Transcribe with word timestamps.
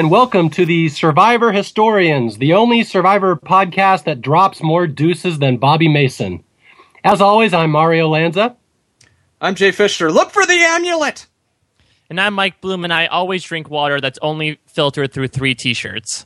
Hello, 0.00 0.06
and 0.06 0.12
welcome 0.12 0.48
to 0.48 0.64
the 0.64 0.88
Survivor 0.88 1.52
Historians, 1.52 2.38
the 2.38 2.54
only 2.54 2.84
Survivor 2.84 3.36
podcast 3.36 4.04
that 4.04 4.22
drops 4.22 4.62
more 4.62 4.86
deuces 4.86 5.40
than 5.40 5.58
Bobby 5.58 5.88
Mason. 5.88 6.42
As 7.04 7.20
always, 7.20 7.52
I'm 7.52 7.70
Mario 7.70 8.08
Lanza. 8.08 8.56
I'm 9.42 9.54
Jay 9.54 9.72
Fischer. 9.72 10.10
Look 10.10 10.30
for 10.30 10.46
the 10.46 10.54
amulet! 10.54 11.26
And 12.08 12.18
I'm 12.18 12.32
Mike 12.32 12.62
Bloom, 12.62 12.82
and 12.84 12.94
I 12.94 13.08
always 13.08 13.44
drink 13.44 13.68
water 13.68 14.00
that's 14.00 14.18
only 14.22 14.58
filtered 14.64 15.12
through 15.12 15.28
three 15.28 15.54
t 15.54 15.74
shirts. 15.74 16.24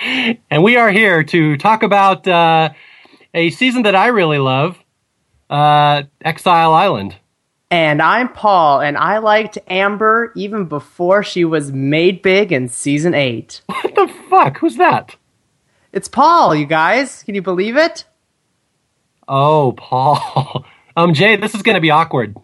and 0.00 0.62
we 0.62 0.76
are 0.76 0.92
here 0.92 1.24
to 1.24 1.56
talk 1.56 1.82
about 1.82 2.28
uh, 2.28 2.70
a 3.34 3.50
season 3.50 3.82
that 3.82 3.96
I 3.96 4.06
really 4.06 4.38
love 4.38 4.78
uh, 5.50 6.04
Exile 6.20 6.72
Island. 6.72 7.16
And 7.70 8.00
I'm 8.00 8.30
Paul, 8.32 8.80
and 8.80 8.96
I 8.96 9.18
liked 9.18 9.58
Amber 9.68 10.32
even 10.34 10.64
before 10.64 11.22
she 11.22 11.44
was 11.44 11.70
made 11.70 12.22
big 12.22 12.50
in 12.50 12.68
season 12.68 13.14
8. 13.14 13.60
What 13.68 13.94
the 13.94 14.14
fuck? 14.30 14.58
Who's 14.58 14.76
that? 14.76 15.16
It's 15.92 16.08
Paul, 16.08 16.54
you 16.54 16.66
guys. 16.66 17.22
Can 17.24 17.34
you 17.34 17.42
believe 17.42 17.76
it? 17.76 18.04
Oh, 19.26 19.72
Paul. 19.76 20.64
um, 20.96 21.14
Jay, 21.14 21.36
this 21.36 21.54
is 21.54 21.62
going 21.62 21.74
to 21.74 21.80
be 21.80 21.90
awkward. 21.90 22.36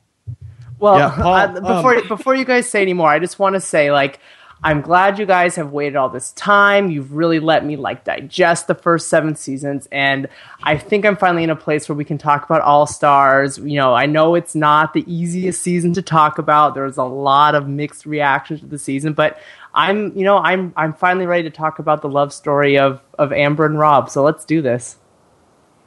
Well, 0.79 0.99
yeah, 0.99 1.15
Paul, 1.15 1.35
uh, 1.35 1.61
before 1.61 1.97
um, 1.97 2.09
before 2.09 2.35
you 2.35 2.45
guys 2.45 2.69
say 2.69 2.83
any 2.83 2.93
more, 2.93 3.09
I 3.09 3.19
just 3.19 3.39
want 3.39 3.55
to 3.55 3.61
say 3.61 3.91
like 3.93 4.19
I'm 4.65 4.81
glad 4.81 5.19
you 5.19 5.27
guys 5.27 5.57
have 5.57 5.73
waited 5.73 5.95
all 5.95 6.09
this 6.09 6.33
time. 6.33 6.91
You've 6.91 7.13
really 7.13 7.39
let 7.39 7.67
me 7.67 7.77
like 7.77 8.03
digest 8.05 8.67
the 8.67 8.75
first 8.75 9.09
seven 9.09 9.37
seasons, 9.37 9.87
and 9.93 10.27
I 10.63 10.79
think 10.79 11.05
I'm 11.05 11.19
finally 11.19 11.45
in 11.45 11.51
a 11.51 11.57
place 11.57 11.87
where 11.87 11.95
we 11.95 12.05
can 12.07 12.17
talk 12.17 12.47
about 12.47 12.63
All 12.63 12.87
Stars. 12.87 13.59
You 13.59 13.79
know, 13.79 13.93
I 13.93 14.07
know 14.07 14.35
it's 14.35 14.55
not 14.55 14.95
the 14.95 15.05
easiest 15.07 15.61
season 15.61 15.93
to 15.93 16.03
talk 16.03 16.39
about. 16.39 16.75
There's 16.75 16.97
a 16.97 17.05
lot 17.05 17.55
of 17.55 17.69
mixed 17.69 18.07
reactions 18.07 18.61
to 18.61 18.67
the 18.67 18.79
season, 18.79 19.13
but 19.13 19.39
I'm, 19.75 20.17
you 20.17 20.25
know, 20.25 20.39
I'm 20.39 20.73
I'm 20.79 20.95
finally 20.95 21.27
ready 21.27 21.43
to 21.43 21.51
talk 21.51 21.79
about 21.79 22.01
the 22.01 22.09
love 22.09 22.33
story 22.33 22.79
of 22.79 23.03
of 23.19 23.35
Amber 23.35 23.67
and 23.67 23.79
Rob. 23.79 24.09
So 24.09 24.23
let's 24.23 24.47
do 24.47 24.63
this. 24.63 24.97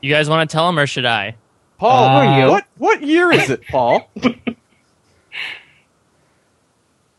You 0.01 0.13
guys 0.13 0.29
want 0.29 0.47
to 0.47 0.53
tell 0.53 0.69
him, 0.69 0.77
or 0.77 0.85
should 0.85 1.05
I? 1.05 1.35
Paul, 1.79 2.27
uh, 2.27 2.49
what 2.51 2.65
what 2.77 3.01
year 3.01 3.31
is 3.31 3.49
it, 3.49 3.65
Paul? 3.67 4.07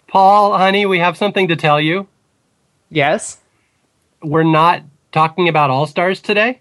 Paul, 0.08 0.56
honey, 0.56 0.86
we 0.86 0.98
have 0.98 1.16
something 1.16 1.48
to 1.48 1.56
tell 1.56 1.80
you. 1.80 2.08
Yes. 2.90 3.38
We're 4.22 4.42
not 4.42 4.82
talking 5.12 5.48
about 5.48 5.70
All 5.70 5.86
Stars 5.86 6.20
today. 6.20 6.60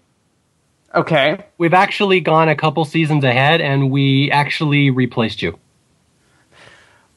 Okay. 0.94 1.44
We've 1.56 1.74
actually 1.74 2.20
gone 2.20 2.48
a 2.48 2.54
couple 2.54 2.84
seasons 2.84 3.24
ahead 3.24 3.60
and 3.60 3.90
we 3.90 4.30
actually 4.30 4.90
replaced 4.90 5.42
you. 5.42 5.58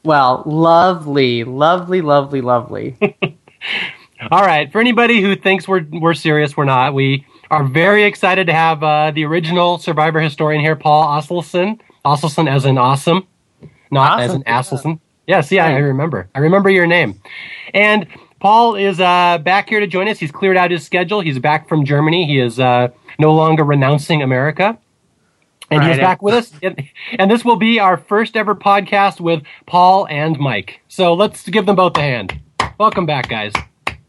Well, 0.04 0.42
lovely, 0.46 1.44
lovely, 1.44 2.00
lovely, 2.00 2.40
lovely. 2.40 2.96
All 4.30 4.42
right. 4.42 4.70
For 4.72 4.80
anybody 4.80 5.20
who 5.20 5.36
thinks 5.36 5.68
we're 5.68 5.86
we're 5.90 6.14
serious, 6.14 6.56
we're 6.56 6.64
not. 6.64 6.92
We 6.94 7.26
are 7.50 7.64
very 7.64 8.04
excited 8.04 8.46
to 8.48 8.52
have 8.52 8.82
uh, 8.82 9.10
the 9.12 9.24
original 9.24 9.78
Survivor 9.78 10.20
historian 10.20 10.60
here, 10.60 10.76
Paul 10.76 11.06
Asleson. 11.06 11.78
Asleson 12.04 12.50
as 12.50 12.64
an 12.64 12.78
awesome, 12.78 13.26
not 13.90 14.18
awesome. 14.18 14.24
as 14.24 14.34
an 14.34 14.42
Asleson. 14.42 15.00
Yes, 15.26 15.52
yeah, 15.52 15.66
I 15.66 15.76
remember. 15.78 16.28
I 16.34 16.40
remember 16.40 16.68
your 16.68 16.86
name. 16.86 17.20
And 17.72 18.06
Paul 18.40 18.74
is 18.74 18.98
uh, 18.98 19.38
back 19.38 19.68
here 19.68 19.78
to 19.78 19.86
join 19.86 20.08
us. 20.08 20.18
He's 20.18 20.32
cleared 20.32 20.56
out 20.56 20.70
his 20.70 20.84
schedule. 20.84 21.20
He's 21.20 21.38
back 21.38 21.68
from 21.68 21.84
Germany. 21.84 22.26
He 22.26 22.40
is 22.40 22.58
uh, 22.58 22.88
no 23.18 23.32
longer 23.32 23.62
renouncing 23.62 24.22
America. 24.22 24.76
And 25.70 25.80
right. 25.80 25.90
he's 25.90 25.98
back 25.98 26.22
with 26.22 26.34
us. 26.34 26.52
And 27.18 27.30
this 27.30 27.44
will 27.44 27.56
be 27.56 27.78
our 27.78 27.96
first 27.96 28.36
ever 28.36 28.54
podcast 28.54 29.20
with 29.20 29.42
Paul 29.66 30.06
and 30.08 30.38
Mike. 30.38 30.80
So 30.88 31.14
let's 31.14 31.48
give 31.48 31.66
them 31.66 31.76
both 31.76 31.96
a 31.96 32.00
hand. 32.00 32.40
Welcome 32.78 33.06
back, 33.06 33.28
guys. 33.28 33.52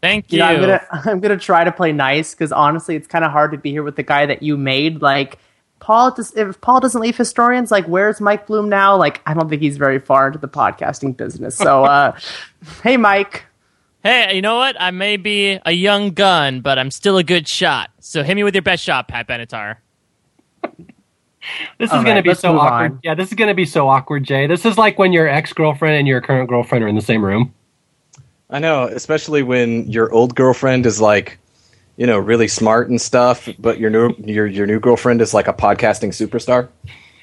Thank 0.01 0.31
you. 0.33 0.39
you 0.39 0.43
know, 0.43 0.49
I'm 0.49 0.59
gonna 0.59 0.87
I'm 0.91 1.19
gonna 1.21 1.37
try 1.37 1.63
to 1.63 1.71
play 1.71 1.93
nice 1.93 2.33
because 2.33 2.51
honestly, 2.51 2.97
it's 2.97 3.07
kind 3.07 3.23
of 3.23 3.31
hard 3.31 3.51
to 3.51 3.57
be 3.57 3.71
here 3.71 3.83
with 3.83 3.95
the 3.95 4.03
guy 4.03 4.25
that 4.25 4.43
you 4.43 4.57
made. 4.57 5.01
Like 5.01 5.39
Paul, 5.83 6.11
does, 6.11 6.33
if 6.37 6.61
Paul 6.61 6.79
doesn't 6.79 7.01
leave 7.01 7.17
historians, 7.17 7.69
like 7.69 7.85
where's 7.87 8.21
Mike 8.21 8.47
Bloom 8.47 8.69
now? 8.69 8.95
Like 8.95 9.21
I 9.25 9.33
don't 9.33 9.49
think 9.49 9.61
he's 9.61 9.75
very 9.75 9.99
far 9.99 10.27
into 10.27 10.39
the 10.39 10.47
podcasting 10.47 11.17
business. 11.17 11.57
So, 11.57 11.83
uh, 11.83 12.17
hey, 12.83 12.95
Mike. 12.95 13.43
Hey, 14.01 14.33
you 14.33 14.41
know 14.41 14.55
what? 14.55 14.77
I 14.79 14.91
may 14.91 15.17
be 15.17 15.59
a 15.65 15.73
young 15.73 16.11
gun, 16.11 16.61
but 16.61 16.79
I'm 16.79 16.89
still 16.89 17.17
a 17.17 17.23
good 17.23 17.49
shot. 17.49 17.89
So 17.99 18.23
hit 18.23 18.33
me 18.33 18.45
with 18.45 18.55
your 18.55 18.61
best 18.61 18.81
shot, 18.81 19.09
Pat 19.09 19.27
Benatar. 19.27 19.75
This 21.77 21.89
is 21.89 21.91
right, 21.91 22.05
going 22.05 22.15
to 22.15 22.23
be 22.23 22.33
so 22.33 22.57
awkward. 22.57 22.91
On. 22.93 22.99
Yeah, 23.03 23.15
this 23.15 23.27
is 23.27 23.33
going 23.33 23.49
to 23.49 23.53
be 23.53 23.65
so 23.65 23.89
awkward, 23.89 24.23
Jay. 24.23 24.47
This 24.47 24.65
is 24.65 24.77
like 24.77 24.97
when 24.97 25.11
your 25.11 25.27
ex 25.27 25.51
girlfriend 25.51 25.95
and 25.95 26.07
your 26.07 26.21
current 26.21 26.47
girlfriend 26.47 26.85
are 26.85 26.87
in 26.87 26.95
the 26.95 27.01
same 27.01 27.23
room. 27.25 27.53
I 28.49 28.59
know, 28.59 28.85
especially 28.85 29.43
when 29.43 29.91
your 29.91 30.13
old 30.13 30.33
girlfriend 30.33 30.85
is 30.85 31.01
like 31.01 31.39
you 31.97 32.07
know, 32.07 32.17
really 32.17 32.47
smart 32.47 32.89
and 32.89 32.99
stuff, 32.99 33.47
but 33.59 33.79
your 33.79 33.89
new 33.89 34.15
your 34.19 34.47
your 34.47 34.65
new 34.65 34.79
girlfriend 34.79 35.21
is 35.21 35.33
like 35.33 35.47
a 35.47 35.53
podcasting 35.53 36.09
superstar? 36.09 36.69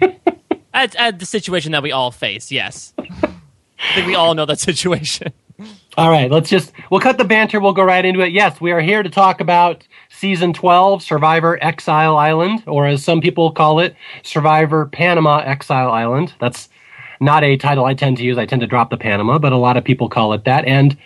at, 0.74 0.94
at 0.96 1.18
the 1.18 1.26
situation 1.26 1.72
that 1.72 1.82
we 1.82 1.92
all 1.92 2.10
face, 2.10 2.50
yes. 2.50 2.92
I 2.98 3.94
think 3.94 4.06
we 4.06 4.14
all 4.14 4.34
know 4.34 4.46
that 4.46 4.60
situation. 4.60 5.32
All 5.96 6.10
right, 6.10 6.30
let's 6.30 6.48
just 6.48 6.72
we'll 6.90 7.00
cut 7.00 7.18
the 7.18 7.24
banter. 7.24 7.60
We'll 7.60 7.72
go 7.72 7.82
right 7.82 8.04
into 8.04 8.20
it. 8.20 8.32
Yes, 8.32 8.60
we 8.60 8.70
are 8.70 8.80
here 8.80 9.02
to 9.02 9.10
talk 9.10 9.40
about 9.40 9.86
season 10.08 10.52
12, 10.52 11.02
Survivor 11.02 11.62
Exile 11.62 12.16
Island, 12.16 12.62
or 12.66 12.86
as 12.86 13.04
some 13.04 13.20
people 13.20 13.50
call 13.50 13.80
it, 13.80 13.94
Survivor 14.22 14.86
Panama 14.86 15.38
Exile 15.38 15.90
Island. 15.90 16.32
That's 16.40 16.68
not 17.20 17.44
a 17.44 17.56
title 17.56 17.84
I 17.84 17.94
tend 17.94 18.16
to 18.18 18.24
use. 18.24 18.38
I 18.38 18.46
tend 18.46 18.60
to 18.60 18.66
drop 18.66 18.90
the 18.90 18.96
Panama, 18.96 19.38
but 19.38 19.52
a 19.52 19.56
lot 19.56 19.76
of 19.76 19.84
people 19.84 20.08
call 20.08 20.32
it 20.32 20.44
that. 20.44 20.64
And 20.64 20.96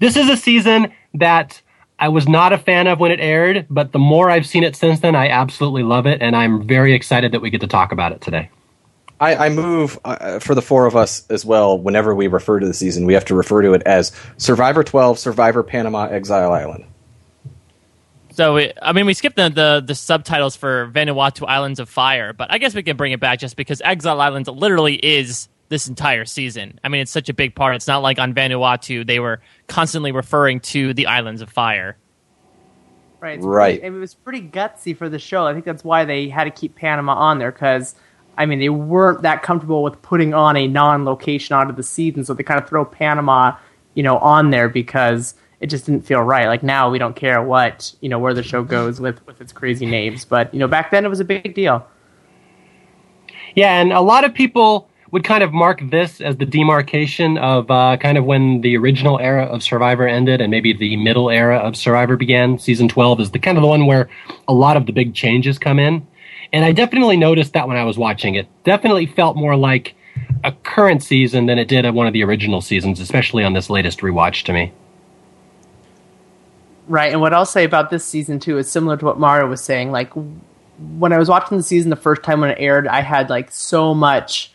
this 0.00 0.16
is 0.16 0.28
a 0.28 0.36
season 0.36 0.92
that 1.14 1.60
I 2.00 2.08
was 2.08 2.26
not 2.26 2.54
a 2.54 2.58
fan 2.58 2.86
of 2.86 2.98
when 2.98 3.12
it 3.12 3.20
aired, 3.20 3.66
but 3.68 3.92
the 3.92 3.98
more 3.98 4.30
I've 4.30 4.46
seen 4.46 4.64
it 4.64 4.74
since 4.74 5.00
then, 5.00 5.14
I 5.14 5.28
absolutely 5.28 5.82
love 5.82 6.06
it, 6.06 6.22
and 6.22 6.34
I'm 6.34 6.66
very 6.66 6.94
excited 6.94 7.32
that 7.32 7.40
we 7.40 7.50
get 7.50 7.60
to 7.60 7.66
talk 7.66 7.92
about 7.92 8.12
it 8.12 8.22
today. 8.22 8.48
I, 9.20 9.36
I 9.36 9.48
move 9.50 9.98
uh, 10.02 10.38
for 10.38 10.54
the 10.54 10.62
four 10.62 10.86
of 10.86 10.96
us 10.96 11.28
as 11.28 11.44
well. 11.44 11.78
Whenever 11.78 12.14
we 12.14 12.26
refer 12.26 12.58
to 12.58 12.66
the 12.66 12.72
season, 12.72 13.04
we 13.04 13.12
have 13.12 13.26
to 13.26 13.34
refer 13.34 13.60
to 13.60 13.74
it 13.74 13.82
as 13.84 14.12
Survivor 14.38 14.82
12, 14.82 15.18
Survivor 15.18 15.62
Panama, 15.62 16.06
Exile 16.06 16.52
Island. 16.52 16.86
So, 18.32 18.54
we, 18.54 18.72
I 18.80 18.94
mean, 18.94 19.04
we 19.04 19.12
skipped 19.12 19.36
the, 19.36 19.50
the, 19.50 19.82
the 19.86 19.94
subtitles 19.94 20.56
for 20.56 20.90
Vanuatu 20.90 21.46
Islands 21.46 21.80
of 21.80 21.90
Fire, 21.90 22.32
but 22.32 22.50
I 22.50 22.56
guess 22.56 22.74
we 22.74 22.82
can 22.82 22.96
bring 22.96 23.12
it 23.12 23.20
back 23.20 23.40
just 23.40 23.56
because 23.56 23.82
Exile 23.84 24.22
Islands 24.22 24.48
literally 24.48 24.94
is 24.94 25.48
this 25.70 25.88
entire 25.88 26.26
season. 26.26 26.78
I 26.84 26.88
mean, 26.88 27.00
it's 27.00 27.10
such 27.10 27.28
a 27.28 27.34
big 27.34 27.54
part. 27.54 27.76
It's 27.76 27.86
not 27.86 28.02
like 28.02 28.18
on 28.18 28.34
Vanuatu 28.34 29.06
they 29.06 29.20
were 29.20 29.40
constantly 29.68 30.12
referring 30.12 30.60
to 30.60 30.92
the 30.92 31.06
Islands 31.06 31.40
of 31.40 31.48
Fire. 31.48 31.96
Right. 33.20 33.40
right. 33.40 33.80
Pretty, 33.80 33.96
it 33.96 33.98
was 33.98 34.14
pretty 34.14 34.42
gutsy 34.42 34.96
for 34.96 35.08
the 35.08 35.18
show. 35.18 35.46
I 35.46 35.52
think 35.52 35.64
that's 35.64 35.84
why 35.84 36.04
they 36.04 36.28
had 36.28 36.44
to 36.44 36.50
keep 36.50 36.74
Panama 36.74 37.14
on 37.14 37.38
there 37.38 37.52
because, 37.52 37.94
I 38.36 38.46
mean, 38.46 38.58
they 38.58 38.68
weren't 38.68 39.22
that 39.22 39.42
comfortable 39.42 39.82
with 39.82 40.00
putting 40.02 40.34
on 40.34 40.56
a 40.56 40.66
non-location 40.66 41.54
out 41.54 41.70
of 41.70 41.76
the 41.76 41.82
season, 41.82 42.24
so 42.24 42.34
they 42.34 42.42
kind 42.42 42.60
of 42.60 42.68
throw 42.68 42.84
Panama, 42.84 43.56
you 43.94 44.02
know, 44.02 44.18
on 44.18 44.50
there 44.50 44.68
because 44.68 45.34
it 45.60 45.66
just 45.66 45.86
didn't 45.86 46.04
feel 46.04 46.22
right. 46.22 46.46
Like 46.46 46.62
now 46.62 46.90
we 46.90 46.98
don't 46.98 47.14
care 47.14 47.42
what 47.42 47.94
you 48.00 48.08
know 48.08 48.18
where 48.18 48.34
the 48.34 48.42
show 48.42 48.64
goes 48.64 49.00
with 49.00 49.24
with 49.26 49.40
its 49.40 49.52
crazy 49.52 49.86
names, 49.86 50.24
but 50.24 50.52
you 50.52 50.58
know 50.58 50.68
back 50.68 50.90
then 50.90 51.04
it 51.04 51.08
was 51.08 51.20
a 51.20 51.24
big 51.24 51.54
deal. 51.54 51.86
Yeah, 53.54 53.80
and 53.80 53.92
a 53.92 54.00
lot 54.00 54.24
of 54.24 54.32
people 54.32 54.89
would 55.10 55.24
kind 55.24 55.42
of 55.42 55.52
mark 55.52 55.80
this 55.90 56.20
as 56.20 56.36
the 56.36 56.46
demarcation 56.46 57.36
of 57.38 57.70
uh, 57.70 57.96
kind 57.96 58.16
of 58.16 58.24
when 58.24 58.60
the 58.60 58.76
original 58.76 59.18
era 59.18 59.44
of 59.44 59.62
Survivor 59.62 60.06
ended 60.06 60.40
and 60.40 60.50
maybe 60.50 60.72
the 60.72 60.96
middle 60.96 61.30
era 61.30 61.58
of 61.58 61.76
Survivor 61.76 62.16
began. 62.16 62.58
Season 62.58 62.88
12 62.88 63.20
is 63.20 63.30
the 63.32 63.38
kind 63.38 63.58
of 63.58 63.62
the 63.62 63.68
one 63.68 63.86
where 63.86 64.08
a 64.46 64.52
lot 64.52 64.76
of 64.76 64.86
the 64.86 64.92
big 64.92 65.14
changes 65.14 65.58
come 65.58 65.78
in. 65.78 66.06
And 66.52 66.64
I 66.64 66.72
definitely 66.72 67.16
noticed 67.16 67.52
that 67.54 67.68
when 67.68 67.76
I 67.76 67.84
was 67.84 67.98
watching 67.98 68.34
it. 68.34 68.46
Definitely 68.64 69.06
felt 69.06 69.36
more 69.36 69.56
like 69.56 69.94
a 70.44 70.52
current 70.52 71.02
season 71.02 71.46
than 71.46 71.58
it 71.58 71.68
did 71.68 71.84
at 71.84 71.94
one 71.94 72.06
of 72.06 72.12
the 72.12 72.24
original 72.24 72.60
seasons, 72.60 73.00
especially 73.00 73.44
on 73.44 73.52
this 73.52 73.70
latest 73.70 74.00
rewatch 74.00 74.44
to 74.44 74.52
me. 74.52 74.72
Right, 76.88 77.12
and 77.12 77.20
what 77.20 77.32
I'll 77.32 77.46
say 77.46 77.64
about 77.64 77.90
this 77.90 78.04
season 78.04 78.40
too 78.40 78.58
is 78.58 78.70
similar 78.70 78.96
to 78.96 79.04
what 79.04 79.18
Mario 79.18 79.46
was 79.46 79.62
saying. 79.62 79.92
Like 79.92 80.12
when 80.98 81.12
I 81.12 81.18
was 81.18 81.28
watching 81.28 81.56
the 81.56 81.62
season 81.62 81.90
the 81.90 81.96
first 81.96 82.22
time 82.22 82.40
when 82.40 82.50
it 82.50 82.58
aired, 82.58 82.88
I 82.88 83.00
had 83.00 83.30
like 83.30 83.52
so 83.52 83.94
much 83.94 84.52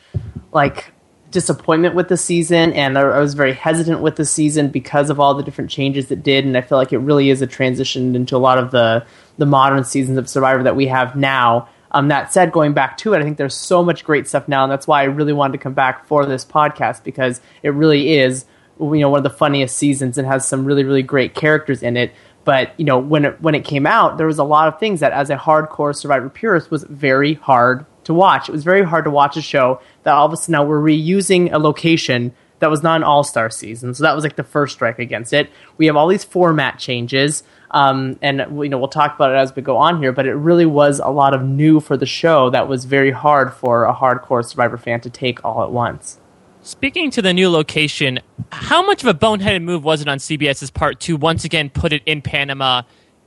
like 0.55 0.93
disappointment 1.31 1.95
with 1.95 2.07
the 2.07 2.15
season, 2.15 2.71
and 2.73 2.97
I 2.97 3.19
was 3.19 3.33
very 3.33 3.53
hesitant 3.53 3.99
with 3.99 4.15
the 4.15 4.25
season 4.25 4.69
because 4.69 5.09
of 5.09 5.19
all 5.19 5.33
the 5.33 5.43
different 5.43 5.69
changes 5.69 6.09
it 6.09 6.23
did, 6.23 6.45
and 6.45 6.57
I 6.57 6.61
feel 6.61 6.77
like 6.77 6.93
it 6.93 6.99
really 6.99 7.29
is 7.29 7.41
a 7.41 7.47
transition 7.47 8.15
into 8.15 8.37
a 8.37 8.39
lot 8.39 8.57
of 8.57 8.71
the 8.71 9.05
the 9.37 9.45
modern 9.45 9.83
seasons 9.83 10.17
of 10.17 10.29
Survivor 10.29 10.63
that 10.63 10.77
we 10.77 10.87
have 10.87 11.15
now. 11.15 11.67
Um, 11.91 12.07
that 12.07 12.31
said, 12.31 12.53
going 12.53 12.73
back 12.73 12.97
to 12.99 13.13
it, 13.13 13.19
I 13.19 13.23
think 13.23 13.37
there's 13.37 13.53
so 13.53 13.83
much 13.83 14.05
great 14.05 14.27
stuff 14.29 14.47
now, 14.47 14.63
and 14.63 14.71
that's 14.71 14.87
why 14.87 15.01
I 15.01 15.05
really 15.05 15.33
wanted 15.33 15.51
to 15.53 15.57
come 15.57 15.73
back 15.73 16.07
for 16.07 16.25
this 16.25 16.45
podcast 16.45 17.03
because 17.03 17.41
it 17.61 17.69
really 17.69 18.17
is, 18.17 18.45
you 18.79 18.99
know, 18.99 19.09
one 19.09 19.19
of 19.19 19.23
the 19.23 19.37
funniest 19.37 19.77
seasons 19.77 20.17
and 20.17 20.25
has 20.25 20.47
some 20.47 20.63
really, 20.63 20.85
really 20.85 21.03
great 21.03 21.35
characters 21.35 21.83
in 21.83 21.97
it. 21.97 22.13
But 22.45 22.71
you 22.79 22.85
know, 22.85 22.97
when 22.97 23.25
it 23.25 23.41
when 23.41 23.55
it 23.55 23.65
came 23.65 23.85
out, 23.85 24.17
there 24.17 24.27
was 24.27 24.39
a 24.39 24.45
lot 24.45 24.69
of 24.69 24.79
things 24.79 25.01
that, 25.01 25.11
as 25.11 25.29
a 25.29 25.35
hardcore 25.35 25.93
Survivor 25.93 26.29
purist, 26.29 26.71
was 26.71 26.83
very 26.85 27.33
hard 27.33 27.85
to 28.05 28.13
watch. 28.13 28.49
It 28.49 28.51
was 28.51 28.63
very 28.63 28.83
hard 28.83 29.05
to 29.05 29.11
watch 29.11 29.37
a 29.37 29.41
show 29.41 29.81
that 30.03 30.13
all 30.13 30.25
of 30.25 30.33
a 30.33 30.37
sudden 30.37 30.53
now 30.53 30.63
we're 30.63 30.81
reusing 30.81 31.51
a 31.51 31.59
location 31.59 32.33
that 32.59 32.69
was 32.69 32.81
not 32.81 32.97
an 32.97 33.03
All 33.03 33.23
Star 33.23 33.49
season, 33.49 33.93
so 33.93 34.03
that 34.03 34.15
was 34.15 34.23
like 34.23 34.37
the 34.37 34.43
first 34.43 34.75
strike 34.75 34.97
against 34.97 35.33
it. 35.33 35.49
We 35.77 35.87
have 35.87 35.95
all 35.95 36.07
these 36.07 36.23
format 36.23 36.79
changes, 36.79 37.43
um, 37.71 38.17
and 38.21 38.39
you 38.39 38.69
know 38.69 38.77
we'll 38.77 38.87
talk 38.87 39.15
about 39.15 39.31
it 39.31 39.35
as 39.35 39.55
we 39.55 39.61
go 39.61 39.77
on 39.77 39.99
here. 40.01 40.11
But 40.11 40.25
it 40.25 40.35
really 40.35 40.65
was 40.65 40.99
a 40.99 41.09
lot 41.09 41.33
of 41.33 41.43
new 41.43 41.79
for 41.79 41.97
the 41.97 42.05
show 42.05 42.49
that 42.51 42.67
was 42.67 42.85
very 42.85 43.11
hard 43.11 43.53
for 43.53 43.85
a 43.85 43.93
hardcore 43.93 44.43
Survivor 44.45 44.77
fan 44.77 45.01
to 45.01 45.09
take 45.09 45.43
all 45.43 45.63
at 45.63 45.71
once. 45.71 46.19
Speaking 46.61 47.11
to 47.11 47.21
the 47.21 47.31
new 47.31 47.49
location, 47.49 48.19
how 48.51 48.83
much 48.83 49.03
of 49.03 49.09
a 49.09 49.13
boneheaded 49.13 49.61
move 49.61 49.83
was 49.83 50.01
it 50.01 50.07
on 50.07 50.17
CBS's 50.17 50.71
part 50.71 50.99
to 51.01 51.15
once 51.15 51.43
again 51.43 51.69
put 51.69 51.93
it 51.93 52.01
in 52.07 52.23
Panama 52.23 52.81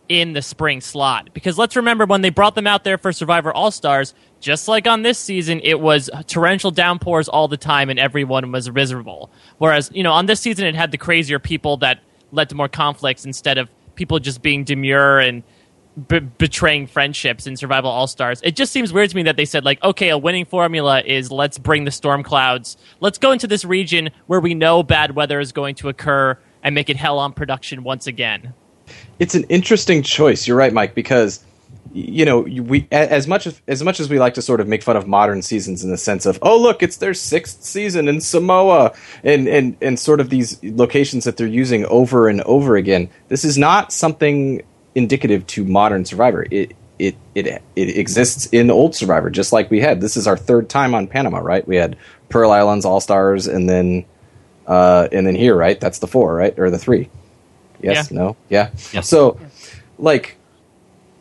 in 0.08 0.32
the 0.32 0.42
spring 0.42 0.80
slot? 0.80 1.30
Because 1.34 1.58
let's 1.58 1.76
remember 1.76 2.06
when 2.06 2.22
they 2.22 2.30
brought 2.30 2.54
them 2.54 2.66
out 2.66 2.84
there 2.84 2.98
for 2.98 3.12
Survivor 3.12 3.52
All 3.52 3.70
Stars, 3.70 4.14
just 4.40 4.68
like 4.68 4.86
on 4.86 5.02
this 5.02 5.18
season, 5.18 5.60
it 5.62 5.80
was 5.80 6.10
torrential 6.26 6.70
downpours 6.70 7.28
all 7.28 7.48
the 7.48 7.56
time 7.56 7.90
and 7.90 7.98
everyone 7.98 8.50
was 8.52 8.70
miserable. 8.70 9.30
Whereas, 9.58 9.90
you 9.92 10.02
know, 10.02 10.12
on 10.12 10.26
this 10.26 10.40
season, 10.40 10.66
it 10.66 10.74
had 10.74 10.90
the 10.90 10.98
crazier 10.98 11.38
people 11.38 11.76
that 11.78 12.00
led 12.32 12.48
to 12.50 12.54
more 12.54 12.68
conflicts 12.68 13.24
instead 13.24 13.58
of 13.58 13.70
people 13.94 14.18
just 14.18 14.42
being 14.42 14.64
demure 14.64 15.18
and 15.18 15.42
b- 16.06 16.20
betraying 16.20 16.86
friendships 16.86 17.46
in 17.46 17.56
Survivor 17.56 17.88
All 17.88 18.06
Stars. 18.06 18.40
It 18.42 18.54
just 18.54 18.72
seems 18.72 18.92
weird 18.92 19.10
to 19.10 19.16
me 19.16 19.24
that 19.24 19.36
they 19.36 19.44
said 19.44 19.64
like, 19.64 19.82
okay, 19.82 20.10
a 20.10 20.18
winning 20.18 20.44
formula 20.44 21.02
is 21.04 21.32
let's 21.32 21.58
bring 21.58 21.84
the 21.84 21.90
storm 21.90 22.22
clouds. 22.22 22.76
Let's 23.00 23.18
go 23.18 23.32
into 23.32 23.46
this 23.46 23.64
region 23.64 24.10
where 24.26 24.40
we 24.40 24.54
know 24.54 24.82
bad 24.82 25.14
weather 25.14 25.40
is 25.40 25.52
going 25.52 25.74
to 25.76 25.88
occur 25.88 26.38
and 26.62 26.74
make 26.74 26.90
it 26.90 26.96
hell 26.96 27.18
on 27.18 27.32
production 27.32 27.82
once 27.82 28.06
again. 28.06 28.54
It's 29.18 29.34
an 29.34 29.44
interesting 29.44 30.02
choice. 30.02 30.46
You're 30.46 30.56
right, 30.56 30.72
Mike, 30.72 30.94
because 30.94 31.44
you 31.92 32.24
know 32.24 32.40
we 32.40 32.86
as 32.92 33.26
much 33.26 33.46
as 33.46 33.60
as 33.66 33.82
much 33.82 33.98
as 33.98 34.10
we 34.10 34.18
like 34.18 34.34
to 34.34 34.42
sort 34.42 34.60
of 34.60 34.68
make 34.68 34.82
fun 34.82 34.96
of 34.96 35.06
modern 35.06 35.40
seasons 35.40 35.82
in 35.82 35.90
the 35.90 35.96
sense 35.96 36.26
of 36.26 36.38
oh 36.42 36.60
look 36.60 36.82
it's 36.82 36.98
their 36.98 37.14
sixth 37.14 37.62
season 37.62 38.08
in 38.08 38.20
Samoa 38.20 38.92
and 39.24 39.48
and 39.48 39.76
and 39.80 39.98
sort 39.98 40.20
of 40.20 40.28
these 40.28 40.62
locations 40.62 41.24
that 41.24 41.38
they're 41.38 41.46
using 41.46 41.86
over 41.86 42.28
and 42.28 42.42
over 42.42 42.76
again. 42.76 43.08
This 43.28 43.44
is 43.44 43.56
not 43.56 43.92
something 43.92 44.62
indicative 44.94 45.46
to 45.46 45.64
modern 45.64 46.04
Survivor. 46.04 46.46
It 46.50 46.74
it 46.98 47.16
it 47.34 47.62
it 47.76 47.96
exists 47.96 48.46
in 48.46 48.70
old 48.70 48.94
Survivor, 48.94 49.30
just 49.30 49.52
like 49.52 49.70
we 49.70 49.80
had. 49.80 50.00
This 50.00 50.16
is 50.16 50.26
our 50.26 50.36
third 50.36 50.68
time 50.68 50.94
on 50.94 51.06
Panama, 51.06 51.38
right? 51.38 51.66
We 51.66 51.76
had 51.76 51.96
Pearl 52.28 52.50
Islands, 52.50 52.84
All 52.84 53.00
Stars, 53.00 53.46
and 53.46 53.68
then 53.68 54.04
uh, 54.66 55.08
and 55.12 55.26
then 55.26 55.34
here, 55.34 55.54
right? 55.54 55.80
That's 55.80 56.00
the 56.00 56.06
four, 56.06 56.34
right, 56.34 56.56
or 56.58 56.70
the 56.70 56.78
three? 56.78 57.08
Yes, 57.80 58.10
Yeah. 58.10 58.18
no, 58.18 58.36
yeah. 58.48 58.70
Yes. 58.92 59.08
So, 59.08 59.38
like, 59.98 60.36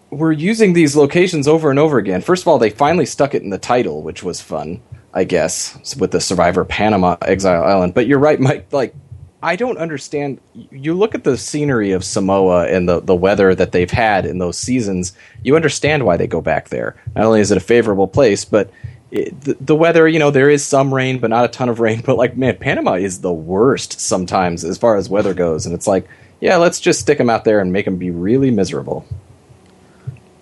we're 0.09 0.31
using 0.31 0.73
these 0.73 0.95
locations 0.95 1.47
over 1.47 1.69
and 1.69 1.77
over 1.79 1.97
again. 1.97 2.21
First 2.21 2.43
of 2.43 2.47
all, 2.47 2.57
they 2.59 2.69
finally 2.69 3.05
stuck 3.05 3.35
it 3.35 3.43
in 3.43 3.49
the 3.49 3.57
title, 3.57 4.01
which 4.03 4.23
was 4.23 4.39
fun, 4.41 4.81
I 5.13 5.23
guess, 5.25 5.95
with 5.97 6.11
the 6.11 6.21
Survivor 6.21 6.63
Panama 6.63 7.17
Exile 7.21 7.63
Island. 7.63 7.93
But 7.93 8.07
you're 8.07 8.19
right, 8.19 8.39
Mike. 8.39 8.71
Like, 8.71 8.95
I 9.43 9.55
don't 9.55 9.77
understand. 9.77 10.39
You 10.71 10.93
look 10.93 11.13
at 11.13 11.23
the 11.23 11.37
scenery 11.37 11.91
of 11.91 12.03
Samoa 12.03 12.67
and 12.67 12.87
the, 12.87 13.01
the 13.01 13.15
weather 13.15 13.53
that 13.53 13.71
they've 13.71 13.91
had 13.91 14.25
in 14.25 14.39
those 14.39 14.57
seasons, 14.57 15.13
you 15.43 15.55
understand 15.55 16.05
why 16.05 16.17
they 16.17 16.25
go 16.27 16.41
back 16.41 16.69
there. 16.69 16.95
Not 17.15 17.25
only 17.25 17.41
is 17.41 17.51
it 17.51 17.57
a 17.57 17.61
favorable 17.61 18.07
place, 18.07 18.45
but 18.45 18.71
it, 19.11 19.39
the, 19.41 19.57
the 19.59 19.75
weather, 19.75 20.07
you 20.07 20.19
know, 20.19 20.31
there 20.31 20.49
is 20.49 20.65
some 20.65 20.93
rain, 20.93 21.19
but 21.19 21.29
not 21.29 21.45
a 21.45 21.49
ton 21.49 21.69
of 21.69 21.79
rain. 21.79 22.01
But, 22.05 22.17
like, 22.17 22.37
man, 22.37 22.57
Panama 22.57 22.93
is 22.93 23.19
the 23.21 23.33
worst 23.33 23.99
sometimes 23.99 24.63
as 24.63 24.77
far 24.77 24.95
as 24.95 25.09
weather 25.09 25.33
goes. 25.33 25.65
And 25.65 25.75
it's 25.75 25.87
like, 25.87 26.07
yeah, 26.39 26.57
let's 26.57 26.79
just 26.79 26.99
stick 26.99 27.17
them 27.17 27.29
out 27.29 27.43
there 27.43 27.59
and 27.59 27.71
make 27.73 27.85
them 27.85 27.97
be 27.97 28.11
really 28.11 28.51
miserable. 28.51 29.05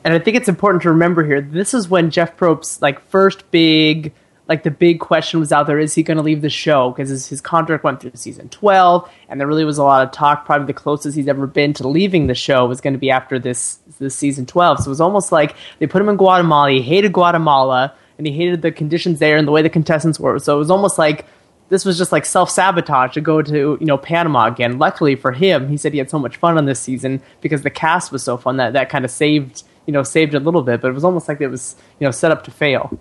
and 0.04 0.14
I 0.14 0.20
think 0.20 0.38
it's 0.38 0.50
important 0.50 0.84
to 0.84 0.90
remember 0.90 1.24
here. 1.26 1.42
This 1.42 1.74
is 1.74 1.90
when 1.90 2.12
Jeff 2.12 2.38
Probst's 2.38 2.82
like 2.82 3.00
first 3.10 3.50
big, 3.50 4.14
like 4.48 4.64
the 4.64 4.72
big 4.72 5.00
question 5.00 5.40
was 5.40 5.52
out 5.52 5.68
there: 5.68 5.80
Is 5.80 5.96
he 5.96 6.04
going 6.04 6.18
to 6.18 6.24
leave 6.24 6.42
the 6.42 6.50
show? 6.50 6.92
Because 6.92 7.10
his, 7.10 7.28
his 7.28 7.42
contract 7.42 7.84
went 7.84 8.02
through 8.02 8.12
season 8.14 8.50
twelve, 8.50 9.10
and 9.30 9.40
there 9.40 9.48
really 9.48 9.66
was 9.66 9.78
a 9.78 9.84
lot 9.84 10.06
of 10.06 10.12
talk. 10.12 10.46
Probably 10.46 10.68
the 10.68 10.74
closest 10.74 11.16
he's 11.16 11.28
ever 11.28 11.48
been 11.48 11.74
to 11.74 11.88
leaving 11.88 12.28
the 12.28 12.36
show 12.36 12.66
was 12.66 12.82
going 12.82 12.94
to 12.94 13.00
be 13.00 13.10
after 13.10 13.40
this 13.40 13.80
this 13.98 14.16
season 14.16 14.46
twelve. 14.46 14.80
So 14.80 14.86
it 14.86 14.90
was 14.90 15.02
almost 15.02 15.32
like 15.32 15.56
they 15.80 15.88
put 15.88 16.02
him 16.02 16.10
in 16.10 16.18
Guatemala. 16.18 16.72
He 16.72 16.82
hated 16.82 17.14
Guatemala, 17.14 17.96
and 18.18 18.28
he 18.28 18.34
hated 18.34 18.62
the 18.62 18.72
conditions 18.72 19.20
there 19.20 19.38
and 19.38 19.48
the 19.48 19.52
way 19.52 19.62
the 19.62 19.70
contestants 19.70 20.20
were. 20.20 20.38
So 20.40 20.56
it 20.56 20.60
was 20.60 20.70
almost 20.70 21.00
like 21.00 21.26
this 21.70 21.86
was 21.86 21.98
just 21.98 22.12
like 22.12 22.26
self 22.26 22.50
sabotage 22.50 23.14
to 23.14 23.22
go 23.22 23.42
to 23.42 23.78
you 23.80 23.86
know 23.86 23.98
Panama 23.98 24.48
again. 24.48 24.78
Luckily 24.78 25.16
for 25.16 25.32
him, 25.32 25.70
he 25.70 25.78
said 25.78 25.94
he 25.94 26.00
had 26.00 26.10
so 26.10 26.20
much 26.20 26.38
fun 26.38 26.58
on 26.58 26.66
this 26.66 26.80
season 26.80 27.22
because 27.42 27.64
the 27.64 27.70
cast 27.70 28.12
was 28.12 28.24
so 28.24 28.38
fun 28.38 28.58
that 28.58 28.74
that 28.74 28.90
kind 28.90 29.06
of 29.06 29.12
saved 29.12 29.64
you 29.86 29.94
know 29.94 30.04
saved 30.04 30.34
a 30.34 30.40
little 30.40 30.62
bit. 30.62 30.82
But 30.82 30.90
it 30.90 30.94
was 30.94 31.04
almost 31.04 31.28
like 31.28 31.42
it 31.42 31.48
was 31.48 31.76
you 32.00 32.06
know 32.06 32.12
set 32.12 32.32
up 32.32 32.44
to 32.46 32.52
fail. 32.52 32.98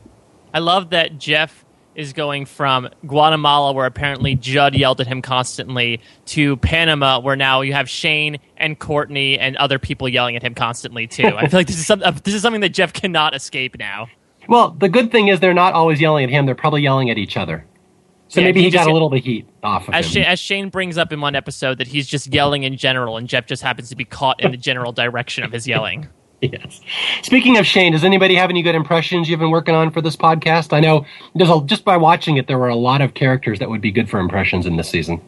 I 0.53 0.61
love 0.61 0.91
that 0.91 1.19
Jeff 1.19 1.65
is 1.95 2.13
going 2.13 2.45
from 2.47 2.89
Guatemala, 3.07 3.73
where 3.73 3.87
apparently 3.87 4.35
Judd 4.35 4.75
yelled 4.75 5.01
at 5.01 5.07
him 5.07 5.23
constantly, 5.23 6.01
to 6.27 6.57
Panama, 6.57 7.21
where 7.21 7.37
now 7.37 7.61
you 7.61 7.73
have 7.73 7.89
Shane 7.89 8.39
and 8.57 8.79
Courtney 8.79 9.39
and 9.39 9.57
other 9.57 9.79
people 9.79 10.09
yelling 10.09 10.37
at 10.37 10.43
him 10.43 10.55
constantly 10.55 11.07
too. 11.07 11.27
I 11.27 11.47
feel 11.47 11.61
like 11.61 11.67
this 11.67 11.79
is 11.79 11.87
some, 11.87 12.03
uh, 12.03 12.11
this 12.11 12.35
is 12.35 12.43
something 12.43 12.63
that 12.63 12.71
Jeff 12.71 12.93
cannot 12.93 13.35
escape 13.35 13.79
now. 13.79 14.09
Well, 14.49 14.71
the 14.71 14.89
good 14.89 15.11
thing 15.11 15.29
is 15.29 15.41
they're 15.41 15.55
not 15.55 15.73
always 15.73 16.01
yelling 16.01 16.25
at 16.25 16.31
him; 16.31 16.47
they're 16.47 16.55
probably 16.55 16.83
yelling 16.83 17.11
at 17.11 17.19
each 17.19 17.37
other. 17.37 17.65
So 18.35 18.41
Yeah, 18.41 18.47
maybe 18.49 18.61
he 18.61 18.65
he 18.67 18.71
just 18.73 18.81
got 18.81 18.87
a 18.87 18.91
get- 18.91 18.93
little 18.95 19.07
of 19.07 19.13
the 19.13 19.21
heat 19.21 19.47
off 19.63 19.87
of 19.87 19.95
As, 19.95 20.07
him. 20.07 20.13
Shane, 20.13 20.25
as 20.25 20.41
Shane 20.41 20.69
brings 20.69 20.99
up 20.99 21.13
in 21.13 21.21
one 21.21 21.37
episode, 21.37 21.79
that 21.79 21.87
he's 21.87 22.09
just 22.09 22.33
yelling 22.35 22.65
in 22.65 22.77
general, 22.77 23.17
and 23.17 23.29
Jeff 23.29 23.47
just 23.47 23.63
happens 23.63 23.91
to 23.91 23.97
be 23.97 24.05
caught 24.05 24.41
in 24.43 24.51
the 24.51 24.57
general 24.57 24.91
direction 24.91 25.45
of 25.45 25.53
his 25.53 25.67
yelling. 25.69 26.09
Yes. 26.43 26.83
Speaking 27.23 27.57
of 27.57 27.65
Shane, 27.65 27.93
does 27.93 28.05
anybody 28.05 28.35
have 28.35 28.51
any 28.51 28.61
good 28.61 28.75
impressions 28.75 29.31
you've 29.31 29.41
been 29.41 29.51
working 29.53 29.75
on 29.75 29.91
for 29.91 30.03
this 30.03 30.15
podcast? 30.15 30.75
I 30.75 30.81
know 30.81 31.07
there's 31.35 31.49
a, 31.49 31.63
just 31.65 31.87
by 31.87 31.97
watching 31.97 32.37
it, 32.37 32.49
there 32.49 32.59
were 32.59 32.69
a 32.69 32.77
lot 32.77 33.01
of 33.01 33.15
characters 33.15 33.61
that 33.61 33.71
would 33.71 33.81
be 33.81 33.91
good 33.91 34.11
for 34.11 34.21
impressions 34.21 34.67
in 34.67 34.77
this 34.77 34.91
season. 34.91 35.23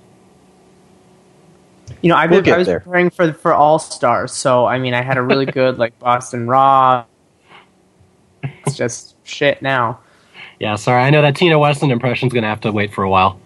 You 2.03 2.11
know, 2.11 2.17
I've 2.17 2.31
We'll 2.31 2.43
been, 2.43 2.53
I 2.53 2.59
was 2.59 2.67
there. 2.67 2.81
preparing 2.81 3.09
for 3.09 3.33
for 3.33 3.55
All 3.55 3.79
Stars, 3.79 4.33
so 4.33 4.67
I 4.67 4.79
mean, 4.79 4.93
I 4.93 5.01
had 5.01 5.17
a 5.17 5.23
really 5.23 5.47
good 5.47 5.79
like 5.79 5.99
Boston 5.99 6.47
Rob. 6.49 7.07
It's 8.67 8.77
just 8.77 9.17
shit 9.25 9.63
now. 9.63 10.01
Yeah, 10.59 10.77
sorry. 10.77 11.03
I 11.03 11.11
know 11.11 11.23
that 11.23 11.37
Tina 11.37 11.59
Wesson 11.59 11.91
impression's 11.91 12.33
going 12.33 12.43
to 12.43 12.49
have 12.49 12.63
to 12.63 12.73
wait 12.73 12.93
for 12.93 13.05
a 13.05 13.11
while. 13.11 13.41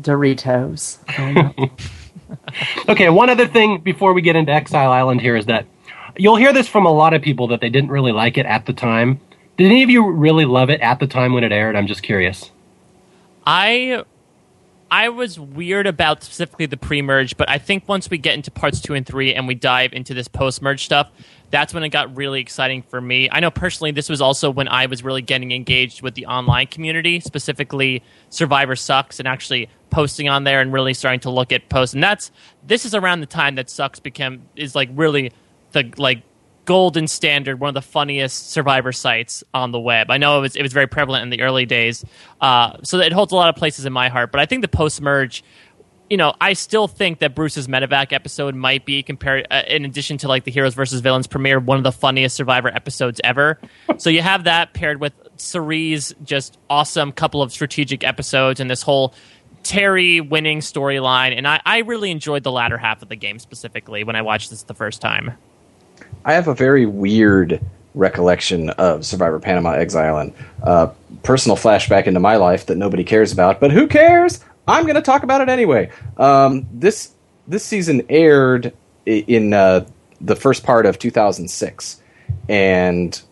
Doritos. 0.00 0.98
Okay, 2.88 3.08
one 3.08 3.30
other 3.30 3.46
thing 3.46 3.80
before 3.80 4.12
we 4.12 4.22
get 4.22 4.36
into 4.36 4.52
Exile 4.52 4.90
Island 4.90 5.20
here 5.20 5.36
is 5.36 5.46
that 5.46 5.66
you'll 6.16 6.36
hear 6.36 6.52
this 6.52 6.68
from 6.68 6.86
a 6.86 6.92
lot 6.92 7.14
of 7.14 7.22
people 7.22 7.48
that 7.48 7.60
they 7.60 7.70
didn't 7.70 7.90
really 7.90 8.12
like 8.12 8.38
it 8.38 8.46
at 8.46 8.66
the 8.66 8.72
time. 8.72 9.20
Did 9.56 9.66
any 9.66 9.82
of 9.82 9.90
you 9.90 10.10
really 10.10 10.44
love 10.44 10.70
it 10.70 10.80
at 10.80 11.00
the 11.00 11.06
time 11.06 11.32
when 11.32 11.44
it 11.44 11.52
aired? 11.52 11.76
I'm 11.76 11.86
just 11.86 12.02
curious. 12.02 12.50
I 13.46 14.04
I 14.90 15.08
was 15.08 15.40
weird 15.40 15.86
about 15.86 16.22
specifically 16.22 16.66
the 16.66 16.76
pre-merge, 16.76 17.36
but 17.36 17.48
I 17.48 17.58
think 17.58 17.88
once 17.88 18.10
we 18.10 18.18
get 18.18 18.34
into 18.34 18.50
parts 18.50 18.80
two 18.80 18.94
and 18.94 19.06
three 19.06 19.34
and 19.34 19.48
we 19.48 19.54
dive 19.54 19.92
into 19.92 20.14
this 20.14 20.28
post-merge 20.28 20.84
stuff, 20.84 21.10
that's 21.50 21.72
when 21.72 21.82
it 21.84 21.90
got 21.90 22.16
really 22.16 22.40
exciting 22.40 22.82
for 22.82 23.00
me. 23.00 23.28
I 23.30 23.40
know 23.40 23.50
personally 23.50 23.90
this 23.90 24.08
was 24.08 24.20
also 24.20 24.50
when 24.50 24.68
I 24.68 24.86
was 24.86 25.02
really 25.04 25.22
getting 25.22 25.52
engaged 25.52 26.02
with 26.02 26.14
the 26.14 26.26
online 26.26 26.66
community, 26.66 27.20
specifically 27.20 28.02
Survivor 28.30 28.76
Sucks, 28.76 29.18
and 29.18 29.28
actually 29.28 29.68
posting 29.90 30.28
on 30.28 30.44
there 30.44 30.60
and 30.60 30.72
really 30.72 30.94
starting 30.94 31.20
to 31.20 31.30
look 31.30 31.52
at 31.52 31.68
posts. 31.68 31.94
And 31.94 32.02
that's 32.02 32.30
this 32.66 32.84
is 32.84 32.94
around 32.94 33.20
the 33.20 33.26
time 33.26 33.54
that 33.54 33.70
Sucks 33.70 34.00
became 34.00 34.42
is 34.56 34.74
like 34.74 34.90
really 34.94 35.32
the 35.72 35.92
like 35.96 36.22
golden 36.64 37.06
standard, 37.06 37.60
one 37.60 37.68
of 37.68 37.74
the 37.74 37.82
funniest 37.82 38.50
survivor 38.50 38.92
sites 38.92 39.44
on 39.52 39.72
the 39.72 39.80
web. 39.80 40.10
I 40.10 40.18
know 40.18 40.38
it 40.38 40.40
was 40.42 40.56
it 40.56 40.62
was 40.62 40.72
very 40.72 40.86
prevalent 40.86 41.22
in 41.22 41.30
the 41.30 41.42
early 41.42 41.66
days, 41.66 42.04
uh, 42.40 42.78
so 42.82 42.98
it 43.00 43.12
holds 43.12 43.32
a 43.32 43.36
lot 43.36 43.48
of 43.48 43.56
places 43.56 43.84
in 43.84 43.92
my 43.92 44.08
heart. 44.08 44.32
But 44.32 44.40
I 44.40 44.46
think 44.46 44.62
the 44.62 44.68
post 44.68 45.00
merge, 45.00 45.44
you 46.08 46.16
know, 46.16 46.34
I 46.40 46.54
still 46.54 46.88
think 46.88 47.18
that 47.20 47.34
Bruce's 47.34 47.68
medevac 47.68 48.12
episode 48.12 48.54
might 48.54 48.84
be 48.84 49.02
compared, 49.02 49.46
uh, 49.50 49.62
in 49.68 49.84
addition 49.84 50.18
to 50.18 50.28
like 50.28 50.44
the 50.44 50.50
heroes 50.50 50.74
versus 50.74 51.00
villains 51.00 51.26
premiere, 51.26 51.60
one 51.60 51.78
of 51.78 51.84
the 51.84 51.92
funniest 51.92 52.36
survivor 52.36 52.68
episodes 52.68 53.20
ever. 53.24 53.58
so 53.98 54.10
you 54.10 54.22
have 54.22 54.44
that 54.44 54.74
paired 54.74 55.00
with 55.00 55.12
Cirie's 55.36 56.14
just 56.22 56.58
awesome 56.70 57.12
couple 57.12 57.42
of 57.42 57.52
strategic 57.52 58.04
episodes 58.04 58.60
and 58.60 58.70
this 58.70 58.82
whole. 58.82 59.14
Terry 59.62 60.20
winning 60.20 60.60
storyline, 60.60 61.34
and 61.34 61.48
I, 61.48 61.58
I 61.64 61.78
really 61.78 62.10
enjoyed 62.10 62.42
the 62.42 62.52
latter 62.52 62.76
half 62.76 63.00
of 63.00 63.08
the 63.08 63.16
game 63.16 63.38
specifically 63.38 64.04
when 64.04 64.14
I 64.14 64.20
watched 64.20 64.50
this 64.50 64.62
the 64.64 64.74
first 64.74 65.00
time. 65.00 65.38
I 66.24 66.34
have 66.34 66.48
a 66.48 66.54
very 66.54 66.86
weird 66.86 67.60
recollection 67.94 68.70
of 68.70 69.04
Survivor 69.04 69.38
Panama 69.38 69.72
Exile 69.72 70.18
and 70.18 70.32
uh, 70.62 70.88
personal 71.22 71.56
flashback 71.56 72.06
into 72.06 72.20
my 72.20 72.36
life 72.36 72.66
that 72.66 72.76
nobody 72.76 73.04
cares 73.04 73.32
about, 73.32 73.60
but 73.60 73.70
who 73.70 73.86
cares? 73.86 74.40
I'm 74.66 74.84
going 74.84 74.96
to 74.96 75.02
talk 75.02 75.22
about 75.22 75.40
it 75.40 75.48
anyway. 75.48 75.90
Um, 76.16 76.66
this 76.72 77.10
this 77.46 77.64
season 77.64 78.02
aired 78.08 78.72
in 79.04 79.52
uh, 79.52 79.86
the 80.20 80.34
first 80.34 80.64
part 80.64 80.86
of 80.86 80.98
2006, 80.98 82.00
and 82.48 83.22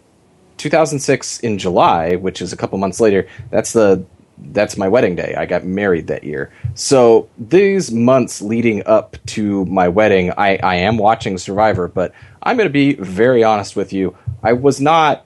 2006 0.59 1.41
in 1.41 1.59
July, 1.59 2.17
which 2.17 2.43
is 2.43 2.52
a 2.52 2.57
couple 2.57 2.79
months 2.79 3.00
later. 3.00 3.26
That's 3.50 3.73
the 3.73 4.05
that's 4.39 4.77
my 4.77 4.89
wedding 4.89 5.15
day. 5.15 5.35
I 5.37 5.47
got 5.47 5.65
married 5.65 6.09
that 6.09 6.25
year. 6.25 6.53
So 6.75 7.29
these 7.39 7.91
months 7.93 8.43
leading 8.43 8.83
up 8.87 9.17
to 9.27 9.65
my 9.67 9.89
wedding, 9.89 10.33
I, 10.37 10.59
I 10.62 10.77
am 10.77 10.97
watching 10.97 11.39
Survivor, 11.39 11.89
but 11.89 12.12
I'm 12.43 12.57
going 12.57 12.69
to 12.69 12.73
be 12.73 12.95
very 12.95 13.45
honest 13.45 13.77
with 13.77 13.93
you. 13.93 14.17
I 14.43 14.55
was 14.55 14.81
not 14.81 15.25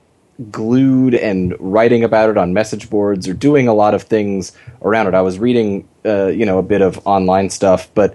glued 0.51 1.15
and 1.15 1.55
writing 1.59 2.05
about 2.05 2.29
it 2.29 2.37
on 2.37 2.53
message 2.53 2.91
boards 2.91 3.27
or 3.27 3.33
doing 3.33 3.69
a 3.69 3.75
lot 3.75 3.95
of 3.95 4.03
things 4.03 4.53
around 4.83 5.07
it. 5.07 5.15
I 5.15 5.23
was 5.23 5.39
reading, 5.39 5.89
uh, 6.05 6.27
you 6.27 6.45
know, 6.45 6.59
a 6.59 6.63
bit 6.63 6.83
of 6.83 7.05
online 7.07 7.49
stuff, 7.49 7.89
but 7.95 8.15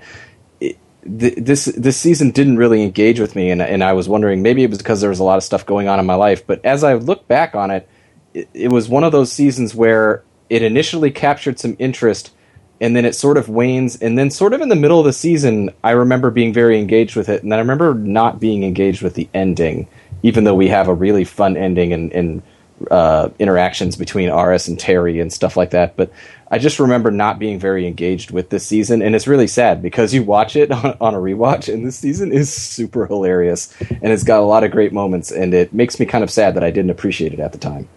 it, 0.60 0.78
th- 1.04 1.36
this 1.38 1.66
this 1.66 1.98
season 1.98 2.32
didn't 2.32 2.58
really 2.58 2.84
engage 2.84 3.20
with 3.20 3.36
me, 3.36 3.50
and 3.50 3.62
and 3.62 3.84
I 3.84 3.94
was 3.94 4.08
wondering 4.08 4.44
maybe 4.44 4.64
it 4.64 4.70
was 4.70 4.78
because 4.78 5.02
there 5.02 5.10
was 5.10 5.20
a 5.20 5.24
lot 5.24 5.38
of 5.38 5.44
stuff 5.44 5.66
going 5.66 5.88
on 5.88 6.00
in 6.00 6.06
my 6.06 6.16
life. 6.16 6.46
But 6.46 6.64
as 6.64 6.84
I 6.84 6.94
look 6.94 7.28
back 7.28 7.56
on 7.56 7.72
it, 7.72 7.90
it, 8.34 8.50
it 8.54 8.72
was 8.72 8.88
one 8.88 9.04
of 9.04 9.12
those 9.12 9.32
seasons 9.32 9.74
where 9.74 10.24
it 10.52 10.62
initially 10.62 11.10
captured 11.10 11.58
some 11.58 11.78
interest 11.80 12.34
and 12.82 12.94
then 12.96 13.06
it 13.06 13.16
sort 13.16 13.38
of 13.38 13.48
wanes 13.48 13.96
and 13.96 14.18
then 14.18 14.30
sort 14.30 14.54
of 14.54 14.60
in 14.60 14.68
the 14.68 14.76
middle 14.76 15.00
of 15.00 15.06
the 15.06 15.14
season 15.14 15.72
i 15.84 15.92
remember 15.92 16.30
being 16.30 16.54
very 16.54 16.78
engaged 16.78 17.16
with 17.16 17.30
it 17.30 17.42
and 17.42 17.52
then 17.52 17.58
i 17.58 17.62
remember 17.62 17.96
not 17.96 18.40
being 18.40 18.64
engaged 18.64 19.02
with 19.02 19.16
the 19.16 19.28
ending 19.34 19.88
even 20.22 20.44
though 20.44 20.54
we 20.54 20.68
have 20.68 20.88
a 20.88 20.94
really 20.94 21.24
fun 21.24 21.58
ending 21.58 21.94
and, 21.94 22.12
and 22.12 22.44
uh, 22.90 23.30
interactions 23.38 23.96
between 23.96 24.30
Aras 24.30 24.68
and 24.68 24.80
terry 24.80 25.20
and 25.20 25.32
stuff 25.32 25.56
like 25.56 25.70
that 25.70 25.96
but 25.96 26.12
i 26.50 26.58
just 26.58 26.80
remember 26.80 27.12
not 27.12 27.40
being 27.40 27.60
very 27.60 27.88
engaged 27.88 28.32
with 28.32 28.50
this 28.50 28.66
season 28.66 29.04
and 29.04 29.16
it's 29.16 29.28
really 29.28 29.48
sad 29.48 29.82
because 29.82 30.14
you 30.14 30.24
watch 30.24 30.56
it 30.56 30.72
on, 30.72 30.98
on 31.00 31.14
a 31.14 31.18
rewatch 31.18 31.72
and 31.72 31.86
this 31.86 31.96
season 31.96 32.34
is 32.34 32.52
super 32.52 33.06
hilarious 33.06 33.74
and 33.80 34.12
it's 34.12 34.24
got 34.24 34.40
a 34.40 34.46
lot 34.46 34.64
of 34.64 34.72
great 34.72 34.92
moments 34.92 35.32
and 35.32 35.54
it 35.54 35.72
makes 35.72 36.00
me 36.00 36.06
kind 36.06 36.24
of 36.24 36.32
sad 36.32 36.56
that 36.56 36.64
i 36.64 36.72
didn't 36.72 36.92
appreciate 36.92 37.32
it 37.32 37.40
at 37.40 37.54
the 37.54 37.60
time 37.60 37.88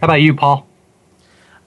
How 0.00 0.06
about 0.06 0.22
you, 0.22 0.34
Paul? 0.34 0.66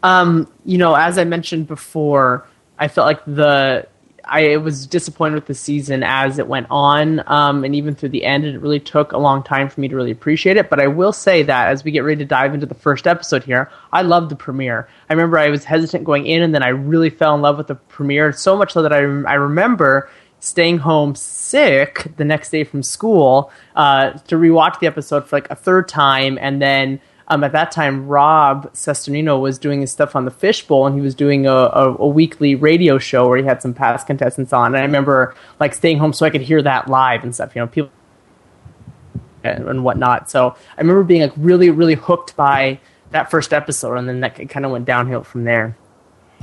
Um, 0.03 0.51
you 0.65 0.77
know, 0.77 0.93
as 0.93 1.17
I 1.17 1.23
mentioned 1.23 1.67
before, 1.67 2.47
I 2.77 2.87
felt 2.89 3.07
like 3.07 3.23
the 3.25 3.87
I 4.25 4.57
was 4.57 4.87
disappointed 4.87 5.35
with 5.35 5.47
the 5.47 5.53
season 5.53 6.01
as 6.01 6.39
it 6.39 6.47
went 6.47 6.67
on, 6.69 7.23
um, 7.27 7.65
and 7.65 7.75
even 7.75 7.93
through 7.95 8.09
the 8.09 8.23
end, 8.23 8.45
it 8.45 8.57
really 8.59 8.79
took 8.79 9.11
a 9.11 9.17
long 9.17 9.43
time 9.43 9.69
for 9.69 9.81
me 9.81 9.89
to 9.89 9.95
really 9.95 10.11
appreciate 10.11 10.55
it. 10.55 10.69
But 10.69 10.79
I 10.79 10.87
will 10.87 11.11
say 11.11 11.43
that 11.43 11.67
as 11.67 11.83
we 11.83 11.91
get 11.91 12.01
ready 12.01 12.19
to 12.19 12.25
dive 12.25 12.53
into 12.53 12.65
the 12.65 12.75
first 12.75 13.05
episode 13.05 13.43
here, 13.43 13.69
I 13.91 14.01
loved 14.01 14.29
the 14.29 14.35
premiere. 14.35 14.87
I 15.09 15.13
remember 15.13 15.37
I 15.37 15.49
was 15.49 15.65
hesitant 15.65 16.05
going 16.05 16.25
in, 16.25 16.41
and 16.41 16.53
then 16.53 16.63
I 16.63 16.69
really 16.69 17.09
fell 17.09 17.35
in 17.35 17.41
love 17.41 17.57
with 17.57 17.67
the 17.67 17.75
premiere 17.75 18.31
so 18.31 18.55
much 18.55 18.73
so 18.73 18.81
that 18.81 18.93
I 18.93 18.99
I 18.99 19.35
remember 19.35 20.09
staying 20.39 20.77
home 20.77 21.15
sick 21.15 22.11
the 22.17 22.25
next 22.25 22.49
day 22.49 22.65
from 22.65 22.83
school 22.83 23.51
uh, 23.77 24.11
to 24.11 24.35
rewatch 24.35 24.79
the 24.79 24.87
episode 24.87 25.25
for 25.27 25.37
like 25.37 25.49
a 25.49 25.55
third 25.55 25.87
time, 25.87 26.37
and 26.41 26.61
then 26.61 26.99
um, 27.33 27.43
at 27.43 27.51
that 27.53 27.71
time, 27.71 28.07
Rob 28.07 28.71
Cesternino 28.73 29.41
was 29.41 29.57
doing 29.57 29.81
his 29.81 29.91
stuff 29.91 30.15
on 30.15 30.25
the 30.25 30.31
Fishbowl, 30.31 30.85
and 30.85 30.95
he 30.95 31.01
was 31.01 31.15
doing 31.15 31.47
a, 31.47 31.51
a, 31.51 31.95
a, 31.95 32.07
weekly 32.07 32.53
radio 32.53 32.99
show 32.99 33.27
where 33.27 33.39
he 33.39 33.43
had 33.43 33.59
some 33.59 33.73
past 33.73 34.05
contestants 34.05 34.53
on. 34.53 34.67
And 34.67 34.77
I 34.77 34.81
remember 34.81 35.33
like 35.59 35.73
staying 35.73 35.97
home 35.97 36.13
so 36.13 36.27
I 36.27 36.29
could 36.29 36.41
hear 36.41 36.61
that 36.61 36.89
live 36.89 37.23
and 37.23 37.33
stuff. 37.33 37.55
You 37.55 37.61
know, 37.61 37.67
people 37.67 37.91
and, 39.43 39.67
and 39.67 39.83
whatnot. 39.83 40.29
So 40.29 40.55
I 40.77 40.81
remember 40.81 41.03
being 41.03 41.21
like 41.21 41.33
really, 41.35 41.71
really 41.71 41.95
hooked 41.95 42.35
by 42.35 42.79
that 43.09 43.31
first 43.31 43.51
episode, 43.51 43.95
and 43.95 44.07
then 44.07 44.19
that 44.19 44.35
kind 44.49 44.63
of 44.63 44.71
went 44.71 44.85
downhill 44.85 45.23
from 45.23 45.43
there. 45.43 45.75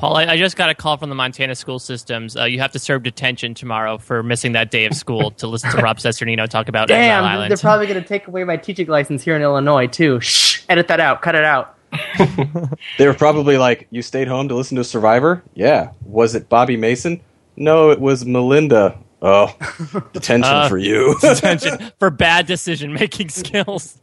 Paul, 0.00 0.16
I, 0.16 0.24
I, 0.24 0.36
just 0.38 0.56
got 0.56 0.70
a 0.70 0.74
call 0.74 0.96
from 0.96 1.10
the 1.10 1.14
Montana 1.14 1.54
school 1.54 1.78
systems. 1.78 2.34
Uh, 2.34 2.44
you 2.44 2.58
have 2.58 2.72
to 2.72 2.78
serve 2.78 3.02
detention 3.02 3.52
tomorrow 3.52 3.98
for 3.98 4.22
missing 4.22 4.52
that 4.52 4.70
day 4.70 4.86
of 4.86 4.94
school 4.94 5.30
to 5.32 5.46
listen 5.46 5.70
to 5.72 5.76
Rob 5.76 5.98
Cesternino 5.98 6.48
talk 6.48 6.70
about 6.70 6.88
Damn, 6.88 7.22
Exile 7.22 7.24
Island. 7.26 7.50
They're 7.50 7.58
probably 7.58 7.86
going 7.86 8.00
to 8.00 8.08
take 8.08 8.26
away 8.26 8.44
my 8.44 8.56
teaching 8.56 8.86
license 8.86 9.22
here 9.22 9.36
in 9.36 9.42
Illinois 9.42 9.88
too. 9.88 10.18
Shh, 10.20 10.62
edit 10.70 10.88
that 10.88 11.00
out. 11.00 11.20
Cut 11.20 11.34
it 11.34 11.44
out. 11.44 11.76
they 12.96 13.06
were 13.06 13.12
probably 13.12 13.58
like, 13.58 13.88
"You 13.90 14.00
stayed 14.00 14.26
home 14.26 14.48
to 14.48 14.54
listen 14.54 14.78
to 14.78 14.84
Survivor? 14.84 15.42
Yeah. 15.52 15.90
Was 16.06 16.34
it 16.34 16.48
Bobby 16.48 16.78
Mason? 16.78 17.20
No, 17.56 17.90
it 17.90 18.00
was 18.00 18.24
Melinda. 18.24 18.98
Oh, 19.20 19.54
detention 20.14 20.50
uh, 20.50 20.68
for 20.70 20.78
you. 20.78 21.14
detention 21.20 21.92
for 21.98 22.08
bad 22.08 22.46
decision 22.46 22.94
making 22.94 23.28
skills. 23.28 23.98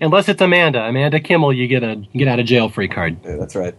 Unless 0.00 0.28
it's 0.28 0.40
Amanda, 0.40 0.82
Amanda 0.82 1.18
Kimmel, 1.18 1.52
you 1.52 1.66
get 1.66 1.82
a 1.82 1.96
get 2.14 2.28
out 2.28 2.38
of 2.38 2.46
jail 2.46 2.68
free 2.68 2.86
card. 2.86 3.16
Yeah, 3.24 3.34
that's 3.36 3.56
right. 3.56 3.74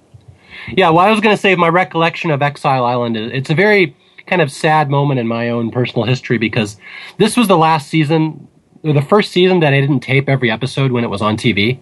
Yeah, 0.70 0.90
well, 0.90 1.06
I 1.06 1.12
was 1.12 1.20
going 1.20 1.36
to 1.36 1.42
say 1.42 1.56
my 1.56 1.70
recollection 1.70 2.32
of 2.32 2.42
Exile 2.42 2.86
Island 2.86 3.18
is 3.18 3.32
it's 3.34 3.50
a 3.50 3.56
very 3.56 3.96
kind 4.28 4.42
of 4.42 4.52
sad 4.52 4.90
moment 4.90 5.20
in 5.20 5.28
my 5.28 5.50
own 5.50 5.72
personal 5.72 6.06
history 6.06 6.38
because 6.38 6.78
this 7.18 7.38
was 7.38 7.48
the 7.48 7.58
last 7.58 7.88
season, 7.88 8.48
or 8.84 8.94
the 8.94 9.02
first 9.02 9.32
season 9.32 9.60
that 9.60 9.74
I 9.74 9.82
didn't 9.82 10.00
tape 10.00 10.28
every 10.28 10.50
episode 10.50 10.92
when 10.92 11.04
it 11.04 11.10
was 11.10 11.22
on 11.22 11.38
TV. 11.38 11.80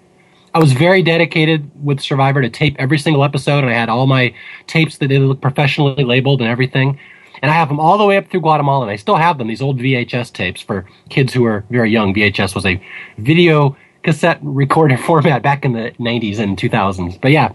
I 0.53 0.59
was 0.59 0.73
very 0.73 1.01
dedicated 1.01 1.69
with 1.83 1.99
Survivor 1.99 2.41
to 2.41 2.49
tape 2.49 2.75
every 2.77 2.99
single 2.99 3.23
episode, 3.23 3.63
and 3.63 3.69
I 3.69 3.73
had 3.73 3.89
all 3.89 4.05
my 4.05 4.33
tapes 4.67 4.97
that 4.99 5.07
didn't 5.07 5.27
look 5.27 5.41
professionally 5.41 6.03
labeled 6.03 6.41
and 6.41 6.49
everything. 6.49 6.99
And 7.41 7.49
I 7.49 7.55
have 7.55 7.69
them 7.69 7.79
all 7.79 7.97
the 7.97 8.05
way 8.05 8.17
up 8.17 8.29
through 8.29 8.41
Guatemala, 8.41 8.83
and 8.83 8.91
I 8.91 8.95
still 8.95 9.15
have 9.15 9.37
them, 9.37 9.47
these 9.47 9.61
old 9.61 9.79
VHS 9.79 10.31
tapes 10.31 10.61
for 10.61 10.85
kids 11.09 11.33
who 11.33 11.43
are 11.45 11.65
very 11.71 11.89
young. 11.89 12.13
VHS 12.13 12.53
was 12.53 12.65
a 12.65 12.81
video 13.17 13.75
cassette 14.03 14.39
recorder 14.41 14.97
format 15.07 15.41
back 15.41 15.65
in 15.65 15.73
the 15.73 15.91
90s 15.99 16.37
and 16.37 16.55
2000s. 16.55 17.19
But 17.19 17.31
yeah, 17.31 17.51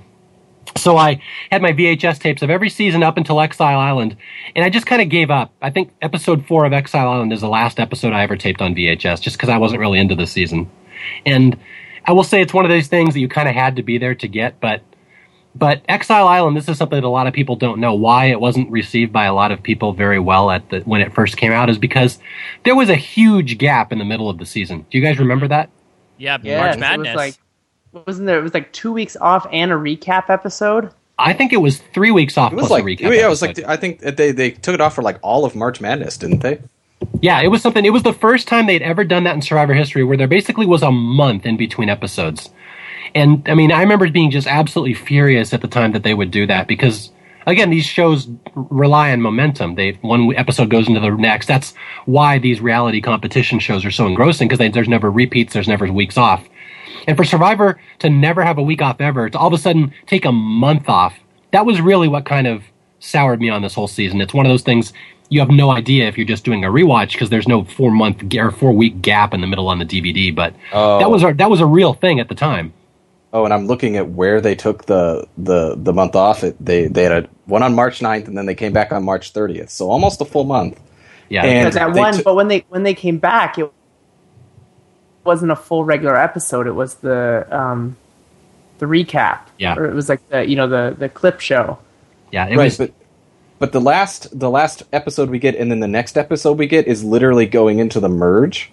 so 0.76 0.96
I 0.96 1.20
had 1.50 1.62
my 1.62 1.72
VHS 1.72 2.18
tapes 2.18 2.42
of 2.42 2.50
every 2.50 2.70
season 2.70 3.02
up 3.02 3.16
until 3.16 3.40
Exile 3.40 3.78
Island, 3.78 4.16
and 4.54 4.64
I 4.64 4.70
just 4.70 4.86
kind 4.86 5.02
of 5.02 5.08
gave 5.08 5.30
up. 5.30 5.52
I 5.62 5.70
think 5.70 5.92
episode 6.02 6.46
four 6.46 6.64
of 6.64 6.72
Exile 6.72 7.08
Island 7.08 7.32
is 7.32 7.40
the 7.40 7.48
last 7.48 7.80
episode 7.80 8.12
I 8.12 8.22
ever 8.22 8.36
taped 8.36 8.60
on 8.60 8.74
VHS, 8.74 9.20
just 9.20 9.36
because 9.36 9.48
I 9.48 9.58
wasn't 9.58 9.80
really 9.80 9.98
into 9.98 10.14
the 10.14 10.26
season. 10.26 10.70
And 11.24 11.58
I 12.04 12.12
will 12.12 12.24
say 12.24 12.40
it's 12.40 12.54
one 12.54 12.64
of 12.64 12.70
those 12.70 12.88
things 12.88 13.14
that 13.14 13.20
you 13.20 13.28
kind 13.28 13.48
of 13.48 13.54
had 13.54 13.76
to 13.76 13.82
be 13.82 13.98
there 13.98 14.14
to 14.16 14.28
get, 14.28 14.60
but 14.60 14.82
but 15.54 15.82
Exile 15.88 16.28
Island, 16.28 16.56
this 16.56 16.68
is 16.68 16.78
something 16.78 16.96
that 16.96 17.06
a 17.06 17.08
lot 17.08 17.26
of 17.26 17.34
people 17.34 17.56
don't 17.56 17.80
know. 17.80 17.94
Why 17.94 18.26
it 18.26 18.40
wasn't 18.40 18.70
received 18.70 19.12
by 19.12 19.24
a 19.24 19.34
lot 19.34 19.50
of 19.50 19.62
people 19.62 19.92
very 19.92 20.20
well 20.20 20.50
at 20.50 20.68
the 20.70 20.80
when 20.80 21.00
it 21.00 21.12
first 21.12 21.36
came 21.36 21.52
out 21.52 21.68
is 21.68 21.78
because 21.78 22.18
there 22.64 22.76
was 22.76 22.88
a 22.88 22.94
huge 22.94 23.58
gap 23.58 23.90
in 23.90 23.98
the 23.98 24.04
middle 24.04 24.30
of 24.30 24.38
the 24.38 24.46
season. 24.46 24.86
Do 24.90 24.98
you 24.98 25.04
guys 25.04 25.18
remember 25.18 25.48
that? 25.48 25.70
Yeah, 26.16 26.38
yes, 26.42 26.60
March 26.60 26.78
Madness. 26.78 27.08
It 27.08 27.10
was 27.10 27.16
like 27.16 27.34
wasn't 28.06 28.26
there? 28.26 28.38
It 28.38 28.42
was 28.42 28.54
like 28.54 28.72
two 28.72 28.92
weeks 28.92 29.16
off 29.16 29.46
and 29.52 29.70
a 29.72 29.74
recap 29.74 30.30
episode. 30.30 30.90
I 31.18 31.32
think 31.32 31.52
it 31.52 31.58
was 31.58 31.78
three 31.92 32.12
weeks 32.12 32.38
off. 32.38 32.52
It 32.52 32.56
was 32.56 32.70
like 32.70 33.00
yeah, 33.00 33.10
it 33.10 33.28
was 33.28 33.42
like 33.42 33.58
I 33.64 33.76
think 33.76 34.00
they 34.00 34.30
they 34.30 34.52
took 34.52 34.74
it 34.74 34.80
off 34.80 34.94
for 34.94 35.02
like 35.02 35.18
all 35.22 35.44
of 35.44 35.56
March 35.56 35.80
Madness, 35.80 36.16
didn't 36.16 36.40
they? 36.40 36.60
Yeah, 37.20 37.40
it 37.40 37.48
was 37.48 37.62
something. 37.62 37.84
It 37.84 37.92
was 37.92 38.04
the 38.04 38.12
first 38.12 38.46
time 38.46 38.66
they'd 38.66 38.82
ever 38.82 39.04
done 39.04 39.24
that 39.24 39.34
in 39.34 39.42
Survivor 39.42 39.74
history, 39.74 40.04
where 40.04 40.16
there 40.16 40.28
basically 40.28 40.66
was 40.66 40.82
a 40.82 40.92
month 40.92 41.46
in 41.46 41.56
between 41.56 41.88
episodes. 41.88 42.50
And 43.14 43.46
I 43.48 43.54
mean, 43.54 43.72
I 43.72 43.80
remember 43.80 44.08
being 44.10 44.30
just 44.30 44.46
absolutely 44.46 44.94
furious 44.94 45.52
at 45.52 45.60
the 45.60 45.68
time 45.68 45.92
that 45.92 46.02
they 46.02 46.14
would 46.14 46.30
do 46.30 46.46
that 46.46 46.68
because, 46.68 47.10
again, 47.46 47.70
these 47.70 47.86
shows 47.86 48.28
rely 48.54 49.10
on 49.10 49.20
momentum. 49.20 49.74
They 49.74 49.92
one 50.02 50.34
episode 50.36 50.70
goes 50.70 50.86
into 50.88 51.00
the 51.00 51.10
next. 51.10 51.46
That's 51.46 51.74
why 52.04 52.38
these 52.38 52.60
reality 52.60 53.00
competition 53.00 53.58
shows 53.58 53.84
are 53.84 53.90
so 53.90 54.06
engrossing 54.06 54.48
because 54.48 54.72
there's 54.72 54.88
never 54.88 55.10
repeats, 55.10 55.52
there's 55.54 55.68
never 55.68 55.90
weeks 55.90 56.16
off. 56.16 56.48
And 57.08 57.16
for 57.16 57.24
Survivor 57.24 57.80
to 58.00 58.10
never 58.10 58.44
have 58.44 58.58
a 58.58 58.62
week 58.62 58.82
off 58.82 59.00
ever, 59.00 59.30
to 59.30 59.38
all 59.38 59.48
of 59.48 59.54
a 59.54 59.58
sudden 59.58 59.94
take 60.06 60.26
a 60.26 60.30
month 60.30 60.90
off, 60.90 61.14
that 61.52 61.64
was 61.64 61.80
really 61.80 62.06
what 62.06 62.26
kind 62.26 62.46
of 62.46 62.62
soured 63.00 63.40
me 63.40 63.48
on 63.48 63.62
this 63.62 63.74
whole 63.74 63.88
season. 63.88 64.20
It's 64.20 64.34
one 64.34 64.44
of 64.44 64.50
those 64.50 64.62
things 64.62 64.92
you 65.30 65.40
have 65.40 65.48
no 65.48 65.70
idea 65.70 66.06
if 66.06 66.18
you're 66.18 66.26
just 66.26 66.44
doing 66.44 66.64
a 66.64 66.68
rewatch 66.68 67.12
because 67.12 67.30
there's 67.30 67.48
no 67.48 67.64
four 67.64 67.90
month 67.90 68.22
or 68.34 68.50
four 68.50 68.72
week 68.72 69.00
gap 69.00 69.32
in 69.32 69.40
the 69.40 69.46
middle 69.46 69.68
on 69.68 69.78
the 69.78 69.86
DVD. 69.86 70.34
But 70.34 70.54
oh. 70.72 70.98
that 70.98 71.10
was 71.10 71.22
a, 71.22 71.32
that 71.32 71.48
was 71.48 71.60
a 71.60 71.66
real 71.66 71.94
thing 71.94 72.20
at 72.20 72.28
the 72.28 72.34
time. 72.34 72.74
Oh, 73.32 73.44
and 73.44 73.54
I'm 73.54 73.66
looking 73.66 73.96
at 73.96 74.10
where 74.10 74.40
they 74.42 74.54
took 74.54 74.84
the 74.84 75.26
the 75.38 75.76
the 75.76 75.94
month 75.94 76.14
off. 76.14 76.44
It, 76.44 76.56
they 76.62 76.88
they 76.88 77.04
had 77.04 77.24
a 77.24 77.28
one 77.46 77.62
on 77.62 77.74
March 77.74 78.00
9th, 78.00 78.26
and 78.26 78.36
then 78.36 78.44
they 78.44 78.54
came 78.54 78.72
back 78.72 78.92
on 78.92 79.02
March 79.04 79.32
30th. 79.32 79.70
So 79.70 79.90
almost 79.90 80.20
a 80.20 80.26
full 80.26 80.44
month. 80.44 80.80
Yeah, 81.30 81.44
and 81.44 81.72
that 81.72 81.92
one. 81.92 82.14
T- 82.14 82.22
but 82.22 82.34
when 82.34 82.48
they 82.48 82.64
when 82.68 82.82
they 82.82 82.94
came 82.94 83.18
back, 83.18 83.58
it 83.58 83.70
wasn't 85.28 85.52
a 85.52 85.56
full 85.56 85.84
regular 85.84 86.16
episode. 86.16 86.66
It 86.66 86.72
was 86.72 86.94
the 86.94 87.46
um, 87.50 87.96
the 88.78 88.86
recap. 88.86 89.40
Yeah, 89.58 89.76
or 89.76 89.84
it 89.84 89.94
was 89.94 90.08
like 90.08 90.26
the 90.30 90.48
you 90.48 90.56
know 90.56 90.66
the 90.66 90.96
the 90.98 91.08
clip 91.08 91.40
show. 91.40 91.78
Yeah, 92.32 92.46
right. 92.46 92.56
Was... 92.56 92.78
But 92.78 92.92
but 93.58 93.72
the 93.72 93.80
last 93.80 94.36
the 94.36 94.48
last 94.50 94.82
episode 94.92 95.28
we 95.28 95.38
get, 95.38 95.54
and 95.54 95.70
then 95.70 95.80
the 95.80 95.86
next 95.86 96.16
episode 96.16 96.58
we 96.58 96.66
get 96.66 96.86
is 96.86 97.04
literally 97.04 97.46
going 97.46 97.78
into 97.78 98.00
the 98.00 98.08
merge. 98.08 98.72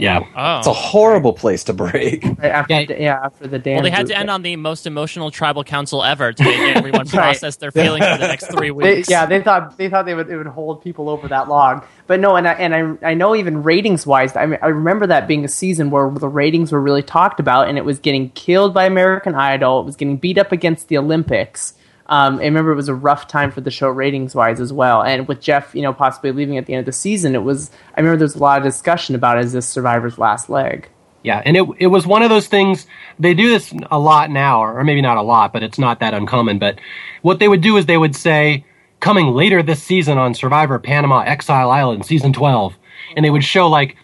Yeah, 0.00 0.20
oh. 0.34 0.58
it's 0.58 0.66
a 0.66 0.72
horrible 0.72 1.32
place 1.32 1.64
to 1.64 1.72
break. 1.72 2.24
Right 2.40 2.52
after, 2.52 2.74
yeah. 2.74 2.96
yeah, 2.98 3.24
after 3.24 3.48
the 3.48 3.58
dance. 3.58 3.76
Well, 3.76 3.82
they 3.82 3.90
had 3.90 4.06
to 4.06 4.16
end 4.16 4.30
on 4.30 4.40
the 4.42 4.56
most 4.56 4.86
emotional 4.86 5.30
tribal 5.30 5.62
council 5.62 6.02
ever 6.02 6.32
to 6.32 6.42
make 6.42 6.76
everyone 6.76 7.06
process 7.08 7.56
their 7.56 7.70
feelings 7.70 8.06
for 8.06 8.16
the 8.16 8.28
next 8.28 8.46
three 8.46 8.70
weeks. 8.70 9.08
They, 9.08 9.12
yeah, 9.12 9.26
they 9.26 9.42
thought 9.42 9.76
they 9.76 9.90
thought 9.90 10.06
they 10.06 10.14
would 10.14 10.30
it 10.30 10.38
would 10.38 10.46
hold 10.46 10.82
people 10.82 11.10
over 11.10 11.28
that 11.28 11.48
long, 11.48 11.82
but 12.06 12.18
no, 12.18 12.36
and 12.36 12.48
I, 12.48 12.52
and 12.52 12.74
I 13.02 13.10
I 13.10 13.14
know 13.14 13.36
even 13.36 13.62
ratings 13.62 14.06
wise, 14.06 14.34
I 14.36 14.46
mean, 14.46 14.58
I 14.62 14.68
remember 14.68 15.06
that 15.08 15.28
being 15.28 15.44
a 15.44 15.48
season 15.48 15.90
where 15.90 16.10
the 16.10 16.28
ratings 16.28 16.72
were 16.72 16.80
really 16.80 17.02
talked 17.02 17.40
about, 17.40 17.68
and 17.68 17.76
it 17.76 17.84
was 17.84 17.98
getting 17.98 18.30
killed 18.30 18.72
by 18.72 18.86
American 18.86 19.34
Idol, 19.34 19.80
it 19.80 19.84
was 19.84 19.96
getting 19.96 20.16
beat 20.16 20.38
up 20.38 20.52
against 20.52 20.88
the 20.88 20.96
Olympics. 20.96 21.74
Um, 22.10 22.40
I 22.40 22.42
remember 22.42 22.72
it 22.72 22.76
was 22.76 22.88
a 22.88 22.94
rough 22.94 23.28
time 23.28 23.52
for 23.52 23.60
the 23.60 23.70
show 23.70 23.88
ratings 23.88 24.34
wise 24.34 24.60
as 24.60 24.72
well. 24.72 25.02
And 25.02 25.28
with 25.28 25.40
Jeff, 25.40 25.74
you 25.74 25.82
know, 25.82 25.92
possibly 25.92 26.32
leaving 26.32 26.58
at 26.58 26.66
the 26.66 26.74
end 26.74 26.80
of 26.80 26.86
the 26.86 26.92
season, 26.92 27.36
it 27.36 27.44
was. 27.44 27.70
I 27.96 28.00
remember 28.00 28.18
there 28.18 28.24
was 28.24 28.34
a 28.34 28.40
lot 28.40 28.58
of 28.58 28.64
discussion 28.64 29.14
about 29.14 29.38
is 29.38 29.52
this 29.52 29.68
Survivor's 29.68 30.18
last 30.18 30.50
leg. 30.50 30.88
Yeah, 31.22 31.40
and 31.44 31.56
it 31.56 31.66
it 31.78 31.86
was 31.86 32.06
one 32.06 32.22
of 32.22 32.30
those 32.30 32.48
things. 32.48 32.86
They 33.18 33.34
do 33.34 33.48
this 33.48 33.72
a 33.90 33.98
lot 33.98 34.30
now, 34.30 34.62
or 34.62 34.82
maybe 34.84 35.02
not 35.02 35.18
a 35.18 35.22
lot, 35.22 35.52
but 35.52 35.62
it's 35.62 35.78
not 35.78 36.00
that 36.00 36.14
uncommon. 36.14 36.58
But 36.58 36.80
what 37.22 37.38
they 37.38 37.48
would 37.48 37.60
do 37.60 37.76
is 37.76 37.86
they 37.86 37.98
would 37.98 38.16
say, 38.16 38.64
coming 39.00 39.28
later 39.28 39.62
this 39.62 39.82
season 39.82 40.18
on 40.18 40.34
Survivor 40.34 40.78
Panama 40.78 41.20
Exile 41.20 41.70
Island 41.70 42.06
season 42.06 42.32
twelve, 42.32 42.74
and 43.14 43.24
they 43.24 43.30
would 43.30 43.44
show 43.44 43.68
like 43.68 43.96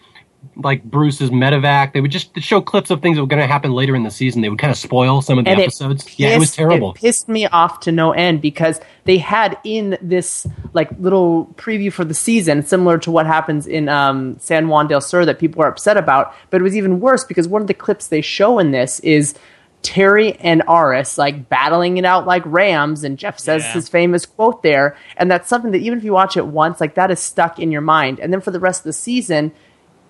like 0.63 0.83
Bruce's 0.83 1.29
medevac. 1.29 1.93
They 1.93 2.01
would 2.01 2.11
just 2.11 2.37
show 2.41 2.61
clips 2.61 2.89
of 2.89 3.01
things 3.01 3.17
that 3.17 3.21
were 3.21 3.27
going 3.27 3.41
to 3.41 3.47
happen 3.47 3.71
later 3.73 3.95
in 3.95 4.03
the 4.03 4.11
season. 4.11 4.41
They 4.41 4.49
would 4.49 4.59
kind 4.59 4.71
of 4.71 4.77
spoil 4.77 5.21
some 5.21 5.37
of 5.39 5.45
the 5.45 5.51
And 5.51 5.59
it 5.59 5.63
episodes. 5.63 6.17
yeah, 6.19 6.29
it 6.35 6.39
was 6.39 6.55
terrible. 6.55 6.91
It 6.91 6.97
pissed 6.97 7.29
me 7.29 7.45
off 7.47 7.79
to 7.81 7.91
no 7.91 8.11
end 8.11 8.41
because 8.41 8.79
they 9.05 9.17
had 9.17 9.57
in 9.63 9.97
this 10.01 10.45
like 10.73 10.89
little 10.99 11.45
preview 11.55 11.91
for 11.93 12.03
the 12.05 12.13
season, 12.13 12.65
similar 12.65 12.97
to 12.99 13.11
what 13.11 13.25
happens 13.25 13.67
in 13.67 13.87
um, 13.89 14.37
San 14.39 14.67
Juan 14.67 14.87
del 14.87 15.01
Sur, 15.01 15.25
that 15.25 15.39
people 15.39 15.61
are 15.63 15.67
upset 15.67 15.97
about. 15.97 16.33
But 16.49 16.61
it 16.61 16.63
was 16.63 16.75
even 16.75 16.99
worse 16.99 17.23
because 17.23 17.47
one 17.47 17.61
of 17.61 17.67
the 17.67 17.73
clips 17.73 18.07
they 18.07 18.21
show 18.21 18.59
in 18.59 18.71
this 18.71 18.99
is 19.01 19.35
Terry 19.83 20.33
and 20.39 20.63
Aras 20.67 21.17
like 21.17 21.47
battling 21.49 21.97
it 21.97 22.03
out 22.03 22.25
like 22.25 22.41
rams, 22.45 23.03
and 23.03 23.17
Jeff 23.17 23.39
says 23.39 23.61
Yeah. 23.63 23.73
his 23.73 23.87
famous 23.87 24.25
quote 24.25 24.63
there, 24.63 24.97
and 25.15 25.29
that's 25.31 25.47
something 25.47 25.71
that 25.71 25.77
even 25.81 25.99
if 25.99 26.03
you 26.03 26.11
watch 26.13 26.35
it 26.35 26.45
once, 26.47 26.81
like 26.81 26.95
that 26.95 27.11
is 27.11 27.19
stuck 27.19 27.59
in 27.59 27.71
your 27.71 27.81
mind. 27.81 28.19
And 28.19 28.33
then 28.33 28.41
for 28.41 28.51
the 28.51 28.59
rest 28.59 28.81
of 28.81 28.85
the 28.85 28.93
season, 28.93 29.51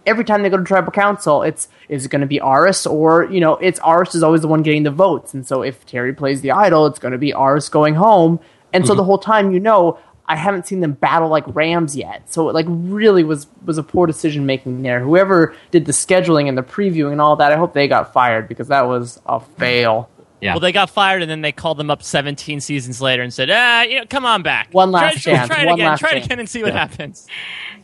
every 0.08 0.24
time 0.24 0.42
they 0.42 0.50
go 0.50 0.58
to 0.58 0.64
tribal 0.64 0.92
council, 0.92 1.44
it's 1.44 1.68
is 1.90 2.06
it 2.06 2.10
going 2.10 2.22
to 2.22 2.28
be 2.28 2.40
Aras 2.42 2.86
or 2.88 3.26
you 3.26 3.40
know 3.40 3.54
it's 3.58 3.80
Aras 3.82 4.16
is 4.16 4.24
always 4.24 4.42
the 4.42 4.48
one 4.48 4.64
getting 4.64 4.84
the 4.84 4.92
votes, 4.92 5.34
and 5.34 5.46
so 5.46 5.62
if 5.62 5.86
Terry 5.86 6.14
plays 6.14 6.42
the 6.42 6.52
idol, 6.52 6.86
it's 6.88 7.00
going 7.00 7.12
to 7.12 7.18
be 7.18 7.34
Aras 7.34 7.70
going 7.70 7.96
home, 7.96 8.40
and 8.74 8.88
so 8.88 8.96
the 8.96 9.04
whole 9.04 9.20
time 9.20 9.52
you 9.52 9.60
know 9.60 10.00
I 10.30 10.36
haven't 10.36 10.68
seen 10.68 10.82
them 10.82 10.92
battle 10.94 11.30
like 11.30 11.44
Rams 11.48 11.96
yet, 11.96 12.30
so 12.30 12.50
it 12.50 12.54
like 12.54 12.66
really 12.68 13.24
was 13.24 13.48
was 13.66 13.78
a 13.78 13.84
poor 13.84 14.08
decision 14.08 14.46
making 14.46 14.82
there. 14.82 15.00
Whoever 15.00 15.56
did 15.72 15.86
the 15.86 15.94
scheduling 15.94 16.50
and 16.50 16.58
the 16.58 16.64
previewing 16.64 17.12
and 17.14 17.22
all 17.22 17.36
that, 17.38 17.52
I 17.52 17.56
hope 17.56 17.74
they 17.74 17.88
got 17.88 18.12
fired 18.14 18.48
because 18.48 18.68
that 18.70 18.88
was 18.88 19.22
a 19.26 19.40
fail. 19.40 20.10
yeah. 20.42 20.52
Well, 20.52 20.60
they 20.60 20.74
got 20.74 20.90
fired, 20.90 21.22
and 21.22 21.32
then 21.32 21.42
they 21.42 21.54
called 21.54 21.78
them 21.78 21.90
up 21.90 22.04
17 22.04 22.60
seasons 22.60 23.02
later 23.02 23.24
and 23.24 23.34
said, 23.34 23.50
"Ah, 23.50 23.84
you 23.84 24.00
know, 24.00 24.06
come 24.10 24.26
on 24.26 24.44
back, 24.44 24.68
One 24.74 24.92
last 24.92 25.24
try, 25.24 25.34
chance, 25.34 25.48
try 25.48 25.62
it 25.64 25.66
one 25.66 25.76
again, 25.76 25.88
last 25.88 26.00
try 26.02 26.10
it 26.10 26.14
chance." 26.16 26.26
again, 26.26 26.40
and 26.40 26.50
see 26.50 26.62
what 26.62 26.74
happens." 26.74 27.26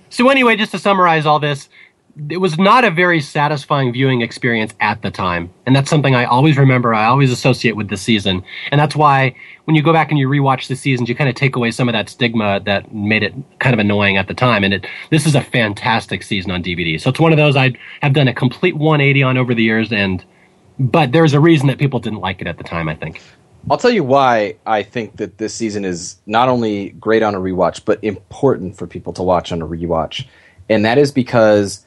So 0.10 0.30
anyway, 0.30 0.58
just 0.58 0.72
to 0.74 0.80
summarize 0.80 1.26
all 1.26 1.40
this, 1.40 1.70
it 2.30 2.38
was 2.38 2.60
not 2.60 2.84
a 2.84 2.92
very 2.92 3.20
satisfying 3.20 3.92
viewing 3.92 4.22
experience 4.22 4.74
at 4.80 5.02
the 5.02 5.10
time, 5.10 5.52
and 5.66 5.76
that's 5.76 5.90
something 5.90 6.14
I 6.14 6.26
always 6.26 6.58
remember. 6.58 6.94
I 6.94 7.06
always 7.06 7.32
associate 7.32 7.76
with 7.76 7.90
the 7.90 7.98
season, 7.98 8.44
and 8.72 8.80
that's 8.80 8.96
why 8.96 9.36
when 9.66 9.76
you 9.76 9.82
go 9.82 9.92
back 9.92 10.12
and 10.12 10.20
you 10.20 10.28
rewatch 10.30 10.68
the 10.68 10.76
seasons, 10.76 11.10
you 11.10 11.16
kind 11.16 11.30
of 11.30 11.36
take 11.36 11.56
away 11.56 11.72
some 11.72 11.90
of 11.90 11.94
that 11.94 12.10
stigma 12.10 12.60
that 12.66 12.94
made 12.94 13.24
it 13.24 13.34
kind 13.60 13.74
of 13.74 13.80
annoying 13.80 14.18
at 14.18 14.28
the 14.28 14.36
time. 14.36 14.64
And 14.64 14.76
it 14.76 14.88
this 15.10 15.26
is 15.26 15.34
a 15.34 15.42
fantastic 15.42 16.22
season 16.22 16.52
on 16.52 16.62
DVD. 16.62 17.02
So 17.02 17.10
it's 17.10 17.20
one 17.20 17.32
of 17.32 17.38
those 17.38 17.56
I 17.56 17.74
have 18.02 18.14
done 18.14 18.28
a 18.28 18.34
complete 18.34 18.76
180 18.76 19.24
on 19.24 19.38
over 19.38 19.56
the 19.56 19.64
years, 19.64 19.92
and 19.92 20.24
but 20.78 21.14
there's 21.14 21.34
a 21.34 21.40
reason 21.40 21.68
that 21.68 21.80
people 21.80 22.00
didn't 22.00 22.20
like 22.20 22.42
it 22.42 22.48
at 22.48 22.58
the 22.58 22.64
time. 22.64 22.90
I 22.90 22.96
think. 22.96 23.22
I'll 23.72 23.78
tell 23.78 23.92
you 23.92 24.04
why 24.04 24.58
I 24.68 24.84
think 24.84 25.18
that 25.18 25.38
this 25.38 25.56
season 25.56 25.86
is 25.86 26.18
not 26.26 26.50
only 26.50 26.90
great 26.90 27.24
on 27.24 27.34
a 27.34 27.40
rewatch, 27.40 27.86
but 27.86 28.04
important 28.04 28.78
for 28.78 28.86
people 28.86 29.14
to 29.14 29.24
watch 29.24 29.52
on 29.52 29.62
a 29.62 29.68
rewatch. 29.68 30.28
And 30.70 30.84
that 30.84 30.98
is 30.98 31.14
because 31.14 31.86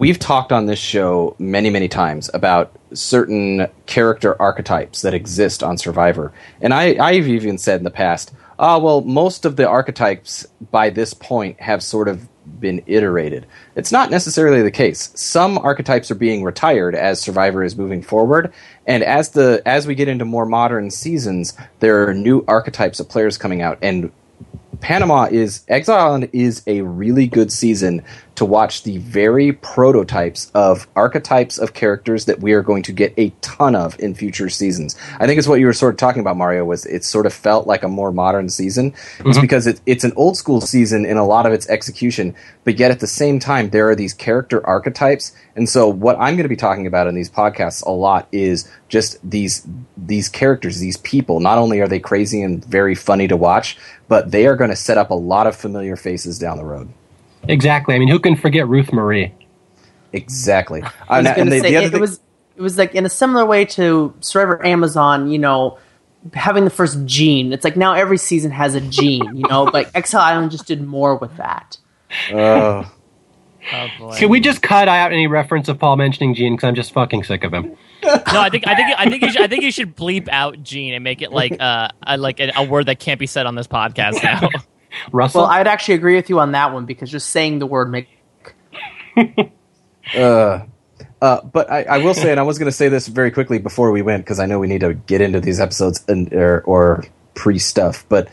we've 0.00 0.18
talked 0.18 0.50
on 0.50 0.66
this 0.66 0.78
show 0.78 1.36
many, 1.38 1.70
many 1.70 1.86
times 1.86 2.30
about 2.34 2.72
certain 2.92 3.68
character 3.86 4.40
archetypes 4.40 5.02
that 5.02 5.14
exist 5.14 5.62
on 5.62 5.78
Survivor. 5.78 6.32
And 6.60 6.74
I, 6.74 6.96
I've 6.98 7.28
even 7.28 7.58
said 7.58 7.78
in 7.78 7.84
the 7.84 7.90
past, 7.90 8.32
ah, 8.58 8.78
well, 8.78 9.02
most 9.02 9.44
of 9.44 9.56
the 9.56 9.68
archetypes 9.68 10.46
by 10.72 10.90
this 10.90 11.14
point 11.14 11.60
have 11.60 11.82
sort 11.82 12.08
of 12.08 12.26
been 12.58 12.82
iterated. 12.86 13.46
It's 13.76 13.92
not 13.92 14.10
necessarily 14.10 14.62
the 14.62 14.70
case. 14.70 15.12
Some 15.14 15.58
archetypes 15.58 16.10
are 16.10 16.16
being 16.16 16.42
retired 16.42 16.94
as 16.94 17.20
Survivor 17.20 17.62
is 17.62 17.76
moving 17.76 18.02
forward, 18.02 18.52
and 18.86 19.04
as 19.04 19.30
the 19.30 19.62
as 19.66 19.86
we 19.86 19.94
get 19.94 20.08
into 20.08 20.24
more 20.24 20.46
modern 20.46 20.90
seasons, 20.90 21.54
there 21.78 22.08
are 22.08 22.14
new 22.14 22.42
archetypes 22.48 22.98
of 22.98 23.08
players 23.08 23.38
coming 23.38 23.62
out 23.62 23.78
and 23.82 24.10
Panama 24.80 25.28
is 25.30 25.62
Exile 25.68 25.98
Island 25.98 26.30
is 26.32 26.62
a 26.66 26.80
really 26.80 27.26
good 27.26 27.52
season 27.52 28.02
to 28.40 28.46
watch 28.46 28.84
the 28.84 28.96
very 28.96 29.52
prototypes 29.52 30.50
of 30.54 30.88
archetypes 30.96 31.58
of 31.58 31.74
characters 31.74 32.24
that 32.24 32.40
we 32.40 32.54
are 32.54 32.62
going 32.62 32.82
to 32.82 32.90
get 32.90 33.12
a 33.18 33.28
ton 33.42 33.76
of 33.76 34.00
in 34.00 34.14
future 34.14 34.48
seasons. 34.48 34.96
I 35.18 35.26
think 35.26 35.38
it's 35.38 35.46
what 35.46 35.60
you 35.60 35.66
were 35.66 35.74
sort 35.74 35.92
of 35.92 35.98
talking 35.98 36.22
about, 36.22 36.38
Mario. 36.38 36.64
Was 36.64 36.86
it 36.86 37.04
sort 37.04 37.26
of 37.26 37.34
felt 37.34 37.66
like 37.66 37.82
a 37.82 37.88
more 37.88 38.10
modern 38.12 38.48
season? 38.48 38.94
It's 38.94 39.20
mm-hmm. 39.20 39.42
because 39.42 39.66
it, 39.66 39.82
it's 39.84 40.04
an 40.04 40.14
old 40.16 40.38
school 40.38 40.62
season 40.62 41.04
in 41.04 41.18
a 41.18 41.26
lot 41.26 41.44
of 41.44 41.52
its 41.52 41.68
execution, 41.68 42.34
but 42.64 42.78
yet 42.78 42.90
at 42.90 43.00
the 43.00 43.06
same 43.06 43.40
time 43.40 43.68
there 43.68 43.90
are 43.90 43.94
these 43.94 44.14
character 44.14 44.66
archetypes. 44.66 45.36
And 45.54 45.68
so 45.68 45.86
what 45.86 46.16
I'm 46.18 46.36
going 46.36 46.44
to 46.44 46.48
be 46.48 46.56
talking 46.56 46.86
about 46.86 47.08
in 47.08 47.14
these 47.14 47.30
podcasts 47.30 47.84
a 47.84 47.90
lot 47.90 48.26
is 48.32 48.66
just 48.88 49.18
these 49.22 49.68
these 49.98 50.30
characters, 50.30 50.80
these 50.80 50.96
people. 50.96 51.40
Not 51.40 51.58
only 51.58 51.80
are 51.80 51.88
they 51.88 52.00
crazy 52.00 52.40
and 52.40 52.64
very 52.64 52.94
funny 52.94 53.28
to 53.28 53.36
watch, 53.36 53.76
but 54.08 54.30
they 54.30 54.46
are 54.46 54.56
going 54.56 54.70
to 54.70 54.76
set 54.76 54.96
up 54.96 55.10
a 55.10 55.14
lot 55.14 55.46
of 55.46 55.54
familiar 55.54 55.94
faces 55.94 56.38
down 56.38 56.56
the 56.56 56.64
road. 56.64 56.90
Exactly. 57.48 57.94
I 57.94 57.98
mean, 57.98 58.08
who 58.08 58.18
can 58.18 58.36
forget 58.36 58.68
Ruth 58.68 58.92
Marie? 58.92 59.32
Exactly. 60.12 60.82
I 61.08 61.18
was 61.18 61.26
Uh, 61.26 61.34
going 61.34 61.50
to 61.50 61.60
say 61.60 61.70
the 61.70 61.76
other 61.76 61.86
it, 61.86 61.90
thing- 61.92 62.00
was 62.00 62.20
it 62.56 62.62
was 62.62 62.76
like 62.78 62.94
in 62.94 63.06
a 63.06 63.08
similar 63.08 63.46
way 63.46 63.64
to 63.64 64.12
Survivor 64.20 64.64
Amazon. 64.66 65.30
You 65.30 65.38
know, 65.38 65.78
having 66.34 66.64
the 66.64 66.70
first 66.70 67.04
gene. 67.06 67.52
It's 67.52 67.64
like 67.64 67.76
now 67.76 67.94
every 67.94 68.18
season 68.18 68.50
has 68.50 68.74
a 68.74 68.80
gene. 68.80 69.36
You 69.36 69.48
know, 69.48 69.64
like 69.64 69.88
Exile 69.94 70.20
Island 70.20 70.50
just 70.50 70.66
did 70.66 70.82
more 70.82 71.16
with 71.16 71.36
that. 71.38 71.78
uh, 72.32 72.84
Oh 73.72 73.86
boy. 73.98 74.16
Can 74.16 74.30
we 74.30 74.40
just 74.40 74.62
cut 74.62 74.88
out 74.88 75.12
any 75.12 75.26
reference 75.26 75.68
of 75.68 75.78
Paul 75.78 75.96
mentioning 75.96 76.34
Gene? 76.34 76.56
Because 76.56 76.66
I'm 76.66 76.74
just 76.74 76.92
fucking 76.94 77.24
sick 77.24 77.44
of 77.44 77.52
him. 77.52 77.76
No, 78.02 78.18
I 78.40 78.48
think 78.48 78.66
I 78.66 78.74
think 78.74 78.98
I 78.98 79.08
think 79.10 79.22
you 79.22 79.30
should, 79.30 79.42
I 79.42 79.46
think 79.48 79.62
you 79.62 79.70
should 79.70 79.94
bleep 79.94 80.28
out 80.30 80.62
Gene 80.62 80.94
and 80.94 81.04
make 81.04 81.20
it 81.20 81.30
like 81.30 81.60
uh 81.60 81.88
a, 82.02 82.16
like 82.16 82.40
a, 82.40 82.50
a 82.56 82.64
word 82.64 82.86
that 82.86 82.98
can't 83.00 83.20
be 83.20 83.26
said 83.26 83.44
on 83.44 83.54
this 83.56 83.66
podcast 83.66 84.22
now. 84.24 84.48
Russell. 85.12 85.42
Well, 85.42 85.50
I'd 85.50 85.66
actually 85.66 85.94
agree 85.94 86.16
with 86.16 86.30
you 86.30 86.40
on 86.40 86.52
that 86.52 86.72
one 86.72 86.86
because 86.86 87.10
just 87.10 87.28
saying 87.30 87.58
the 87.58 87.66
word 87.66 87.90
make 87.90 88.08
uh, 90.16 90.60
uh, 91.20 91.42
but 91.42 91.70
I, 91.70 91.82
I 91.82 91.98
will 91.98 92.14
say, 92.14 92.30
and 92.30 92.40
I 92.40 92.44
was 92.44 92.58
going 92.58 92.70
to 92.70 92.76
say 92.76 92.88
this 92.88 93.06
very 93.06 93.30
quickly 93.30 93.58
before 93.58 93.90
we 93.90 94.02
went 94.02 94.24
because 94.24 94.40
I 94.40 94.46
know 94.46 94.58
we 94.58 94.68
need 94.68 94.80
to 94.80 94.94
get 94.94 95.20
into 95.20 95.40
these 95.40 95.60
episodes 95.60 96.04
and 96.08 96.32
or, 96.32 96.62
or 96.62 97.04
pre 97.34 97.58
stuff. 97.58 98.06
But 98.08 98.28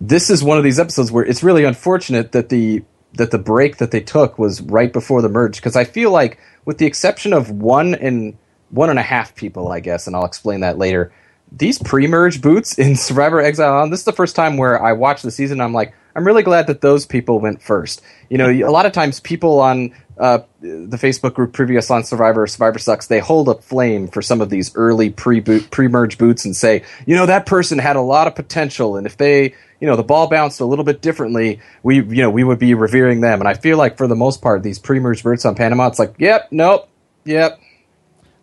this 0.00 0.30
is 0.30 0.42
one 0.42 0.58
of 0.58 0.64
these 0.64 0.78
episodes 0.78 1.12
where 1.12 1.24
it's 1.24 1.42
really 1.42 1.64
unfortunate 1.64 2.32
that 2.32 2.48
the 2.48 2.82
that 3.14 3.30
the 3.30 3.38
break 3.38 3.76
that 3.76 3.90
they 3.90 4.00
took 4.00 4.38
was 4.38 4.62
right 4.62 4.90
before 4.92 5.20
the 5.20 5.28
merge 5.28 5.56
because 5.56 5.76
I 5.76 5.84
feel 5.84 6.10
like, 6.10 6.38
with 6.64 6.78
the 6.78 6.86
exception 6.86 7.34
of 7.34 7.50
one 7.50 7.94
and 7.94 8.38
one 8.70 8.88
and 8.88 8.98
a 8.98 9.02
half 9.02 9.34
people, 9.34 9.68
I 9.68 9.80
guess, 9.80 10.06
and 10.06 10.16
I'll 10.16 10.24
explain 10.24 10.60
that 10.60 10.78
later. 10.78 11.12
These 11.54 11.78
pre-merge 11.78 12.40
boots 12.40 12.78
in 12.78 12.96
Survivor 12.96 13.40
Exile 13.40 13.74
Island, 13.74 13.92
this 13.92 14.00
is 14.00 14.06
the 14.06 14.12
first 14.12 14.36
time 14.36 14.56
where 14.56 14.82
I 14.82 14.92
watched 14.92 15.22
the 15.22 15.30
season. 15.30 15.60
I'm 15.60 15.72
like, 15.72 15.94
I'm 16.14 16.26
really 16.26 16.42
glad 16.42 16.66
that 16.66 16.80
those 16.80 17.06
people 17.06 17.40
went 17.40 17.62
first. 17.62 18.02
You 18.28 18.38
know, 18.38 18.50
a 18.50 18.70
lot 18.70 18.86
of 18.86 18.92
times 18.92 19.20
people 19.20 19.60
on 19.60 19.94
uh, 20.18 20.40
the 20.60 20.96
Facebook 20.96 21.34
group 21.34 21.52
previous 21.52 21.90
on 21.90 22.04
Survivor, 22.04 22.46
Survivor 22.46 22.78
Sucks, 22.78 23.06
they 23.06 23.18
hold 23.18 23.48
up 23.48 23.64
flame 23.64 24.08
for 24.08 24.20
some 24.20 24.40
of 24.40 24.50
these 24.50 24.74
early 24.76 25.10
pre-boot, 25.10 25.70
pre-merge 25.70 26.18
boots 26.18 26.44
and 26.44 26.54
say, 26.54 26.84
you 27.06 27.16
know, 27.16 27.26
that 27.26 27.46
person 27.46 27.78
had 27.78 27.96
a 27.96 28.00
lot 28.00 28.26
of 28.26 28.34
potential, 28.34 28.96
and 28.96 29.06
if 29.06 29.16
they, 29.16 29.54
you 29.80 29.86
know, 29.86 29.96
the 29.96 30.02
ball 30.02 30.28
bounced 30.28 30.60
a 30.60 30.66
little 30.66 30.84
bit 30.84 31.00
differently, 31.00 31.60
we, 31.82 31.96
you 31.96 32.22
know, 32.22 32.30
we 32.30 32.44
would 32.44 32.58
be 32.58 32.74
revering 32.74 33.20
them. 33.20 33.40
And 33.40 33.48
I 33.48 33.54
feel 33.54 33.78
like 33.78 33.96
for 33.96 34.06
the 34.06 34.16
most 34.16 34.42
part, 34.42 34.62
these 34.62 34.78
pre-merge 34.78 35.22
boots 35.22 35.44
on 35.44 35.54
Panama, 35.54 35.88
it's 35.88 35.98
like, 35.98 36.14
yep, 36.18 36.48
nope, 36.50 36.88
yep, 37.24 37.58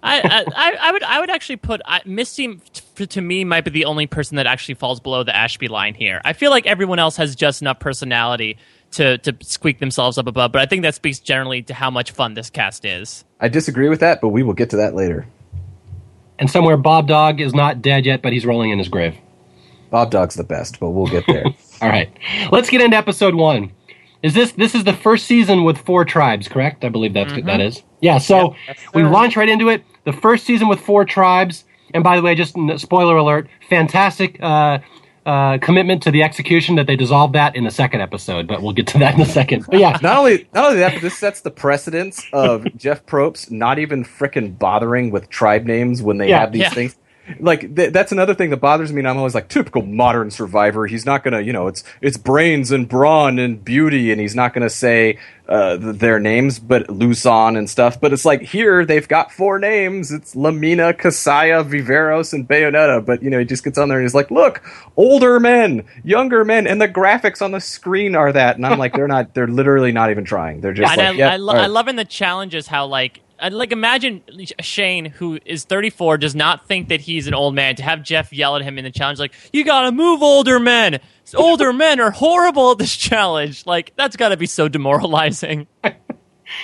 I, 0.02 0.20
I, 0.22 0.46
I- 0.56 0.78
I 0.82 0.92
would 0.92 1.04
I 1.04 1.20
would 1.20 1.30
actually 1.30 1.58
put 1.58 1.82
I, 1.86 2.02
Misty 2.06 2.60
t- 2.96 3.06
to 3.08 3.22
me 3.22 3.44
might 3.44 3.66
be 3.66 3.72
the 3.72 3.86
only 3.86 4.08
person 4.08 4.38
that 4.38 4.48
actually 4.48 4.76
falls 4.76 5.00
below 5.00 5.24
the 5.24 5.36
Ashby 5.36 5.68
line 5.68 5.94
here. 5.94 6.22
I 6.24 6.34
feel 6.34 6.52
like 6.52 6.66
everyone 6.66 7.00
else 7.00 7.18
has 7.18 7.36
just 7.36 7.62
enough 7.62 7.80
personality 7.80 8.58
to 8.92 9.18
to 9.20 9.36
squeak 9.42 9.80
themselves 9.80 10.18
up 10.18 10.28
above, 10.28 10.52
but 10.52 10.62
I 10.62 10.66
think 10.66 10.82
that 10.84 10.96
speaks 10.96 11.20
generally 11.20 11.62
to 11.64 11.74
how 11.74 11.90
much 11.92 12.12
fun 12.12 12.34
this 12.34 12.50
cast 12.50 12.86
is. 12.86 13.24
I 13.40 13.48
disagree 13.50 13.90
with 13.90 14.00
that, 14.00 14.22
but 14.22 14.30
we 14.30 14.42
will 14.44 14.54
get 14.54 14.70
to 14.72 14.78
that 14.78 14.96
later. 14.96 15.28
and 16.40 16.50
somewhere 16.50 16.78
Bob 16.78 17.08
Dog 17.08 17.42
is 17.42 17.54
not 17.54 17.82
dead 17.82 18.06
yet, 18.06 18.22
but 18.22 18.32
he's 18.34 18.46
rolling 18.46 18.72
in 18.72 18.80
his 18.80 18.88
grave. 18.88 19.16
Bob 19.90 20.12
Dog's 20.12 20.36
the 20.36 20.44
best, 20.44 20.80
but 20.80 20.92
we'll 20.92 21.08
get 21.08 21.26
there. 21.28 21.46
All 21.82 21.90
right, 21.90 22.10
let's 22.52 22.70
get 22.70 22.80
into 22.82 22.96
episode 22.98 23.36
one. 23.36 23.72
Is 24.22 24.34
this 24.34 24.52
this 24.54 24.76
is 24.76 24.84
the 24.84 24.94
first 24.94 25.26
season 25.26 25.64
with 25.64 25.78
four 25.78 26.04
tribes? 26.06 26.48
Correct? 26.48 26.84
I 26.84 26.90
believe 26.90 27.14
that's 27.14 27.34
that 27.46 27.62
is. 27.62 27.84
Yeah. 28.02 28.18
So 28.18 28.56
we 28.94 29.04
launch 29.04 29.38
right 29.38 29.50
into 29.50 29.70
it. 29.70 29.84
The 30.04 30.14
first 30.14 30.46
season 30.46 30.68
with 30.68 30.80
four 30.82 31.06
tribes. 31.06 31.64
And 31.94 32.04
by 32.04 32.16
the 32.18 32.22
way, 32.22 32.36
just 32.36 32.58
n- 32.58 32.78
spoiler 32.78 33.16
alert: 33.18 33.48
fantastic 33.70 34.38
uh, 34.42 34.80
uh, 35.26 35.58
commitment 35.60 36.04
to 36.04 36.12
the 36.12 36.22
execution 36.22 36.76
that 36.76 36.86
they 36.86 36.96
dissolved 36.96 37.34
that 37.34 37.56
in 37.56 37.64
the 37.64 37.72
second 37.72 38.02
episode. 38.02 38.46
But 38.48 38.62
we'll 38.62 38.74
get 38.74 38.88
to 38.88 39.00
that 39.00 39.16
in 39.16 39.22
a 39.22 39.26
second. 39.26 39.66
But 39.68 39.80
yeah, 39.80 39.98
not 40.04 40.18
only 40.20 40.48
not 40.54 40.66
only 40.66 40.80
that, 40.80 40.94
but 40.94 41.02
this 41.02 41.18
sets 41.18 41.42
the 41.42 41.50
precedence 41.52 42.22
of 42.34 42.66
Jeff 42.76 43.06
Probst 43.06 43.50
not 43.52 43.80
even 43.80 44.04
frickin' 44.04 44.60
bothering 44.60 45.12
with 45.12 45.30
tribe 45.30 45.66
names 45.66 46.02
when 46.02 46.18
they 46.18 46.30
Yeah, 46.30 46.40
have 46.42 46.52
these 46.52 46.62
yeah. 46.64 46.70
things. 46.72 46.96
Like 47.40 47.76
th- 47.76 47.94
that's 47.94 48.12
another 48.12 48.34
thing 48.34 48.50
that 48.52 48.58
bothers 48.58 48.92
me. 48.92 49.00
And 49.02 49.08
I'm 49.08 49.18
always 49.18 49.36
like, 49.36 49.48
typical 49.50 49.82
modern 49.84 50.32
survivor. 50.32 50.88
He's 50.88 51.06
not 51.06 51.24
gonna, 51.24 51.42
you 51.42 51.54
know, 51.54 51.68
it's 51.68 51.84
it's 52.02 52.18
brains 52.18 52.72
and 52.72 52.88
brawn 52.88 53.40
and 53.40 53.64
beauty, 53.64 54.12
and 54.12 54.20
he's 54.22 54.36
not 54.36 54.54
gonna 54.54 54.70
say 54.70 55.18
uh, 55.48 55.78
th- 55.78 55.96
their 55.98 56.20
names, 56.20 56.60
but 56.60 56.90
Luzon 56.90 57.56
and 57.56 57.70
stuff. 57.70 58.00
But 58.00 58.14
it's 58.14 58.26
like 58.26 58.42
here 58.42 58.86
they've 58.86 59.08
got 59.08 59.32
four 59.32 59.60
names. 59.60 60.12
It's 60.12 60.36
Lamina, 60.36 60.94
Casaya, 60.94 61.64
Viveros, 61.68 62.34
and 62.34 62.48
Bayoneta. 62.48 63.06
But 63.06 63.22
you 63.24 63.30
know, 63.30 63.40
he 63.40 63.46
just 63.46 63.64
gets 63.64 63.78
on 63.78 63.90
there 63.90 63.98
and 64.00 64.06
he's 64.06 64.16
like, 64.16 64.32
look, 64.32 64.62
older 64.98 65.40
men, 65.40 65.86
younger 66.04 66.46
men, 66.46 66.68
and 66.68 66.82
the 66.82 66.88
graphics 66.90 67.42
on 67.42 67.52
the 67.52 67.60
screen 67.62 68.16
are 68.16 68.32
that. 68.32 68.56
And 68.58 68.66
I'm 68.66 68.80
like, 68.80 68.94
they're 68.94 69.08
not. 69.08 69.34
They're 69.34 69.48
literally 69.48 69.92
not 69.92 70.10
even 70.12 70.24
trying. 70.26 70.62
They're 70.62 70.74
just 70.74 70.92
Yeah, 70.92 70.96
like, 70.96 71.10
and 71.10 71.18
yeah, 71.18 71.30
I, 71.30 71.34
I, 71.34 71.38
lo- 71.38 71.54
right. 71.54 71.64
I 71.64 71.68
love 71.68 71.88
in 71.88 71.96
the 71.96 72.06
challenges 72.06 72.68
how 72.68 72.86
like 72.88 73.22
I'd 73.42 73.54
like 73.54 73.72
imagine 73.72 74.24
Shane 74.60 75.06
who 75.06 75.40
is 75.46 75.64
34 75.66 76.18
does 76.18 76.36
not 76.36 76.68
think 76.68 76.90
that 76.90 77.02
he's 77.02 77.28
an 77.28 77.34
old 77.34 77.56
man 77.56 77.76
to 77.78 77.84
have 77.84 78.04
Jeff 78.04 78.34
yell 78.34 78.56
at 78.56 78.62
him 78.62 78.78
in 78.78 78.84
the 78.84 78.92
challenge 78.92 79.20
like 79.20 79.34
you 79.54 79.64
gotta 79.64 79.92
move 79.92 80.22
older 80.22 80.60
men 80.60 81.00
older 81.36 81.72
men 81.74 82.00
are 82.00 82.12
horrible 82.12 82.72
at 82.72 82.78
this 82.78 82.96
challenge 82.96 83.66
like 83.66 83.94
that's 83.96 84.16
gotta 84.16 84.38
be 84.38 84.46
so 84.46 84.68
demoralizing 84.68 85.68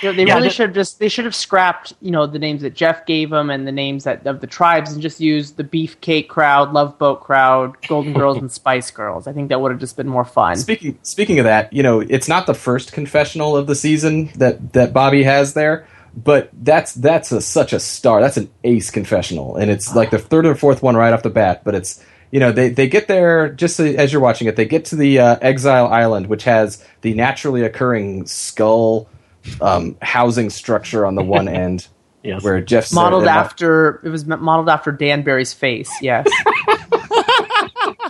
You 0.02 0.10
know, 0.10 0.16
they 0.16 0.24
Yeah, 0.26 0.34
really 0.34 0.50
should 0.50 0.68
have 0.68 0.74
just 0.74 0.98
they 0.98 1.08
should 1.08 1.24
have 1.24 1.34
scrapped 1.34 1.92
you 2.00 2.10
know 2.10 2.26
the 2.26 2.38
names 2.38 2.62
that 2.62 2.74
Jeff 2.74 3.06
gave 3.06 3.30
them 3.30 3.50
and 3.50 3.66
the 3.66 3.72
names 3.72 4.04
that 4.04 4.26
of 4.26 4.40
the 4.40 4.46
tribes 4.46 4.92
and 4.92 5.00
just 5.00 5.20
used 5.20 5.56
the 5.56 5.64
Beefcake 5.64 6.28
crowd, 6.28 6.72
Love 6.72 6.98
Boat 6.98 7.22
crowd, 7.22 7.76
Golden 7.86 8.12
Girls, 8.12 8.36
and 8.38 8.50
Spice 8.52 8.90
Girls. 8.90 9.26
I 9.26 9.32
think 9.32 9.48
that 9.50 9.60
would 9.60 9.70
have 9.70 9.80
just 9.80 9.96
been 9.96 10.08
more 10.08 10.24
fun. 10.24 10.56
Speaking 10.56 10.98
speaking 11.02 11.38
of 11.38 11.44
that, 11.44 11.72
you 11.72 11.82
know, 11.82 12.00
it's 12.00 12.28
not 12.28 12.46
the 12.46 12.54
first 12.54 12.92
confessional 12.92 13.56
of 13.56 13.66
the 13.66 13.74
season 13.76 14.30
that 14.36 14.72
that 14.72 14.92
Bobby 14.92 15.22
has 15.22 15.54
there, 15.54 15.86
but 16.16 16.50
that's 16.54 16.94
that's 16.94 17.30
a, 17.30 17.40
such 17.40 17.72
a 17.72 17.80
star. 17.80 18.20
That's 18.20 18.36
an 18.38 18.50
ace 18.64 18.90
confessional, 18.90 19.56
and 19.56 19.70
it's 19.70 19.94
like 19.94 20.10
the 20.10 20.18
third 20.18 20.46
or 20.46 20.54
fourth 20.54 20.82
one 20.82 20.96
right 20.96 21.12
off 21.12 21.22
the 21.22 21.30
bat. 21.30 21.62
But 21.64 21.74
it's 21.74 22.02
you 22.30 22.40
know 22.40 22.52
they 22.52 22.70
they 22.70 22.88
get 22.88 23.06
there 23.06 23.50
just 23.50 23.78
as 23.78 24.12
you're 24.12 24.22
watching 24.22 24.48
it. 24.48 24.56
They 24.56 24.64
get 24.64 24.86
to 24.86 24.96
the 24.96 25.18
uh, 25.20 25.36
Exile 25.42 25.86
Island, 25.88 26.28
which 26.28 26.44
has 26.44 26.82
the 27.02 27.12
naturally 27.14 27.62
occurring 27.62 28.26
skull 28.26 29.08
um, 29.60 29.96
housing 30.02 30.48
structure 30.50 31.04
on 31.06 31.14
the 31.16 31.22
one 31.22 31.48
end, 31.64 31.86
Yes. 32.22 32.42
where 32.42 32.60
Jeff's 32.62 32.92
modeled 32.92 33.26
after 33.26 34.00
it 34.04 34.08
was 34.08 34.24
modeled 34.24 34.68
after 34.70 34.90
Dan 34.92 35.22
Barry's 35.22 35.52
face. 35.52 35.90
Yes, 36.00 36.26
oh, 36.66 38.00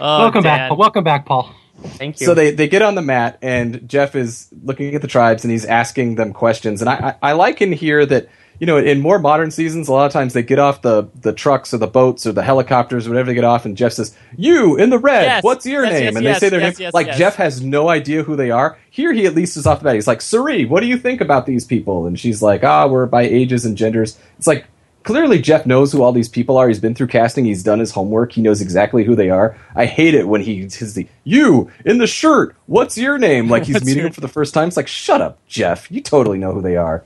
welcome 0.00 0.42
Dan. 0.42 0.68
back. 0.70 0.78
Welcome 0.78 1.04
back, 1.04 1.26
Paul. 1.26 1.54
Thank 1.82 2.20
you. 2.20 2.26
So 2.26 2.34
they, 2.34 2.50
they 2.50 2.68
get 2.68 2.82
on 2.82 2.94
the 2.94 3.02
mat, 3.02 3.38
and 3.42 3.88
Jeff 3.88 4.14
is 4.16 4.48
looking 4.64 4.94
at 4.94 5.02
the 5.02 5.08
tribes 5.08 5.44
and 5.44 5.52
he's 5.52 5.64
asking 5.64 6.16
them 6.16 6.32
questions. 6.32 6.80
And 6.82 6.88
I, 6.90 7.16
I, 7.22 7.30
I 7.30 7.32
like 7.32 7.62
in 7.62 7.72
here 7.72 8.04
that, 8.06 8.28
you 8.58 8.66
know, 8.66 8.76
in 8.78 9.00
more 9.00 9.20
modern 9.20 9.52
seasons, 9.52 9.86
a 9.86 9.92
lot 9.92 10.06
of 10.06 10.12
times 10.12 10.32
they 10.32 10.42
get 10.42 10.58
off 10.58 10.82
the, 10.82 11.08
the 11.20 11.32
trucks 11.32 11.72
or 11.72 11.78
the 11.78 11.86
boats 11.86 12.26
or 12.26 12.32
the 12.32 12.42
helicopters 12.42 13.06
or 13.06 13.10
whatever 13.10 13.28
they 13.28 13.34
get 13.34 13.44
off, 13.44 13.64
and 13.64 13.76
Jeff 13.76 13.92
says, 13.92 14.16
You 14.36 14.76
in 14.76 14.90
the 14.90 14.98
red, 14.98 15.22
Yes, 15.22 15.44
what's 15.44 15.64
your 15.64 15.84
yes, 15.84 15.92
name? 15.92 16.02
yes, 16.02 16.16
and 16.16 16.26
they 16.26 16.34
say 16.34 16.48
their 16.48 16.60
name. 16.60 16.90
like. 16.92 17.12
Jeff 17.16 17.36
has 17.36 17.62
no 17.62 17.88
idea 17.88 18.24
who 18.24 18.34
they 18.34 18.50
are. 18.50 18.76
Here 18.90 19.12
he 19.12 19.26
at 19.26 19.34
least 19.36 19.56
is 19.56 19.64
off 19.66 19.78
the 19.78 19.84
bat. 19.84 19.94
He's 19.94 20.08
like, 20.08 20.20
Cirie, 20.20 20.64
what 20.64 20.80
do 20.80 20.86
you 20.86 20.98
think 20.98 21.20
about 21.20 21.46
these 21.46 21.64
people? 21.64 22.06
And 22.06 22.18
she's 22.18 22.42
like, 22.42 22.64
Ah, 22.64 22.88
we're 22.88 23.06
by 23.06 23.22
ages 23.22 23.64
and 23.64 23.76
genders. 23.76 24.18
It's 24.38 24.48
like, 24.48 24.66
clearly 25.08 25.40
Jeff 25.40 25.64
knows 25.64 25.90
who 25.90 26.02
all 26.02 26.12
these 26.12 26.28
people 26.28 26.58
are. 26.58 26.68
He's 26.68 26.80
been 26.80 26.94
through 26.94 27.06
casting. 27.06 27.46
He's 27.46 27.62
done 27.62 27.78
his 27.78 27.92
homework. 27.92 28.30
He 28.32 28.42
knows 28.42 28.60
exactly 28.60 29.04
who 29.04 29.16
they 29.16 29.30
are. 29.30 29.56
I 29.74 29.86
hate 29.86 30.12
it 30.12 30.28
when 30.28 30.42
he 30.42 30.64
his 30.64 30.92
the 30.92 31.08
you 31.24 31.70
in 31.86 31.96
the 31.96 32.06
shirt. 32.06 32.54
What's 32.66 32.98
your 32.98 33.16
name? 33.16 33.48
Like 33.48 33.64
he's 33.64 33.82
meeting 33.82 34.02
your- 34.02 34.04
them 34.04 34.12
for 34.12 34.20
the 34.20 34.28
first 34.28 34.52
time. 34.52 34.68
It's 34.68 34.76
like 34.76 34.86
shut 34.86 35.22
up, 35.22 35.38
Jeff. 35.46 35.90
You 35.90 36.02
totally 36.02 36.36
know 36.36 36.52
who 36.52 36.60
they 36.60 36.76
are. 36.76 37.04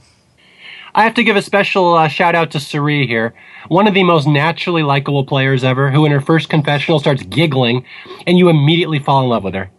I 0.97 1.05
have 1.05 1.15
to 1.15 1.23
give 1.23 1.37
a 1.37 1.43
special 1.43 1.95
uh, 1.95 2.09
shout 2.09 2.35
out 2.35 2.51
to 2.51 2.61
Cirie 2.61 3.07
here, 3.07 3.35
one 3.69 3.87
of 3.87 3.95
the 3.95 4.03
most 4.03 4.27
naturally 4.27 4.83
likable 4.83 5.25
players 5.25 5.62
ever, 5.62 5.88
who 5.93 6.05
in 6.05 6.11
her 6.11 6.21
first 6.21 6.49
confessional 6.49 6.99
starts 6.99 7.23
giggling, 7.23 7.87
and 8.27 8.37
you 8.37 8.49
immediately 8.49 8.99
fall 8.99 9.23
in 9.23 9.29
love 9.31 9.45
with 9.45 9.55
her. 9.55 9.71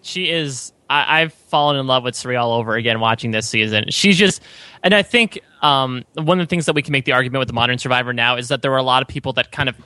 she 0.00 0.30
is 0.30 0.72
I, 0.88 1.20
I've 1.20 1.34
fallen 1.34 1.76
in 1.76 1.86
love 1.86 2.04
with 2.04 2.16
Cirie 2.16 2.36
all 2.36 2.52
over 2.52 2.74
again 2.74 3.00
watching 3.00 3.32
this 3.32 3.46
season. 3.48 3.84
She's 3.90 4.16
just 4.16 4.42
and 4.82 4.94
I 4.94 5.02
think 5.02 5.40
um, 5.62 6.04
one 6.14 6.40
of 6.40 6.46
the 6.46 6.50
things 6.50 6.66
that 6.66 6.74
we 6.74 6.82
can 6.82 6.92
make 6.92 7.04
the 7.04 7.12
argument 7.12 7.40
with 7.40 7.48
the 7.48 7.54
modern 7.54 7.78
survivor 7.78 8.12
now 8.12 8.36
is 8.36 8.48
that 8.48 8.62
there 8.62 8.70
were 8.70 8.78
a 8.78 8.82
lot 8.82 9.02
of 9.02 9.08
people 9.08 9.32
that 9.34 9.52
kind 9.52 9.68
of 9.68 9.76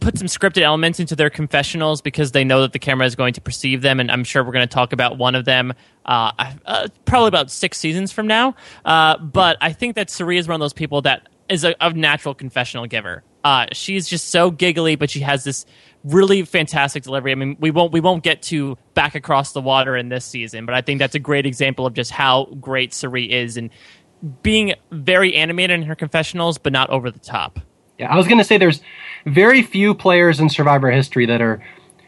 put 0.00 0.18
some 0.18 0.28
scripted 0.28 0.62
elements 0.62 1.00
into 1.00 1.16
their 1.16 1.30
confessionals 1.30 2.00
because 2.00 2.32
they 2.32 2.44
know 2.44 2.60
that 2.60 2.72
the 2.72 2.78
camera 2.78 3.06
is 3.06 3.16
going 3.16 3.32
to 3.32 3.40
perceive 3.40 3.82
them 3.82 3.98
and 3.98 4.10
i'm 4.10 4.22
sure 4.22 4.44
we're 4.44 4.52
going 4.52 4.66
to 4.66 4.72
talk 4.72 4.92
about 4.92 5.18
one 5.18 5.34
of 5.34 5.44
them 5.44 5.72
uh, 6.06 6.32
uh, 6.64 6.88
probably 7.04 7.28
about 7.28 7.50
six 7.50 7.78
seasons 7.78 8.10
from 8.10 8.26
now. 8.26 8.54
Uh, 8.84 9.18
but 9.18 9.56
i 9.60 9.72
think 9.72 9.96
that 9.96 10.10
Cirie 10.10 10.38
is 10.38 10.46
one 10.46 10.54
of 10.54 10.60
those 10.60 10.72
people 10.72 11.02
that 11.02 11.28
is 11.48 11.64
a, 11.64 11.74
a 11.80 11.92
natural 11.92 12.34
confessional 12.34 12.86
giver. 12.86 13.24
Uh, 13.42 13.66
she's 13.72 14.06
just 14.06 14.28
so 14.28 14.50
giggly 14.50 14.94
but 14.96 15.10
she 15.10 15.20
has 15.20 15.44
this 15.44 15.66
really 16.04 16.42
fantastic 16.44 17.02
delivery. 17.02 17.32
I 17.32 17.34
mean 17.34 17.56
we 17.58 17.70
won't 17.70 17.92
we 17.92 18.00
won't 18.00 18.22
get 18.22 18.42
to 18.42 18.78
back 18.94 19.14
across 19.14 19.52
the 19.52 19.60
water 19.60 19.96
in 19.96 20.08
this 20.08 20.24
season 20.24 20.66
but 20.66 20.74
i 20.74 20.80
think 20.80 20.98
that's 20.98 21.14
a 21.14 21.18
great 21.18 21.46
example 21.46 21.86
of 21.86 21.94
just 21.94 22.10
how 22.10 22.46
great 22.60 22.94
Cirie 22.94 23.30
is 23.30 23.56
and 23.56 23.70
being 24.42 24.74
very 24.90 25.34
animated 25.34 25.80
in 25.80 25.82
her 25.86 25.94
confessionals 25.94 26.58
but 26.58 26.72
not 26.72 26.88
over 26.90 27.10
the 27.10 27.18
top 27.18 27.60
Yeah, 27.98 28.12
I 28.12 28.16
was 28.16 28.26
going 28.26 28.38
to 28.38 28.44
say 28.44 28.58
there's 28.58 28.80
very 29.26 29.62
few 29.62 29.94
players 29.94 30.40
in 30.40 30.48
Survivor 30.48 30.90
history 30.90 31.26
that 31.26 31.40
are 31.40 31.62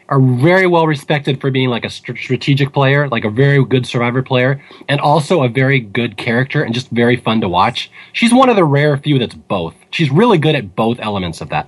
are 0.09 0.19
very 0.19 0.67
well 0.67 0.85
respected 0.85 1.39
for 1.39 1.49
being 1.49 1.69
like 1.69 1.85
a 1.85 1.89
str- 1.89 2.15
strategic 2.15 2.73
player, 2.73 3.07
like 3.07 3.25
a 3.25 3.29
very 3.29 3.63
good 3.65 3.85
Survivor 3.85 4.21
player, 4.21 4.63
and 4.87 4.99
also 4.99 5.43
a 5.43 5.49
very 5.49 5.79
good 5.79 6.17
character 6.17 6.61
and 6.61 6.73
just 6.73 6.89
very 6.89 7.15
fun 7.15 7.41
to 7.41 7.49
watch. 7.49 7.89
She's 8.11 8.33
one 8.33 8.49
of 8.49 8.55
the 8.55 8.63
rare 8.63 8.97
few 8.97 9.17
that's 9.17 9.35
both. 9.35 9.75
She's 9.91 10.11
really 10.11 10.37
good 10.37 10.55
at 10.55 10.75
both 10.75 10.99
elements 10.99 11.41
of 11.41 11.49
that. 11.49 11.67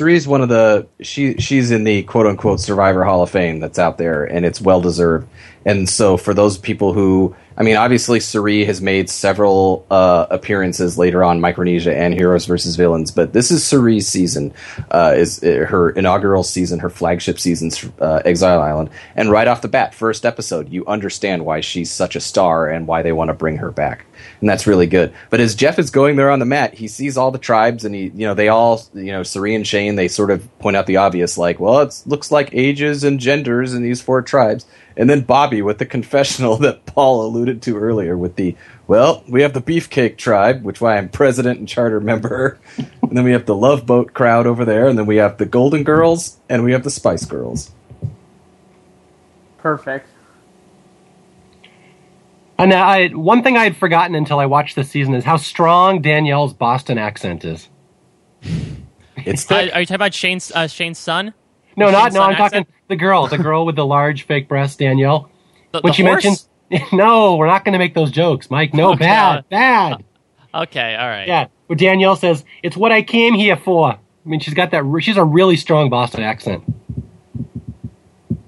Cirie's 0.00 0.26
one 0.26 0.40
of 0.40 0.48
the 0.48 0.86
she 1.02 1.34
she's 1.34 1.70
in 1.70 1.84
the 1.84 2.02
quote 2.04 2.24
unquote 2.24 2.58
Survivor 2.58 3.04
Hall 3.04 3.22
of 3.22 3.28
Fame 3.28 3.60
that's 3.60 3.78
out 3.78 3.98
there, 3.98 4.24
and 4.24 4.46
it's 4.46 4.58
well 4.58 4.80
deserved. 4.80 5.28
And 5.66 5.86
so 5.90 6.16
for 6.16 6.32
those 6.32 6.56
people 6.56 6.94
who, 6.94 7.36
I 7.54 7.64
mean, 7.64 7.76
obviously 7.76 8.18
Cirie 8.18 8.64
has 8.64 8.80
made 8.80 9.10
several 9.10 9.84
uh, 9.90 10.26
appearances 10.30 10.96
later 10.96 11.22
on 11.22 11.42
Micronesia 11.42 11.94
and 11.94 12.14
Heroes 12.14 12.46
versus 12.46 12.76
Villains, 12.76 13.10
but 13.10 13.34
this 13.34 13.50
is 13.50 13.62
Cirie's 13.62 14.08
season, 14.08 14.54
uh, 14.90 15.12
is 15.14 15.44
uh, 15.44 15.66
her 15.68 15.90
inaugural 15.90 16.44
season, 16.44 16.78
her 16.78 16.88
flagship 16.88 17.38
season's 17.38 17.84
uh, 18.00 18.22
Exile 18.24 18.62
Island, 18.62 18.88
and 19.16 19.30
right 19.30 19.46
off 19.46 19.60
the 19.60 19.68
bat, 19.68 19.94
first 19.94 20.24
episode, 20.24 20.72
you 20.72 20.86
understand 20.86 21.44
why 21.44 21.60
she's 21.60 21.90
such 21.90 22.16
a 22.16 22.20
star 22.20 22.66
and 22.66 22.86
why 22.86 23.02
they 23.02 23.12
want 23.12 23.28
to 23.28 23.34
bring 23.34 23.58
her 23.58 23.70
back 23.70 24.06
and 24.40 24.48
that's 24.48 24.66
really 24.66 24.86
good. 24.86 25.12
But 25.28 25.40
as 25.40 25.54
Jeff 25.54 25.78
is 25.78 25.90
going 25.90 26.16
there 26.16 26.30
on 26.30 26.38
the 26.38 26.46
mat, 26.46 26.74
he 26.74 26.88
sees 26.88 27.16
all 27.16 27.30
the 27.30 27.38
tribes, 27.38 27.84
and 27.84 27.94
he, 27.94 28.04
you 28.04 28.26
know, 28.26 28.34
they 28.34 28.48
all, 28.48 28.82
you 28.94 29.12
know, 29.12 29.22
Cirie 29.22 29.54
and 29.54 29.66
Shane, 29.66 29.96
they 29.96 30.08
sort 30.08 30.30
of 30.30 30.58
point 30.58 30.76
out 30.76 30.86
the 30.86 30.96
obvious, 30.96 31.36
like, 31.36 31.60
well, 31.60 31.80
it 31.80 32.02
looks 32.06 32.30
like 32.30 32.50
ages 32.52 33.04
and 33.04 33.20
genders 33.20 33.74
in 33.74 33.82
these 33.82 34.00
four 34.00 34.22
tribes, 34.22 34.66
and 34.96 35.08
then 35.08 35.20
Bobby 35.20 35.62
with 35.62 35.78
the 35.78 35.86
confessional 35.86 36.56
that 36.58 36.86
Paul 36.86 37.26
alluded 37.26 37.62
to 37.62 37.76
earlier, 37.76 38.16
with 38.16 38.36
the, 38.36 38.56
well, 38.86 39.22
we 39.28 39.42
have 39.42 39.52
the 39.52 39.62
Beefcake 39.62 40.16
tribe, 40.16 40.62
which 40.64 40.80
why 40.80 40.96
I'm 40.96 41.10
president 41.10 41.58
and 41.58 41.68
charter 41.68 42.00
member, 42.00 42.58
and 42.76 43.16
then 43.16 43.24
we 43.24 43.32
have 43.32 43.46
the 43.46 43.54
Love 43.54 43.84
Boat 43.84 44.14
crowd 44.14 44.46
over 44.46 44.64
there, 44.64 44.88
and 44.88 44.98
then 44.98 45.06
we 45.06 45.16
have 45.16 45.36
the 45.36 45.46
Golden 45.46 45.84
Girls, 45.84 46.38
and 46.48 46.64
we 46.64 46.72
have 46.72 46.84
the 46.84 46.90
Spice 46.90 47.26
Girls. 47.26 47.72
Perfect. 49.58 50.08
And 52.60 52.74
I, 52.74 53.08
one 53.08 53.42
thing 53.42 53.56
I 53.56 53.64
had 53.64 53.74
forgotten 53.76 54.14
until 54.14 54.38
I 54.38 54.44
watched 54.44 54.76
this 54.76 54.90
season 54.90 55.14
is 55.14 55.24
how 55.24 55.38
strong 55.38 56.02
Danielle's 56.02 56.52
Boston 56.52 56.98
accent 56.98 57.42
is. 57.44 57.68
It's 59.16 59.50
Uh, 59.50 59.54
are 59.72 59.80
you 59.80 59.86
talking 59.86 59.94
about 59.94 60.12
Shane's 60.12 60.52
uh, 60.52 60.66
Shane's 60.66 60.98
son? 60.98 61.32
No, 61.76 61.86
Shane's 61.86 61.92
not 61.92 62.12
no. 62.12 62.20
I'm 62.22 62.36
talking 62.36 62.58
accent? 62.60 62.68
the 62.88 62.96
girl, 62.96 63.26
the 63.28 63.38
girl 63.38 63.64
with 63.64 63.76
the 63.76 63.86
large 63.86 64.26
fake 64.26 64.46
breast, 64.46 64.78
Danielle. 64.78 65.30
The, 65.72 65.80
When 65.80 65.90
the 65.90 65.94
she 65.94 66.02
horse? 66.02 66.24
mentions, 66.70 66.92
no, 66.92 67.36
we're 67.36 67.46
not 67.46 67.64
going 67.64 67.72
to 67.72 67.78
make 67.78 67.94
those 67.94 68.10
jokes, 68.10 68.50
Mike. 68.50 68.74
No, 68.74 68.90
Okay, 68.92 68.98
bad, 69.06 69.38
uh, 69.38 69.42
bad. 69.48 70.04
Okay, 70.52 70.96
all 70.96 71.08
right. 71.08 71.28
Yeah, 71.28 71.46
where 71.68 71.76
Danielle 71.76 72.16
says, 72.16 72.44
"It's 72.62 72.76
what 72.76 72.90
I 72.90 73.02
came 73.02 73.34
here 73.34 73.56
for." 73.56 73.92
I 73.92 73.98
mean, 74.24 74.40
she's 74.40 74.52
got 74.52 74.72
that. 74.72 74.82
She's 75.00 75.16
a 75.16 75.24
really 75.24 75.56
strong 75.56 75.88
Boston 75.90 76.24
accent. 76.24 76.64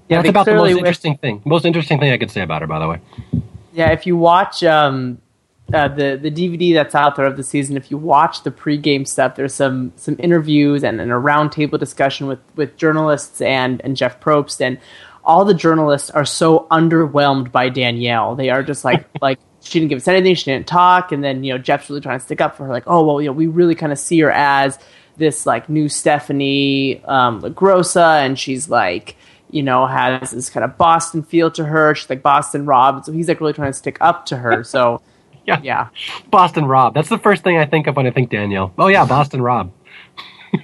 Yeah, 0.09 0.17
that's 0.17 0.27
about 0.29 0.45
the 0.45 0.53
most 0.55 0.77
interesting 0.77 1.15
thing. 1.17 1.41
Most 1.45 1.63
interesting 1.65 1.99
thing 1.99 2.11
I 2.11 2.17
could 2.17 2.29
say 2.29 2.41
about 2.41 2.61
her, 2.61 2.67
by 2.67 2.79
the 2.79 2.87
way. 2.89 2.99
Yeah, 3.73 3.91
if 3.91 4.05
you 4.05 4.15
watch 4.15 4.63
um, 4.63 5.19
uh, 5.73 5.87
the 5.87 6.17
the 6.21 6.29
DVD 6.29 6.73
that's 6.73 6.93
out 6.93 7.15
there 7.15 7.25
of 7.25 7.37
the 7.37 7.43
season, 7.43 7.75
if 7.75 7.89
you 7.89 7.97
watch 7.97 8.43
the 8.43 8.51
pregame 8.51 9.07
stuff, 9.07 9.35
there's 9.35 9.53
some 9.53 9.91
some 9.95 10.15
interviews 10.19 10.83
and, 10.83 11.01
and 11.01 11.11
a 11.11 11.15
roundtable 11.15 11.79
discussion 11.79 12.27
with 12.27 12.39
with 12.55 12.77
journalists 12.77 13.41
and 13.41 13.81
and 13.81 13.97
Jeff 13.97 14.19
Probst, 14.19 14.61
and 14.61 14.77
all 15.23 15.45
the 15.45 15.53
journalists 15.53 16.09
are 16.11 16.25
so 16.25 16.67
underwhelmed 16.69 17.51
by 17.51 17.69
Danielle. 17.69 18.35
They 18.35 18.49
are 18.49 18.61
just 18.61 18.85
like 18.85 19.07
like 19.21 19.39
she 19.61 19.79
didn't 19.79 19.89
give 19.89 19.97
us 19.97 20.07
anything, 20.07 20.35
she 20.35 20.51
didn't 20.51 20.67
talk, 20.67 21.11
and 21.11 21.23
then 21.23 21.43
you 21.43 21.53
know 21.53 21.57
Jeff's 21.57 21.89
really 21.89 22.01
trying 22.01 22.19
to 22.19 22.25
stick 22.25 22.41
up 22.41 22.55
for 22.55 22.65
her, 22.65 22.71
like 22.71 22.83
oh 22.85 23.03
well, 23.03 23.21
you 23.21 23.27
know 23.27 23.33
we 23.33 23.47
really 23.47 23.75
kind 23.75 23.91
of 23.91 23.97
see 23.97 24.19
her 24.19 24.31
as 24.31 24.77
this 25.17 25.45
like 25.45 25.69
new 25.69 25.89
Stephanie 25.89 27.03
um, 27.05 27.41
LaGrossa, 27.41 28.23
and 28.23 28.37
she's 28.37 28.69
like 28.69 29.15
you 29.53 29.63
know, 29.63 29.85
has 29.85 30.31
this 30.31 30.49
kind 30.49 30.63
of 30.63 30.77
Boston 30.77 31.23
feel 31.23 31.51
to 31.51 31.63
her. 31.65 31.93
She's 31.95 32.09
like 32.09 32.21
Boston 32.23 32.65
Rob. 32.65 33.05
So 33.05 33.11
he's 33.11 33.27
like 33.27 33.39
really 33.39 33.53
trying 33.53 33.71
to 33.71 33.77
stick 33.77 33.97
up 34.01 34.25
to 34.27 34.37
her. 34.37 34.63
So 34.63 35.01
Yeah. 35.45 35.59
Yeah. 35.61 35.87
Boston 36.29 36.65
Rob. 36.65 36.93
That's 36.93 37.09
the 37.09 37.17
first 37.17 37.43
thing 37.43 37.57
I 37.57 37.65
think 37.65 37.87
of 37.87 37.95
when 37.95 38.07
I 38.07 38.11
think 38.11 38.29
Danielle. 38.29 38.73
Oh 38.77 38.87
yeah, 38.87 39.05
Boston 39.05 39.41
Rob. 39.41 39.71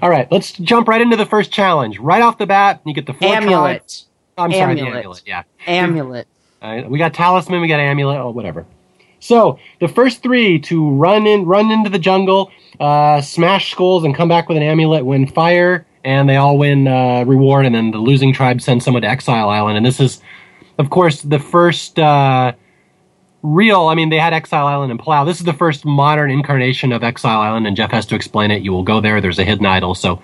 All 0.00 0.08
right, 0.10 0.30
let's 0.30 0.52
jump 0.52 0.86
right 0.88 1.00
into 1.00 1.16
the 1.16 1.26
first 1.26 1.50
challenge. 1.50 1.98
Right 1.98 2.22
off 2.22 2.38
the 2.38 2.46
bat, 2.46 2.80
you 2.86 2.94
get 2.94 3.06
the 3.06 3.14
four. 3.14 3.34
Amulet. 3.34 4.04
I'm 4.38 4.52
sorry, 4.52 4.74
the 4.74 4.82
Amulet. 4.82 4.98
amulet. 4.98 5.22
Yeah, 5.26 5.42
Amulet. 5.66 6.28
Uh, 6.60 6.82
we 6.86 6.98
got 6.98 7.12
talisman, 7.14 7.60
we 7.60 7.68
got 7.68 7.80
amulet, 7.80 8.18
oh 8.18 8.30
whatever. 8.30 8.64
So 9.18 9.58
the 9.80 9.88
first 9.88 10.22
three 10.22 10.60
to 10.60 10.90
run 10.90 11.26
in, 11.26 11.44
run 11.44 11.70
into 11.70 11.90
the 11.90 11.98
jungle, 11.98 12.50
uh, 12.78 13.20
smash 13.20 13.72
skulls, 13.72 14.04
and 14.04 14.14
come 14.14 14.28
back 14.28 14.48
with 14.48 14.56
an 14.56 14.62
amulet 14.62 15.04
win 15.04 15.26
fire, 15.26 15.84
and 16.04 16.28
they 16.28 16.36
all 16.36 16.58
win 16.58 16.88
uh, 16.88 17.24
reward. 17.24 17.66
And 17.66 17.74
then 17.74 17.90
the 17.90 17.98
losing 17.98 18.32
tribe 18.32 18.60
sends 18.60 18.84
someone 18.84 19.02
to 19.02 19.08
Exile 19.08 19.48
Island, 19.48 19.76
and 19.76 19.84
this 19.86 20.00
is, 20.00 20.20
of 20.78 20.90
course, 20.90 21.22
the 21.22 21.38
first 21.38 21.98
uh, 21.98 22.52
real. 23.42 23.82
I 23.88 23.94
mean, 23.94 24.08
they 24.10 24.18
had 24.18 24.32
Exile 24.32 24.66
Island 24.66 24.90
and 24.90 25.00
Palau. 25.00 25.26
This 25.26 25.38
is 25.38 25.44
the 25.44 25.52
first 25.52 25.84
modern 25.84 26.30
incarnation 26.30 26.92
of 26.92 27.02
Exile 27.02 27.40
Island, 27.40 27.66
and 27.66 27.76
Jeff 27.76 27.90
has 27.90 28.06
to 28.06 28.14
explain 28.14 28.50
it. 28.50 28.62
You 28.62 28.72
will 28.72 28.82
go 28.84 29.00
there. 29.00 29.20
There's 29.20 29.38
a 29.38 29.44
hidden 29.44 29.66
idol, 29.66 29.94
so 29.94 30.22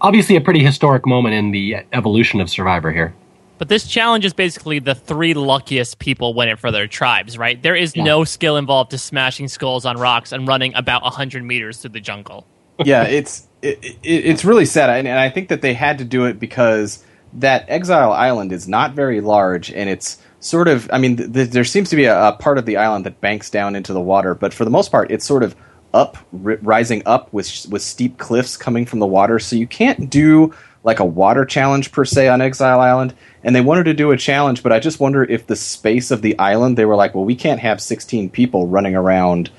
obviously 0.00 0.36
a 0.36 0.40
pretty 0.40 0.62
historic 0.64 1.06
moment 1.06 1.34
in 1.34 1.50
the 1.50 1.76
evolution 1.92 2.40
of 2.40 2.48
Survivor 2.48 2.92
here. 2.92 3.14
But 3.58 3.68
this 3.68 3.88
challenge 3.88 4.24
is 4.24 4.32
basically 4.32 4.78
the 4.78 4.94
three 4.94 5.34
luckiest 5.34 5.98
people 5.98 6.32
win 6.32 6.48
it 6.48 6.60
for 6.60 6.70
their 6.70 6.86
tribes, 6.86 7.36
right? 7.36 7.60
There 7.60 7.74
is 7.74 7.96
Yeah. 7.96 8.04
no 8.04 8.22
skill 8.22 8.56
involved 8.56 8.92
to 8.92 8.98
smashing 8.98 9.48
skulls 9.48 9.84
on 9.84 9.96
rocks 9.98 10.30
and 10.30 10.46
running 10.46 10.72
about 10.76 11.02
100 11.02 11.42
meters 11.42 11.78
through 11.78 11.90
the 11.90 12.00
jungle. 12.00 12.46
yeah, 12.84 13.02
it's 13.02 13.47
it, 13.62 13.78
it, 13.82 13.98
it's 14.02 14.44
really 14.44 14.64
sad, 14.64 14.90
and, 14.90 15.08
and 15.08 15.18
I 15.18 15.30
think 15.30 15.48
that 15.48 15.62
they 15.62 15.74
had 15.74 15.98
to 15.98 16.04
do 16.04 16.24
it 16.24 16.38
because 16.38 17.04
that 17.34 17.64
Exile 17.68 18.12
Island 18.12 18.52
is 18.52 18.68
not 18.68 18.94
very 18.94 19.20
large, 19.20 19.70
and 19.70 19.88
it's 19.88 20.18
sort 20.40 20.68
of. 20.68 20.88
I 20.92 20.98
mean, 20.98 21.16
th- 21.16 21.32
th- 21.32 21.50
there 21.50 21.64
seems 21.64 21.90
to 21.90 21.96
be 21.96 22.04
a, 22.04 22.28
a 22.28 22.32
part 22.32 22.58
of 22.58 22.66
the 22.66 22.76
island 22.76 23.06
that 23.06 23.20
banks 23.20 23.50
down 23.50 23.76
into 23.76 23.92
the 23.92 24.00
water, 24.00 24.34
but 24.34 24.54
for 24.54 24.64
the 24.64 24.70
most 24.70 24.90
part, 24.90 25.10
it's 25.10 25.24
sort 25.24 25.42
of 25.42 25.54
up, 25.94 26.18
ri 26.32 26.56
rising 26.62 27.02
up 27.06 27.32
with 27.32 27.66
with 27.70 27.82
steep 27.82 28.18
cliffs 28.18 28.56
coming 28.56 28.86
from 28.86 28.98
the 28.98 29.06
water, 29.06 29.38
so 29.38 29.56
you 29.56 29.66
can't 29.66 30.10
do 30.10 30.54
like 30.84 31.00
a 31.00 31.04
water 31.04 31.44
challenge 31.44 31.92
per 31.92 32.04
se 32.04 32.28
on 32.28 32.40
Exile 32.40 32.80
Island. 32.80 33.14
And 33.42 33.54
they 33.54 33.60
wanted 33.60 33.84
to 33.84 33.94
do 33.94 34.10
a 34.10 34.16
challenge, 34.16 34.62
but 34.62 34.72
I 34.72 34.80
just 34.80 35.00
wonder 35.00 35.22
if 35.22 35.46
the 35.46 35.56
space 35.56 36.10
of 36.10 36.22
the 36.22 36.38
island, 36.38 36.76
they 36.76 36.84
were 36.84 36.96
like, 36.96 37.14
well, 37.14 37.24
we 37.24 37.36
can't 37.36 37.60
have 37.60 37.80
16 37.80 38.30
people 38.30 38.66
running 38.66 38.96
around 38.96 39.50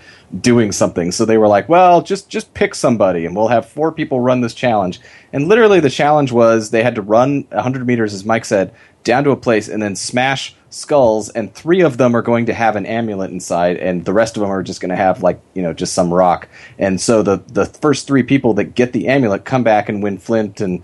doing 0.41 0.71
something. 0.71 1.11
So 1.11 1.25
they 1.25 1.37
were 1.37 1.47
like, 1.47 1.69
well, 1.69 2.01
just 2.01 2.29
just 2.29 2.53
pick 2.53 2.75
somebody 2.75 3.25
and 3.25 3.35
we'll 3.35 3.47
have 3.47 3.67
four 3.67 3.91
people 3.91 4.19
run 4.19 4.41
this 4.41 4.53
challenge. 4.53 4.99
And 5.33 5.47
literally 5.47 5.79
the 5.79 5.89
challenge 5.89 6.31
was 6.31 6.69
they 6.69 6.83
had 6.83 6.95
to 6.95 7.01
run 7.01 7.47
100 7.51 7.85
meters 7.87 8.13
as 8.13 8.25
Mike 8.25 8.45
said 8.45 8.73
down 9.03 9.23
to 9.23 9.31
a 9.31 9.37
place 9.37 9.69
and 9.69 9.81
then 9.81 9.95
smash 9.95 10.55
skulls 10.69 11.29
and 11.29 11.53
three 11.53 11.81
of 11.81 11.97
them 11.97 12.15
are 12.15 12.21
going 12.21 12.45
to 12.45 12.53
have 12.53 12.75
an 12.75 12.85
amulet 12.85 13.31
inside 13.31 13.77
and 13.77 14.05
the 14.05 14.13
rest 14.13 14.37
of 14.37 14.41
them 14.41 14.51
are 14.51 14.61
just 14.61 14.81
going 14.81 14.89
to 14.89 14.95
have 14.95 15.23
like, 15.23 15.41
you 15.55 15.63
know, 15.63 15.73
just 15.73 15.93
some 15.93 16.13
rock. 16.13 16.47
And 16.77 17.01
so 17.01 17.23
the 17.23 17.37
the 17.47 17.65
first 17.65 18.05
3 18.07 18.23
people 18.23 18.53
that 18.55 18.75
get 18.75 18.93
the 18.93 19.07
amulet 19.07 19.45
come 19.45 19.63
back 19.63 19.89
and 19.89 20.03
win 20.03 20.19
flint 20.19 20.61
and 20.61 20.83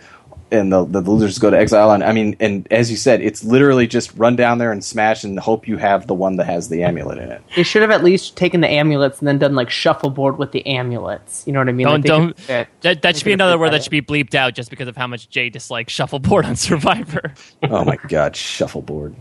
and 0.57 0.71
the, 0.71 0.83
the 0.85 1.01
losers 1.01 1.37
go 1.39 1.49
to 1.49 1.57
exile 1.57 1.91
and 1.91 2.03
i 2.03 2.11
mean 2.11 2.35
and 2.39 2.67
as 2.71 2.89
you 2.91 2.97
said 2.97 3.21
it's 3.21 3.43
literally 3.43 3.87
just 3.87 4.13
run 4.15 4.35
down 4.35 4.57
there 4.57 4.71
and 4.71 4.83
smash 4.83 5.23
and 5.23 5.39
hope 5.39 5.67
you 5.67 5.77
have 5.77 6.07
the 6.07 6.13
one 6.13 6.35
that 6.37 6.45
has 6.45 6.69
the 6.69 6.83
amulet 6.83 7.17
in 7.17 7.31
it 7.31 7.41
They 7.55 7.63
should 7.63 7.81
have 7.81 7.91
at 7.91 8.03
least 8.03 8.35
taken 8.35 8.61
the 8.61 8.67
amulets 8.69 9.19
and 9.19 9.27
then 9.27 9.37
done 9.37 9.55
like 9.55 9.69
shuffleboard 9.69 10.37
with 10.37 10.51
the 10.51 10.65
amulets. 10.67 11.43
You 11.45 11.53
know 11.53 11.59
what 11.59 11.69
I 11.69 11.71
mean? 11.73 11.85
Don't 11.87 11.93
Like, 12.01 12.03
don't. 12.05 12.27
could 12.29 12.39
fit- 12.39 12.67
That, 12.81 13.01
that 13.01 13.15
should 13.17 13.25
be 13.25 13.33
another 13.33 13.57
word 13.57 13.67
that 13.67 13.71
that 13.77 13.83
should 13.83 13.91
be 13.91 14.01
bleeped 14.01 14.35
out 14.35 14.53
just 14.55 14.69
because 14.69 14.87
of 14.87 14.95
how 14.97 15.07
much 15.07 15.29
Jay 15.29 15.49
dislikes 15.49 15.93
shuffleboard 15.93 16.45
on 16.45 16.55
Survivor. 16.69 17.33
oh 17.63 17.83
my 17.85 17.97
god 18.07 18.35
shuffleboard 18.35 19.15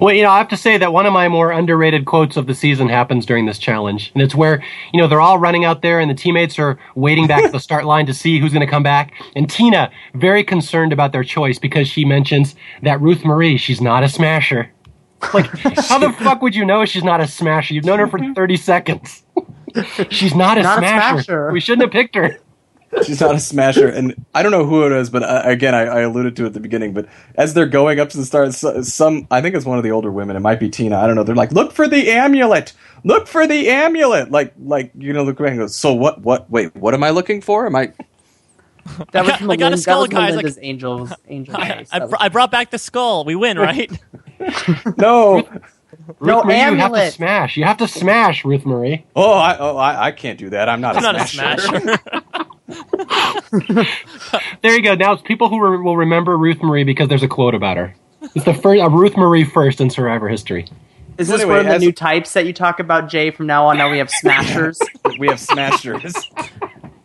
Well, 0.00 0.14
you 0.14 0.22
know, 0.22 0.30
I 0.30 0.38
have 0.38 0.48
to 0.48 0.56
say 0.56 0.78
that 0.78 0.92
one 0.92 1.06
of 1.06 1.12
my 1.12 1.28
more 1.28 1.50
underrated 1.50 2.06
quotes 2.06 2.36
of 2.36 2.46
the 2.46 2.54
season 2.54 2.88
happens 2.88 3.26
during 3.26 3.46
this 3.46 3.58
challenge. 3.58 4.10
And 4.14 4.22
it's 4.22 4.34
where, 4.34 4.62
you 4.92 5.00
know, 5.00 5.08
they're 5.08 5.20
all 5.20 5.38
running 5.38 5.64
out 5.64 5.82
there 5.82 5.98
and 6.00 6.10
the 6.10 6.14
teammates 6.14 6.58
are 6.58 6.78
waiting 6.94 7.26
back 7.26 7.42
at 7.44 7.52
the 7.52 7.60
start 7.60 7.84
line 7.84 8.06
to 8.06 8.14
see 8.14 8.38
who's 8.38 8.52
going 8.52 8.64
to 8.66 8.70
come 8.70 8.82
back. 8.82 9.12
And 9.34 9.50
Tina, 9.50 9.90
very 10.14 10.44
concerned 10.44 10.92
about 10.92 11.12
their 11.12 11.24
choice 11.24 11.58
because 11.58 11.88
she 11.88 12.04
mentions 12.04 12.54
that 12.82 13.00
Ruth 13.00 13.24
Marie, 13.24 13.56
she's 13.56 13.80
not 13.80 14.02
a 14.02 14.08
smasher. 14.08 14.70
Like, 15.34 15.46
how 15.78 15.98
the 15.98 16.12
fuck 16.18 16.40
would 16.42 16.54
you 16.54 16.64
know 16.64 16.84
she's 16.84 17.04
not 17.04 17.20
a 17.20 17.26
smasher? 17.26 17.74
You've 17.74 17.84
known 17.84 17.98
her 17.98 18.06
for 18.06 18.18
30 18.34 18.56
seconds. 18.56 19.22
she's 20.10 20.34
not 20.34 20.58
a, 20.58 20.62
Not 20.62 20.78
a 20.78 20.80
smasher. 20.80 21.22
smasher. 21.22 21.52
We 21.52 21.60
shouldn't 21.60 21.82
have 21.82 21.92
picked 21.92 22.14
her. 22.14 22.38
She's 23.04 23.20
not 23.20 23.34
a 23.34 23.40
smasher 23.40 23.88
and 23.88 24.14
i 24.34 24.42
don't 24.42 24.52
know 24.52 24.64
who 24.64 24.84
it 24.84 24.92
is 24.92 25.10
but 25.10 25.22
uh, 25.22 25.42
again 25.44 25.74
I, 25.74 25.82
I 25.82 26.00
alluded 26.00 26.34
to 26.36 26.44
it 26.44 26.46
at 26.48 26.54
the 26.54 26.60
beginning 26.60 26.92
but 26.92 27.06
as 27.36 27.54
they're 27.54 27.66
going 27.66 28.00
up 28.00 28.08
to 28.10 28.16
the 28.16 28.24
start 28.24 28.52
so- 28.54 28.82
some 28.82 29.26
i 29.30 29.40
think 29.40 29.54
it's 29.54 29.64
one 29.64 29.78
of 29.78 29.84
the 29.84 29.92
older 29.92 30.10
women 30.10 30.36
it 30.36 30.40
might 30.40 30.58
be 30.60 30.68
tina 30.68 30.98
i 30.98 31.06
don't 31.06 31.14
know 31.16 31.22
they're 31.22 31.34
like 31.36 31.52
look 31.52 31.72
for 31.72 31.86
the 31.86 32.10
amulet 32.10 32.72
look 33.04 33.26
for 33.28 33.46
the 33.46 33.68
amulet 33.70 34.30
like 34.30 34.52
like 34.58 34.90
you 34.98 35.12
know 35.12 35.22
look 35.22 35.40
around 35.40 35.52
and 35.52 35.60
goes 35.60 35.74
so 35.76 35.94
what 35.94 36.20
what 36.22 36.50
wait 36.50 36.74
what 36.76 36.92
am 36.94 37.04
i 37.04 37.10
looking 37.10 37.40
for 37.40 37.64
am 37.66 37.76
i 37.76 37.92
That 39.12 39.24
was, 39.24 39.32
I 39.34 39.38
got- 39.38 39.50
I 39.50 39.56
got 39.56 39.72
a 39.72 39.76
Melinda, 39.76 39.76
that 39.76 39.78
skull, 39.78 40.00
was 40.00 40.08
guys, 40.08 40.30
Melinda's 40.30 40.58
angels. 40.62 41.12
Angel 41.28 41.56
I, 41.56 41.68
face. 41.76 41.88
I, 41.92 41.98
br- 42.00 42.16
I 42.18 42.28
brought 42.28 42.50
back 42.50 42.70
the 42.70 42.78
skull. 42.78 43.24
We 43.24 43.36
win, 43.36 43.58
right? 43.58 43.90
no 44.96 45.46
No 46.20 46.42
Ruth 46.42 46.44
Marie, 46.46 46.54
you 46.56 46.60
have 46.60 46.74
to 46.76 46.82
amulet. 46.82 47.12
smash. 47.12 47.56
You 47.56 47.64
have 47.64 47.76
to 47.76 47.86
smash, 47.86 48.44
Ruth 48.44 48.64
Marie. 48.66 49.04
oh 49.14 49.32
i 49.34 49.56
oh 49.58 49.76
i, 49.76 50.06
I 50.06 50.12
can't 50.12 50.38
do 50.38 50.50
that 50.50 50.68
i'm 50.68 50.80
not 50.80 50.96
I'm 50.96 51.04
a 51.04 51.12
not 51.12 51.20
a 51.22 51.26
smasher. 51.28 51.98
Smasher. 52.70 53.84
There 54.62 54.74
you 54.76 54.82
go. 54.82 54.94
Now 54.94 55.12
it's 55.12 55.22
people 55.22 55.48
who 55.48 55.60
re- 55.60 55.78
will 55.78 55.96
remember 55.96 56.36
Ruth 56.36 56.62
Marie 56.62 56.84
because 56.84 57.08
there's 57.08 57.22
a 57.22 57.28
quote 57.28 57.54
about 57.54 57.76
her. 57.76 57.94
It's 58.34 58.44
the 58.44 58.52
first, 58.54 58.82
uh, 58.82 58.90
Ruth 58.90 59.16
Marie 59.16 59.44
first 59.44 59.80
in 59.80 59.88
Survivor 59.90 60.28
history. 60.28 60.66
Is 61.18 61.28
this 61.28 61.40
anyway, 61.40 61.56
one 61.56 61.60
of 61.60 61.66
the 61.66 61.74
as- 61.76 61.82
new 61.82 61.92
types 61.92 62.32
that 62.34 62.46
you 62.46 62.52
talk 62.52 62.78
about, 62.80 63.08
Jay? 63.08 63.30
From 63.30 63.46
now 63.46 63.66
on, 63.66 63.78
now 63.78 63.90
we 63.90 63.98
have 63.98 64.10
smashers. 64.10 64.78
we 65.18 65.28
have 65.28 65.40
smashers 65.40 66.14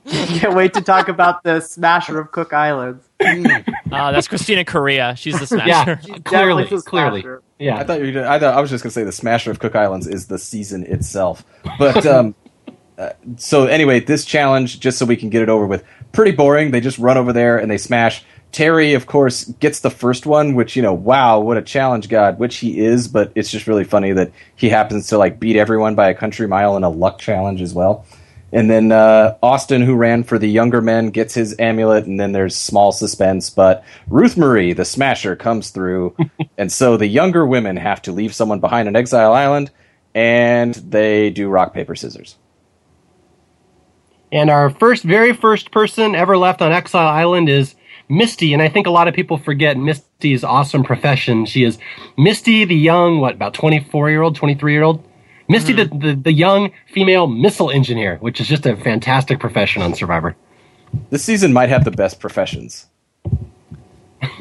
Can't 0.07 0.53
wait 0.55 0.73
to 0.75 0.81
talk 0.81 1.07
about 1.07 1.41
the 1.43 1.59
smasher 1.61 2.19
of 2.19 2.31
Cook 2.31 2.53
Islands. 2.53 3.03
Uh, 3.19 4.11
that's 4.11 4.27
Cristina 4.27 4.63
Coria. 4.63 5.15
She's 5.17 5.39
the 5.39 5.47
smasher. 5.47 5.67
Yeah, 5.67 5.99
She's 5.99 6.21
clearly, 6.23 6.63
definitely 6.63 6.77
the 6.77 6.81
clearly, 6.83 7.21
smasher. 7.21 7.43
yeah. 7.57 7.77
I 7.77 7.83
thought 7.85 7.99
you. 8.01 8.11
Did, 8.11 8.23
I 8.23 8.37
thought 8.37 8.55
I 8.55 8.61
was 8.61 8.69
just 8.69 8.83
gonna 8.83 8.91
say 8.91 9.03
the 9.03 9.11
Smasher 9.11 9.49
of 9.49 9.57
Cook 9.59 9.75
Islands 9.75 10.05
is 10.05 10.27
the 10.27 10.37
season 10.37 10.83
itself. 10.85 11.43
But 11.79 12.05
um, 12.05 12.35
uh, 12.97 13.09
so 13.37 13.65
anyway, 13.65 13.99
this 13.99 14.25
challenge, 14.25 14.79
just 14.79 14.97
so 14.97 15.05
we 15.05 15.17
can 15.17 15.29
get 15.29 15.41
it 15.41 15.49
over 15.49 15.65
with, 15.65 15.83
pretty 16.11 16.31
boring. 16.31 16.71
They 16.71 16.79
just 16.81 16.97
run 16.97 17.17
over 17.17 17.33
there 17.33 17.57
and 17.57 17.69
they 17.69 17.77
smash. 17.77 18.23
Terry, 18.51 18.93
of 18.93 19.05
course, 19.05 19.45
gets 19.45 19.81
the 19.81 19.89
first 19.89 20.25
one, 20.25 20.55
which 20.55 20.77
you 20.77 20.81
know, 20.81 20.93
wow, 20.93 21.39
what 21.39 21.57
a 21.57 21.61
challenge 21.61 22.07
god, 22.07 22.39
which 22.39 22.57
he 22.57 22.79
is. 22.79 23.07
But 23.07 23.33
it's 23.35 23.51
just 23.51 23.67
really 23.67 23.83
funny 23.83 24.13
that 24.13 24.31
he 24.55 24.69
happens 24.69 25.07
to 25.07 25.17
like 25.17 25.39
beat 25.39 25.57
everyone 25.57 25.95
by 25.95 26.09
a 26.09 26.15
country 26.15 26.47
mile 26.47 26.77
in 26.77 26.83
a 26.83 26.89
luck 26.89 27.19
challenge 27.19 27.61
as 27.61 27.73
well. 27.73 28.05
And 28.53 28.69
then 28.69 28.93
uh, 28.93 29.37
Austin, 29.43 29.81
who 29.81 29.95
ran 29.95 30.23
for 30.23 30.39
the 30.39 30.47
younger 30.47 30.81
men, 30.81 31.09
gets 31.09 31.33
his 31.33 31.55
amulet, 31.59 32.05
and 32.05 32.17
then 32.17 32.31
there's 32.31 32.55
small 32.55 32.93
suspense. 32.93 33.49
But 33.49 33.83
Ruth 34.07 34.37
Marie, 34.37 34.71
the 34.71 34.85
smasher, 34.85 35.35
comes 35.35 35.71
through, 35.71 36.15
and 36.57 36.71
so 36.71 36.95
the 36.95 37.07
younger 37.07 37.45
women 37.45 37.75
have 37.75 38.01
to 38.03 38.13
leave 38.13 38.33
someone 38.33 38.61
behind 38.61 38.87
on 38.87 38.95
Exile 38.95 39.33
Island, 39.33 39.71
and 40.13 40.73
they 40.75 41.31
do 41.31 41.49
rock 41.49 41.73
paper 41.73 41.95
scissors. 41.95 42.37
And 44.35 44.49
our 44.49 44.69
first, 44.69 45.03
very 45.03 45.31
first 45.31 45.71
person 45.71 46.13
ever 46.13 46.37
left 46.37 46.61
on 46.61 46.73
Exile 46.73 47.07
Island 47.07 47.47
is 47.47 47.73
Misty. 48.09 48.51
And 48.51 48.61
I 48.61 48.67
think 48.67 48.85
a 48.85 48.89
lot 48.89 49.07
of 49.07 49.13
people 49.13 49.37
forget 49.37 49.77
Misty's 49.77 50.43
awesome 50.43 50.83
profession. 50.83 51.45
She 51.45 51.63
is 51.63 51.77
Misty, 52.17 52.65
the 52.65 52.75
young, 52.75 53.21
what, 53.21 53.35
about 53.35 53.53
24 53.53 54.09
year 54.09 54.21
old, 54.21 54.35
23 54.35 54.73
year 54.73 54.83
old? 54.83 55.01
Misty, 55.47 55.71
hmm. 55.71 55.77
the, 55.77 55.85
the, 55.85 56.15
the 56.15 56.33
young 56.33 56.73
female 56.93 57.27
missile 57.27 57.71
engineer, 57.71 58.17
which 58.17 58.41
is 58.41 58.49
just 58.49 58.65
a 58.65 58.75
fantastic 58.75 59.39
profession 59.39 59.81
on 59.81 59.93
Survivor. 59.93 60.35
This 61.11 61.23
season 61.23 61.53
might 61.53 61.69
have 61.69 61.85
the 61.85 61.91
best 61.91 62.19
professions, 62.19 62.87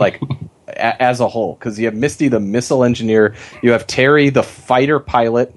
like 0.00 0.20
a- 0.66 1.00
as 1.00 1.20
a 1.20 1.28
whole, 1.28 1.54
because 1.54 1.78
you 1.78 1.84
have 1.84 1.94
Misty, 1.94 2.26
the 2.26 2.40
missile 2.40 2.82
engineer, 2.82 3.36
you 3.62 3.70
have 3.70 3.86
Terry, 3.86 4.28
the 4.28 4.42
fighter 4.42 4.98
pilot. 4.98 5.54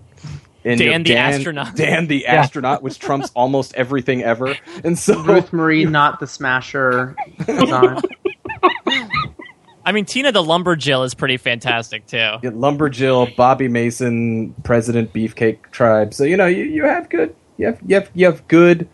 And 0.67 0.79
you 0.79 0.89
Dan 0.89 0.99
have 0.99 1.03
the 1.05 1.17
astronaut. 1.17 1.75
Dan 1.75 2.07
the 2.07 2.27
astronaut, 2.27 2.83
which 2.83 2.99
trumps 2.99 3.31
almost 3.35 3.73
everything 3.75 4.23
ever. 4.23 4.55
And 4.83 4.97
so 4.99 5.19
Ruth 5.23 5.51
Marie, 5.53 5.85
not 5.85 6.19
the 6.19 6.27
smasher. 6.27 7.15
is. 7.47 8.01
I 9.85 9.91
mean, 9.93 10.05
Tina 10.05 10.31
the 10.33 10.43
Lumberjill 10.43 11.05
is 11.05 11.13
pretty 11.13 11.37
fantastic 11.37 12.05
too. 12.07 12.17
You 12.17 12.39
get 12.41 12.55
Lumberjill, 12.55 13.35
Bobby 13.37 13.67
Mason, 13.69 14.53
President 14.63 15.13
Beefcake 15.13 15.71
Tribe. 15.71 16.13
So 16.13 16.23
you 16.25 16.35
know 16.35 16.45
you, 16.47 16.63
you 16.63 16.83
have 16.83 17.09
good 17.09 17.33
you 17.57 17.67
have 17.67 17.79
you 17.85 17.95
have 17.95 18.11
you 18.13 18.25
have 18.25 18.45
good 18.49 18.89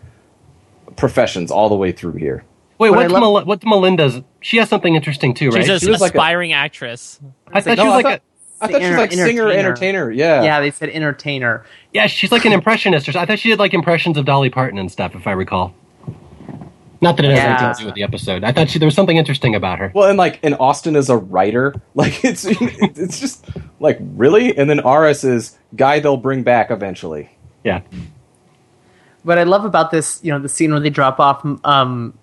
professions 0.96 1.50
all 1.50 1.70
the 1.70 1.76
way 1.76 1.92
through 1.92 2.14
here. 2.14 2.44
Wait, 2.78 2.90
What 2.92 3.00
I 3.00 3.02
what's, 3.04 3.14
love- 3.14 3.22
Mel- 3.22 3.46
what's 3.46 3.66
Melinda's? 3.66 4.22
She 4.42 4.58
has 4.58 4.70
something 4.70 4.94
interesting 4.96 5.34
too, 5.34 5.50
right? 5.50 5.66
She's 5.66 5.82
She 5.82 5.88
an 5.88 5.94
like 5.94 6.02
a- 6.02 6.06
aspiring 6.06 6.54
actress. 6.54 7.20
I 7.52 7.62
thought 7.62 7.78
No, 7.78 7.84
she 7.84 7.88
was 7.88 7.94
I 7.94 7.96
like 7.96 8.06
thought, 8.06 8.20
a, 8.20 8.22
I 8.64 8.68
thought 8.72 8.82
she 8.82 8.88
was 8.90 8.98
like 8.98 9.12
singer 9.12 9.44
entertainer. 9.50 9.60
entertainer. 9.60 10.12
Yeah. 10.12 10.44
Yeah, 10.44 10.60
they 10.62 10.72
said 10.72 10.90
entertainer. 10.90 11.66
yeah, 11.94 12.08
she's 12.08 12.32
like 12.32 12.46
an 12.46 12.54
impressionist. 12.54 13.08
Or 13.10 13.12
so- 13.12 13.20
I 13.20 13.26
thought 13.26 13.40
she 13.40 13.50
did 13.50 13.60
like 13.60 13.74
impressions 13.74 14.18
of 14.18 14.26
Dolly 14.26 14.50
Parton 14.50 14.78
and 14.80 14.92
stuff, 14.92 15.16
if 15.16 15.28
I 15.28 15.32
recall. 15.32 15.74
Not 17.02 17.18
that 17.18 17.26
it 17.26 17.32
has 17.32 17.38
Yeah. 17.40 17.50
anything 17.58 17.74
to 17.76 17.80
do 17.82 17.86
with 17.88 17.96
the 17.96 18.04
episode. 18.04 18.44
I 18.46 18.54
thought 18.54 18.70
she, 18.70 18.80
there 18.80 18.86
was 18.88 18.96
something 18.96 19.18
interesting 19.18 19.56
about 19.56 19.78
her. 19.80 19.92
Well, 19.94 20.08
and 20.08 20.18
like, 20.18 20.40
and 20.42 20.56
Austin 20.58 20.96
is 20.96 21.10
a 21.10 21.18
writer. 21.18 21.74
Like, 21.96 22.24
it's 22.24 22.46
it's 22.48 23.20
just 23.20 23.46
like 23.80 23.98
really? 24.02 24.58
And 24.58 24.70
then 24.70 24.80
Aras 24.80 25.24
is 25.26 25.58
guy 25.76 26.00
they'll 26.00 26.16
bring 26.18 26.44
back 26.44 26.72
eventually. 26.72 27.30
Yeah. 27.64 27.82
What 29.24 29.38
I 29.38 29.44
love 29.44 29.64
about 29.66 29.92
this, 29.92 30.20
you 30.24 30.32
know, 30.32 30.40
the 30.40 30.50
scene 30.50 30.72
where 30.72 30.80
they 30.80 30.90
drop 30.90 31.20
off, 31.20 31.46
um, 31.46 32.14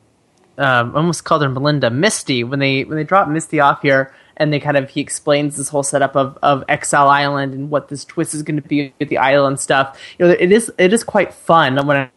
um 0.59 0.96
almost 0.96 1.24
called 1.24 1.42
her 1.42 1.48
Melinda, 1.48 1.90
Misty. 1.90 2.42
When 2.44 2.59
they 2.59 2.85
when 2.85 2.96
they 2.96 3.05
drop 3.05 3.29
Misty 3.29 3.61
off 3.61 3.83
here, 3.83 4.12
and 4.40 4.53
they 4.53 4.59
kind 4.59 4.76
of 4.76 4.90
he 4.90 5.00
explains 5.00 5.57
this 5.57 5.68
whole 5.68 5.85
setup 5.85 6.16
of, 6.16 6.37
of 6.42 6.64
Exile 6.66 7.09
Island 7.09 7.53
and 7.53 7.70
what 7.70 7.88
this 7.88 8.05
twist 8.05 8.35
is 8.35 8.42
going 8.42 8.61
to 8.61 8.66
be 8.66 8.92
with 8.98 9.11
the 9.11 9.18
island 9.18 9.53
and 9.53 9.61
stuff. 9.61 10.00
You 10.18 10.26
know, 10.26 10.33
it 10.33 10.50
is 10.50 10.72
it 10.79 10.92
is 10.92 11.05
quite 11.05 11.33
fun 11.33 11.87
when 11.87 11.96
I, 11.96 12.11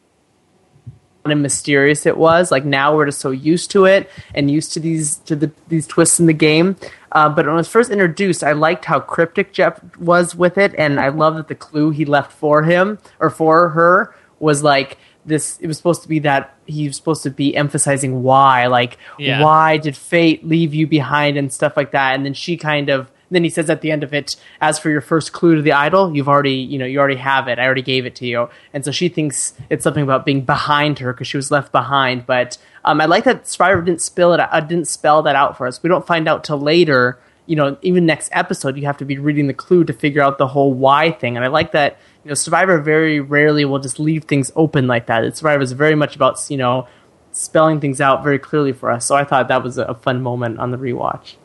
and 1.25 1.41
mysterious 1.41 2.05
it 2.05 2.17
was. 2.17 2.49
Like 2.49 2.65
now 2.65 2.95
we're 2.95 3.05
just 3.05 3.19
so 3.19 3.31
used 3.31 3.71
to 3.71 3.86
it 3.86 4.09
and 4.33 4.49
used 4.49 4.73
to 4.73 4.79
these 4.79 5.17
to 5.17 5.36
the 5.36 5.51
these 5.67 5.86
twists 5.86 6.19
in 6.19 6.25
the 6.25 6.33
game. 6.33 6.77
Uh, 7.12 7.29
but 7.29 7.45
when 7.45 7.53
it 7.53 7.57
was 7.57 7.67
first 7.67 7.91
introduced, 7.91 8.43
I 8.43 8.53
liked 8.53 8.86
how 8.86 8.99
cryptic 9.01 9.53
Jeff 9.53 9.79
was 9.97 10.33
with 10.33 10.57
it, 10.57 10.73
and 10.77 10.99
I 10.99 11.09
love 11.09 11.36
that 11.36 11.49
the 11.49 11.55
clue 11.55 11.91
he 11.91 12.05
left 12.05 12.31
for 12.31 12.63
him 12.63 12.99
or 13.19 13.29
for 13.29 13.69
her 13.69 14.15
was 14.39 14.63
like 14.63 14.97
this 15.25 15.57
it 15.59 15.67
was 15.67 15.77
supposed 15.77 16.01
to 16.03 16.07
be 16.07 16.19
that 16.19 16.53
he 16.65 16.88
was 16.88 16.97
supposed 16.97 17.23
to 17.23 17.29
be 17.29 17.55
emphasizing 17.55 18.23
why 18.23 18.67
like 18.67 18.97
Yeah. 19.17 19.41
why 19.41 19.77
did 19.77 19.95
fate 19.95 20.45
leave 20.47 20.73
you 20.73 20.86
behind 20.88 21.38
and 21.38 21.51
stuff 21.51 21.77
like 21.77 21.91
that. 21.91 22.15
And 22.15 22.25
then 22.25 22.33
she 22.33 22.57
kind 22.57 22.89
of 22.89 23.09
then 23.31 23.43
he 23.43 23.49
says 23.49 23.67
at 23.69 23.81
the 23.81 23.89
end 23.89 24.03
of 24.03 24.13
it 24.13 24.36
as 24.62 24.77
for 24.77 24.89
your 24.91 25.01
first 25.01 25.31
clue 25.33 25.55
to 25.55 25.62
the 25.62 25.71
idol 25.71 26.15
you've 26.15 26.29
already 26.29 26.53
you 26.55 26.77
know 26.77 26.86
you 26.86 26.99
already 26.99 27.15
have 27.15 27.47
it. 27.47 27.57
I 27.57 27.65
already 27.65 27.81
gave 27.81 28.05
it 28.05 28.15
to 28.17 28.25
you. 28.27 28.49
And 28.73 28.83
so 28.86 28.91
she 28.91 29.09
thinks 29.09 29.53
it's 29.69 29.83
something 29.83 30.03
about 30.03 30.25
being 30.25 30.41
behind 30.41 30.99
her 30.99 31.13
because 31.13 31.27
she 31.27 31.38
was 31.38 31.49
left 31.51 31.71
behind. 31.71 32.25
But 32.25 32.57
um, 32.86 32.99
i 32.99 33.05
like 33.05 33.23
that 33.23 33.47
survivor 33.47 33.81
didn't 33.81 34.01
spill 34.01 34.33
it 34.33 34.39
uh, 34.39 34.59
didn't 34.59 34.88
spell 34.88 35.23
that 35.23 35.36
out 35.36 35.57
for 35.57 35.67
us. 35.67 35.81
We 35.81 35.88
don't 35.89 36.05
find 36.05 36.27
out 36.27 36.43
till 36.43 36.59
later 36.59 37.17
you 37.45 37.55
know 37.55 37.77
even 37.81 38.05
next 38.05 38.29
episode 38.33 38.77
you 38.77 38.86
have 38.86 38.97
to 38.97 39.05
be 39.05 39.17
reading 39.17 39.47
the 39.47 39.53
clue 39.53 39.83
to 39.83 39.91
figure 39.93 40.21
out 40.21 40.38
the 40.38 40.47
whole 40.47 40.73
why 40.73 41.12
thing. 41.12 41.36
And 41.38 41.43
i 41.45 41.47
like 41.47 41.71
that 41.71 41.97
you 42.23 42.29
know 42.29 42.36
survivor 42.36 42.79
very 42.79 43.19
rarely 43.19 43.65
will 43.65 43.79
just 43.79 43.99
leave 43.99 44.25
things 44.25 44.51
open 44.55 44.88
like 44.88 45.07
that. 45.07 45.36
Survivor 45.36 45.62
is 45.62 45.71
very 45.71 45.95
much 45.95 46.15
about 46.15 46.39
you 46.49 46.57
know 46.57 46.88
spelling 47.31 47.79
things 47.79 47.99
out 47.99 48.23
very 48.23 48.39
clearly 48.39 48.73
for 48.73 48.91
us. 48.91 49.05
So 49.05 49.15
i 49.15 49.23
thought 49.23 49.47
that 49.47 49.63
was 49.63 49.77
a 49.77 49.95
fun 49.95 50.21
moment 50.21 50.59
on 50.59 50.71
the 50.71 50.77
rewatch. 50.77 51.36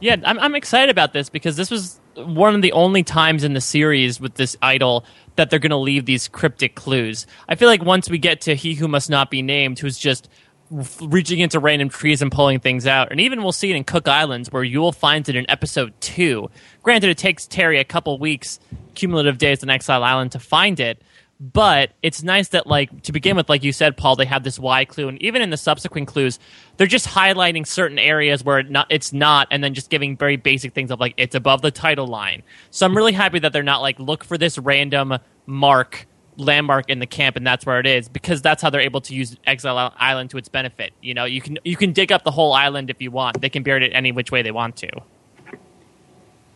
Yeah, 0.00 0.16
I'm, 0.24 0.38
I'm 0.38 0.54
excited 0.54 0.90
about 0.90 1.12
this 1.12 1.28
because 1.28 1.56
this 1.56 1.70
was 1.70 2.00
one 2.14 2.54
of 2.54 2.62
the 2.62 2.72
only 2.72 3.02
times 3.02 3.44
in 3.44 3.52
the 3.52 3.60
series 3.60 4.20
with 4.20 4.34
this 4.34 4.56
idol 4.62 5.04
that 5.36 5.50
they're 5.50 5.58
going 5.58 5.70
to 5.70 5.76
leave 5.76 6.04
these 6.04 6.28
cryptic 6.28 6.74
clues. 6.74 7.26
I 7.48 7.54
feel 7.54 7.68
like 7.68 7.84
once 7.84 8.08
we 8.08 8.18
get 8.18 8.40
to 8.42 8.54
He 8.54 8.74
Who 8.74 8.88
Must 8.88 9.10
Not 9.10 9.30
Be 9.30 9.42
Named, 9.42 9.78
who's 9.78 9.98
just 9.98 10.28
reaching 10.70 11.38
into 11.38 11.58
random 11.58 11.88
trees 11.88 12.22
and 12.22 12.30
pulling 12.30 12.60
things 12.60 12.86
out, 12.86 13.10
and 13.10 13.20
even 13.20 13.42
we'll 13.42 13.52
see 13.52 13.70
it 13.70 13.76
in 13.76 13.84
Cook 13.84 14.08
Islands 14.08 14.50
where 14.52 14.64
you 14.64 14.80
will 14.80 14.92
find 14.92 15.28
it 15.28 15.36
in 15.36 15.48
episode 15.50 15.92
two. 16.00 16.50
Granted, 16.82 17.10
it 17.10 17.18
takes 17.18 17.46
Terry 17.46 17.78
a 17.78 17.84
couple 17.84 18.18
weeks, 18.18 18.60
cumulative 18.94 19.38
days 19.38 19.62
on 19.62 19.70
Exile 19.70 20.02
Island 20.02 20.32
to 20.32 20.38
find 20.38 20.80
it, 20.80 21.02
but 21.40 21.92
it's 22.02 22.22
nice 22.22 22.48
that 22.48 22.66
like 22.66 23.02
to 23.02 23.12
begin 23.12 23.36
with 23.36 23.48
like 23.48 23.62
you 23.62 23.72
said 23.72 23.96
paul 23.96 24.16
they 24.16 24.24
have 24.24 24.42
this 24.42 24.58
y 24.58 24.84
clue 24.84 25.08
and 25.08 25.20
even 25.22 25.40
in 25.40 25.50
the 25.50 25.56
subsequent 25.56 26.08
clues 26.08 26.38
they're 26.76 26.86
just 26.86 27.06
highlighting 27.06 27.66
certain 27.66 27.98
areas 27.98 28.42
where 28.42 28.58
it 28.58 28.70
not, 28.70 28.86
it's 28.90 29.12
not 29.12 29.46
and 29.50 29.62
then 29.62 29.72
just 29.72 29.88
giving 29.88 30.16
very 30.16 30.36
basic 30.36 30.74
things 30.74 30.90
of 30.90 30.98
like 30.98 31.14
it's 31.16 31.36
above 31.36 31.62
the 31.62 31.70
title 31.70 32.08
line 32.08 32.42
so 32.70 32.84
i'm 32.84 32.96
really 32.96 33.12
happy 33.12 33.38
that 33.38 33.52
they're 33.52 33.62
not 33.62 33.80
like 33.80 33.98
look 34.00 34.24
for 34.24 34.36
this 34.36 34.58
random 34.58 35.16
mark 35.46 36.07
landmark 36.38 36.88
in 36.88 36.98
the 37.00 37.06
camp 37.06 37.36
and 37.36 37.46
that's 37.46 37.66
where 37.66 37.78
it 37.80 37.86
is 37.86 38.08
because 38.08 38.40
that's 38.40 38.62
how 38.62 38.70
they're 38.70 38.80
able 38.80 39.00
to 39.00 39.14
use 39.14 39.36
exile 39.46 39.92
island 39.98 40.30
to 40.30 40.38
its 40.38 40.48
benefit 40.48 40.92
you 41.02 41.12
know 41.12 41.24
you 41.24 41.40
can 41.40 41.58
you 41.64 41.76
can 41.76 41.92
dig 41.92 42.10
up 42.12 42.24
the 42.24 42.30
whole 42.30 42.52
island 42.52 42.88
if 42.88 43.02
you 43.02 43.10
want 43.10 43.40
they 43.40 43.50
can 43.50 43.62
bury 43.62 43.84
it 43.84 43.90
any 43.90 44.12
which 44.12 44.30
way 44.30 44.40
they 44.40 44.52
want 44.52 44.76
to 44.76 44.88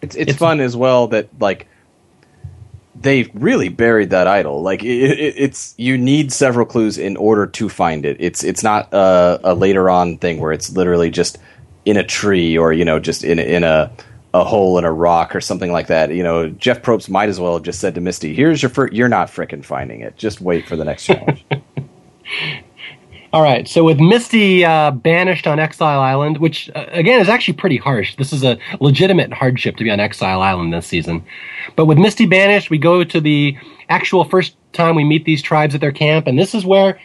It's, 0.01 0.15
it's 0.15 0.35
fun 0.35 0.61
as 0.61 0.77
well 0.77 1.09
that 1.09 1.29
like 1.41 1.67
they 2.95 3.25
really 3.35 3.69
buried 3.69 4.11
that 4.11 4.27
idol. 4.27 4.63
Like 4.63 4.83
it, 4.83 5.19
it, 5.19 5.35
it's 5.37 5.75
you 5.77 5.99
need 5.99 6.33
several 6.33 6.67
clues 6.67 6.99
in 6.99 7.17
order 7.17 7.47
to 7.47 7.69
find 7.69 8.05
it. 8.05 8.17
It's 8.21 8.45
it's 8.45 8.63
not 8.63 8.93
a, 8.93 9.41
a 9.45 9.55
later 9.55 9.91
on 9.91 10.19
thing 10.19 10.41
where 10.41 10.53
it's 10.53 10.71
literally 10.71 11.11
just 11.11 11.39
in 11.85 11.97
a 11.97 12.05
tree 12.05 12.57
or 12.57 12.73
you 12.73 12.85
know 12.85 12.99
just 12.99 13.25
in 13.25 13.39
in 13.39 13.65
a 13.65 13.91
a 14.35 14.45
hole 14.45 14.79
in 14.79 14.85
a 14.85 14.93
rock 14.93 15.35
or 15.35 15.41
something 15.41 15.73
like 15.73 15.89
that. 15.89 16.15
You 16.15 16.23
know, 16.23 16.49
Jeff 16.51 16.83
Probst 16.83 17.09
might 17.09 17.29
as 17.29 17.39
well 17.39 17.55
have 17.55 17.63
just 17.63 17.81
said 17.81 17.95
to 17.95 18.01
Misty, 18.01 18.35
"Here's 18.35 18.63
your 18.63 18.71
fir- 18.71 18.91
you're 18.93 19.09
not 19.09 19.29
frickin' 19.29 19.65
finding 19.65 20.01
it. 20.01 20.17
Just 20.17 20.41
wait 20.41 20.67
for 20.67 20.77
the 20.77 20.85
next 20.85 21.05
challenge." 21.05 21.45
All 23.33 23.43
right. 23.43 23.67
So 23.67 23.83
with 23.83 23.99
Misty 23.99 24.63
uh, 24.63 24.91
banished 24.91 25.47
on 25.47 25.59
Exile 25.59 26.01
Island, 26.01 26.37
which 26.37 26.71
uh, 26.75 26.85
again 26.91 27.19
is 27.19 27.31
actually 27.31 27.55
pretty 27.55 27.79
harsh. 27.79 28.15
This 28.17 28.31
is 28.33 28.45
a 28.45 28.59
legitimate 28.81 29.33
hardship 29.33 29.77
to 29.77 29.85
be 29.85 29.91
on 29.91 30.01
Exile 30.01 30.43
Island 30.43 30.73
this 30.73 30.87
season. 30.87 31.25
But 31.75 31.87
with 31.87 31.97
Misty 31.97 32.27
banished, 32.27 32.69
we 32.69 32.77
go 32.77 33.05
to 33.05 33.21
the 33.21 33.57
actual 33.89 34.25
first 34.25 34.55
time 34.75 34.97
we 34.97 35.05
meet 35.05 35.25
these 35.25 35.41
tribes 35.41 35.75
at 35.75 35.81
their 35.81 35.93
camp, 35.93 36.27
and 36.27 36.39
this 36.39 36.55
is 36.55 36.67
where 36.67 37.01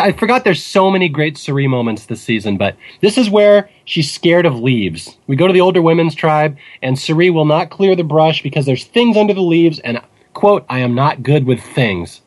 I 0.00 0.12
forgot. 0.12 0.44
There's 0.44 0.64
so 0.64 0.90
many 0.90 1.08
great 1.08 1.36
Cirie 1.36 1.68
moments 1.68 2.06
this 2.06 2.22
season, 2.22 2.56
but 2.56 2.76
this 3.00 3.18
is 3.18 3.28
where 3.28 3.68
she's 3.84 4.10
scared 4.10 4.46
of 4.46 4.58
leaves. 4.58 5.16
We 5.26 5.36
go 5.36 5.46
to 5.46 5.52
the 5.52 5.60
older 5.60 5.82
women's 5.82 6.14
tribe, 6.14 6.56
and 6.82 6.98
Cirie 6.98 7.30
will 7.30 7.44
not 7.44 7.70
clear 7.70 7.94
the 7.94 8.04
brush 8.04 8.42
because 8.42 8.64
there's 8.64 8.84
things 8.84 9.16
under 9.16 9.34
the 9.34 9.42
leaves, 9.42 9.78
and 9.80 10.00
quote, 10.32 10.64
"I 10.70 10.78
am 10.78 10.94
not 10.94 11.22
good 11.22 11.44
with 11.44 11.60
things." 11.60 12.22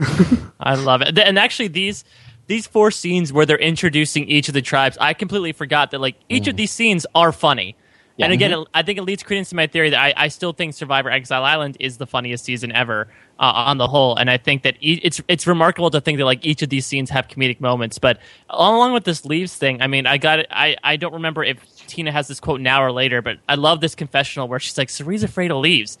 I 0.60 0.74
love 0.74 1.02
it. 1.02 1.18
And 1.18 1.38
actually, 1.38 1.68
these 1.68 2.04
these 2.46 2.66
four 2.66 2.90
scenes 2.90 3.32
where 3.32 3.46
they're 3.46 3.58
introducing 3.58 4.28
each 4.28 4.48
of 4.48 4.54
the 4.54 4.62
tribes, 4.62 4.96
I 5.00 5.14
completely 5.14 5.52
forgot 5.52 5.90
that 5.90 6.00
like 6.00 6.16
each 6.28 6.48
of 6.48 6.54
mm. 6.54 6.58
these 6.58 6.70
scenes 6.70 7.06
are 7.14 7.32
funny. 7.32 7.76
Yeah. 8.16 8.26
And 8.26 8.32
again, 8.34 8.52
it, 8.52 8.68
I 8.74 8.82
think 8.82 8.98
it 8.98 9.02
leads 9.02 9.22
credence 9.22 9.50
to 9.50 9.56
my 9.56 9.66
theory 9.66 9.90
that 9.90 10.00
I, 10.00 10.12
I 10.16 10.28
still 10.28 10.52
think 10.52 10.74
Survivor 10.74 11.10
Exile 11.10 11.44
Island 11.44 11.76
is 11.80 11.96
the 11.96 12.06
funniest 12.06 12.44
season 12.44 12.70
ever 12.72 13.08
uh, 13.38 13.52
on 13.54 13.78
the 13.78 13.86
whole. 13.88 14.16
And 14.16 14.30
I 14.30 14.36
think 14.36 14.62
that 14.62 14.76
e- 14.80 15.00
it's 15.02 15.20
it's 15.28 15.46
remarkable 15.46 15.90
to 15.90 16.00
think 16.00 16.18
that 16.18 16.24
like 16.26 16.44
each 16.44 16.62
of 16.62 16.68
these 16.68 16.84
scenes 16.84 17.10
have 17.10 17.28
comedic 17.28 17.60
moments. 17.60 17.98
But 17.98 18.18
along 18.50 18.92
with 18.92 19.04
this 19.04 19.24
leaves 19.24 19.56
thing, 19.56 19.80
I 19.80 19.86
mean, 19.86 20.06
I 20.06 20.18
got 20.18 20.40
it. 20.40 20.46
I 20.50 20.76
I 20.84 20.96
don't 20.96 21.14
remember 21.14 21.42
if 21.42 21.58
Tina 21.86 22.12
has 22.12 22.28
this 22.28 22.38
quote 22.38 22.60
now 22.60 22.82
or 22.82 22.92
later, 22.92 23.22
but 23.22 23.38
I 23.48 23.54
love 23.54 23.80
this 23.80 23.94
confessional 23.94 24.46
where 24.46 24.60
she's 24.60 24.76
like, 24.76 24.90
"Cirie's 24.90 25.22
afraid 25.22 25.50
of 25.50 25.56
leaves." 25.58 25.98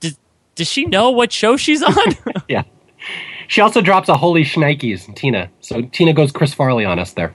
Does 0.00 0.18
does 0.54 0.70
she 0.70 0.84
know 0.84 1.10
what 1.10 1.32
show 1.32 1.56
she's 1.56 1.82
on? 1.82 1.94
Yeah. 2.48 2.64
She 3.48 3.60
also 3.60 3.80
drops 3.80 4.08
a 4.08 4.16
holy 4.16 4.44
shnikes, 4.44 5.14
Tina. 5.14 5.50
So 5.60 5.82
Tina 5.82 6.12
goes 6.14 6.32
Chris 6.32 6.54
Farley 6.54 6.84
on 6.84 6.98
us 6.98 7.12
there. 7.12 7.34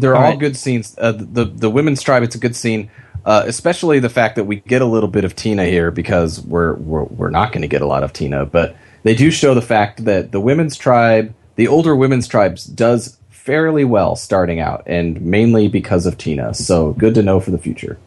They're 0.00 0.16
All 0.16 0.22
all, 0.22 0.30
right. 0.30 0.38
good 0.38 0.56
scenes. 0.56 0.94
Uh, 0.98 1.12
the 1.12 1.44
the 1.44 1.70
women's 1.70 2.02
tribe, 2.02 2.22
it's 2.22 2.34
a 2.34 2.38
good 2.38 2.56
scene, 2.56 2.90
uh, 3.24 3.42
especially 3.46 3.98
the 3.98 4.08
fact 4.08 4.36
that 4.36 4.44
we 4.44 4.56
get 4.56 4.82
a 4.82 4.86
little 4.86 5.08
bit 5.08 5.24
of 5.24 5.34
Tina 5.36 5.64
here 5.64 5.90
because 5.90 6.40
we're 6.40 6.74
we're, 6.74 7.04
we're 7.04 7.30
not 7.30 7.52
going 7.52 7.62
to 7.62 7.68
get 7.68 7.82
a 7.82 7.86
lot 7.86 8.02
of 8.02 8.12
Tina, 8.12 8.46
but 8.46 8.76
they 9.02 9.14
do 9.14 9.30
show 9.30 9.54
the 9.54 9.62
fact 9.62 10.04
that 10.04 10.32
the 10.32 10.40
women's 10.40 10.76
tribe, 10.76 11.34
the 11.56 11.68
older 11.68 11.94
women's 11.94 12.26
tribes, 12.28 12.64
does 12.64 13.16
fairly 13.30 13.84
well 13.84 14.16
starting 14.16 14.58
out, 14.60 14.82
and 14.86 15.20
mainly 15.20 15.68
because 15.68 16.06
of 16.06 16.18
Tina. 16.18 16.52
So 16.54 16.92
good 16.92 17.14
to 17.14 17.22
know 17.22 17.38
for 17.40 17.50
the 17.52 17.58
future. 17.58 17.98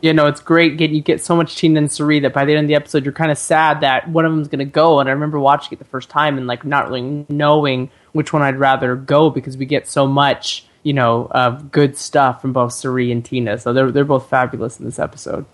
you 0.00 0.14
know, 0.14 0.26
it's 0.26 0.40
great. 0.40 0.78
Get 0.78 0.90
you 0.92 1.02
get 1.02 1.22
so 1.22 1.36
much 1.36 1.56
Tina 1.56 1.76
and 1.78 1.92
Cirie 1.92 2.20
that 2.20 2.32
by 2.32 2.46
the 2.46 2.54
end 2.54 2.64
of 2.64 2.68
the 2.68 2.74
episode, 2.74 3.04
you're 3.04 3.12
kind 3.12 3.30
of 3.30 3.36
sad 3.36 3.82
that 3.82 4.08
one 4.08 4.24
of 4.24 4.32
them's 4.32 4.48
going 4.48 4.60
to 4.60 4.64
go. 4.64 4.98
And 4.98 5.10
I 5.10 5.12
remember 5.12 5.38
watching 5.38 5.72
it 5.72 5.78
the 5.78 5.84
first 5.84 6.08
time 6.08 6.38
and 6.38 6.46
like 6.46 6.64
not 6.64 6.88
really 6.88 7.26
knowing 7.28 7.90
which 8.12 8.32
one 8.32 8.40
I'd 8.40 8.58
rather 8.58 8.96
go 8.96 9.28
because 9.28 9.58
we 9.58 9.66
get 9.66 9.86
so 9.86 10.06
much, 10.06 10.64
you 10.82 10.92
know, 10.92 11.28
of 11.30 11.70
good 11.70 11.96
stuff 11.96 12.40
from 12.40 12.52
both 12.52 12.72
Cirie 12.72 13.12
and 13.12 13.24
Tina. 13.24 13.58
So 13.58 13.72
they're 13.72 13.90
they're 13.90 14.04
both 14.04 14.28
fabulous 14.28 14.78
in 14.78 14.84
this 14.84 14.98
episode. 14.98 15.44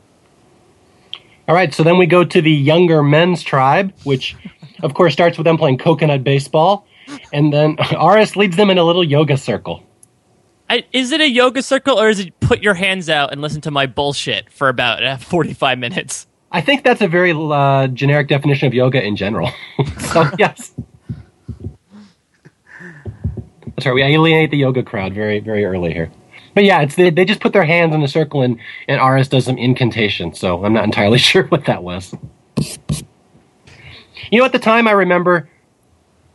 All 1.49 1.55
right, 1.55 1.73
so 1.73 1.85
then 1.85 1.97
we 1.97 2.07
go 2.07 2.25
to 2.25 2.43
the 2.43 2.51
younger 2.51 3.03
men's 3.03 3.43
tribe, 3.43 3.93
which 4.03 4.37
of 4.83 4.95
course 4.95 5.13
starts 5.13 5.39
with 5.39 5.45
them 5.45 5.57
playing 5.57 5.79
coconut 5.79 6.25
baseball. 6.25 6.87
And 7.33 7.53
then 7.53 7.77
Aras 7.97 8.35
leads 8.35 8.57
them 8.57 8.69
in 8.71 8.79
a 8.79 8.85
little 8.85 9.05
yoga 9.05 9.37
circle. 9.37 9.83
I, 10.69 10.85
is 10.93 11.13
it 11.13 11.21
a 11.21 11.29
yoga 11.29 11.63
circle 11.63 12.01
or 12.01 12.09
is 12.09 12.19
it 12.19 12.39
put 12.41 12.63
your 12.63 12.75
hands 12.75 13.09
out 13.09 13.31
and 13.31 13.41
listen 13.41 13.61
to 13.63 13.71
my 13.71 13.87
bullshit 13.87 14.53
for 14.53 14.69
about 14.69 15.05
uh, 15.05 15.17
45 15.17 15.79
minutes? 15.79 16.27
I 16.51 16.61
think 16.61 16.83
that's 16.83 17.01
a 17.01 17.09
very 17.09 17.33
uh, 17.33 17.87
generic 17.89 18.29
definition 18.29 18.67
of 18.67 18.75
yoga 18.75 19.03
in 19.03 19.15
general. 19.15 19.51
so, 19.99 20.29
yes. 20.39 20.73
That's 23.77 23.87
right. 23.87 23.95
We 23.95 24.03
alienate 24.03 24.51
the 24.51 24.57
yoga 24.57 24.83
crowd 24.83 25.13
very, 25.13 25.39
very 25.39 25.65
early 25.65 25.93
here. 25.93 26.11
But 26.55 26.65
yeah, 26.65 26.81
it's 26.81 26.95
they, 26.95 27.11
they 27.11 27.25
just 27.25 27.41
put 27.41 27.53
their 27.53 27.65
hands 27.65 27.95
in 27.95 28.03
a 28.03 28.09
circle 28.09 28.43
and, 28.43 28.59
and 28.89 28.99
Aras 28.99 29.29
does 29.29 29.45
some 29.45 29.59
incantation. 29.59 30.35
So 30.35 30.65
I'm 30.65 30.73
not 30.73 30.85
entirely 30.85 31.19
sure 31.31 31.45
what 31.45 31.67
that 31.67 31.83
was. 31.83 32.15
You 34.31 34.41
know, 34.41 34.45
at 34.45 34.53
the 34.53 34.59
time, 34.59 34.89
I 34.89 34.93
remember 34.93 35.49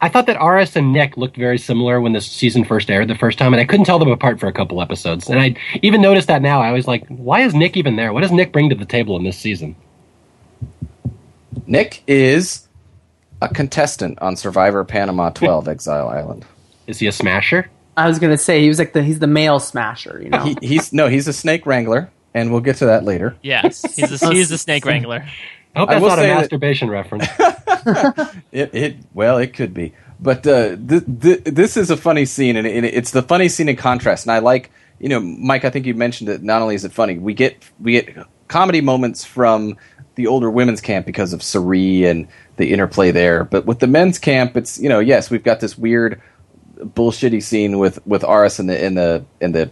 I 0.04 0.10
thought 0.10 0.26
that 0.26 0.38
Aras 0.38 0.76
and 0.76 0.92
Nick 0.92 1.16
looked 1.16 1.38
very 1.38 1.60
similar 1.60 2.02
when 2.02 2.14
this 2.14 2.26
season 2.26 2.64
first 2.64 2.90
aired 2.90 3.08
the 3.08 3.16
first 3.16 3.38
time, 3.38 3.54
and 3.54 3.62
I 3.62 3.66
couldn't 3.66 3.86
tell 3.86 4.00
them 4.00 4.10
apart 4.10 4.40
for 4.40 4.48
a 4.48 4.54
couple 4.54 4.82
episodes. 4.82 5.30
And 5.30 5.40
I 5.40 5.56
even 5.84 6.02
noticed 6.02 6.28
that 6.28 6.42
now. 6.42 6.60
I 6.60 6.72
was 6.72 6.88
like, 6.88 7.06
why 7.08 7.42
is 7.42 7.54
Nick 7.54 7.78
even 7.78 7.98
there? 7.98 8.12
What 8.12 8.22
does 8.22 8.32
Nick 8.32 8.52
bring 8.52 8.70
to 8.70 8.76
the 8.76 8.86
table 8.86 9.16
in 9.16 9.24
this 9.24 9.38
season? 9.38 9.76
Nick 11.68 12.04
is 12.08 12.68
a 13.44 13.48
contestant 13.48 14.20
on 14.22 14.36
Survivor 14.36 14.84
Panama 14.84 15.30
12 15.30 15.68
Exile 15.68 16.10
Island. 16.10 16.46
Is 16.92 17.00
he 17.00 17.08
a 17.08 17.12
smasher? 17.12 17.70
I 17.98 18.08
was 18.08 18.20
gonna 18.20 18.38
say 18.38 18.62
he 18.62 18.68
was 18.68 18.78
like 18.80 18.94
the 18.94 19.02
he's 19.02 19.20
the 19.20 19.28
male 19.28 19.60
smasher, 19.60 20.20
you 20.22 20.30
know. 20.30 20.44
He, 20.44 20.58
he's 20.62 20.92
no, 20.94 21.08
he's 21.08 21.28
a 21.28 21.34
snake 21.34 21.66
wrangler. 21.66 22.12
and 22.34 22.52
we'll 22.52 22.62
get 22.62 22.76
to 22.78 22.86
that 22.88 23.04
later. 23.06 23.36
Yes, 23.42 23.82
he's 23.96 24.22
a, 24.22 24.30
he's 24.32 24.50
the 24.50 24.58
snake 24.58 24.86
wrangler. 24.86 25.26
I 25.76 25.80
hope 25.80 25.90
that's 25.90 26.02
will 26.02 26.10
not 26.10 26.20
a 26.20 26.22
say 26.22 26.28
that- 26.28 26.40
masturbation 26.42 26.90
reference. 26.90 27.28
It, 28.52 28.76
it 28.76 28.98
well, 29.14 29.38
it 29.40 29.54
could 29.56 29.74
be, 29.74 29.94
but 30.20 30.46
uh, 30.46 30.76
th- 30.76 31.04
th- 31.22 31.44
this 31.46 31.78
is 31.78 31.90
a 31.90 31.98
funny 31.98 32.26
scene, 32.26 32.56
and 32.56 32.68
it, 32.68 32.84
it's 32.84 33.10
the 33.10 33.24
funny 33.24 33.48
scene 33.48 33.70
in 33.70 33.76
contrast. 33.76 34.26
And 34.26 34.32
I 34.32 34.38
like, 34.40 34.70
you 35.00 35.10
know, 35.10 35.20
Mike. 35.20 35.66
I 35.66 35.72
think 35.72 35.88
you 35.88 35.96
mentioned 35.96 36.30
it. 36.30 36.44
Not 36.44 36.62
only 36.62 36.76
is 36.76 36.86
it 36.86 36.92
funny, 36.92 37.18
we 37.18 37.34
get 37.34 37.64
we 37.80 37.94
get 37.94 38.16
comedy 38.50 38.82
moments 38.82 39.26
from 39.26 39.78
the 40.16 40.28
older 40.28 40.52
women's 40.52 40.82
camp 40.82 41.06
because 41.08 41.34
of 41.34 41.42
Cirie 41.42 42.06
and 42.06 42.28
the 42.58 42.72
interplay 42.72 43.10
there. 43.10 43.46
But 43.46 43.66
with 43.66 43.80
the 43.80 43.88
men's 43.88 44.20
camp, 44.20 44.56
it's 44.58 44.78
you 44.80 44.90
know, 44.90 45.00
yes, 45.00 45.32
we've 45.32 45.44
got 45.44 45.60
this 45.60 45.76
weird 45.76 46.22
bullshitty 46.82 47.44
scene 47.44 47.80
with 47.80 48.06
with 48.06 48.24
Aras 48.24 48.60
and 48.60 48.70
the 48.70 48.84
in 48.84 48.96
the 48.96 49.26
in 49.40 49.52
the 49.52 49.72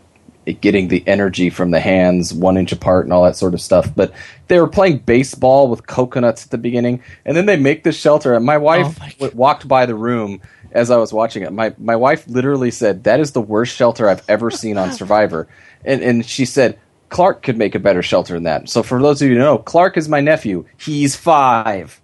getting 0.62 0.88
the 0.88 1.03
energy 1.07 1.49
from 1.49 1.72
the 1.72 1.80
hands 1.80 2.34
one 2.34 2.57
inch 2.57 2.72
apart 2.72 3.05
and 3.05 3.14
all 3.14 3.24
that 3.24 3.36
sort 3.36 3.53
of 3.53 3.62
stuff. 3.62 3.93
But 3.95 4.14
they 4.47 4.60
were 4.60 4.68
playing 4.68 4.99
baseball 4.99 5.68
with 5.68 5.86
coconuts 5.88 6.45
at 6.45 6.51
the 6.51 6.57
beginning, 6.57 7.03
and 7.26 7.36
then 7.36 7.45
they 7.45 7.57
make 7.57 7.84
this 7.84 7.97
shelter. 7.97 8.34
And 8.34 8.45
my 8.45 8.57
wife 8.57 8.88
Oh 8.88 8.95
my 8.99 9.10
w- 9.20 9.36
walked 9.36 9.68
by 9.68 9.86
the 9.86 9.95
room 9.95 10.41
as 10.72 10.91
I 10.91 10.97
was 10.97 11.14
watching 11.14 11.43
it. 11.43 11.51
My 11.53 11.74
my 11.78 11.95
wife 11.95 12.28
literally 12.28 12.72
said, 12.72 13.03
"That 13.03 13.20
is 13.20 13.32
the 13.32 13.41
worst 13.41 13.76
shelter 13.76 14.10
I've 14.10 14.24
ever 14.30 14.49
seen 14.51 14.78
on 14.78 14.91
Survivor," 14.91 15.47
and 15.86 16.01
and 16.01 16.26
she 16.26 16.45
said. 16.45 16.80
Clark 17.10 17.41
could 17.41 17.57
make 17.57 17.74
a 17.74 17.80
better 17.80 18.03
shelter 18.03 18.36
than 18.36 18.43
that. 18.43 18.70
So, 18.70 18.84
for 18.84 19.01
those 19.01 19.20
of 19.20 19.28
you 19.28 19.34
who 19.34 19.39
know, 19.39 19.57
Clark 19.57 19.97
is 19.97 20.07
my 20.07 20.22
nephew. 20.22 20.66
He's 20.78 21.16
five. 21.16 21.99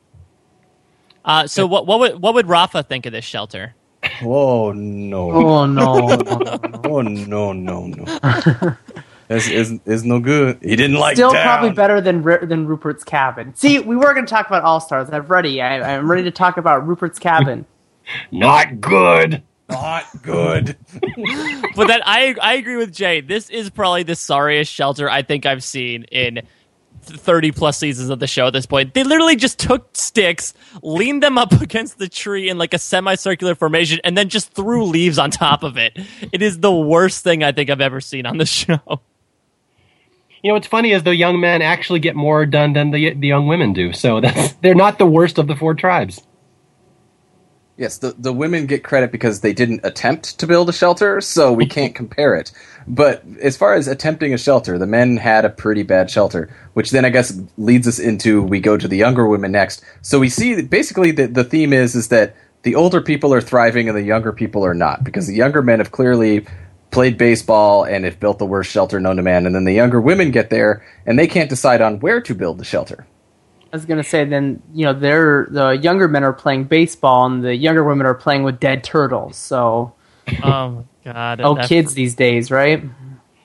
Uh, 1.23 1.45
so 1.45 1.67
what 1.67 1.85
what 1.85 1.99
would 1.99 2.21
what 2.21 2.33
would 2.33 2.47
Rafa 2.47 2.81
think 2.81 3.05
of 3.05 3.11
this 3.11 3.23
shelter? 3.23 3.75
Oh 4.23 4.71
no! 4.71 5.31
Oh 5.31 5.65
no! 5.65 6.17
Oh 6.83 7.01
no! 7.01 7.53
No! 7.53 7.87
No! 7.87 8.77
Is 9.27 9.49
oh, 9.49 9.51
it's, 9.51 9.71
is 9.85 10.03
no 10.03 10.19
good. 10.19 10.59
He 10.61 10.75
didn't 10.75 10.97
like 10.97 11.15
Still 11.15 11.31
town. 11.31 11.43
probably 11.43 11.71
better 11.71 11.99
than 11.99 12.21
than 12.47 12.67
Rupert's 12.67 13.03
cabin. 13.03 13.55
See, 13.55 13.79
we 13.79 13.95
were 13.95 14.13
going 14.13 14.25
to 14.25 14.29
talk 14.29 14.47
about 14.47 14.63
All 14.63 14.79
Stars. 14.79 15.09
I'm 15.11 15.25
ready. 15.25 15.61
I, 15.61 15.95
I'm 15.95 16.09
ready 16.09 16.23
to 16.23 16.31
talk 16.31 16.57
about 16.57 16.85
Rupert's 16.85 17.17
cabin. 17.17 17.65
Not 18.31 18.79
good. 18.81 19.41
Not 19.69 20.05
good. 20.21 20.77
But 21.75 21.87
then 21.87 22.01
I 22.05 22.35
I 22.41 22.53
agree 22.53 22.77
with 22.77 22.93
Jay. 22.93 23.19
This 23.19 23.49
is 23.49 23.69
probably 23.69 24.03
the 24.03 24.15
sorriest 24.15 24.71
shelter 24.71 25.09
I 25.09 25.23
think 25.23 25.45
I've 25.45 25.63
seen 25.63 26.03
in 26.03 26.43
thirty 27.05 27.51
plus 27.51 27.77
seasons 27.77 28.09
of 28.09 28.19
the 28.19 28.27
show 28.27 28.47
at 28.47 28.53
this 28.53 28.65
point. 28.65 28.93
They 28.93 29.03
literally 29.03 29.35
just 29.35 29.59
took 29.59 29.89
sticks, 29.95 30.53
leaned 30.81 31.23
them 31.23 31.37
up 31.37 31.51
against 31.61 31.97
the 31.97 32.09
tree 32.09 32.49
in 32.49 32.57
like 32.57 32.73
a 32.73 32.79
semicircular 32.79 33.55
formation, 33.55 33.99
and 34.03 34.17
then 34.17 34.29
just 34.29 34.51
threw 34.53 34.85
leaves 34.85 35.17
on 35.17 35.31
top 35.31 35.63
of 35.63 35.77
it. 35.77 35.97
It 36.31 36.41
is 36.41 36.59
the 36.59 36.71
worst 36.71 37.23
thing 37.23 37.43
I 37.43 37.51
think 37.51 37.69
I've 37.69 37.81
ever 37.81 38.01
seen 38.01 38.25
on 38.25 38.37
the 38.37 38.45
show. 38.45 39.01
You 40.41 40.49
know 40.49 40.53
what's 40.55 40.67
funny 40.67 40.91
is 40.91 41.01
the 41.01 41.15
young 41.15 41.39
men 41.39 41.63
actually 41.63 41.99
get 41.99 42.15
more 42.15 42.45
done 42.45 42.73
than 42.73 42.91
the 42.91 43.13
the 43.15 43.27
young 43.27 43.47
women 43.47 43.73
do. 43.73 43.93
So 43.93 44.21
that's 44.21 44.53
they're 44.61 44.75
not 44.75 44.99
the 44.99 45.05
worst 45.05 45.37
of 45.37 45.47
the 45.47 45.55
four 45.55 45.73
tribes. 45.73 46.21
Yes, 47.77 47.97
the, 47.97 48.15
the 48.17 48.31
women 48.31 48.67
get 48.67 48.85
credit 48.85 49.11
because 49.11 49.41
they 49.41 49.51
didn't 49.51 49.81
attempt 49.83 50.39
to 50.39 50.47
build 50.47 50.69
a 50.69 50.73
shelter, 50.73 51.19
so 51.19 51.51
we 51.51 51.65
can't 51.77 51.93
compare 51.93 52.35
it. 52.35 52.51
But 52.87 53.23
as 53.41 53.57
far 53.57 53.73
as 53.73 53.87
attempting 53.87 54.33
a 54.33 54.37
shelter, 54.37 54.77
the 54.77 54.87
men 54.87 55.17
had 55.17 55.43
a 55.43 55.49
pretty 55.49 55.83
bad 55.83 56.09
shelter, 56.09 56.49
which 56.73 56.91
then 56.91 57.03
I 57.03 57.09
guess 57.09 57.37
leads 57.57 57.87
us 57.87 57.99
into 57.99 58.41
we 58.41 58.61
go 58.61 58.77
to 58.77 58.87
the 58.87 58.95
younger 58.95 59.27
women 59.27 59.51
next. 59.51 59.83
So 60.01 60.19
we 60.19 60.29
see 60.29 60.61
basically 60.61 61.11
the, 61.11 61.27
the 61.27 61.43
theme 61.43 61.73
is 61.73 61.95
is 61.95 62.07
that 62.09 62.35
the 62.63 62.75
older 62.75 63.01
people 63.01 63.33
are 63.33 63.41
thriving 63.41 63.89
and 63.89 63.97
the 63.97 64.03
younger 64.03 64.31
people 64.31 64.65
are 64.65 64.73
not, 64.73 65.03
because 65.03 65.27
the 65.27 65.35
younger 65.35 65.61
men 65.61 65.79
have 65.79 65.91
clearly 65.91 66.45
played 66.91 67.17
baseball 67.17 67.83
and 67.83 68.05
have 68.05 68.21
built 68.21 68.39
the 68.39 68.45
worst 68.45 68.71
shelter 68.71 69.01
known 69.01 69.17
to 69.17 69.21
man, 69.21 69.45
and 69.45 69.53
then 69.53 69.65
the 69.65 69.73
younger 69.73 69.99
women 69.99 70.31
get 70.31 70.49
there 70.49 70.85
and 71.05 71.19
they 71.19 71.27
can't 71.27 71.49
decide 71.49 71.81
on 71.81 71.99
where 71.99 72.21
to 72.21 72.33
build 72.33 72.57
the 72.57 72.63
shelter. 72.63 73.05
I 73.75 73.77
was 73.77 73.85
going 73.85 74.01
to 74.01 74.09
say, 74.09 74.23
then 74.23 74.63
you 74.73 74.85
know, 74.85 74.93
they're 74.93 75.49
the 75.51 75.71
younger 75.71 76.07
men 76.07 76.23
are 76.23 76.31
playing 76.31 76.63
baseball, 76.63 77.25
and 77.25 77.43
the 77.43 77.53
younger 77.53 77.83
women 77.83 78.07
are 78.07 78.13
playing 78.13 78.43
with 78.43 78.57
dead 78.57 78.85
turtles. 78.85 79.35
So, 79.35 79.93
Oh 80.41 80.85
god! 81.03 81.41
oh, 81.41 81.55
kids 81.55 81.93
these 81.93 82.15
days, 82.15 82.49
right? 82.49 82.81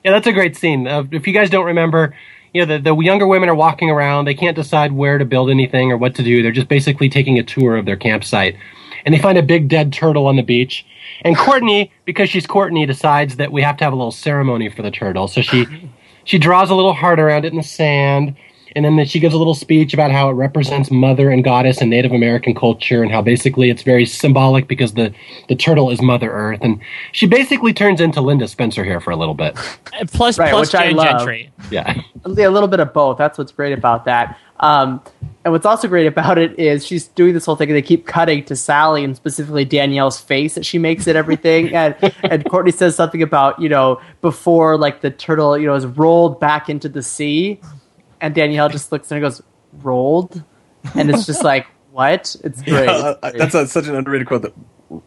Yeah, 0.05 0.11
that's 0.11 0.27
a 0.27 0.31
great 0.31 0.55
scene. 0.55 0.87
Uh, 0.87 1.03
if 1.11 1.27
you 1.27 1.33
guys 1.33 1.49
don't 1.49 1.65
remember, 1.65 2.15
you 2.53 2.65
know, 2.65 2.77
the, 2.77 2.81
the 2.81 2.95
younger 3.01 3.27
women 3.27 3.49
are 3.49 3.55
walking 3.55 3.89
around. 3.89 4.23
They 4.23 4.33
can't 4.33 4.55
decide 4.55 4.93
where 4.93 5.17
to 5.17 5.25
build 5.25 5.49
anything 5.49 5.91
or 5.91 5.97
what 5.97 6.15
to 6.15 6.23
do. 6.23 6.41
They're 6.41 6.53
just 6.53 6.69
basically 6.69 7.09
taking 7.09 7.37
a 7.37 7.43
tour 7.43 7.75
of 7.75 7.85
their 7.85 7.97
campsite. 7.97 8.55
And 9.03 9.13
they 9.13 9.19
find 9.19 9.37
a 9.37 9.43
big 9.43 9.67
dead 9.67 9.91
turtle 9.91 10.27
on 10.27 10.37
the 10.37 10.43
beach. 10.43 10.85
And 11.23 11.35
Courtney, 11.35 11.91
because 12.05 12.29
she's 12.29 12.47
Courtney, 12.47 12.85
decides 12.85 13.35
that 13.35 13.51
we 13.51 13.61
have 13.63 13.75
to 13.77 13.83
have 13.83 13.91
a 13.91 13.97
little 13.97 14.11
ceremony 14.11 14.69
for 14.69 14.81
the 14.81 14.91
turtle. 14.91 15.27
So 15.27 15.41
she 15.41 15.91
she 16.23 16.37
draws 16.37 16.69
a 16.69 16.75
little 16.75 16.93
heart 16.93 17.19
around 17.19 17.43
it 17.43 17.51
in 17.51 17.57
the 17.57 17.63
sand. 17.63 18.37
And 18.75 18.85
then 18.85 19.05
she 19.05 19.19
gives 19.19 19.33
a 19.33 19.37
little 19.37 19.55
speech 19.55 19.93
about 19.93 20.11
how 20.11 20.29
it 20.29 20.33
represents 20.33 20.91
mother 20.91 21.29
and 21.29 21.43
goddess 21.43 21.81
and 21.81 21.89
Native 21.89 22.11
American 22.11 22.55
culture, 22.55 23.03
and 23.03 23.11
how 23.11 23.21
basically 23.21 23.69
it's 23.69 23.83
very 23.83 24.05
symbolic 24.05 24.67
because 24.67 24.93
the, 24.93 25.13
the 25.49 25.55
turtle 25.55 25.89
is 25.91 26.01
Mother 26.01 26.31
Earth. 26.31 26.59
And 26.61 26.81
she 27.11 27.25
basically 27.25 27.73
turns 27.73 27.99
into 28.01 28.21
Linda 28.21 28.47
Spencer 28.47 28.83
here 28.83 28.99
for 28.99 29.11
a 29.11 29.15
little 29.15 29.35
bit. 29.35 29.55
Plus 30.13 30.37
Right, 30.39 30.51
plus 30.51 30.67
which 30.67 30.75
I 30.75 30.87
Jane 30.87 30.95
love. 30.95 31.17
Gentry. 31.19 31.51
Yeah. 31.69 32.01
a 32.25 32.29
little 32.29 32.67
bit 32.67 32.79
of 32.79 32.93
both. 32.93 33.17
That's 33.17 33.37
what's 33.37 33.51
great 33.51 33.73
about 33.73 34.05
that. 34.05 34.37
Um, 34.61 35.01
and 35.43 35.51
what's 35.51 35.65
also 35.65 35.87
great 35.87 36.05
about 36.05 36.37
it 36.37 36.57
is 36.59 36.85
she's 36.85 37.07
doing 37.07 37.33
this 37.33 37.45
whole 37.45 37.55
thing. 37.55 37.69
and 37.69 37.75
They 37.75 37.81
keep 37.81 38.05
cutting 38.05 38.45
to 38.45 38.55
Sally 38.55 39.03
and 39.03 39.15
specifically 39.15 39.65
Danielle's 39.65 40.19
face 40.21 40.53
that 40.53 40.65
she 40.65 40.77
makes 40.77 41.07
at 41.07 41.15
everything. 41.15 41.69
and 41.75 41.95
and 42.23 42.45
Courtney 42.49 42.71
says 42.71 42.95
something 42.95 43.23
about 43.23 43.59
you 43.59 43.69
know 43.69 43.99
before 44.21 44.77
like 44.77 45.01
the 45.01 45.09
turtle 45.09 45.57
you 45.57 45.65
know 45.65 45.73
is 45.73 45.85
rolled 45.87 46.39
back 46.39 46.69
into 46.69 46.87
the 46.87 47.01
sea, 47.01 47.59
and 48.21 48.33
Danielle 48.33 48.69
just 48.69 48.91
looks 48.91 49.11
and 49.11 49.21
goes 49.21 49.41
rolled, 49.73 50.43
and 50.95 51.09
it's 51.09 51.25
just 51.25 51.43
like 51.43 51.67
what? 51.91 52.35
It's 52.43 52.61
great. 52.61 52.85
Yeah, 52.85 53.15
uh, 53.21 53.31
that's 53.31 53.55
a, 53.55 53.67
such 53.67 53.87
an 53.87 53.95
underrated 53.95 54.27
quote 54.27 54.43
that 54.43 54.53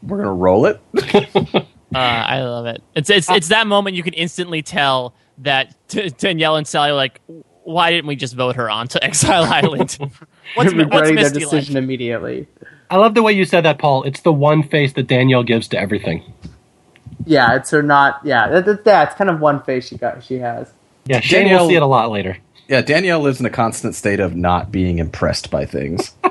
we're 0.03 0.19
gonna 0.19 0.33
roll 0.33 0.67
it. 0.67 0.81
Uh, 1.95 1.99
I 1.99 2.43
love 2.43 2.67
it. 2.67 2.83
It's 2.97 3.09
it's 3.09 3.31
it's 3.31 3.49
that 3.49 3.69
moment 3.69 3.95
you 3.95 4.03
can 4.03 4.15
instantly 4.15 4.63
tell 4.63 5.15
that 5.39 5.77
T- 5.87 6.11
Danielle 6.11 6.57
and 6.57 6.67
Sally 6.67 6.91
are 6.91 6.95
like, 6.95 7.21
why 7.63 7.93
didn't 7.93 8.07
we 8.07 8.17
just 8.17 8.35
vote 8.35 8.57
her 8.57 8.69
onto 8.69 8.99
Exile 9.03 9.45
Island? 9.45 9.79
what's, 9.99 10.19
what's 10.55 10.73
regretting 10.73 11.15
their 11.15 11.31
decision 11.31 11.75
like? 11.75 11.85
immediately. 11.85 12.49
I 12.91 12.97
love 12.97 13.15
the 13.15 13.23
way 13.23 13.33
you 13.33 13.45
said 13.45 13.65
that, 13.65 13.79
Paul. 13.79 14.03
It's 14.03 14.23
the 14.23 14.33
one 14.33 14.65
face 14.65 14.93
that 14.95 15.07
Danielle 15.07 15.45
gives 15.45 15.69
to 15.69 15.79
everything. 15.79 16.23
Yeah, 17.27 17.55
it's 17.55 17.71
her 17.71 17.83
not. 17.83 18.21
Yeah, 18.25 18.49
that, 18.49 18.65
that, 18.67 18.85
that's 18.85 19.15
kind 19.15 19.31
of 19.31 19.41
one 19.41 19.63
face 19.63 19.89
she 19.89 19.97
got. 19.97 20.23
She 20.25 20.39
has. 20.39 20.73
Yeah, 21.07 21.21
Shane 21.21 21.45
Danielle- 21.45 21.63
will 21.63 21.69
see 21.69 21.77
it 21.77 21.83
a 21.83 21.87
lot 21.87 22.11
later. 22.11 22.37
Yeah, 22.69 22.81
Danielle 22.81 23.21
lives 23.21 23.41
in 23.41 23.47
a 23.47 23.51
constant 23.51 23.95
state 23.95 24.21
of 24.21 24.35
not 24.35 24.73
being 24.73 24.99
impressed 24.99 25.51
by 25.51 25.67
things. 25.67 26.15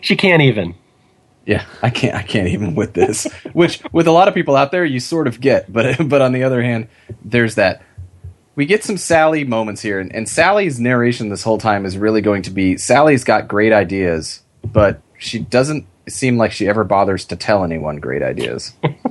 She 0.00 0.16
can't 0.16 0.42
even. 0.42 0.74
Yeah, 1.44 1.64
I 1.82 1.90
can't. 1.90 2.14
I 2.14 2.22
can't 2.22 2.48
even 2.48 2.74
with 2.74 2.92
this. 2.94 3.26
Which, 3.52 3.80
with 3.92 4.06
a 4.06 4.12
lot 4.12 4.28
of 4.28 4.34
people 4.34 4.56
out 4.56 4.72
there, 4.72 4.84
you 4.84 5.00
sort 5.00 5.26
of 5.26 5.40
get. 5.40 5.72
But 5.72 6.08
but 6.08 6.22
on 6.22 6.32
the 6.32 6.42
other 6.44 6.62
hand, 6.62 6.88
there's 7.24 7.54
that. 7.56 7.82
We 8.54 8.66
get 8.66 8.84
some 8.84 8.96
Sally 8.96 9.44
moments 9.44 9.82
here, 9.82 10.00
and, 10.00 10.14
and 10.14 10.28
Sally's 10.28 10.80
narration 10.80 11.28
this 11.28 11.42
whole 11.42 11.58
time 11.58 11.84
is 11.84 11.98
really 11.98 12.20
going 12.22 12.42
to 12.42 12.50
be 12.50 12.76
Sally's 12.76 13.22
got 13.24 13.48
great 13.48 13.72
ideas, 13.72 14.42
but 14.64 15.00
she 15.18 15.38
doesn't 15.40 15.86
seem 16.08 16.36
like 16.38 16.52
she 16.52 16.68
ever 16.68 16.84
bothers 16.84 17.24
to 17.26 17.36
tell 17.36 17.64
anyone 17.64 17.96
great 17.96 18.22
ideas. 18.22 18.72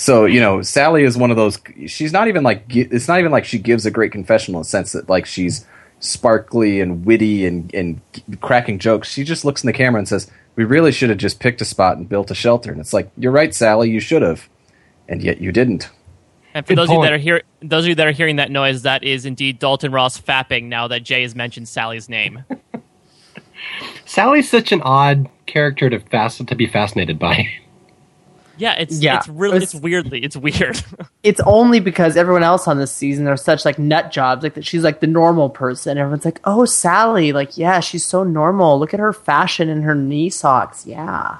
so 0.00 0.24
you 0.24 0.40
know, 0.40 0.62
Sally 0.62 1.04
is 1.04 1.18
one 1.18 1.30
of 1.30 1.36
those. 1.36 1.58
She's 1.86 2.10
not 2.10 2.26
even 2.26 2.42
like. 2.42 2.64
It's 2.74 3.06
not 3.06 3.18
even 3.18 3.30
like 3.30 3.44
she 3.44 3.58
gives 3.58 3.84
a 3.84 3.90
great 3.90 4.12
confessional 4.12 4.60
in 4.60 4.62
the 4.62 4.68
sense 4.68 4.92
that 4.92 5.10
like 5.10 5.26
she's 5.26 5.66
sparkly 5.98 6.80
and 6.80 7.04
witty 7.04 7.44
and 7.44 7.72
and 7.74 8.00
cracking 8.40 8.78
jokes. 8.78 9.10
She 9.10 9.24
just 9.24 9.44
looks 9.44 9.62
in 9.62 9.66
the 9.66 9.74
camera 9.74 9.98
and 9.98 10.08
says, 10.08 10.30
"We 10.56 10.64
really 10.64 10.90
should 10.90 11.10
have 11.10 11.18
just 11.18 11.38
picked 11.38 11.60
a 11.60 11.66
spot 11.66 11.98
and 11.98 12.08
built 12.08 12.30
a 12.30 12.34
shelter." 12.34 12.72
And 12.72 12.80
it's 12.80 12.94
like, 12.94 13.10
"You're 13.18 13.30
right, 13.30 13.54
Sally. 13.54 13.90
You 13.90 14.00
should 14.00 14.22
have." 14.22 14.48
And 15.06 15.22
yet 15.22 15.42
you 15.42 15.52
didn't. 15.52 15.90
And 16.54 16.64
for 16.64 16.72
Good 16.72 16.78
those 16.78 16.88
of 16.88 16.94
you 16.94 17.02
that 17.02 17.12
are 17.12 17.18
hear, 17.18 17.42
those 17.60 17.84
of 17.84 17.90
you 17.90 17.94
that 17.96 18.06
are 18.06 18.12
hearing 18.12 18.36
that 18.36 18.50
noise, 18.50 18.80
that 18.82 19.04
is 19.04 19.26
indeed 19.26 19.58
Dalton 19.58 19.92
Ross 19.92 20.18
fapping. 20.18 20.64
Now 20.64 20.88
that 20.88 21.02
Jay 21.02 21.20
has 21.20 21.34
mentioned 21.34 21.68
Sally's 21.68 22.08
name, 22.08 22.42
Sally's 24.06 24.48
such 24.48 24.72
an 24.72 24.80
odd 24.80 25.28
character 25.44 25.90
to 25.90 26.00
fast 26.00 26.46
to 26.46 26.54
be 26.54 26.66
fascinated 26.66 27.18
by. 27.18 27.50
Yeah, 28.60 28.74
it's 28.78 29.00
Yeah. 29.00 29.16
it's 29.18 29.28
really 29.28 29.56
It's- 29.56 29.74
it's 29.74 29.82
weirdly 29.82 30.22
it's 30.22 30.36
weird. 30.36 30.80
it's 31.24 31.40
only 31.40 31.80
because 31.80 32.16
everyone 32.16 32.42
else 32.44 32.68
on 32.68 32.78
this 32.78 32.92
season 32.92 33.26
are 33.26 33.36
such 33.36 33.64
like 33.64 33.78
nut 33.78 34.12
jobs 34.12 34.42
like 34.44 34.54
that 34.54 34.64
she's 34.66 34.84
like 34.84 35.00
the 35.00 35.06
normal 35.06 35.48
person 35.50 35.98
everyone's 35.98 36.24
like 36.24 36.40
oh 36.44 36.64
sally 36.64 37.32
like 37.32 37.58
yeah 37.58 37.80
she's 37.80 38.04
so 38.04 38.22
normal 38.22 38.78
look 38.78 38.94
at 38.94 39.00
her 39.00 39.12
fashion 39.12 39.68
and 39.68 39.82
her 39.84 39.94
knee 39.94 40.30
socks 40.30 40.86
yeah 40.86 41.38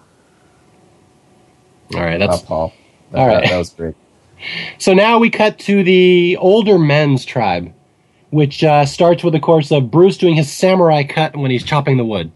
All 1.94 2.00
right, 2.00 2.20
Uh, 2.20 2.26
that's 2.26 2.42
Paul. 2.42 2.72
That, 3.12 3.18
All 3.18 3.26
right. 3.28 3.42
that, 3.42 3.50
that 3.50 3.58
was 3.58 3.70
great. 3.70 3.94
so. 4.78 4.94
Now 4.94 5.18
we 5.18 5.28
cut 5.30 5.58
to 5.60 5.82
the 5.82 6.36
older 6.36 6.78
men's 6.78 7.24
tribe, 7.24 7.72
which 8.30 8.62
uh, 8.62 8.86
starts 8.86 9.24
with, 9.24 9.34
of 9.34 9.42
course, 9.42 9.72
of 9.72 9.90
Bruce 9.90 10.16
doing 10.16 10.36
his 10.36 10.50
samurai 10.52 11.02
cut 11.02 11.36
when 11.36 11.50
he's 11.50 11.64
chopping 11.64 11.96
the 11.96 12.04
wood. 12.04 12.30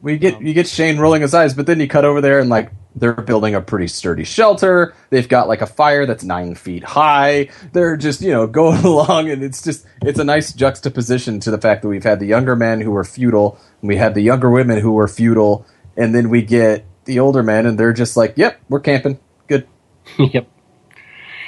We 0.00 0.16
get 0.18 0.40
you 0.40 0.54
get 0.54 0.66
Shane 0.68 0.98
rolling 0.98 1.20
his 1.22 1.34
eyes, 1.34 1.52
but 1.52 1.66
then 1.66 1.78
you 1.80 1.86
cut 1.88 2.04
over 2.06 2.20
there 2.22 2.38
and 2.38 2.48
like 2.48 2.70
They're 2.96 3.12
building 3.12 3.54
a 3.54 3.60
pretty 3.60 3.88
sturdy 3.88 4.24
shelter. 4.24 4.94
They've 5.10 5.28
got 5.28 5.48
like 5.48 5.60
a 5.60 5.66
fire 5.66 6.06
that's 6.06 6.24
nine 6.24 6.54
feet 6.54 6.82
high. 6.82 7.50
They're 7.72 7.96
just, 7.96 8.22
you 8.22 8.32
know, 8.32 8.46
going 8.56 8.84
along 8.84 9.30
and 9.30 9.44
it's 9.44 9.62
just, 9.62 9.86
it's 10.02 10.18
a 10.18 10.24
nice 10.24 10.52
juxtaposition 10.52 11.38
to 11.40 11.50
the 11.50 11.58
fact 11.58 11.82
that 11.82 11.88
we've 11.88 12.04
had 12.04 12.20
the 12.20 12.26
younger 12.26 12.56
men 12.56 12.80
who 12.80 12.90
were 12.90 13.04
feudal 13.04 13.58
and 13.82 13.88
we 13.88 13.96
had 13.96 14.14
the 14.14 14.22
younger 14.22 14.50
women 14.50 14.80
who 14.80 14.92
were 14.92 15.08
feudal. 15.08 15.66
And 15.96 16.14
then 16.14 16.30
we 16.30 16.42
get 16.42 16.84
the 17.04 17.20
older 17.20 17.42
men 17.42 17.66
and 17.66 17.78
they're 17.78 17.92
just 17.92 18.16
like, 18.16 18.34
yep, 18.36 18.58
we're 18.68 18.80
camping. 18.80 19.20
Good. 19.46 19.68
yep. 20.18 20.48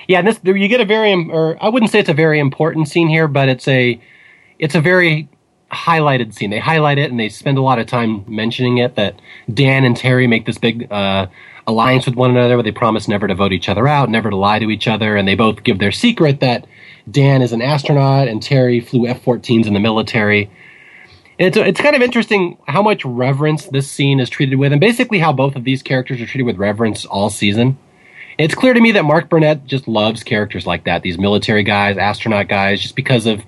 Yeah, 0.07 0.21
and 0.21 0.29
this 0.29 0.41
you 0.43 0.69
get 0.69 0.81
a 0.81 0.87
very, 0.87 1.13
or 1.13 1.63
I 1.63 1.69
wouldn't 1.69 1.91
say 1.91 1.99
it's 1.99 2.09
a 2.09 2.15
very 2.15 2.41
important 2.41 2.89
scene 2.89 3.09
here, 3.09 3.29
but 3.29 3.49
it's 3.51 3.69
a, 3.69 4.01
it's 4.59 4.75
a 4.75 4.81
very 4.81 5.29
highlighted 5.71 6.35
scene. 6.35 6.51
They 6.51 6.59
highlight 6.59 6.99
it 6.99 7.11
and 7.11 7.21
they 7.21 7.29
spend 7.29 7.59
a 7.59 7.63
lot 7.63 7.79
of 7.79 7.87
time 7.87 8.25
mentioning 8.27 8.79
it 8.79 8.97
that 8.97 9.21
Dan 9.53 9.85
and 9.85 9.97
Terry 9.97 10.27
make 10.27 10.47
this 10.47 10.59
big 10.59 10.91
uh, 10.91 11.27
alliance 11.67 12.07
with 12.07 12.17
one 12.17 12.31
another 12.31 12.57
where 12.57 12.63
they 12.63 12.73
promise 12.73 13.07
never 13.07 13.29
to 13.29 13.35
vote 13.35 13.53
each 13.53 13.69
other 13.69 13.87
out, 13.87 14.09
never 14.09 14.31
to 14.31 14.37
lie 14.37 14.59
to 14.59 14.71
each 14.71 14.89
other, 14.89 15.17
and 15.17 15.29
they 15.29 15.35
both 15.35 15.63
give 15.63 15.79
their 15.79 15.93
secret 15.93 16.41
that 16.41 16.67
Dan 17.11 17.43
is 17.43 17.53
an 17.53 17.63
astronaut 17.63 18.29
and 18.29 18.43
Terry 18.43 18.81
flew 18.81 19.07
F 19.07 19.23
14s 19.23 19.67
in 19.67 19.75
the 19.75 19.81
military. 19.81 20.51
It's, 21.39 21.57
it's 21.57 21.81
kind 21.81 21.95
of 21.95 22.03
interesting 22.03 22.59
how 22.67 22.83
much 22.83 23.05
reverence 23.05 23.67
this 23.67 23.91
scene 23.91 24.19
is 24.19 24.31
treated 24.31 24.57
with, 24.59 24.73
and 24.73 24.81
basically 24.81 25.19
how 25.19 25.33
both 25.33 25.55
of 25.55 25.65
these 25.65 25.83
characters 25.83 26.21
are 26.21 26.27
treated 26.27 26.45
with 26.45 26.57
reverence 26.57 27.05
all 27.05 27.31
season. 27.31 27.79
It's 28.39 28.55
clear 28.55 28.73
to 28.73 28.81
me 28.81 28.93
that 28.93 29.05
Mark 29.05 29.29
Burnett 29.29 29.67
just 29.67 29.87
loves 29.87 30.23
characters 30.23 30.67
like 30.67 30.85
that, 30.85 31.03
these 31.03 31.19
military 31.19 31.63
guys, 31.63 31.99
astronaut 31.99 32.49
guys, 32.49 32.81
just 32.81 32.97
because 32.97 33.27
of 33.27 33.43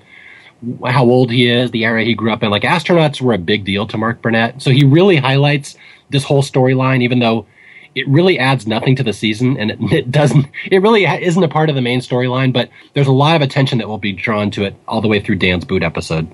how 0.85 1.05
old 1.05 1.31
he 1.31 1.49
is, 1.49 1.71
the 1.71 1.85
era 1.85 2.03
he 2.03 2.13
grew 2.13 2.31
up 2.31 2.43
in. 2.43 2.51
Like 2.51 2.63
astronauts 2.63 3.21
were 3.21 3.33
a 3.33 3.37
big 3.37 3.65
deal 3.65 3.87
to 3.87 3.97
Mark 3.97 4.21
Burnett, 4.21 4.61
so 4.61 4.69
he 4.69 4.83
really 4.83 5.17
highlights 5.17 5.75
this 6.09 6.23
whole 6.23 6.43
storyline, 6.43 7.01
even 7.01 7.19
though 7.19 7.45
it 7.95 8.07
really 8.07 8.39
adds 8.39 8.67
nothing 8.67 8.95
to 8.95 9.03
the 9.03 9.13
season, 9.13 9.57
and 9.57 9.71
it, 9.71 9.79
it 9.91 10.11
doesn't. 10.11 10.47
It 10.71 10.81
really 10.81 11.05
isn't 11.05 11.43
a 11.43 11.47
part 11.47 11.69
of 11.69 11.75
the 11.75 11.81
main 11.81 11.99
storyline, 11.99 12.53
but 12.53 12.69
there's 12.93 13.07
a 13.07 13.11
lot 13.11 13.35
of 13.35 13.41
attention 13.41 13.79
that 13.79 13.87
will 13.87 13.97
be 13.97 14.13
drawn 14.13 14.51
to 14.51 14.63
it 14.63 14.75
all 14.87 15.01
the 15.01 15.07
way 15.07 15.19
through 15.19 15.35
Dan's 15.35 15.65
boot 15.65 15.83
episode. 15.83 16.31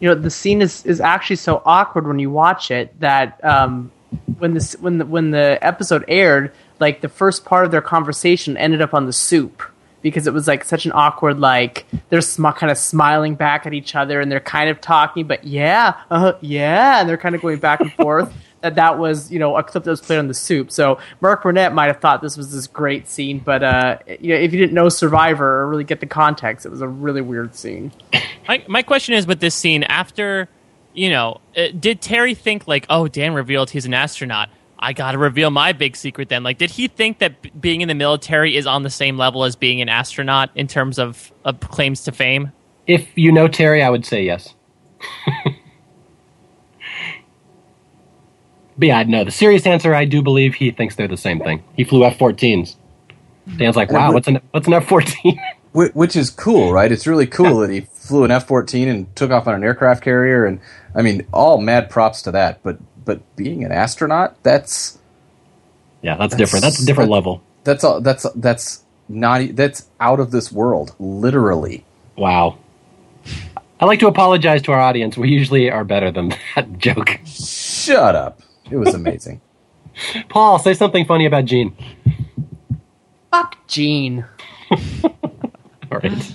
You 0.00 0.08
know, 0.08 0.14
the 0.14 0.30
scene 0.30 0.62
is 0.62 0.84
is 0.86 1.00
actually 1.00 1.36
so 1.36 1.62
awkward 1.64 2.06
when 2.06 2.18
you 2.18 2.30
watch 2.30 2.70
it 2.70 2.98
that 3.00 3.42
um, 3.44 3.92
when 4.38 4.54
this 4.54 4.74
when 4.80 4.98
the 4.98 5.06
when 5.06 5.30
the 5.30 5.58
episode 5.60 6.04
aired, 6.08 6.52
like 6.80 7.00
the 7.00 7.08
first 7.08 7.44
part 7.44 7.64
of 7.64 7.70
their 7.70 7.82
conversation 7.82 8.56
ended 8.56 8.80
up 8.80 8.94
on 8.94 9.06
the 9.06 9.12
soup 9.12 9.62
because 10.02 10.26
it 10.26 10.34
was 10.34 10.46
like 10.46 10.64
such 10.64 10.84
an 10.84 10.92
awkward 10.94 11.38
like 11.38 11.86
they're 12.10 12.20
sm- 12.20 12.48
kind 12.48 12.70
of 12.70 12.76
smiling 12.76 13.34
back 13.34 13.66
at 13.66 13.72
each 13.72 13.94
other 13.94 14.20
and 14.20 14.30
they're 14.30 14.40
kind 14.40 14.68
of 14.68 14.80
talking 14.80 15.26
but 15.26 15.44
yeah 15.44 15.94
uh, 16.10 16.32
yeah 16.40 17.00
and 17.00 17.08
they're 17.08 17.16
kind 17.16 17.34
of 17.34 17.40
going 17.40 17.58
back 17.58 17.80
and 17.80 17.92
forth 17.94 18.32
that 18.62 18.76
that 18.76 18.98
was 18.98 19.30
you 19.30 19.38
know 19.38 19.56
a 19.56 19.62
clip 19.62 19.84
that 19.84 19.90
was 19.90 20.00
played 20.00 20.18
on 20.18 20.28
the 20.28 20.34
soup. 20.34 20.70
So 20.70 20.98
mark 21.20 21.42
burnett 21.42 21.74
might 21.74 21.86
have 21.86 22.00
thought 22.00 22.22
this 22.22 22.36
was 22.36 22.52
this 22.52 22.66
great 22.66 23.08
scene 23.08 23.38
but 23.38 23.62
uh, 23.62 23.98
you 24.20 24.34
know 24.34 24.40
if 24.40 24.52
you 24.52 24.58
didn't 24.58 24.74
know 24.74 24.88
survivor 24.88 25.60
or 25.60 25.68
really 25.68 25.84
get 25.84 26.00
the 26.00 26.06
context 26.06 26.64
it 26.64 26.70
was 26.70 26.80
a 26.80 26.88
really 26.88 27.20
weird 27.20 27.54
scene. 27.54 27.92
My, 28.48 28.64
my 28.66 28.82
question 28.82 29.14
is 29.14 29.24
with 29.24 29.38
this 29.38 29.54
scene 29.54 29.84
after 29.84 30.48
you 30.94 31.10
know 31.10 31.40
uh, 31.56 31.68
did 31.78 32.00
terry 32.00 32.34
think 32.34 32.66
like 32.66 32.86
oh 32.90 33.06
dan 33.06 33.34
revealed 33.34 33.70
he's 33.70 33.86
an 33.86 33.94
astronaut 33.94 34.48
I 34.82 34.92
got 34.92 35.12
to 35.12 35.18
reveal 35.18 35.50
my 35.50 35.72
big 35.72 35.94
secret 35.94 36.28
then. 36.28 36.42
Like, 36.42 36.58
did 36.58 36.70
he 36.70 36.88
think 36.88 37.20
that 37.20 37.40
b- 37.40 37.52
being 37.58 37.82
in 37.82 37.88
the 37.88 37.94
military 37.94 38.56
is 38.56 38.66
on 38.66 38.82
the 38.82 38.90
same 38.90 39.16
level 39.16 39.44
as 39.44 39.54
being 39.54 39.80
an 39.80 39.88
astronaut 39.88 40.50
in 40.56 40.66
terms 40.66 40.98
of, 40.98 41.32
of 41.44 41.60
claims 41.60 42.02
to 42.04 42.12
fame? 42.12 42.50
If 42.88 43.16
you 43.16 43.30
know 43.30 43.46
Terry, 43.46 43.80
I 43.80 43.88
would 43.88 44.04
say 44.04 44.24
yes. 44.24 44.56
but 45.44 45.54
yeah, 48.76 49.04
no, 49.04 49.22
the 49.22 49.30
serious 49.30 49.64
answer, 49.66 49.94
I 49.94 50.04
do 50.04 50.20
believe 50.20 50.54
he 50.54 50.72
thinks 50.72 50.96
they're 50.96 51.06
the 51.06 51.16
same 51.16 51.38
thing. 51.38 51.62
He 51.76 51.84
flew 51.84 52.04
F 52.04 52.18
14s. 52.18 52.74
Dan's 53.56 53.76
like, 53.76 53.92
wow, 53.92 54.12
what's 54.12 54.26
an, 54.26 54.40
what's 54.50 54.66
an 54.66 54.74
F 54.74 54.88
14? 54.88 55.40
Which 55.72 56.16
is 56.16 56.28
cool, 56.28 56.72
right? 56.72 56.90
It's 56.90 57.06
really 57.06 57.26
cool 57.26 57.60
that 57.60 57.70
he 57.70 57.82
flew 57.82 58.24
an 58.24 58.32
F 58.32 58.48
14 58.48 58.88
and 58.88 59.16
took 59.16 59.30
off 59.30 59.46
on 59.46 59.54
an 59.54 59.64
aircraft 59.64 60.02
carrier. 60.02 60.44
And 60.44 60.60
I 60.94 61.02
mean, 61.02 61.26
all 61.32 61.58
mad 61.58 61.88
props 61.88 62.20
to 62.22 62.32
that. 62.32 62.62
But 62.62 62.78
but 63.04 63.36
being 63.36 63.64
an 63.64 63.72
astronaut, 63.72 64.42
that's 64.42 64.98
yeah, 66.02 66.16
that's, 66.16 66.34
that's 66.34 66.38
different. 66.38 66.64
That's 66.64 66.82
a 66.82 66.86
different 66.86 67.10
that, 67.10 67.14
level. 67.14 67.42
That's 67.64 67.84
all. 67.84 68.00
That's 68.00 68.26
that's 68.36 68.84
not. 69.08 69.56
That's 69.56 69.88
out 70.00 70.20
of 70.20 70.30
this 70.30 70.50
world, 70.50 70.94
literally. 70.98 71.84
Wow. 72.16 72.58
I 73.80 73.84
like 73.84 73.98
to 74.00 74.06
apologize 74.06 74.62
to 74.62 74.72
our 74.72 74.80
audience. 74.80 75.16
We 75.16 75.28
usually 75.30 75.70
are 75.70 75.84
better 75.84 76.12
than 76.12 76.28
that 76.54 76.78
joke. 76.78 77.18
Shut 77.24 78.14
up. 78.14 78.40
It 78.70 78.76
was 78.76 78.94
amazing. 78.94 79.40
Paul, 80.28 80.58
say 80.58 80.74
something 80.74 81.04
funny 81.04 81.26
about 81.26 81.44
Gene. 81.46 81.76
Fuck 83.30 83.66
Gene. 83.66 84.24
All 84.70 85.98
right. 86.02 86.34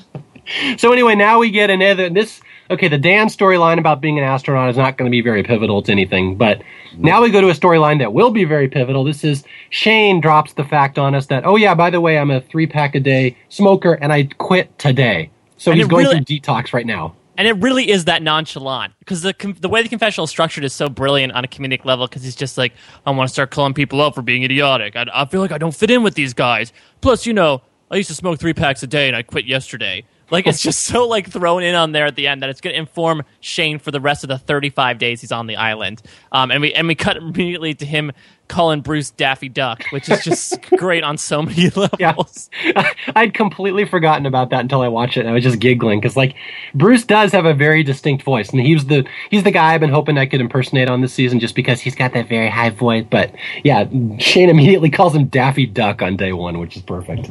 So 0.78 0.94
anyway, 0.94 1.16
now 1.16 1.40
we 1.40 1.52
get 1.52 1.70
another. 1.70 2.10
This 2.10 2.42
okay, 2.70 2.88
the 2.88 2.98
Dan 2.98 3.28
storyline 3.28 3.80
about 3.80 4.02
being 4.02 4.18
an 4.18 4.24
astronaut 4.24 4.70
is 4.70 4.78
not 4.78 4.98
going 4.98 5.10
to 5.10 5.12
be 5.12 5.22
very 5.22 5.44
pivotal 5.44 5.82
to 5.84 5.92
anything, 5.92 6.36
but 6.36 6.62
now 6.98 7.22
we 7.22 7.30
go 7.30 7.42
to 7.42 7.50
a 7.50 7.54
storyline 7.54 8.00
that 8.00 8.14
will 8.14 8.32
be 8.32 8.44
very 8.44 8.68
pivotal. 8.68 9.04
This 9.04 9.24
is 9.24 9.44
Shane 9.70 10.22
drops 10.22 10.54
the 10.54 10.64
fact 10.64 10.98
on 10.98 11.16
us 11.16 11.28
that, 11.28 11.46
oh 11.46 11.56
yeah, 11.56 11.76
by 11.76 11.90
the 11.90 12.02
way, 12.02 12.18
I'm 12.18 12.32
a 12.32 12.42
three 12.42 12.68
pack 12.68 12.96
a 12.96 13.00
day 13.00 13.38
smoker 13.50 13.94
and 13.94 14.12
I 14.12 14.24
quit 14.38 14.78
today. 14.80 15.32
So 15.58 15.72
and 15.72 15.80
he's 15.80 15.88
going 15.88 16.06
really, 16.06 16.24
through 16.24 16.40
detox 16.40 16.74
right 16.74 16.86
now. 16.86 17.16
And 17.38 17.48
it 17.48 17.54
really 17.54 17.90
is 17.90 18.06
that 18.06 18.24
nonchalant 18.24 18.94
because 19.00 19.22
the 19.22 19.34
the 19.60 19.70
way 19.70 19.84
the 19.84 19.90
confessional 19.90 20.26
is 20.26 20.32
structured 20.32 20.64
is 20.64 20.74
so 20.74 20.90
brilliant 20.90 21.34
on 21.34 21.44
a 21.44 21.48
comedic 21.48 21.86
level 21.86 22.08
because 22.08 22.24
he's 22.24 22.36
just 22.36 22.58
like, 22.58 22.74
I 23.06 23.12
want 23.12 23.28
to 23.28 23.34
start 23.34 23.52
calling 23.52 23.74
people 23.74 24.02
out 24.02 24.16
for 24.16 24.24
being 24.24 24.44
idiotic. 24.44 24.96
I, 24.96 25.06
I 25.14 25.26
feel 25.26 25.42
like 25.42 25.52
I 25.52 25.58
don't 25.58 25.76
fit 25.76 25.92
in 25.92 26.02
with 26.04 26.16
these 26.16 26.34
guys. 26.34 26.74
Plus, 27.02 27.26
you 27.26 27.34
know, 27.34 27.62
I 27.92 27.98
used 27.98 28.10
to 28.10 28.16
smoke 28.16 28.40
three 28.40 28.54
packs 28.54 28.82
a 28.82 28.88
day 28.88 29.08
and 29.08 29.16
I 29.16 29.22
quit 29.22 29.46
yesterday. 29.46 30.04
Like 30.30 30.48
it's 30.48 30.62
just 30.62 30.84
so 30.84 31.08
like 31.08 31.30
thrown 31.30 31.64
in 31.64 31.76
on 31.76 31.92
there 31.92 32.06
at 32.06 32.16
the 32.16 32.28
end 32.28 32.42
that 32.44 32.50
it's 32.50 32.62
going 32.62 32.74
to 32.74 32.80
inform 32.80 33.24
Shane 33.40 33.80
for 33.80 33.92
the 33.92 34.02
rest 34.02 34.24
of 34.24 34.28
the 34.28 34.38
35 34.38 34.98
days 34.98 35.22
he's 35.22 35.32
on 35.32 35.48
the 35.48 35.56
island. 35.56 36.02
Um, 36.32 36.52
and 36.52 36.62
we 36.62 36.74
and 36.74 36.88
we 36.88 36.96
cut 36.96 37.18
immediately 37.18 37.74
to 37.76 37.86
him 37.86 38.12
calling 38.48 38.82
Bruce 38.82 39.10
Daffy 39.12 39.50
Duck, 39.50 39.84
which 39.92 40.10
is 40.10 40.24
just 40.24 40.62
great 40.78 41.04
on 41.04 41.18
so 41.18 41.42
many 41.42 41.70
levels. 42.00 42.50
Yeah. 42.64 42.92
I'd 43.16 43.34
completely 43.34 43.86
forgotten 43.86 44.26
about 44.26 44.50
that 44.52 44.62
until 44.62 44.82
I 44.82 44.88
watched 44.88 45.18
it. 45.18 45.22
and 45.22 45.30
I 45.30 45.34
was 45.34 45.44
just 45.44 45.60
giggling 45.60 46.00
because 46.00 46.16
like 46.16 46.36
Bruce 46.74 47.06
does 47.06 47.32
have 47.32 47.46
a 47.46 47.54
very 47.54 47.84
distinct 47.84 48.24
voice, 48.24 48.50
and 48.50 48.62
he's 48.62 48.86
the 48.86 49.06
he's 49.30 49.44
the 49.44 49.52
guy 49.52 49.74
I've 49.74 49.82
been 49.82 49.90
hoping 49.90 50.18
I 50.18 50.26
could 50.26 50.42
impersonate 50.42 50.90
on 50.90 51.02
this 51.02 51.14
season 51.14 51.40
just 51.40 51.56
because 51.56 51.82
he's 51.82 51.96
got 51.96 52.14
that 52.14 52.30
very 52.30 52.50
high 52.50 52.70
voice. 52.70 53.06
But 53.10 53.34
yeah, 53.64 53.86
Shane 54.20 54.50
immediately 54.50 54.90
calls 54.90 55.16
him 55.16 55.26
Daffy 55.26 55.66
Duck 55.66 56.02
on 56.02 56.18
day 56.18 56.34
one, 56.34 56.60
which 56.60 56.76
is 56.76 56.82
perfect. 56.82 57.30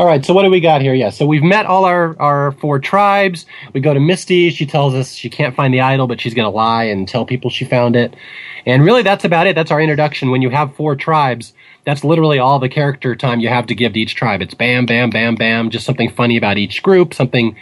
All 0.00 0.06
right, 0.06 0.24
so 0.24 0.32
what 0.32 0.44
do 0.44 0.50
we 0.50 0.60
got 0.60 0.80
here? 0.80 0.94
Yeah, 0.94 1.10
so 1.10 1.26
we've 1.26 1.42
met 1.42 1.66
all 1.66 1.84
our, 1.84 2.18
our 2.18 2.52
four 2.52 2.78
tribes. 2.78 3.44
We 3.74 3.82
go 3.82 3.92
to 3.92 4.00
Misty. 4.00 4.48
She 4.48 4.64
tells 4.64 4.94
us 4.94 5.12
she 5.12 5.28
can't 5.28 5.54
find 5.54 5.74
the 5.74 5.82
idol, 5.82 6.06
but 6.06 6.22
she's 6.22 6.32
going 6.32 6.46
to 6.46 6.56
lie 6.56 6.84
and 6.84 7.06
tell 7.06 7.26
people 7.26 7.50
she 7.50 7.66
found 7.66 7.96
it. 7.96 8.16
And 8.64 8.82
really, 8.82 9.02
that's 9.02 9.26
about 9.26 9.46
it. 9.46 9.54
That's 9.54 9.70
our 9.70 9.78
introduction. 9.78 10.30
When 10.30 10.40
you 10.40 10.48
have 10.48 10.74
four 10.74 10.96
tribes, 10.96 11.52
that's 11.84 12.02
literally 12.02 12.38
all 12.38 12.58
the 12.58 12.70
character 12.70 13.14
time 13.14 13.40
you 13.40 13.50
have 13.50 13.66
to 13.66 13.74
give 13.74 13.92
to 13.92 14.00
each 14.00 14.14
tribe. 14.14 14.40
It's 14.40 14.54
bam, 14.54 14.86
bam, 14.86 15.10
bam, 15.10 15.34
bam, 15.34 15.68
just 15.68 15.84
something 15.84 16.10
funny 16.10 16.38
about 16.38 16.56
each 16.56 16.82
group, 16.82 17.12
something 17.12 17.54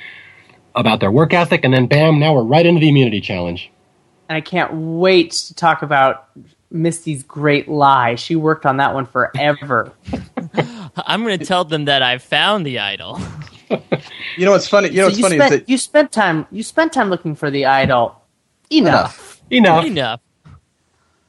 about 0.76 1.01
their 1.01 1.11
work 1.11 1.34
ethic, 1.34 1.62
and 1.64 1.74
then 1.74 1.89
bam, 1.89 2.20
now 2.20 2.34
we're 2.34 2.45
right 2.45 2.64
into 2.64 2.78
the 2.78 2.89
immunity 2.89 3.20
challenge. 3.20 3.68
And 4.28 4.36
I 4.36 4.43
can't 4.43 4.72
wait 4.72 5.32
to 5.32 5.55
talk 5.55 5.82
about 5.82 6.28
Misty's 6.70 7.24
great 7.24 7.66
lie. 7.66 8.14
She 8.14 8.36
worked 8.36 8.64
on 8.64 8.76
that 8.76 8.95
one 8.95 9.07
forever. 9.07 9.93
I'm 11.07 11.24
going 11.24 11.38
to 11.38 11.44
tell 11.44 11.64
them 11.64 11.86
that 11.86 12.03
I 12.03 12.18
found 12.18 12.66
the 12.66 12.78
idol. 12.78 13.20
you 14.36 14.44
know 14.44 14.53
what's 14.53 14.68
funny? 14.68 14.88
You 14.88 14.99
know 14.99 15.07
what's 15.07 15.18
you 15.18 15.24
funny 15.24 15.36
spent, 15.36 15.53
is 15.53 15.61
that 15.61 15.68
you 15.68 15.78
spent 15.78 16.12
time 16.12 16.46
you 16.51 16.62
spent 16.62 16.92
time 16.92 17.11
looking 17.11 17.34
for 17.34 17.51
the 17.51 17.66
idol. 17.66 18.20
Enough. 18.70 19.42
Enough. 19.51 19.84
Enough. 19.84 20.20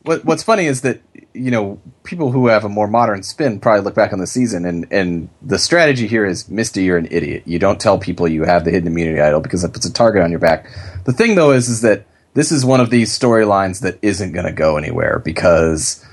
What, 0.04 0.24
what's 0.26 0.44
funny 0.44 0.66
is 0.66 0.82
that 0.82 1.02
you 1.34 1.52
know 1.52 1.80
people 2.04 2.32
who 2.32 2.48
have 2.48 2.64
a 2.64 2.70
more 2.70 2.88
modern 2.88 3.24
spin 3.24 3.60
probably 3.60 3.82
look 3.82 3.96
back 3.96 4.14
on 4.14 4.20
the 4.20 4.28
season 4.28 4.66
and 4.66 4.88
and 4.92 5.30
the 5.42 5.60
strategy 5.60 6.08
here 6.08 6.26
is 6.26 6.50
Misty, 6.50 6.84
you're 6.84 6.98
an 6.98 7.08
idiot. 7.12 7.44
You 7.46 7.60
don't 7.60 7.80
tell 7.80 8.00
people 8.00 8.28
you 8.28 8.44
have 8.44 8.66
the 8.66 8.72
hidden 8.72 8.88
immunity 8.88 9.22
idol 9.22 9.42
because 9.42 9.64
it 9.64 9.74
puts 9.74 9.86
a 9.86 9.94
target 9.94 10.24
on 10.24 10.32
your 10.32 10.40
back. 10.40 10.68
The 11.06 11.14
thing 11.14 11.36
though 11.36 11.52
is 11.52 11.70
is 11.70 11.82
that 11.82 12.06
this 12.34 12.52
is 12.52 12.64
one 12.64 12.80
of 12.80 12.90
these 12.90 13.18
storylines 13.18 13.82
that 13.82 13.98
isn't 14.02 14.32
going 14.32 14.46
to 14.46 14.52
go 14.52 14.78
anywhere 14.78 15.20
because 15.20 16.06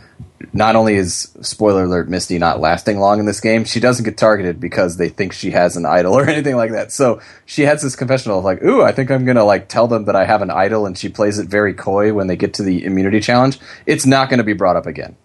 not 0.53 0.76
only 0.76 0.94
is 0.94 1.32
spoiler 1.40 1.84
alert 1.84 2.09
Misty 2.09 2.38
not 2.38 2.61
lasting 2.61 2.99
long 2.99 3.18
in 3.18 3.26
this 3.26 3.40
game, 3.40 3.64
she 3.64 3.80
doesn't 3.80 4.05
get 4.05 4.16
targeted 4.16 4.61
because 4.61 4.97
they 4.97 5.09
think 5.09 5.32
she 5.32 5.51
has 5.51 5.76
an 5.76 5.86
idol 5.86 6.14
or 6.14 6.24
anything 6.28 6.57
like 6.57 6.72
that. 6.72 6.92
So 6.92 7.20
she 7.44 7.62
has 7.62 7.82
this 7.82 7.97
confessional 7.97 8.38
of 8.38 8.44
like, 8.44 8.62
"Ooh, 8.62 8.82
I 8.82 8.92
think 8.92 9.11
I'm 9.11 9.24
gonna 9.24 9.44
like 9.44 9.68
tell 9.68 9.88
them 9.88 10.05
that 10.07 10.16
I 10.16 10.24
have 10.24 10.42
an 10.42 10.51
idol," 10.51 10.86
and 10.86 10.97
she 10.97 11.09
plays 11.09 11.38
it 11.38 11.49
very 11.49 11.74
coy 11.74 12.12
when 12.12 12.26
they 12.26 12.36
get 12.36 12.55
to 12.55 12.62
the 12.62 12.84
immunity 12.84 13.20
challenge. 13.20 13.59
It's 13.86 14.07
not 14.07 14.28
going 14.28 14.38
to 14.38 14.44
be 14.44 14.53
brought 14.53 14.76
up 14.76 14.86
again. 14.86 15.16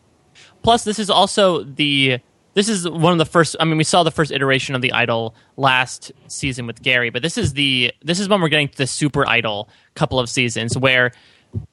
Plus, 0.64 0.84
this 0.84 1.00
is 1.00 1.10
also 1.10 1.64
the 1.64 2.20
this 2.54 2.68
is 2.68 2.88
one 2.88 3.14
of 3.14 3.18
the 3.18 3.26
first. 3.26 3.56
I 3.60 3.66
mean, 3.66 3.78
we 3.78 3.84
saw 3.84 4.04
the 4.04 4.12
first 4.12 4.32
iteration 4.32 4.76
of 4.76 4.82
the 4.82 4.92
idol 4.92 5.36
last 5.56 6.12
season 6.28 6.68
with 6.68 6.82
Gary, 6.82 7.10
but 7.10 7.22
this 7.22 7.38
is 7.38 7.54
the 7.54 7.94
this 8.04 8.20
is 8.20 8.28
when 8.28 8.42
we're 8.42 8.50
getting 8.50 8.70
to 8.70 8.78
the 8.78 8.88
super 8.88 9.28
idol 9.28 9.70
couple 9.96 10.20
of 10.20 10.30
seasons 10.30 10.78
where 10.78 11.12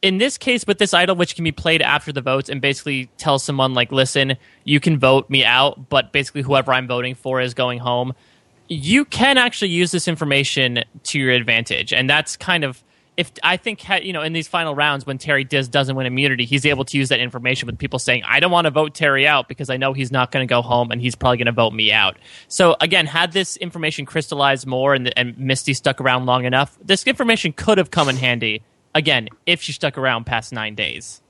in 0.03 0.19
this 0.19 0.39
case 0.39 0.67
with 0.67 0.79
this 0.79 0.95
idol 0.95 1.17
which 1.17 1.35
can 1.35 1.45
be 1.45 1.53
played 1.53 1.83
after 1.83 2.13
the 2.13 2.21
votes 2.21 2.49
and 2.49 2.61
basically 2.61 3.11
tell 3.17 3.39
someone 3.39 3.75
like 3.75 3.93
listen 3.93 4.37
you 4.65 4.81
can 4.81 4.99
vote 4.99 5.29
me 5.31 5.45
out 5.45 5.89
but 5.89 6.13
basically 6.13 6.43
whoever 6.43 6.73
i'm 6.73 6.87
voting 6.87 7.15
for 7.15 7.41
is 7.41 7.55
going 7.55 7.79
home. 7.79 8.15
You 8.69 9.05
can 9.05 9.39
actually 9.39 9.71
use 9.71 9.93
this 9.93 10.09
information 10.09 10.85
to 11.05 11.19
your 11.19 11.31
advantage. 11.31 11.93
And 11.93 12.09
that's 12.09 12.37
kind 12.37 12.65
of 12.65 12.83
if 13.17 13.33
i 13.43 13.57
think 13.57 13.85
you 14.05 14.13
know 14.13 14.23
in 14.23 14.33
these 14.33 14.47
final 14.47 14.75
rounds 14.77 15.05
when 15.05 15.19
terry 15.19 15.45
Deitz 15.45 15.69
doesn't 15.69 15.97
win 15.97 16.07
immunity 16.07 16.45
he's 16.45 16.65
able 16.65 16.85
to 16.85 16.97
use 16.97 17.09
that 17.09 17.19
information 17.19 17.67
with 17.67 17.77
people 17.77 17.99
saying 17.99 18.23
i 18.25 18.39
don't 18.39 18.53
want 18.53 18.67
to 18.67 18.71
vote 18.71 18.95
terry 18.95 19.27
out 19.27 19.49
because 19.49 19.69
i 19.71 19.77
know 19.77 19.93
he's 19.93 20.13
not 20.13 20.31
going 20.31 20.47
to 20.47 20.49
go 20.49 20.63
home 20.63 20.93
and 20.93 21.01
he's 21.01 21.17
probably 21.17 21.37
going 21.37 21.47
to 21.47 21.53
vote 21.53 21.73
me 21.73 21.91
out. 21.91 22.17
So 22.47 22.77
again 22.81 23.07
had 23.07 23.33
this 23.33 23.57
information 23.57 24.07
crystallized 24.07 24.67
more 24.69 24.95
and, 24.95 25.13
and 25.19 25.37
misty 25.37 25.75
stuck 25.75 26.01
around 26.01 26.27
long 26.27 26.45
enough 26.45 26.79
this 26.81 27.05
information 27.09 27.53
could 27.53 27.77
have 27.77 27.91
come 27.91 28.09
in 28.09 28.17
handy 28.17 28.63
again, 28.95 29.29
if 29.47 29.63
she 29.63 29.73
stuck 29.73 29.99
around 29.99 30.25
past 30.25 30.53
nine 30.53 30.75
days. 30.75 31.23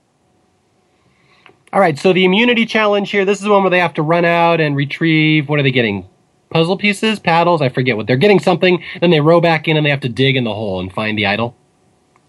All 1.73 1.81
right, 1.81 1.99
so 1.99 2.13
the 2.13 2.25
immunity 2.25 2.65
challenge 2.65 3.11
here, 3.11 3.25
this 3.25 3.39
is 3.39 3.45
the 3.45 3.51
one 3.51 3.63
where 3.63 3.71
they 3.71 3.81
have 3.81 3.93
to 3.95 4.03
run 4.03 4.25
out 4.25 4.61
and 4.61 4.75
retrieve. 4.75 5.49
What 5.49 5.61
are 5.61 5.63
they 5.63 5.71
getting? 5.71 6.09
Puzzle 6.51 6.79
pieces, 6.79 7.19
paddles, 7.19 7.61
I 7.61 7.69
forget 7.69 7.97
what. 7.97 8.07
They're 8.07 8.17
getting 8.17 8.41
something, 8.41 8.83
then 9.01 9.11
they 9.11 9.21
row 9.21 9.41
back 9.41 9.69
in 9.69 9.77
and 9.77 9.85
they 9.85 9.91
have 9.91 10.01
to 10.01 10.09
dig 10.09 10.35
in 10.35 10.45
the 10.45 10.55
hole 10.55 10.81
and 10.81 10.91
find 10.91 11.19
the 11.19 11.27
idol 11.27 11.55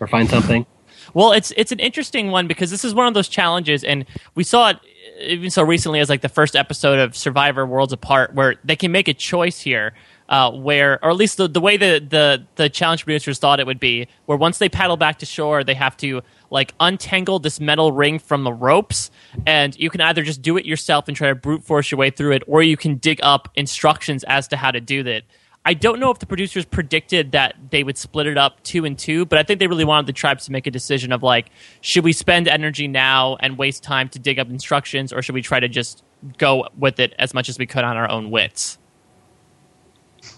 or 0.02 0.08
find 0.08 0.30
something. 0.30 0.66
well, 1.14 1.32
it's 1.32 1.52
it's 1.56 1.72
an 1.72 1.80
interesting 1.80 2.32
one 2.32 2.48
because 2.48 2.70
this 2.70 2.84
is 2.84 2.94
one 2.94 3.08
of 3.08 3.14
those 3.14 3.30
challenges, 3.30 3.86
and 3.86 4.06
we 4.36 4.44
saw 4.44 4.72
it 4.72 4.80
even 5.22 5.50
so 5.50 5.64
recently 5.64 6.02
as 6.02 6.10
like 6.10 6.22
the 6.22 6.30
first 6.30 6.56
episode 6.56 7.00
of 7.00 7.16
Survivor 7.16 7.66
Worlds 7.66 7.94
Apart, 7.94 8.34
where 8.34 8.56
they 8.66 8.76
can 8.76 8.92
make 8.92 9.08
a 9.08 9.14
choice 9.14 9.62
here 9.62 9.94
uh, 10.30 10.52
where, 10.52 11.04
or 11.04 11.10
at 11.10 11.18
least 11.18 11.38
the, 11.38 11.48
the 11.48 11.60
way 11.60 11.76
the, 11.76 12.06
the, 12.08 12.46
the 12.56 12.70
challenge 12.70 13.04
producers 13.04 13.40
thought 13.40 13.60
it 13.60 13.66
would 13.66 13.80
be, 13.80 14.08
where 14.28 14.38
once 14.38 14.60
they 14.60 14.70
paddle 14.70 14.96
back 14.96 15.20
to 15.20 15.26
shore, 15.26 15.64
they 15.64 15.74
have 15.74 15.98
to 15.98 16.22
like 16.52 16.74
untangle 16.80 17.40
this 17.40 17.60
metal 17.60 17.92
ring 17.92 18.20
from 18.20 18.44
the 18.44 18.54
ropes, 18.54 19.12
and 19.46 19.78
you 19.78 19.90
can 19.90 20.02
either 20.02 20.24
just 20.24 20.42
do 20.42 20.56
it 20.58 20.66
yourself 20.66 21.08
and 21.08 21.18
try 21.18 21.28
to 21.28 21.36
brute 21.36 21.64
force 21.64 21.92
your 21.92 21.98
way 21.98 22.10
through 22.10 22.32
it, 22.32 22.44
or 22.48 22.62
you 22.62 22.78
can 22.78 22.96
dig 22.96 23.20
up 23.22 23.50
instructions 23.56 24.24
as 24.24 24.48
to 24.48 24.56
how 24.56 24.72
to 24.72 24.80
do 24.80 25.04
that. 25.04 25.24
I 25.66 25.74
don't 25.74 26.00
know 26.00 26.10
if 26.10 26.20
the 26.20 26.26
producers 26.26 26.64
predicted 26.64 27.34
that 27.34 27.56
they 27.70 27.84
would 27.84 27.98
split 27.98 28.26
it 28.26 28.38
up 28.38 28.64
two 28.64 28.86
and 28.86 28.98
two, 28.98 29.26
but 29.26 29.38
I 29.38 29.44
think 29.44 29.60
they 29.60 29.68
really 29.68 29.84
wanted 29.84 30.08
the 30.08 30.14
tribes 30.14 30.46
to 30.46 30.52
make 30.52 30.66
a 30.66 30.72
decision 30.72 31.12
of 31.12 31.22
like, 31.22 31.50
should 31.82 32.04
we 32.04 32.14
spend 32.14 32.48
energy 32.48 32.88
now 32.88 33.36
and 33.42 33.58
waste 33.58 33.84
time 33.84 34.10
to 34.10 34.20
dig 34.20 34.40
up 34.40 34.50
instructions, 34.50 35.12
or 35.12 35.22
should 35.22 35.36
we 35.36 35.42
try 35.42 35.60
to 35.60 35.68
just 35.68 36.04
go 36.38 36.68
with 36.78 37.00
it 37.00 37.14
as 37.20 37.34
much 37.34 37.50
as 37.50 37.60
we 37.60 37.68
could 37.68 37.84
on 37.84 37.98
our 37.98 38.10
own 38.10 38.32
wits? 38.32 38.79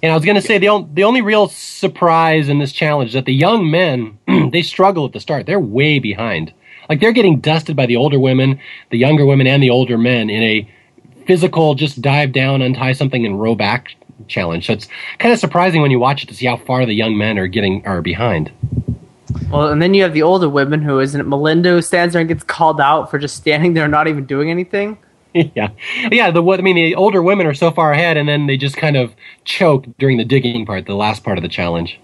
And 0.04 0.12
I 0.12 0.16
was 0.16 0.26
going 0.26 0.36
to 0.36 0.42
say 0.42 0.58
the 0.58 0.70
only, 0.70 0.90
the 0.94 1.04
only 1.04 1.22
real 1.22 1.48
surprise 1.48 2.50
in 2.50 2.60
this 2.60 2.72
challenge 2.72 3.10
is 3.10 3.14
that 3.14 3.26
the 3.26 3.34
young 3.34 3.70
men 3.70 4.18
they 4.52 4.62
struggle 4.62 5.06
at 5.06 5.14
the 5.14 5.20
start. 5.20 5.46
They're 5.46 5.60
way 5.60 6.00
behind. 6.00 6.54
Like 6.90 7.00
they're 7.00 7.12
getting 7.12 7.40
dusted 7.40 7.76
by 7.76 7.86
the 7.86 7.96
older 7.96 8.20
women, 8.20 8.60
the 8.90 8.98
younger 8.98 9.26
women, 9.26 9.48
and 9.48 9.62
the 9.62 9.70
older 9.70 9.98
men 9.98 10.30
in 10.30 10.44
a 10.44 10.70
physical 11.26 11.76
just 11.76 12.02
dive 12.02 12.34
down, 12.34 12.62
untie 12.62 12.94
something, 12.94 13.26
and 13.26 13.40
row 13.40 13.56
back 13.56 13.96
challenge. 14.28 14.68
So 14.68 14.74
it's 14.74 14.88
kind 15.20 15.34
of 15.34 15.40
surprising 15.40 15.82
when 15.82 15.92
you 15.92 16.00
watch 16.00 16.24
it 16.24 16.28
to 16.28 16.34
see 16.34 16.46
how 16.46 16.58
far 16.58 16.86
the 16.86 16.94
young 16.94 17.18
men 17.18 17.38
are 17.38 17.48
getting 17.48 17.86
are 17.86 18.02
behind. 18.02 18.52
Well, 19.50 19.70
and 19.70 19.82
then 19.82 19.94
you 19.94 20.04
have 20.04 20.14
the 20.14 20.24
older 20.24 20.50
women 20.50 20.82
who 20.82 21.00
isn't 21.00 21.20
it 21.20 21.28
Melinda 21.28 21.70
who 21.70 21.82
stands 21.82 22.14
there 22.14 22.20
and 22.20 22.28
gets 22.28 22.44
called 22.44 22.82
out 22.82 23.10
for 23.10 23.20
just 23.20 23.36
standing 23.36 23.74
there 23.74 23.88
not 23.88 24.08
even 24.08 24.26
doing 24.26 24.50
anything. 24.50 24.98
yeah, 25.56 25.70
yeah. 26.12 26.32
The 26.32 26.42
what 26.42 26.60
I 26.60 26.64
mean, 26.64 26.76
the 26.76 26.96
older 26.96 27.22
women 27.22 27.48
are 27.48 27.54
so 27.54 27.72
far 27.72 27.92
ahead, 27.92 28.18
and 28.18 28.28
then 28.28 28.48
they 28.48 28.58
just 28.58 28.78
kind 28.78 28.98
of 28.98 29.14
choke 29.46 29.86
during 29.98 30.18
the 30.18 30.26
digging 30.26 30.66
part, 30.66 30.86
the 30.86 30.96
last 30.96 31.24
part 31.24 31.38
of 31.38 31.42
the 31.42 31.50
challenge. 31.50 32.00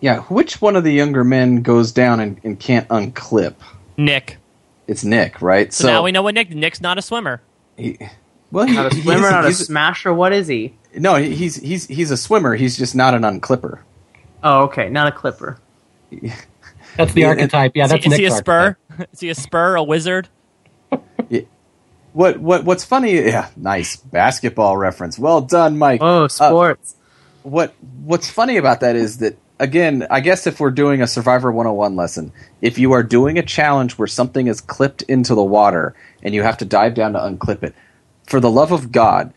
Yeah, 0.00 0.20
which 0.22 0.62
one 0.62 0.76
of 0.76 0.84
the 0.84 0.92
younger 0.92 1.24
men 1.24 1.62
goes 1.62 1.92
down 1.92 2.20
and, 2.20 2.40
and 2.42 2.58
can't 2.58 2.88
unclip? 2.88 3.54
Nick. 3.96 4.38
It's 4.86 5.04
Nick, 5.04 5.42
right? 5.42 5.72
So, 5.72 5.84
so 5.84 5.88
now 5.88 6.02
we 6.02 6.12
know 6.12 6.22
what 6.22 6.34
Nick. 6.34 6.50
Nick's 6.50 6.80
not 6.80 6.98
a 6.98 7.02
swimmer. 7.02 7.42
He, 7.76 7.98
well, 8.50 8.66
he, 8.66 8.74
not 8.74 8.92
a 8.92 8.96
swimmer, 8.96 9.30
not 9.30 9.44
a 9.44 9.52
smasher. 9.52 10.12
What 10.12 10.32
is 10.32 10.48
he? 10.48 10.74
No, 10.96 11.16
he's 11.16 11.56
he's 11.56 11.86
he's 11.86 12.10
a 12.10 12.16
swimmer. 12.16 12.54
He's 12.54 12.76
just 12.76 12.94
not 12.94 13.14
an 13.14 13.22
unclipper. 13.22 13.80
Oh, 14.42 14.62
okay, 14.64 14.88
not 14.88 15.06
a 15.06 15.12
clipper. 15.12 15.60
That's 16.96 17.12
the 17.12 17.24
archetype. 17.24 17.72
Yeah, 17.74 17.86
that's 17.86 18.04
is 18.04 18.12
he, 18.12 18.12
is 18.12 18.18
he 18.18 18.24
a 18.26 18.30
spur? 18.32 18.76
Is 19.12 19.20
he 19.20 19.28
a 19.30 19.34
spur? 19.34 19.76
A 19.76 19.82
wizard? 19.82 20.28
What 22.12 22.38
what 22.38 22.64
what's 22.64 22.84
funny? 22.84 23.14
Yeah, 23.14 23.48
nice 23.56 23.96
basketball 23.96 24.76
reference. 24.76 25.18
Well 25.18 25.40
done, 25.40 25.78
Mike. 25.78 26.00
Oh, 26.02 26.24
uh, 26.24 26.28
sports. 26.28 26.94
Uh, 26.94 27.48
what 27.48 27.74
what's 28.04 28.30
funny 28.30 28.56
about 28.56 28.80
that 28.80 28.96
is 28.96 29.18
that 29.18 29.38
again, 29.58 30.06
I 30.10 30.20
guess 30.20 30.46
if 30.46 30.58
we're 30.58 30.70
doing 30.70 31.02
a 31.02 31.06
Survivor 31.06 31.52
101 31.52 31.94
lesson, 31.94 32.32
if 32.60 32.78
you 32.78 32.92
are 32.92 33.02
doing 33.02 33.38
a 33.38 33.42
challenge 33.42 33.98
where 33.98 34.08
something 34.08 34.46
is 34.48 34.60
clipped 34.60 35.02
into 35.02 35.34
the 35.34 35.44
water 35.44 35.94
and 36.22 36.34
you 36.34 36.42
have 36.42 36.58
to 36.58 36.64
dive 36.64 36.94
down 36.94 37.12
to 37.12 37.18
unclip 37.20 37.62
it, 37.62 37.74
for 38.26 38.40
the 38.40 38.50
love 38.50 38.72
of 38.72 38.90
God, 38.90 39.32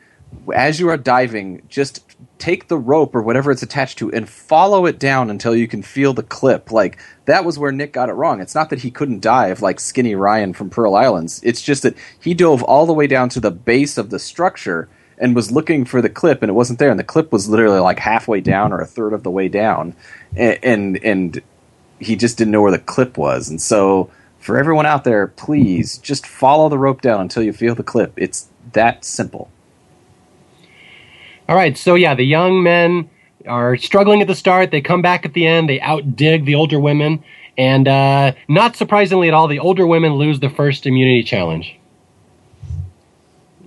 as 0.54 0.80
you 0.80 0.90
are 0.90 0.98
diving, 0.98 1.62
just 1.70 2.04
take 2.44 2.68
the 2.68 2.78
rope 2.78 3.16
or 3.16 3.22
whatever 3.22 3.52
it's 3.52 3.64
attached 3.64 3.98
to 4.00 4.12
and 4.12 4.28
follow 4.28 4.86
it 4.86 5.00
down 5.00 5.30
until 5.30 5.56
you 5.56 5.66
can 5.66 5.82
feel 5.82 6.14
the 6.14 6.22
clip. 6.22 6.74
Like 6.74 7.00
that 7.24 7.46
was 7.46 7.58
where 7.58 7.72
Nick 7.72 7.94
got 7.94 8.10
it 8.10 8.14
wrong. 8.14 8.42
It's 8.42 8.54
not 8.54 8.70
that 8.72 8.82
he 8.82 8.92
couldn't 8.92 9.22
dive 9.22 9.62
like 9.62 9.80
Skinny 9.80 10.14
Ryan 10.14 10.52
from 10.52 10.70
Pearl 10.70 10.94
Islands. 10.94 11.40
It's 11.42 11.62
just 11.62 11.84
that 11.84 11.96
he 12.20 12.34
dove 12.34 12.62
all 12.62 12.86
the 12.86 12.94
way 12.94 13.08
down 13.08 13.30
to 13.30 13.40
the 13.40 13.50
base 13.50 13.98
of 13.98 14.10
the 14.10 14.20
structure 14.20 14.90
and 15.18 15.34
was 15.34 15.54
looking 15.54 15.86
for 15.86 16.02
the 16.02 16.10
clip 16.10 16.44
and 16.44 16.50
it 16.50 16.54
wasn't 16.54 16.80
there 16.80 16.92
and 16.92 17.00
the 17.00 17.06
clip 17.06 17.32
was 17.32 17.48
literally 17.48 17.80
like 17.80 18.00
halfway 18.00 18.42
down 18.42 18.74
or 18.74 18.82
a 18.82 18.86
third 18.86 19.14
of 19.14 19.24
the 19.24 19.32
way 19.32 19.48
down 19.48 19.96
and 20.36 20.60
and, 20.64 20.98
and 21.02 21.42
he 22.00 22.18
just 22.18 22.38
didn't 22.38 22.52
know 22.52 22.62
where 22.62 22.72
the 22.72 22.80
clip 22.80 23.18
was. 23.18 23.48
And 23.48 23.62
so 23.62 24.12
for 24.40 24.58
everyone 24.58 24.86
out 24.86 25.06
there, 25.06 25.28
please 25.28 25.98
just 25.98 26.28
follow 26.28 26.68
the 26.68 26.78
rope 26.78 27.00
down 27.00 27.22
until 27.22 27.44
you 27.44 27.54
feel 27.54 27.74
the 27.74 27.84
clip. 27.84 28.12
It's 28.18 28.50
that 28.74 29.06
simple. 29.06 29.50
All 31.54 31.60
right, 31.60 31.78
so 31.78 31.94
yeah, 31.94 32.16
the 32.16 32.24
young 32.24 32.64
men 32.64 33.12
are 33.48 33.78
struggling 33.78 34.22
at 34.24 34.28
the 34.28 34.34
start. 34.34 34.72
They 34.72 34.82
come 34.82 35.04
back 35.04 35.24
at 35.24 35.34
the 35.34 35.46
end. 35.46 35.70
They 35.70 35.78
outdig 35.78 36.46
the 36.46 36.56
older 36.56 36.80
women, 36.80 37.24
and 37.60 37.88
uh, 37.88 38.32
not 38.48 38.76
surprisingly 38.76 39.28
at 39.28 39.36
all, 39.36 39.48
the 39.48 39.60
older 39.60 39.86
women 39.86 40.14
lose 40.14 40.40
the 40.40 40.50
first 40.50 40.88
immunity 40.88 41.22
challenge. 41.22 41.78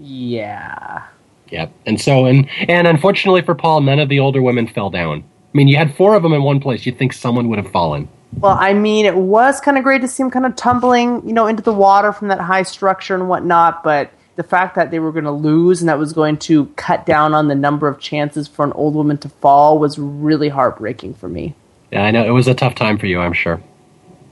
Yeah. 0.00 1.04
Yep. 1.50 1.72
And 1.86 2.00
so, 2.00 2.26
and 2.26 2.48
and 2.68 2.88
unfortunately 2.88 3.42
for 3.42 3.54
Paul, 3.54 3.82
none 3.82 4.00
of 4.00 4.08
the 4.08 4.18
older 4.18 4.42
women 4.42 4.66
fell 4.66 4.90
down. 4.90 5.18
I 5.20 5.56
mean, 5.56 5.68
you 5.68 5.76
had 5.76 5.94
four 5.94 6.16
of 6.16 6.24
them 6.24 6.32
in 6.32 6.42
one 6.42 6.58
place. 6.58 6.86
You'd 6.86 6.98
think 6.98 7.12
someone 7.12 7.48
would 7.50 7.60
have 7.60 7.70
fallen. 7.70 8.08
Well, 8.40 8.56
I 8.58 8.72
mean, 8.72 9.06
it 9.06 9.14
was 9.14 9.60
kind 9.60 9.78
of 9.78 9.84
great 9.84 10.00
to 10.00 10.08
see 10.08 10.24
him 10.24 10.32
kind 10.32 10.44
of 10.44 10.56
tumbling, 10.56 11.24
you 11.24 11.32
know, 11.32 11.46
into 11.46 11.62
the 11.62 11.72
water 11.72 12.12
from 12.12 12.26
that 12.28 12.40
high 12.40 12.64
structure 12.64 13.14
and 13.14 13.28
whatnot, 13.28 13.84
but 13.84 14.10
the 14.36 14.42
fact 14.42 14.76
that 14.76 14.90
they 14.90 14.98
were 14.98 15.12
going 15.12 15.24
to 15.24 15.32
lose 15.32 15.80
and 15.80 15.88
that 15.88 15.98
was 15.98 16.12
going 16.12 16.36
to 16.36 16.66
cut 16.76 17.06
down 17.06 17.34
on 17.34 17.48
the 17.48 17.54
number 17.54 17.88
of 17.88 17.98
chances 17.98 18.46
for 18.46 18.64
an 18.64 18.72
old 18.72 18.94
woman 18.94 19.16
to 19.18 19.28
fall 19.28 19.78
was 19.78 19.98
really 19.98 20.50
heartbreaking 20.50 21.14
for 21.14 21.28
me. 21.28 21.54
Yeah, 21.90 22.04
I 22.04 22.10
know 22.10 22.24
it 22.24 22.30
was 22.30 22.46
a 22.46 22.54
tough 22.54 22.74
time 22.74 22.98
for 22.98 23.06
you. 23.06 23.20
I'm 23.20 23.32
sure. 23.32 23.60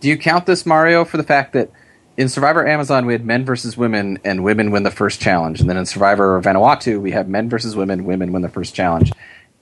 Do 0.00 0.08
you 0.08 0.18
count 0.18 0.44
this 0.44 0.66
Mario 0.66 1.04
for 1.06 1.16
the 1.16 1.22
fact 1.22 1.54
that 1.54 1.70
in 2.16 2.28
Survivor 2.28 2.66
Amazon 2.66 3.06
we 3.06 3.14
had 3.14 3.24
men 3.24 3.44
versus 3.44 3.76
women 3.76 4.18
and 4.24 4.44
women 4.44 4.70
win 4.70 4.82
the 4.82 4.90
first 4.90 5.20
challenge, 5.20 5.60
and 5.60 5.70
then 5.70 5.78
in 5.78 5.86
Survivor 5.86 6.40
Vanuatu 6.40 7.00
we 7.00 7.12
have 7.12 7.28
men 7.28 7.48
versus 7.48 7.74
women, 7.74 8.04
women 8.04 8.32
win 8.32 8.42
the 8.42 8.48
first 8.50 8.74
challenge, 8.74 9.12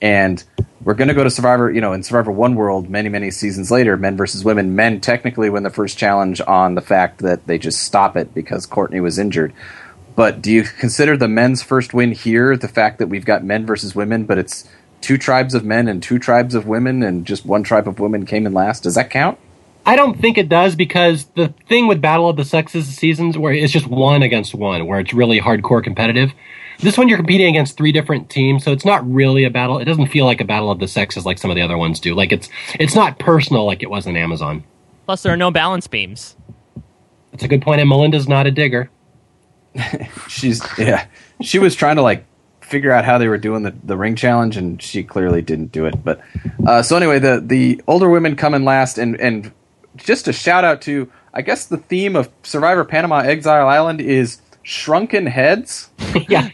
and 0.01 0.43
we're 0.83 0.95
going 0.95 1.07
to 1.07 1.13
go 1.13 1.23
to 1.23 1.29
Survivor. 1.29 1.71
You 1.71 1.79
know, 1.79 1.93
in 1.93 2.03
Survivor 2.03 2.31
One 2.31 2.55
World, 2.55 2.89
many 2.89 3.07
many 3.07 3.31
seasons 3.31 3.71
later, 3.71 3.95
men 3.95 4.17
versus 4.17 4.43
women, 4.43 4.75
men 4.75 4.99
technically 4.99 5.49
win 5.49 5.63
the 5.63 5.69
first 5.69 5.97
challenge 5.97 6.41
on 6.41 6.75
the 6.75 6.81
fact 6.81 7.19
that 7.19 7.47
they 7.47 7.57
just 7.57 7.81
stop 7.81 8.17
it 8.17 8.33
because 8.33 8.65
Courtney 8.65 8.99
was 8.99 9.17
injured. 9.17 9.53
But 10.15 10.41
do 10.41 10.51
you 10.51 10.63
consider 10.63 11.17
the 11.17 11.27
men's 11.27 11.63
first 11.63 11.93
win 11.93 12.11
here 12.11 12.55
the 12.55 12.67
fact 12.67 12.99
that 12.99 13.07
we've 13.07 13.25
got 13.25 13.43
men 13.43 13.65
versus 13.65 13.95
women, 13.95 14.25
but 14.25 14.37
it's 14.37 14.67
two 15.01 15.17
tribes 15.17 15.53
of 15.53 15.65
men 15.65 15.87
and 15.87 16.01
two 16.01 16.19
tribes 16.19 16.55
of 16.55 16.67
women, 16.67 17.03
and 17.03 17.25
just 17.25 17.45
one 17.45 17.63
tribe 17.63 17.87
of 17.87 17.99
women 17.99 18.25
came 18.25 18.45
in 18.45 18.53
last? 18.53 18.83
Does 18.83 18.95
that 18.95 19.09
count? 19.09 19.37
I 19.85 19.95
don't 19.97 20.17
think 20.19 20.37
it 20.37 20.47
does 20.47 20.75
because 20.75 21.25
the 21.35 21.53
thing 21.67 21.87
with 21.87 21.99
Battle 21.99 22.29
of 22.29 22.37
the 22.37 22.45
Sexes 22.45 22.87
seasons 22.87 23.37
where 23.37 23.53
it's 23.53 23.73
just 23.73 23.87
one 23.87 24.23
against 24.23 24.53
one, 24.55 24.85
where 24.87 24.99
it's 24.99 25.13
really 25.13 25.41
hardcore 25.41 25.83
competitive. 25.83 26.31
This 26.79 26.97
one 26.97 27.09
you're 27.09 27.17
competing 27.17 27.47
against 27.47 27.77
three 27.77 27.91
different 27.91 28.29
teams, 28.29 28.63
so 28.63 28.71
it's 28.71 28.85
not 28.85 29.09
really 29.09 29.43
a 29.43 29.49
battle. 29.49 29.79
It 29.79 29.85
doesn't 29.85 30.07
feel 30.07 30.25
like 30.25 30.41
a 30.41 30.45
battle 30.45 30.71
of 30.71 30.79
the 30.79 30.87
sexes 30.87 31.25
like 31.25 31.37
some 31.37 31.51
of 31.51 31.55
the 31.55 31.61
other 31.61 31.77
ones 31.77 31.99
do. 31.99 32.15
Like 32.15 32.31
it's 32.31 32.49
it's 32.79 32.95
not 32.95 33.19
personal 33.19 33.65
like 33.65 33.83
it 33.83 33.89
was 33.89 34.07
in 34.07 34.15
Amazon. 34.15 34.63
Plus, 35.05 35.21
there 35.21 35.33
are 35.33 35.37
no 35.37 35.51
balance 35.51 35.87
beams. 35.87 36.35
That's 37.31 37.43
a 37.43 37.47
good 37.47 37.61
point. 37.61 37.81
And 37.81 37.89
Melinda's 37.89 38.27
not 38.27 38.47
a 38.47 38.51
digger. 38.51 38.89
she's 40.27 40.61
yeah. 40.77 41.07
She 41.41 41.59
was 41.59 41.75
trying 41.75 41.95
to 41.97 42.01
like 42.01 42.25
figure 42.61 42.91
out 42.91 43.05
how 43.05 43.17
they 43.17 43.27
were 43.27 43.37
doing 43.37 43.63
the, 43.63 43.73
the 43.83 43.97
ring 43.97 44.15
challenge, 44.15 44.57
and 44.57 44.81
she 44.81 45.03
clearly 45.03 45.41
didn't 45.41 45.71
do 45.71 45.85
it. 45.85 46.03
But 46.03 46.21
uh, 46.65 46.81
so 46.81 46.97
anyway, 46.97 47.19
the 47.19 47.41
the 47.45 47.81
older 47.87 48.09
women 48.09 48.35
come 48.35 48.53
in 48.53 48.65
last, 48.65 48.97
and 48.97 49.19
and 49.19 49.51
just 49.95 50.27
a 50.27 50.33
shout 50.33 50.63
out 50.63 50.81
to 50.83 51.11
I 51.33 51.41
guess 51.41 51.65
the 51.65 51.77
theme 51.77 52.15
of 52.15 52.29
Survivor 52.43 52.85
Panama 52.85 53.19
Exile 53.19 53.67
Island 53.67 54.01
is 54.01 54.41
shrunken 54.61 55.25
heads. 55.25 55.89
yeah. 56.29 56.49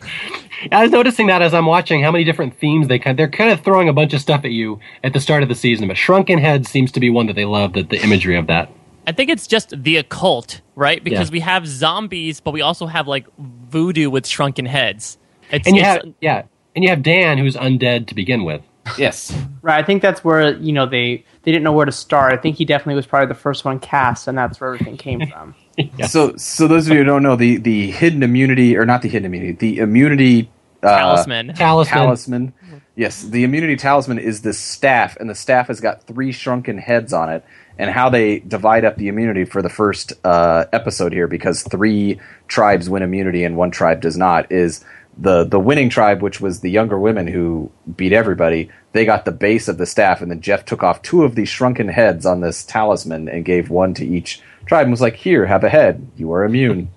I 0.71 0.83
was 0.83 0.91
noticing 0.91 1.27
that 1.27 1.41
as 1.41 1.53
I'm 1.53 1.65
watching 1.65 2.03
how 2.03 2.11
many 2.11 2.23
different 2.23 2.57
themes 2.59 2.87
they 2.87 2.99
kind 2.99 3.17
they're 3.17 3.29
kind 3.29 3.51
of 3.51 3.61
throwing 3.61 3.87
a 3.87 3.93
bunch 3.93 4.13
of 4.13 4.21
stuff 4.21 4.43
at 4.43 4.51
you 4.51 4.79
at 5.03 5.13
the 5.13 5.19
start 5.19 5.43
of 5.43 5.49
the 5.49 5.55
season, 5.55 5.87
but 5.87 5.97
shrunken 5.97 6.39
heads 6.39 6.69
seems 6.69 6.91
to 6.93 6.99
be 6.99 7.09
one 7.09 7.27
that 7.27 7.35
they 7.35 7.45
love. 7.45 7.73
That 7.73 7.89
the 7.89 8.01
imagery 8.01 8.37
of 8.37 8.47
that. 8.47 8.69
I 9.09 9.11
think 9.11 9.29
it's 9.31 9.47
just 9.47 9.73
the 9.75 9.97
occult, 9.97 10.61
right? 10.75 11.03
Because 11.03 11.29
Yeah. 11.29 11.33
we 11.33 11.39
have 11.39 11.65
zombies, 11.67 12.39
but 12.39 12.51
we 12.51 12.61
also 12.61 12.85
have 12.85 13.07
like 13.07 13.25
voodoo 13.37 14.09
with 14.09 14.27
shrunken 14.27 14.65
heads. 14.65 15.17
It's, 15.51 15.65
And 15.67 15.75
you 15.75 15.81
it's- 15.81 16.03
have 16.03 16.13
yeah, 16.21 16.43
and 16.75 16.83
you 16.83 16.89
have 16.91 17.01
Dan 17.01 17.37
who's 17.39 17.55
undead 17.55 18.07
to 18.07 18.15
begin 18.15 18.43
with. 18.45 18.61
Yes. 18.97 19.33
Right. 19.61 19.77
I 19.77 19.85
think 19.85 20.01
that's 20.01 20.23
where 20.23 20.55
you 20.57 20.71
know 20.71 20.85
they 20.85 21.25
they 21.43 21.51
didn't 21.51 21.63
know 21.65 21.73
where 21.73 21.85
to 21.85 21.91
start. 21.91 22.31
I 22.31 22.37
think 22.37 22.55
he 22.55 22.63
definitely 22.63 22.95
was 22.95 23.05
probably 23.05 23.27
the 23.27 23.33
first 23.33 23.65
one 23.65 23.77
cast, 23.79 24.25
and 24.27 24.37
that's 24.37 24.61
where 24.61 24.73
everything 24.73 24.95
came 24.97 25.27
from. 25.27 25.53
Yeah. 25.97 26.07
So, 26.07 26.35
so 26.35 26.67
those 26.67 26.87
of 26.87 26.93
you 26.93 26.99
who 26.99 27.03
don't 27.05 27.23
know, 27.23 27.35
the 27.37 27.55
the 27.57 27.91
hidden 27.91 28.21
immunity, 28.23 28.75
or 28.77 28.85
not 28.85 29.01
the 29.01 29.07
hidden 29.09 29.25
immunity, 29.27 29.53
the 29.53 29.79
immunity 29.79 30.49
uh, 30.83 30.97
talisman. 30.97 31.53
Talisman. 31.55 31.97
talisman. 31.97 32.53
Yes, 32.95 33.23
the 33.23 33.43
immunity 33.45 33.77
talisman 33.77 34.19
is 34.19 34.41
this 34.41 34.57
staff, 34.59 35.15
and 35.17 35.29
the 35.29 35.35
staff 35.35 35.67
has 35.67 35.79
got 35.79 36.03
three 36.03 36.31
shrunken 36.33 36.77
heads 36.77 37.13
on 37.13 37.29
it. 37.29 37.45
And 37.79 37.89
how 37.89 38.09
they 38.09 38.39
divide 38.39 38.85
up 38.85 38.97
the 38.97 39.07
immunity 39.07 39.45
for 39.45 39.61
the 39.61 39.69
first 39.69 40.13
uh, 40.25 40.65
episode 40.73 41.13
here, 41.13 41.27
because 41.27 41.63
three 41.63 42.19
tribes 42.47 42.89
win 42.89 43.01
immunity 43.01 43.45
and 43.45 43.55
one 43.55 43.71
tribe 43.71 44.01
does 44.01 44.17
not, 44.17 44.51
is 44.51 44.83
the 45.19 45.43
the 45.43 45.59
winning 45.59 45.89
tribe, 45.89 46.21
which 46.21 46.39
was 46.39 46.61
the 46.61 46.69
younger 46.69 46.97
women 46.97 47.27
who 47.27 47.71
beat 47.95 48.13
everybody. 48.13 48.69
They 48.93 49.05
got 49.05 49.25
the 49.25 49.31
base 49.31 49.67
of 49.67 49.77
the 49.77 49.85
staff, 49.85 50.21
and 50.21 50.31
then 50.31 50.41
Jeff 50.41 50.65
took 50.65 50.83
off 50.83 51.01
two 51.01 51.23
of 51.23 51.35
these 51.35 51.49
shrunken 51.49 51.89
heads 51.89 52.25
on 52.25 52.41
this 52.41 52.63
talisman 52.63 53.27
and 53.27 53.43
gave 53.45 53.69
one 53.69 53.93
to 53.95 54.05
each 54.05 54.41
tribe, 54.65 54.83
and 54.83 54.91
was 54.91 55.01
like, 55.01 55.15
"Here, 55.15 55.45
have 55.45 55.63
a 55.63 55.69
head. 55.69 56.07
You 56.15 56.31
are 56.31 56.45
immune." 56.45 56.89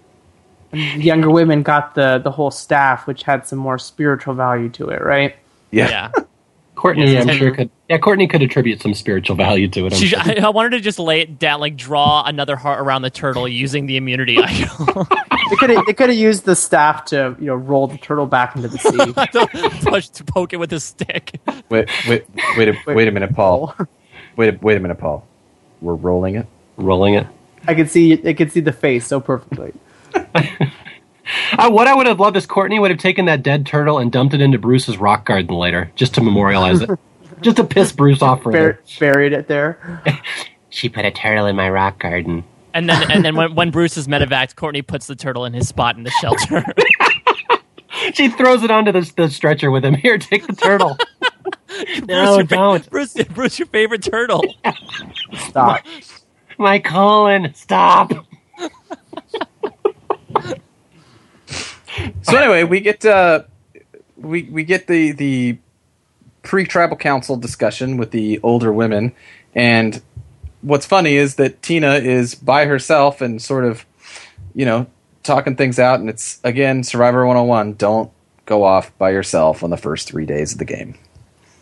Younger 0.72 1.30
women 1.30 1.62
got 1.62 1.94
the 1.94 2.18
the 2.18 2.30
whole 2.30 2.50
staff, 2.50 3.06
which 3.06 3.22
had 3.22 3.46
some 3.46 3.58
more 3.58 3.78
spiritual 3.78 4.34
value 4.34 4.70
to 4.70 4.88
it, 4.88 5.02
right? 5.02 5.36
Yeah. 5.70 5.88
yeah. 5.88 6.24
Courtney, 6.84 7.10
Yes, 7.10 7.26
I'm 7.26 7.34
sure 7.38 7.50
could 7.50 7.70
yeah, 7.88 7.96
Courtney 7.96 8.26
could 8.26 8.42
attribute 8.42 8.82
some 8.82 8.92
spiritual 8.92 9.36
value 9.36 9.68
to 9.68 9.86
it. 9.86 9.94
I'm 9.94 9.98
She, 9.98 10.08
sure. 10.08 10.18
I, 10.20 10.34
I 10.34 10.48
wanted 10.50 10.72
to 10.72 10.80
just 10.80 10.98
lay 10.98 11.22
it 11.22 11.38
down, 11.38 11.60
like 11.60 11.76
draw 11.76 12.22
another 12.26 12.56
heart 12.56 12.78
around 12.78 13.00
the 13.00 13.08
turtle 13.08 13.48
using 13.48 13.86
the 13.86 13.96
immunity 13.96 14.36
idol. 14.42 15.06
They 15.48 15.56
could 15.56 15.70
have 15.70 15.86
they 15.86 15.94
could 15.94 16.10
have 16.10 16.18
used 16.18 16.44
the 16.44 16.54
staff 16.54 17.06
to 17.06 17.36
you 17.40 17.46
know 17.46 17.54
roll 17.54 17.86
the 17.86 17.96
turtle 17.96 18.26
back 18.26 18.54
into 18.54 18.68
the 18.68 18.76
sea. 18.76 19.80
Push 19.90 20.08
to 20.08 20.24
poke 20.24 20.52
it 20.52 20.58
with 20.58 20.74
a 20.74 20.80
stick. 20.80 21.40
Wait, 21.70 21.88
wait, 22.06 22.26
wait, 22.58 22.68
a, 22.68 22.74
wait 22.86 23.08
a 23.08 23.10
minute, 23.10 23.34
Paul. 23.34 23.74
Wait, 24.36 24.52
a, 24.54 24.58
wait 24.60 24.76
a 24.76 24.80
minute, 24.80 24.98
Paul. 24.98 25.26
We're 25.80 25.94
rolling 25.94 26.34
it. 26.34 26.46
rolling 26.76 27.14
it. 27.14 27.26
I 27.66 27.74
could 27.74 27.90
see 27.90 28.20
I 28.28 28.34
could 28.34 28.52
see 28.52 28.60
the 28.60 28.72
face 28.72 29.06
so 29.06 29.20
perfectly. 29.20 29.72
Uh, 31.58 31.70
what 31.70 31.86
I 31.86 31.94
would 31.94 32.06
have 32.06 32.20
loved 32.20 32.36
is 32.36 32.46
Courtney 32.46 32.78
would 32.78 32.90
have 32.90 33.00
taken 33.00 33.24
that 33.26 33.42
dead 33.42 33.66
turtle 33.66 33.98
and 33.98 34.12
dumped 34.12 34.34
it 34.34 34.40
into 34.40 34.58
Bruce's 34.58 34.98
rock 34.98 35.24
garden 35.24 35.54
later, 35.56 35.90
just 35.94 36.14
to 36.14 36.20
memorialize 36.20 36.82
it, 36.82 36.90
just 37.40 37.56
to 37.56 37.64
piss 37.64 37.92
Bruce 37.96 38.22
off 38.22 38.42
Bur- 38.42 38.52
further. 38.52 38.80
buried 38.98 39.32
it 39.32 39.48
there. 39.48 40.02
She 40.70 40.88
put 40.88 41.04
a 41.04 41.12
turtle 41.12 41.46
in 41.46 41.54
my 41.54 41.70
rock 41.70 42.00
garden. 42.00 42.42
And 42.74 42.88
then, 42.88 43.08
and 43.08 43.24
then 43.24 43.36
when, 43.36 43.54
when 43.54 43.70
Bruce 43.70 43.96
is 43.96 44.08
medevac, 44.08 44.56
Courtney 44.56 44.82
puts 44.82 45.06
the 45.06 45.14
turtle 45.14 45.44
in 45.44 45.52
his 45.54 45.68
spot 45.68 45.96
in 45.96 46.02
the 46.02 46.10
shelter. 46.20 46.64
She 48.12 48.28
throws 48.28 48.64
it 48.64 48.72
onto 48.72 48.90
the, 48.90 49.10
the 49.16 49.30
stretcher 49.30 49.70
with 49.70 49.84
him. 49.84 49.94
Here, 49.94 50.18
take 50.18 50.46
the 50.48 50.52
turtle. 50.52 50.98
no, 52.06 52.06
Bruce, 52.06 52.36
your 52.36 52.42
don't. 52.42 52.90
Bruce, 52.90 53.14
Bruce, 53.30 53.58
your 53.58 53.66
favorite 53.66 54.02
turtle. 54.02 54.42
Stop. 55.36 55.86
My 56.58 56.80
colon, 56.80 57.54
stop. 57.54 58.10
So 62.22 62.36
anyway, 62.36 62.64
we 62.64 62.80
get 62.80 63.04
uh, 63.04 63.44
we 64.16 64.44
we 64.44 64.64
get 64.64 64.86
the 64.86 65.12
the 65.12 65.58
pre-tribal 66.42 66.96
council 66.96 67.36
discussion 67.36 67.96
with 67.96 68.10
the 68.10 68.40
older 68.42 68.72
women, 68.72 69.12
and 69.54 70.02
what's 70.62 70.86
funny 70.86 71.16
is 71.16 71.36
that 71.36 71.62
Tina 71.62 71.94
is 71.94 72.34
by 72.34 72.66
herself 72.66 73.20
and 73.20 73.40
sort 73.40 73.64
of, 73.64 73.84
you 74.54 74.64
know, 74.64 74.86
talking 75.22 75.56
things 75.56 75.78
out, 75.78 76.00
and 76.00 76.08
it's 76.08 76.40
again 76.42 76.82
Survivor 76.82 77.26
101. 77.26 77.74
Don't 77.74 78.10
go 78.46 78.64
off 78.64 78.96
by 78.98 79.10
yourself 79.10 79.62
on 79.62 79.70
the 79.70 79.76
first 79.76 80.08
three 80.08 80.26
days 80.26 80.52
of 80.52 80.58
the 80.58 80.64
game. 80.64 80.96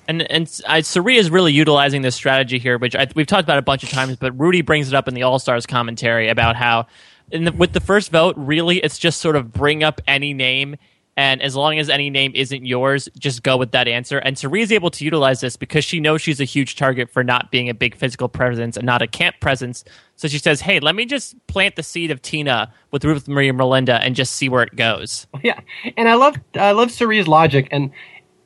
And 0.08 0.30
and 0.30 0.60
I, 0.66 0.80
Cirie 0.80 1.16
is 1.16 1.30
really 1.30 1.52
utilizing 1.52 2.02
this 2.02 2.14
strategy 2.14 2.58
here, 2.58 2.78
which 2.78 2.96
I, 2.96 3.06
we've 3.14 3.26
talked 3.26 3.44
about 3.44 3.58
a 3.58 3.62
bunch 3.62 3.82
of 3.82 3.90
times. 3.90 4.16
But 4.16 4.38
Rudy 4.38 4.62
brings 4.62 4.88
it 4.88 4.94
up 4.94 5.08
in 5.08 5.14
the 5.14 5.22
All 5.22 5.38
Stars 5.38 5.66
commentary 5.66 6.28
about 6.28 6.56
how, 6.56 6.86
in 7.32 7.44
the, 7.44 7.52
with 7.52 7.72
the 7.72 7.80
first 7.80 8.10
vote, 8.10 8.34
really 8.36 8.78
it's 8.78 8.98
just 8.98 9.20
sort 9.20 9.36
of 9.36 9.52
bring 9.52 9.82
up 9.82 10.00
any 10.06 10.34
name, 10.34 10.76
and 11.16 11.42
as 11.42 11.54
long 11.56 11.78
as 11.78 11.90
any 11.90 12.08
name 12.08 12.32
isn't 12.34 12.64
yours, 12.64 13.08
just 13.18 13.42
go 13.42 13.56
with 13.56 13.72
that 13.72 13.86
answer. 13.86 14.18
And 14.18 14.38
is 14.42 14.72
able 14.72 14.90
to 14.90 15.04
utilize 15.04 15.40
this 15.40 15.56
because 15.56 15.84
she 15.84 16.00
knows 16.00 16.22
she's 16.22 16.40
a 16.40 16.44
huge 16.44 16.76
target 16.76 17.10
for 17.10 17.22
not 17.22 17.50
being 17.50 17.68
a 17.68 17.74
big 17.74 17.94
physical 17.94 18.28
presence 18.28 18.76
and 18.76 18.86
not 18.86 19.02
a 19.02 19.06
camp 19.06 19.36
presence. 19.40 19.84
So 20.16 20.28
she 20.28 20.38
says, 20.38 20.60
"Hey, 20.60 20.80
let 20.80 20.94
me 20.94 21.04
just 21.04 21.34
plant 21.48 21.76
the 21.76 21.82
seed 21.82 22.10
of 22.10 22.22
Tina 22.22 22.72
with 22.92 23.04
Ruth 23.04 23.28
Marie 23.28 23.48
and 23.48 23.58
Melinda 23.58 24.00
and 24.02 24.14
just 24.14 24.36
see 24.36 24.48
where 24.48 24.62
it 24.62 24.76
goes." 24.76 25.26
Yeah, 25.42 25.60
and 25.96 26.08
I 26.08 26.14
love 26.14 26.36
I 26.54 26.70
love 26.72 26.90
Cirie's 26.90 27.26
logic. 27.26 27.68
And 27.70 27.90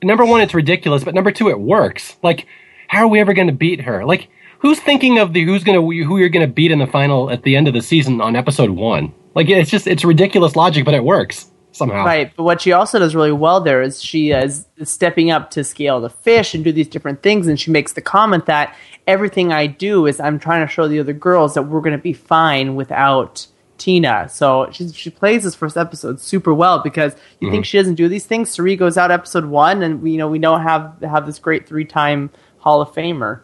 number 0.03 0.25
one, 0.25 0.41
it's 0.41 0.55
ridiculous, 0.55 1.05
but 1.05 1.15
number 1.15 1.31
two, 1.31 1.51
it 1.51 1.61
works. 1.61 2.17
Like, 2.23 2.47
how 2.89 3.01
are 3.01 3.09
we 3.09 3.21
ever 3.21 3.35
going 3.35 3.49
to 3.49 3.53
beat 3.53 3.83
her? 3.83 4.05
Like, 4.05 4.29
who's 4.67 4.81
thinking 4.81 5.19
of 5.19 5.33
the 5.33 5.45
who's 5.45 5.63
to 5.63 5.73
who 5.75 6.19
you're 6.19 6.29
going 6.29 6.47
to 6.47 6.53
beat 6.53 6.73
in 6.73 6.81
the 6.81 6.89
final 6.89 7.31
at 7.31 7.45
the 7.45 7.55
end 7.55 7.69
of 7.69 7.75
the 7.75 7.83
season 7.83 8.21
on 8.21 8.35
episode 8.35 8.71
one? 8.71 9.15
Like, 9.35 9.49
it's 9.49 9.71
just 9.71 9.87
it's 9.87 10.05
ridiculous 10.05 10.57
logic, 10.57 10.85
but 10.85 10.95
it 10.95 11.05
works 11.05 11.49
somehow. 11.71 12.05
Right, 12.05 12.33
but 12.35 12.43
what 12.43 12.63
she 12.63 12.73
also 12.73 12.99
does 12.99 13.15
really 13.15 13.33
well 13.33 13.61
there 13.61 13.81
is 13.81 14.03
she 14.03 14.33
uh, 14.33 14.43
is 14.45 14.67
stepping 14.83 15.31
up 15.31 15.51
to 15.53 15.63
scale 15.63 16.01
the 16.01 16.11
fish 16.11 16.53
and 16.55 16.65
do 16.65 16.73
these 16.73 16.89
different 16.89 17.23
things, 17.23 17.47
and 17.47 17.61
she 17.61 17.71
makes 17.71 17.93
the 17.93 18.01
comment 18.01 18.47
that 18.47 18.75
everything 19.07 19.53
I 19.53 19.69
do 19.69 20.07
is 20.07 20.19
I'm 20.19 20.41
trying 20.41 20.67
to 20.67 20.73
show 20.73 20.89
the 20.89 20.99
other 20.99 21.13
girls 21.13 21.55
that 21.55 21.63
we're 21.63 21.81
going 21.81 21.97
to 21.97 22.03
be 22.03 22.13
fine 22.13 22.75
without 22.75 23.47
Tina. 23.79 24.29
So 24.29 24.69
she 24.73 24.89
she 24.89 25.11
plays 25.11 25.45
this 25.45 25.55
first 25.55 25.77
episode 25.77 26.19
super 26.19 26.53
well 26.53 26.81
because 26.81 27.15
you 27.39 27.51
think 27.51 27.63
mm-hmm. 27.65 27.69
she 27.69 27.79
doesn't 27.79 27.95
do 27.95 28.09
these 28.09 28.27
things. 28.27 28.51
Cirie 28.51 28.75
goes 28.75 28.97
out 28.97 29.13
episode 29.13 29.45
one, 29.45 29.85
and 29.85 30.03
we 30.03 30.11
you 30.11 30.19
know 30.19 30.29
we 30.29 30.41
know 30.41 30.57
have 30.57 30.97
have 31.03 31.25
this 31.25 31.39
great 31.39 31.69
three 31.69 31.85
time 31.85 32.31
Hall 32.59 32.81
of 32.81 32.91
Famer. 32.93 33.43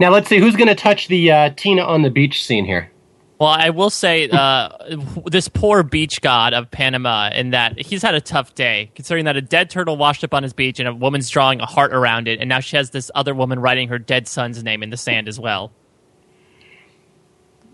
Now 0.00 0.10
let's 0.10 0.28
see 0.28 0.38
who's 0.38 0.56
going 0.56 0.68
to 0.68 0.74
touch 0.74 1.08
the 1.08 1.30
uh, 1.30 1.50
Tina 1.56 1.82
on 1.82 2.00
the 2.00 2.10
beach 2.10 2.42
scene 2.42 2.64
here. 2.64 2.90
Well, 3.38 3.50
I 3.50 3.70
will 3.70 3.90
say 3.90 4.28
uh, 4.30 4.70
this 5.30 5.48
poor 5.48 5.82
beach 5.82 6.22
god 6.22 6.54
of 6.54 6.70
Panama, 6.70 7.30
in 7.34 7.50
that 7.50 7.78
he's 7.78 8.02
had 8.02 8.14
a 8.14 8.20
tough 8.20 8.54
day, 8.54 8.90
considering 8.94 9.26
that 9.26 9.36
a 9.36 9.42
dead 9.42 9.68
turtle 9.68 9.98
washed 9.98 10.24
up 10.24 10.32
on 10.32 10.42
his 10.42 10.54
beach 10.54 10.78
and 10.78 10.88
a 10.88 10.94
woman's 10.94 11.28
drawing 11.28 11.60
a 11.60 11.66
heart 11.66 11.92
around 11.92 12.28
it, 12.28 12.40
and 12.40 12.48
now 12.48 12.60
she 12.60 12.76
has 12.76 12.90
this 12.90 13.10
other 13.14 13.34
woman 13.34 13.58
writing 13.60 13.88
her 13.88 13.98
dead 13.98 14.26
son's 14.26 14.64
name 14.64 14.82
in 14.82 14.88
the 14.88 14.96
sand 14.96 15.28
as 15.28 15.38
well. 15.38 15.70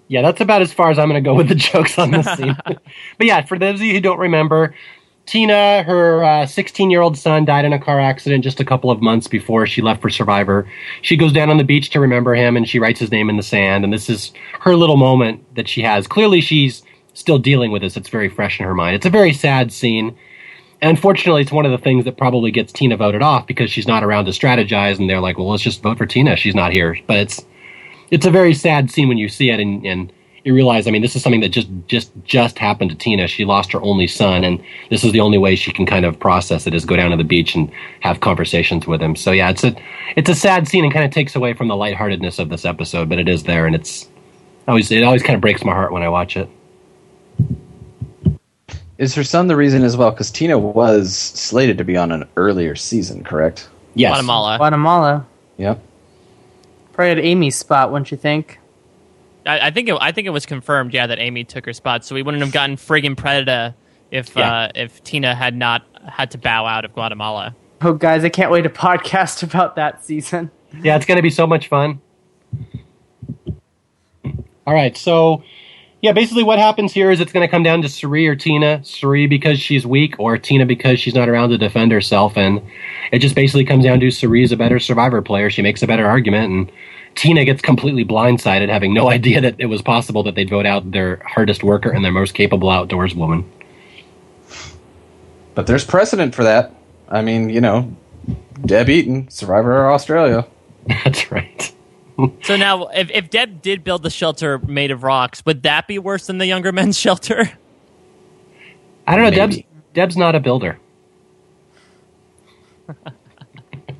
Yeah, 0.08 0.22
that's 0.22 0.40
about 0.40 0.62
as 0.62 0.72
far 0.72 0.90
as 0.90 0.98
I'm 0.98 1.08
going 1.08 1.22
to 1.22 1.28
go 1.28 1.34
with 1.34 1.48
the 1.48 1.54
jokes 1.56 1.96
on 1.96 2.10
this 2.10 2.26
scene. 2.36 2.56
but 2.64 3.26
yeah, 3.26 3.44
for 3.44 3.58
those 3.58 3.76
of 3.76 3.82
you 3.82 3.94
who 3.94 4.00
don't 4.00 4.18
remember, 4.18 4.74
Tina, 5.26 5.82
her 5.82 6.22
uh, 6.24 6.46
16 6.46 6.90
year 6.90 7.00
old 7.00 7.18
son, 7.18 7.44
died 7.44 7.64
in 7.64 7.72
a 7.72 7.78
car 7.78 8.00
accident 8.00 8.44
just 8.44 8.60
a 8.60 8.64
couple 8.64 8.90
of 8.90 9.02
months 9.02 9.26
before 9.26 9.66
she 9.66 9.82
left 9.82 10.00
for 10.00 10.08
Survivor. 10.08 10.68
She 11.02 11.16
goes 11.16 11.32
down 11.32 11.50
on 11.50 11.56
the 11.56 11.64
beach 11.64 11.90
to 11.90 12.00
remember 12.00 12.34
him 12.34 12.56
and 12.56 12.68
she 12.68 12.78
writes 12.78 13.00
his 13.00 13.10
name 13.10 13.28
in 13.28 13.36
the 13.36 13.42
sand. 13.42 13.82
And 13.84 13.92
this 13.92 14.08
is 14.08 14.32
her 14.60 14.76
little 14.76 14.96
moment 14.96 15.42
that 15.56 15.68
she 15.68 15.82
has. 15.82 16.06
Clearly, 16.06 16.40
she's 16.40 16.82
still 17.12 17.38
dealing 17.38 17.72
with 17.72 17.82
this. 17.82 17.96
It's 17.96 18.08
very 18.08 18.28
fresh 18.28 18.60
in 18.60 18.66
her 18.66 18.74
mind. 18.74 18.94
It's 18.94 19.06
a 19.06 19.10
very 19.10 19.32
sad 19.32 19.72
scene. 19.72 20.16
And 20.80 20.90
unfortunately, 20.90 21.42
it's 21.42 21.52
one 21.52 21.66
of 21.66 21.72
the 21.72 21.78
things 21.78 22.04
that 22.04 22.16
probably 22.16 22.52
gets 22.52 22.72
Tina 22.72 22.96
voted 22.96 23.22
off 23.22 23.46
because 23.46 23.70
she's 23.70 23.88
not 23.88 24.04
around 24.04 24.26
to 24.26 24.30
strategize. 24.30 25.00
And 25.00 25.10
they're 25.10 25.20
like, 25.20 25.38
well, 25.38 25.50
let's 25.50 25.62
just 25.62 25.82
vote 25.82 25.98
for 25.98 26.06
Tina. 26.06 26.36
She's 26.36 26.54
not 26.54 26.72
here. 26.72 26.96
But 27.06 27.16
it's 27.16 27.44
it's 28.10 28.26
a 28.26 28.30
very 28.30 28.54
sad 28.54 28.92
scene 28.92 29.08
when 29.08 29.18
you 29.18 29.28
see 29.28 29.50
it 29.50 29.58
and, 29.58 29.84
and 29.84 30.12
you 30.46 30.54
realize, 30.54 30.86
I 30.86 30.92
mean, 30.92 31.02
this 31.02 31.16
is 31.16 31.22
something 31.22 31.40
that 31.40 31.48
just 31.48 31.68
just 31.88 32.12
just 32.22 32.56
happened 32.56 32.90
to 32.90 32.96
Tina. 32.96 33.26
She 33.26 33.44
lost 33.44 33.72
her 33.72 33.82
only 33.82 34.06
son, 34.06 34.44
and 34.44 34.62
this 34.90 35.02
is 35.02 35.10
the 35.10 35.18
only 35.18 35.38
way 35.38 35.56
she 35.56 35.72
can 35.72 35.86
kind 35.86 36.04
of 36.04 36.20
process 36.20 36.68
it 36.68 36.74
is 36.74 36.84
go 36.84 36.94
down 36.94 37.10
to 37.10 37.16
the 37.16 37.24
beach 37.24 37.56
and 37.56 37.68
have 38.00 38.20
conversations 38.20 38.86
with 38.86 39.02
him. 39.02 39.16
So 39.16 39.32
yeah, 39.32 39.50
it's 39.50 39.64
a 39.64 39.74
it's 40.14 40.30
a 40.30 40.36
sad 40.36 40.68
scene 40.68 40.84
and 40.84 40.92
kind 40.92 41.04
of 41.04 41.10
takes 41.10 41.34
away 41.34 41.52
from 41.52 41.66
the 41.66 41.74
lightheartedness 41.74 42.38
of 42.38 42.48
this 42.48 42.64
episode, 42.64 43.08
but 43.08 43.18
it 43.18 43.28
is 43.28 43.42
there, 43.42 43.66
and 43.66 43.74
it's 43.74 44.08
always 44.68 44.92
it 44.92 45.02
always 45.02 45.24
kind 45.24 45.34
of 45.34 45.40
breaks 45.40 45.64
my 45.64 45.72
heart 45.72 45.90
when 45.90 46.04
I 46.04 46.08
watch 46.08 46.36
it. 46.36 46.48
Is 48.98 49.16
her 49.16 49.24
son 49.24 49.48
the 49.48 49.56
reason 49.56 49.82
as 49.82 49.96
well? 49.96 50.12
Because 50.12 50.30
Tina 50.30 50.56
was 50.56 51.14
slated 51.16 51.76
to 51.78 51.84
be 51.84 51.96
on 51.96 52.12
an 52.12 52.24
earlier 52.36 52.76
season, 52.76 53.24
correct? 53.24 53.68
Yes, 53.94 54.12
Guatemala. 54.12 54.58
Guatemala. 54.58 55.26
Yep. 55.56 55.82
Probably 56.92 57.10
at 57.10 57.18
Amy's 57.18 57.56
spot, 57.56 57.90
wouldn't 57.90 58.12
you 58.12 58.16
think? 58.16 58.60
I, 59.46 59.68
I 59.68 59.70
think 59.70 59.88
it, 59.88 59.96
I 60.00 60.12
think 60.12 60.26
it 60.26 60.30
was 60.30 60.46
confirmed, 60.46 60.92
yeah, 60.94 61.06
that 61.06 61.18
Amy 61.18 61.44
took 61.44 61.64
her 61.66 61.72
spot, 61.72 62.04
so 62.04 62.14
we 62.14 62.22
wouldn't 62.22 62.42
have 62.42 62.52
gotten 62.52 62.76
friggin' 62.76 63.16
Predator 63.16 63.74
if 64.10 64.34
Yeah. 64.36 64.52
uh, 64.52 64.68
if 64.74 65.02
Tina 65.04 65.34
had 65.34 65.54
not 65.56 65.84
had 66.08 66.30
to 66.32 66.38
bow 66.38 66.66
out 66.66 66.84
of 66.84 66.92
Guatemala. 66.92 67.54
Oh, 67.82 67.92
guys, 67.92 68.24
I 68.24 68.28
can't 68.28 68.50
wait 68.50 68.62
to 68.62 68.70
podcast 68.70 69.42
about 69.48 69.76
that 69.76 70.04
season. 70.04 70.50
Yeah, 70.82 70.96
it's 70.96 71.06
going 71.06 71.16
to 71.16 71.22
be 71.22 71.30
so 71.30 71.46
much 71.46 71.68
fun. 71.68 72.00
All 74.66 74.74
right, 74.74 74.96
so 74.96 75.42
yeah, 76.02 76.12
basically 76.12 76.42
what 76.42 76.58
happens 76.58 76.92
here 76.92 77.10
is 77.10 77.20
it's 77.20 77.32
going 77.32 77.46
to 77.46 77.50
come 77.50 77.62
down 77.62 77.82
to 77.82 77.88
Cirie 77.88 78.26
or 78.26 78.34
Tina. 78.34 78.82
Cirie 78.84 79.26
because 79.26 79.60
she's 79.60 79.86
weak, 79.86 80.16
or 80.18 80.36
Tina 80.38 80.66
because 80.66 80.98
she's 81.00 81.14
not 81.14 81.28
around 81.28 81.50
to 81.50 81.58
defend 81.58 81.92
herself, 81.92 82.36
and 82.36 82.60
it 83.12 83.20
just 83.20 83.34
basically 83.36 83.64
comes 83.64 83.84
down 83.84 84.00
to 84.00 84.10
Cirie 84.10 84.42
is 84.42 84.52
a 84.52 84.56
better 84.56 84.78
Survivor 84.80 85.22
player. 85.22 85.50
She 85.50 85.62
makes 85.62 85.82
a 85.82 85.86
better 85.86 86.06
argument, 86.06 86.52
and 86.52 86.72
Tina 87.16 87.44
gets 87.44 87.62
completely 87.62 88.04
blindsided, 88.04 88.68
having 88.68 88.94
no 88.94 89.10
idea 89.10 89.40
that 89.40 89.56
it 89.58 89.66
was 89.66 89.82
possible 89.82 90.22
that 90.22 90.34
they'd 90.34 90.50
vote 90.50 90.66
out 90.66 90.92
their 90.92 91.16
hardest 91.26 91.64
worker 91.64 91.90
and 91.90 92.04
their 92.04 92.12
most 92.12 92.34
capable 92.34 92.70
outdoors 92.70 93.14
woman. 93.14 93.50
But 95.54 95.66
there's 95.66 95.84
precedent 95.84 96.34
for 96.34 96.44
that. 96.44 96.74
I 97.08 97.22
mean, 97.22 97.48
you 97.48 97.60
know, 97.60 97.96
Deb 98.64 98.88
Eaton, 98.88 99.30
Survivor 99.30 99.90
Australia. 99.90 100.46
That's 100.86 101.30
right. 101.32 101.72
So 102.44 102.56
now, 102.56 102.86
if, 102.88 103.10
if 103.10 103.28
Deb 103.28 103.60
did 103.60 103.84
build 103.84 104.02
the 104.02 104.10
shelter 104.10 104.58
made 104.58 104.90
of 104.90 105.02
rocks, 105.02 105.44
would 105.44 105.62
that 105.64 105.86
be 105.86 105.98
worse 105.98 106.26
than 106.26 106.38
the 106.38 106.46
younger 106.46 106.72
men's 106.72 106.98
shelter? 106.98 107.50
I 109.06 109.16
don't 109.16 109.24
know. 109.24 109.30
Maybe. 109.30 109.36
Deb's 109.36 109.58
Deb's 109.92 110.16
not 110.16 110.34
a 110.34 110.40
builder. 110.40 110.78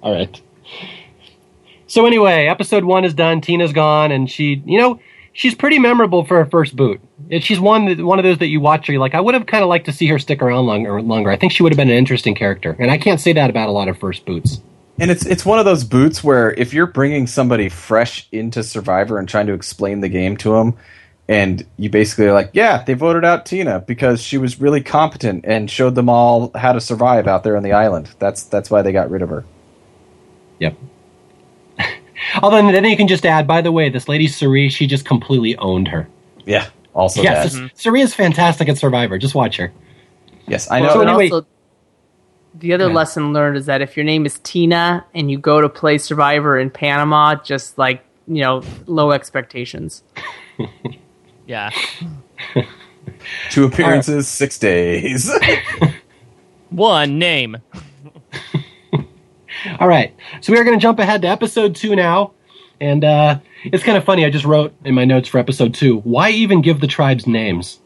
All 0.02 0.12
right. 0.12 0.40
So 1.86 2.06
anyway, 2.06 2.46
episode 2.46 2.84
one 2.84 3.04
is 3.04 3.14
done. 3.14 3.40
Tina's 3.40 3.72
gone, 3.72 4.10
and 4.12 4.30
she, 4.30 4.62
you 4.64 4.78
know, 4.78 5.00
she's 5.32 5.54
pretty 5.54 5.78
memorable 5.78 6.24
for 6.24 6.42
her 6.42 6.50
first 6.50 6.74
boot. 6.74 7.00
And 7.30 7.42
She's 7.42 7.60
one 7.60 7.86
that, 7.86 8.04
one 8.04 8.18
of 8.18 8.24
those 8.24 8.38
that 8.38 8.48
you 8.48 8.60
watch. 8.60 8.88
Where 8.88 8.94
you're 8.94 9.00
like, 9.00 9.14
I 9.14 9.20
would 9.20 9.34
have 9.34 9.46
kind 9.46 9.62
of 9.62 9.68
liked 9.68 9.86
to 9.86 9.92
see 9.92 10.06
her 10.08 10.18
stick 10.18 10.42
around 10.42 10.66
longer. 10.66 11.00
Longer. 11.00 11.30
I 11.30 11.36
think 11.36 11.52
she 11.52 11.62
would 11.62 11.72
have 11.72 11.76
been 11.76 11.90
an 11.90 11.96
interesting 11.96 12.34
character, 12.34 12.76
and 12.78 12.90
I 12.90 12.98
can't 12.98 13.20
say 13.20 13.32
that 13.34 13.50
about 13.50 13.68
a 13.68 13.72
lot 13.72 13.88
of 13.88 13.98
first 13.98 14.26
boots. 14.26 14.60
And 14.98 15.10
it's 15.10 15.26
it's 15.26 15.44
one 15.44 15.58
of 15.58 15.64
those 15.64 15.84
boots 15.84 16.24
where 16.24 16.52
if 16.52 16.72
you're 16.72 16.86
bringing 16.86 17.26
somebody 17.26 17.68
fresh 17.68 18.26
into 18.32 18.62
Survivor 18.62 19.18
and 19.18 19.28
trying 19.28 19.46
to 19.46 19.52
explain 19.52 20.00
the 20.00 20.08
game 20.08 20.36
to 20.38 20.52
them, 20.54 20.74
and 21.28 21.66
you 21.76 21.90
basically 21.90 22.26
are 22.26 22.32
like, 22.32 22.50
yeah, 22.52 22.82
they 22.82 22.94
voted 22.94 23.24
out 23.24 23.46
Tina 23.46 23.80
because 23.80 24.22
she 24.22 24.38
was 24.38 24.60
really 24.60 24.80
competent 24.80 25.44
and 25.46 25.70
showed 25.70 25.94
them 25.94 26.08
all 26.08 26.50
how 26.54 26.72
to 26.72 26.80
survive 26.80 27.26
out 27.26 27.44
there 27.44 27.56
on 27.56 27.62
the 27.62 27.72
island. 27.72 28.10
That's 28.18 28.44
that's 28.44 28.70
why 28.70 28.82
they 28.82 28.92
got 28.92 29.10
rid 29.10 29.22
of 29.22 29.28
her. 29.28 29.44
Yep. 30.60 30.76
Although 32.42 32.70
then 32.72 32.84
you 32.84 32.96
can 32.96 33.08
just 33.08 33.26
add, 33.26 33.46
by 33.46 33.60
the 33.60 33.72
way, 33.72 33.88
this 33.88 34.08
lady 34.08 34.26
Cirie, 34.28 34.68
she 34.68 34.86
just 34.86 35.04
completely 35.04 35.56
owned 35.58 35.88
her. 35.88 36.08
Yeah. 36.44 36.68
Also 36.94 37.22
yes, 37.22 37.34
that. 37.34 37.42
this- 37.44 37.54
mm-hmm. 37.56 37.66
Cirie 37.74 38.00
is 38.00 38.14
fantastic 38.14 38.68
at 38.68 38.78
Survivor. 38.78 39.18
Just 39.18 39.34
watch 39.34 39.56
her. 39.56 39.72
Yes, 40.48 40.70
I 40.70 40.80
know. 40.80 40.92
So 40.92 41.00
anyway- 41.02 41.30
also, 41.30 41.46
the 42.54 42.72
other 42.72 42.88
Yeah. 42.88 42.94
lesson 42.94 43.32
learned 43.32 43.56
is 43.58 43.66
that 43.66 43.82
if 43.82 43.96
your 43.96 44.04
name 44.04 44.24
is 44.24 44.38
Tina 44.38 45.04
and 45.14 45.30
you 45.30 45.38
go 45.38 45.60
to 45.60 45.68
play 45.68 45.98
Survivor 45.98 46.58
in 46.58 46.70
Panama, 46.70 47.34
just 47.34 47.76
like 47.76 48.02
you 48.28 48.42
know, 48.42 48.62
low 48.86 49.12
expectations. 49.12 50.02
Yeah. 51.46 51.70
Two 53.50 53.66
appearances, 53.66 54.26
six 54.26 54.58
days. 54.58 55.30
One 56.70 57.20
name. 57.20 57.58
All 59.80 59.88
right. 59.88 60.14
So 60.40 60.52
we 60.52 60.58
are 60.58 60.64
going 60.64 60.78
to 60.78 60.82
jump 60.82 60.98
ahead 60.98 61.22
to 61.22 61.28
episode 61.28 61.76
two 61.76 61.96
now. 61.96 62.32
And 62.80 63.04
uh, 63.04 63.40
it's 63.64 63.84
kind 63.84 63.96
of 63.96 64.04
funny. 64.04 64.24
I 64.24 64.30
just 64.30 64.44
wrote 64.44 64.74
in 64.84 64.94
my 64.94 65.04
notes 65.04 65.28
for 65.28 65.38
episode 65.38 65.74
two 65.74 65.98
why 66.00 66.30
even 66.30 66.62
give 66.62 66.80
the 66.80 66.86
tribes 66.86 67.26
names? 67.26 67.80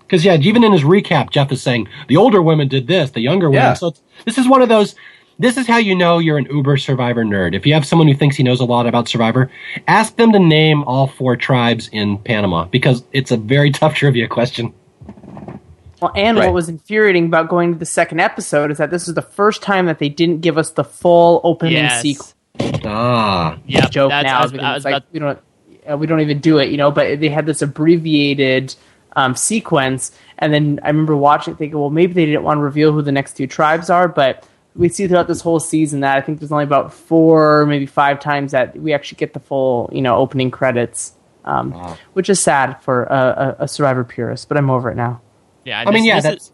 Because, 0.00 0.24
yeah, 0.24 0.34
even 0.34 0.64
in 0.64 0.72
his 0.72 0.82
recap, 0.82 1.30
Jeff 1.30 1.50
is 1.50 1.62
saying 1.62 1.88
the 2.08 2.16
older 2.18 2.42
women 2.42 2.68
did 2.68 2.86
this, 2.86 3.10
the 3.10 3.20
younger 3.20 3.48
women. 3.48 3.62
Yeah. 3.62 3.74
So 3.74 3.94
this 4.26 4.36
is 4.36 4.46
one 4.46 4.60
of 4.60 4.68
those. 4.68 4.94
This 5.38 5.56
is 5.56 5.66
how 5.66 5.78
you 5.78 5.96
know 5.96 6.18
you're 6.18 6.38
an 6.38 6.46
uber 6.50 6.76
survivor 6.76 7.24
nerd. 7.24 7.56
If 7.56 7.66
you 7.66 7.74
have 7.74 7.86
someone 7.86 8.06
who 8.06 8.14
thinks 8.14 8.36
he 8.36 8.44
knows 8.44 8.60
a 8.60 8.64
lot 8.64 8.86
about 8.86 9.08
Survivor, 9.08 9.50
ask 9.88 10.14
them 10.14 10.30
to 10.30 10.38
name 10.38 10.84
all 10.84 11.08
four 11.08 11.36
tribes 11.36 11.88
in 11.90 12.18
Panama 12.18 12.66
because 12.66 13.02
it's 13.12 13.32
a 13.32 13.36
very 13.36 13.70
tough 13.72 13.94
trivia 13.94 14.28
question. 14.28 14.72
Well, 16.04 16.12
and 16.14 16.36
Right. 16.36 16.44
what 16.48 16.54
was 16.54 16.68
infuriating 16.68 17.24
about 17.24 17.48
going 17.48 17.72
to 17.72 17.78
the 17.78 17.86
second 17.86 18.20
episode 18.20 18.70
is 18.70 18.76
that 18.76 18.90
this 18.90 19.08
is 19.08 19.14
the 19.14 19.22
first 19.22 19.62
time 19.62 19.86
that 19.86 19.98
they 19.98 20.10
didn't 20.10 20.42
give 20.42 20.58
us 20.58 20.72
the 20.72 20.84
full 20.84 21.40
opening 21.44 21.74
Yes. 21.76 22.02
sequence. 22.02 22.34
Ah. 22.84 23.56
Yeah. 23.66 23.88
joke 23.88 24.10
that's, 24.10 24.26
now 24.26 24.38
I 24.40 24.42
was, 24.42 24.52
because 24.52 24.64
I 24.66 24.70
it's 24.70 24.76
was 24.76 24.84
like 24.84 24.92
about, 24.96 25.12
we 25.12 25.18
don't 25.18 25.38
uh, 25.90 25.96
we 25.96 26.06
don't 26.06 26.20
even 26.20 26.40
do 26.40 26.58
it, 26.58 26.68
you 26.70 26.76
know. 26.76 26.90
But 26.90 27.20
they 27.20 27.30
had 27.30 27.46
this 27.46 27.62
abbreviated 27.62 28.74
um, 29.16 29.34
sequence, 29.34 30.12
and 30.38 30.52
then 30.52 30.78
I 30.82 30.88
remember 30.88 31.16
watching, 31.16 31.54
it 31.54 31.56
thinking, 31.56 31.78
well, 31.78 31.88
maybe 31.90 32.12
they 32.12 32.26
didn't 32.26 32.42
want 32.42 32.58
to 32.58 32.62
reveal 32.62 32.92
who 32.92 33.00
the 33.00 33.12
next 33.12 33.36
two 33.38 33.46
tribes 33.46 33.88
are, 33.88 34.06
but 34.06 34.46
we 34.76 34.88
see 34.90 35.06
throughout 35.06 35.26
this 35.28 35.40
whole 35.40 35.60
season 35.60 36.00
that 36.00 36.18
I 36.18 36.20
think 36.20 36.40
there's 36.40 36.52
only 36.52 36.64
about 36.64 36.92
four, 36.92 37.64
maybe 37.64 37.86
five 37.86 38.20
times 38.20 38.52
that 38.52 38.76
we 38.76 38.92
actually 38.92 39.16
get 39.16 39.32
the 39.32 39.40
full, 39.40 39.88
you 39.92 40.02
know, 40.02 40.16
opening 40.16 40.50
credits, 40.50 41.12
um, 41.46 41.72
which 42.12 42.28
is 42.28 42.40
sad 42.40 42.82
for 42.82 43.04
a, 43.04 43.56
a, 43.60 43.64
a 43.64 43.68
Survivor 43.68 44.04
purist. 44.04 44.48
But 44.48 44.58
I'm 44.58 44.68
over 44.68 44.90
it 44.90 44.96
now. 44.96 45.20
Yeah. 45.64 45.80
I 45.80 45.84
mean, 45.90 46.02
this- 46.02 46.06
yeah, 46.06 46.20
this 46.20 46.42
is- 46.42 46.52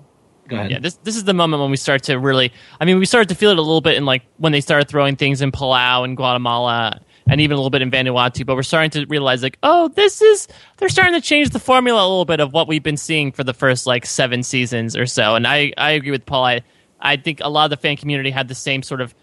Go 0.48 0.56
ahead. 0.56 0.70
Yeah, 0.72 0.78
this 0.80 0.94
this 1.04 1.14
is 1.16 1.22
the 1.22 1.32
moment 1.34 1.60
when 1.62 1.70
we 1.70 1.76
start 1.76 2.02
to 2.04 2.18
really. 2.18 2.52
I 2.80 2.84
mean, 2.84 2.98
we 2.98 3.06
started 3.06 3.28
to 3.28 3.36
feel 3.36 3.50
it 3.50 3.58
a 3.58 3.62
little 3.62 3.80
bit 3.80 3.94
in 3.96 4.04
like 4.04 4.22
when 4.38 4.50
they 4.50 4.60
started 4.60 4.88
throwing 4.88 5.14
things 5.14 5.42
in 5.42 5.52
Palau 5.52 6.02
and 6.04 6.16
Guatemala, 6.16 7.00
and 7.28 7.40
even 7.40 7.54
a 7.54 7.56
little 7.58 7.70
bit 7.70 7.82
in 7.82 7.90
Vanuatu. 7.92 8.44
But 8.44 8.56
we're 8.56 8.64
starting 8.64 8.90
to 8.90 9.06
realize 9.06 9.44
like, 9.44 9.58
oh, 9.62 9.86
this 9.94 10.20
is 10.20 10.48
they're 10.78 10.88
starting 10.88 11.14
to 11.14 11.20
change 11.20 11.50
the 11.50 11.60
formula 11.60 12.00
a 12.00 12.08
little 12.08 12.24
bit 12.24 12.40
of 12.40 12.52
what 12.52 12.66
we've 12.66 12.82
been 12.82 12.96
seeing 12.96 13.30
for 13.30 13.44
the 13.44 13.54
first 13.54 13.86
like 13.86 14.04
seven 14.04 14.42
seasons 14.42 14.96
or 14.96 15.06
so. 15.06 15.36
And 15.36 15.46
I 15.46 15.72
I 15.78 15.92
agree 15.92 16.10
with 16.10 16.26
Paul. 16.26 16.44
I 16.44 16.62
I 17.00 17.14
think 17.16 17.38
a 17.44 17.48
lot 17.48 17.64
of 17.66 17.70
the 17.70 17.76
fan 17.76 17.96
community 17.96 18.30
had 18.30 18.48
the 18.48 18.56
same 18.56 18.82
sort 18.82 19.02
of 19.02 19.14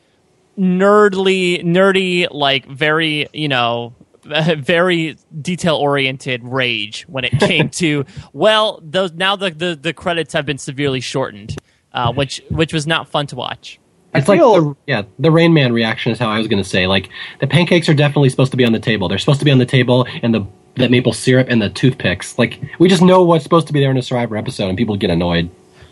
nerdly, 0.57 1.63
nerdy, 1.63 2.27
like 2.31 2.65
very 2.67 3.27
you 3.33 3.47
know 3.47 3.93
very 4.57 5.17
detail 5.41 5.75
oriented 5.75 6.43
rage 6.43 7.03
when 7.07 7.23
it 7.23 7.31
came 7.39 7.69
to 7.69 8.05
well 8.33 8.79
those 8.83 9.13
now 9.13 9.35
the, 9.35 9.51
the, 9.51 9.75
the 9.75 9.93
credits 9.93 10.33
have 10.33 10.45
been 10.45 10.57
severely 10.57 10.99
shortened 10.99 11.55
uh, 11.93 12.11
which 12.11 12.41
which 12.49 12.73
was 12.73 12.85
not 12.85 13.07
fun 13.07 13.25
to 13.27 13.35
watch 13.35 13.79
It's 14.13 14.29
I 14.29 14.33
like 14.33 14.39
the, 14.39 14.75
yeah, 14.87 15.03
the 15.19 15.31
Rain 15.31 15.53
Man 15.53 15.73
reaction 15.73 16.11
is 16.11 16.19
how 16.19 16.29
I 16.29 16.37
was 16.37 16.47
going 16.47 16.61
to 16.61 16.69
say. 16.69 16.87
Like 16.87 17.09
the 17.39 17.47
pancakes 17.47 17.89
are 17.89 17.93
definitely 17.93 18.29
supposed 18.29 18.51
to 18.51 18.57
be 18.57 18.65
on 18.65 18.73
the 18.73 18.79
table. 18.79 19.07
They're 19.07 19.17
supposed 19.17 19.39
to 19.39 19.45
be 19.45 19.51
on 19.51 19.57
the 19.57 19.65
table, 19.65 20.05
and 20.21 20.33
the 20.33 20.45
that 20.75 20.91
maple 20.91 21.13
syrup 21.13 21.47
and 21.49 21.61
the 21.61 21.69
toothpicks. 21.69 22.37
Like 22.37 22.61
we 22.79 22.87
just 22.87 23.01
know 23.01 23.23
what's 23.23 23.43
supposed 23.43 23.67
to 23.67 23.73
be 23.73 23.79
there 23.79 23.91
in 23.91 23.97
a 23.97 24.01
Survivor 24.01 24.37
episode, 24.37 24.69
and 24.69 24.77
people 24.77 24.95
get 24.95 25.09
annoyed. 25.09 25.49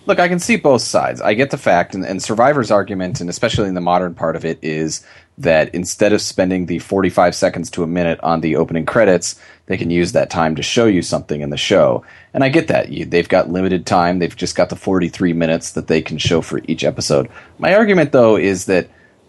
Look, 0.08 0.20
I 0.20 0.28
can 0.28 0.40
see 0.40 0.56
both 0.56 0.84
sides. 0.84 1.20
I 1.20 1.34
get 1.34 1.50
the 1.50 1.58
fact, 1.58 1.96
and, 1.96 2.06
and 2.06 2.22
Survivor's 2.22 2.70
argument, 2.70 3.22
and 3.22 3.30
especially 3.30 3.68
in 3.68 3.74
the 3.74 3.82
modern 3.82 4.14
part 4.14 4.36
of 4.36 4.46
it, 4.46 4.60
is 4.62 5.06
that 5.40 5.74
instead 5.74 6.14
of 6.14 6.22
spending 6.22 6.68
the 6.68 6.80
45 6.80 7.34
seconds 7.34 7.72
to 7.72 7.84
a 7.84 7.88
minute 7.88 8.20
on 8.22 8.42
the 8.42 8.56
opening 8.56 8.86
credits, 8.86 9.40
they 9.66 9.78
can 9.78 9.90
use 9.90 10.12
that 10.12 10.30
time 10.30 10.56
to 10.56 10.64
show 10.64 10.86
you 10.86 11.02
something 11.02 11.42
in 11.42 11.50
the 11.50 11.58
show. 11.58 12.06
And 12.34 12.44
I 12.44 12.50
get 12.50 12.68
that. 12.68 12.90
You, 12.90 13.06
they've 13.06 13.28
got 13.28 13.50
limited 13.50 13.86
time. 13.86 14.20
They've 14.20 14.36
just 14.36 14.56
got 14.56 14.70
the 14.70 14.76
43 14.76 15.34
minutes 15.34 15.72
that 15.72 15.88
they 15.88 16.02
can 16.02 16.20
show 16.20 16.42
for 16.42 16.62
each 16.68 16.84
episode. 16.84 17.28
My 17.58 17.76
argument, 17.76 18.12
though, 18.12 18.38
is 18.38 18.66
that 18.66 18.88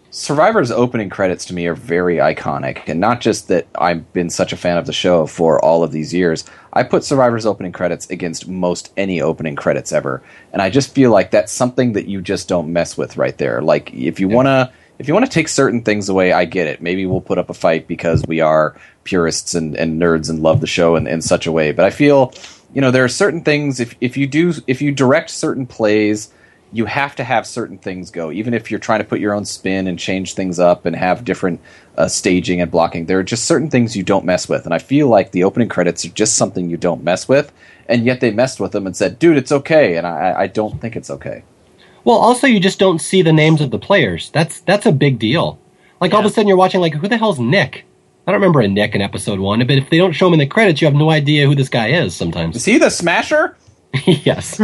Survivor's 0.09 0.71
opening 0.71 1.09
credits 1.09 1.45
to 1.45 1.53
me 1.53 1.67
are 1.67 1.75
very 1.75 2.15
iconic, 2.15 2.87
and 2.87 2.99
not 2.99 3.19
just 3.19 3.49
that 3.49 3.67
I've 3.75 4.13
been 4.13 4.29
such 4.29 4.53
a 4.53 4.57
fan 4.57 4.77
of 4.77 4.85
the 4.85 4.93
show 4.93 5.25
for 5.25 5.63
all 5.63 5.83
of 5.83 5.91
these 5.91 6.13
years. 6.13 6.45
I 6.77 6.83
put 6.83 7.03
Survivor's 7.03 7.47
opening 7.47 7.71
credits 7.71 8.07
against 8.11 8.47
most 8.47 8.93
any 8.95 9.19
opening 9.19 9.55
credits 9.55 9.91
ever, 9.91 10.21
and 10.53 10.61
I 10.61 10.69
just 10.69 10.93
feel 10.93 11.09
like 11.09 11.31
that's 11.31 11.51
something 11.51 11.93
that 11.93 12.07
you 12.07 12.21
just 12.21 12.47
don't 12.47 12.71
mess 12.71 12.95
with 12.95 13.17
right 13.17 13.35
there. 13.37 13.63
Like 13.63 13.91
if 13.93 14.19
you 14.19 14.27
wanna 14.27 14.71
if 14.99 15.07
you 15.07 15.13
want 15.15 15.25
to 15.25 15.31
take 15.31 15.47
certain 15.47 15.81
things 15.81 16.07
away, 16.07 16.31
I 16.31 16.45
get 16.45 16.67
it. 16.67 16.81
Maybe 16.81 17.05
we'll 17.07 17.21
put 17.21 17.39
up 17.39 17.49
a 17.49 17.53
fight 17.55 17.87
because 17.87 18.23
we 18.27 18.41
are 18.41 18.75
purists 19.03 19.55
and, 19.55 19.75
and 19.75 19.99
nerds 20.01 20.29
and 20.29 20.41
love 20.41 20.61
the 20.61 20.67
show 20.67 20.95
in, 20.95 21.07
in 21.07 21.21
such 21.21 21.47
a 21.47 21.51
way. 21.51 21.71
But 21.71 21.85
I 21.85 21.89
feel, 21.89 22.33
you 22.73 22.81
know, 22.81 22.91
there 22.91 23.03
are 23.03 23.09
certain 23.09 23.41
things 23.41 23.79
if 23.79 23.95
if 23.99 24.15
you 24.15 24.27
do 24.27 24.53
if 24.67 24.81
you 24.81 24.91
direct 24.91 25.31
certain 25.31 25.65
plays 25.65 26.31
you 26.71 26.85
have 26.85 27.15
to 27.15 27.23
have 27.23 27.47
certain 27.47 27.77
things 27.77 28.11
go, 28.11 28.31
even 28.31 28.53
if 28.53 28.69
you're 28.69 28.79
trying 28.79 28.99
to 28.99 29.05
put 29.05 29.19
your 29.19 29.33
own 29.33 29.45
spin 29.45 29.87
and 29.87 29.97
change 29.97 30.33
things 30.33 30.59
up 30.59 30.85
and 30.85 30.95
have 30.95 31.23
different 31.23 31.61
uh, 31.97 32.07
staging 32.07 32.61
and 32.61 32.69
blocking. 32.69 33.05
There 33.05 33.19
are 33.19 33.23
just 33.23 33.45
certain 33.45 33.69
things 33.69 33.95
you 33.95 34.03
don't 34.03 34.25
mess 34.25 34.49
with, 34.49 34.65
and 34.65 34.73
I 34.73 34.79
feel 34.79 35.07
like 35.07 35.31
the 35.31 35.43
opening 35.43 35.69
credits 35.69 36.05
are 36.05 36.09
just 36.09 36.35
something 36.35 36.69
you 36.69 36.77
don't 36.77 37.03
mess 37.03 37.27
with, 37.27 37.51
and 37.87 38.05
yet 38.05 38.19
they 38.19 38.31
messed 38.31 38.59
with 38.59 38.73
them 38.73 38.85
and 38.85 38.95
said, 38.95 39.19
"Dude, 39.19 39.37
it's 39.37 39.51
okay," 39.51 39.95
and 39.95 40.05
I, 40.05 40.41
I 40.41 40.47
don't 40.47 40.81
think 40.81 40.95
it's 40.95 41.09
okay. 41.09 41.43
Well, 42.03 42.17
also 42.17 42.47
you 42.47 42.59
just 42.59 42.79
don't 42.79 42.99
see 42.99 43.21
the 43.21 43.33
names 43.33 43.61
of 43.61 43.71
the 43.71 43.79
players. 43.79 44.29
That's 44.31 44.59
that's 44.61 44.85
a 44.85 44.91
big 44.91 45.19
deal. 45.19 45.59
Like 45.99 46.13
all 46.13 46.19
of 46.19 46.25
a 46.25 46.29
sudden 46.29 46.47
you're 46.47 46.57
watching 46.57 46.81
like 46.81 46.93
who 46.93 47.07
the 47.07 47.17
hell's 47.17 47.39
Nick? 47.39 47.85
I 48.25 48.31
don't 48.31 48.41
remember 48.41 48.61
a 48.61 48.67
Nick 48.67 48.93
in 48.93 49.01
episode 49.01 49.39
one, 49.39 49.59
but 49.59 49.71
if 49.71 49.89
they 49.89 49.97
don't 49.97 50.13
show 50.13 50.27
him 50.27 50.33
in 50.33 50.39
the 50.39 50.47
credits, 50.47 50.81
you 50.81 50.87
have 50.87 50.95
no 50.95 51.09
idea 51.09 51.47
who 51.47 51.55
this 51.55 51.69
guy 51.69 51.87
is. 51.87 52.15
Sometimes. 52.15 52.55
Is 52.55 52.65
he 52.65 52.77
the 52.77 52.89
Smasher? 52.89 53.57
yes. 54.05 54.61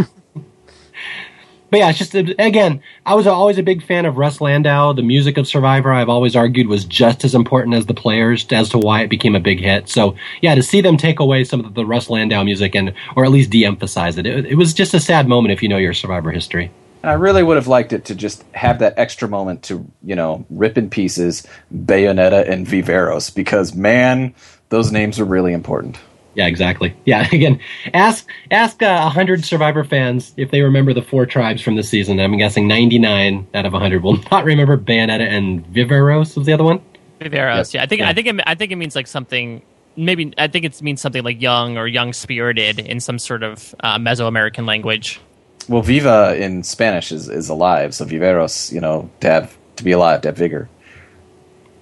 But 1.73 1.79
yeah, 1.79 1.89
it's 1.89 1.97
just 1.97 2.13
again, 2.13 2.83
I 3.03 3.15
was 3.15 3.25
always 3.25 3.57
a 3.57 3.63
big 3.63 3.81
fan 3.81 4.05
of 4.05 4.17
Russ 4.17 4.39
Landau. 4.39 4.93
The 4.93 5.01
music 5.01 5.39
of 5.39 5.47
Survivor, 5.47 5.91
I've 5.91 6.07
always 6.07 6.35
argued, 6.35 6.67
was 6.67 6.85
just 6.85 7.25
as 7.25 7.33
important 7.33 7.73
as 7.73 7.87
the 7.87 7.95
players 7.95 8.45
as 8.51 8.69
to 8.69 8.77
why 8.77 9.01
it 9.01 9.07
became 9.07 9.35
a 9.35 9.39
big 9.39 9.59
hit. 9.59 9.89
So 9.89 10.15
yeah, 10.39 10.53
to 10.53 10.61
see 10.61 10.81
them 10.81 10.97
take 10.97 11.19
away 11.19 11.43
some 11.43 11.65
of 11.65 11.73
the 11.73 11.83
Russ 11.83 12.11
Landau 12.11 12.43
music 12.43 12.75
and 12.75 12.93
or 13.15 13.25
at 13.25 13.31
least 13.31 13.49
de-emphasize 13.49 14.19
it, 14.19 14.27
it, 14.27 14.45
it 14.45 14.53
was 14.53 14.75
just 14.75 14.93
a 14.93 14.99
sad 14.99 15.27
moment 15.27 15.51
if 15.51 15.63
you 15.63 15.67
know 15.67 15.77
your 15.77 15.95
Survivor 15.95 16.29
history. 16.29 16.69
And 17.01 17.09
I 17.09 17.15
really 17.15 17.41
would 17.41 17.57
have 17.57 17.65
liked 17.65 17.91
it 17.91 18.05
to 18.05 18.13
just 18.13 18.43
have 18.51 18.77
that 18.77 18.93
extra 18.99 19.27
moment 19.27 19.63
to, 19.63 19.83
you 20.03 20.15
know, 20.15 20.45
rip 20.51 20.77
in 20.77 20.91
pieces 20.91 21.41
Bayoneta 21.73 22.47
and 22.47 22.67
Viveros 22.67 23.33
because 23.33 23.73
man, 23.73 24.35
those 24.69 24.91
names 24.91 25.19
are 25.19 25.25
really 25.25 25.53
important. 25.53 25.97
Yeah, 26.35 26.47
exactly. 26.47 26.95
Yeah, 27.05 27.27
again, 27.31 27.59
ask 27.93 28.27
ask 28.51 28.81
uh, 28.81 29.03
a 29.05 29.09
hundred 29.09 29.45
Survivor 29.45 29.83
fans 29.83 30.33
if 30.37 30.51
they 30.51 30.61
remember 30.61 30.93
the 30.93 31.01
four 31.01 31.25
tribes 31.25 31.61
from 31.61 31.75
this 31.75 31.89
season. 31.89 32.19
I'm 32.19 32.37
guessing 32.37 32.67
99 32.67 33.47
out 33.53 33.65
of 33.65 33.73
100 33.73 34.03
will 34.03 34.17
not 34.31 34.45
remember 34.45 34.77
Bayoneta 34.77 35.27
and 35.27 35.65
Viveros 35.67 36.35
was 36.35 36.45
the 36.45 36.53
other 36.53 36.63
one. 36.63 36.81
Viveros. 37.19 37.55
Yes. 37.55 37.73
Yeah, 37.73 37.83
I 37.83 37.85
think 37.85 37.99
Yeah. 38.01 38.09
I 38.09 38.13
think 38.13 38.27
it, 38.27 38.39
I 38.45 38.55
think 38.55 38.71
it 38.71 38.75
means 38.75 38.95
like 38.95 39.07
something. 39.07 39.61
Maybe 39.95 40.33
I 40.37 40.47
think 40.47 40.65
it 40.65 40.81
means 40.81 41.01
something 41.01 41.23
like 41.23 41.39
young 41.41 41.77
or 41.77 41.87
young 41.87 42.13
spirited 42.13 42.79
in 42.79 42.99
some 42.99 43.19
sort 43.19 43.43
of 43.43 43.75
uh, 43.81 43.97
Mesoamerican 43.99 44.65
language. 44.65 45.21
Well, 45.69 45.81
viva 45.81 46.35
in 46.37 46.63
Spanish 46.63 47.11
is, 47.11 47.29
is 47.29 47.47
alive, 47.47 47.93
so 47.93 48.05
viveros, 48.05 48.71
you 48.71 48.81
know, 48.81 49.09
to 49.21 49.29
have 49.29 49.57
to 49.77 49.83
be 49.83 49.91
alive, 49.91 50.21
to 50.21 50.29
have 50.29 50.37
vigor. 50.37 50.67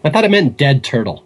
I 0.04 0.10
thought 0.10 0.24
it 0.24 0.30
meant 0.30 0.58
dead 0.58 0.84
turtle. 0.84 1.24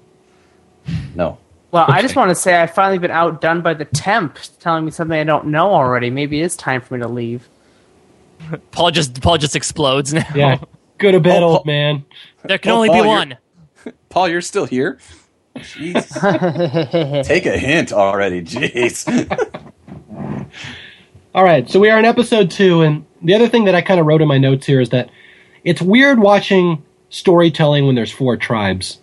No. 1.16 1.38
Well, 1.76 1.86
I 1.90 2.02
just 2.02 2.16
want 2.16 2.30
to 2.30 2.36
say 2.36 2.56
I've 2.56 2.74
finally 2.74 3.00
been 3.00 3.12
outdone 3.12 3.62
by 3.62 3.74
the 3.74 3.84
temp 3.84 4.38
telling 4.60 4.86
me 4.86 4.92
something 4.92 5.20
I 5.20 5.26
don't 5.26 5.48
know 5.48 5.72
already. 5.74 6.10
Maybe 6.10 6.40
it 6.40 6.46
is 6.46 6.56
time 6.56 6.80
for 6.80 6.94
me 6.94 7.02
to 7.02 7.08
leave. 7.10 7.50
Paul 8.72 8.92
just 8.92 9.22
Paul 9.22 9.38
just 9.38 9.56
explodes 9.58 10.14
now. 10.14 10.26
Yeah. 10.34 10.60
Go 11.00 11.12
to 11.12 11.20
bed, 11.20 11.44
Oh, 11.44 11.48
old 11.48 11.56
Paul- 11.58 11.64
man. 11.66 12.06
there 12.46 12.58
can 12.58 12.72
Oh, 12.72 12.76
only 12.76 12.88
Paul, 12.88 12.96
be 12.96 13.00
you're- 13.00 13.10
one. 13.10 13.38
Paul, 14.10 14.30
you're 14.30 14.40
still 14.42 14.66
here? 14.66 15.00
Jeez. 15.58 17.24
Take 17.26 17.46
a 17.46 17.58
hint 17.58 17.92
already, 17.92 18.42
jeez. 18.42 19.06
All 21.36 21.44
right, 21.44 21.70
so 21.70 21.80
we 21.82 21.90
are 21.90 22.00
in 22.00 22.06
episode 22.06 22.50
two, 22.52 22.82
and 22.84 23.06
the 23.22 23.34
other 23.36 23.50
thing 23.50 23.66
that 23.66 23.76
I 23.76 23.82
kind 23.82 24.00
of 24.00 24.06
wrote 24.06 24.22
in 24.22 24.28
my 24.30 24.38
notes 24.38 24.66
here 24.66 24.80
is 24.80 24.90
that 24.92 25.10
it's 25.66 25.82
weird 25.82 26.20
watching 26.20 26.84
storytelling 27.10 27.86
when 27.86 27.96
there's 27.96 28.12
four 28.12 28.38
tribes, 28.38 29.00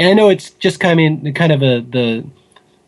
and 0.00 0.08
I 0.08 0.14
know 0.14 0.30
it's 0.30 0.50
just 0.52 0.80
kind 0.80 1.28
of 1.28 1.34
kind 1.34 1.52
of 1.52 1.62
a 1.62 1.80
the 1.80 2.24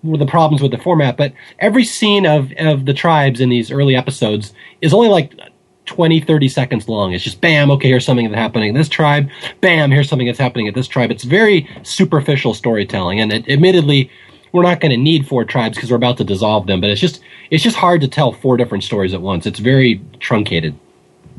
the 0.03 0.27
problems 0.27 0.63
with 0.63 0.73
the 0.73 0.79
format, 0.79 1.17
but 1.19 1.33
every 1.59 1.85
scene 1.85 2.27
of 2.27 2.51
of 2.59 2.87
the 2.87 2.95
tribes 2.95 3.39
in 3.39 3.51
these 3.51 3.71
early 3.71 3.95
episodes 3.95 4.55
is 4.81 4.95
only 4.95 5.09
like 5.09 5.35
20 5.85 6.21
30 6.21 6.49
seconds 6.49 6.89
long. 6.89 7.13
It's 7.13 7.23
just 7.23 7.43
bam 7.43 7.71
okay 7.73 7.89
here's 7.89 8.07
something 8.07 8.25
that's 8.25 8.41
happening 8.41 8.71
in 8.71 8.75
this 8.75 8.89
tribe. 8.89 9.29
Bam 9.61 9.91
here's 9.91 10.09
something 10.09 10.27
that's 10.27 10.39
happening 10.39 10.69
at 10.69 10.75
this 10.75 10.89
tribe. 10.89 11.11
It's 11.11 11.25
very 11.25 11.69
superficial 11.83 12.55
storytelling. 12.55 13.21
And 13.21 13.31
it, 13.31 13.47
admittedly 13.47 14.11
we're 14.53 14.63
not 14.63 14.81
going 14.81 14.91
to 14.91 14.97
need 14.97 15.27
four 15.27 15.45
tribes 15.45 15.77
because 15.77 15.91
we're 15.91 15.97
about 15.97 16.17
to 16.19 16.25
dissolve 16.25 16.67
them 16.67 16.81
but 16.81 16.91
it's 16.91 17.01
just 17.01 17.23
it's 17.51 17.63
just 17.63 17.77
hard 17.77 18.01
to 18.01 18.09
tell 18.09 18.33
four 18.33 18.57
different 18.57 18.85
stories 18.85 19.13
at 19.13 19.21
once. 19.21 19.45
It's 19.45 19.59
very 19.59 20.01
truncated. 20.19 20.75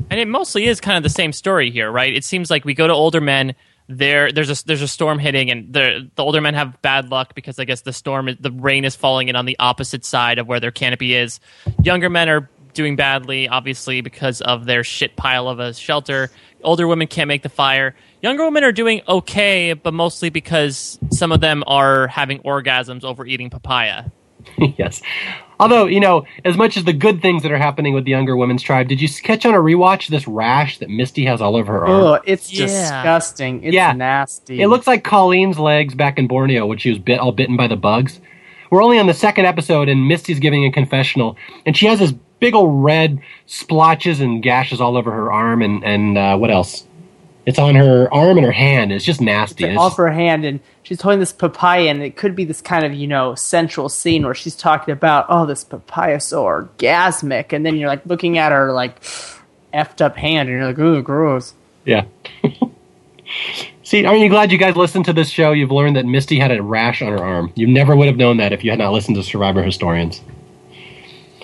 And 0.08 0.20
it 0.20 0.28
mostly 0.28 0.66
is 0.66 0.80
kind 0.80 0.96
of 0.96 1.02
the 1.02 1.08
same 1.08 1.32
story 1.32 1.70
here, 1.70 1.90
right? 1.90 2.14
It 2.14 2.22
seems 2.22 2.48
like 2.48 2.64
we 2.64 2.74
go 2.74 2.86
to 2.86 2.92
older 2.92 3.20
men. 3.20 3.56
There, 3.86 4.32
there's 4.32 4.50
a 4.50 4.64
there's 4.66 4.82
a 4.82 4.88
storm 4.88 5.18
hitting, 5.18 5.50
and 5.50 5.72
the 5.72 6.10
the 6.14 6.24
older 6.24 6.40
men 6.40 6.54
have 6.54 6.80
bad 6.80 7.10
luck 7.10 7.34
because 7.34 7.58
I 7.58 7.64
guess 7.64 7.82
the 7.82 7.92
storm, 7.92 8.30
the 8.40 8.50
rain 8.50 8.84
is 8.84 8.96
falling 8.96 9.28
in 9.28 9.36
on 9.36 9.44
the 9.44 9.56
opposite 9.58 10.04
side 10.04 10.38
of 10.38 10.46
where 10.46 10.58
their 10.58 10.70
canopy 10.70 11.14
is. 11.14 11.38
Younger 11.82 12.08
men 12.08 12.28
are 12.28 12.48
doing 12.72 12.96
badly, 12.96 13.48
obviously 13.48 14.00
because 14.00 14.40
of 14.40 14.64
their 14.64 14.84
shit 14.84 15.16
pile 15.16 15.48
of 15.48 15.60
a 15.60 15.74
shelter. 15.74 16.30
Older 16.62 16.86
women 16.88 17.06
can't 17.06 17.28
make 17.28 17.42
the 17.42 17.48
fire. 17.48 17.94
Younger 18.22 18.44
women 18.44 18.64
are 18.64 18.72
doing 18.72 19.02
okay, 19.06 19.74
but 19.74 19.94
mostly 19.94 20.30
because 20.30 20.98
some 21.12 21.30
of 21.30 21.40
them 21.40 21.62
are 21.66 22.06
having 22.08 22.40
orgasms 22.40 23.04
over 23.04 23.26
eating 23.26 23.50
papaya. 23.50 24.04
yes 24.58 25.00
although 25.64 25.86
you 25.86 25.98
know 26.00 26.24
as 26.44 26.56
much 26.56 26.76
as 26.76 26.84
the 26.84 26.92
good 26.92 27.20
things 27.22 27.42
that 27.42 27.50
are 27.50 27.58
happening 27.58 27.94
with 27.94 28.04
the 28.04 28.10
younger 28.10 28.36
women's 28.36 28.62
tribe 28.62 28.86
did 28.86 29.00
you 29.00 29.08
catch 29.22 29.44
on 29.46 29.54
a 29.54 29.58
rewatch 29.58 30.08
this 30.08 30.28
rash 30.28 30.78
that 30.78 30.90
misty 30.90 31.24
has 31.24 31.40
all 31.40 31.56
over 31.56 31.72
her 31.72 31.86
arm 31.86 32.02
Oh, 32.04 32.20
it's 32.26 32.52
Yeah. 32.52 32.66
disgusting. 32.66 33.62
It's 33.64 33.74
Yeah. 33.74 33.92
nasty. 33.92 34.60
It 34.60 34.68
looks 34.68 34.86
like 34.86 35.02
Colleen's 35.04 35.58
legs 35.58 35.94
back 35.94 36.18
in 36.18 36.26
Borneo 36.26 36.66
when 36.66 36.78
she 36.78 36.90
was 36.90 36.98
bit 36.98 37.18
all 37.18 37.32
bitten 37.32 37.56
by 37.56 37.66
the 37.66 37.76
bugs. 37.76 38.20
We're 38.70 38.82
only 38.82 38.98
on 38.98 39.06
the 39.06 39.14
second 39.14 39.46
episode, 39.46 39.88
and 39.88 40.06
Misty's 40.08 40.38
giving 40.40 40.64
a 40.64 40.70
confessional, 40.72 41.36
and 41.64 41.76
she 41.76 41.86
has 41.86 41.98
this 42.00 42.12
big 42.40 42.54
old 42.54 42.82
red 42.84 43.20
splotches 43.46 44.20
and 44.20 44.42
gashes 44.42 44.80
all 44.80 44.96
over 44.96 45.10
her 45.12 45.32
arm, 45.32 45.62
and 45.62 45.82
and 45.84 46.18
uh, 46.18 46.36
what 46.36 46.50
else? 46.50 46.84
It's 47.46 47.58
on 47.58 47.74
her 47.74 48.12
arm 48.12 48.38
and 48.38 48.46
her 48.46 48.52
hand. 48.52 48.92
It's 48.92 49.04
just 49.04 49.20
nasty. 49.20 49.64
It's 49.64 49.78
off 49.78 49.96
her 49.98 50.10
hand 50.10 50.44
and 50.44 50.60
she's 50.82 51.00
holding 51.00 51.20
this 51.20 51.32
papaya 51.32 51.90
and 51.90 52.02
it 52.02 52.16
could 52.16 52.34
be 52.34 52.44
this 52.44 52.62
kind 52.62 52.84
of 52.84 52.94
you 52.94 53.06
know 53.06 53.34
central 53.34 53.88
scene 53.88 54.24
where 54.24 54.34
she's 54.34 54.56
talking 54.56 54.92
about 54.92 55.26
oh 55.28 55.44
this 55.44 55.64
papaya 55.64 56.20
so 56.20 56.44
orgasmic 56.44 57.52
and 57.52 57.66
then 57.66 57.76
you're 57.76 57.88
like 57.88 58.04
looking 58.06 58.38
at 58.38 58.52
her 58.52 58.72
like 58.72 59.02
effed 59.74 60.00
up 60.00 60.16
hand 60.16 60.48
and 60.48 60.56
you're 60.56 60.66
like 60.66 60.78
oh 60.78 61.02
gross 61.02 61.54
yeah. 61.84 62.06
See, 63.82 64.04
aren't 64.04 64.20
you 64.20 64.28
glad 64.28 64.50
you 64.50 64.58
guys 64.58 64.76
listened 64.76 65.04
to 65.06 65.12
this 65.12 65.28
show? 65.28 65.52
You've 65.52 65.70
learned 65.70 65.96
that 65.96 66.06
Misty 66.06 66.38
had 66.38 66.50
a 66.50 66.62
rash 66.62 67.02
on 67.02 67.08
her 67.12 67.22
arm. 67.22 67.52
You 67.54 67.66
never 67.66 67.94
would 67.94 68.06
have 68.06 68.16
known 68.16 68.38
that 68.38 68.52
if 68.52 68.64
you 68.64 68.70
had 68.70 68.78
not 68.78 68.92
listened 68.92 69.16
to 69.16 69.22
Survivor 69.22 69.62
Historians. 69.62 70.20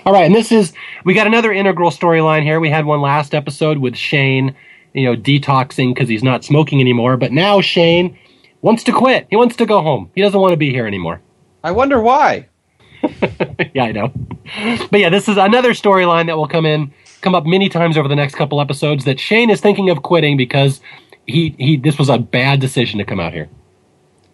All 0.06 0.12
right, 0.14 0.24
and 0.24 0.34
this 0.34 0.50
is 0.50 0.72
we 1.04 1.12
got 1.12 1.26
another 1.26 1.52
integral 1.52 1.90
storyline 1.90 2.42
here. 2.42 2.58
We 2.58 2.70
had 2.70 2.86
one 2.86 3.02
last 3.02 3.34
episode 3.34 3.78
with 3.78 3.96
Shane, 3.96 4.54
you 4.92 5.04
know, 5.04 5.16
detoxing 5.16 5.94
because 5.94 6.08
he's 6.08 6.22
not 6.22 6.44
smoking 6.44 6.80
anymore. 6.80 7.16
But 7.16 7.32
now 7.32 7.60
Shane 7.60 8.18
wants 8.62 8.84
to 8.84 8.92
quit. 8.92 9.26
He 9.30 9.36
wants 9.36 9.56
to 9.56 9.66
go 9.66 9.82
home. 9.82 10.10
He 10.14 10.22
doesn't 10.22 10.40
want 10.40 10.52
to 10.52 10.56
be 10.56 10.70
here 10.70 10.86
anymore. 10.86 11.20
I 11.62 11.70
wonder 11.72 12.00
why. 12.00 12.48
yeah, 13.74 13.84
I 13.84 13.92
know. 13.92 14.12
But 14.90 15.00
yeah, 15.00 15.10
this 15.10 15.28
is 15.28 15.36
another 15.36 15.70
storyline 15.70 16.26
that 16.26 16.36
will 16.36 16.48
come 16.48 16.66
in, 16.66 16.92
come 17.20 17.34
up 17.34 17.46
many 17.46 17.68
times 17.68 17.96
over 17.96 18.08
the 18.08 18.16
next 18.16 18.34
couple 18.34 18.60
episodes. 18.60 19.04
That 19.04 19.20
Shane 19.20 19.50
is 19.50 19.60
thinking 19.60 19.90
of 19.90 20.02
quitting 20.02 20.36
because 20.36 20.80
he 21.26 21.54
he 21.58 21.76
this 21.76 21.98
was 21.98 22.08
a 22.08 22.18
bad 22.18 22.60
decision 22.60 22.98
to 22.98 23.04
come 23.04 23.20
out 23.20 23.32
here. 23.32 23.48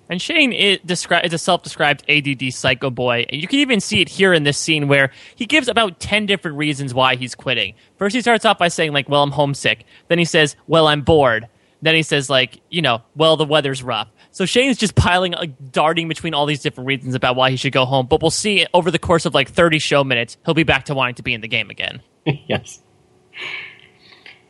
And 0.09 0.23
Shane 0.23 0.53
is, 0.53 0.79
descri- 0.79 1.25
is 1.25 1.33
a 1.33 1.39
self-described 1.39 2.09
ADD 2.09 2.53
psycho 2.53 2.91
boy. 2.91 3.27
And 3.29 3.41
you 3.41 3.49
can 3.49 3.59
even 3.59 3.81
see 3.81 4.01
it 4.01 4.09
here 4.09 4.33
in 4.33 4.45
this 4.45 4.57
scene 4.57 4.89
where 4.89 5.11
he 5.35 5.47
gives 5.47 5.69
about 5.69 5.99
10 5.99 6.27
different 6.27 6.57
reasons 6.57 6.95
why 6.95 7.17
he's 7.17 7.35
quitting. 7.35 7.75
First, 7.97 8.15
he 8.15 8.21
starts 8.21 8.45
off 8.45 8.59
by 8.59 8.69
saying, 8.69 8.93
like, 8.93 9.09
well, 9.09 9.23
I'm 9.23 9.33
homesick. 9.33 9.85
Then 10.09 10.19
he 10.19 10.25
says, 10.25 10.57
well, 10.67 10.87
I'm 10.87 11.03
bored. 11.03 11.49
Then 11.83 11.95
he 11.95 12.03
says, 12.03 12.31
like, 12.31 12.61
you 12.71 12.83
know, 12.83 13.03
well, 13.15 13.37
the 13.37 13.45
weather's 13.45 13.83
rough. 13.83 14.09
So 14.31 14.47
Shane's 14.47 14.77
just 14.77 14.95
piling, 14.97 15.33
like, 15.33 15.73
darting 15.73 16.09
between 16.09 16.35
all 16.35 16.47
these 16.47 16.61
different 16.61 16.87
reasons 16.87 17.15
about 17.15 17.37
why 17.37 17.51
he 17.51 17.57
should 17.57 17.73
go 17.73 17.85
home. 17.85 18.07
But 18.07 18.23
we'll 18.23 18.31
see 18.31 18.67
over 18.73 18.91
the 18.91 18.99
course 18.99 19.27
of, 19.27 19.35
like, 19.35 19.51
30 19.51 19.79
show 19.79 20.05
minutes, 20.05 20.37
he'll 20.45 20.55
be 20.55 20.63
back 20.63 20.85
to 20.87 20.95
wanting 20.95 21.17
to 21.17 21.23
be 21.23 21.35
in 21.35 21.41
the 21.41 21.49
game 21.49 21.71
again. 21.71 22.01
yes. 22.27 22.81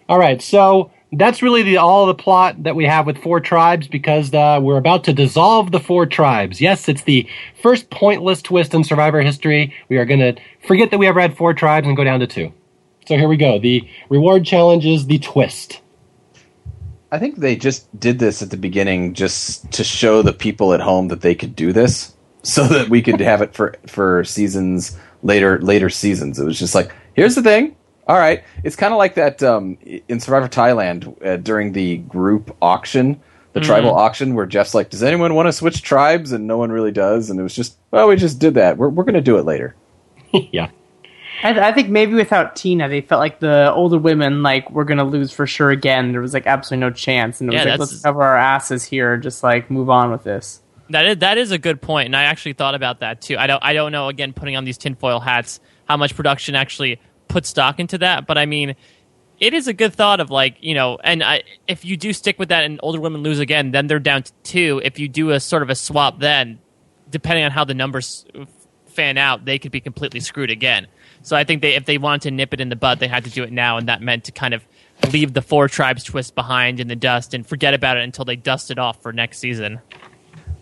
All 0.08 0.18
right, 0.18 0.40
so 0.40 0.92
that's 1.12 1.42
really 1.42 1.62
the 1.62 1.76
all 1.76 2.06
the 2.06 2.14
plot 2.14 2.62
that 2.64 2.74
we 2.74 2.84
have 2.84 3.06
with 3.06 3.18
four 3.18 3.40
tribes 3.40 3.86
because 3.86 4.32
uh, 4.34 4.58
we're 4.60 4.76
about 4.76 5.04
to 5.04 5.12
dissolve 5.12 5.70
the 5.70 5.80
four 5.80 6.06
tribes. 6.06 6.60
Yes, 6.60 6.88
it's 6.88 7.02
the 7.02 7.28
first 7.62 7.90
pointless 7.90 8.42
twist 8.42 8.74
in 8.74 8.82
Survivor 8.82 9.22
history. 9.22 9.72
We 9.88 9.98
are 9.98 10.04
going 10.04 10.20
to 10.20 10.34
forget 10.66 10.90
that 10.90 10.98
we 10.98 11.06
ever 11.06 11.20
had 11.20 11.36
four 11.36 11.54
tribes 11.54 11.86
and 11.86 11.96
go 11.96 12.04
down 12.04 12.20
to 12.20 12.26
two. 12.26 12.52
So 13.06 13.16
here 13.16 13.28
we 13.28 13.36
go. 13.36 13.58
The 13.58 13.88
reward 14.08 14.44
challenge 14.44 14.84
is 14.84 15.06
the 15.06 15.18
twist. 15.18 15.80
I 17.12 17.20
think 17.20 17.36
they 17.36 17.54
just 17.54 17.88
did 17.98 18.18
this 18.18 18.42
at 18.42 18.50
the 18.50 18.56
beginning 18.56 19.14
just 19.14 19.70
to 19.72 19.84
show 19.84 20.22
the 20.22 20.32
people 20.32 20.74
at 20.74 20.80
home 20.80 21.06
that 21.08 21.20
they 21.20 21.36
could 21.36 21.54
do 21.54 21.72
this, 21.72 22.14
so 22.42 22.64
that 22.64 22.88
we 22.88 23.00
could 23.00 23.20
have 23.20 23.42
it 23.42 23.54
for 23.54 23.76
for 23.86 24.24
seasons 24.24 24.98
later 25.22 25.60
later 25.60 25.88
seasons. 25.88 26.38
It 26.38 26.44
was 26.44 26.58
just 26.58 26.74
like, 26.74 26.92
here's 27.14 27.36
the 27.36 27.42
thing. 27.42 27.75
All 28.08 28.16
right, 28.16 28.44
it's 28.62 28.76
kind 28.76 28.92
of 28.92 28.98
like 28.98 29.14
that 29.16 29.42
um, 29.42 29.78
in 30.08 30.20
Survivor 30.20 30.48
Thailand 30.48 31.26
uh, 31.26 31.36
during 31.38 31.72
the 31.72 31.96
group 31.98 32.56
auction, 32.62 33.20
the 33.52 33.60
tribal 33.60 33.94
auction, 33.94 34.34
where 34.34 34.46
Jeff's 34.46 34.74
like, 34.74 34.90
"Does 34.90 35.02
anyone 35.02 35.34
want 35.34 35.46
to 35.46 35.52
switch 35.52 35.82
tribes?" 35.82 36.30
and 36.30 36.46
no 36.46 36.56
one 36.56 36.70
really 36.70 36.92
does, 36.92 37.30
and 37.30 37.40
it 37.40 37.42
was 37.42 37.54
just, 37.54 37.76
"Well, 37.90 38.06
we 38.06 38.14
just 38.16 38.38
did 38.38 38.54
that. 38.54 38.76
We're 38.76 38.90
we're 38.90 39.02
going 39.04 39.14
to 39.14 39.20
do 39.20 39.38
it 39.38 39.44
later." 39.44 39.74
yeah. 40.32 40.70
I, 41.42 41.50
I 41.68 41.72
think 41.72 41.88
maybe 41.88 42.14
without 42.14 42.54
Tina, 42.56 42.88
they 42.88 43.00
felt 43.00 43.18
like 43.18 43.40
the 43.40 43.72
older 43.72 43.98
women 43.98 44.42
like 44.42 44.70
we're 44.70 44.84
gonna 44.84 45.04
lose 45.04 45.32
for 45.32 45.46
sure 45.46 45.70
again. 45.70 46.12
There 46.12 46.20
was 46.20 46.32
like 46.32 46.46
absolutely 46.46 46.86
no 46.86 46.90
chance, 46.92 47.40
and 47.40 47.50
it 47.50 47.54
was 47.54 47.58
Yeah, 47.64 47.70
like 47.72 47.78
that's- 47.80 47.92
let's 47.92 48.02
cover 48.02 48.22
our 48.22 48.36
asses 48.36 48.84
here, 48.84 49.14
and 49.14 49.22
just 49.22 49.42
like 49.42 49.70
move 49.70 49.90
on 49.90 50.10
with 50.12 50.22
this. 50.22 50.62
That 50.90 51.06
is 51.06 51.16
that 51.18 51.36
is 51.38 51.50
a 51.50 51.58
good 51.58 51.82
point, 51.82 52.06
and 52.06 52.16
I 52.16 52.22
actually 52.24 52.52
thought 52.52 52.76
about 52.76 53.00
that 53.00 53.20
too. 53.20 53.36
I 53.36 53.48
don't 53.48 53.62
I 53.64 53.72
don't 53.72 53.90
know. 53.90 54.08
Again, 54.08 54.32
putting 54.32 54.54
on 54.56 54.64
these 54.64 54.78
tinfoil 54.78 55.18
hats, 55.18 55.58
how 55.86 55.96
much 55.96 56.14
production 56.14 56.54
actually 56.54 57.00
put 57.36 57.44
stock 57.44 57.78
into 57.78 57.98
that, 57.98 58.26
but 58.26 58.38
I 58.38 58.46
mean, 58.46 58.74
it 59.38 59.52
is 59.52 59.68
a 59.68 59.74
good 59.74 59.92
thought 59.92 60.20
of 60.20 60.30
like 60.30 60.56
you 60.60 60.72
know, 60.72 60.96
and 61.04 61.22
I, 61.22 61.42
if 61.68 61.84
you 61.84 61.98
do 61.98 62.14
stick 62.14 62.38
with 62.38 62.48
that 62.48 62.64
and 62.64 62.80
older 62.82 62.98
women 62.98 63.22
lose 63.22 63.40
again, 63.40 63.72
then 63.72 63.88
they're 63.88 63.98
down 63.98 64.22
to 64.22 64.32
two. 64.42 64.80
If 64.82 64.98
you 64.98 65.06
do 65.06 65.32
a 65.32 65.38
sort 65.38 65.62
of 65.62 65.68
a 65.68 65.74
swap, 65.74 66.18
then 66.18 66.58
depending 67.10 67.44
on 67.44 67.50
how 67.50 67.64
the 67.64 67.74
numbers 67.74 68.24
fan 68.86 69.18
out, 69.18 69.44
they 69.44 69.58
could 69.58 69.70
be 69.70 69.82
completely 69.82 70.20
screwed 70.20 70.48
again. 70.48 70.86
So 71.20 71.36
I 71.36 71.44
think 71.44 71.60
they 71.60 71.74
if 71.74 71.84
they 71.84 71.98
wanted 71.98 72.22
to 72.22 72.30
nip 72.30 72.54
it 72.54 72.60
in 72.62 72.70
the 72.70 72.76
bud, 72.76 73.00
they 73.00 73.08
had 73.08 73.24
to 73.24 73.30
do 73.30 73.42
it 73.42 73.52
now, 73.52 73.76
and 73.76 73.86
that 73.86 74.00
meant 74.00 74.24
to 74.24 74.32
kind 74.32 74.54
of 74.54 74.64
leave 75.12 75.34
the 75.34 75.42
four 75.42 75.68
tribes 75.68 76.04
twist 76.04 76.34
behind 76.34 76.80
in 76.80 76.88
the 76.88 76.96
dust 76.96 77.34
and 77.34 77.46
forget 77.46 77.74
about 77.74 77.98
it 77.98 78.02
until 78.02 78.24
they 78.24 78.36
dust 78.36 78.70
it 78.70 78.78
off 78.78 79.02
for 79.02 79.12
next 79.12 79.40
season. 79.40 79.78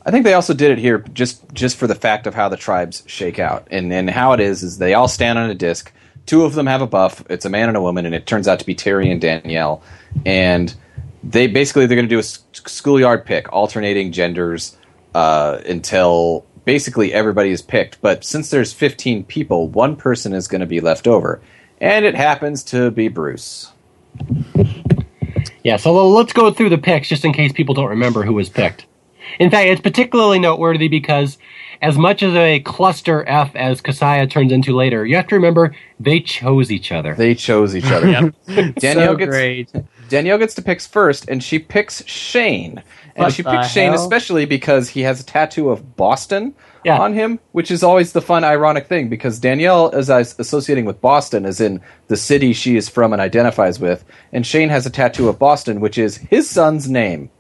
I 0.05 0.11
think 0.11 0.25
they 0.25 0.35
also 0.35 0.55
did 0.55 0.73
it 0.73 0.79
here 0.79 0.99
just 1.15 1.45
just 1.55 1.77
for 1.77 1.87
the 1.87 1.95
fact 1.95 2.27
of 2.27 2.35
how 2.35 2.49
the 2.49 2.57
tribes 2.57 3.05
shake 3.07 3.39
out, 3.39 3.69
and 3.71 3.93
and 3.93 4.11
how 4.11 4.33
it 4.33 4.41
is 4.41 4.65
is 4.65 4.79
they 4.79 4.95
all 4.95 5.07
stand 5.07 5.39
on 5.39 5.49
a 5.49 5.55
disc. 5.55 5.93
Two 6.27 6.45
of 6.45 6.55
them 6.55 6.67
have 6.67 6.83
a 6.83 6.87
buff. 6.87 7.23
It's 7.29 7.45
a 7.45 7.51
man 7.51 7.69
and 7.69 7.77
a 7.77 7.83
woman, 7.83 8.07
and 8.07 8.15
it 8.15 8.27
turns 8.27 8.49
out 8.49 8.59
to 8.61 8.67
be 8.67 8.75
Terry 8.75 9.11
and 9.11 9.21
Danielle. 9.21 9.83
And 10.25 10.75
they 11.23 11.47
basically 11.47 11.87
they're 11.87 11.97
going 11.97 12.09
to 12.09 12.15
do 12.15 12.19
a 12.19 12.23
schoolyard 12.23 13.25
pick, 13.25 13.53
alternating 13.53 14.13
genders 14.13 14.77
uh, 15.15 15.61
until 15.67 16.47
basically 16.65 17.13
everybody 17.13 17.51
is 17.51 17.63
picked. 17.63 18.01
But 18.01 18.25
since 18.25 18.51
there's 18.51 18.73
15 18.73 19.25
people, 19.25 19.69
one 19.69 19.97
person 19.97 20.33
is 20.33 20.49
going 20.49 20.61
to 20.61 20.67
be 20.67 20.81
left 20.81 21.07
over, 21.07 21.41
and 21.81 22.05
it 22.05 22.15
happens 22.15 22.63
to 22.65 22.91
be 22.91 23.09
Bruce. 23.09 23.71
Yeah, 25.63 25.77
so 25.77 26.09
let's 26.09 26.33
go 26.33 26.51
through 26.51 26.71
the 26.71 26.79
picks 26.79 27.09
just 27.09 27.25
in 27.25 27.33
case 27.33 27.53
people 27.53 27.75
don't 27.75 27.91
remember 27.91 28.23
who 28.23 28.35
was 28.35 28.49
picked. 28.49 28.87
In 29.39 29.51
fact, 29.51 29.67
it's 29.69 29.81
particularly 29.81 30.39
noteworthy 30.39 30.89
because 30.89 31.39
as 31.83 31.99
much 31.99 32.23
as 32.23 32.35
a 32.35 32.61
cluster 32.61 33.25
F 33.29 33.55
as 33.55 33.83
Casaya 33.83 34.31
turns 34.31 34.53
into 34.53 34.75
later, 34.77 35.05
you 35.05 35.17
have 35.17 35.27
to 35.29 35.35
remember 35.35 35.75
they 36.01 36.21
chose 36.21 36.71
each 36.71 36.93
other. 36.93 37.15
They 37.15 37.35
chose 37.35 37.75
each 37.77 37.91
other. 37.91 38.09
Yep. 38.15 38.35
Danielle 38.77 39.13
so 39.13 39.17
gets 39.17 39.29
great. 39.29 39.73
Danielle 40.09 40.39
gets 40.39 40.55
to 40.55 40.63
pick 40.63 40.81
first, 40.81 41.29
and 41.29 41.43
she 41.43 41.59
picks 41.59 42.05
Shane. 42.07 42.83
And 43.17 43.25
What 43.25 43.33
she 43.33 43.43
the 43.43 43.51
picks 43.51 43.69
Shane 43.69 43.95
especially 43.95 44.45
because 44.45 44.89
he 44.91 45.01
has 45.03 45.21
a 45.21 45.25
tattoo 45.25 45.71
of 45.71 45.97
Boston 45.97 46.55
Yeah. 46.85 46.99
on 46.99 47.15
him, 47.15 47.39
which 47.53 47.71
is 47.71 47.83
always 47.83 48.13
the 48.13 48.21
fun, 48.21 48.45
ironic 48.45 48.87
thing 48.87 49.09
because 49.09 49.39
Danielle 49.39 49.91
is 49.91 50.11
associating 50.11 50.85
with 50.85 51.01
Boston 51.01 51.47
as 51.47 51.61
in 51.61 51.81
the 52.09 52.17
city 52.17 52.53
she 52.53 52.77
is 52.77 52.89
from 52.89 53.13
and 53.13 53.23
identifies 53.23 53.81
with, 53.81 54.05
and 54.33 54.47
Shane 54.47 54.69
has 54.69 54.85
a 54.85 54.91
tattoo 54.91 55.29
of 55.29 55.39
Boston, 55.39 55.81
which 55.81 55.97
is 55.99 56.17
his 56.17 56.49
son's 56.49 56.89
name. 56.89 57.31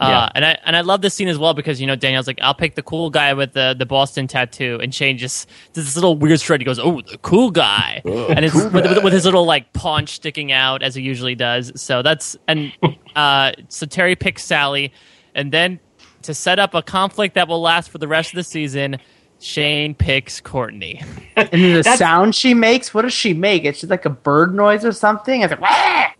Uh, 0.00 0.08
Yeah. 0.08 0.30
and 0.34 0.44
I 0.46 0.58
and 0.64 0.76
I 0.76 0.80
love 0.80 1.02
this 1.02 1.12
scene 1.14 1.28
as 1.28 1.36
well 1.38 1.52
because 1.52 1.80
you 1.80 1.86
know 1.86 1.94
Danielle's 1.94 2.26
like 2.26 2.38
I'll 2.42 2.54
pick 2.54 2.74
the 2.74 2.82
cool 2.82 3.10
guy 3.10 3.34
with 3.34 3.52
the, 3.52 3.74
the 3.78 3.84
Boston 3.86 4.26
tattoo 4.26 4.78
and 4.82 4.94
Shane 4.94 5.18
just 5.18 5.48
does 5.74 5.84
this 5.84 5.94
little 5.94 6.16
weird 6.16 6.40
strut. 6.40 6.60
He 6.60 6.64
goes, 6.64 6.78
"Oh, 6.78 7.02
the 7.02 7.18
cool 7.18 7.50
guy," 7.50 8.00
and 8.04 8.44
it's 8.44 8.54
with, 8.54 8.72
with, 8.72 9.04
with 9.04 9.12
his 9.12 9.24
little 9.26 9.44
like 9.44 9.72
paunch 9.74 10.08
sticking 10.14 10.52
out 10.52 10.82
as 10.82 10.94
he 10.94 11.02
usually 11.02 11.34
does. 11.34 11.70
So 11.80 12.00
that's 12.02 12.36
and 12.48 12.72
uh, 13.16 13.52
so 13.68 13.84
Terry 13.86 14.16
picks 14.16 14.42
Sally, 14.42 14.92
and 15.34 15.52
then 15.52 15.78
to 16.22 16.32
set 16.34 16.58
up 16.58 16.74
a 16.74 16.82
conflict 16.82 17.34
that 17.34 17.46
will 17.48 17.60
last 17.60 17.90
for 17.90 17.98
the 17.98 18.08
rest 18.08 18.32
of 18.32 18.36
the 18.36 18.44
season, 18.44 18.96
Shane 19.38 19.94
picks 19.94 20.40
Courtney. 20.40 21.02
And 21.36 21.76
the 21.76 21.82
sound 21.96 22.34
she 22.34 22.52
makes, 22.54 22.92
what 22.92 23.02
does 23.02 23.12
she 23.14 23.32
make? 23.34 23.64
It's 23.64 23.80
just 23.80 23.90
like 23.90 24.04
a 24.04 24.10
bird 24.10 24.54
noise 24.54 24.84
or 24.84 24.92
something. 24.92 25.40
It's 25.42 25.52
like, 25.58 26.16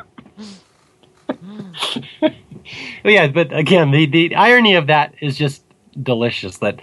"Wah!" 2.20 2.28
But 3.02 3.12
yeah, 3.12 3.26
but 3.26 3.52
again, 3.52 3.90
the, 3.90 4.06
the 4.06 4.34
irony 4.34 4.74
of 4.74 4.86
that 4.86 5.14
is 5.20 5.36
just 5.36 5.62
delicious 6.02 6.58
that 6.58 6.80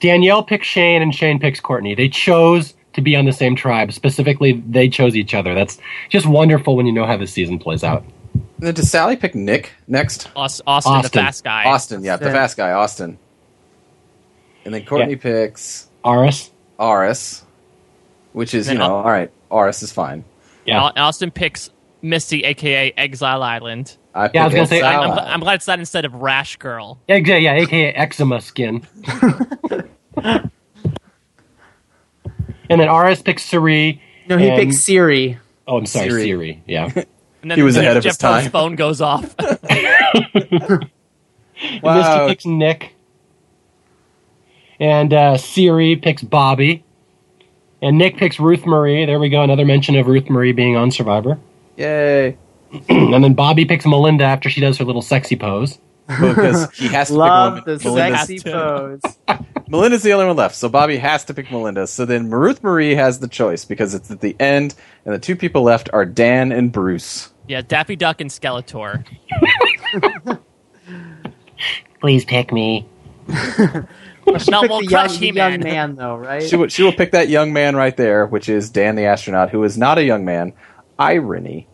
Danielle 0.00 0.42
picks 0.42 0.66
Shane 0.66 1.02
and 1.02 1.14
Shane 1.14 1.38
picks 1.38 1.60
Courtney. 1.60 1.94
They 1.94 2.08
chose 2.08 2.74
to 2.94 3.00
be 3.02 3.14
on 3.14 3.26
the 3.26 3.32
same 3.32 3.54
tribe. 3.54 3.92
Specifically, 3.92 4.62
they 4.66 4.88
chose 4.88 5.14
each 5.14 5.34
other. 5.34 5.54
That's 5.54 5.78
just 6.08 6.26
wonderful 6.26 6.74
when 6.74 6.86
you 6.86 6.92
know 6.92 7.04
how 7.06 7.16
this 7.18 7.32
season 7.32 7.58
plays 7.58 7.84
out. 7.84 8.02
And 8.32 8.66
then 8.66 8.74
does 8.74 8.90
Sally 8.90 9.16
pick 9.16 9.34
Nick 9.34 9.72
next? 9.86 10.30
Aus- 10.34 10.60
Austin, 10.66 11.02
the 11.02 11.08
fast 11.10 11.44
guy. 11.44 11.64
Austin, 11.64 12.02
yeah, 12.02 12.16
the 12.16 12.30
fast 12.30 12.56
guy, 12.56 12.72
Austin. 12.72 13.18
And 14.64 14.74
then 14.74 14.84
Courtney 14.84 15.12
Yeah. 15.12 15.18
picks 15.18 15.88
Aras? 16.04 16.50
Aras, 16.78 17.44
which 18.32 18.54
is, 18.54 18.66
you 18.68 18.74
Then 18.74 18.88
know, 18.88 18.96
all 18.96 19.04
right, 19.10 19.30
Aras 19.50 19.82
is 19.82 19.92
fine. 19.92 20.24
Yeah. 20.64 20.80
Austin 20.96 21.30
picks 21.30 21.70
Misty, 22.02 22.44
aka 22.44 22.92
Exile 22.96 23.42
Island. 23.42 23.96
I 24.14 24.30
Yeah, 24.34 24.42
I 24.42 24.44
was 24.46 24.54
gonna 24.54 24.66
say, 24.66 24.82
I'm, 24.82 25.10
I'm, 25.12 25.18
I'm 25.18 25.40
glad 25.40 25.54
it's 25.54 25.66
that 25.66 25.78
instead 25.78 26.04
of 26.04 26.14
Rash 26.14 26.56
Girl. 26.56 26.98
Yeah, 27.08 27.16
yeah, 27.16 27.36
yeah, 27.36 27.52
aka 27.54 27.92
eczema 27.92 28.40
skin. 28.40 28.86
and 30.16 30.50
then 32.68 32.88
Aras 32.88 33.22
picks 33.22 33.44
Siri. 33.44 34.00
no, 34.28 34.36
he 34.38 34.48
and- 34.48 34.58
picks 34.60 34.78
Siri. 34.82 35.38
Oh, 35.66 35.76
I'm 35.78 35.86
sorry, 35.86 36.10
Siri. 36.10 36.22
Siri. 36.24 36.62
Yeah. 36.66 37.04
And 37.42 37.50
then 37.50 37.56
He 37.56 37.62
was 37.62 37.74
Jeff- 37.76 37.84
ahead 37.84 37.96
of 37.96 38.02
Jeff 38.02 38.10
his 38.10 38.18
time. 38.18 38.32
Probst's 38.50 38.52
phone 38.52 38.74
goes 38.76 39.00
off. 39.00 39.34
Wow. 41.82 41.94
Misty 42.26 42.28
picks 42.28 42.46
Nick. 42.46 42.94
And 44.78 45.12
uh, 45.12 45.36
Cirie 45.38 45.96
picks 45.96 46.22
Bobby. 46.22 46.84
And 47.82 47.96
Nick 47.98 48.16
picks 48.18 48.38
Ruth 48.40 48.64
Marie. 48.66 49.04
There 49.06 49.18
we 49.18 49.28
go. 49.30 49.42
Another 49.42 49.64
mention 49.66 49.94
of 49.96 50.06
Ruth 50.06 50.28
Marie 50.30 50.52
being 50.52 50.76
on 50.76 50.90
Survivor. 50.90 51.38
Yay. 51.76 52.36
and 52.88 53.24
then 53.24 53.34
Bobby 53.34 53.64
picks 53.64 53.84
Melinda 53.86 54.24
after 54.24 54.48
she 54.50 54.60
does 54.60 54.78
her 54.78 54.84
little 54.84 55.02
sexy 55.02 55.36
pose. 55.36 55.78
Because 56.06 56.70
he 56.76 56.88
has 56.88 57.06
to 57.08 57.14
Love 57.14 57.54
pick 57.56 57.64
the 57.66 57.88
Melinda. 57.88 58.10
Melinda's, 58.10 58.20
sexy 58.20 58.38
to. 58.38 58.50
pose. 58.50 59.00
Melinda's 59.68 60.02
the 60.02 60.12
only 60.12 60.26
one 60.26 60.36
left, 60.36 60.56
so 60.56 60.68
Bobby 60.68 60.96
has 60.96 61.24
to 61.26 61.34
pick 61.34 61.50
Melinda. 61.52 61.86
So 61.86 62.04
then 62.04 62.30
Ruth 62.30 62.62
Marie 62.64 62.96
has 62.96 63.20
the 63.20 63.28
choice 63.28 63.64
because 63.64 63.94
it's 63.94 64.10
at 64.10 64.20
the 64.20 64.34
end, 64.40 64.74
and 65.04 65.14
the 65.14 65.20
two 65.20 65.36
people 65.36 65.62
left 65.62 65.88
are 65.92 66.04
Dan 66.04 66.50
and 66.50 66.72
Bruce. 66.72 67.30
yeah, 67.46 67.62
Daffy 67.62 67.94
Duck 67.94 68.20
and 68.20 68.28
Skeletor. 68.28 69.04
Please 72.00 72.24
pick 72.24 72.52
me. 72.52 72.88
She 74.38 74.50
No, 74.50 74.60
Pick 74.60 74.70
we'll 74.70 74.80
the 74.80 74.86
young, 74.86 75.08
the 75.08 75.26
young 75.32 75.60
man, 75.60 75.96
though, 75.96 76.16
right? 76.16 76.42
She 76.42 76.56
will, 76.56 76.68
she 76.68 76.82
will 76.82 76.92
pick 76.92 77.12
that 77.12 77.28
young 77.28 77.52
man 77.52 77.74
right 77.74 77.96
there, 77.96 78.26
which 78.26 78.48
is 78.48 78.70
Dan 78.70 78.94
the 78.96 79.04
astronaut, 79.06 79.50
who 79.50 79.62
is 79.64 79.76
not 79.78 79.98
a 79.98 80.04
young 80.04 80.24
man. 80.24 80.52
Irony. 80.98 81.66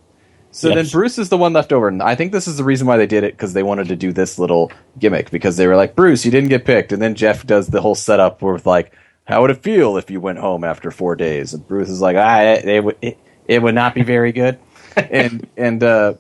So 0.57 0.69
Yes. 0.69 0.77
then 0.77 0.87
Bruce 0.99 1.19
is 1.19 1.29
the 1.29 1.37
one 1.37 1.53
left 1.53 1.71
over, 1.71 1.87
and 1.89 2.03
I 2.03 2.15
think 2.15 2.33
this 2.33 2.49
is 2.49 2.57
the 2.57 2.65
reason 2.65 2.87
why 2.87 2.97
they 2.97 3.07
did 3.07 3.25
it 3.25 3.35
because 3.35 3.53
they 3.53 3.63
wanted 3.63 3.89
to 3.89 3.97
do 3.97 4.11
this 4.11 4.39
little 4.39 4.73
gimmick 4.99 5.31
because 5.31 5.59
they 5.59 5.67
were 5.67 5.77
like, 5.77 5.95
Bruce, 5.95 6.25
you 6.25 6.31
didn't 6.31 6.49
get 6.49 6.65
picked, 6.65 6.93
and 6.93 7.03
then 7.03 7.15
Jeff 7.15 7.47
does 7.47 7.67
the 7.67 7.83
whole 7.83 7.95
setup 7.95 8.41
with 8.41 8.65
like, 8.65 8.93
how 9.25 9.43
would 9.43 9.51
it 9.51 9.63
feel 9.63 9.99
if 9.99 10.11
you 10.11 10.19
went 10.19 10.39
home 10.39 10.65
after 10.65 10.91
four 10.91 11.15
days? 11.15 11.53
And 11.53 11.67
Bruce 11.69 11.91
is 11.91 12.01
like, 12.01 12.17
ah, 12.17 12.41
it, 12.41 12.65
it, 12.65 12.85
would- 12.85 12.97
it, 13.03 13.19
it 13.47 13.63
would 13.63 13.75
not 13.75 13.95
be 13.95 14.03
very 14.03 14.33
good, 14.33 14.59
and 14.97 15.47
and 15.59 15.83
uh, 15.83 16.15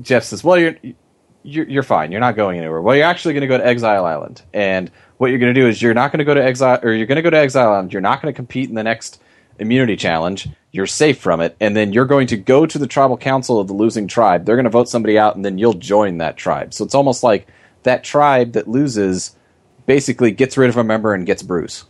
Jeff 0.00 0.22
says, 0.24 0.44
well, 0.44 0.58
you're 0.58 0.76
you're, 1.42 1.68
you're 1.68 1.82
fine. 1.82 2.12
You're 2.12 2.20
not 2.20 2.36
going 2.36 2.58
anywhere. 2.58 2.80
Well, 2.80 2.94
you're 2.94 3.04
actually 3.06 3.34
going 3.34 3.40
to 3.40 3.48
go 3.48 3.58
to 3.58 3.66
Exile 3.66 4.04
Island, 4.04 4.42
and 4.54 4.92
what 5.16 5.30
you're 5.30 5.40
going 5.40 5.52
to 5.52 5.60
do 5.60 5.66
is 5.66 5.82
you're 5.82 5.92
not 5.92 6.12
going 6.12 6.18
to 6.20 6.24
go 6.24 6.34
to 6.34 6.44
Exile, 6.44 6.78
or 6.84 6.92
you're 6.92 7.06
going 7.08 7.16
to 7.16 7.22
go 7.22 7.30
to 7.30 7.36
Exile 7.38 7.72
Island. 7.72 7.92
You're 7.92 8.00
not 8.00 8.22
going 8.22 8.32
to 8.32 8.36
compete 8.36 8.68
in 8.68 8.76
the 8.76 8.84
next 8.84 9.20
immunity 9.58 9.96
challenge. 9.96 10.48
You're 10.70 10.86
safe 10.86 11.18
from 11.18 11.40
it, 11.40 11.54
and 11.60 11.76
then 11.76 11.92
you're 11.92 12.06
going 12.06 12.26
to 12.28 12.36
go 12.36 12.64
to 12.64 12.78
the 12.78 12.86
tribal 12.86 13.18
council 13.18 13.60
of 13.60 13.68
the 13.68 13.74
losing 13.74 14.06
tribe. 14.08 14.46
They're 14.46 14.56
going 14.56 14.64
to 14.64 14.70
vote 14.70 14.88
somebody 14.88 15.18
out, 15.18 15.36
and 15.36 15.44
then 15.44 15.58
you'll 15.58 15.74
join 15.74 16.18
that 16.18 16.36
tribe. 16.36 16.72
So 16.72 16.84
it's 16.84 16.94
almost 16.94 17.22
like 17.22 17.46
that 17.82 18.04
tribe 18.04 18.52
that 18.52 18.68
loses 18.68 19.36
basically 19.84 20.30
gets 20.30 20.56
rid 20.56 20.70
of 20.70 20.76
a 20.76 20.84
member 20.84 21.12
and 21.12 21.26
gets 21.26 21.42
Bruce. 21.42 21.84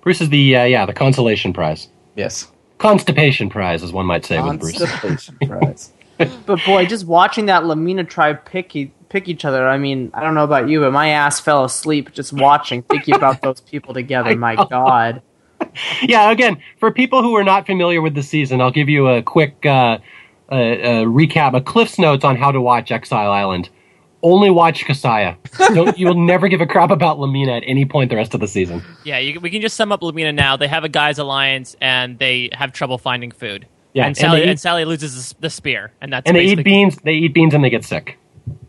Bruce 0.00 0.20
is 0.20 0.30
the, 0.30 0.56
uh, 0.56 0.64
yeah, 0.64 0.84
the 0.84 0.92
consolation 0.92 1.52
prize. 1.52 1.88
Yes, 2.16 2.50
Constipation 2.78 3.48
prize, 3.48 3.84
as 3.84 3.92
one 3.92 4.06
might 4.06 4.24
say 4.24 4.42
with 4.42 4.58
Bruce. 4.58 4.78
constipation 4.78 5.38
prize. 5.46 5.92
But 6.18 6.64
boy, 6.66 6.84
just 6.86 7.06
watching 7.06 7.46
that 7.46 7.64
La 7.64 7.76
Mina 7.76 8.02
tribe 8.02 8.44
pick 8.44 8.74
e- 8.74 8.92
pick 9.08 9.28
each 9.28 9.44
other. 9.44 9.68
I 9.68 9.78
mean, 9.78 10.10
I 10.14 10.22
don't 10.22 10.34
know 10.34 10.42
about 10.42 10.68
you, 10.68 10.80
but 10.80 10.92
my 10.92 11.10
ass 11.10 11.38
fell 11.38 11.64
asleep 11.64 12.12
just 12.12 12.32
watching, 12.32 12.82
thinking 12.82 13.14
about 13.14 13.40
those 13.42 13.60
people 13.60 13.94
together. 13.94 14.34
My 14.36 14.56
God, 14.56 15.22
yeah, 16.02 16.30
again, 16.30 16.58
for 16.78 16.90
people 16.90 17.22
who 17.22 17.36
are 17.36 17.44
not 17.44 17.66
familiar 17.66 18.00
with 18.00 18.14
the 18.14 18.22
season, 18.22 18.60
I'll 18.60 18.70
give 18.70 18.88
you 18.88 19.08
a 19.08 19.22
quick 19.22 19.64
uh, 19.64 19.98
uh, 20.50 20.54
uh, 20.54 21.04
recap, 21.04 21.56
a 21.56 21.60
Cliff's 21.60 21.98
Notes 21.98 22.24
on 22.24 22.36
how 22.36 22.52
to 22.52 22.60
watch 22.60 22.90
Exile 22.90 23.30
Island. 23.30 23.68
Only 24.24 24.50
watch 24.50 24.84
Casaya. 24.84 25.36
Don't, 25.74 25.98
you'll 25.98 26.14
never 26.14 26.46
give 26.46 26.60
a 26.60 26.66
crap 26.66 26.90
about 26.90 27.18
La 27.18 27.26
Mina 27.26 27.52
at 27.52 27.64
any 27.66 27.84
point 27.84 28.08
the 28.08 28.16
rest 28.16 28.34
of 28.34 28.40
the 28.40 28.46
season. 28.46 28.80
Yeah, 29.04 29.18
you, 29.18 29.40
we 29.40 29.50
can 29.50 29.60
just 29.60 29.76
sum 29.76 29.90
up 29.90 30.02
La 30.02 30.12
Mina 30.12 30.32
now. 30.32 30.56
They 30.56 30.68
have 30.68 30.84
a 30.84 30.88
guys' 30.88 31.18
alliance, 31.18 31.74
and 31.80 32.18
they 32.18 32.50
have 32.52 32.72
trouble 32.72 32.98
finding 32.98 33.32
food. 33.32 33.66
Yeah, 33.94 34.04
and 34.04 34.08
and 34.10 34.16
Sally 34.16 34.40
they 34.40 34.48
and, 34.48 34.60
Sally 34.60 34.84
loses 34.84 35.34
the 35.40 35.50
spear, 35.50 35.92
and 36.00 36.12
that's 36.12 36.26
And 36.26 36.36
they 36.36 36.44
eat 36.44 36.62
beans. 36.62 36.96
They 37.02 37.14
eat 37.14 37.34
beans 37.34 37.52
and 37.52 37.64
they 37.64 37.70
get 37.70 37.84
sick. 37.84 38.16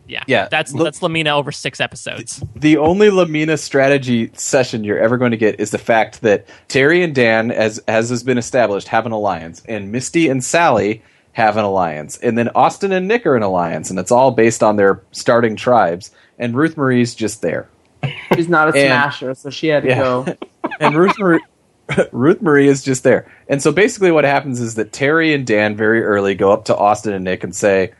Yeah, 0.06 0.22
Yeah, 0.26 0.48
That's 0.50 0.72
look- 0.74 0.84
that's 0.84 1.00
La 1.02 1.08
Mina 1.08 1.34
over 1.34 1.50
six 1.50 1.80
episodes. 1.80 2.42
the 2.54 2.76
only 2.76 3.08
La 3.10 3.24
Mina 3.24 3.56
strategy 3.56 4.30
session 4.34 4.84
you're 4.84 4.98
ever 4.98 5.16
going 5.16 5.30
to 5.30 5.36
get 5.38 5.58
is 5.58 5.70
the 5.70 5.78
fact 5.78 6.20
that 6.22 6.46
Terry 6.68 7.02
and 7.02 7.14
Dan, 7.14 7.50
as 7.50 7.78
as 7.88 8.10
has 8.10 8.22
been 8.22 8.36
established, 8.38 8.88
have 8.88 9.06
an 9.06 9.12
alliance, 9.12 9.62
and 9.66 9.90
Misty 9.90 10.28
and 10.28 10.44
Sally 10.44 11.02
have 11.32 11.56
an 11.56 11.64
alliance, 11.64 12.18
and 12.18 12.36
then 12.36 12.50
Austin 12.54 12.92
and 12.92 13.08
Nick 13.08 13.24
are 13.26 13.34
an 13.34 13.42
alliance, 13.42 13.88
and 13.90 13.98
it's 13.98 14.12
all 14.12 14.30
based 14.30 14.62
on 14.62 14.76
their 14.76 15.00
starting 15.12 15.56
tribes. 15.56 16.10
And 16.38 16.54
Ruth 16.54 16.76
Marie's 16.76 17.14
just 17.14 17.40
there, 17.42 17.68
she's 18.34 18.48
not 18.48 18.68
a 18.68 18.78
And- 18.78 18.88
smasher, 18.88 19.34
so 19.34 19.48
she 19.50 19.68
had 19.68 19.84
to 19.84 19.88
Yeah. 19.88 19.98
go. 19.98 20.26
and 20.80 20.94
Ruth 20.94 21.18
Marie. 21.18 21.40
Ruth 22.12 22.40
Marie 22.42 22.68
is 22.68 22.82
just 22.82 23.02
there. 23.04 23.26
And 23.48 23.62
so 23.62 23.72
basically 23.72 24.10
what 24.10 24.24
happens 24.24 24.60
is 24.60 24.74
that 24.76 24.92
Terry 24.92 25.34
and 25.34 25.46
Dan 25.46 25.76
very 25.76 26.02
early 26.02 26.34
go 26.34 26.50
up 26.52 26.64
to 26.66 26.76
Austin 26.76 27.12
and 27.12 27.24
Nick 27.24 27.42
and 27.44 27.54
say, 27.54 27.92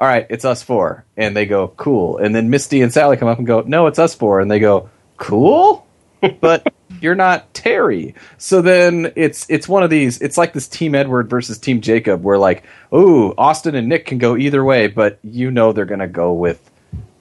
All 0.00 0.08
right, 0.08 0.26
it's 0.30 0.46
us 0.46 0.62
four. 0.62 1.04
And 1.16 1.36
they 1.36 1.46
go, 1.46 1.68
Cool. 1.68 2.16
And 2.18 2.34
then 2.34 2.50
Misty 2.50 2.80
and 2.80 2.92
Sally 2.92 3.16
come 3.16 3.28
up 3.28 3.38
and 3.38 3.46
go, 3.46 3.60
No, 3.60 3.86
it's 3.86 3.98
us 3.98 4.14
four. 4.14 4.40
And 4.40 4.50
they 4.50 4.58
go, 4.58 4.90
Cool? 5.16 5.86
But 6.40 6.74
you're 7.00 7.14
not 7.14 7.52
Terry. 7.54 8.14
So 8.36 8.60
then 8.60 9.12
it's 9.16 9.46
it's 9.48 9.68
one 9.68 9.82
of 9.82 9.88
these 9.88 10.20
it's 10.20 10.36
like 10.36 10.52
this 10.52 10.68
Team 10.68 10.94
Edward 10.94 11.30
versus 11.30 11.58
Team 11.58 11.80
Jacob 11.80 12.22
where 12.22 12.36
like, 12.36 12.64
ooh, 12.92 13.32
Austin 13.38 13.74
and 13.74 13.88
Nick 13.88 14.06
can 14.06 14.18
go 14.18 14.36
either 14.36 14.62
way, 14.62 14.86
but 14.86 15.18
you 15.22 15.50
know 15.50 15.72
they're 15.72 15.86
gonna 15.86 16.08
go 16.08 16.32
with 16.32 16.70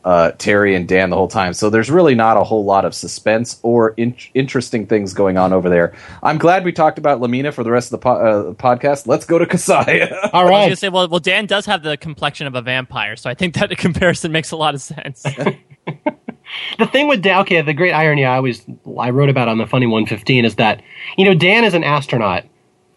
uh, 0.05 0.31
Terry 0.31 0.75
and 0.75 0.87
Dan 0.87 1.09
the 1.09 1.15
whole 1.15 1.27
time. 1.27 1.53
So 1.53 1.69
there's 1.69 1.91
really 1.91 2.15
not 2.15 2.37
a 2.37 2.43
whole 2.43 2.63
lot 2.63 2.85
of 2.85 2.95
suspense 2.95 3.59
or 3.63 3.89
in- 3.97 4.15
interesting 4.33 4.87
things 4.87 5.13
going 5.13 5.37
on 5.37 5.51
over 5.51 5.69
there. 5.69 5.93
I'm 6.23 6.37
glad 6.37 6.63
we 6.63 6.71
talked 6.71 6.97
about 6.97 7.19
La 7.19 7.27
Mina 7.27 7.51
for 7.51 7.63
the 7.63 7.71
rest 7.71 7.87
of 7.87 7.99
the 7.99 8.03
po- 8.03 8.11
uh, 8.49 8.53
podcast. 8.53 9.07
Let's 9.07 9.25
go 9.25 9.37
to 9.37 9.45
Casaya. 9.45 10.29
All 10.33 10.45
right. 10.45 10.53
I 10.53 10.59
was 10.59 10.65
gonna 10.65 10.75
say, 10.77 10.89
well, 10.89 11.07
well, 11.09 11.19
Dan 11.19 11.45
does 11.45 11.65
have 11.65 11.83
the 11.83 11.97
complexion 11.97 12.47
of 12.47 12.55
a 12.55 12.61
vampire, 12.61 13.15
so 13.15 13.29
I 13.29 13.33
think 13.33 13.55
that 13.55 13.69
comparison 13.77 14.31
makes 14.31 14.51
a 14.51 14.55
lot 14.55 14.73
of 14.73 14.81
sense. 14.81 15.23
the 16.77 16.87
thing 16.87 17.07
with 17.07 17.21
Dan, 17.21 17.41
okay, 17.41 17.61
the 17.61 17.73
great 17.73 17.91
irony 17.91 18.25
I 18.25 18.37
always 18.37 18.65
I 18.97 19.09
wrote 19.09 19.29
about 19.29 19.49
on 19.49 19.57
the 19.57 19.67
Funny 19.67 19.85
115 19.85 20.45
is 20.45 20.55
that 20.55 20.81
you 21.17 21.25
know 21.25 21.33
Dan 21.33 21.65
is 21.65 21.73
an 21.73 21.83
astronaut. 21.83 22.45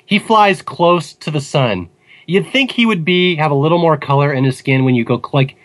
He 0.07 0.19
flies 0.19 0.62
close 0.62 1.15
to 1.15 1.31
the 1.31 1.41
sun. 1.41 1.89
You'd 2.27 2.47
think 2.47 2.70
he 2.70 2.87
would 2.87 3.05
be 3.05 3.35
have 3.37 3.51
a 3.51 3.57
little 3.57 3.79
more 3.79 3.97
color 3.97 4.33
in 4.33 4.45
his 4.45 4.57
skin 4.57 4.85
when 4.85 4.95
you 4.95 5.05
go 5.05 5.20
like 5.33 5.57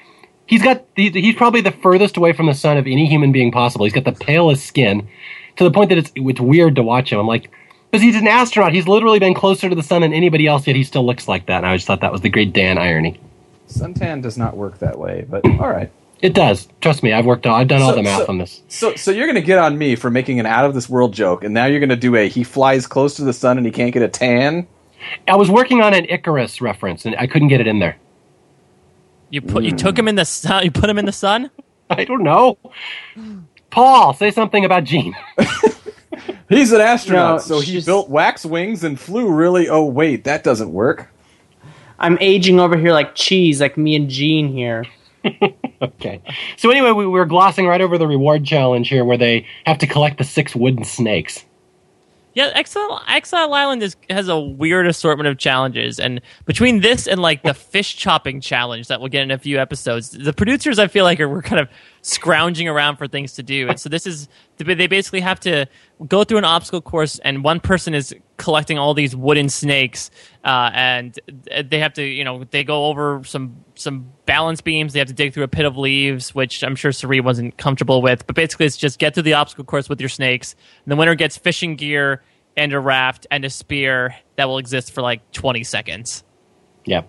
He's 0.47 0.63
got 0.63 0.83
he, 0.95 1.09
he's 1.09 1.35
probably 1.35 1.61
the 1.61 1.71
furthest 1.71 2.17
away 2.17 2.33
from 2.33 2.47
the 2.47 2.53
sun 2.53 2.77
of 2.77 2.87
any 2.87 3.05
human 3.05 3.31
being 3.31 3.51
possible. 3.51 3.85
He's 3.85 3.93
got 3.93 4.05
the 4.05 4.13
palest 4.13 4.65
skin 4.65 5.07
to 5.57 5.63
the 5.63 5.71
point 5.71 5.89
that 5.89 5.97
it's 5.97 6.11
it's 6.15 6.39
weird 6.39 6.75
to 6.75 6.83
watch 6.83 7.11
him. 7.11 7.19
I'm 7.19 7.27
like, 7.27 7.51
because 7.91 8.01
he's 8.01 8.15
an 8.15 8.27
astronaut. 8.27 8.73
He's 8.73 8.87
literally 8.87 9.19
been 9.19 9.33
closer 9.33 9.69
to 9.69 9.75
the 9.75 9.83
sun 9.83 10.01
than 10.01 10.13
anybody 10.13 10.47
else, 10.47 10.65
yet 10.65 10.75
he 10.75 10.83
still 10.83 11.05
looks 11.05 11.27
like 11.27 11.45
that. 11.47 11.57
And 11.57 11.65
I 11.67 11.75
just 11.75 11.85
thought 11.87 12.01
that 12.01 12.11
was 12.11 12.21
the 12.21 12.29
great 12.29 12.53
Dan 12.53 12.77
irony. 12.77 13.19
Suntan 13.69 14.21
does 14.21 14.37
not 14.37 14.55
work 14.55 14.79
that 14.79 14.97
way, 14.97 15.25
but 15.29 15.45
all 15.59 15.69
right. 15.69 15.91
It 16.19 16.33
does. 16.33 16.67
Trust 16.81 17.03
me, 17.03 17.13
I've 17.13 17.25
worked. 17.25 17.45
All, 17.45 17.53
I've 17.55 17.67
done 17.67 17.81
all 17.81 17.91
So- 17.91 17.95
the 17.97 18.03
math 18.03 18.21
so- 18.21 18.27
on 18.29 18.37
this. 18.39 18.63
So, 18.69 18.95
so 18.95 19.11
you're 19.11 19.27
going 19.27 19.35
to 19.35 19.41
get 19.41 19.59
on 19.59 19.77
me 19.77 19.95
for 19.95 20.09
making 20.09 20.39
an 20.39 20.45
out 20.45 20.65
of 20.65 20.73
this 20.73 20.89
world 20.89 21.13
joke, 21.13 21.43
and 21.43 21.53
now 21.53 21.65
you're 21.65 21.79
going 21.79 21.89
to 21.89 21.95
do 21.95 22.15
a 22.15 22.27
he 22.27 22.43
flies 22.43 22.87
close 22.87 23.15
to 23.17 23.23
the 23.23 23.33
sun 23.33 23.57
and 23.57 23.65
he 23.65 23.71
can't 23.71 23.93
get 23.93 24.01
a 24.01 24.07
tan. 24.07 24.67
I 25.27 25.35
was 25.35 25.51
working 25.51 25.81
on 25.81 25.93
an 25.93 26.05
Icarus 26.05 26.59
reference, 26.59 27.05
and 27.05 27.15
I 27.17 27.27
couldn't 27.27 27.49
get 27.49 27.61
it 27.61 27.67
in 27.67 27.79
there. 27.79 27.97
You 29.29 29.41
put 29.41 29.63
you 29.63 29.71
took 29.71 29.97
him 29.97 30.07
in 30.07 30.15
the 30.15 30.25
sun. 30.25 30.63
You 30.63 30.71
put 30.71 30.89
him 30.89 30.97
in 30.97 31.05
the 31.05 31.11
sun. 31.11 31.49
I 31.89 32.03
don't 32.05 32.23
know. 32.23 32.57
Paul, 33.69 34.13
say 34.13 34.31
something 34.31 34.65
about 34.65 34.83
Gene. 34.85 35.15
He's 36.49 36.71
an 36.71 36.79
astronaut, 36.81 37.35
No, 37.35 37.37
so 37.39 37.59
he 37.59 37.73
she's- 37.73 37.85
built 37.85 38.09
wax 38.09 38.45
wings 38.45 38.83
and 38.83 38.99
flew 38.99 39.29
really. 39.31 39.67
Oh 39.69 39.85
wait, 39.85 40.23
that 40.23 40.43
doesn't 40.43 40.71
work. 40.71 41.09
I'm 41.99 42.17
aging 42.21 42.59
over 42.59 42.77
here 42.77 42.91
like 42.93 43.15
cheese, 43.15 43.59
like 43.59 43.75
me 43.77 43.95
and 43.95 44.09
Gene 44.09 44.51
here. 44.51 44.85
Okay. 45.79 46.23
So 46.55 46.71
anyway, 46.71 46.89
we 46.91 47.05
we're 47.05 47.25
glossing 47.25 47.67
right 47.67 47.81
over 47.81 47.99
the 47.99 48.07
reward 48.07 48.43
challenge 48.43 48.89
here, 48.89 49.05
where 49.05 49.15
they 49.17 49.45
have 49.67 49.77
to 49.77 49.85
collect 49.85 50.17
the 50.17 50.23
six 50.23 50.55
wooden 50.55 50.83
snakes. 50.83 51.45
Yeah, 52.37 52.51
Exile, 52.53 53.01
Exile 53.07 53.51
Island 53.51 53.81
is, 53.81 53.95
has 54.11 54.27
a 54.27 54.39
weird 54.39 54.85
assortment 54.85 55.27
of 55.27 55.39
challenges, 55.39 55.99
and 55.99 56.21
between 56.45 56.81
this 56.81 57.07
and 57.07 57.19
like 57.19 57.41
the 57.41 57.55
fish 57.55 57.95
chopping 57.95 58.41
challenge 58.41 58.89
that 58.89 58.99
we'll 58.99 59.09
get 59.09 59.23
in 59.23 59.31
a 59.31 59.39
few 59.39 59.57
episodes, 59.57 60.11
the 60.11 60.33
producers 60.33 60.77
I 60.77 60.85
feel 60.85 61.03
like 61.03 61.19
are 61.19 61.27
we're 61.27 61.41
kind 61.41 61.59
of 61.59 61.67
scrounging 62.03 62.67
around 62.67 62.97
for 62.97 63.07
things 63.07 63.33
to 63.33 63.41
do, 63.41 63.69
and 63.69 63.79
so 63.79 63.89
this 63.89 64.05
is 64.05 64.29
they 64.57 64.85
basically 64.85 65.21
have 65.21 65.39
to 65.39 65.65
go 66.07 66.23
through 66.23 66.37
an 66.37 66.45
obstacle 66.45 66.79
course, 66.79 67.17
and 67.23 67.43
one 67.43 67.59
person 67.59 67.95
is 67.95 68.13
collecting 68.37 68.77
all 68.77 68.93
these 68.93 69.15
wooden 69.15 69.49
snakes, 69.49 70.11
uh, 70.43 70.69
and 70.75 71.19
they 71.65 71.79
have 71.79 71.93
to 71.93 72.03
you 72.03 72.23
know 72.23 72.43
they 72.51 72.63
go 72.63 72.85
over 72.85 73.23
some 73.25 73.65
some 73.79 74.11
balance 74.25 74.61
beams, 74.61 74.93
they 74.93 74.99
have 74.99 75.07
to 75.07 75.13
dig 75.13 75.33
through 75.33 75.43
a 75.43 75.47
pit 75.47 75.65
of 75.65 75.77
leaves, 75.77 76.33
which 76.33 76.63
I'm 76.63 76.75
sure 76.75 76.91
Cirie 76.91 77.19
wasn't 77.19 77.57
comfortable 77.57 78.01
with, 78.01 78.25
but 78.27 78.35
basically 78.35 78.65
it's 78.65 78.77
just 78.77 78.99
get 78.99 79.13
through 79.13 79.23
the 79.23 79.33
obstacle 79.33 79.65
course 79.65 79.89
with 79.89 79.99
your 79.99 80.09
snakes, 80.09 80.55
and 80.85 80.91
the 80.91 80.95
winner 80.95 81.15
gets 81.15 81.37
fishing 81.37 81.75
gear 81.75 82.23
and 82.55 82.73
a 82.73 82.79
raft 82.79 83.27
and 83.29 83.45
a 83.45 83.49
spear 83.49 84.15
that 84.35 84.45
will 84.45 84.57
exist 84.57 84.91
for 84.91 85.01
like 85.01 85.31
20 85.31 85.63
seconds. 85.63 86.23
Yeah. 86.85 87.03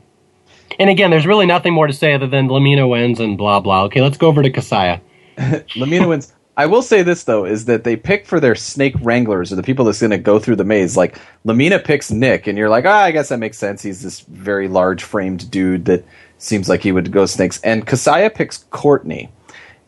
And 0.79 0.91
again, 0.91 1.11
there's 1.11 1.27
really 1.27 1.47
nothing 1.47 1.73
more 1.73 1.87
to 1.87 1.93
say 1.93 2.13
other 2.13 2.27
than 2.27 2.49
La 2.49 2.61
Mina 2.61 2.87
wins 2.87 3.21
and 3.21 3.39
blah 3.39 3.61
blah. 3.61 3.85
Okay, 3.85 4.03
let's 4.03 4.19
go 4.19 4.29
over 4.29 4.43
to 4.43 4.51
Casaya. 4.51 5.01
La 5.77 5.87
Mina 5.87 6.07
wins. 6.07 6.33
I 6.59 6.67
will 6.67 6.83
say 6.83 7.03
this 7.03 7.23
though 7.23 7.45
is 7.45 7.67
that 7.67 7.85
they 7.85 7.97
pick 7.97 8.27
for 8.27 8.41
their 8.41 8.57
snake 8.57 8.95
wranglers 9.01 9.53
or 9.53 9.57
the 9.57 9.63
people 9.63 9.85
that's 9.85 10.01
going 10.01 10.11
to 10.11 10.19
go 10.19 10.41
through 10.41 10.57
the 10.57 10.65
maze. 10.65 10.97
Like 10.97 11.19
La 11.45 11.55
Mina 11.55 11.79
picks 11.79 12.11
Nick, 12.11 12.47
and 12.47 12.59
you're 12.59 12.69
like, 12.69 12.85
ah, 12.85 13.03
I 13.05 13.13
guess 13.13 13.29
that 13.29 13.39
makes 13.39 13.57
sense. 13.57 13.81
He's 13.81 14.03
this 14.03 14.21
very 14.21 14.67
large 14.69 15.05
framed 15.05 15.51
dude 15.51 15.85
that 15.87 16.05
seems 16.39 16.69
like 16.69 16.83
he 16.83 16.93
would 16.93 17.13
go 17.13 17.27
snakes. 17.27 17.61
And 17.63 17.87
Casaya 17.87 18.35
picks 18.35 18.59
Courtney, 18.71 19.31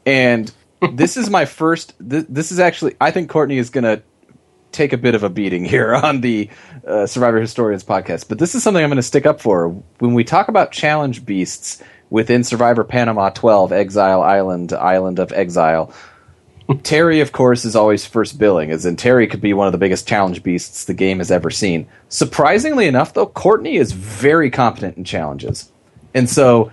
and 0.04 0.52
this 0.92 1.16
is 1.16 1.30
my 1.30 1.44
first. 1.44 1.94
This, 1.98 2.24
this 2.28 2.52
is 2.52 2.58
actually, 2.58 2.96
I 3.00 3.10
think 3.10 3.30
Courtney 3.30 3.58
is 3.58 3.70
going 3.70 3.84
to 3.84 4.02
take 4.72 4.92
a 4.92 4.98
bit 4.98 5.14
of 5.14 5.22
a 5.22 5.28
beating 5.28 5.64
here 5.64 5.94
on 6.02 6.20
the 6.20 6.48
uh, 6.86 7.06
Survivor 7.06 7.40
Historians 7.40 7.84
podcast. 7.84 8.28
But 8.28 8.38
this 8.38 8.54
is 8.54 8.62
something 8.62 8.82
I'm 8.82 8.90
going 8.90 8.96
to 8.96 9.02
stick 9.02 9.26
up 9.26 9.40
for 9.40 9.68
when 9.98 10.14
we 10.14 10.24
talk 10.24 10.48
about 10.48 10.72
challenge 10.72 11.24
beasts 11.24 11.82
within 12.08 12.42
Survivor 12.42 12.84
Panama 12.84 13.30
12, 13.30 13.72
Exile 13.72 14.22
Island, 14.22 14.72
Island 14.72 15.18
of 15.18 15.32
Exile. 15.32 15.92
Terry, 16.82 17.20
of 17.20 17.32
course, 17.32 17.64
is 17.64 17.76
always 17.76 18.06
first 18.06 18.38
billing, 18.38 18.70
as 18.70 18.86
in 18.86 18.96
Terry 18.96 19.26
could 19.26 19.40
be 19.40 19.54
one 19.54 19.66
of 19.66 19.72
the 19.72 19.78
biggest 19.78 20.08
challenge 20.08 20.42
beasts 20.42 20.84
the 20.84 20.94
game 20.94 21.18
has 21.18 21.30
ever 21.30 21.50
seen. 21.50 21.88
Surprisingly 22.08 22.86
enough, 22.86 23.14
though, 23.14 23.26
Courtney 23.26 23.76
is 23.76 23.92
very 23.92 24.50
competent 24.50 24.96
in 24.96 25.04
challenges. 25.04 25.70
And 26.14 26.28
so, 26.28 26.72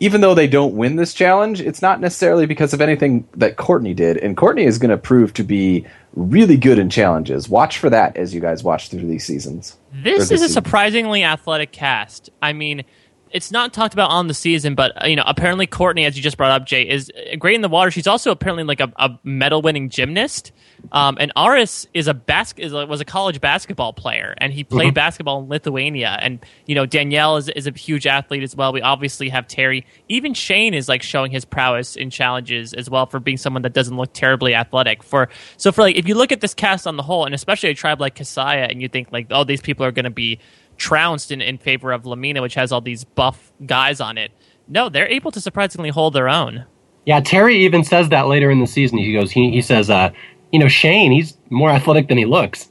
even 0.00 0.20
though 0.20 0.34
they 0.34 0.48
don't 0.48 0.74
win 0.76 0.96
this 0.96 1.14
challenge, 1.14 1.60
it's 1.60 1.80
not 1.80 2.00
necessarily 2.00 2.44
because 2.46 2.72
of 2.74 2.80
anything 2.80 3.26
that 3.36 3.56
Courtney 3.56 3.94
did. 3.94 4.16
And 4.16 4.36
Courtney 4.36 4.64
is 4.64 4.78
going 4.78 4.90
to 4.90 4.98
prove 4.98 5.32
to 5.34 5.44
be 5.44 5.86
really 6.14 6.56
good 6.56 6.78
in 6.78 6.90
challenges. 6.90 7.48
Watch 7.48 7.78
for 7.78 7.88
that 7.90 8.16
as 8.16 8.34
you 8.34 8.40
guys 8.40 8.64
watch 8.64 8.88
through 8.88 9.06
these 9.06 9.24
seasons. 9.24 9.76
Or 9.94 10.02
This 10.02 10.24
is 10.24 10.30
a 10.32 10.38
season. 10.38 10.48
surprisingly 10.48 11.22
athletic 11.22 11.70
cast. 11.72 12.30
I 12.42 12.52
mean, 12.52 12.84
it's 13.32 13.50
not 13.50 13.72
talked 13.72 13.94
about 13.94 14.10
on 14.10 14.28
the 14.28 14.34
season, 14.34 14.74
but 14.74 15.02
uh, 15.02 15.06
you 15.06 15.16
know, 15.16 15.24
apparently 15.26 15.66
Courtney, 15.66 16.04
as 16.04 16.16
you 16.16 16.22
just 16.22 16.36
brought 16.36 16.50
up, 16.50 16.66
Jay, 16.66 16.88
is 16.88 17.10
great 17.38 17.54
in 17.54 17.60
the 17.62 17.68
water. 17.68 17.90
She's 17.90 18.06
also 18.06 18.30
apparently 18.30 18.64
like 18.64 18.80
a, 18.80 18.92
a 18.96 19.18
medal-winning 19.24 19.88
gymnast. 19.88 20.52
Um, 20.90 21.16
and 21.20 21.32
Aras 21.36 21.86
is 21.94 22.08
a 22.08 22.14
bas- 22.14 22.54
is 22.56 22.72
a, 22.72 22.86
was 22.86 23.00
a 23.00 23.04
college 23.04 23.40
basketball 23.40 23.92
player, 23.92 24.34
and 24.38 24.52
he 24.52 24.64
played 24.64 24.94
basketball 24.94 25.42
in 25.42 25.48
Lithuania. 25.48 26.18
And 26.20 26.44
you 26.66 26.74
know, 26.74 26.86
Danielle 26.86 27.36
is 27.36 27.48
is 27.50 27.66
a 27.66 27.70
huge 27.70 28.06
athlete 28.06 28.42
as 28.42 28.56
well. 28.56 28.72
We 28.72 28.82
obviously 28.82 29.28
have 29.28 29.46
Terry. 29.46 29.86
Even 30.08 30.34
Shane 30.34 30.74
is 30.74 30.88
like 30.88 31.02
showing 31.02 31.30
his 31.30 31.44
prowess 31.44 31.96
in 31.96 32.10
challenges 32.10 32.74
as 32.74 32.90
well 32.90 33.06
for 33.06 33.20
being 33.20 33.36
someone 33.36 33.62
that 33.62 33.72
doesn't 33.72 33.96
look 33.96 34.12
terribly 34.12 34.54
athletic. 34.54 35.02
For 35.02 35.28
so 35.56 35.70
for 35.70 35.82
like 35.82 35.96
if 35.96 36.08
you 36.08 36.14
look 36.14 36.32
at 36.32 36.40
this 36.40 36.54
cast 36.54 36.86
on 36.86 36.96
the 36.96 37.02
whole, 37.02 37.24
and 37.24 37.34
especially 37.34 37.70
a 37.70 37.74
tribe 37.74 38.00
like 38.00 38.16
Casaya, 38.16 38.68
and 38.68 38.82
you 38.82 38.88
think 38.88 39.12
like, 39.12 39.28
oh, 39.30 39.44
these 39.44 39.60
people 39.60 39.86
are 39.86 39.92
going 39.92 40.04
to 40.04 40.10
be 40.10 40.40
trounced 40.76 41.30
in, 41.30 41.40
in 41.40 41.58
favor 41.58 41.92
of 41.92 42.06
La 42.06 42.14
Mina, 42.14 42.42
which 42.42 42.54
has 42.54 42.72
all 42.72 42.80
these 42.80 43.04
buff 43.04 43.52
guys 43.66 44.00
on 44.00 44.18
it. 44.18 44.32
No, 44.68 44.88
they're 44.88 45.08
able 45.08 45.30
to 45.32 45.40
surprisingly 45.40 45.90
hold 45.90 46.14
their 46.14 46.28
own. 46.28 46.64
Yeah, 47.04 47.20
Terry 47.20 47.56
even 47.64 47.84
says 47.84 48.08
that 48.10 48.28
later 48.28 48.50
in 48.50 48.60
the 48.60 48.66
season. 48.66 48.98
He 48.98 49.12
goes, 49.12 49.30
he, 49.30 49.50
he 49.50 49.60
says, 49.60 49.90
uh, 49.90 50.10
you 50.52 50.58
know, 50.58 50.68
Shane, 50.68 51.10
he's 51.10 51.36
more 51.50 51.70
athletic 51.70 52.08
than 52.08 52.18
he 52.18 52.24
looks. 52.24 52.70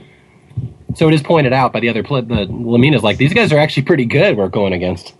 so 0.94 1.06
it 1.06 1.14
is 1.14 1.22
pointed 1.22 1.52
out 1.52 1.72
by 1.72 1.80
the 1.80 1.88
other 1.88 2.02
pl- 2.02 2.22
the 2.22 2.46
La 2.50 2.78
Mina's 2.78 3.02
like 3.02 3.18
these 3.18 3.34
guys 3.34 3.52
are 3.52 3.58
actually 3.58 3.84
pretty 3.84 4.04
good. 4.04 4.36
We're 4.36 4.48
going 4.48 4.72
against. 4.72 5.14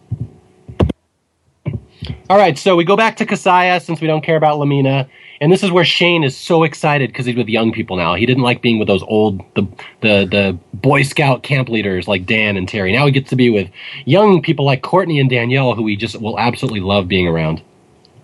All 2.29 2.37
right, 2.37 2.59
so 2.59 2.77
we 2.77 2.85
go 2.85 2.97
back 2.97 3.17
to 3.17 3.27
Casaya 3.27 3.83
since 3.83 4.01
we 4.01 4.07
don't 4.07 4.23
care 4.23 4.37
about 4.37 4.59
La 4.59 4.65
Mina, 4.65 5.09
and 5.41 5.53
this 5.53 5.63
is 5.63 5.71
where 5.71 5.85
Shane 5.85 6.25
is 6.25 6.37
so 6.37 6.63
excited 6.63 7.11
because 7.11 7.27
he's 7.27 7.37
with 7.37 7.49
young 7.49 7.73
people 7.73 7.97
now. 7.97 8.15
He 8.15 8.27
didn't 8.27 8.43
like 8.43 8.63
being 8.63 8.79
with 8.79 8.89
those 8.89 9.03
old 9.03 9.41
the 9.55 9.63
the 10.01 10.27
the 10.31 10.59
Boy 10.75 11.03
Scout 11.03 11.43
camp 11.43 11.69
leaders 11.69 12.09
like 12.09 12.27
Dan 12.27 12.57
and 12.57 12.69
Terry. 12.69 12.93
Now 12.93 13.07
he 13.07 13.13
gets 13.13 13.31
to 13.31 13.37
be 13.37 13.51
with 13.51 13.71
young 14.05 14.43
people 14.43 14.65
like 14.65 14.83
Courtney 14.83 15.21
and 15.21 15.31
Danielle, 15.31 15.75
who 15.75 15.87
he 15.87 15.97
just 15.97 16.21
will 16.21 16.39
absolutely 16.39 16.81
love 16.81 17.09
being 17.09 17.29
around. 17.29 17.63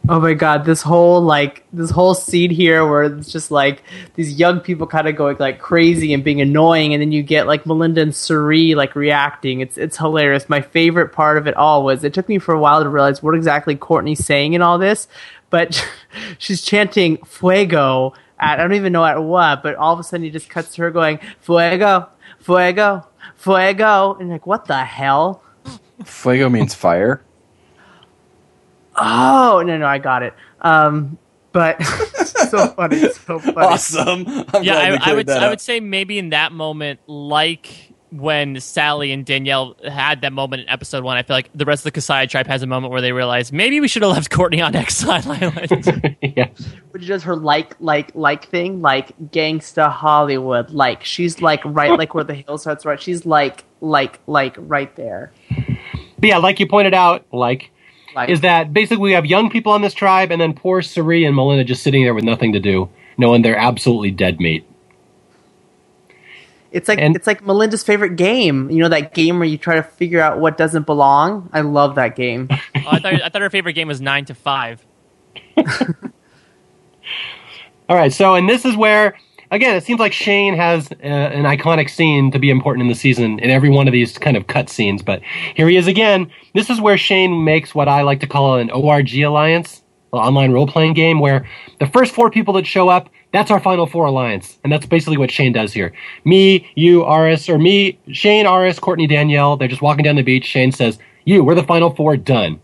Oh 0.08 0.18
my 0.18 0.34
god, 0.34 0.64
this 0.64 0.82
whole 0.82 1.20
like 1.20 1.64
this 1.72 1.90
whole 1.90 2.14
scene 2.14 2.50
here 2.50 2.84
where 2.84 3.04
it's 3.04 3.30
just 3.30 3.52
like 3.52 3.84
these 4.14 4.34
young 4.34 4.58
people 4.58 4.84
kind 4.88 5.06
of 5.06 5.14
going 5.14 5.36
like 5.38 5.60
crazy 5.60 6.12
and 6.12 6.24
being 6.24 6.40
annoying, 6.40 6.92
and 6.92 7.00
then 7.00 7.12
you 7.12 7.22
get 7.22 7.46
like 7.46 7.64
Melinda 7.66 8.00
and 8.00 8.14
Cirie 8.14 8.74
like 8.74 8.96
reacting. 8.96 9.60
It's 9.60 9.78
it's 9.78 9.96
hilarious. 9.96 10.48
My 10.48 10.60
favorite 10.60 11.12
part 11.12 11.38
of 11.38 11.46
it 11.46 11.54
all 11.54 11.84
was 11.84 12.02
it 12.02 12.12
took 12.12 12.28
me 12.28 12.40
for 12.40 12.52
a 12.52 12.58
while 12.58 12.82
to 12.82 12.88
realize 12.88 13.22
what 13.22 13.36
exactly 13.36 13.76
Courtney's 13.76 14.24
saying 14.24 14.54
in 14.54 14.62
all 14.62 14.76
this, 14.76 15.06
but 15.50 15.88
she's 16.38 16.62
chanting 16.62 17.18
"fuego" 17.24 18.12
at 18.40 18.58
I 18.58 18.62
don't 18.62 18.74
even 18.74 18.92
know 18.92 19.04
at 19.04 19.22
what, 19.22 19.62
but 19.62 19.76
all 19.76 19.94
of 19.94 20.00
a 20.00 20.02
sudden 20.02 20.24
he 20.24 20.30
just 20.30 20.50
cuts 20.50 20.74
to 20.74 20.82
her 20.82 20.90
going 20.90 21.20
"fuego, 21.38 22.08
fuego, 22.40 23.06
fuego," 23.36 24.16
and 24.18 24.30
like 24.30 24.48
what 24.48 24.64
the 24.64 24.84
hell? 24.84 25.44
Fuego 26.04 26.48
means 26.48 26.74
fire. 26.74 27.22
Oh 29.02 29.62
no 29.66 29.76
no 29.78 29.86
I 29.86 29.98
got 29.98 30.22
it. 30.22 30.34
Um, 30.60 31.18
but 31.52 31.82
so 32.50 32.68
funny, 32.68 32.98
so 33.12 33.38
funny. 33.38 33.56
Awesome. 33.56 34.24
I'm 34.54 34.62
yeah, 34.62 34.98
I, 35.02 35.10
I 35.10 35.14
would 35.14 35.28
I 35.28 35.44
up. 35.44 35.50
would 35.50 35.60
say 35.60 35.80
maybe 35.80 36.18
in 36.18 36.30
that 36.30 36.52
moment, 36.52 37.00
like 37.06 37.92
when 38.12 38.60
Sally 38.60 39.10
and 39.10 39.24
Danielle 39.24 39.74
had 39.88 40.20
that 40.20 40.32
moment 40.32 40.62
in 40.62 40.68
episode 40.68 41.02
one, 41.02 41.16
I 41.16 41.22
feel 41.22 41.34
like 41.34 41.50
the 41.54 41.64
rest 41.64 41.86
of 41.86 41.92
the 41.92 41.98
Casaya 41.98 42.28
tribe 42.28 42.46
has 42.46 42.62
a 42.62 42.66
moment 42.66 42.92
where 42.92 43.00
they 43.00 43.12
realize 43.12 43.52
maybe 43.52 43.80
we 43.80 43.88
should 43.88 44.02
have 44.02 44.12
left 44.12 44.30
Courtney 44.30 44.60
on 44.60 44.76
Exile 44.76 45.22
Island. 45.24 46.16
yeah. 46.22 46.48
Which 46.90 47.06
does 47.06 47.22
her 47.24 47.34
like 47.36 47.74
like 47.80 48.14
like 48.14 48.48
thing, 48.48 48.82
like 48.82 49.16
gangsta 49.30 49.90
Hollywood. 49.90 50.70
Like 50.70 51.04
she's 51.04 51.40
like 51.40 51.62
right 51.64 51.98
like 51.98 52.14
where 52.14 52.24
the 52.24 52.34
hill 52.34 52.58
starts. 52.58 52.84
Right, 52.84 53.00
she's 53.00 53.24
like 53.24 53.64
like 53.80 54.20
like 54.26 54.54
right 54.58 54.94
there. 54.96 55.32
But 56.18 56.28
yeah, 56.28 56.38
like 56.38 56.60
you 56.60 56.68
pointed 56.68 56.94
out, 56.94 57.26
like 57.32 57.70
Like 58.14 58.28
is 58.28 58.40
that 58.42 58.72
basically 58.72 59.02
we 59.02 59.12
have 59.12 59.26
young 59.26 59.50
people 59.50 59.72
on 59.72 59.82
this 59.82 59.94
tribe, 59.94 60.30
and 60.30 60.40
then 60.40 60.52
poor 60.54 60.82
Cirie 60.82 61.24
and 61.24 61.34
Melinda 61.34 61.64
just 61.64 61.82
sitting 61.82 62.02
there 62.04 62.14
with 62.14 62.24
nothing 62.24 62.52
to 62.52 62.60
do, 62.60 62.88
knowing 63.18 63.42
they're 63.42 63.56
absolutely 63.56 64.10
dead 64.10 64.38
meat. 64.40 64.64
it's 66.70 66.88
like 66.88 66.98
and- 66.98 67.14
it's 67.16 67.26
like 67.26 67.44
Melinda's 67.44 67.82
favorite 67.82 68.16
game. 68.16 68.70
You 68.70 68.78
know 68.82 68.88
that 68.88 69.14
game 69.14 69.38
where 69.38 69.48
you 69.48 69.58
try 69.58 69.76
to 69.76 69.82
figure 69.82 70.20
out 70.20 70.40
what 70.40 70.56
doesn't 70.56 70.86
belong. 70.86 71.48
I 71.52 71.60
love 71.62 71.94
that 71.96 72.16
game. 72.16 72.48
oh, 72.50 72.58
I 72.74 72.98
thought 72.98 73.22
I 73.22 73.28
thought 73.28 73.42
her 73.42 73.50
favorite 73.50 73.74
game 73.74 73.88
was 73.88 74.00
nine 74.00 74.24
to 74.26 74.34
five. 74.34 74.84
All 77.88 77.96
right, 77.96 78.12
so 78.12 78.34
and 78.34 78.48
this 78.48 78.64
is 78.64 78.76
where 78.76 79.18
again, 79.52 79.76
it 79.76 79.84
seems 79.84 80.00
like 80.00 80.12
Shane 80.12 80.56
has 80.56 80.90
uh, 80.90 81.04
an 81.04 81.44
iconic 81.44 81.88
scene 81.88 82.32
to 82.32 82.38
be 82.38 82.50
important 82.50 82.82
in 82.82 82.88
the 82.88 82.94
season 82.94 83.38
in 83.38 83.50
every 83.50 83.68
one 83.68 83.86
of 83.86 83.92
these 83.92 84.18
kind 84.18 84.36
of 84.36 84.48
cut 84.48 84.68
scenes. 84.68 85.02
But 85.02 85.22
here 85.54 85.68
he 85.68 85.76
is 85.76 85.86
again. 85.86 86.30
This 86.54 86.70
is 86.70 86.80
where 86.80 86.98
Shane 86.98 87.44
makes 87.44 87.74
what 87.74 87.86
I 87.86 88.02
like 88.02 88.20
to 88.20 88.26
call 88.26 88.56
an 88.56 88.70
ORG 88.70 89.14
alliance, 89.18 89.82
an 90.12 90.18
online 90.18 90.50
role 90.50 90.66
playing 90.66 90.94
game, 90.94 91.20
where 91.20 91.46
the 91.78 91.86
first 91.86 92.12
four 92.14 92.30
people 92.30 92.54
that 92.54 92.66
show 92.66 92.88
up, 92.88 93.10
that's 93.32 93.50
our 93.50 93.60
final 93.60 93.86
four 93.86 94.06
alliance. 94.06 94.58
And 94.64 94.72
that's 94.72 94.86
basically 94.86 95.18
what 95.18 95.30
Shane 95.30 95.52
does 95.52 95.72
here. 95.72 95.92
Me, 96.24 96.68
you, 96.74 97.04
Aras, 97.04 97.48
or 97.48 97.58
me, 97.58 97.98
Shane, 98.10 98.46
Aras, 98.46 98.78
Courtney, 98.78 99.06
Danielle, 99.06 99.56
they're 99.56 99.68
just 99.68 99.82
walking 99.82 100.02
down 100.04 100.16
the 100.16 100.22
beach. 100.22 100.46
Shane 100.46 100.72
says, 100.72 100.98
You, 101.24 101.44
we're 101.44 101.54
the 101.54 101.62
final 101.62 101.94
four, 101.94 102.16
done. 102.16 102.60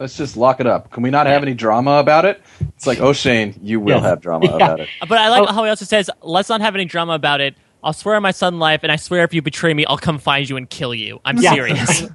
Let's 0.00 0.16
just 0.16 0.34
lock 0.36 0.60
it 0.60 0.66
up. 0.66 0.90
Can 0.90 1.02
we 1.02 1.10
not 1.10 1.26
have 1.26 1.42
any 1.42 1.52
drama 1.52 1.98
about 1.98 2.24
it? 2.24 2.40
It's 2.74 2.86
like, 2.86 3.00
oh 3.00 3.12
Shane, 3.12 3.54
you 3.62 3.78
will 3.80 3.96
Yes. 3.96 4.00
have 4.00 4.20
drama 4.22 4.46
Yeah. 4.58 4.64
about 4.64 4.80
it. 4.80 4.88
But 5.06 5.18
I 5.18 5.28
like 5.28 5.42
Oh. 5.46 5.52
how 5.52 5.62
he 5.64 5.68
also 5.68 5.84
says, 5.84 6.08
"Let's 6.22 6.48
not 6.48 6.62
have 6.62 6.74
any 6.74 6.86
drama 6.86 7.12
about 7.12 7.42
it. 7.42 7.54
I'll 7.84 7.92
swear 7.92 8.16
on 8.16 8.22
my 8.22 8.30
son 8.30 8.58
life, 8.58 8.80
and 8.82 8.90
I 8.90 8.96
swear 8.96 9.24
if 9.24 9.34
you 9.34 9.42
betray 9.42 9.74
me, 9.74 9.84
I'll 9.84 9.98
come 9.98 10.18
find 10.18 10.48
you 10.48 10.56
and 10.56 10.68
kill 10.70 10.94
you. 10.94 11.20
I'm 11.24 11.36
Yeah. 11.38 11.52
serious." 11.52 12.04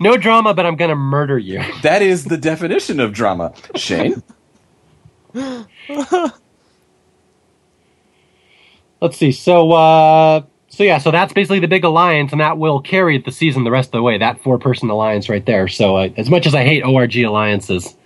No 0.00 0.16
drama, 0.16 0.54
but 0.54 0.64
I'm 0.64 0.76
going 0.76 0.88
to 0.88 0.96
murder 0.96 1.36
you. 1.38 1.62
That 1.82 2.00
is 2.00 2.24
the 2.24 2.38
definition 2.38 2.98
of 3.00 3.12
drama. 3.12 3.52
Shane? 3.74 4.22
Let's 5.34 6.38
see. 9.18 9.32
So, 9.32 9.72
uh, 9.72 10.42
so 10.76 10.84
yeah, 10.84 10.98
so 10.98 11.10
that's 11.10 11.32
basically 11.32 11.58
the 11.58 11.68
big 11.68 11.84
alliance, 11.84 12.32
and 12.32 12.40
that 12.42 12.58
will 12.58 12.82
carry 12.82 13.16
the 13.16 13.32
season 13.32 13.64
the 13.64 13.70
rest 13.70 13.88
of 13.88 13.92
the 13.92 14.02
way. 14.02 14.18
That 14.18 14.42
four-person 14.42 14.90
alliance 14.90 15.26
right 15.30 15.44
there. 15.46 15.68
So, 15.68 15.96
uh, 15.96 16.10
as 16.18 16.28
much 16.28 16.46
as 16.46 16.54
I 16.54 16.64
hate 16.64 16.82
ORG 16.82 17.16
alliances, 17.16 17.96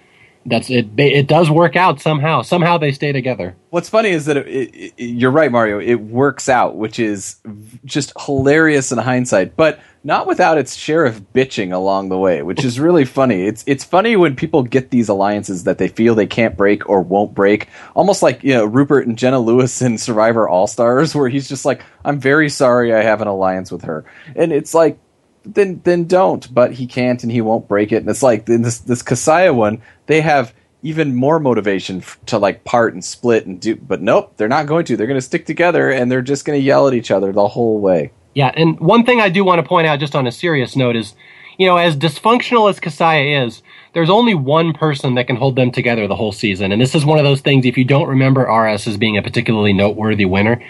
that's 0.46 0.70
it. 0.70 0.88
It 0.98 1.26
does 1.26 1.50
work 1.50 1.76
out 1.76 2.00
somehow. 2.00 2.42
Somehow 2.42 2.78
they 2.78 2.92
stay 2.92 3.12
together. 3.12 3.56
What's 3.70 3.88
funny 3.88 4.08
is 4.10 4.24
that 4.26 4.36
it, 4.38 4.46
it, 4.48 4.94
it- 4.96 5.04
you're 5.04 5.30
right, 5.30 5.50
Mario. 5.52 5.78
It 5.80 5.96
works 6.00 6.48
out, 6.48 6.76
which 6.76 6.98
is 6.98 7.36
just 7.84 8.12
hilarious 8.18 8.90
in 8.92 8.98
hindsight, 8.98 9.56
but 9.56 9.80
not 10.02 10.26
without 10.26 10.56
its 10.56 10.74
share 10.76 11.04
of 11.04 11.32
bitching 11.34 11.74
along 11.74 12.08
the 12.08 12.16
way, 12.16 12.40
which 12.42 12.64
is 12.64 12.80
really 12.80 13.04
funny. 13.04 13.42
It's 13.46 13.62
it's 13.66 13.84
funny 13.84 14.16
when 14.16 14.34
people 14.34 14.62
get 14.62 14.90
these 14.90 15.10
alliances 15.10 15.64
that 15.64 15.76
they 15.76 15.88
feel 15.88 16.14
they 16.14 16.26
can't 16.26 16.56
break 16.56 16.88
or 16.88 17.02
won't 17.02 17.34
break, 17.34 17.68
almost 17.94 18.22
like 18.22 18.42
you 18.42 18.54
know 18.54 18.64
Rupert 18.64 19.06
and 19.06 19.18
Jenna 19.18 19.38
Lewis 19.38 19.82
in 19.82 19.98
Survivor 19.98 20.48
All 20.48 20.66
Stars, 20.66 21.14
where 21.14 21.28
he's 21.28 21.48
just 21.50 21.66
like, 21.66 21.82
"I'm 22.02 22.18
very 22.18 22.48
sorry, 22.48 22.94
I 22.94 23.02
have 23.02 23.20
an 23.20 23.28
alliance 23.28 23.70
with 23.70 23.82
her," 23.82 24.04
and 24.34 24.52
it's 24.52 24.72
like. 24.74 24.98
Then, 25.44 25.80
then 25.84 26.04
don't. 26.04 26.52
But 26.52 26.72
he 26.72 26.86
can't, 26.86 27.22
and 27.22 27.32
he 27.32 27.40
won't 27.40 27.68
break 27.68 27.92
it. 27.92 27.96
And 27.96 28.08
it's 28.08 28.22
like 28.22 28.48
in 28.48 28.62
this 28.62 28.78
this 28.78 29.02
Casaya 29.02 29.54
one, 29.54 29.82
they 30.06 30.20
have 30.20 30.54
even 30.82 31.14
more 31.14 31.38
motivation 31.38 32.02
to 32.26 32.38
like 32.38 32.64
part 32.64 32.94
and 32.94 33.04
split 33.04 33.44
and 33.44 33.60
do 33.60 33.76
but 33.76 34.00
nope 34.00 34.32
they're 34.38 34.48
not 34.48 34.64
going 34.64 34.82
to 34.82 34.96
they're 34.96 35.06
going 35.06 35.14
to 35.14 35.20
stick 35.20 35.44
together 35.44 35.90
and 35.90 36.10
they're 36.10 36.22
just 36.22 36.46
going 36.46 36.58
to 36.58 36.64
yell 36.64 36.88
at 36.88 36.94
each 36.94 37.10
other 37.10 37.32
the 37.32 37.48
whole 37.48 37.78
way 37.80 38.10
Yeah, 38.34 38.50
and 38.54 38.80
one 38.80 39.04
thing 39.04 39.20
I 39.20 39.28
do 39.28 39.44
want 39.44 39.60
to 39.60 39.68
point 39.68 39.86
out, 39.86 40.00
just 40.00 40.14
on 40.14 40.26
a 40.26 40.32
serious 40.32 40.76
note, 40.76 40.96
is 40.96 41.14
you 41.58 41.66
know, 41.66 41.76
as 41.76 41.94
dysfunctional 41.96 42.70
as 42.70 42.80
Casaya 42.80 43.44
is, 43.46 43.62
there's 43.92 44.10
only 44.10 44.34
one 44.34 44.72
person 44.72 45.14
that 45.16 45.26
can 45.26 45.36
hold 45.36 45.56
them 45.56 45.72
together 45.72 46.06
the 46.06 46.16
whole 46.16 46.32
season. 46.32 46.70
And 46.70 46.80
this 46.80 46.94
is 46.94 47.04
one 47.04 47.18
of 47.18 47.24
those 47.24 47.40
things, 47.40 47.66
if 47.66 47.76
you 47.76 47.84
don't 47.84 48.08
remember 48.08 48.48
Aras 48.48 48.86
as 48.86 48.96
being 48.96 49.16
a 49.16 49.22
particularly 49.22 49.72
noteworthy 49.72 50.24
winner, 50.24 50.62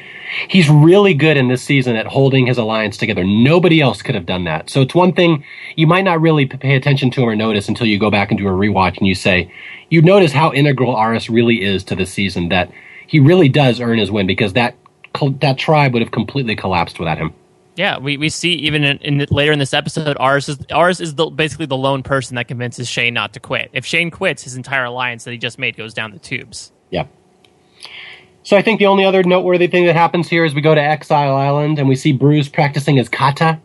he's 0.48 0.70
really 0.70 1.12
good 1.12 1.36
in 1.36 1.48
this 1.48 1.62
season 1.62 1.97
at 1.97 2.06
holding 2.06 2.47
his 2.47 2.56
alliance 2.56 2.97
together. 2.97 3.22
Nobody 3.24 3.80
else 3.80 4.01
could 4.01 4.14
have 4.14 4.24
done 4.24 4.44
that. 4.44 4.70
So 4.70 4.80
it's 4.80 4.94
one 4.94 5.12
thing 5.12 5.44
you 5.76 5.86
might 5.86 6.05
not 6.05 6.20
really 6.20 6.47
pay 6.47 6.76
attention 6.76 7.10
to 7.10 7.22
him 7.22 7.28
or 7.28 7.36
notice 7.36 7.68
until 7.68 7.86
you 7.86 7.98
go 7.98 8.10
back 8.10 8.30
and 8.30 8.38
do 8.38 8.48
a 8.48 8.52
rewatch 8.52 8.97
and 8.97 9.06
you 9.06 9.14
say, 9.14 9.52
you 9.90 10.01
notice 10.01 10.32
how 10.32 10.52
integral 10.52 10.97
Aras 10.97 11.28
really 11.28 11.62
is 11.62 11.84
to 11.84 11.97
this 11.97 12.12
season, 12.12 12.48
that 12.48 12.70
he 13.06 13.20
really 13.20 13.48
does 13.48 13.80
earn 13.80 13.98
his 13.98 14.10
win 14.10 14.26
because 14.26 14.55
that, 14.55 14.76
that 15.40 15.59
tribe 15.59 15.92
would 15.92 16.02
have 16.02 16.12
completely 16.12 16.56
collapsed 16.56 16.98
without 16.98 17.18
him. 17.18 17.34
Yeah, 17.76 17.98
we, 17.98 18.16
we 18.16 18.28
see 18.28 18.52
even 18.52 18.84
in, 18.84 18.98
in 18.98 19.26
later 19.30 19.52
in 19.52 19.59
this 19.59 19.72
episode, 19.72 20.16
Aras 20.20 20.48
is 20.48 20.59
Aras 20.70 21.01
is 21.01 21.14
the, 21.14 21.26
basically 21.26 21.66
the 21.66 21.76
lone 21.76 22.02
person 22.02 22.34
that 22.36 22.48
convinces 22.48 22.88
Shane 22.88 23.14
not 23.14 23.32
to 23.34 23.40
quit. 23.40 23.70
If 23.72 23.86
Shane 23.86 24.10
quits, 24.10 24.42
his 24.42 24.56
entire 24.56 24.84
alliance 24.84 25.24
that 25.24 25.32
he 25.32 25.38
just 25.38 25.59
made 25.59 25.76
goes 25.76 25.94
down 25.94 26.10
the 26.10 26.18
tubes. 26.18 26.72
Yeah. 26.90 27.06
So 28.42 28.56
I 28.56 28.62
think 28.62 28.78
the 28.78 28.86
only 28.86 29.05
other 29.05 29.22
noteworthy 29.22 29.66
thing 29.66 29.86
that 29.86 29.94
happens 29.94 30.28
here 30.28 30.44
is 30.44 30.55
we 30.55 30.60
go 30.60 30.74
to 30.74 30.82
Exile 30.82 31.34
Island 31.34 31.78
and 31.78 31.88
we 31.88 31.94
see 31.94 32.12
Bruce 32.12 32.48
practicing 32.48 32.97
his 32.97 33.09
kata. 33.09 33.60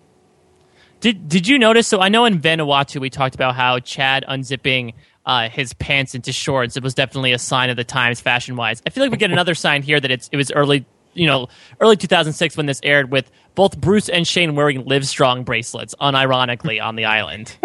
Did 0.99 1.27
Did 1.27 1.47
you 1.47 1.57
notice? 1.59 1.87
So 1.87 1.99
I 1.99 2.09
know 2.09 2.25
in 2.25 2.39
Vanuatu 2.39 3.01
we 3.01 3.09
talked 3.09 3.35
about 3.35 3.55
how 3.55 3.79
Chad 3.79 4.25
unzipping 4.27 4.93
uh, 5.25 5.49
his 5.49 5.73
pants 5.73 6.15
into 6.15 6.31
shorts. 6.31 6.77
It 6.77 6.83
was 6.83 6.93
definitely 6.93 7.31
a 7.31 7.39
sign 7.39 7.69
of 7.69 7.77
the 7.77 7.83
times, 7.83 8.21
fashion 8.21 8.55
wise. 8.55 8.81
I 8.85 8.91
feel 8.91 9.03
like 9.03 9.11
we 9.11 9.17
get 9.17 9.31
another 9.31 9.55
sign 9.55 9.81
here 9.81 9.99
that 9.99 10.11
it's 10.11 10.29
it 10.31 10.37
was 10.37 10.51
early, 10.51 10.85
you 11.15 11.25
know, 11.25 11.47
early 11.81 11.95
2006 11.95 12.57
when 12.57 12.65
this 12.65 12.79
aired, 12.83 13.11
with 13.11 13.31
both 13.55 13.79
Bruce 13.79 14.09
and 14.09 14.27
Shane 14.27 14.55
wearing 14.55 14.83
Livestrong 14.83 15.43
bracelets, 15.43 15.95
unironically 15.99 16.83
on 16.83 16.95
the 16.95 17.05
island. 17.05 17.57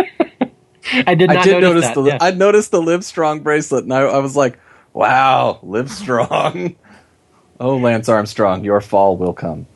I 1.07 1.15
did 1.15 1.29
not 1.29 1.39
i 1.39 1.45
did 1.45 1.61
notice, 1.61 1.85
that. 1.85 1.95
the 1.95 2.03
yeah. 2.05 2.19
i 2.23 2.31
noticed 2.31 2.71
the 2.71 2.81
live 2.81 3.05
strong 3.05 3.41
bracelet 3.41 3.85
and 3.85 3.93
I, 3.93 4.01
I 4.01 4.19
was 4.19 4.35
like 4.35 4.59
wow 4.95 5.59
live 5.63 5.91
strong 5.91 6.75
oh 7.61 7.77
lance 7.77 8.09
armstrong 8.09 8.65
your 8.65 8.81
fall 8.81 9.19
will 9.19 9.35
come 9.35 9.67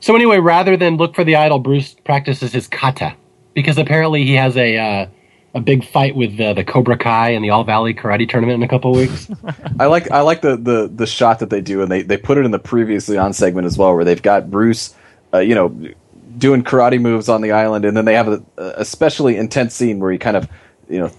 So 0.00 0.14
anyway, 0.14 0.38
rather 0.38 0.76
than 0.76 0.96
look 0.98 1.14
for 1.14 1.24
the 1.24 1.36
idol, 1.36 1.58
Bruce 1.58 1.94
practices 2.04 2.52
his 2.52 2.68
kata 2.68 3.16
because 3.54 3.78
apparently 3.78 4.24
he 4.24 4.34
has 4.34 4.56
a 4.56 4.76
uh, 4.78 5.06
a 5.56 5.60
big 5.60 5.84
fight 5.84 6.14
with 6.14 6.38
uh, 6.38 6.52
the 6.52 6.62
Cobra 6.62 6.98
Kai 6.98 7.30
in 7.30 7.40
the 7.40 7.48
All 7.48 7.64
Valley 7.64 7.94
Karate 7.94 8.28
Tournament 8.28 8.56
in 8.56 8.62
a 8.62 8.68
couple 8.68 8.92
weeks. 8.92 9.26
I 9.80 9.86
like 9.86 10.10
I 10.10 10.20
like 10.20 10.42
the, 10.42 10.56
the 10.56 10.86
the 10.94 11.06
shot 11.06 11.38
that 11.38 11.48
they 11.48 11.62
do, 11.62 11.80
and 11.80 11.90
they, 11.90 12.02
they 12.02 12.18
put 12.18 12.36
it 12.36 12.44
in 12.44 12.50
the 12.50 12.58
previously 12.58 13.16
on 13.16 13.32
segment 13.32 13.66
as 13.66 13.78
well, 13.78 13.94
where 13.94 14.04
they've 14.04 14.20
got 14.20 14.50
Bruce, 14.50 14.94
uh, 15.32 15.38
you 15.38 15.54
know, 15.54 15.74
doing 16.36 16.62
karate 16.62 17.00
moves 17.00 17.30
on 17.30 17.40
the 17.40 17.52
island, 17.52 17.86
and 17.86 17.96
then 17.96 18.04
they 18.04 18.14
have 18.14 18.28
a, 18.28 18.44
a 18.58 18.74
especially 18.76 19.38
intense 19.38 19.74
scene 19.74 19.98
where 19.98 20.12
he 20.12 20.18
kind 20.18 20.36
of, 20.36 20.46
you 20.90 21.00
know, 21.00 21.10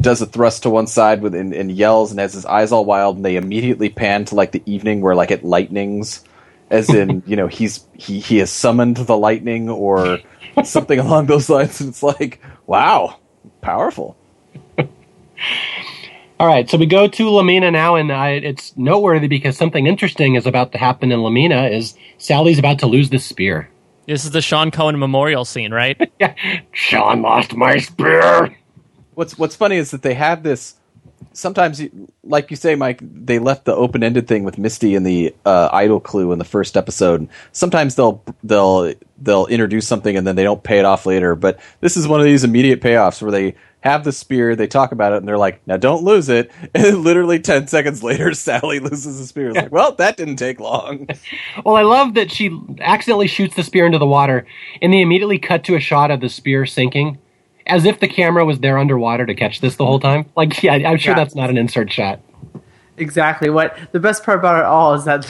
does 0.00 0.20
a 0.20 0.26
thrust 0.26 0.64
to 0.64 0.70
one 0.70 0.88
side 0.88 1.22
with 1.22 1.36
and, 1.36 1.54
and 1.54 1.70
yells 1.70 2.10
and 2.10 2.18
has 2.18 2.32
his 2.32 2.44
eyes 2.46 2.72
all 2.72 2.84
wild, 2.84 3.14
and 3.14 3.24
they 3.24 3.36
immediately 3.36 3.90
pan 3.90 4.24
to 4.24 4.34
like 4.34 4.50
the 4.50 4.62
evening 4.66 5.02
where 5.02 5.14
like 5.14 5.30
it 5.30 5.44
lightnings, 5.44 6.24
as 6.68 6.90
in 6.92 7.22
you 7.26 7.36
know 7.36 7.46
he's 7.46 7.86
he 7.94 8.18
he 8.18 8.38
has 8.38 8.50
summoned 8.50 8.96
the 8.96 9.16
lightning 9.16 9.70
or 9.70 10.18
something 10.64 10.98
along 10.98 11.26
those 11.26 11.48
lines, 11.48 11.80
and 11.80 11.90
it's 11.90 12.02
like 12.02 12.40
wow, 12.66 13.18
powerful. 13.64 14.16
All 14.78 16.46
right, 16.46 16.68
so 16.68 16.76
we 16.76 16.86
go 16.86 17.08
to 17.08 17.30
La 17.30 17.42
Mina 17.42 17.70
now, 17.70 17.96
and 17.96 18.12
I, 18.12 18.30
it's 18.32 18.76
noteworthy 18.76 19.28
because 19.28 19.56
something 19.56 19.86
interesting 19.86 20.34
is 20.34 20.46
about 20.46 20.72
to 20.72 20.78
happen 20.78 21.10
in 21.10 21.22
La 21.22 21.30
Mina. 21.30 21.68
Is 21.68 21.94
Sally's 22.18 22.58
about 22.58 22.80
to 22.80 22.86
lose 22.86 23.10
the 23.10 23.18
spear? 23.18 23.70
This 24.06 24.24
is 24.24 24.32
the 24.32 24.42
Sean 24.42 24.70
Cohen 24.70 24.98
memorial 24.98 25.44
scene, 25.44 25.72
right? 25.72 25.98
Yeah, 26.20 26.34
Sean 26.72 27.22
lost 27.22 27.54
my 27.56 27.78
spear. 27.78 28.54
What's 29.14 29.38
What's 29.38 29.56
funny 29.56 29.76
is 29.76 29.90
that 29.92 30.02
they 30.02 30.14
have 30.14 30.42
this. 30.42 30.74
Sometimes, 31.32 31.82
like 32.22 32.50
you 32.50 32.56
say, 32.56 32.74
Mike, 32.74 33.00
they 33.02 33.38
left 33.38 33.64
the 33.64 33.74
open 33.74 34.02
ended 34.02 34.26
thing 34.26 34.44
with 34.44 34.58
Misty 34.58 34.94
and 34.94 35.06
the 35.06 35.34
uh, 35.44 35.68
idol 35.72 36.00
clue 36.00 36.32
in 36.32 36.38
the 36.38 36.44
first 36.44 36.76
episode. 36.76 37.28
Sometimes 37.52 37.94
they'll 37.94 38.22
they'll 38.42 38.92
they'll 39.18 39.46
introduce 39.46 39.86
something 39.86 40.16
and 40.16 40.26
then 40.26 40.36
they 40.36 40.44
don't 40.44 40.62
pay 40.62 40.78
it 40.78 40.84
off 40.84 41.06
later. 41.06 41.34
But 41.34 41.58
this 41.80 41.96
is 41.96 42.06
one 42.06 42.20
of 42.20 42.26
these 42.26 42.44
immediate 42.44 42.80
payoffs 42.80 43.22
where 43.22 43.30
they 43.32 43.54
have 43.80 44.02
the 44.02 44.12
spear, 44.12 44.56
they 44.56 44.66
talk 44.66 44.92
about 44.92 45.12
it, 45.12 45.16
and 45.16 45.28
they're 45.28 45.36
like, 45.38 45.60
"Now 45.66 45.76
don't 45.76 46.02
lose 46.02 46.28
it." 46.28 46.50
And 46.74 47.04
literally 47.04 47.38
ten 47.38 47.66
seconds 47.66 48.02
later, 48.02 48.32
Sally 48.34 48.80
loses 48.80 49.18
the 49.18 49.26
spear. 49.26 49.48
It's 49.48 49.56
like, 49.56 49.72
well, 49.72 49.92
that 49.96 50.16
didn't 50.16 50.36
take 50.36 50.58
long. 50.60 51.06
Well, 51.64 51.76
I 51.76 51.82
love 51.82 52.14
that 52.14 52.32
she 52.32 52.58
accidentally 52.80 53.26
shoots 53.28 53.54
the 53.54 53.62
spear 53.62 53.86
into 53.86 53.98
the 53.98 54.06
water, 54.06 54.46
and 54.82 54.92
they 54.92 55.00
immediately 55.00 55.38
cut 55.38 55.64
to 55.64 55.76
a 55.76 55.80
shot 55.80 56.10
of 56.10 56.20
the 56.20 56.28
spear 56.28 56.66
sinking, 56.66 57.18
as 57.66 57.84
if 57.84 58.00
the 58.00 58.08
camera 58.08 58.44
was 58.44 58.58
there 58.60 58.78
underwater 58.78 59.26
to 59.26 59.34
catch 59.34 59.60
this 59.60 59.76
the 59.76 59.86
whole 59.86 60.00
time. 60.00 60.26
Like, 60.36 60.62
yeah, 60.62 60.72
I'm 60.74 60.98
sure 60.98 61.12
Yeah. 61.12 61.18
that's 61.24 61.34
not 61.34 61.50
an 61.50 61.56
insert 61.58 61.92
shot. 61.92 62.20
Exactly. 62.96 63.50
What 63.50 63.76
the 63.90 63.98
best 63.98 64.22
part 64.24 64.38
about 64.38 64.58
it 64.60 64.64
all 64.64 64.94
is 64.94 65.04
that 65.04 65.26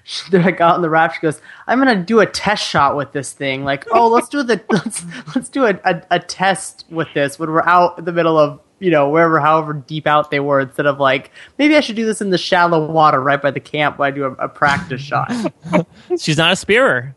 they're 0.30 0.42
like 0.42 0.60
out 0.60 0.76
in 0.76 0.82
the 0.82 0.90
raft. 0.90 1.16
She 1.16 1.20
goes, 1.20 1.40
"I'm 1.66 1.78
gonna 1.78 1.96
do 1.96 2.20
a 2.20 2.26
test 2.26 2.64
shot 2.64 2.94
with 2.96 3.10
this 3.10 3.32
thing. 3.32 3.64
Like, 3.64 3.86
oh, 3.90 4.06
let's 4.08 4.28
do 4.28 4.44
the 4.44 4.60
let's 4.70 5.04
let's 5.34 5.48
do 5.48 5.64
a, 5.64 5.80
a, 5.84 6.02
a 6.12 6.20
test 6.20 6.84
with 6.90 7.08
this 7.14 7.36
when 7.38 7.50
we're 7.50 7.64
out 7.64 7.98
in 7.98 8.04
the 8.04 8.12
middle 8.12 8.38
of 8.38 8.60
you 8.78 8.92
know 8.92 9.08
wherever, 9.08 9.40
however 9.40 9.72
deep 9.72 10.06
out 10.06 10.30
they 10.30 10.38
were. 10.38 10.60
Instead 10.60 10.86
of 10.86 11.00
like, 11.00 11.32
maybe 11.58 11.74
I 11.76 11.80
should 11.80 11.96
do 11.96 12.06
this 12.06 12.20
in 12.20 12.30
the 12.30 12.38
shallow 12.38 12.88
water 12.88 13.20
right 13.20 13.42
by 13.42 13.50
the 13.50 13.58
camp 13.58 13.98
when 13.98 14.06
I 14.06 14.14
do 14.14 14.24
a, 14.26 14.32
a 14.34 14.48
practice 14.48 15.00
shot. 15.00 15.32
She's 16.20 16.36
not 16.38 16.52
a 16.52 16.56
spearer. 16.56 17.16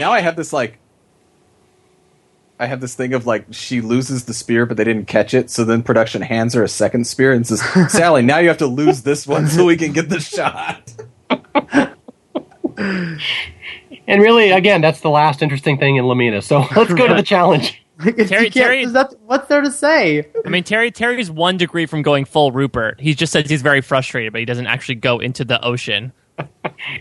now 0.00 0.12
I 0.12 0.20
have 0.20 0.36
this 0.36 0.52
like 0.54 0.78
I 2.60 2.66
have 2.66 2.80
this 2.80 2.94
thing 2.94 3.14
of 3.14 3.26
like 3.26 3.46
she 3.52 3.80
loses 3.80 4.24
the 4.24 4.34
spear 4.34 4.66
but 4.66 4.76
they 4.76 4.84
didn't 4.84 5.06
catch 5.06 5.32
it, 5.34 5.50
so 5.50 5.64
then 5.64 5.82
production 5.82 6.22
hands 6.22 6.54
her 6.54 6.62
a 6.62 6.68
second 6.68 7.06
spear 7.06 7.32
and 7.32 7.46
says, 7.46 7.62
"Sally, 7.92 8.22
now 8.22 8.38
you 8.38 8.48
have 8.48 8.58
to 8.58 8.66
lose 8.66 9.02
this 9.02 9.26
one 9.26 9.46
so 9.48 9.64
we 9.64 9.76
can 9.76 9.92
get 9.92 10.08
the 10.08 10.20
shot." 10.20 10.92
And 14.06 14.22
really, 14.22 14.50
again, 14.52 14.80
that's 14.80 15.00
the 15.00 15.10
last 15.10 15.42
interesting 15.42 15.76
thing 15.78 15.96
in 15.96 16.06
La 16.06 16.14
Mina. 16.14 16.40
So 16.40 16.64
let's 16.74 16.94
go 16.94 17.06
to 17.08 17.14
the 17.14 17.22
challenge. 17.22 17.82
Terry- 18.00 18.14
you 18.16 18.24
can't- 18.26 18.52
Terry- 18.54 18.84
there's 18.84 18.94
nothing- 18.94 19.18
what's 19.26 19.48
there 19.48 19.60
to 19.60 19.70
say? 19.70 20.26
I 20.46 20.48
mean, 20.48 20.64
Terry 20.64 20.90
Terry's 20.90 21.30
one 21.30 21.58
degree 21.58 21.84
from 21.84 22.00
going 22.00 22.24
full 22.24 22.50
Rupert. 22.52 23.00
He 23.00 23.14
just 23.14 23.32
says 23.32 23.50
he's 23.50 23.60
very 23.60 23.82
frustrated, 23.82 24.32
but 24.32 24.38
he 24.38 24.44
doesn't 24.46 24.66
actually 24.66 24.94
go 24.94 25.18
into 25.18 25.44
the 25.44 25.62
ocean. 25.62 26.12
You 26.38 26.44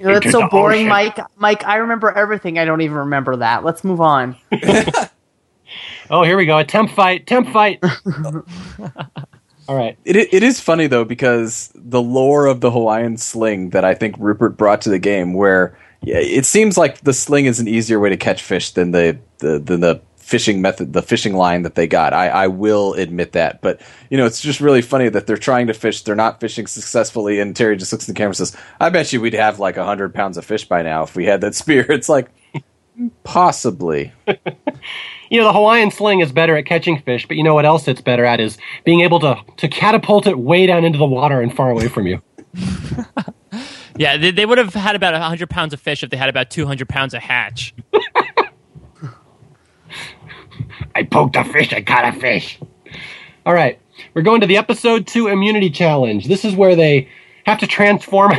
know, 0.02 0.14
that's 0.20 0.32
so 0.32 0.50
boring, 0.50 0.80
ocean. 0.80 0.90
Mike. 0.90 1.20
Mike, 1.38 1.64
I 1.66 1.76
remember 1.78 2.12
everything. 2.12 2.58
I 2.60 2.66
don't 2.66 2.82
even 2.82 2.98
remember 2.98 3.38
that. 3.38 3.64
Let's 3.64 3.84
move 3.86 4.02
on. 4.02 4.36
Oh, 6.10 6.24
here 6.24 6.38
we 6.38 6.46
go. 6.46 6.58
A 6.58 6.64
temp 6.64 6.92
fight. 6.92 7.28
Temp 7.28 7.50
fight. 7.50 7.84
All 9.68 9.76
right. 9.76 9.98
It, 10.06 10.16
it 10.34 10.44
is 10.44 10.60
funny 10.60 10.88
though 10.88 11.04
because 11.04 11.72
the 11.76 12.02
lore 12.02 12.46
of 12.46 12.62
the 12.62 12.72
Hawaiian 12.72 13.18
sling 13.18 13.72
that 13.72 13.84
I 13.84 13.94
think 13.94 14.16
Rupert 14.18 14.58
brought 14.58 14.82
to 14.82 14.90
the 14.90 15.00
game, 15.00 15.34
where 15.34 15.78
yeah, 16.02 16.18
it 16.20 16.46
seems 16.46 16.78
like 16.78 17.02
the 17.02 17.14
sling 17.14 17.46
is 17.46 17.60
an 17.60 17.68
easier 17.68 18.00
way 18.00 18.10
to 18.10 18.18
catch 18.18 18.42
fish 18.42 18.72
than 18.72 18.92
the 18.92 19.20
the 19.40 19.60
than 19.60 19.82
the 19.82 20.02
fishing 20.18 20.62
method, 20.62 20.92
the 20.92 21.02
fishing 21.02 21.34
line 21.34 21.62
that 21.64 21.76
they 21.76 21.88
got. 21.88 22.14
I, 22.14 22.28
I 22.28 22.48
will 22.48 22.94
admit 22.94 23.32
that, 23.32 23.62
but 23.62 23.82
you 24.10 24.18
know, 24.18 24.26
it's 24.26 24.42
just 24.42 24.60
really 24.60 24.82
funny 24.82 25.08
that 25.08 25.26
they're 25.26 25.38
trying 25.38 25.68
to 25.68 25.74
fish, 25.74 26.02
they're 26.02 26.16
not 26.16 26.42
fishing 26.42 26.68
successfully, 26.68 27.40
and 27.40 27.56
Terry 27.56 27.78
just 27.78 27.94
looks 27.94 28.08
in 28.08 28.14
the 28.14 28.18
camera 28.18 28.30
and 28.30 28.38
says, 28.38 28.56
"I 28.80 28.90
bet 28.90 29.12
you 29.12 29.20
we'd 29.22 29.34
have 29.34 29.60
like 29.60 29.76
hundred 29.76 30.14
pounds 30.14 30.38
of 30.38 30.46
fish 30.46 30.66
by 30.66 30.82
now 30.82 31.04
if 31.04 31.16
we 31.16 31.26
had 31.26 31.42
that 31.42 31.56
spear." 31.56 31.86
It's 31.90 32.10
like 32.10 32.30
possibly. 33.24 34.14
You 35.30 35.42
know, 35.42 35.48
the 35.48 35.54
Hawaiian 35.54 35.92
sling 35.92 36.22
is 36.22 36.32
better 36.32 36.56
at 36.56 36.66
catching 36.66 37.00
fish, 37.02 37.28
but 37.28 37.36
you 37.36 37.44
know 37.44 37.54
what 37.54 37.66
else 37.66 37.86
it's 37.90 38.00
better 38.00 38.24
at 38.24 38.40
is 38.40 38.58
being 38.86 39.02
able 39.02 39.20
to, 39.20 39.36
to 39.58 39.68
catapult 39.68 40.26
it 40.26 40.40
way 40.40 40.66
down 40.66 40.86
into 40.86 40.98
the 40.98 41.06
water 41.06 41.42
and 41.42 41.54
far 41.54 41.70
away 41.70 41.90
from 41.90 42.08
you. 42.08 42.22
Yeah, 43.98 44.18
they, 44.18 44.32
they 44.32 44.46
would 44.46 44.60
have 44.60 44.74
had 44.74 44.96
about 44.96 45.14
100 45.14 45.50
pounds 45.50 45.74
of 45.74 45.82
fish 45.82 46.04
if 46.04 46.10
they 46.10 46.18
had 46.18 46.30
about 46.30 46.50
200 46.52 46.88
pounds 46.88 47.14
of 47.14 47.22
hatch. 47.22 47.74
I 50.96 51.04
poked 51.04 51.36
a 51.36 51.44
fish, 51.44 51.74
I 51.74 51.82
caught 51.82 52.16
a 52.16 52.20
fish. 52.20 52.60
All 53.46 53.54
right, 53.54 53.80
we're 54.14 54.22
going 54.22 54.42
to 54.42 54.48
the 54.48 54.58
episode 54.58 55.08
two 55.08 55.28
immunity 55.28 55.70
challenge. 55.70 56.28
This 56.28 56.46
is 56.46 56.56
where 56.56 56.76
they 56.76 57.10
have 57.46 57.60
to 57.60 57.68
transform, 57.68 58.34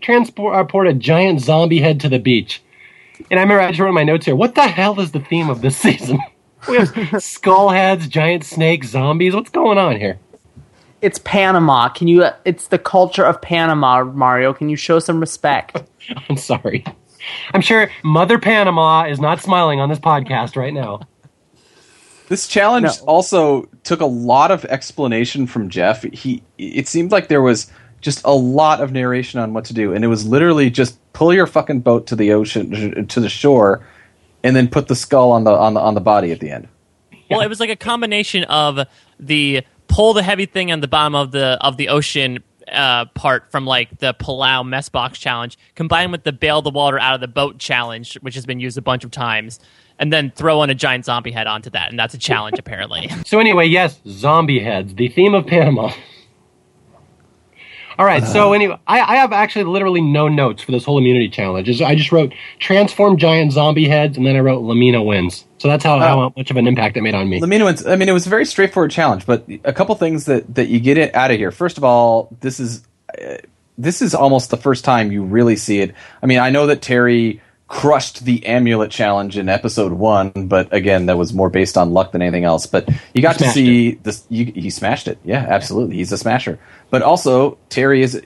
transport 0.00 0.74
uh, 0.74 0.78
a 0.80 0.92
giant 0.94 1.40
zombie 1.40 1.80
head 1.80 2.00
to 2.00 2.08
the 2.08 2.18
beach. 2.18 2.62
And 3.30 3.38
I 3.38 3.42
remember 3.42 3.60
I 3.62 3.68
just 3.68 3.80
wrote 3.80 3.88
in 3.88 3.94
my 3.94 4.04
notes 4.04 4.26
here, 4.26 4.36
what 4.36 4.54
the 4.54 4.66
hell 4.66 4.98
is 5.00 5.12
the 5.12 5.20
theme 5.20 5.50
of 5.50 5.60
this 5.60 5.76
season? 5.86 6.18
We 6.68 6.76
have 6.78 7.22
skull 7.22 7.70
heads, 7.70 8.08
giant 8.08 8.44
snakes, 8.44 8.88
zombies. 8.88 9.34
What's 9.34 9.50
going 9.50 9.78
on 9.78 9.96
here? 9.96 10.18
It's 11.00 11.18
Panama. 11.20 11.88
Can 11.88 12.08
you? 12.08 12.24
Uh, 12.24 12.34
it's 12.44 12.68
the 12.68 12.78
culture 12.78 13.24
of 13.24 13.40
Panama, 13.40 14.02
Mario. 14.04 14.52
Can 14.52 14.68
you 14.68 14.76
show 14.76 14.98
some 14.98 15.20
respect? 15.20 15.80
I'm 16.28 16.36
sorry. 16.36 16.84
I'm 17.54 17.60
sure 17.60 17.90
Mother 18.02 18.38
Panama 18.38 19.04
is 19.04 19.20
not 19.20 19.40
smiling 19.40 19.80
on 19.80 19.88
this 19.88 19.98
podcast 20.00 20.56
right 20.56 20.72
now. 20.74 21.00
This 22.28 22.46
challenge 22.48 22.84
No. 22.84 23.04
also 23.06 23.68
took 23.84 24.00
a 24.00 24.06
lot 24.06 24.50
of 24.50 24.64
explanation 24.66 25.46
from 25.46 25.68
Jeff. 25.70 26.02
He 26.12 26.42
it 26.58 26.88
seemed 26.88 27.12
like 27.12 27.28
there 27.28 27.42
was 27.42 27.70
just 28.00 28.20
a 28.24 28.34
lot 28.34 28.80
of 28.80 28.92
narration 28.92 29.40
on 29.40 29.54
what 29.54 29.64
to 29.66 29.74
do, 29.74 29.94
and 29.94 30.04
it 30.04 30.08
was 30.08 30.26
literally 30.26 30.68
just 30.70 30.98
pull 31.18 31.34
your 31.34 31.48
fucking 31.48 31.80
boat 31.80 32.06
to 32.06 32.14
the 32.14 32.32
ocean 32.32 33.08
to 33.08 33.20
the 33.20 33.28
shore, 33.28 33.84
and 34.44 34.54
then 34.54 34.68
put 34.68 34.86
the 34.86 34.94
skull 34.94 35.32
on 35.32 35.42
the 35.42 35.50
on 35.50 35.74
the 35.74 35.80
on 35.80 35.94
the 35.94 36.00
body 36.00 36.30
at 36.30 36.38
the 36.38 36.48
end. 36.48 36.68
Well, 37.28 37.40
it 37.40 37.48
was 37.48 37.58
like 37.58 37.70
a 37.70 37.76
combination 37.76 38.44
of 38.44 38.86
the 39.18 39.64
pull 39.88 40.14
the 40.14 40.22
heavy 40.22 40.46
thing 40.46 40.70
on 40.70 40.80
the 40.80 40.86
bottom 40.86 41.16
of 41.16 41.32
the 41.32 41.58
of 41.60 41.76
the 41.76 41.88
ocean 41.88 42.38
uh, 42.70 43.06
part 43.06 43.50
from 43.50 43.66
like 43.66 43.98
the 43.98 44.14
Palau 44.14 44.64
mess 44.64 44.88
box 44.88 45.18
challenge, 45.18 45.58
combined 45.74 46.12
with 46.12 46.22
the 46.22 46.32
bail 46.32 46.62
the 46.62 46.70
water 46.70 47.00
out 47.00 47.16
of 47.16 47.20
the 47.20 47.26
boat 47.26 47.58
challenge, 47.58 48.14
which 48.20 48.36
has 48.36 48.46
been 48.46 48.60
used 48.60 48.78
a 48.78 48.82
bunch 48.82 49.02
of 49.02 49.10
times, 49.10 49.58
and 49.98 50.12
then 50.12 50.30
throw 50.30 50.60
on 50.60 50.70
a 50.70 50.74
giant 50.74 51.04
zombie 51.04 51.32
head 51.32 51.48
onto 51.48 51.70
that, 51.70 51.90
and 51.90 51.98
that's 51.98 52.14
a 52.14 52.18
challenge 52.18 52.60
apparently. 52.60 53.10
So 53.26 53.40
anyway, 53.40 53.66
yes, 53.66 54.00
zombie 54.06 54.60
heads, 54.60 54.94
the 54.94 55.08
theme 55.08 55.34
of 55.34 55.48
Panama. 55.48 55.90
All 57.98 58.06
right, 58.06 58.24
so 58.24 58.52
anyway, 58.52 58.78
I, 58.86 59.00
I 59.00 59.16
have 59.16 59.32
actually 59.32 59.64
literally 59.64 60.00
no 60.00 60.28
notes 60.28 60.62
for 60.62 60.70
this 60.70 60.84
whole 60.84 60.98
immunity 60.98 61.28
challenge. 61.28 61.68
I 61.82 61.96
just 61.96 62.12
wrote 62.12 62.32
transform 62.60 63.16
giant 63.16 63.50
zombie 63.50 63.88
heads, 63.88 64.16
and 64.16 64.24
then 64.24 64.36
I 64.36 64.38
wrote 64.38 64.62
La 64.62 64.74
Mina 64.74 65.02
wins. 65.02 65.44
So 65.58 65.66
that's 65.66 65.82
how, 65.82 65.98
how 65.98 66.32
much 66.36 66.52
of 66.52 66.56
an 66.56 66.68
impact 66.68 66.96
it 66.96 67.02
made 67.02 67.16
on 67.16 67.28
me. 67.28 67.40
La 67.40 67.48
Mina 67.48 67.64
wins. 67.64 67.84
I 67.84 67.96
mean, 67.96 68.08
it 68.08 68.12
was 68.12 68.24
a 68.26 68.30
very 68.30 68.44
straightforward 68.44 68.92
challenge, 68.92 69.26
but 69.26 69.48
a 69.64 69.72
couple 69.72 69.96
things 69.96 70.26
that 70.26 70.54
that 70.54 70.68
you 70.68 70.78
get 70.78 70.96
it 70.96 71.12
out 71.12 71.32
of 71.32 71.38
here. 71.38 71.50
First 71.50 71.76
of 71.76 71.82
all, 71.82 72.28
this 72.40 72.60
is 72.60 72.84
uh, 73.20 73.38
this 73.76 74.00
is 74.00 74.14
almost 74.14 74.50
the 74.50 74.56
first 74.56 74.84
time 74.84 75.10
you 75.10 75.24
really 75.24 75.56
see 75.56 75.80
it. 75.80 75.92
I 76.22 76.26
mean, 76.26 76.38
I 76.38 76.50
know 76.50 76.68
that 76.68 76.80
Terry 76.80 77.42
crushed 77.68 78.24
the 78.24 78.44
amulet 78.46 78.90
challenge 78.90 79.36
in 79.36 79.48
episode 79.48 79.92
one, 79.92 80.30
but 80.30 80.72
again, 80.72 81.06
that 81.06 81.18
was 81.18 81.34
more 81.34 81.50
based 81.50 81.76
on 81.76 81.92
luck 81.92 82.12
than 82.12 82.22
anything 82.22 82.44
else. 82.44 82.66
But 82.66 82.88
you 83.14 83.22
got 83.22 83.38
to 83.38 83.48
see 83.50 83.92
this. 83.92 84.24
You, 84.30 84.46
he 84.46 84.70
smashed 84.70 85.06
it. 85.06 85.18
Yeah, 85.24 85.46
absolutely. 85.48 85.96
He's 85.96 86.10
a 86.10 86.18
smasher. 86.18 86.58
But 86.90 87.02
also, 87.02 87.58
Terry 87.68 88.02
is 88.02 88.20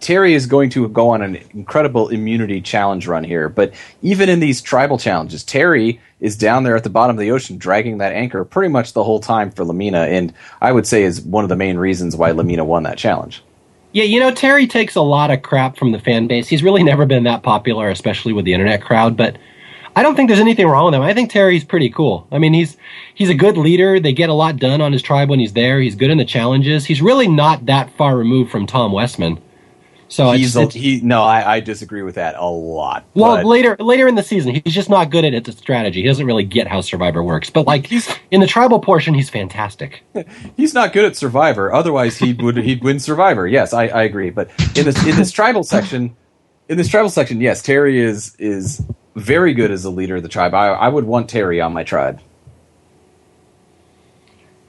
Terry 0.00 0.34
is 0.34 0.46
going 0.46 0.70
to 0.70 0.88
go 0.88 1.10
on 1.10 1.22
an 1.22 1.36
incredible 1.54 2.08
immunity 2.08 2.60
challenge 2.60 3.06
run 3.06 3.24
here. 3.24 3.48
But 3.48 3.72
even 4.02 4.28
in 4.28 4.38
these 4.38 4.60
tribal 4.60 4.98
challenges, 4.98 5.42
Terry 5.42 6.00
is 6.20 6.36
down 6.36 6.62
there 6.62 6.76
at 6.76 6.84
the 6.84 6.90
bottom 6.90 7.16
of 7.16 7.20
the 7.20 7.30
ocean 7.30 7.58
dragging 7.58 7.98
that 7.98 8.12
anchor 8.12 8.44
pretty 8.44 8.68
much 8.68 8.92
the 8.92 9.02
whole 9.02 9.20
time 9.20 9.50
for 9.50 9.64
La 9.64 9.72
Mina, 9.72 10.02
and 10.02 10.32
I 10.60 10.72
would 10.72 10.86
say 10.86 11.02
is 11.02 11.20
one 11.20 11.44
of 11.44 11.48
the 11.48 11.56
main 11.56 11.78
reasons 11.78 12.16
why 12.16 12.30
La 12.32 12.42
Mina 12.42 12.64
won 12.64 12.84
that 12.84 12.98
challenge. 12.98 13.42
Yeah, 13.92 14.04
you 14.04 14.20
know, 14.20 14.32
Terry 14.32 14.66
takes 14.66 14.96
a 14.96 15.00
lot 15.00 15.30
of 15.30 15.42
crap 15.42 15.76
from 15.76 15.92
the 15.92 15.98
fan 15.98 16.26
base. 16.26 16.48
He's 16.48 16.62
really 16.62 16.82
never 16.82 17.06
been 17.06 17.24
that 17.24 17.42
popular, 17.42 17.88
especially 17.88 18.32
with 18.32 18.44
the 18.44 18.52
internet 18.52 18.82
crowd, 18.82 19.16
but 19.16 19.38
I 19.96 20.02
don't 20.02 20.14
think 20.14 20.28
there's 20.28 20.40
anything 20.40 20.66
wrong 20.68 20.84
with 20.84 20.94
him. 20.94 21.02
I 21.02 21.14
think 21.14 21.30
Terry's 21.30 21.64
pretty 21.64 21.90
cool. 21.90 22.26
I 22.30 22.38
mean, 22.38 22.52
he's 22.52 22.76
he's 23.14 23.30
a 23.30 23.34
good 23.34 23.56
leader. 23.56 23.98
They 23.98 24.12
get 24.12 24.28
a 24.28 24.34
lot 24.34 24.56
done 24.56 24.80
on 24.80 24.92
his 24.92 25.02
tribe 25.02 25.30
when 25.30 25.40
he's 25.40 25.54
there. 25.54 25.80
He's 25.80 25.96
good 25.96 26.10
in 26.10 26.18
the 26.18 26.24
challenges. 26.24 26.84
He's 26.84 27.02
really 27.02 27.26
not 27.26 27.66
that 27.66 27.90
far 27.96 28.16
removed 28.16 28.50
from 28.50 28.66
Tom 28.66 28.92
Westman. 28.92 29.40
So 30.10 30.30
it's, 30.30 30.40
He's 30.40 30.56
a, 30.56 30.60
it's- 30.62 30.74
he 30.74 31.00
no, 31.02 31.22
I, 31.22 31.56
I 31.56 31.60
disagree 31.60 32.00
with 32.02 32.14
that 32.14 32.34
a 32.36 32.46
lot. 32.46 33.04
well, 33.14 33.36
but- 33.36 33.44
later 33.44 33.76
later 33.78 34.08
in 34.08 34.14
the 34.14 34.22
season, 34.22 34.54
he's 34.64 34.74
just 34.74 34.88
not 34.88 35.10
good 35.10 35.24
at 35.26 35.34
it, 35.34 35.44
the 35.44 35.52
strategy. 35.52 36.00
He 36.00 36.08
doesn't 36.08 36.24
really 36.24 36.44
get 36.44 36.66
how 36.66 36.80
Survivor 36.80 37.22
works. 37.22 37.50
But 37.50 37.66
like 37.66 37.86
He's- 37.86 38.08
in 38.30 38.40
the 38.40 38.46
tribal 38.46 38.80
portion, 38.80 39.12
he's 39.12 39.28
fantastic. 39.28 40.02
he's 40.56 40.72
not 40.72 40.92
good 40.94 41.04
at 41.04 41.14
Survivor. 41.16 41.72
Otherwise, 41.72 42.16
he 42.16 42.32
would 42.32 42.56
he'd 42.56 42.82
win 42.82 42.98
Survivor. 43.00 43.46
Yes, 43.46 43.74
I, 43.74 43.88
I 43.88 44.02
agree. 44.04 44.30
But 44.30 44.50
in 44.76 44.86
this 44.86 45.06
in 45.06 45.16
this 45.16 45.30
tribal 45.30 45.62
section, 45.62 46.16
in 46.68 46.78
this 46.78 46.88
tribal 46.88 47.10
section, 47.10 47.40
yes, 47.42 47.60
Terry 47.62 48.00
is 48.00 48.34
is 48.38 48.82
very 49.14 49.52
good 49.52 49.70
as 49.70 49.84
a 49.84 49.90
leader 49.90 50.16
of 50.16 50.22
the 50.22 50.28
tribe. 50.30 50.54
I, 50.54 50.68
I 50.68 50.88
would 50.88 51.04
want 51.04 51.28
Terry 51.28 51.60
on 51.60 51.72
my 51.74 51.84
tribe. 51.84 52.20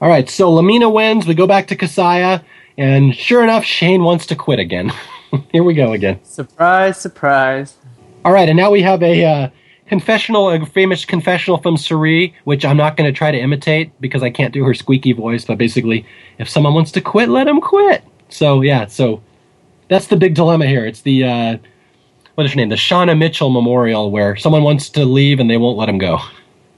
All 0.02 0.08
right, 0.08 0.28
so 0.28 0.50
La 0.50 0.62
Mina 0.62 0.88
wins. 0.90 1.26
We 1.26 1.34
go 1.34 1.46
back 1.46 1.68
to 1.68 1.76
Casaya, 1.76 2.42
and 2.78 3.14
sure 3.14 3.42
enough, 3.42 3.64
Shane 3.64 4.02
wants 4.02 4.26
to 4.26 4.36
quit 4.36 4.58
again. 4.58 4.92
Here 5.52 5.62
we 5.62 5.74
go 5.74 5.92
again. 5.92 6.22
surprise, 6.24 7.00
surprise. 7.00 7.76
All 8.24 8.32
right, 8.32 8.48
and 8.48 8.56
now 8.56 8.70
we 8.70 8.82
have 8.82 9.02
a 9.02 9.24
uh, 9.24 9.48
confessional, 9.86 10.50
a 10.50 10.66
famous 10.66 11.04
confessional 11.04 11.58
from 11.58 11.76
Cirie, 11.76 12.34
which 12.44 12.64
I'm 12.64 12.76
not 12.76 12.96
going 12.96 13.12
to 13.12 13.16
try 13.16 13.30
to 13.30 13.38
imitate 13.38 13.98
because 14.00 14.22
I 14.22 14.30
can't 14.30 14.52
do 14.52 14.64
her 14.64 14.74
squeaky 14.74 15.12
voice. 15.12 15.44
But 15.44 15.58
basically, 15.58 16.06
if 16.38 16.48
someone 16.48 16.74
wants 16.74 16.92
to 16.92 17.00
quit, 17.00 17.28
let 17.28 17.44
them 17.44 17.60
quit. 17.60 18.04
So 18.28 18.60
yeah, 18.60 18.86
so 18.86 19.22
that's 19.88 20.06
the 20.06 20.16
big 20.16 20.34
dilemma 20.34 20.66
here. 20.66 20.86
It's 20.86 21.00
the 21.02 21.24
uh, 21.24 21.58
what 22.34 22.46
is 22.46 22.52
her 22.52 22.56
name? 22.56 22.68
The 22.68 22.76
Shauna 22.76 23.18
Mitchell 23.18 23.50
Memorial, 23.50 24.10
where 24.10 24.36
someone 24.36 24.62
wants 24.62 24.88
to 24.90 25.04
leave 25.04 25.40
and 25.40 25.50
they 25.50 25.56
won't 25.56 25.76
let 25.78 25.88
him 25.88 25.98
go. 25.98 26.18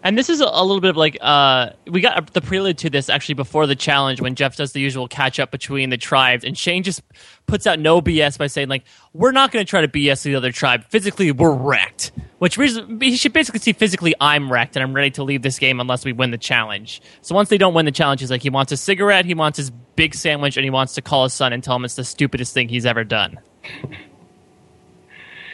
And 0.04 0.18
this 0.18 0.28
is 0.28 0.40
a, 0.40 0.44
little 0.44 0.80
bit 0.80 0.90
of 0.90 0.96
like 0.96 1.16
uh, 1.20 1.70
we 1.86 2.00
got 2.00 2.32
the 2.32 2.40
prelude 2.40 2.78
to 2.78 2.90
this 2.90 3.08
actually 3.08 3.36
before 3.36 3.68
the 3.68 3.76
challenge 3.76 4.20
when 4.20 4.34
Jeff 4.34 4.56
does 4.56 4.72
the 4.72 4.80
usual 4.80 5.06
catch 5.06 5.38
up 5.38 5.52
between 5.52 5.90
the 5.90 5.96
tribes, 5.96 6.44
and 6.44 6.58
Shane 6.58 6.82
just 6.82 7.02
puts 7.46 7.68
out 7.68 7.78
no 7.78 8.02
BS 8.02 8.36
by 8.36 8.48
saying 8.48 8.68
like 8.68 8.82
we're 9.12 9.30
not 9.30 9.52
going 9.52 9.64
to 9.64 9.68
try 9.68 9.80
to 9.80 9.88
BS 9.88 10.24
the 10.24 10.34
other 10.34 10.50
tribe. 10.50 10.84
Physically, 10.88 11.30
we're 11.30 11.54
wrecked. 11.54 12.10
Which 12.38 12.58
reason 12.58 13.00
he 13.00 13.16
should 13.16 13.32
basically 13.32 13.60
see 13.60 13.72
physically 13.72 14.12
I'm 14.20 14.50
wrecked 14.50 14.74
and 14.74 14.82
I'm 14.82 14.92
ready 14.92 15.12
to 15.12 15.22
leave 15.22 15.42
this 15.42 15.60
game 15.60 15.78
unless 15.78 16.04
we 16.04 16.12
win 16.12 16.32
the 16.32 16.38
challenge. 16.38 17.00
So 17.20 17.36
once 17.36 17.48
they 17.48 17.58
don't 17.58 17.74
win 17.74 17.84
the 17.84 17.92
challenge, 17.92 18.20
he's 18.20 18.30
like 18.30 18.42
he 18.42 18.50
wants 18.50 18.72
a 18.72 18.76
cigarette, 18.76 19.24
he 19.24 19.34
wants 19.34 19.56
his 19.56 19.70
big 19.70 20.16
sandwich, 20.16 20.56
and 20.56 20.64
he 20.64 20.70
wants 20.70 20.94
to 20.94 21.02
call 21.02 21.22
his 21.22 21.32
son 21.32 21.52
and 21.52 21.62
tell 21.62 21.76
him 21.76 21.84
it's 21.84 21.94
the 21.94 22.04
stupidest 22.04 22.52
thing 22.52 22.68
he's 22.68 22.86
ever 22.86 23.04
done. 23.04 23.38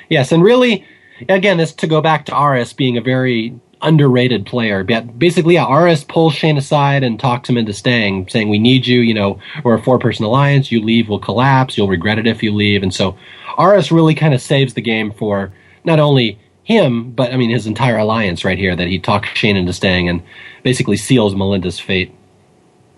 Yes, 0.09 0.33
and 0.33 0.43
really, 0.43 0.87
again, 1.29 1.59
this 1.59 1.75
to 1.75 1.87
go 1.87 2.01
back 2.01 2.25
to 2.27 2.35
Aras 2.35 2.73
being 2.73 2.97
a 2.97 3.03
very 3.03 3.55
underrated 3.83 4.47
player. 4.47 4.85
But 4.85 5.19
basically, 5.19 5.55
yeah, 5.55 5.67
Aras 5.67 6.05
pulls 6.05 6.35
Shane 6.35 6.59
aside 6.59 7.03
and 7.03 7.19
talks 7.19 7.49
him 7.49 7.57
into 7.57 7.73
staying, 7.73 8.29
saying, 8.29 8.49
"We 8.49 8.59
need 8.59 8.87
you. 8.87 9.01
You 9.01 9.15
know, 9.15 9.39
we're 9.65 9.75
a 9.75 9.83
four-person 9.83 10.25
alliance. 10.25 10.73
You 10.73 10.83
leave, 10.83 11.09
we'll 11.09 11.19
collapse. 11.19 11.77
You'll 11.77 11.89
regret 11.89 12.19
it 12.19 12.27
if 12.27 12.43
you 12.43 12.53
leave." 12.55 12.83
And 12.83 12.93
so, 12.93 13.17
Aras 13.57 13.93
really 13.93 14.15
kind 14.15 14.35
of 14.35 14.41
saves 14.41 14.75
the 14.75 14.81
game 14.81 15.13
for 15.13 15.53
not 15.85 16.01
only 16.01 16.39
him, 16.65 17.13
but 17.13 17.33
I 17.33 17.37
mean 17.37 17.51
his 17.51 17.67
entire 17.67 17.97
alliance 17.97 18.45
right 18.45 18.59
here. 18.59 18.75
That 18.75 18.89
he 18.89 18.99
talks 18.99 19.29
Shane 19.31 19.57
into 19.57 19.73
staying 19.73 20.09
and 20.09 20.23
basically 20.63 20.97
seals 20.97 21.35
Melinda's 21.35 21.81
fate. 21.81 22.15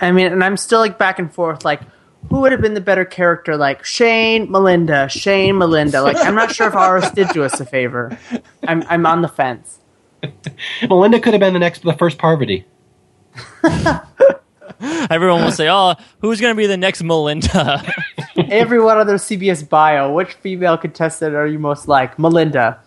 I 0.00 0.12
mean, 0.12 0.26
and 0.26 0.42
I'm 0.42 0.56
still 0.56 0.80
like 0.80 0.98
back 0.98 1.18
and 1.18 1.32
forth, 1.32 1.64
like 1.64 1.80
who 2.28 2.40
would 2.40 2.52
have 2.52 2.60
been 2.60 2.74
the 2.74 2.80
better 2.80 3.04
character, 3.04 3.56
like 3.56 3.84
Shane, 3.84 4.50
Melinda, 4.50 5.08
Shane, 5.08 5.58
Melinda. 5.58 6.02
Like 6.02 6.16
I'm 6.16 6.34
not 6.34 6.52
sure 6.54 6.68
if 6.68 6.74
Aras 6.74 7.10
did 7.10 7.28
do 7.30 7.42
us 7.42 7.60
a 7.60 7.66
favor. 7.66 8.16
I'm 8.66 8.82
I'm 8.88 9.06
on 9.06 9.22
the 9.22 9.28
fence. 9.28 9.79
Melinda 10.88 11.20
could 11.20 11.34
have 11.34 11.40
been 11.40 11.52
the 11.52 11.58
next, 11.58 11.82
the 11.82 11.92
first 11.94 12.18
Parvati. 12.18 12.64
Everyone 15.10 15.44
will 15.44 15.52
say, 15.52 15.68
"Oh, 15.68 15.94
who's 16.20 16.40
going 16.40 16.54
to 16.54 16.56
be 16.56 16.66
the 16.66 16.76
next 16.76 17.02
Melinda?" 17.02 17.82
Everyone 18.36 18.98
on 18.98 19.06
their 19.06 19.16
CBS 19.16 19.68
bio, 19.68 20.12
which 20.12 20.34
female 20.34 20.78
contestant 20.78 21.34
are 21.34 21.46
you 21.46 21.58
most 21.58 21.88
like? 21.88 22.18
Melinda. 22.18 22.80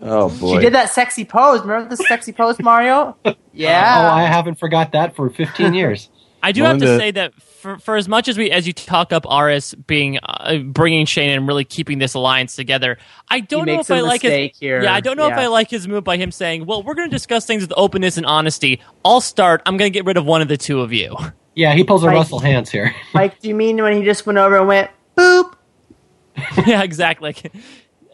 Oh 0.00 0.28
boy. 0.38 0.54
She 0.54 0.60
did 0.60 0.74
that 0.74 0.90
sexy 0.90 1.24
pose. 1.24 1.60
Remember 1.60 1.88
the 1.88 1.96
sexy 1.96 2.32
pose, 2.32 2.58
Mario? 2.60 3.16
Oh, 3.24 3.34
yeah. 3.52 4.08
Oh, 4.08 4.14
I 4.14 4.22
haven't 4.22 4.54
forgot 4.56 4.92
that 4.92 5.16
for 5.16 5.28
15 5.28 5.74
years. 5.74 6.08
I 6.42 6.52
do 6.52 6.62
have 6.62 6.78
to 6.78 6.84
Melinda- 6.84 7.02
say 7.04 7.10
that 7.12 7.34
for, 7.42 7.78
for 7.78 7.96
as 7.96 8.08
much 8.08 8.28
as 8.28 8.38
we 8.38 8.50
as 8.50 8.66
you 8.66 8.72
talk 8.72 9.12
up 9.12 9.26
Aras 9.28 9.74
being 9.74 10.18
uh, 10.22 10.58
bringing 10.58 11.04
Shane 11.06 11.30
and 11.30 11.46
really 11.48 11.64
keeping 11.64 11.98
this 11.98 12.14
alliance 12.14 12.54
together, 12.54 12.98
I 13.28 13.40
don't 13.40 13.66
know 13.66 13.76
makes 13.76 13.90
if 13.90 13.96
a 13.96 13.98
I 13.98 14.00
like 14.02 14.22
mistake 14.22 14.52
his 14.52 14.60
here. 14.60 14.82
yeah 14.82 14.94
I 14.94 15.00
don't 15.00 15.16
know 15.16 15.26
if 15.26 15.34
I 15.34 15.48
like 15.48 15.68
his 15.68 15.88
move 15.88 16.04
by 16.04 16.16
him 16.16 16.30
saying, 16.30 16.66
"Well, 16.66 16.82
we're 16.84 16.94
going 16.94 17.10
to 17.10 17.14
discuss 17.14 17.44
things 17.46 17.62
with 17.62 17.72
openness 17.76 18.16
and 18.16 18.26
honesty. 18.26 18.80
I'll 19.04 19.20
start. 19.20 19.62
I'm 19.66 19.76
going 19.76 19.90
to 19.92 19.94
get 19.96 20.04
rid 20.04 20.16
of 20.16 20.24
one 20.24 20.40
of 20.42 20.48
the 20.48 20.56
two 20.56 20.80
of 20.80 20.92
you." 20.92 21.16
Yeah, 21.54 21.74
he 21.74 21.82
pulls 21.82 22.04
a 22.04 22.06
Like- 22.06 22.14
Russell 22.14 22.38
Hantz 22.40 22.68
here. 22.68 22.94
Like, 23.14 23.40
do 23.40 23.48
you 23.48 23.54
mean 23.56 23.82
when 23.82 23.92
he 23.96 24.04
just 24.04 24.24
went 24.26 24.38
over 24.38 24.58
and 24.58 24.68
went 24.68 24.92
boop? 25.16 25.54
yeah, 26.68 26.82
exactly. 26.84 27.34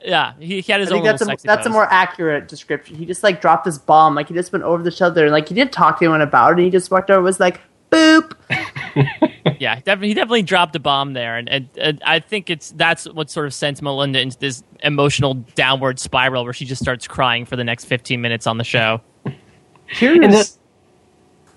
Yeah, 0.03 0.33
he, 0.39 0.63
he 0.63 0.73
had 0.73 0.81
his 0.81 0.91
I 0.91 0.95
own 0.95 0.97
think 1.03 1.05
that's 1.05 1.21
a 1.21 1.27
sexy 1.27 1.47
that's 1.47 1.67
a 1.67 1.71
more 1.71 1.85
accurate 1.93 2.49
description. 2.49 2.97
He 2.97 3.05
just 3.05 3.23
like 3.23 3.43
dropped 3.43 3.67
this 3.67 3.77
bomb, 3.77 4.15
like 4.15 4.29
he 4.29 4.35
just 4.35 4.51
went 4.51 4.65
over 4.65 4.83
the 4.83 4.91
shoulder, 4.91 5.25
and 5.25 5.33
like 5.33 5.49
he 5.51 5.55
didn't 5.55 5.73
talk 5.73 5.99
to 5.99 6.07
anyone 6.07 6.23
about 6.23 6.53
it. 6.53 6.53
And 6.55 6.61
he 6.65 6.71
just 6.71 6.91
walked 6.91 7.11
over, 7.11 7.19
and 7.19 7.25
was 7.25 7.39
like 7.39 7.61
boop. 7.95 9.57
yeah, 9.61 9.81
def- 9.81 10.01
he 10.01 10.15
definitely 10.15 10.43
dropped 10.43 10.75
a 10.77 10.81
bomb 10.81 11.13
there, 11.13 11.37
and, 11.37 11.49
and, 11.49 11.69
and 11.77 12.03
I 12.05 12.21
think 12.21 12.51
it's 12.51 12.71
that's 12.73 13.05
what 13.07 13.31
sort 13.31 13.47
of 13.47 13.55
sends 13.55 13.81
Melinda 13.83 14.21
into 14.21 14.39
this 14.39 14.63
emotional 14.83 15.35
downward 15.55 15.99
spiral 15.99 16.45
where 16.45 16.53
she 16.53 16.65
just 16.65 16.83
starts 16.83 17.07
crying 17.07 17.45
for 17.45 17.57
the 17.57 17.65
next 17.65 17.85
15 17.87 18.21
minutes 18.21 18.47
on 18.47 18.59
the 18.59 18.65
show. 18.65 19.01
Here's 19.87 20.19
I 20.19 20.29
was 20.29 20.59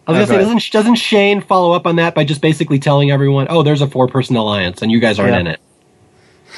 Oh, 0.07 0.13
gonna 0.13 0.27
say, 0.27 0.37
doesn't 0.37 0.71
doesn't 0.71 0.95
Shane 0.95 1.41
follow 1.41 1.73
up 1.73 1.85
on 1.85 1.97
that 1.97 2.15
by 2.15 2.23
just 2.23 2.41
basically 2.41 2.79
telling 2.79 3.11
everyone, 3.11 3.47
"Oh, 3.49 3.61
there's 3.61 3.81
a 3.81 3.87
four 3.87 4.07
person 4.07 4.37
alliance, 4.37 4.81
and 4.81 4.89
you 4.89 4.99
guys 5.01 5.19
aren't 5.19 5.33
Yeah. 5.33 5.39
in 5.41 5.47
it." 5.47 5.59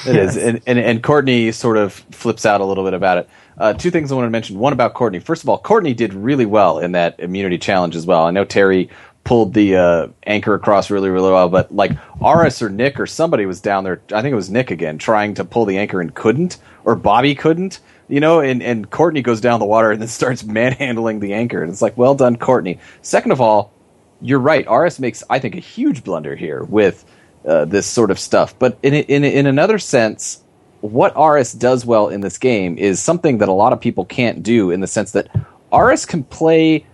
It 0.06 0.16
is, 0.16 0.36
and, 0.36 0.60
and 0.68 0.78
and 0.78 1.02
Courtney 1.02 1.50
sort 1.50 1.76
of 1.76 1.94
flips 2.12 2.46
out 2.46 2.60
a 2.60 2.64
little 2.64 2.84
bit 2.84 2.94
about 2.94 3.18
it. 3.18 3.28
Uh, 3.58 3.72
two 3.72 3.90
things 3.90 4.12
I 4.12 4.14
want 4.14 4.26
to 4.26 4.30
mention. 4.30 4.56
One 4.58 4.72
about 4.72 4.94
Courtney. 4.94 5.18
First 5.18 5.42
of 5.42 5.48
all, 5.48 5.58
Courtney 5.58 5.94
did 5.94 6.14
really 6.14 6.46
well 6.46 6.78
in 6.78 6.92
that 6.92 7.18
immunity 7.18 7.58
challenge 7.58 7.96
as 7.96 8.06
well. 8.06 8.22
I 8.24 8.30
know 8.30 8.44
Terry 8.44 8.88
pulled 9.24 9.54
the 9.54 9.76
uh, 9.76 10.08
anchor 10.26 10.54
across 10.54 10.90
really 10.90 11.10
really 11.10 11.30
well, 11.30 11.48
but 11.48 11.74
like 11.74 11.92
Aras 12.20 12.62
or 12.62 12.68
Nick 12.68 12.98
or 12.98 13.06
somebody 13.06 13.46
was 13.46 13.60
down 13.60 13.84
there. 13.84 14.00
I 14.12 14.22
think 14.22 14.32
it 14.32 14.36
was 14.36 14.50
Nick 14.50 14.70
again 14.70 14.98
trying 14.98 15.34
to 15.34 15.44
pull 15.44 15.64
the 15.64 15.78
anchor 15.78 16.00
and 16.00 16.14
couldn't, 16.14 16.58
or 16.84 16.96
Bobby 16.96 17.34
couldn't. 17.34 17.80
You 18.08 18.18
know, 18.18 18.40
and, 18.40 18.60
and 18.60 18.90
Courtney 18.90 19.22
goes 19.22 19.40
down 19.40 19.60
the 19.60 19.66
water 19.66 19.92
and 19.92 20.00
then 20.00 20.08
starts 20.20 20.42
manhandling 20.42 21.20
the 21.20 21.34
anchor, 21.34 21.62
and 21.62 21.70
it's 21.70 21.82
like, 21.82 21.96
well 21.96 22.14
done, 22.14 22.36
Courtney. 22.36 22.80
Second 23.02 23.30
of 23.32 23.40
all, 23.40 23.72
you're 24.20 24.40
right. 24.40 24.66
Aras 24.66 24.98
makes, 24.98 25.22
I 25.30 25.38
think, 25.38 25.54
a 25.54 25.60
huge 25.60 26.02
blunder 26.02 26.34
here 26.34 26.64
with 26.64 27.04
uh, 27.46 27.64
this 27.64 27.86
sort 27.86 28.10
of 28.10 28.18
stuff. 28.18 28.58
But 28.58 28.78
in 28.82 28.94
in 28.94 29.24
in 29.24 29.46
another 29.46 29.78
sense, 29.78 30.42
what 30.80 31.16
Aras 31.16 31.52
does 31.52 31.86
well 31.86 32.08
in 32.08 32.20
this 32.20 32.38
game 32.38 32.78
is 32.78 33.00
something 33.00 33.38
that 33.38 33.48
a 33.48 33.52
lot 33.52 33.72
of 33.72 33.80
people 33.80 34.04
can't 34.04 34.42
do. 34.42 34.70
In 34.70 34.80
the 34.80 34.86
sense 34.86 35.12
that 35.12 35.28
Aras 35.72 36.04
can 36.04 36.24
play 36.24 36.86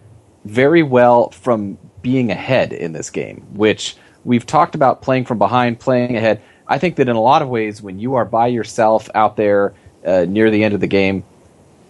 very 0.45 0.83
well 0.83 1.31
from 1.31 1.79
being 2.07 2.31
ahead 2.31 2.73
in 2.73 2.93
this 2.93 3.11
game, 3.11 3.45
which 3.55 3.97
we've 4.25 4.47
talked 4.47 4.77
about 4.77 5.03
playing 5.03 5.25
from 5.25 5.39
behind, 5.39 5.81
playing 5.81 6.17
ahead. 6.17 6.41
I 6.65 6.79
think 6.79 6.95
that 6.97 7.09
in 7.09 7.17
a 7.17 7.21
lot 7.21 7.43
of 7.43 7.49
ways, 7.49 7.83
when 7.83 7.99
you 7.99 8.15
are 8.15 8.25
by 8.25 8.47
yourself 8.47 9.11
out 9.13 9.35
there 9.37 9.75
uh, 10.07 10.25
near 10.29 10.49
the 10.53 10.63
end 10.63 10.73
of 10.73 10.79
the 10.79 10.87
game, 10.87 11.25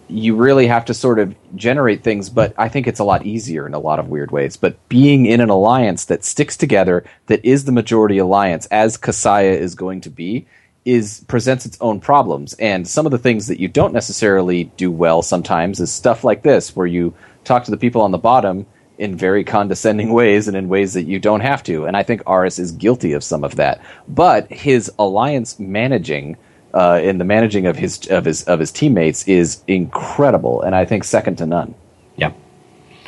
you 0.07 0.35
really 0.35 0.65
have 0.65 0.85
to 0.85 0.95
sort 0.95 1.19
of 1.19 1.35
generate 1.55 2.03
things, 2.03 2.31
but 2.31 2.55
I 2.57 2.67
think 2.67 2.87
it's 2.87 2.99
a 2.99 3.03
lot 3.03 3.27
easier 3.27 3.67
in 3.67 3.75
a 3.75 3.79
lot 3.79 3.99
of 3.99 4.07
weird 4.07 4.31
ways. 4.31 4.57
But 4.57 4.89
being 4.89 5.27
in 5.27 5.39
an 5.39 5.51
alliance 5.51 6.05
that 6.05 6.23
sticks 6.23 6.57
together, 6.57 7.03
that 7.27 7.45
is 7.45 7.65
the 7.65 7.71
majority 7.71 8.17
alliance, 8.17 8.65
as 8.71 8.97
Casaya 8.97 9.55
is 9.55 9.75
going 9.75 10.01
to 10.01 10.09
be, 10.09 10.47
is 10.83 11.23
presents 11.27 11.67
its 11.67 11.77
own 11.79 11.99
problems. 11.99 12.55
And 12.55 12.87
some 12.87 13.05
of 13.05 13.11
the 13.11 13.19
things 13.19 13.45
that 13.49 13.59
you 13.59 13.67
don't 13.67 13.93
necessarily 13.93 14.63
do 14.77 14.89
well 14.89 15.21
sometimes 15.21 15.79
is 15.79 15.91
stuff 15.91 16.23
like 16.23 16.41
this, 16.41 16.75
where 16.75 16.87
you 16.87 17.13
talk 17.43 17.65
to 17.65 17.71
the 17.71 17.77
people 17.77 18.01
on 18.01 18.09
the 18.09 18.17
bottom 18.17 18.65
in 18.97 19.15
very 19.15 19.43
condescending 19.43 20.11
ways 20.11 20.47
and 20.47 20.57
in 20.57 20.69
ways 20.69 20.93
that 20.93 21.03
you 21.03 21.19
don't 21.19 21.41
have 21.41 21.63
to. 21.63 21.85
And 21.85 21.95
I 21.95 22.03
think 22.03 22.21
Aras 22.25 22.59
is 22.59 22.71
guilty 22.71 23.13
of 23.13 23.23
some 23.23 23.43
of 23.43 23.55
that. 23.55 23.81
But 24.07 24.51
his 24.51 24.91
alliance 24.97 25.59
managing 25.59 26.37
uh, 26.73 26.99
in 27.01 27.17
the 27.17 27.23
managing 27.23 27.65
of 27.65 27.77
his 27.77 28.05
of 28.07 28.25
his 28.25 28.43
of 28.43 28.59
his 28.59 28.71
teammates 28.71 29.27
is 29.27 29.63
incredible, 29.67 30.61
and 30.61 30.75
I 30.75 30.85
think 30.85 31.03
second 31.03 31.37
to 31.37 31.45
none. 31.45 31.73
Yeah. 32.17 32.33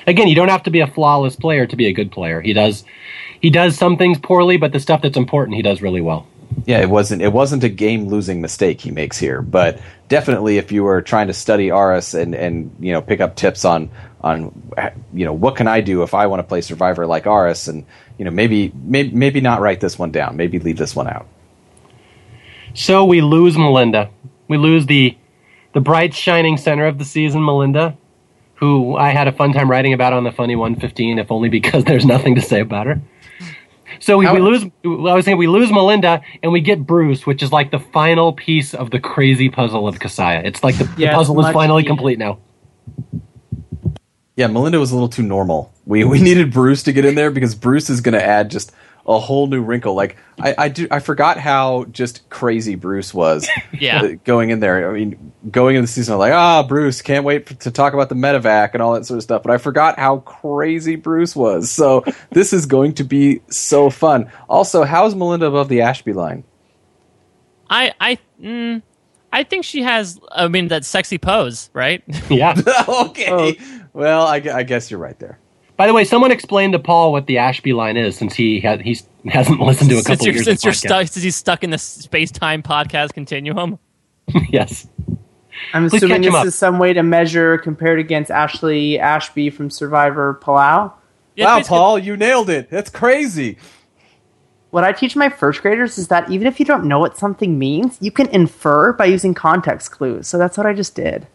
Again, 0.08 0.28
you 0.28 0.36
don't 0.36 0.50
have 0.50 0.64
to 0.64 0.72
be 0.72 0.80
a 0.80 0.88
flawless 0.88 1.36
player 1.36 1.68
to 1.68 1.76
be 1.76 1.88
a 1.88 1.94
good 1.94 2.12
player. 2.12 2.42
He 2.42 2.54
does 2.54 2.84
he 3.42 3.50
does 3.50 3.78
some 3.78 3.98
things 3.98 4.18
poorly, 4.18 4.58
but 4.58 4.72
the 4.72 4.80
stuff 4.80 5.02
that's 5.02 5.18
important, 5.18 5.56
he 5.56 5.62
does 5.62 5.82
really 5.82 6.02
well. 6.02 6.26
Yeah, 6.66 6.80
it 6.80 6.90
wasn't 6.90 7.22
it 7.22 7.32
wasn't 7.32 7.64
a 7.64 7.70
game 7.70 8.08
losing 8.08 8.42
mistake 8.42 8.82
he 8.82 8.92
makes 8.92 9.18
here, 9.18 9.42
but 9.42 9.80
definitely 10.08 10.58
if 10.58 10.72
you 10.72 10.84
were 10.84 11.02
trying 11.02 11.28
to 11.28 11.34
study 11.34 11.72
Aras 11.72 12.14
and 12.14 12.34
and 12.36 12.76
you 12.80 12.92
know 12.92 13.02
pick 13.02 13.22
up 13.22 13.36
tips 13.36 13.66
on 13.66 13.90
on 14.22 14.72
you 15.14 15.26
know 15.26 15.34
what 15.34 15.56
can 15.56 15.68
I 15.68 15.82
do 15.82 16.04
if 16.04 16.14
I 16.14 16.28
want 16.28 16.40
to 16.40 16.44
play 16.44 16.62
Survivor 16.62 17.06
like 17.06 17.28
Aras, 17.28 17.68
and 17.68 17.86
you 18.18 18.26
know 18.26 18.32
maybe 18.32 18.72
maybe 18.76 19.12
maybe 19.12 19.42
not 19.42 19.62
write 19.62 19.80
this 19.80 19.98
one 19.98 20.12
down, 20.12 20.38
maybe 20.38 20.60
leave 20.60 20.78
this 20.78 20.96
one 20.96 21.08
out. 21.08 21.28
So 22.74 23.06
we 23.06 23.22
lose 23.22 23.58
Melinda. 23.58 24.10
We 24.48 24.58
lose 24.58 24.86
the 24.86 25.18
the 25.74 25.82
bright 25.82 26.14
shining 26.14 26.58
center 26.58 26.86
of 26.86 26.98
the 26.98 27.06
season, 27.06 27.44
Melinda, 27.44 27.98
who 28.56 28.96
I 28.96 29.10
had 29.10 29.28
a 29.28 29.32
fun 29.32 29.54
time 29.54 29.70
writing 29.70 29.94
about 29.94 30.14
on 30.14 30.24
the 30.24 30.32
Funny 30.32 30.56
115, 30.56 31.20
if 31.20 31.32
only 31.32 31.50
because 31.50 31.84
there's 31.86 32.06
nothing 32.06 32.36
to 32.36 32.42
say 32.42 32.60
about 32.62 32.88
her. 32.88 33.02
So 34.00 34.18
we, 34.18 34.30
we 34.32 34.40
lose. 34.40 34.64
I 34.64 35.14
was 35.14 35.26
saying 35.26 35.38
we 35.38 35.48
lose 35.48 35.72
Melinda, 35.72 36.22
and 36.42 36.52
we 36.52 36.62
get 36.62 36.86
Bruce, 36.86 37.26
which 37.26 37.44
is 37.44 37.52
like 37.52 37.72
the 37.72 37.80
final 37.80 38.34
piece 38.34 38.74
of 38.74 38.92
the 38.92 39.00
crazy 39.00 39.50
puzzle 39.50 39.88
of 39.88 40.00
Casaya. 40.00 40.44
It's 40.46 40.64
like 40.64 40.78
the, 40.78 40.86
the 40.86 41.08
puzzle 41.08 41.40
is 41.46 41.52
finally 41.54 41.84
needed. 41.84 41.90
complete 41.90 42.20
now. 42.20 42.40
Yeah, 44.36 44.48
Melinda 44.48 44.80
was 44.80 44.92
a 44.92 44.96
little 44.96 45.10
too 45.10 45.24
normal. 45.24 45.74
We 45.86 46.04
we 46.06 46.22
needed 46.22 46.54
Bruce 46.54 46.84
to 46.84 46.94
get 46.94 47.04
in 47.04 47.16
there 47.16 47.32
because 47.32 47.56
Bruce 47.56 47.90
is 47.90 48.00
going 48.02 48.14
to 48.14 48.24
add 48.24 48.50
just 48.50 48.72
a 49.10 49.18
whole 49.18 49.48
new 49.48 49.62
wrinkle. 49.62 49.96
Like 49.96 50.18
I 50.40 50.56
I 50.58 50.70
do 50.70 50.88
I 50.92 51.00
forgot 51.00 51.40
how 51.40 51.86
just 51.86 52.30
crazy 52.30 52.76
Bruce 52.76 53.14
was. 53.14 53.50
Yeah. 53.72 54.02
uh, 54.02 54.08
going 54.26 54.50
in 54.50 54.60
there. 54.60 54.90
I 54.90 54.94
mean, 54.94 55.32
going 55.50 55.76
into 55.76 55.88
the 55.88 55.92
season, 55.92 56.14
I'm 56.14 56.20
like, 56.20 56.34
ah, 56.34 56.64
Bruce, 56.64 57.02
can't 57.02 57.24
wait 57.24 57.48
for, 57.48 57.54
to 57.54 57.72
talk 57.72 57.94
about 57.94 58.10
the 58.10 58.16
medevac 58.16 58.72
and 58.74 58.82
all 58.82 58.94
that 58.94 59.06
sort 59.06 59.18
of 59.20 59.24
stuff. 59.24 59.42
But 59.42 59.54
I 59.54 59.58
forgot 59.58 59.98
how 59.98 60.18
crazy 60.18 60.98
Bruce 60.98 61.34
was. 61.34 61.72
So 61.72 62.04
this 62.32 62.52
is 62.52 62.66
going 62.66 62.96
to 62.96 63.06
be 63.06 63.42
so 63.50 63.90
fun. 63.90 64.30
Also, 64.50 64.84
how's 64.84 65.16
Melinda 65.16 65.46
above 65.46 65.70
the 65.70 65.82
Ashby 65.82 66.12
line? 66.12 66.44
I 67.70 67.94
I 68.02 68.18
mm, 68.42 68.82
I 69.32 69.44
think 69.44 69.64
she 69.64 69.82
has. 69.84 70.20
I 70.32 70.48
mean, 70.50 70.68
that 70.70 70.84
sexy 70.84 71.18
pose, 71.18 71.70
right? 71.74 72.04
Yeah. 72.30 72.56
okay. 72.88 73.58
Well, 73.94 74.28
I, 74.28 74.36
I 74.36 74.64
guess 74.64 74.92
you're 74.92 75.00
right 75.00 75.18
there. 75.20 75.40
By 75.80 75.88
the 75.88 75.94
way, 75.94 76.04
someone 76.04 76.32
explained 76.32 76.74
to 76.74 76.80
Paul 76.80 77.14
what 77.14 77.26
the 77.26 77.38
Ashby 77.38 77.72
line 77.72 77.96
is, 77.96 78.18
since 78.18 78.36
he 78.36 78.60
ha- 78.60 78.80
he's 78.80 79.08
hasn't 79.24 79.62
listened 79.62 79.90
to 79.92 79.96
a 79.96 80.02
since 80.02 80.08
couple 80.08 80.26
you're, 80.26 80.36
years. 80.36 80.44
since 80.44 80.66
you're 80.66 80.74
stuck, 80.74 81.08
since 81.08 81.24
he's 81.24 81.38
stuck 81.38 81.64
in 81.64 81.70
the 81.70 81.78
space 81.78 82.32
time 82.32 82.62
podcast 82.62 83.14
continuum. 83.14 83.80
yes. 84.50 84.90
I'm 85.74 85.88
Please 85.88 86.04
assuming 86.04 86.24
this 86.24 86.34
up. 86.34 86.46
is 86.46 86.56
some 86.56 86.80
way 86.80 86.92
to 86.92 87.02
measure 87.02 87.58
compared 87.58 87.98
against 87.98 88.30
Ashlee 88.30 89.00
Ashby 89.00 89.50
from 89.50 89.70
Survivor 89.70 90.38
Palau. 90.44 90.92
Yeah, 91.38 91.56
wow, 91.56 91.64
Paul, 91.64 91.98
you 91.98 92.18
nailed 92.18 92.50
it. 92.50 92.70
That's 92.70 92.90
crazy. 92.90 93.58
What 94.72 94.84
I 94.84 94.92
teach 94.92 95.16
my 95.16 95.30
first 95.30 95.62
graders 95.62 95.98
is 95.98 96.10
that 96.10 96.30
even 96.30 96.46
if 96.46 96.60
you 96.60 96.66
don't 96.66 96.90
know 96.90 97.00
what 97.00 97.16
something 97.16 97.58
means, 97.58 97.98
you 98.02 98.12
can 98.12 98.28
infer 98.32 98.92
by 98.92 99.06
using 99.06 99.34
context 99.34 99.92
clues. 99.92 100.28
So 100.28 100.38
that's 100.38 100.58
what 100.58 100.68
I 100.68 100.74
just 100.74 100.94
did. 100.94 101.26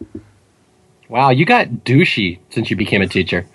Wow, 1.09 1.31
you 1.31 1.45
got 1.45 1.67
douchey 1.83 2.37
since 2.51 2.69
you 2.69 2.75
became 2.75 3.01
a 3.01 3.07
teacher. 3.07 3.47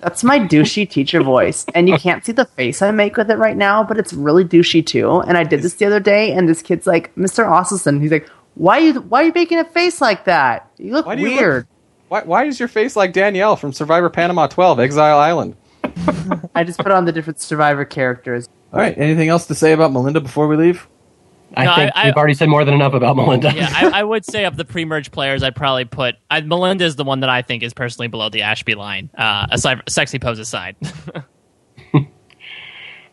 That's 0.00 0.22
my 0.24 0.38
douchey 0.38 0.88
teacher 0.88 1.22
voice. 1.22 1.64
And 1.74 1.88
you 1.88 1.96
can't 1.96 2.24
see 2.24 2.32
the 2.32 2.44
face 2.44 2.82
I 2.82 2.90
make 2.90 3.16
with 3.16 3.30
it 3.30 3.36
right 3.38 3.56
now, 3.56 3.82
but 3.84 3.98
it's 3.98 4.12
really 4.12 4.44
douchey 4.44 4.84
too. 4.84 5.20
And 5.20 5.36
I 5.38 5.44
did 5.44 5.62
this 5.62 5.74
the 5.74 5.86
other 5.86 6.00
day, 6.00 6.32
and 6.32 6.48
this 6.48 6.62
kid's 6.62 6.86
like, 6.86 7.14
Mr. 7.14 7.44
Asleson, 7.46 8.00
he's 8.00 8.10
like, 8.12 8.28
why 8.54 8.78
are 8.78 8.80
you 8.80 9.00
why 9.00 9.22
are 9.22 9.26
you 9.26 9.32
making 9.34 9.58
a 9.58 9.64
face 9.64 10.00
like 10.00 10.24
that? 10.26 10.70
You 10.78 10.92
look 10.92 11.06
Why 11.06 11.14
do 11.16 11.22
you 11.22 11.36
weird. 11.36 11.54
look- 11.56 11.66
Why, 12.08 12.22
why 12.24 12.44
is 12.44 12.58
your 12.58 12.68
face 12.68 12.96
like 12.96 13.12
Danielle 13.14 13.56
from 13.56 13.72
Survivor 13.72 14.10
Panama 14.10 14.46
12, 14.46 14.78
Exile 14.80 15.18
Island? 15.18 15.56
I 16.54 16.62
just 16.64 16.78
put 16.78 16.92
on 16.92 17.04
the 17.06 17.12
different 17.12 17.40
Survivor 17.40 17.84
characters. 17.84 18.48
All 18.72 18.78
right. 18.78 18.96
Anything 18.98 19.28
else 19.28 19.46
to 19.46 19.54
say 19.54 19.72
about 19.72 19.92
Melinda 19.92 20.20
before 20.20 20.48
we 20.48 20.56
leave? 20.56 20.86
I 21.56 21.64
No, 21.64 21.74
think 21.74 21.92
I- 21.94 22.02
I- 22.02 22.04
we've 22.06 22.14
already 22.16 22.34
said 22.34 22.48
more 22.48 22.64
than 22.64 22.74
enough 22.74 22.94
about 22.94 23.16
Melinda. 23.16 23.52
yeah, 23.54 23.68
I, 23.72 24.00
I 24.00 24.02
would 24.02 24.24
say 24.24 24.44
of 24.46 24.56
the 24.56 24.64
pre-merge 24.66 25.10
players, 25.10 25.42
I'd 25.42 25.54
probably 25.56 25.84
put 25.84 26.16
I, 26.30 26.40
Melinda 26.40 26.84
is 26.84 26.96
the 26.96 27.04
one 27.04 27.20
that 27.20 27.28
I 27.30 27.42
think 27.42 27.62
is 27.62 27.74
personally 27.74 28.08
below 28.08 28.28
the 28.30 28.42
Ashby 28.42 28.74
line. 28.74 29.10
Uh, 29.16 29.46
aside, 29.50 29.82
sexy 29.88 30.18
pose 30.18 30.38
aside. 30.38 30.76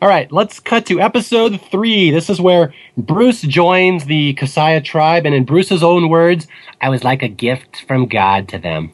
All 0.02 0.08
right, 0.08 0.32
let's 0.32 0.60
cut 0.60 0.86
to 0.86 0.98
episode 0.98 1.60
three. 1.70 2.10
This 2.10 2.30
is 2.30 2.40
where 2.40 2.72
Bruce 2.96 3.42
joins 3.42 4.06
the 4.06 4.32
Casaya 4.32 4.82
tribe, 4.82 5.26
and 5.26 5.34
in 5.34 5.44
Bruce's 5.44 5.82
own 5.82 6.08
words, 6.08 6.46
I 6.80 6.88
was 6.88 7.04
like 7.04 7.22
a 7.22 7.28
gift 7.28 7.84
from 7.86 8.06
God 8.06 8.48
to 8.48 8.58
them. 8.58 8.92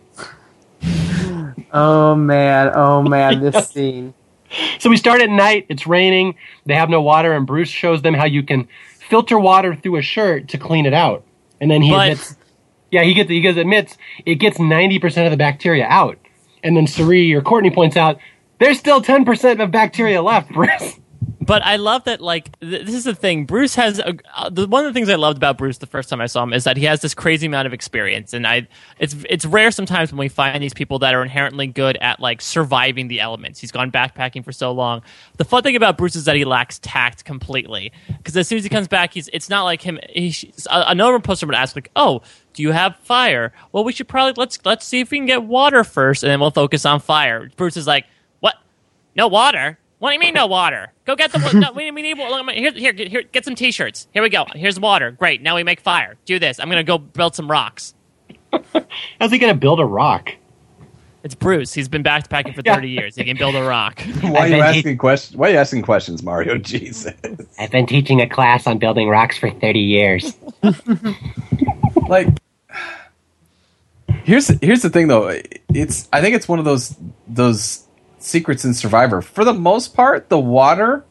Oh 1.72 2.14
man, 2.14 2.70
oh 2.74 3.02
man, 3.02 3.40
this 3.40 3.68
scene. 3.72 4.14
So 4.78 4.88
we 4.88 4.96
start 4.96 5.20
at 5.20 5.28
night. 5.28 5.66
It's 5.68 5.86
raining. 5.86 6.36
They 6.64 6.74
have 6.74 6.88
no 6.88 7.02
water, 7.02 7.32
and 7.34 7.46
Bruce 7.46 7.68
shows 7.68 8.00
them 8.02 8.14
how 8.14 8.24
you 8.24 8.42
can 8.42 8.68
filter 9.08 9.38
water 9.38 9.74
through 9.74 9.96
a 9.96 10.02
shirt 10.02 10.48
to 10.48 10.58
clean 10.58 10.86
it 10.86 10.94
out. 10.94 11.24
And 11.60 11.70
then 11.70 11.82
he 11.82 11.90
But- 11.90 12.08
admits, 12.10 12.36
yeah, 12.90 13.02
he 13.02 13.14
gets 13.14 13.28
he 13.30 13.40
goes 13.40 13.56
admits 13.56 13.96
it 14.24 14.36
gets 14.36 14.58
ninety 14.58 14.98
percent 14.98 15.26
of 15.26 15.30
the 15.30 15.36
bacteria 15.36 15.86
out. 15.86 16.18
And 16.62 16.76
then 16.76 16.86
Cirie 16.86 17.32
or 17.34 17.40
Courtney 17.42 17.70
points 17.70 17.96
out 17.96 18.18
there's 18.58 18.78
still 18.78 19.00
ten 19.00 19.24
percent 19.24 19.60
of 19.60 19.70
bacteria 19.70 20.22
left, 20.22 20.50
Bruce. 20.52 20.98
But 21.46 21.64
I 21.64 21.76
love 21.76 22.04
that. 22.04 22.20
Like 22.20 22.58
th- 22.58 22.84
this 22.84 22.94
is 22.94 23.04
the 23.04 23.14
thing. 23.14 23.44
Bruce 23.44 23.74
has 23.76 24.00
a, 24.00 24.16
uh, 24.34 24.50
the, 24.50 24.66
one 24.66 24.84
of 24.84 24.92
the 24.92 24.98
things 24.98 25.08
I 25.08 25.14
loved 25.14 25.36
about 25.36 25.56
Bruce 25.56 25.78
the 25.78 25.86
first 25.86 26.08
time 26.08 26.20
I 26.20 26.26
saw 26.26 26.42
him 26.42 26.52
is 26.52 26.64
that 26.64 26.76
he 26.76 26.84
has 26.84 27.00
this 27.00 27.14
crazy 27.14 27.46
amount 27.46 27.66
of 27.66 27.72
experience, 27.72 28.32
and 28.32 28.46
I 28.46 28.66
it's 28.98 29.14
it's 29.30 29.44
rare 29.44 29.70
sometimes 29.70 30.10
when 30.10 30.18
we 30.18 30.28
find 30.28 30.60
these 30.62 30.74
people 30.74 30.98
that 31.00 31.14
are 31.14 31.22
inherently 31.22 31.68
good 31.68 31.96
at 31.98 32.18
like 32.18 32.42
surviving 32.42 33.06
the 33.08 33.20
elements. 33.20 33.60
He's 33.60 33.70
gone 33.70 33.92
backpacking 33.92 34.44
for 34.44 34.52
so 34.52 34.72
long. 34.72 35.02
The 35.36 35.44
fun 35.44 35.62
thing 35.62 35.76
about 35.76 35.96
Bruce 35.96 36.16
is 36.16 36.24
that 36.24 36.34
he 36.36 36.44
lacks 36.44 36.80
tact 36.80 37.24
completely 37.24 37.92
because 38.08 38.36
as 38.36 38.48
soon 38.48 38.58
as 38.58 38.64
he 38.64 38.70
comes 38.70 38.88
back, 38.88 39.14
he's 39.14 39.28
it's 39.32 39.48
not 39.48 39.62
like 39.62 39.82
him. 39.82 40.00
He, 40.10 40.34
another 40.68 41.20
poster 41.20 41.46
would 41.46 41.54
ask 41.54 41.76
like, 41.76 41.90
"Oh, 41.94 42.22
do 42.54 42.62
you 42.62 42.72
have 42.72 42.96
fire? 42.96 43.52
Well, 43.70 43.84
we 43.84 43.92
should 43.92 44.08
probably 44.08 44.34
let's 44.36 44.58
let's 44.64 44.84
see 44.84 45.00
if 45.00 45.12
we 45.12 45.18
can 45.18 45.26
get 45.26 45.44
water 45.44 45.84
first, 45.84 46.24
and 46.24 46.30
then 46.30 46.40
we'll 46.40 46.50
focus 46.50 46.84
on 46.84 46.98
fire." 46.98 47.48
Bruce 47.56 47.76
is 47.76 47.86
like, 47.86 48.06
"What? 48.40 48.56
No 49.14 49.28
water? 49.28 49.78
What 49.98 50.10
do 50.10 50.14
you 50.14 50.20
mean 50.20 50.34
no 50.34 50.46
water? 50.46 50.92
Go 51.06 51.16
get 51.16 51.32
the 51.32 51.38
no, 51.54 51.72
we, 51.72 51.90
we 51.90 52.02
need 52.02 52.18
water. 52.18 52.52
Here, 52.52 52.72
here, 52.72 52.92
here, 52.92 53.22
get 53.22 53.44
some 53.44 53.54
t-shirts. 53.54 54.08
Here 54.12 54.22
we 54.22 54.28
go. 54.28 54.44
Here's 54.54 54.78
water. 54.78 55.10
Great. 55.10 55.40
Now 55.42 55.56
we 55.56 55.62
make 55.64 55.80
fire. 55.80 56.16
Do 56.26 56.38
this. 56.38 56.60
I'm 56.60 56.68
gonna 56.68 56.84
go 56.84 56.98
build 56.98 57.34
some 57.34 57.50
rocks. 57.50 57.94
How's 59.20 59.30
he 59.30 59.38
going 59.38 59.52
to 59.52 59.58
build 59.58 59.80
a 59.80 59.84
rock? 59.84 60.30
It's 61.22 61.34
Bruce. 61.34 61.72
He's 61.74 61.88
been 61.88 62.04
backpacking 62.04 62.54
for 62.54 62.62
Yeah. 62.64 62.76
30 62.76 62.88
years. 62.90 63.16
He 63.16 63.24
can 63.24 63.36
build 63.36 63.56
a 63.56 63.62
rock. 63.62 64.00
Why 64.20 64.30
are 64.40 64.46
you 64.46 64.54
been 64.54 64.62
asking 64.62 64.98
questions? 64.98 65.36
Why 65.36 65.48
are 65.48 65.52
you 65.52 65.58
asking 65.58 65.82
questions, 65.82 66.22
Mario? 66.22 66.56
Jesus. 66.58 67.12
I've 67.58 67.70
been 67.70 67.86
teaching 67.86 68.20
a 68.20 68.28
class 68.28 68.66
on 68.66 68.78
building 68.78 69.08
rocks 69.08 69.36
for 69.36 69.50
thirty 69.50 69.80
years. 69.80 70.36
like 72.08 72.28
here's 74.24 74.48
here's 74.60 74.82
the 74.82 74.90
thing 74.90 75.08
though 75.08 75.28
it's 75.74 76.08
i 76.12 76.20
think 76.20 76.34
it's 76.36 76.48
one 76.48 76.58
of 76.58 76.64
those 76.64 76.94
those 77.28 77.85
secrets 78.26 78.64
in 78.64 78.74
survivor. 78.74 79.22
For 79.22 79.44
the 79.44 79.54
most 79.54 79.94
part 79.94 80.28
the 80.28 80.38
water 80.38 81.04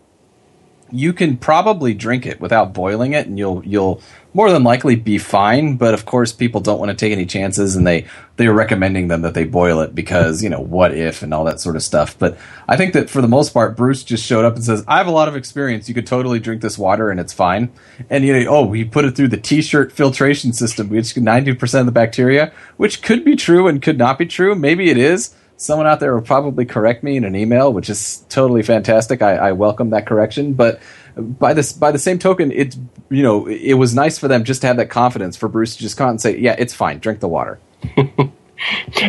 you 0.91 1.13
can 1.13 1.35
probably 1.35 1.93
drink 1.93 2.25
it 2.25 2.39
without 2.39 2.73
boiling 2.73 3.13
it 3.13 3.25
and 3.25 3.39
you'll 3.39 3.65
you'll 3.65 3.99
more 4.35 4.51
than 4.51 4.63
likely 4.63 4.95
be 4.95 5.17
fine 5.17 5.77
but 5.77 5.95
of 5.95 6.05
course 6.05 6.31
people 6.31 6.61
don't 6.61 6.79
want 6.79 6.89
to 6.89 6.95
take 6.95 7.11
any 7.11 7.25
chances 7.25 7.75
and 7.75 7.87
they 7.87 8.05
they're 8.35 8.53
recommending 8.53 9.07
them 9.07 9.23
that 9.23 9.33
they 9.33 9.45
boil 9.45 9.81
it 9.81 9.95
because 9.95 10.43
you 10.43 10.49
know 10.49 10.59
what 10.59 10.93
if 10.93 11.23
and 11.23 11.33
all 11.33 11.43
that 11.45 11.59
sort 11.59 11.75
of 11.75 11.81
stuff. 11.81 12.17
But 12.19 12.37
i 12.67 12.77
think 12.77 12.93
that 12.93 13.09
for 13.09 13.21
the 13.21 13.27
most 13.27 13.51
part 13.51 13.75
bruce 13.75 14.03
just 14.03 14.23
showed 14.23 14.45
up 14.45 14.55
and 14.55 14.63
says 14.63 14.83
i 14.87 14.97
have 14.97 15.07
a 15.07 15.11
lot 15.11 15.27
of 15.27 15.35
experience. 15.35 15.89
You 15.89 15.95
could 15.95 16.07
totally 16.07 16.39
drink 16.39 16.61
this 16.61 16.77
water 16.77 17.09
and 17.09 17.19
it's 17.19 17.33
fine. 17.33 17.71
And 18.09 18.23
you 18.23 18.33
know 18.33 18.49
oh 18.49 18.65
we 18.65 18.85
put 18.85 19.05
it 19.05 19.15
through 19.15 19.29
the 19.29 19.37
t-shirt 19.37 19.91
filtration 19.91 20.53
system 20.53 20.89
which 20.89 21.15
90% 21.15 21.79
of 21.79 21.85
the 21.87 21.91
bacteria 21.91 22.53
which 22.77 23.01
could 23.01 23.25
be 23.25 23.35
true 23.35 23.67
and 23.67 23.81
could 23.81 23.97
not 23.97 24.19
be 24.19 24.27
true. 24.27 24.53
Maybe 24.53 24.91
it 24.91 24.97
is 24.97 25.33
someone 25.57 25.87
out 25.87 25.99
there 25.99 26.13
will 26.13 26.21
probably 26.21 26.65
correct 26.65 27.03
me 27.03 27.17
in 27.17 27.23
an 27.23 27.35
email, 27.35 27.71
which 27.71 27.89
is 27.89 28.25
totally 28.29 28.63
fantastic. 28.63 29.21
I, 29.21 29.35
I 29.35 29.51
welcome 29.53 29.91
that 29.91 30.05
correction. 30.05 30.53
But 30.53 30.81
by 31.15 31.53
this, 31.53 31.73
by 31.73 31.91
the 31.91 31.99
same 31.99 32.19
token, 32.19 32.51
it's 32.51 32.77
you 33.09 33.23
know 33.23 33.47
it 33.47 33.75
was 33.75 33.95
nice 33.95 34.17
for 34.17 34.27
them 34.27 34.43
just 34.43 34.61
to 34.61 34.67
have 34.67 34.77
that 34.77 34.89
confidence 34.89 35.35
for 35.37 35.47
Bruce 35.47 35.75
to 35.75 35.81
just 35.81 35.97
come 35.97 36.07
out 36.07 36.11
and 36.11 36.21
say, 36.21 36.37
"Yeah, 36.37 36.55
it's 36.57 36.73
fine. 36.73 36.99
Drink 36.99 37.19
the 37.19 37.27
water." 37.27 37.59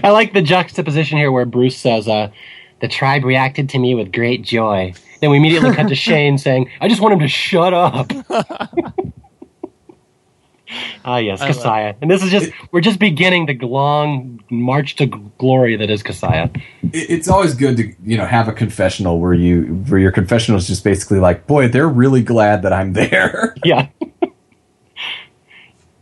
I 0.03 0.11
like 0.11 0.33
the 0.33 0.43
juxtaposition 0.43 1.19
here 1.19 1.31
where 1.31 1.47
Bruce 1.47 1.77
says, 1.77 2.09
uh, 2.09 2.31
"The 2.81 2.89
tribe 2.89 3.25
reacted 3.25 3.69
to 3.71 3.79
me 3.79 3.95
with 3.95 4.13
great 4.13 4.43
joy." 4.43 4.95
Then 5.21 5.31
we 5.31 5.39
immediately 5.39 5.73
cut 5.75 5.89
to 5.89 5.95
Shane 6.07 6.39
saying, 6.39 6.71
"I 6.81 6.89
just 6.89 7.01
want 7.01 7.15
him 7.15 7.21
to 7.21 7.29
shut 7.29 7.75
up." 7.75 8.13
Ah, 11.05 11.19
yes, 11.19 11.41
I 11.41 11.51
Casaya, 11.51 11.95
and 12.01 12.11
this 12.11 12.23
is 12.23 12.31
just—we're 12.31 12.81
just 12.81 12.99
beginning 12.99 13.47
the 13.47 13.55
long 13.67 14.41
march 14.51 14.97
to 14.97 15.07
glory 15.07 15.77
that 15.77 15.89
is 15.91 16.03
Casaya. 16.03 16.55
It- 16.93 17.11
It's 17.11 17.29
always 17.29 17.55
good 17.55 17.77
to 17.77 17.93
you 18.05 18.17
know 18.17 18.27
have 18.27 18.49
a 18.49 18.53
confessional 18.53 19.21
where 19.21 19.35
you 19.35 19.63
where 19.89 20.01
your 20.01 20.11
confessional 20.13 20.59
is 20.59 20.67
just 20.67 20.83
basically 20.85 21.19
like, 21.21 21.47
"Boy, 21.47 21.69
they're 21.69 21.89
really 21.89 22.23
glad 22.23 22.63
that 22.63 22.73
I'm 22.73 22.93
there." 22.93 23.55
Yeah. 23.65 23.89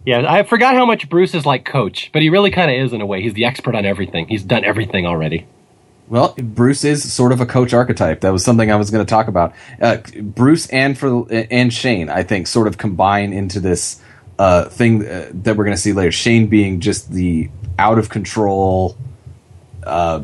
yeah, 0.04 0.30
I 0.30 0.42
forgot 0.42 0.74
how 0.74 0.84
much 0.84 1.08
Bruce 1.08 1.34
is 1.34 1.46
like 1.46 1.64
Coach, 1.64 2.10
but 2.12 2.20
he 2.20 2.28
really 2.28 2.50
kind 2.50 2.70
of 2.70 2.76
is 2.76 2.92
in 2.92 3.00
a 3.00 3.06
way. 3.06 3.22
He's 3.22 3.32
the 3.34 3.44
expert 3.46 3.74
on 3.74 3.86
everything. 3.86 4.26
He's 4.28 4.42
done 4.42 4.64
everything 4.64 5.06
already. 5.06 5.46
Well, 6.08 6.34
Bruce 6.36 6.84
is 6.84 7.10
sort 7.10 7.32
of 7.32 7.40
a 7.40 7.46
coach 7.46 7.72
archetype. 7.72 8.20
That 8.20 8.30
was 8.30 8.44
something 8.44 8.70
I 8.70 8.76
was 8.76 8.90
going 8.90 9.04
to 9.04 9.08
talk 9.08 9.26
about. 9.26 9.54
Uh, 9.80 9.98
Bruce 10.20 10.66
and 10.66 10.98
for 10.98 11.26
and 11.32 11.72
Shane, 11.72 12.10
I 12.10 12.22
think, 12.22 12.46
sort 12.46 12.66
of 12.66 12.76
combine 12.76 13.32
into 13.32 13.58
this 13.60 14.02
uh, 14.38 14.68
thing 14.68 15.06
uh, 15.06 15.30
that 15.32 15.56
we're 15.56 15.64
going 15.64 15.76
to 15.76 15.80
see 15.80 15.92
later. 15.92 16.12
Shane 16.12 16.46
being 16.46 16.80
just 16.80 17.10
the 17.10 17.50
out 17.78 17.98
of 17.98 18.08
control 18.08 18.96
uh, 19.84 20.22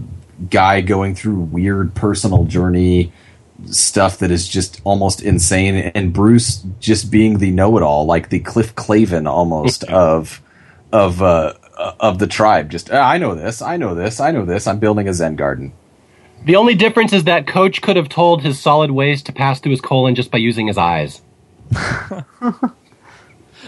guy 0.49 0.81
going 0.81 1.15
through 1.15 1.41
weird 1.41 1.95
personal 1.95 2.45
journey 2.45 3.13
stuff 3.67 4.19
that 4.19 4.31
is 4.31 4.49
just 4.49 4.81
almost 4.85 5.23
insane, 5.23 5.75
and 5.95 6.13
Bruce 6.13 6.65
just 6.81 7.11
being 7.11 7.39
the 7.39 7.51
know-it-all, 7.51 8.07
like 8.07 8.31
the 8.31 8.41
Cliff 8.41 8.75
Clavin 8.75 9.29
almost 9.29 9.85
of 9.85 10.41
of 10.93 11.23
uh, 11.23 11.55
of 12.01 12.19
the 12.19 12.27
tribe. 12.27 12.71
Just 12.71 12.91
"Ah, 12.91 13.09
I 13.09 13.19
know 13.19 13.35
this, 13.35 13.63
I 13.63 13.77
know 13.77 13.95
this, 13.95 14.21
I 14.21 14.31
know 14.31 14.45
this. 14.45 14.67
I'm 14.67 14.79
building 14.79 15.09
a 15.09 15.15
Zen 15.15 15.37
garden. 15.37 15.73
The 16.45 16.57
only 16.57 16.75
difference 16.75 17.13
is 17.13 17.25
that 17.25 17.47
Coach 17.47 17.83
could 17.83 17.97
have 17.97 18.09
told 18.09 18.43
his 18.43 18.59
solid 18.59 18.91
waste 18.91 19.27
to 19.27 19.33
pass 19.33 19.61
through 19.61 19.73
his 19.73 19.81
colon 19.83 20.15
just 20.15 20.31
by 20.31 20.39
using 20.39 20.67
his 20.67 20.79
eyes. 20.79 21.21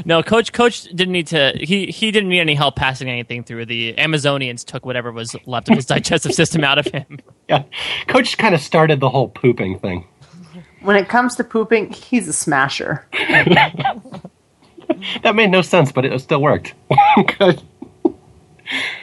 No, 0.05 0.23
coach. 0.23 0.52
Coach 0.52 0.85
didn't 0.85 1.12
need 1.12 1.27
to. 1.28 1.52
He 1.60 1.86
he 1.86 2.10
didn't 2.10 2.28
need 2.31 2.40
any 2.40 2.55
help 2.55 2.77
passing 2.77 3.09
anything 3.09 3.44
through. 3.44 3.66
The 3.66 3.94
Amazonians 3.94 4.64
took 4.64 4.86
whatever 4.86 5.12
was 5.12 5.36
left 5.47 5.69
of 5.69 5.77
his 5.77 5.86
digestive 5.94 6.32
system 6.32 6.64
out 6.64 6.78
of 6.78 6.86
him. 6.86 7.19
Yeah, 7.48 7.64
Coach 8.09 8.39
kind 8.39 8.55
of 8.55 8.60
started 8.60 9.01
the 9.01 9.10
whole 9.10 9.28
pooping 9.28 9.78
thing. 9.81 10.06
When 10.82 10.97
it 10.97 11.09
comes 11.09 11.36
to 11.36 11.44
pooping, 11.44 11.93
he's 11.93 12.28
a 12.28 12.32
smasher. 12.32 13.06
That 15.23 15.35
made 15.35 15.51
no 15.51 15.62
sense, 15.62 15.90
but 15.90 16.05
it 16.05 16.20
still 16.20 16.43
worked. 16.43 16.74
Good. 17.39 17.62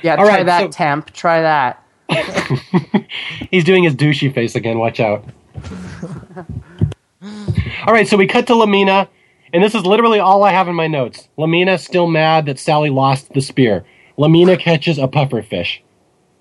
Yeah, 0.01 0.15
All 0.15 0.25
try 0.25 0.37
right, 0.37 0.45
that, 0.45 0.59
so- 0.61 0.67
temp. 0.69 1.11
Try 1.13 1.41
that. 1.41 1.83
He's 3.51 3.63
doing 3.63 3.83
his 3.83 3.93
douchey 3.93 4.33
face 4.33 4.55
again. 4.55 4.79
Watch 4.79 4.99
out. 4.99 5.25
all 7.85 7.93
right, 7.93 8.07
so 8.07 8.17
we 8.17 8.25
cut 8.25 8.47
to 8.47 8.55
La 8.55 8.65
Mina, 8.65 9.07
and 9.53 9.63
this 9.63 9.75
is 9.75 9.85
literally 9.85 10.19
all 10.19 10.43
I 10.43 10.51
have 10.51 10.67
in 10.67 10.75
my 10.75 10.87
notes. 10.87 11.27
La 11.37 11.47
Mina 11.47 11.77
still 11.77 12.07
mad 12.07 12.45
that 12.45 12.59
Sally 12.59 12.89
lost 12.89 13.33
the 13.33 13.41
spear. 13.41 13.85
La 14.17 14.27
Mina 14.27 14.57
catches 14.57 14.97
a 14.97 15.07
puffer 15.07 15.41
fish. 15.41 15.81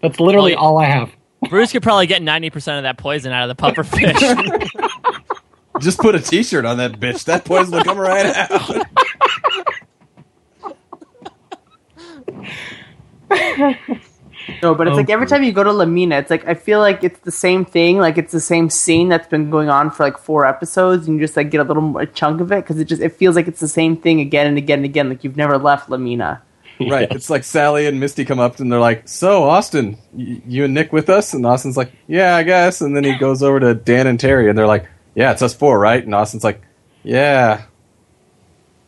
That's 0.03 0.21
literally 0.21 0.53
yeah. 0.53 0.59
all 0.59 0.79
I 0.79 0.87
have. 0.87 1.11
Bruce 1.49 1.73
could 1.73 1.83
probably 1.83 2.07
get 2.07 2.23
ninety 2.23 2.51
percent 2.51 2.79
of 2.79 2.83
that 2.85 2.99
poison 2.99 3.33
out 3.33 3.49
of 3.49 3.57
the 3.57 3.61
puffer 3.61 3.85
fish. 3.85 4.17
Just 5.81 5.99
put 6.01 6.17
a 6.17 6.21
T-shirt 6.21 6.65
on 6.65 6.79
that 6.79 6.99
bitch. 6.99 7.25
That 7.27 7.45
poison 7.45 7.75
will 7.75 7.85
come 7.85 7.99
right 7.99 8.27
out. 8.51 8.87
No, 14.63 14.75
but 14.75 14.87
it's 14.89 14.95
Oh, 14.95 14.97
like 14.97 15.11
every 15.11 15.27
time 15.27 15.43
you 15.43 15.53
go 15.53 15.63
to 15.63 15.73
La 15.73 15.85
Mina, 15.85 16.17
it's 16.19 16.31
like 16.31 16.47
I 16.47 16.55
feel 16.55 16.81
like 16.81 17.05
it's 17.05 17.21
the 17.21 17.31
same 17.31 17.65
thing. 17.65 17.99
Like 17.99 18.17
it's 18.19 18.33
the 18.33 18.41
same 18.41 18.71
scene 18.71 19.09
that's 19.09 19.29
been 19.29 19.51
going 19.51 19.69
on 19.69 19.91
for 19.91 20.05
like 20.05 20.19
four 20.19 20.47
episodes, 20.47 21.07
and 21.07 21.17
you 21.17 21.25
just 21.25 21.37
like 21.37 21.51
get 21.51 21.61
a 21.61 21.65
little 21.65 21.83
more 21.83 22.07
chunk 22.07 22.41
of 22.41 22.51
it 22.53 22.65
because 22.65 22.79
it 22.81 22.87
just 22.87 23.03
it 23.03 23.11
feels 23.15 23.37
like 23.37 23.47
it's 23.49 23.61
the 23.61 23.69
same 23.69 23.97
thing 23.97 24.21
again 24.21 24.47
and 24.47 24.57
again 24.59 24.79
and 24.81 24.85
again. 24.87 25.09
Like 25.11 25.23
you've 25.25 25.37
never 25.37 25.59
left 25.59 25.91
La 25.91 25.97
Mina. 25.99 26.43
right. 26.81 27.09
It's 27.11 27.29
like 27.29 27.45
Sally 27.45 27.87
and 27.87 27.99
Misty 28.01 28.25
come 28.25 28.39
up 28.39 28.59
and 28.61 28.71
they're 28.73 28.79
like, 28.81 29.09
"So, 29.09 29.43
Austin, 29.45 29.99
y- 30.13 30.41
you 30.47 30.65
and 30.65 30.75
Nick 30.75 30.93
with 30.93 31.11
us?" 31.11 31.35
And 31.35 31.45
Austin's 31.45 31.77
like, 31.77 31.93
"Yeah, 32.07 32.37
I 32.37 32.43
guess." 32.43 32.81
And 32.81 32.97
then 32.97 33.05
he 33.05 33.17
goes 33.17 33.43
over 33.43 33.59
to 33.61 33.75
Dan 33.75 34.07
and 34.07 34.19
Terry, 34.19 34.49
and 34.49 34.57
they're 34.57 34.67
like, 34.67 34.89
"Yeah, 35.15 35.33
it's 35.33 35.43
us 35.43 35.55
four, 35.55 35.79
right?" 35.79 36.03
And 36.03 36.15
Austin's 36.15 36.45
like, 36.45 36.63
"Yeah, 37.03 37.63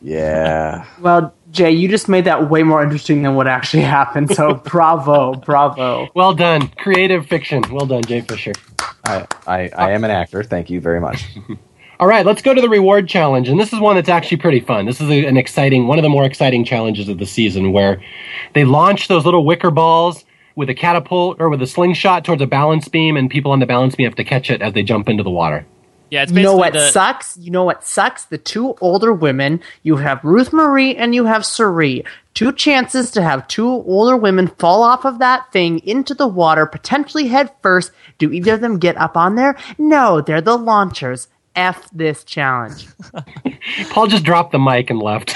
yeah." 0.01 0.85
Well, 0.99 1.33
Jay, 1.51 1.71
you 1.71 1.89
just 1.89 2.07
made 2.07 2.25
that 2.25 2.49
way 2.49 2.63
more 2.63 2.81
interesting 2.81 3.23
than 3.23 3.35
what 3.35 3.47
actually 3.47 3.83
happened. 3.83 4.33
So 4.33 4.53
bravo, 4.65 5.33
bravo. 5.33 6.09
Well 6.15 6.33
done. 6.33 6.69
Creative 6.69 7.25
fiction. 7.25 7.63
Well 7.71 7.85
done, 7.85 8.03
Jay 8.03 8.21
Fischer. 8.21 8.53
I, 9.03 9.27
I, 9.45 9.69
I 9.75 9.91
am 9.91 10.03
an 10.03 10.11
actor. 10.11 10.43
Thank 10.43 10.69
you 10.69 10.79
very 10.79 11.01
much. 11.01 11.25
All 11.99 12.07
right, 12.07 12.25
let's 12.25 12.41
go 12.41 12.53
to 12.53 12.61
the 12.61 12.69
reward 12.69 13.07
challenge. 13.07 13.47
And 13.47 13.59
this 13.59 13.73
is 13.73 13.79
one 13.79 13.95
that's 13.95 14.09
actually 14.09 14.37
pretty 14.37 14.59
fun. 14.59 14.85
This 14.85 15.01
is 15.01 15.09
a, 15.09 15.25
an 15.25 15.37
exciting, 15.37 15.87
one 15.87 15.99
of 15.99 16.03
the 16.03 16.09
more 16.09 16.25
exciting 16.25 16.65
challenges 16.65 17.07
of 17.09 17.19
the 17.19 17.27
season 17.27 17.73
where 17.73 18.01
they 18.53 18.65
launch 18.65 19.07
those 19.07 19.23
little 19.23 19.45
wicker 19.45 19.69
balls 19.69 20.23
with 20.55 20.69
a 20.69 20.73
catapult 20.73 21.39
or 21.39 21.49
with 21.49 21.61
a 21.61 21.67
slingshot 21.67 22.25
towards 22.25 22.41
a 22.41 22.47
balance 22.47 22.87
beam, 22.87 23.17
and 23.17 23.29
people 23.29 23.51
on 23.51 23.59
the 23.59 23.65
balance 23.65 23.95
beam 23.95 24.05
have 24.05 24.15
to 24.15 24.23
catch 24.23 24.49
it 24.49 24.61
as 24.61 24.73
they 24.73 24.83
jump 24.83 25.09
into 25.09 25.23
the 25.23 25.29
water. 25.29 25.65
Yeah, 26.11 26.23
it's 26.23 26.31
You 26.31 26.43
know 26.43 26.55
what 26.57 26.73
the- 26.73 26.89
sucks? 26.89 27.37
You 27.37 27.49
know 27.51 27.63
what 27.63 27.83
sucks? 27.83 28.25
The 28.25 28.37
two 28.37 28.75
older 28.81 29.11
women, 29.13 29.61
you 29.81 29.95
have 29.95 30.23
Ruth 30.23 30.51
Marie 30.53 30.95
and 30.95 31.15
you 31.15 31.25
have 31.25 31.45
Cirie. 31.45 32.03
Two 32.33 32.51
chances 32.51 33.11
to 33.11 33.21
have 33.21 33.47
two 33.47 33.65
older 33.67 34.15
women 34.17 34.47
fall 34.47 34.83
off 34.83 35.05
of 35.05 35.19
that 35.19 35.51
thing 35.51 35.79
into 35.87 36.13
the 36.13 36.27
water, 36.27 36.65
potentially 36.65 37.27
head 37.27 37.49
first. 37.63 37.91
Do 38.19 38.31
either 38.31 38.53
of 38.53 38.61
them 38.61 38.77
get 38.77 38.97
up 38.97 39.17
on 39.17 39.35
there? 39.35 39.55
No, 39.77 40.21
they're 40.21 40.41
the 40.41 40.57
launchers. 40.57 41.27
F 41.55 41.89
this 41.91 42.23
challenge. 42.23 42.87
Paul 43.89 44.07
just 44.07 44.23
dropped 44.23 44.51
the 44.53 44.59
mic 44.59 44.89
and 44.89 45.01
left. 45.01 45.35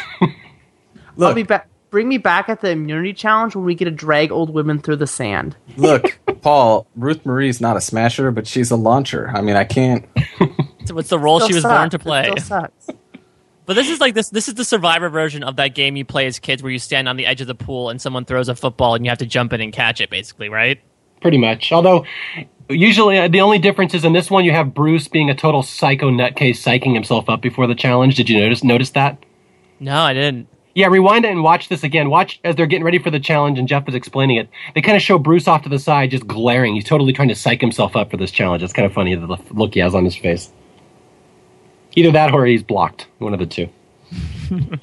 I'll 1.19 1.33
be 1.33 1.43
back. 1.43 1.67
Bring 1.89 2.07
me 2.09 2.17
back 2.17 2.49
at 2.49 2.59
the 2.61 2.71
immunity 2.71 3.13
challenge 3.13 3.55
when 3.55 3.63
we 3.63 3.75
get 3.75 3.85
to 3.85 3.91
drag 3.91 4.31
old 4.31 4.49
women 4.49 4.79
through 4.79 4.97
the 4.97 5.07
sand. 5.07 5.55
look, 5.77 6.17
Paul. 6.45 6.85
Ruth 6.95 7.25
Marie's 7.25 7.59
not 7.59 7.75
a 7.75 7.81
smasher, 7.81 8.29
but 8.29 8.45
she's 8.45 8.69
a 8.69 8.75
launcher. 8.75 9.31
I 9.33 9.41
mean, 9.41 9.55
I 9.55 9.63
can't. 9.63 10.05
what's 10.91 11.09
the 11.09 11.17
role 11.17 11.39
she 11.39 11.55
was 11.55 11.63
sucks. 11.63 11.73
born 11.75 11.89
to 11.89 11.95
It 11.95 12.01
play. 12.01 12.23
still 12.23 12.37
sucks. 12.37 12.87
But 13.67 13.73
this 13.73 13.89
is 13.89 13.99
like 13.99 14.13
this. 14.13 14.29
This 14.29 14.47
is 14.47 14.53
the 14.53 14.63
survivor 14.63 15.09
version 15.09 15.41
of 15.41 15.55
that 15.55 15.73
game 15.73 15.95
you 15.95 16.05
play 16.05 16.27
as 16.27 16.37
kids, 16.37 16.61
where 16.61 16.71
you 16.71 16.77
stand 16.77 17.09
on 17.09 17.17
the 17.17 17.25
edge 17.25 17.41
of 17.41 17.47
the 17.47 17.55
pool 17.55 17.89
and 17.89 17.99
someone 17.99 18.23
throws 18.23 18.47
a 18.47 18.53
football 18.53 18.93
and 18.93 19.03
you 19.03 19.09
have 19.09 19.17
to 19.17 19.25
jump 19.25 19.53
in 19.53 19.59
and 19.61 19.73
catch 19.73 19.99
it. 20.01 20.11
Basically, 20.11 20.49
right? 20.49 20.79
Pretty 21.19 21.39
much. 21.39 21.71
Although, 21.71 22.05
usually 22.69 23.17
uh, 23.17 23.27
the 23.27 23.41
only 23.41 23.57
difference 23.57 23.95
is 23.95 24.05
in 24.05 24.13
this 24.13 24.29
one 24.29 24.45
you 24.45 24.51
have 24.51 24.75
Bruce 24.75 25.07
being 25.07 25.31
a 25.31 25.35
total 25.35 25.63
psycho 25.63 26.11
nutcase, 26.11 26.57
psyching 26.61 26.93
himself 26.93 27.27
up 27.27 27.41
before 27.41 27.65
the 27.65 27.73
challenge. 27.73 28.13
Did 28.17 28.29
you 28.29 28.39
notice 28.39 28.63
notice 28.63 28.91
that? 28.91 29.17
No, 29.79 29.97
I 29.99 30.13
didn't. 30.13 30.47
Yeah, 30.75 30.87
rewind 30.87 31.23
it 31.23 31.31
and 31.31 31.41
watch 31.41 31.69
this 31.69 31.83
again. 31.83 32.09
Watch 32.09 32.39
as 32.43 32.55
they're 32.55 32.65
getting 32.65 32.83
ready 32.83 32.99
for 32.99 33.09
the 33.09 33.19
challenge, 33.19 33.57
and 33.57 33.65
Jeff 33.65 33.87
is 33.87 33.95
explaining 33.95 34.35
it. 34.35 34.49
They 34.75 34.81
kind 34.81 34.97
of 34.97 35.01
show 35.01 35.17
Bruce 35.17 35.47
off 35.47 35.63
to 35.63 35.69
the 35.69 35.79
side, 35.79 36.11
just 36.11 36.27
glaring. 36.27 36.75
He's 36.75 36.83
totally 36.83 37.13
trying 37.13 37.29
to 37.29 37.35
psych 37.35 37.61
himself 37.61 37.95
up 37.95 38.11
for 38.11 38.17
this 38.17 38.29
challenge. 38.29 38.61
It's 38.61 38.73
kind 38.73 38.85
of 38.85 38.93
funny 38.93 39.15
the 39.15 39.39
look 39.51 39.73
he 39.73 39.79
has 39.79 39.95
on 39.95 40.03
his 40.03 40.17
face. 40.17 40.51
Either 41.95 42.11
that 42.11 42.33
or 42.33 42.45
he's 42.45 42.61
blocked. 42.61 43.07
One 43.19 43.33
of 43.33 43.39
the 43.39 43.45
two. 43.45 43.69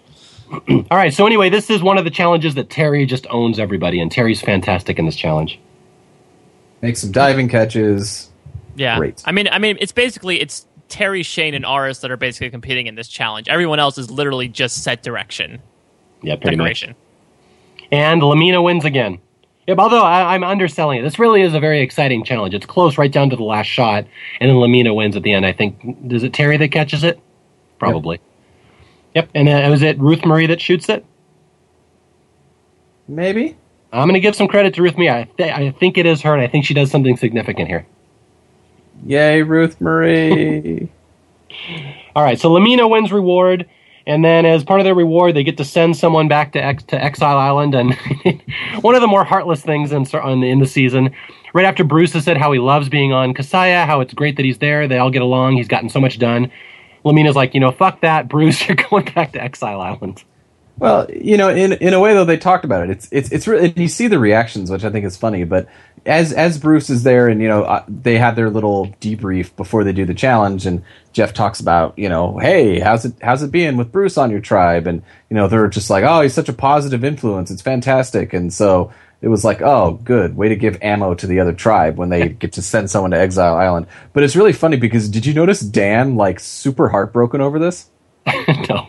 All 0.90 0.96
right. 0.96 1.12
So 1.12 1.26
anyway, 1.26 1.50
this 1.50 1.68
is 1.68 1.82
one 1.82 1.98
of 1.98 2.04
the 2.04 2.10
challenges 2.10 2.54
that 2.54 2.70
Terry 2.70 3.04
just 3.04 3.26
owns 3.28 3.58
everybody, 3.58 4.00
and 4.00 4.10
Terry's 4.10 4.40
fantastic 4.40 4.98
in 4.98 5.04
this 5.04 5.16
challenge. 5.16 5.60
Make 6.80 6.96
some 6.96 7.12
diving 7.12 7.48
catches. 7.48 8.30
Yeah. 8.76 8.96
Great. 8.96 9.22
I 9.26 9.32
mean, 9.32 9.46
I 9.48 9.58
mean, 9.58 9.76
it's 9.78 9.92
basically 9.92 10.40
it's 10.40 10.66
Terry, 10.88 11.22
Shane, 11.22 11.54
and 11.54 11.64
Aras 11.66 12.00
that 12.00 12.10
are 12.10 12.16
basically 12.16 12.50
competing 12.50 12.86
in 12.86 12.94
this 12.94 13.08
challenge. 13.08 13.48
Everyone 13.48 13.78
else 13.78 13.98
is 13.98 14.10
literally 14.10 14.48
just 14.48 14.82
set 14.82 15.02
direction, 15.02 15.62
Yeah, 16.22 16.36
pretty 16.36 16.56
much. 16.56 16.88
And 17.90 18.22
La 18.22 18.34
Mina 18.34 18.62
wins 18.62 18.84
again. 18.84 19.18
Yep, 19.66 19.78
although 19.78 20.02
I, 20.02 20.34
I'm 20.34 20.42
underselling 20.42 20.98
it. 20.98 21.02
This 21.02 21.18
really 21.18 21.42
is 21.42 21.54
a 21.54 21.60
very 21.60 21.80
exciting 21.80 22.24
challenge. 22.24 22.54
It's 22.54 22.66
close 22.66 22.98
right 22.98 23.12
down 23.12 23.30
to 23.30 23.36
the 23.36 23.44
last 23.44 23.66
shot, 23.66 24.06
and 24.40 24.50
then 24.50 24.56
La 24.56 24.66
Mina 24.66 24.92
wins 24.92 25.14
at 25.14 25.22
the 25.22 25.32
end. 25.32 25.46
I 25.46 25.52
think. 25.52 25.78
Is 26.10 26.22
it 26.22 26.32
Terry 26.32 26.56
that 26.56 26.68
catches 26.68 27.04
it? 27.04 27.20
Probably. 27.78 28.20
Yep. 29.14 29.30
And 29.34 29.48
uh, 29.48 29.68
was 29.70 29.82
it 29.82 29.98
Ruth 29.98 30.24
Marie 30.24 30.46
that 30.46 30.60
shoots 30.60 30.88
it? 30.88 31.04
Maybe. 33.08 33.56
I'm 33.92 34.08
going 34.08 34.14
to 34.14 34.20
give 34.20 34.34
some 34.34 34.48
credit 34.48 34.74
to 34.74 34.82
Ruth 34.82 34.96
Marie. 34.96 35.10
I, 35.10 35.28
th- 35.36 35.52
I 35.52 35.70
think 35.72 35.98
it 35.98 36.06
is 36.06 36.22
her, 36.22 36.32
and 36.32 36.42
I 36.42 36.48
think 36.48 36.64
she 36.64 36.72
does 36.72 36.90
something 36.90 37.16
significant 37.16 37.68
here. 37.68 37.86
Yay, 39.04 39.42
Ruth 39.42 39.80
Marie. 39.80 40.88
All 42.16 42.22
right, 42.22 42.40
so 42.40 42.50
La 42.50 42.60
Mina 42.60 42.88
wins 42.88 43.12
reward, 43.12 43.68
and 44.06 44.24
then 44.24 44.44
as 44.46 44.64
part 44.64 44.80
of 44.80 44.84
their 44.84 44.94
reward, 44.94 45.34
they 45.34 45.44
get 45.44 45.56
to 45.58 45.64
send 45.64 45.96
someone 45.96 46.28
back 46.28 46.52
to 46.52 46.62
ex- 46.62 46.82
to 46.84 47.02
Exile 47.02 47.38
Island. 47.38 47.74
And 47.74 47.94
one 48.80 48.94
of 48.94 49.00
the 49.00 49.06
more 49.06 49.24
heartless 49.24 49.62
things 49.62 49.92
in, 49.92 50.04
in 50.44 50.58
the 50.58 50.66
season, 50.66 51.14
right 51.52 51.64
after 51.64 51.84
Bruce 51.84 52.12
has 52.14 52.24
said 52.24 52.36
how 52.36 52.52
he 52.52 52.58
loves 52.58 52.88
being 52.88 53.12
on 53.12 53.34
Casaya, 53.34 53.86
how 53.86 54.00
it's 54.00 54.14
great 54.14 54.36
that 54.36 54.44
he's 54.44 54.58
there, 54.58 54.88
they 54.88 54.98
all 54.98 55.10
get 55.10 55.22
along, 55.22 55.56
he's 55.56 55.68
gotten 55.68 55.88
so 55.88 56.00
much 56.00 56.18
done. 56.18 56.50
La 57.04 57.12
Mina's 57.12 57.36
like, 57.36 57.54
you 57.54 57.60
know, 57.60 57.72
fuck 57.72 58.00
that, 58.00 58.28
Bruce, 58.28 58.66
you're 58.68 58.76
going 58.76 59.04
back 59.14 59.32
to 59.32 59.42
Exile 59.42 59.80
Island. 59.80 60.24
Well, 60.78 61.06
you 61.10 61.36
know, 61.36 61.48
in 61.48 61.74
in 61.74 61.92
a 61.92 62.00
way 62.00 62.14
though, 62.14 62.24
they 62.24 62.38
talked 62.38 62.64
about 62.64 62.84
it. 62.84 62.90
It's 62.90 63.08
it's 63.12 63.30
it's 63.30 63.46
really, 63.46 63.68
and 63.68 63.78
you 63.78 63.88
see 63.88 64.08
the 64.08 64.18
reactions, 64.18 64.70
which 64.70 64.84
I 64.84 64.90
think 64.90 65.04
is 65.04 65.16
funny. 65.16 65.44
But 65.44 65.68
as 66.06 66.32
as 66.32 66.58
Bruce 66.58 66.90
is 66.90 67.02
there, 67.02 67.28
and 67.28 67.40
you 67.40 67.48
know, 67.48 67.62
uh, 67.64 67.84
they 67.86 68.16
have 68.18 68.36
their 68.36 68.50
little 68.50 68.88
debrief 69.00 69.54
before 69.54 69.84
they 69.84 69.92
do 69.92 70.06
the 70.06 70.14
challenge, 70.14 70.66
and 70.66 70.82
Jeff 71.12 71.32
talks 71.34 71.60
about, 71.60 71.98
you 71.98 72.08
know, 72.08 72.38
hey, 72.38 72.80
how's 72.80 73.04
it 73.04 73.14
how's 73.22 73.42
it 73.42 73.50
being 73.50 73.76
with 73.76 73.92
Bruce 73.92 74.16
on 74.18 74.30
your 74.30 74.40
tribe? 74.40 74.86
And 74.86 75.02
you 75.30 75.36
know, 75.36 75.48
they're 75.48 75.68
just 75.68 75.90
like, 75.90 76.04
oh, 76.04 76.20
he's 76.22 76.34
such 76.34 76.48
a 76.48 76.52
positive 76.54 77.04
influence. 77.04 77.50
It's 77.50 77.62
fantastic. 77.62 78.32
And 78.32 78.52
so 78.52 78.92
it 79.20 79.28
was 79.28 79.44
like, 79.44 79.60
oh, 79.62 80.00
good, 80.02 80.36
way 80.36 80.48
to 80.48 80.56
give 80.56 80.78
ammo 80.82 81.14
to 81.14 81.26
the 81.26 81.38
other 81.40 81.52
tribe 81.52 81.96
when 81.96 82.08
they 82.08 82.28
get 82.30 82.54
to 82.54 82.62
send 82.62 82.90
someone 82.90 83.12
to 83.12 83.18
Exile 83.18 83.54
Island. 83.56 83.86
But 84.12 84.22
it's 84.24 84.34
really 84.36 84.52
funny 84.52 84.76
because 84.76 85.08
did 85.08 85.26
you 85.26 85.34
notice 85.34 85.60
Dan 85.60 86.16
like 86.16 86.40
super 86.40 86.88
heartbroken 86.88 87.40
over 87.40 87.58
this? 87.58 87.88
no. 88.26 88.88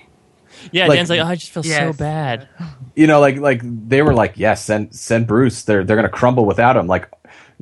Yeah, 0.71 0.87
Like- 0.87 0.97
Dan's 0.97 1.09
like, 1.09 1.19
oh, 1.19 1.25
I 1.25 1.35
just 1.35 1.51
feel 1.51 1.63
so 1.63 1.91
bad. 1.93 2.47
you 2.95 3.05
know, 3.05 3.19
like 3.19 3.37
like 3.37 3.61
they 3.63 4.01
were 4.01 4.13
like, 4.13 4.37
yes, 4.37 4.63
send 4.63 4.95
send 4.95 5.27
Bruce. 5.27 5.63
They're 5.63 5.83
they're 5.83 5.97
gonna 5.97 6.07
crumble 6.09 6.45
without 6.45 6.77
him. 6.77 6.87
Like 6.87 7.09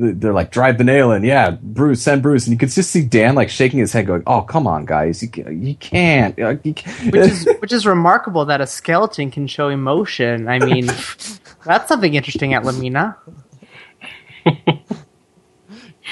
they're 0.02 0.34
like, 0.34 0.52
drive 0.52 0.78
the 0.78 0.84
nail 0.84 1.11
in. 1.11 1.23
Yeah, 1.23 1.52
Bruce, 1.52 2.02
send 2.02 2.23
Bruce. 2.23 2.45
And 2.48 2.53
you 2.53 2.57
could 2.57 2.69
just 2.69 2.90
see 2.91 3.06
Dan 3.06 3.36
like 3.36 3.49
shaking 3.49 3.80
his 3.80 3.94
head, 3.94 4.07
going, 4.07 4.23
"Oh, 4.26 4.41
come 4.41 4.65
on, 4.68 4.86
guys, 4.86 5.22
you 5.22 5.30
you 5.49 5.76
can't." 5.76 6.38
uh, 6.40 6.56
you 6.64 6.73
can't. 6.73 7.11
which 7.14 7.32
is 7.32 7.48
which 7.60 7.72
is 7.72 7.86
remarkable 7.86 8.45
that 8.45 8.61
a 8.61 8.68
skeleton 8.68 9.32
can 9.32 9.48
show 9.48 9.69
emotion. 9.69 10.48
I 10.48 10.60
mean, 10.60 10.86
that's 11.65 11.88
something 11.88 12.14
interesting 12.14 12.53
at 12.53 12.65
La 12.65 12.72
Mina. 12.72 13.18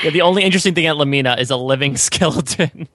Yeah, 0.03 0.11
the 0.11 0.21
only 0.21 0.43
interesting 0.43 0.75
thing 0.75 0.85
at 0.85 0.95
La 0.95 1.03
Mina 1.03 1.35
is 1.39 1.49
a 1.49 1.57
living 1.57 1.97
skeleton. 1.97 2.87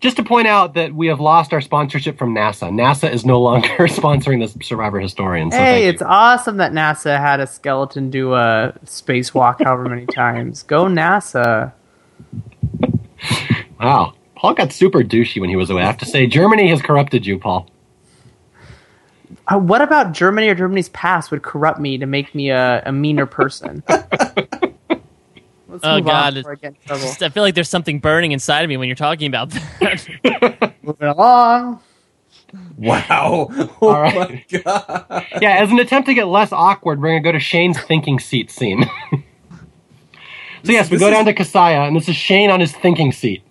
Just 0.00 0.16
to 0.16 0.22
point 0.22 0.46
out 0.46 0.74
that 0.74 0.94
we 0.94 1.08
have 1.08 1.18
lost 1.18 1.52
our 1.52 1.60
sponsorship 1.60 2.18
from 2.18 2.32
NASA. 2.32 2.70
NASA 2.70 3.12
is 3.12 3.26
no 3.26 3.40
longer 3.40 3.68
sponsoring 3.88 4.40
this 4.40 4.56
Survivor 4.66 5.00
Historian. 5.00 5.50
So 5.50 5.58
hey, 5.58 5.88
it's 5.88 6.02
awesome 6.02 6.58
that 6.58 6.72
NASA 6.72 7.18
had 7.18 7.40
a 7.40 7.48
skeleton 7.48 8.08
do 8.08 8.34
a 8.34 8.74
spacewalk 8.84 9.64
however 9.64 9.88
many 9.88 10.06
times. 10.14 10.62
Go 10.62 10.84
NASA. 10.84 11.72
Wow. 13.80 14.14
Paul 14.36 14.54
got 14.54 14.72
super 14.72 15.00
douchey 15.00 15.40
when 15.40 15.50
he 15.50 15.56
was 15.56 15.68
away. 15.68 15.82
I 15.82 15.86
have 15.86 15.98
to 15.98 16.06
say, 16.06 16.28
Germany 16.28 16.68
has 16.68 16.80
corrupted 16.80 17.26
you, 17.26 17.38
Paul. 17.38 17.68
Uh, 19.48 19.58
what 19.58 19.80
about 19.82 20.12
Germany 20.12 20.48
or 20.48 20.54
Germany's 20.54 20.90
past 20.90 21.32
would 21.32 21.42
corrupt 21.42 21.80
me 21.80 21.98
to 21.98 22.06
make 22.06 22.34
me 22.36 22.50
a, 22.50 22.82
a 22.86 22.92
meaner 22.92 23.26
person? 23.26 23.82
Let's 25.82 25.86
Oh, 25.86 25.96
move 25.96 26.06
God. 26.06 26.26
on 26.26 26.34
before 26.34 26.52
I 26.52 26.54
get 26.56 26.68
in 26.74 26.76
trouble. 26.86 27.08
I 27.22 27.28
feel 27.28 27.42
like 27.42 27.54
there's 27.54 27.68
something 27.68 27.98
burning 28.00 28.32
inside 28.32 28.62
of 28.62 28.68
me 28.68 28.76
when 28.76 28.88
you're 28.88 28.96
talking 28.96 29.26
about 29.28 29.50
that. 29.50 30.72
Moving 30.82 31.08
along. 31.08 31.80
wow. 32.76 33.48
Oh 33.80 33.88
All 33.88 34.00
right. 34.00 34.14
my 34.52 34.58
god. 34.62 35.26
Yeah, 35.40 35.56
as 35.62 35.70
an 35.70 35.78
attempt 35.78 36.08
to 36.08 36.14
get 36.14 36.26
less 36.28 36.50
awkward, 36.52 37.00
we're 37.00 37.08
going 37.10 37.22
to 37.22 37.28
go 37.28 37.32
to 37.32 37.38
Shane's 37.40 37.80
thinking 37.80 38.18
seat 38.18 38.50
scene. 38.50 38.84
so, 40.64 40.72
yes, 40.72 40.90
we 40.90 40.96
This 40.96 41.00
go 41.00 41.08
is- 41.08 41.14
down 41.14 41.24
to 41.26 41.34
Casaya, 41.34 41.86
and 41.86 41.94
this 41.96 42.08
is 42.08 42.16
Shane 42.16 42.50
on 42.50 42.60
his 42.60 42.72
thinking 42.72 43.12
seat. 43.12 43.42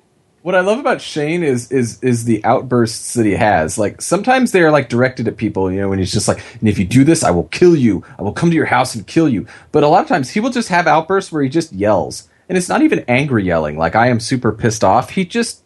What 0.47 0.55
I 0.55 0.61
love 0.61 0.79
about 0.79 1.01
Shane 1.01 1.43
is 1.43 1.69
is 1.73 2.01
is 2.01 2.23
the 2.23 2.41
outbursts 2.45 3.15
that 3.15 3.25
he 3.25 3.33
has. 3.33 3.77
Like 3.77 4.01
sometimes 4.01 4.53
they 4.53 4.61
are 4.61 4.71
like 4.71 4.87
directed 4.87 5.27
at 5.27 5.35
people, 5.35 5.69
you 5.69 5.81
know, 5.81 5.89
when 5.89 5.99
he's 5.99 6.13
just 6.13 6.29
like, 6.29 6.41
"And 6.61 6.69
if 6.69 6.79
you 6.79 6.85
do 6.85 7.03
this, 7.03 7.21
I 7.21 7.31
will 7.31 7.49
kill 7.49 7.75
you. 7.75 8.05
I 8.17 8.21
will 8.21 8.31
come 8.31 8.49
to 8.49 8.55
your 8.55 8.67
house 8.67 8.95
and 8.95 9.05
kill 9.05 9.27
you." 9.27 9.45
But 9.73 9.83
a 9.83 9.89
lot 9.89 10.03
of 10.03 10.07
times 10.07 10.29
he 10.29 10.39
will 10.39 10.49
just 10.49 10.69
have 10.69 10.87
outbursts 10.87 11.33
where 11.33 11.43
he 11.43 11.49
just 11.49 11.73
yells, 11.73 12.29
and 12.47 12.57
it's 12.57 12.69
not 12.69 12.81
even 12.81 13.03
angry 13.09 13.43
yelling. 13.43 13.77
Like 13.77 13.93
I 13.93 14.07
am 14.07 14.21
super 14.21 14.53
pissed 14.53 14.85
off. 14.85 15.09
He 15.09 15.25
just 15.25 15.63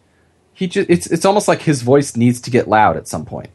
he 0.52 0.66
just 0.66 0.90
it's 0.90 1.06
it's 1.06 1.24
almost 1.24 1.46
like 1.46 1.62
his 1.62 1.82
voice 1.82 2.16
needs 2.16 2.40
to 2.40 2.50
get 2.50 2.66
loud 2.66 2.96
at 2.96 3.06
some 3.06 3.24
point. 3.24 3.50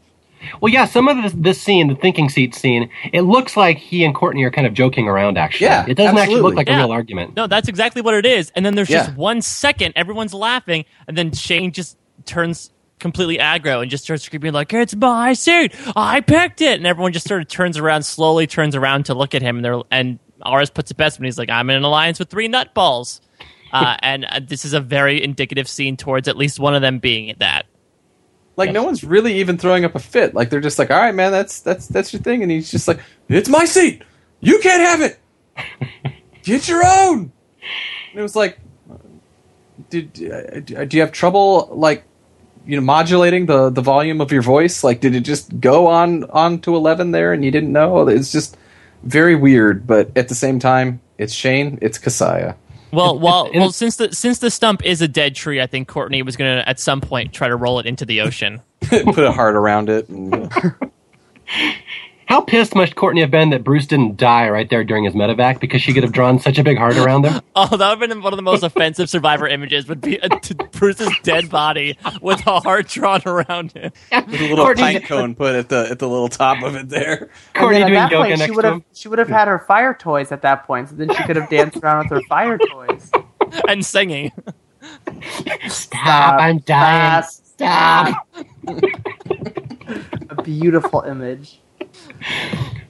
Well, 0.60 0.72
yeah, 0.72 0.84
some 0.84 1.08
of 1.08 1.22
this, 1.22 1.32
this 1.36 1.60
scene, 1.60 1.88
the 1.88 1.94
thinking 1.94 2.28
seat 2.28 2.54
scene, 2.54 2.90
it 3.12 3.22
looks 3.22 3.56
like 3.56 3.78
he 3.78 4.04
and 4.04 4.14
Courtney 4.14 4.44
are 4.44 4.50
kind 4.50 4.66
of 4.66 4.74
joking 4.74 5.08
around, 5.08 5.36
actually. 5.38 5.66
Yeah, 5.66 5.84
it 5.88 5.94
doesn't 5.94 6.16
actually 6.18 6.40
look 6.40 6.54
like 6.54 6.68
Yeah. 6.68 6.76
a 6.76 6.82
real 6.84 6.92
argument. 6.92 7.36
no, 7.36 7.46
that's 7.46 7.68
exactly 7.68 8.02
what 8.02 8.14
it 8.14 8.26
is. 8.26 8.50
And 8.54 8.64
then 8.64 8.74
there's 8.74 8.88
just 8.88 9.14
one 9.16 9.42
second, 9.42 9.94
everyone's 9.96 10.34
laughing, 10.34 10.84
and 11.06 11.16
then 11.18 11.32
Shane 11.32 11.72
just 11.72 11.96
turns 12.24 12.70
completely 12.98 13.38
aggro 13.38 13.80
and 13.80 13.90
just 13.90 14.02
starts 14.04 14.24
screaming 14.24 14.52
like, 14.52 14.72
"It's 14.72 14.94
my 14.96 15.32
suit! 15.32 15.72
I 15.94 16.20
picked 16.20 16.60
it!" 16.60 16.78
And 16.78 16.86
everyone 16.86 17.12
just 17.12 17.28
sort 17.28 17.40
of 17.40 17.46
turns 17.48 17.78
around, 17.78 18.02
slowly 18.02 18.46
turns 18.48 18.74
around 18.74 19.04
to 19.06 19.14
look 19.14 19.34
at 19.36 19.42
him, 19.42 19.56
and 19.56 19.64
they're 19.64 19.80
and 19.92 20.18
Aras 20.44 20.70
puts 20.70 20.90
it 20.90 20.96
best 20.96 21.18
when 21.18 21.24
he's 21.26 21.38
like, 21.38 21.48
"I'm 21.48 21.70
in 21.70 21.76
an 21.76 21.84
alliance 21.84 22.18
with 22.18 22.28
three 22.28 22.48
nutballs." 22.48 23.20
Uh, 23.72 23.96
and 24.02 24.24
uh, 24.24 24.40
this 24.42 24.64
is 24.64 24.72
a 24.72 24.80
very 24.80 25.22
indicative 25.22 25.68
scene 25.68 25.96
towards 25.96 26.26
at 26.26 26.36
least 26.36 26.58
one 26.58 26.74
of 26.74 26.82
them 26.82 26.98
being 26.98 27.36
that. 27.38 27.66
Like 28.58 28.72
no 28.72 28.82
one's 28.82 29.04
really 29.04 29.34
even 29.38 29.56
throwing 29.56 29.84
up 29.84 29.94
a 29.94 30.00
fit. 30.00 30.34
Like 30.34 30.50
they're 30.50 30.60
just 30.60 30.80
like, 30.80 30.90
"All 30.90 30.98
right, 30.98 31.14
man, 31.14 31.30
that's 31.30 31.60
that's 31.60 31.86
that's 31.86 32.12
your 32.12 32.20
thing," 32.20 32.42
and 32.42 32.50
he's 32.50 32.70
just 32.70 32.88
like, 32.88 32.98
"It's 33.28 33.48
my 33.48 33.64
seat. 33.64 34.02
You 34.40 34.58
can't 34.58 34.82
have 34.82 35.00
it. 35.00 35.18
Get 36.42 36.68
your 36.68 36.84
own." 36.84 37.30
And 38.10 38.18
it 38.18 38.22
was 38.22 38.34
like, 38.34 38.58
did 39.90 40.12
do 40.12 40.88
you 40.90 41.00
have 41.00 41.12
trouble 41.12 41.68
like 41.72 42.02
you 42.66 42.76
know 42.76 42.82
modulating 42.82 43.46
the 43.46 43.70
the 43.70 43.80
volume 43.80 44.20
of 44.20 44.32
your 44.32 44.42
voice? 44.42 44.82
Like, 44.82 45.00
did 45.00 45.14
it 45.14 45.20
just 45.20 45.60
go 45.60 45.86
on 45.86 46.24
on 46.24 46.58
to 46.62 46.74
eleven 46.74 47.12
there, 47.12 47.32
and 47.32 47.44
you 47.44 47.52
didn't 47.52 47.72
know? 47.72 48.08
It's 48.08 48.32
just 48.32 48.56
very 49.04 49.36
weird. 49.36 49.86
But 49.86 50.10
at 50.16 50.28
the 50.28 50.34
same 50.34 50.58
time, 50.58 51.00
it's 51.16 51.32
Shane. 51.32 51.78
It's 51.80 51.96
Casaya. 51.96 52.56
Well, 52.92 53.18
well, 53.18 53.50
well. 53.54 53.70
Since 53.70 53.96
the 53.96 54.14
since 54.14 54.38
the 54.38 54.50
stump 54.50 54.84
is 54.84 55.02
a 55.02 55.08
dead 55.08 55.34
tree, 55.34 55.60
I 55.60 55.66
think 55.66 55.88
Courtney 55.88 56.22
was 56.22 56.36
going 56.36 56.58
to 56.58 56.68
at 56.68 56.80
some 56.80 57.00
point 57.00 57.32
try 57.32 57.48
to 57.48 57.56
roll 57.56 57.78
it 57.78 57.86
into 57.86 58.04
the 58.04 58.20
ocean. 58.22 58.62
Put 58.80 59.18
a 59.18 59.32
heart 59.32 59.56
around 59.56 59.90
it. 59.90 60.08
And, 60.08 60.50
How 62.28 62.42
pissed 62.42 62.74
must 62.74 62.94
Courtney 62.94 63.22
have 63.22 63.30
been 63.30 63.48
that 63.50 63.64
Bruce 63.64 63.86
didn't 63.86 64.18
die 64.18 64.50
right 64.50 64.68
there 64.68 64.84
during 64.84 65.04
his 65.04 65.14
medevac 65.14 65.60
because 65.60 65.80
she 65.80 65.94
could 65.94 66.02
have 66.02 66.12
drawn 66.12 66.38
such 66.38 66.58
a 66.58 66.62
big 66.62 66.76
heart 66.76 66.98
around 66.98 67.24
him? 67.24 67.40
Oh, 67.56 67.76
that 67.76 67.88
would 67.98 68.00
have 68.02 68.08
been 68.10 68.22
one 68.22 68.32
of 68.32 68.36
the 68.36 68.42
most 68.42 68.62
offensive 68.62 69.10
Survivor 69.10 69.48
images. 69.48 69.88
Would 69.88 70.00
be 70.00 70.16
a, 70.18 70.28
t- 70.28 70.54
Bruce's 70.72 71.10
dead 71.24 71.50
body 71.50 71.98
with 72.20 72.46
a 72.46 72.60
heart 72.60 72.86
drawn 72.88 73.20
around 73.26 73.72
him. 73.72 73.90
with 74.12 74.28
a 74.28 74.48
little 74.48 74.56
Courtney- 74.64 74.82
pine 74.82 75.02
cone 75.02 75.34
put 75.34 75.56
at 75.56 75.68
the 75.70 75.88
at 75.90 75.98
the 75.98 76.08
little 76.08 76.28
top 76.28 76.62
of 76.62 76.76
it 76.76 76.88
there. 76.88 77.30
Courtney 77.54 77.80
doing 77.80 77.94
at 77.96 78.10
that 78.10 78.12
yoga 78.12 78.36
point, 78.36 78.40
she 78.40 78.50
would 78.52 78.62
to 78.62 78.68
have 78.68 78.76
him. 78.76 78.84
she 78.92 79.08
would 79.08 79.18
have 79.18 79.28
had 79.28 79.48
her 79.48 79.58
fire 79.58 79.92
toys 79.94 80.30
at 80.30 80.42
that 80.42 80.66
point, 80.66 80.90
so 80.90 80.94
then 80.94 81.08
she 81.12 81.22
could 81.24 81.34
have 81.36 81.48
danced 81.50 81.78
around 81.78 81.98
with 82.10 82.10
her 82.10 82.28
fire 82.28 82.58
toys. 82.58 83.10
and 83.68 83.84
singing. 83.84 84.30
Stop! 85.68 86.38
I'm 86.40 86.58
dying. 86.58 87.24
Stop! 87.24 88.28
A 90.30 90.42
beautiful 90.42 91.00
image. 91.00 91.60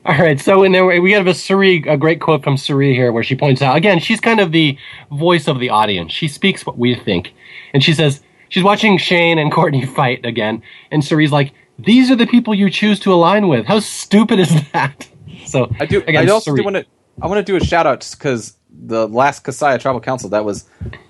All 0.05 0.17
right, 0.19 0.41
so 0.41 0.63
in 0.63 0.73
there 0.73 0.87
we 0.87 1.13
have 1.13 1.27
a 1.27 1.35
Cirie, 1.35 1.85
a 1.87 1.97
great 1.97 2.21
quote 2.21 2.43
from 2.43 2.57
Cirie 2.57 2.95
here, 2.95 3.13
where 3.13 3.23
she 3.23 3.35
points 3.37 3.61
out 3.61 3.77
again 3.77 3.99
she's 3.99 4.21
kind 4.21 4.41
of 4.41 4.53
the 4.53 4.79
voice 5.11 5.49
of 5.49 5.59
the 5.61 5.69
audience. 5.69 6.13
She 6.13 6.29
speaks 6.29 6.65
what 6.65 6.79
we 6.79 6.95
think, 6.95 7.35
and 7.75 7.83
she 7.85 7.93
says 7.93 8.23
she's 8.49 8.63
watching 8.65 8.97
Shane 8.97 9.39
and 9.39 9.53
Courtney 9.53 9.85
fight 9.97 10.25
again, 10.25 10.63
and 10.91 11.05
Cirie's 11.05 11.33
like, 11.33 11.53
"These 11.79 12.11
are 12.11 12.17
the 12.17 12.27
people 12.27 12.55
you 12.55 12.71
choose 12.71 12.99
to 13.01 13.13
align 13.13 13.49
with. 13.49 13.67
How 13.67 13.81
stupid 13.81 14.39
is 14.39 14.51
that?" 14.73 15.09
So 15.47 15.71
I 15.81 15.87
do. 15.87 16.03
Again, 16.03 16.29
I 16.29 16.31
also 16.31 16.51
Cirie. 16.51 16.59
do 16.61 16.65
want 16.65 16.77
to. 16.77 16.87
I 17.23 17.27
want 17.27 17.39
to 17.47 17.53
do 17.53 17.57
a 17.57 17.65
shout 17.65 17.87
out 17.87 18.07
because 18.19 18.57
the 18.71 19.09
last 19.09 19.45
Casaya 19.45 19.81
Tribal 19.81 20.01
Council 20.01 20.29
that 20.31 20.45
was 20.45 20.65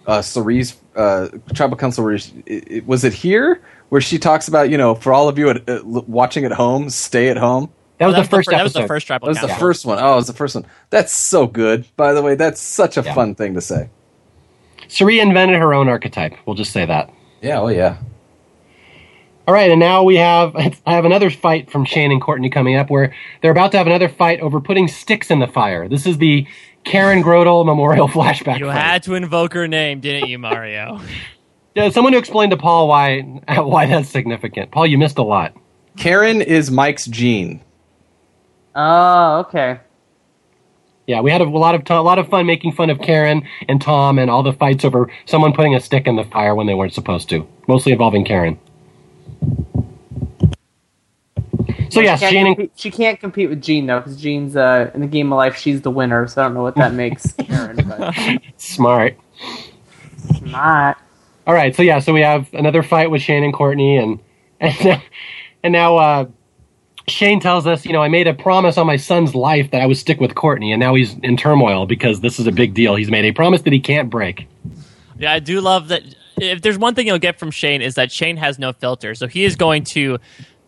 uh, 0.07 0.23
Cirie's 0.23 0.77
uh, 0.95 1.29
Tribal 1.55 1.77
Council. 1.77 2.05
Where 2.05 2.19
she, 2.19 2.43
it, 2.47 2.71
it- 2.71 2.87
was 2.87 3.03
it 3.05 3.13
here 3.15 3.61
where 3.89 4.01
she 4.01 4.17
talks 4.19 4.47
about 4.47 4.71
you 4.71 4.79
know 4.79 4.95
for 4.95 5.13
all 5.13 5.29
of 5.29 5.39
you 5.39 5.51
at, 5.51 5.69
uh, 5.69 5.81
watching 5.85 6.45
at 6.45 6.53
home, 6.53 6.89
stay 6.91 7.29
at 7.31 7.37
home. 7.37 7.73
That 7.99 8.07
was 8.07 8.15
oh, 8.15 8.19
That 8.19 8.23
the 8.25 8.29
first 8.31 8.49
fir- 8.51 8.55
episode. 8.55 8.59
That 8.59 8.63
was 8.65 8.73
the 8.75 8.87
first 8.89 9.07
tribal 9.07 9.27
That 9.27 9.43
was 9.43 9.51
the 9.51 9.57
first 9.57 9.85
one. 9.87 9.99
Oh, 10.01 10.13
it 10.13 10.17
was 10.17 10.27
the 10.29 10.33
first 10.33 10.55
one. 10.55 10.67
That's 10.91 11.13
so 11.13 11.47
good. 11.47 11.85
By 11.97 12.13
the 12.13 12.23
way, 12.23 12.35
that's 12.37 12.61
such 12.61 12.97
a 12.97 13.03
Yeah. 13.03 13.15
fun 13.15 13.35
thing 13.35 13.55
to 13.55 13.61
say. 13.61 13.91
Cirie 14.89 15.21
invented 15.21 15.57
her 15.57 15.75
own 15.75 15.89
archetype. 15.89 16.35
We'll 16.47 16.57
just 16.57 16.73
say 16.73 16.87
that. 16.87 17.11
Yeah. 17.43 17.61
Oh 17.61 17.69
yeah. 17.69 17.97
All 19.47 19.55
right, 19.55 19.71
and 19.71 19.81
now 19.81 20.03
we 20.05 20.17
have 20.17 20.55
I 20.87 20.93
have 20.93 21.05
another 21.05 21.31
fight 21.31 21.71
from 21.71 21.85
Shane 21.85 22.13
and 22.13 22.21
Courtney 22.21 22.51
coming 22.51 22.77
up 22.77 22.91
where 22.91 23.15
they're 23.43 23.51
about 23.51 23.73
to 23.73 23.79
have 23.79 23.87
another 23.87 24.09
fight 24.09 24.41
over 24.41 24.61
putting 24.61 24.89
sticks 24.89 25.31
in 25.31 25.39
the 25.41 25.47
fire. 25.47 25.89
This 25.89 26.07
is 26.07 26.19
the 26.19 26.47
Karen 26.85 27.23
Grodel 27.23 27.65
Memorial 27.67 28.09
Flashback. 28.09 28.59
You 28.61 28.67
fight. 28.67 28.81
had 28.81 29.03
to 29.05 29.15
invoke 29.15 29.55
her 29.55 29.67
name, 29.69 30.01
didn't 30.01 30.29
you, 30.29 30.39
Mario? 30.39 31.01
Yeah, 31.75 31.91
someone 31.91 32.13
to 32.13 32.19
explain 32.19 32.51
to 32.51 32.57
Paul 32.57 32.89
why 32.89 33.21
why 33.21 33.87
that's 33.87 34.09
significant. 34.09 34.73
Paul, 34.73 34.87
you 34.89 34.99
missed 34.99 35.17
a 35.19 35.23
lot. 35.23 35.55
Karen 35.97 36.41
is 36.43 36.73
Mike's 36.73 37.07
Gene. 37.07 37.61
Oh, 38.75 39.39
okay. 39.41 39.81
Yeah, 41.07 41.23
we 41.23 41.31
had 41.31 41.41
a 41.41 41.45
lot 41.45 41.75
of 41.75 41.85
t- 41.85 41.95
a 41.95 42.03
lot 42.03 42.19
of 42.19 42.29
fun 42.29 42.47
making 42.47 42.73
fun 42.73 42.91
of 42.91 43.01
Karen 43.01 43.43
and 43.67 43.81
Tom 43.81 44.19
and 44.19 44.31
all 44.31 44.43
the 44.43 44.53
fights 44.53 44.85
over 44.85 45.11
someone 45.25 45.55
putting 45.55 45.75
a 45.75 45.81
stick 45.81 46.07
in 46.07 46.17
the 46.17 46.25
fire 46.25 46.55
when 46.55 46.67
they 46.67 46.75
weren't 46.75 46.93
supposed 46.93 47.31
to, 47.31 47.49
mostly 47.67 47.93
involving 47.93 48.27
Karen. 48.27 48.59
So 51.91 52.01
yes, 52.01 52.21
she 52.21 52.37
and 52.37 52.55
compete, 52.55 52.73
she 52.77 52.91
can't 52.91 53.19
compete 53.19 53.49
with 53.49 53.63
Jean 53.63 53.87
though, 53.87 54.01
because 54.01 54.21
Jean's 54.21 54.55
uh, 54.55 54.91
in 54.95 55.01
the 55.01 55.07
game 55.07 55.33
of 55.33 55.39
life. 55.39 55.57
She's 55.57 55.81
the 55.81 55.91
winner, 55.91 56.27
so 56.27 56.43
I 56.43 56.45
don't 56.45 56.55
know 56.55 56.63
what 56.63 56.77
that 56.77 56.93
makes 56.93 57.33
Karen, 57.39 57.77
but 57.89 58.15
smart. 58.59 59.17
not. 60.43 60.99
All 61.47 61.55
right, 61.55 61.75
so 61.75 61.83
yeah, 61.83 62.01
so 62.01 62.13
we 62.13 62.21
have 62.21 62.53
another 62.53 62.83
fight 62.83 63.11
with 63.11 63.23
Shane 63.23 63.45
and 63.45 63.55
Courtney, 63.55 63.97
and 63.97 64.21
and 64.61 64.85
now, 64.85 65.03
and 65.63 65.73
now 65.73 65.97
uh, 65.97 66.27
Shane 67.09 67.41
tells 67.41 67.67
us, 67.67 67.85
you 67.85 67.93
know, 67.93 68.03
I 68.03 68.09
made 68.09 68.27
a 68.27 68.35
promise 68.35 68.79
on 68.79 68.87
my 68.87 68.97
son's 68.97 69.35
life 69.35 69.71
that 69.71 69.83
I 69.83 69.87
would 69.87 69.97
stick 69.97 70.21
with 70.21 70.35
Courtney, 70.35 70.73
and 70.73 70.81
now 70.81 70.95
he's 70.95 71.15
in 71.23 71.37
turmoil 71.37 71.87
because 71.87 72.21
this 72.21 72.39
is 72.39 72.47
a 72.47 72.53
big 72.53 72.75
deal. 72.75 72.97
He's 72.97 73.11
made 73.11 73.25
a 73.25 73.33
promise 73.33 73.63
that 73.63 73.73
he 73.73 73.81
can't 73.81 74.11
break. 74.11 74.47
Yeah, 75.19 75.33
I 75.33 75.39
do 75.39 75.61
love 75.61 75.89
that. 75.89 76.03
If 76.41 76.63
there's 76.63 76.79
one 76.79 76.95
thing 76.95 77.07
you'll 77.07 77.19
get 77.19 77.39
from 77.39 77.51
Shane 77.51 77.83
is 77.83 77.97
that 77.97 78.13
Shane 78.13 78.37
has 78.37 78.59
no 78.59 78.73
filter, 78.73 79.15
so 79.15 79.27
he 79.27 79.45
is 79.45 79.57
going 79.57 79.85
to 79.85 80.19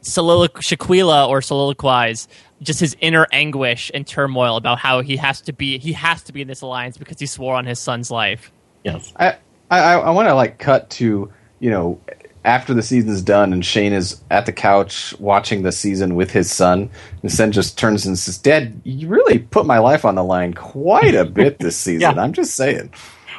solilo- 0.02 0.48
shaquila 0.48 1.28
or 1.28 1.40
soliloquize 1.40 2.26
just 2.62 2.80
his 2.80 2.96
inner 3.00 3.26
anguish 3.32 3.90
and 3.94 4.06
turmoil 4.06 4.56
about 4.56 4.78
how 4.78 5.00
he 5.00 5.16
has 5.16 5.40
to 5.42 5.52
be 5.52 5.78
he 5.78 5.92
has 5.92 6.22
to 6.24 6.32
be 6.32 6.42
in 6.42 6.48
this 6.48 6.60
alliance 6.60 6.96
because 6.96 7.18
he 7.18 7.26
swore 7.26 7.54
on 7.54 7.66
his 7.66 7.78
son's 7.78 8.10
life. 8.10 8.52
Yes. 8.84 9.12
I 9.16 9.36
I, 9.70 9.94
I 9.94 10.10
want 10.10 10.28
to 10.28 10.34
like 10.34 10.58
cut 10.58 10.90
to 10.90 11.32
you 11.60 11.70
know 11.70 12.00
after 12.44 12.72
the 12.74 12.82
season's 12.82 13.22
done 13.22 13.52
and 13.52 13.64
Shane 13.64 13.92
is 13.92 14.20
at 14.30 14.46
the 14.46 14.52
couch 14.52 15.14
watching 15.20 15.62
the 15.62 15.72
season 15.72 16.14
with 16.14 16.30
his 16.30 16.50
son 16.50 16.90
and 17.22 17.30
son 17.30 17.52
just 17.52 17.78
turns 17.78 18.06
and 18.06 18.18
says, 18.18 18.38
"Dad, 18.38 18.80
you 18.84 19.08
really 19.08 19.38
put 19.38 19.66
my 19.66 19.78
life 19.78 20.04
on 20.04 20.14
the 20.14 20.24
line 20.24 20.54
quite 20.54 21.14
a 21.14 21.24
bit 21.24 21.58
this 21.58 21.76
season. 21.86 22.00
Yeah. 22.00 22.22
I'm 22.22 22.32
just 22.32 22.54
saying." 22.54 22.92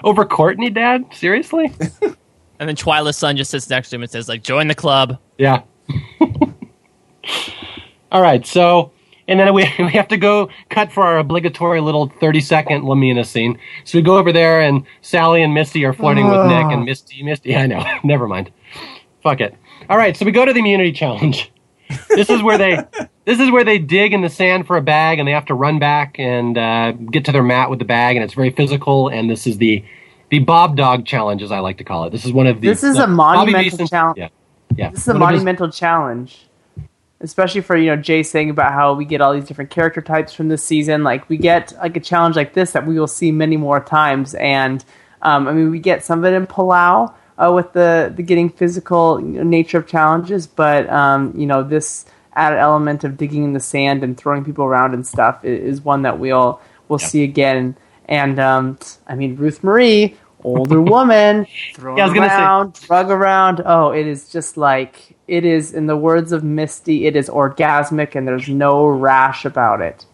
Over 0.04 0.26
Courtney, 0.26 0.70
Dad? 0.70 1.06
Seriously? 1.14 1.72
And 2.62 2.70
then 2.70 2.76
Twila's 2.76 3.18
son 3.18 3.38
just 3.38 3.50
sits 3.50 3.68
next 3.72 3.90
to 3.90 3.96
him 3.96 4.04
and 4.04 4.12
says, 4.12 4.30
like, 4.30 4.44
join 4.44 4.68
the 4.68 4.76
club. 4.76 5.18
yeah. 5.40 5.64
All 8.12 8.22
right, 8.22 8.46
so 8.46 8.92
and 9.28 9.40
then 9.40 9.52
we 9.54 9.64
we 9.80 9.90
have 9.92 10.08
to 10.10 10.18
go 10.18 10.50
cut 10.70 10.92
for 10.92 11.04
our 11.04 11.18
obligatory 11.18 11.82
little 11.82 12.12
thirty 12.20 12.40
second 12.40 12.84
La 12.84 12.94
Mina 12.94 13.24
scene. 13.24 13.58
So 13.84 13.98
we 13.98 14.04
go 14.04 14.18
over 14.18 14.32
there, 14.32 14.62
and 14.62 14.86
Sally 15.02 15.42
and 15.42 15.54
Misty 15.56 15.86
are 15.86 15.94
flirting 15.94 16.30
with 16.30 16.46
Nick, 16.46 16.66
and 16.66 16.82
ah. 16.82 16.84
Misty, 16.84 17.24
Misty, 17.24 17.56
I 17.56 17.66
know, 17.68 17.84
never 18.04 18.28
mind. 18.28 18.52
Fuck 19.24 19.42
it. 19.42 19.56
All 19.90 19.98
right, 19.98 20.16
so 20.18 20.26
we 20.26 20.32
go 20.32 20.46
to 20.46 20.54
the 20.54 20.60
immunity 20.60 20.92
challenge. 20.92 21.52
This 22.10 22.30
is 22.30 22.42
where 22.42 22.58
they 22.58 22.76
this 23.26 23.40
is 23.40 23.52
where 23.52 23.64
they 23.64 23.78
dig 23.78 24.14
in 24.14 24.22
the 24.22 24.30
sand 24.30 24.66
for 24.68 24.78
a 24.78 24.82
bag, 24.82 25.20
and 25.20 25.28
they 25.28 25.34
have 25.34 25.46
to 25.48 25.54
run 25.54 25.80
back 25.80 26.18
and 26.18 26.58
uh, 26.58 26.92
get 26.94 27.26
to 27.26 27.32
their 27.32 27.44
mat 27.44 27.70
with 27.70 27.80
the 27.80 27.86
bag, 27.86 28.16
and 28.16 28.24
it's 28.24 28.34
very 28.34 28.50
physical. 28.52 29.10
And 29.10 29.30
this 29.30 29.46
is 29.46 29.58
the 29.58 29.84
the 30.30 30.40
Bob 30.40 30.78
Dog 30.78 31.06
challenge, 31.06 31.42
as 31.44 31.52
I 31.52 31.60
like 31.60 31.78
to 31.80 31.84
call 31.84 32.06
it. 32.06 32.12
This 32.12 32.26
is 32.26 32.32
one 32.32 32.48
of 32.48 32.62
the 32.62 32.68
This 32.70 32.84
is 32.84 32.96
the- 32.96 33.04
a 33.04 33.08
monumental 33.08 33.86
challenge. 33.88 34.18
Yeah, 34.18 34.30
yeah. 34.76 34.90
This 34.92 35.02
is 35.02 35.08
a 35.10 35.14
One 35.14 35.22
of 35.24 35.30
his- 35.30 35.40
monumental 35.40 35.70
challenge, 35.70 36.48
especially 37.20 37.62
for 37.62 37.76
you 37.76 37.88
know 37.88 37.98
Jay 38.02 38.24
saying 38.24 38.50
about 38.50 38.72
how 38.72 38.94
we 38.94 39.04
get 39.06 39.20
all 39.22 39.34
these 39.34 39.46
different 39.46 39.70
character 39.70 40.02
types 40.02 40.34
from 40.34 40.48
this 40.48 40.64
season. 40.64 41.04
Like 41.04 41.28
we 41.30 41.38
get 41.38 41.74
like 41.80 41.98
a 41.98 42.00
challenge 42.00 42.36
like 42.38 42.54
this 42.54 42.72
that 42.72 42.88
we 42.88 42.98
will 42.98 43.08
see 43.08 43.32
many 43.32 43.58
more 43.58 43.82
times, 43.82 44.34
and 44.36 44.84
um, 45.22 45.48
I 45.48 45.54
mean 45.54 45.70
we 45.72 45.80
get 45.80 46.06
some 46.06 46.20
of 46.20 46.26
it 46.26 46.36
in 46.36 46.48
Palau 46.48 47.14
uh, 47.44 47.52
with 47.52 47.74
the 47.74 48.12
the 48.16 48.24
getting 48.24 48.50
physical 48.50 49.18
nature 49.20 49.78
of 49.80 49.88
challenges, 49.88 50.48
but 50.48 50.90
um, 50.90 51.34
you 51.36 51.46
know 51.48 51.64
this 51.64 52.06
added 52.36 52.60
element 52.60 53.04
of 53.04 53.18
digging 53.18 53.44
in 53.44 53.54
the 53.54 53.60
sand 53.60 54.04
and 54.04 54.18
throwing 54.18 54.44
people 54.46 54.64
around 54.64 54.94
and 54.94 55.06
stuff 55.06 55.40
i- 55.44 55.48
is 55.48 55.82
one 55.82 56.04
that 56.04 56.20
we'll 56.20 56.62
we'll 56.88 57.00
Yeah. 57.02 57.08
see 57.08 57.24
again. 57.24 57.76
And 58.06 58.40
um, 58.40 58.78
I 59.08 59.16
mean 59.16 59.36
Ruth 59.36 59.64
Marie, 59.64 60.16
older 60.44 60.82
woman, 60.96 61.46
throwing 61.76 61.98
Yeah, 61.98 62.08
I 62.08 62.14
say- 62.14 62.20
around, 62.36 62.74
drug 62.74 63.10
around. 63.12 63.62
Oh, 63.66 63.92
it 63.92 64.08
is 64.08 64.30
just 64.30 64.56
like 64.58 65.16
it 65.28 65.46
is. 65.46 65.74
In 65.74 65.88
the 65.88 65.98
words 65.98 66.32
of 66.32 66.44
Misty, 66.44 67.06
it 67.06 67.16
is 67.16 67.30
orgasmic, 67.30 68.16
and 68.16 68.28
there's 68.28 68.48
no 68.50 68.86
rash 68.88 69.46
about 69.46 69.82
it. 69.82 70.06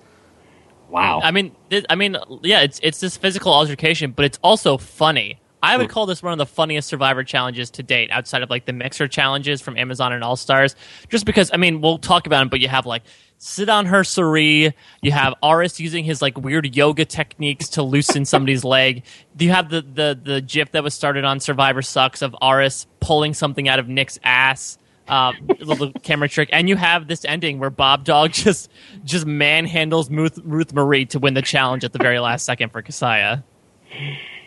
Wow. 0.90 1.20
I 1.24 1.32
mean, 1.32 1.52
th- 1.70 1.86
I 1.90 1.96
mean, 1.96 2.16
yeah, 2.44 2.62
it's 2.62 2.80
it's 2.82 3.00
this 3.00 3.18
physical 3.18 3.52
altercation, 3.54 4.12
but 4.12 4.26
it's 4.26 4.40
also 4.44 4.78
funny. 4.78 5.40
I 5.64 5.74
Hmm. 5.76 5.82
would 5.82 5.90
call 5.90 6.06
this 6.06 6.22
one 6.22 6.32
of 6.34 6.38
the 6.38 6.46
funniest 6.46 6.88
Survivor 6.88 7.24
challenges 7.24 7.70
to 7.72 7.84
date, 7.84 8.10
outside 8.12 8.44
of 8.44 8.50
like 8.50 8.66
the 8.66 8.74
mixer 8.74 9.08
challenges 9.08 9.62
from 9.62 9.78
Amazon 9.78 10.14
and 10.14 10.24
All 10.24 10.36
Stars. 10.36 10.76
Just 11.10 11.26
because, 11.26 11.50
I 11.54 11.58
mean, 11.58 11.82
we'll 11.82 11.98
talk 11.98 12.28
about 12.28 12.40
them, 12.40 12.50
but 12.50 12.60
you 12.60 12.68
have 12.68 12.86
like 12.86 13.04
sit 13.40 13.70
on 13.70 13.86
her 13.88 14.04
Cirie, 14.04 14.74
you 15.02 15.12
have 15.12 15.34
Aras 15.44 15.80
using 15.80 16.04
his 16.04 16.22
like 16.22 16.38
weird 16.38 16.76
yoga 16.76 17.06
techniques 17.06 17.70
to 17.70 17.84
loosen 17.84 18.24
somebody's 18.34 18.64
leg. 18.64 19.04
You 19.40 19.52
have 19.52 19.70
the 19.70 19.82
the 19.82 20.20
the 20.22 20.42
gif 20.42 20.72
that 20.74 20.84
was 20.84 20.94
started 20.94 21.26
on 21.26 21.40
Survivor 21.40 21.82
Sucks 21.82 22.22
of 22.22 22.36
Aras 22.42 22.86
pulling 23.00 23.34
something 23.34 23.68
out 23.68 23.80
of 23.80 23.88
Nick's 23.88 24.20
ass 24.24 24.78
uh, 25.08 25.32
little 25.60 25.92
camera 26.04 26.28
trick, 26.30 26.50
and 26.52 26.68
you 26.70 26.76
have 26.76 27.08
this 27.08 27.24
ending 27.26 27.60
where 27.60 27.70
Bob 27.72 28.04
Dog 28.04 28.32
just 28.34 28.70
just 29.06 29.26
manhandles 29.26 30.10
Ruth, 30.12 30.38
Ruth 30.44 30.74
Marie 30.74 31.06
to 31.08 31.18
win 31.20 31.34
the 31.34 31.42
challenge 31.42 31.84
at 31.84 31.94
the 31.94 32.00
very 32.00 32.20
last 32.20 32.46
second 32.46 32.72
for 32.72 32.82
Casaya. 32.84 33.44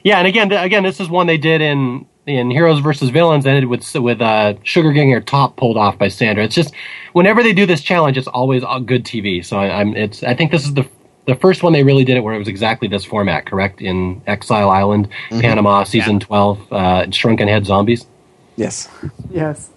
Yeah, 0.02 0.18
and 0.18 0.26
again, 0.26 0.50
again, 0.52 0.82
this 0.82 1.00
is 1.00 1.08
one 1.08 1.26
they 1.26 1.38
did 1.38 1.60
in 1.60 2.06
in 2.26 2.50
Heroes 2.50 2.80
versus 2.80 3.10
Villains, 3.10 3.46
ended 3.46 3.66
with 3.66 3.94
with 3.94 4.20
uh, 4.20 4.54
Sugar 4.62 4.92
getting 4.92 5.10
her 5.12 5.20
top 5.20 5.56
pulled 5.56 5.76
off 5.76 5.98
by 5.98 6.08
Sandra. 6.08 6.44
It's 6.44 6.54
just 6.54 6.72
whenever 7.12 7.42
they 7.42 7.52
do 7.52 7.66
this 7.66 7.82
challenge, 7.82 8.16
it's 8.16 8.28
always 8.28 8.62
uh, 8.64 8.78
good 8.78 9.04
TV. 9.04 9.44
So 9.44 9.58
I, 9.58 9.80
I'm 9.80 9.96
it's 9.96 10.22
I 10.22 10.34
think 10.34 10.50
this 10.50 10.64
is 10.64 10.74
the 10.74 10.88
the 11.26 11.34
first 11.34 11.62
one 11.62 11.72
they 11.72 11.82
really 11.82 12.04
did 12.04 12.16
it 12.16 12.20
where 12.20 12.34
it 12.34 12.38
was 12.38 12.48
exactly 12.48 12.88
this 12.88 13.04
format, 13.04 13.46
correct? 13.46 13.80
In 13.80 14.22
Exile 14.26 14.70
Island, 14.70 15.08
Panama, 15.30 15.84
season 15.84 16.20
twelve, 16.20 16.72
uh, 16.72 17.10
Shrunken 17.10 17.48
Head 17.48 17.66
Zombies. 17.66 18.06
Yes. 18.56 18.88
Yes. 19.30 19.70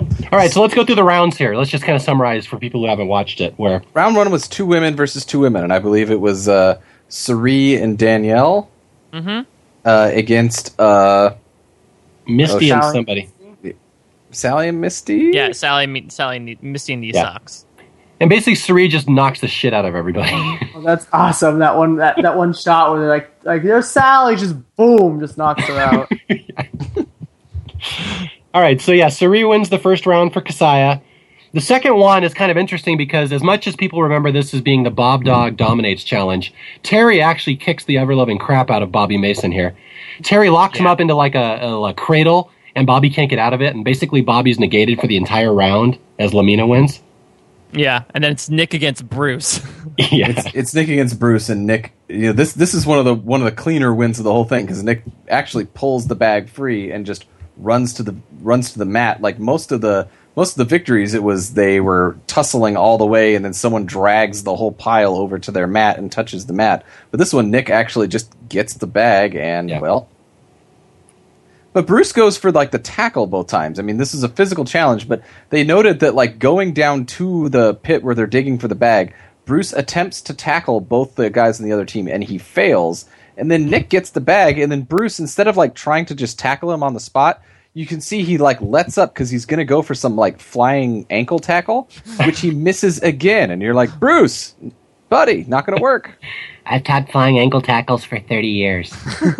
All 0.00 0.38
right, 0.38 0.50
so 0.50 0.60
let's 0.60 0.74
go 0.74 0.84
through 0.84 0.96
the 0.96 1.04
rounds 1.04 1.38
here. 1.38 1.54
Let's 1.54 1.70
just 1.70 1.84
kind 1.84 1.96
of 1.96 2.02
summarize 2.02 2.44
for 2.46 2.58
people 2.58 2.82
who 2.82 2.88
haven't 2.88 3.06
watched 3.08 3.40
it. 3.40 3.54
Where 3.56 3.82
Round 3.94 4.16
one 4.16 4.30
was 4.30 4.48
two 4.48 4.66
women 4.66 4.96
versus 4.96 5.24
two 5.24 5.38
women, 5.38 5.62
and 5.62 5.72
I 5.72 5.78
believe 5.78 6.10
it 6.10 6.20
was 6.20 6.48
uh, 6.48 6.80
Cirie 7.08 7.76
and 7.76 7.96
Danielle. 7.96 8.68
Mhm. 9.14 9.46
uh, 9.84 10.10
against 10.12 10.78
uh, 10.80 11.34
Misty 12.26 12.72
Oh, 12.72 12.74
and 12.76 12.82
Sally. 12.84 12.94
somebody. 12.94 13.28
Sally 14.30 14.68
and 14.68 14.80
Misty. 14.80 15.30
Yeah, 15.32 15.52
Sally, 15.52 15.86
me- 15.86 16.06
Sally, 16.08 16.40
ne- 16.40 16.58
Misty 16.60 16.96
needs 16.96 17.16
Yeah. 17.16 17.32
socks. 17.34 17.66
And 18.20 18.28
basically, 18.30 18.54
Cirie 18.56 18.88
just 18.88 19.08
knocks 19.08 19.40
the 19.40 19.46
shit 19.48 19.72
out 19.74 19.84
of 19.84 19.94
everybody. 19.94 20.30
Oh, 20.74 20.80
that's 20.82 21.06
awesome. 21.12 21.58
That 21.60 21.76
one 21.76 21.96
that, 21.96 22.16
that 22.22 22.36
one 22.36 22.52
shot 22.52 22.90
where 22.92 23.00
they're 23.00 23.08
like 23.08 23.30
like 23.44 23.62
there's 23.62 23.88
Sally, 23.88 24.34
just 24.36 24.56
boom, 24.76 25.20
just 25.20 25.36
knocks 25.38 25.62
her 25.64 25.78
out. 25.78 26.10
All 28.54 28.60
right, 28.62 28.80
so 28.80 28.92
yeah, 28.92 29.08
Cirie 29.08 29.44
wins 29.44 29.68
the 29.68 29.78
first 29.78 30.06
round 30.06 30.32
for 30.32 30.40
Casaya. 30.40 31.00
The 31.54 31.60
second 31.60 31.94
one 31.94 32.24
is 32.24 32.34
kind 32.34 32.50
of 32.50 32.56
interesting 32.56 32.96
because 32.96 33.30
as 33.30 33.40
much 33.40 33.68
as 33.68 33.76
people 33.76 34.02
remember 34.02 34.32
this 34.32 34.52
as 34.54 34.60
being 34.60 34.82
the 34.82 34.90
Bob 34.90 35.22
Dog 35.22 35.56
Dominates 35.56 36.02
Challenge, 36.02 36.52
Terry 36.82 37.22
actually 37.22 37.54
kicks 37.54 37.84
the 37.84 37.96
ever 37.96 38.16
loving 38.16 38.38
crap 38.38 38.72
out 38.72 38.82
of 38.82 38.90
Bobby 38.90 39.16
Mason 39.16 39.52
here. 39.52 39.76
Terry 40.24 40.50
locks 40.50 40.80
him 40.80 40.88
up 40.88 41.00
into 41.00 41.14
like 41.14 41.36
a, 41.36 41.60
a, 41.62 41.90
a 41.90 41.94
cradle, 41.94 42.50
and 42.74 42.88
Bobby 42.88 43.08
can't 43.08 43.30
get 43.30 43.38
out 43.38 43.52
of 43.52 43.62
it, 43.62 43.72
and 43.72 43.84
basically 43.84 44.20
Bobby's 44.20 44.58
negated 44.58 45.00
for 45.00 45.06
the 45.06 45.16
entire 45.16 45.54
round 45.54 45.96
as 46.18 46.34
La 46.34 46.42
Mina 46.42 46.66
wins. 46.66 47.00
Yeah, 47.70 48.02
and 48.12 48.24
then 48.24 48.32
it's 48.32 48.50
Nick 48.50 48.74
against 48.74 49.08
Bruce. 49.08 49.60
yeah. 49.98 50.30
It's, 50.30 50.54
it's 50.56 50.74
Nick 50.74 50.88
against 50.88 51.20
Bruce, 51.20 51.48
and 51.50 51.68
Nick. 51.68 51.92
You 52.08 52.26
know, 52.26 52.32
this 52.32 52.52
this 52.54 52.74
is 52.74 52.84
one 52.84 52.98
of 52.98 53.04
the 53.04 53.14
one 53.14 53.40
of 53.40 53.44
the 53.44 53.52
cleaner 53.52 53.94
wins 53.94 54.18
of 54.18 54.24
the 54.24 54.32
whole 54.32 54.44
thing 54.44 54.66
because 54.66 54.82
Nick 54.82 55.04
actually 55.28 55.66
pulls 55.66 56.08
the 56.08 56.16
bag 56.16 56.48
free 56.48 56.90
and 56.90 57.06
just 57.06 57.26
runs 57.56 57.94
to 57.94 58.02
the 58.02 58.16
runs 58.40 58.72
to 58.72 58.80
the 58.80 58.84
mat. 58.84 59.20
Like 59.20 59.38
most 59.38 59.70
of 59.70 59.82
the 59.82 60.08
most 60.36 60.52
of 60.52 60.58
the 60.58 60.64
victories, 60.64 61.14
it 61.14 61.22
was 61.22 61.54
they 61.54 61.80
were 61.80 62.16
tussling 62.26 62.76
all 62.76 62.98
the 62.98 63.06
way, 63.06 63.34
and 63.34 63.44
then 63.44 63.52
someone 63.52 63.86
drags 63.86 64.42
the 64.42 64.56
whole 64.56 64.72
pile 64.72 65.14
over 65.14 65.38
to 65.38 65.50
their 65.50 65.66
mat 65.66 65.98
and 65.98 66.10
touches 66.10 66.46
the 66.46 66.52
mat. 66.52 66.84
But 67.10 67.18
this 67.18 67.32
one, 67.32 67.50
Nick 67.50 67.70
actually 67.70 68.08
just 68.08 68.32
gets 68.48 68.74
the 68.74 68.86
bag, 68.86 69.36
and 69.36 69.68
Yeah. 69.70 69.80
well. 69.80 70.08
But 71.72 71.86
Bruce 71.86 72.12
goes 72.12 72.36
for 72.36 72.52
like 72.52 72.70
the 72.70 72.78
tackle 72.78 73.26
both 73.26 73.48
times. 73.48 73.78
I 73.78 73.82
mean, 73.82 73.96
this 73.96 74.14
is 74.14 74.22
a 74.22 74.28
physical 74.28 74.64
challenge, 74.64 75.08
but 75.08 75.22
they 75.50 75.64
noted 75.64 76.00
that 76.00 76.14
like 76.14 76.38
going 76.38 76.72
down 76.72 77.06
to 77.06 77.48
the 77.48 77.74
pit 77.74 78.04
where 78.04 78.14
they're 78.14 78.28
digging 78.28 78.58
for 78.58 78.68
the 78.68 78.76
bag, 78.76 79.12
Bruce 79.44 79.72
attempts 79.72 80.22
to 80.22 80.34
tackle 80.34 80.80
both 80.80 81.16
the 81.16 81.30
guys 81.30 81.58
on 81.60 81.66
the 81.66 81.72
other 81.72 81.84
team 81.84 82.06
and 82.06 82.22
he 82.22 82.38
fails. 82.38 83.06
And 83.36 83.50
then 83.50 83.66
Nick 83.68 83.88
gets 83.88 84.10
the 84.10 84.20
bag, 84.20 84.60
and 84.60 84.70
then 84.70 84.82
Bruce, 84.82 85.18
instead 85.18 85.48
of 85.48 85.56
like 85.56 85.74
trying 85.74 86.06
to 86.06 86.14
just 86.14 86.38
tackle 86.38 86.72
him 86.72 86.84
on 86.84 86.94
the 86.94 87.00
spot, 87.00 87.42
you 87.74 87.86
can 87.86 88.00
see 88.00 88.22
he 88.22 88.38
like 88.38 88.60
lets 88.60 88.96
up 88.96 89.12
because 89.12 89.30
he's 89.30 89.44
to 89.58 89.64
go 89.64 89.82
for 89.82 89.94
some 89.94 90.14
like 90.14 90.38
flying 90.38 91.06
ankle 91.10 91.40
tackle, 91.40 91.88
which 92.24 92.40
he 92.40 92.52
misses 92.52 93.00
again. 93.02 93.50
And 93.50 93.60
you're 93.60 93.74
like, 93.74 93.98
Bruce, 93.98 94.54
buddy, 95.08 95.44
not 95.48 95.66
to 95.76 95.82
work. 95.82 96.18
I've 96.66 96.84
taught 96.84 97.10
flying 97.10 97.38
ankle 97.38 97.60
tackles 97.60 98.04
for 98.04 98.18
30 98.18 98.48
years. 98.48 98.90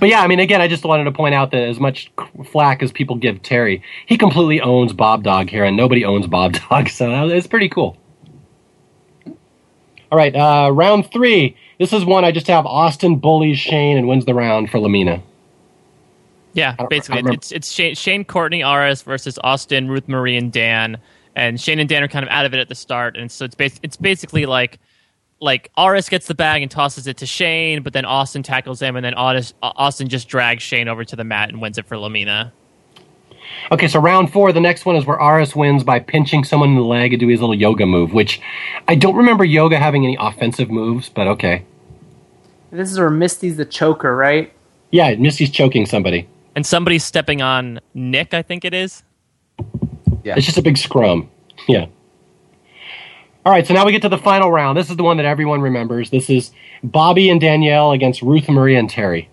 but 0.00 0.08
yeah, 0.08 0.20
I 0.22 0.26
mean, 0.26 0.40
again, 0.40 0.60
I 0.60 0.66
just 0.66 0.84
wanted 0.84 1.04
to 1.04 1.12
point 1.12 1.36
out 1.36 1.52
that 1.52 1.62
as 1.62 1.78
much 1.78 2.10
flack 2.50 2.82
as 2.82 2.90
people 2.90 3.14
give 3.14 3.42
Terry, 3.42 3.80
he 4.06 4.18
completely 4.18 4.60
owns 4.60 4.92
Bob 4.92 5.22
Dog 5.22 5.48
here, 5.48 5.62
and 5.62 5.76
nobody 5.76 6.04
owns 6.04 6.26
Bob 6.26 6.54
Dog, 6.68 6.88
so 6.88 7.28
it's 7.28 7.46
pretty 7.46 7.68
cool. 7.68 7.96
All 10.10 10.18
right, 10.18 10.34
uh, 10.34 10.70
round 10.72 11.12
three. 11.12 11.56
This 11.78 11.92
is 11.92 12.04
one 12.04 12.24
I 12.24 12.32
just 12.32 12.48
have 12.48 12.66
Austin 12.66 13.16
bullies 13.20 13.58
Shane 13.58 13.98
and 13.98 14.08
wins 14.08 14.24
the 14.24 14.34
round 14.34 14.70
for 14.70 14.80
La 14.80 14.88
Mina. 14.88 15.22
Yeah, 16.56 16.74
basically, 16.88 17.22
it's 17.34 17.52
it's 17.52 17.70
Shane, 17.70 17.94
Shane, 17.94 18.24
Courtney, 18.24 18.62
Aras 18.62 19.02
versus 19.02 19.38
Austin, 19.44 19.88
Ruth 19.88 20.08
Marie, 20.08 20.38
and 20.38 20.50
Dan. 20.50 20.96
And 21.34 21.60
Shane 21.60 21.78
and 21.78 21.86
Dan 21.86 22.02
are 22.02 22.08
kind 22.08 22.24
of 22.24 22.30
out 22.30 22.46
of 22.46 22.54
it 22.54 22.60
at 22.60 22.70
the 22.70 22.74
start, 22.74 23.14
and 23.14 23.30
so 23.30 23.44
it's 23.44 23.54
bas- 23.54 23.78
it's 23.82 23.98
basically 23.98 24.46
like 24.46 24.78
like 25.38 25.70
Aras 25.76 26.08
gets 26.08 26.26
the 26.26 26.34
bag 26.34 26.62
and 26.62 26.70
tosses 26.70 27.06
it 27.06 27.18
to 27.18 27.26
Shane, 27.26 27.82
but 27.82 27.92
then 27.92 28.06
Austin 28.06 28.42
tackles 28.42 28.80
him, 28.80 28.96
and 28.96 29.04
then 29.04 29.12
August, 29.12 29.54
Austin 29.62 30.08
just 30.08 30.28
drags 30.28 30.62
Shane 30.62 30.88
over 30.88 31.04
to 31.04 31.14
the 31.14 31.24
mat 31.24 31.50
and 31.50 31.60
wins 31.60 31.76
it 31.76 31.84
for 31.84 31.98
La 31.98 32.08
Mina. 32.08 32.54
Okay, 33.70 33.86
so 33.86 34.00
round 34.00 34.32
four, 34.32 34.50
the 34.50 34.60
next 34.60 34.86
one 34.86 34.96
is 34.96 35.04
where 35.04 35.20
Aras 35.20 35.54
wins 35.54 35.84
by 35.84 36.00
pinching 36.00 36.42
someone 36.42 36.70
in 36.70 36.74
the 36.74 36.80
leg 36.80 37.12
and 37.12 37.20
doing 37.20 37.32
his 37.32 37.40
little 37.40 37.54
yoga 37.54 37.84
move, 37.84 38.14
which 38.14 38.40
I 38.88 38.94
don't 38.94 39.14
remember 39.14 39.44
yoga 39.44 39.78
having 39.78 40.04
any 40.04 40.16
offensive 40.18 40.70
moves, 40.70 41.10
but 41.10 41.26
okay. 41.26 41.66
this 42.72 42.90
is 42.90 42.98
where 42.98 43.10
Misty's 43.10 43.58
the 43.58 43.66
choker, 43.66 44.16
right? 44.16 44.54
Yeah, 44.90 45.14
Misty's 45.16 45.50
choking 45.50 45.84
somebody. 45.84 46.26
And 46.56 46.66
somebody's 46.66 47.04
stepping 47.04 47.42
on 47.42 47.80
Nick, 47.92 48.32
I 48.32 48.40
think 48.40 48.64
it 48.64 48.72
is. 48.72 49.04
Yeah. 50.24 50.34
It's 50.36 50.46
just 50.46 50.56
a 50.56 50.62
big 50.62 50.78
scrum. 50.78 51.30
Yeah. 51.68 51.86
All 53.44 53.52
right, 53.52 53.64
so 53.64 53.74
now 53.74 53.84
we 53.84 53.92
get 53.92 54.02
to 54.02 54.08
the 54.08 54.18
final 54.18 54.50
round. 54.50 54.76
This 54.76 54.90
is 54.90 54.96
the 54.96 55.04
one 55.04 55.18
that 55.18 55.26
everyone 55.26 55.60
remembers. 55.60 56.10
This 56.10 56.28
is 56.30 56.50
Bobby 56.82 57.28
and 57.28 57.40
Danielle 57.40 57.92
against 57.92 58.22
Ruth 58.22 58.48
Marie 58.48 58.74
and 58.74 58.90
Terry. 58.90 59.28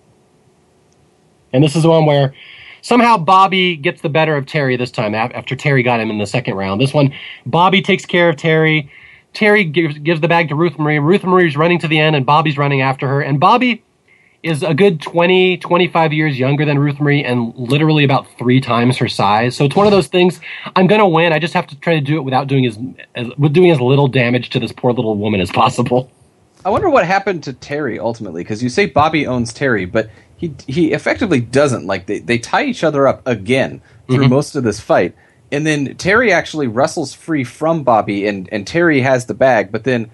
And 1.54 1.64
this 1.64 1.76
is 1.76 1.84
the 1.84 1.90
one 1.90 2.06
where 2.06 2.34
somehow 2.82 3.18
Bobby 3.18 3.78
gets 3.78 4.02
the 4.02 4.10
better 4.10 4.36
of 4.36 4.46
Terry 4.46 4.76
this 4.76 4.92
time 4.92 5.16
after 5.16 5.56
Terry 5.56 5.82
got 5.82 6.02
him 6.02 6.12
in 6.12 6.18
the 6.18 6.28
second 6.28 6.56
round. 6.56 6.82
This 6.82 6.94
one, 6.94 7.14
Bobby 7.46 7.82
takes 7.82 8.06
care 8.06 8.30
of 8.30 8.36
Terry. 8.36 8.92
Terry 9.34 9.64
gives, 9.64 9.98
gives 10.00 10.20
the 10.20 10.28
bag 10.28 10.50
to 10.50 10.56
Ruth 10.56 10.78
Marie. 10.78 11.00
Ruth 11.00 11.24
Marie's 11.24 11.56
running 11.56 11.80
to 11.80 11.88
the 11.88 12.00
end, 12.00 12.16
and 12.16 12.26
Bobby's 12.26 12.58
running 12.58 12.82
after 12.82 13.08
her. 13.08 13.22
And 13.22 13.40
Bobby 13.40 13.82
is 14.44 14.62
a 14.62 14.74
good 14.74 15.02
20, 15.02 15.58
25 15.58 16.14
years 16.14 16.38
younger 16.38 16.66
than 16.66 16.78
Ruth 16.78 17.00
Marie 17.00 17.24
and 17.24 17.56
literally 17.56 18.04
about 18.04 18.28
three 18.38 18.60
times 18.60 18.98
her 18.98 19.08
size. 19.08 19.56
So 19.56 19.64
it's 19.64 19.76
one 19.76 19.88
of 19.88 19.92
those 19.92 20.08
things. 20.08 20.42
I'm 20.76 20.86
going 20.88 21.00
to 21.00 21.08
win. 21.08 21.32
I 21.32 21.40
just 21.40 21.54
have 21.54 21.66
to 21.68 21.80
try 21.80 21.94
to 21.94 22.02
do 22.02 22.18
it 22.18 22.24
without 22.24 22.48
doing 22.48 22.66
as, 22.66 22.78
as 23.16 23.28
with 23.38 23.54
doing 23.54 23.72
as 23.72 23.80
little 23.80 24.10
damage 24.10 24.50
to 24.52 24.60
this 24.60 24.74
poor 24.74 24.92
little 24.92 25.16
woman 25.16 25.40
as 25.40 25.50
possible. 25.50 26.12
I 26.66 26.70
wonder 26.70 26.90
what 26.90 27.06
happened 27.06 27.44
to 27.44 27.54
Terry 27.54 28.00
ultimately, 28.00 28.44
because 28.44 28.62
you 28.62 28.70
say 28.70 28.86
Bobby 28.86 29.26
owns 29.26 29.54
Terry, 29.54 29.86
but 29.86 30.10
he 30.38 30.54
he 30.68 30.92
effectively 30.92 31.42
doesn't. 31.42 31.86
Like 31.86 32.06
they, 32.06 32.20
they 32.20 32.38
tie 32.38 32.66
each 32.66 32.84
other 32.84 33.08
up 33.08 33.26
again 33.26 33.82
through 34.08 34.20
mm-hmm. 34.20 34.30
most 34.30 34.56
of 34.56 34.64
this 34.64 34.80
fight, 34.80 35.16
and 35.52 35.66
then 35.66 35.96
Terry 35.98 36.32
actually 36.32 36.68
wrestles 36.68 37.14
free 37.14 37.44
from 37.44 37.84
Bobby, 37.84 38.28
and 38.28 38.48
and 38.52 38.66
Terry 38.66 39.02
has 39.02 39.26
the 39.26 39.34
bag, 39.34 39.72
but 39.72 39.84
then 39.84 40.10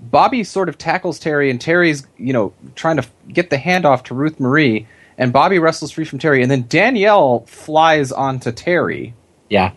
Bobby 0.00 0.44
sort 0.44 0.68
of 0.68 0.78
tackles 0.78 1.18
Terry, 1.18 1.50
and 1.50 1.60
Terry's 1.60 2.06
you 2.18 2.32
know 2.32 2.52
trying 2.74 2.96
to 2.96 3.06
get 3.28 3.50
the 3.50 3.56
handoff 3.56 4.04
to 4.04 4.14
Ruth 4.14 4.40
Marie, 4.40 4.86
and 5.18 5.32
Bobby 5.32 5.58
wrestles 5.58 5.90
free 5.92 6.04
from 6.04 6.18
Terry, 6.18 6.42
and 6.42 6.50
then 6.50 6.66
Danielle 6.68 7.40
flies 7.46 8.10
onto 8.12 8.52
Terry. 8.52 9.14
Yeah. 9.48 9.72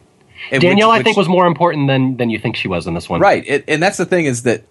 Danielle, 0.51 0.91
which- 0.91 0.99
I 1.01 1.03
think, 1.03 1.17
was 1.17 1.29
more 1.29 1.45
important 1.45 1.87
than, 1.87 2.17
than 2.17 2.29
you 2.29 2.37
think 2.39 2.55
she 2.55 2.67
was 2.67 2.85
in 2.85 2.93
this 2.93 3.09
one. 3.09 3.21
Right, 3.21 3.43
it, 3.47 3.63
and 3.67 3.81
that's 3.81 3.97
the 3.97 4.05
thing 4.05 4.25
is 4.25 4.43
that 4.43 4.63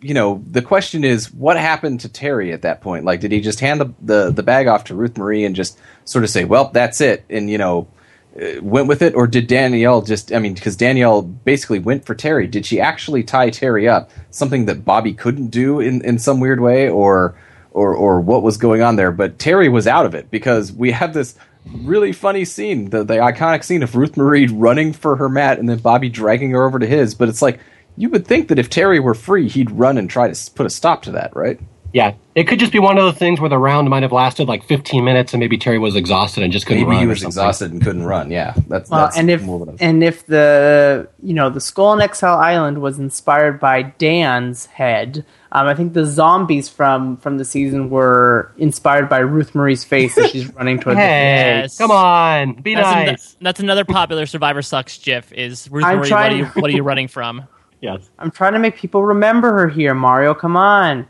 you 0.00 0.12
know 0.14 0.42
the 0.50 0.60
question 0.62 1.04
is 1.04 1.32
what 1.32 1.56
happened 1.56 2.00
to 2.00 2.08
Terry 2.08 2.52
at 2.52 2.62
that 2.62 2.80
point? 2.80 3.04
Like, 3.04 3.20
did 3.20 3.32
he 3.32 3.40
just 3.40 3.60
hand 3.60 3.80
the 3.80 3.92
the, 4.02 4.30
the 4.30 4.42
bag 4.42 4.66
off 4.66 4.84
to 4.84 4.94
Ruth 4.94 5.16
Marie 5.16 5.44
and 5.44 5.56
just 5.56 5.78
sort 6.04 6.22
of 6.24 6.30
say, 6.30 6.44
"Well, 6.44 6.70
that's 6.72 7.00
it," 7.00 7.24
and 7.30 7.48
you 7.48 7.58
know 7.58 7.88
Uh, 8.36 8.62
went 8.62 8.88
with 8.88 9.02
it, 9.02 9.14
or 9.14 9.26
did 9.26 9.46
Danielle 9.46 10.02
just? 10.02 10.32
I 10.32 10.38
mean, 10.38 10.54
because 10.54 10.76
Danielle 10.76 11.22
basically 11.22 11.78
went 11.78 12.04
for 12.04 12.14
Terry. 12.14 12.46
Did 12.46 12.66
she 12.66 12.80
actually 12.80 13.22
tie 13.22 13.50
Terry 13.50 13.88
up? 13.88 14.10
Something 14.30 14.66
that 14.66 14.84
Bobby 14.84 15.14
couldn't 15.14 15.48
do 15.48 15.80
in 15.80 16.04
in 16.04 16.18
some 16.18 16.40
weird 16.40 16.60
way, 16.60 16.88
or 16.88 17.34
or 17.70 17.94
or 17.94 18.20
what 18.20 18.42
was 18.42 18.56
going 18.56 18.82
on 18.82 18.96
there? 18.96 19.12
But 19.12 19.38
Terry 19.38 19.68
was 19.68 19.86
out 19.86 20.06
of 20.06 20.14
it 20.14 20.30
because 20.30 20.72
we 20.72 20.90
have 20.90 21.14
this 21.14 21.36
really 21.82 22.12
funny 22.12 22.44
scene, 22.44 22.90
the 22.90 23.04
the 23.04 23.14
iconic 23.14 23.64
scene 23.64 23.82
of 23.82 23.94
Ruth 23.94 24.16
Marie 24.16 24.46
running 24.48 24.92
for 24.92 25.16
her 25.16 25.28
mat 25.28 25.58
and 25.58 25.68
then 25.68 25.78
Bobby 25.78 26.08
dragging 26.08 26.50
her 26.50 26.64
over 26.64 26.78
to 26.78 26.86
his. 26.86 27.14
But 27.14 27.28
it's 27.28 27.42
like 27.42 27.60
you 27.96 28.10
would 28.10 28.26
think 28.26 28.48
that 28.48 28.58
if 28.58 28.68
Terry 28.68 29.00
were 29.00 29.14
free, 29.14 29.48
he'd 29.48 29.70
run 29.70 29.98
and 29.98 30.10
try 30.10 30.30
to 30.30 30.50
put 30.52 30.66
a 30.66 30.70
stop 30.70 31.02
to 31.02 31.12
that, 31.12 31.34
right? 31.34 31.58
Yeah. 31.92 32.14
It 32.34 32.44
could 32.46 32.58
just 32.58 32.72
be 32.72 32.78
one 32.78 32.98
of 32.98 33.04
those 33.04 33.14
things 33.16 33.40
where 33.40 33.48
the 33.48 33.56
round 33.56 33.88
might 33.88 34.02
have 34.02 34.12
lasted 34.12 34.46
like 34.46 34.62
15 34.64 35.02
minutes 35.02 35.32
and 35.32 35.40
maybe 35.40 35.56
Terry 35.56 35.78
was 35.78 35.96
exhausted 35.96 36.42
and 36.44 36.52
just 36.52 36.66
couldn't 36.66 36.82
Maybe 36.82 36.92
run. 36.96 37.00
he 37.00 37.06
was 37.06 37.20
something. 37.20 37.28
exhausted 37.30 37.72
and 37.72 37.82
couldn't 37.82 38.02
run. 38.04 38.30
Yeah, 38.30 38.52
that's, 38.68 38.90
Well, 38.90 39.00
that's 39.06 39.16
and 39.16 39.30
if 39.30 39.42
more 39.42 39.58
what 39.58 39.76
and 39.80 40.04
if 40.04 40.26
the 40.26 41.08
you 41.22 41.32
know 41.32 41.48
the 41.48 41.60
skull 41.62 41.86
on 41.86 42.02
Exile 42.02 42.36
Island 42.36 42.82
was 42.82 42.98
inspired 42.98 43.58
by 43.58 43.82
Dan's 43.82 44.66
head, 44.66 45.24
um, 45.52 45.66
I 45.66 45.74
think 45.74 45.94
the 45.94 46.04
zombies 46.04 46.68
from 46.68 47.16
from 47.16 47.38
the 47.38 47.44
season 47.46 47.88
were 47.88 48.52
inspired 48.58 49.08
by 49.08 49.20
Ruth 49.20 49.54
Marie's 49.54 49.84
face 49.84 50.18
as 50.18 50.30
she's 50.30 50.52
running 50.54 50.78
towards 50.78 50.98
Hey, 50.98 51.60
Yes. 51.62 51.78
come 51.78 51.90
on. 51.90 52.52
Be 52.60 52.74
That's, 52.74 52.86
an- 52.88 53.06
nice. 53.06 53.36
that's 53.40 53.60
another 53.60 53.86
popular 53.86 54.26
Survivor 54.26 54.60
Sucks 54.60 54.98
GIF. 54.98 55.32
Is 55.32 55.70
Ruth 55.70 55.84
I'm 55.86 55.96
Marie? 55.96 55.98
What 56.00 56.06
are, 56.06 56.08
trying- 56.10 56.36
you, 56.38 56.44
what 56.46 56.70
are 56.70 56.74
you 56.74 56.82
running 56.82 57.08
from? 57.08 57.44
yes. 57.80 58.10
I'm 58.18 58.30
trying 58.30 58.52
to 58.52 58.58
make 58.58 58.76
people 58.76 59.02
remember 59.04 59.52
her 59.54 59.68
here, 59.70 59.94
Mario. 59.94 60.34
Come 60.34 60.56
on. 60.58 61.06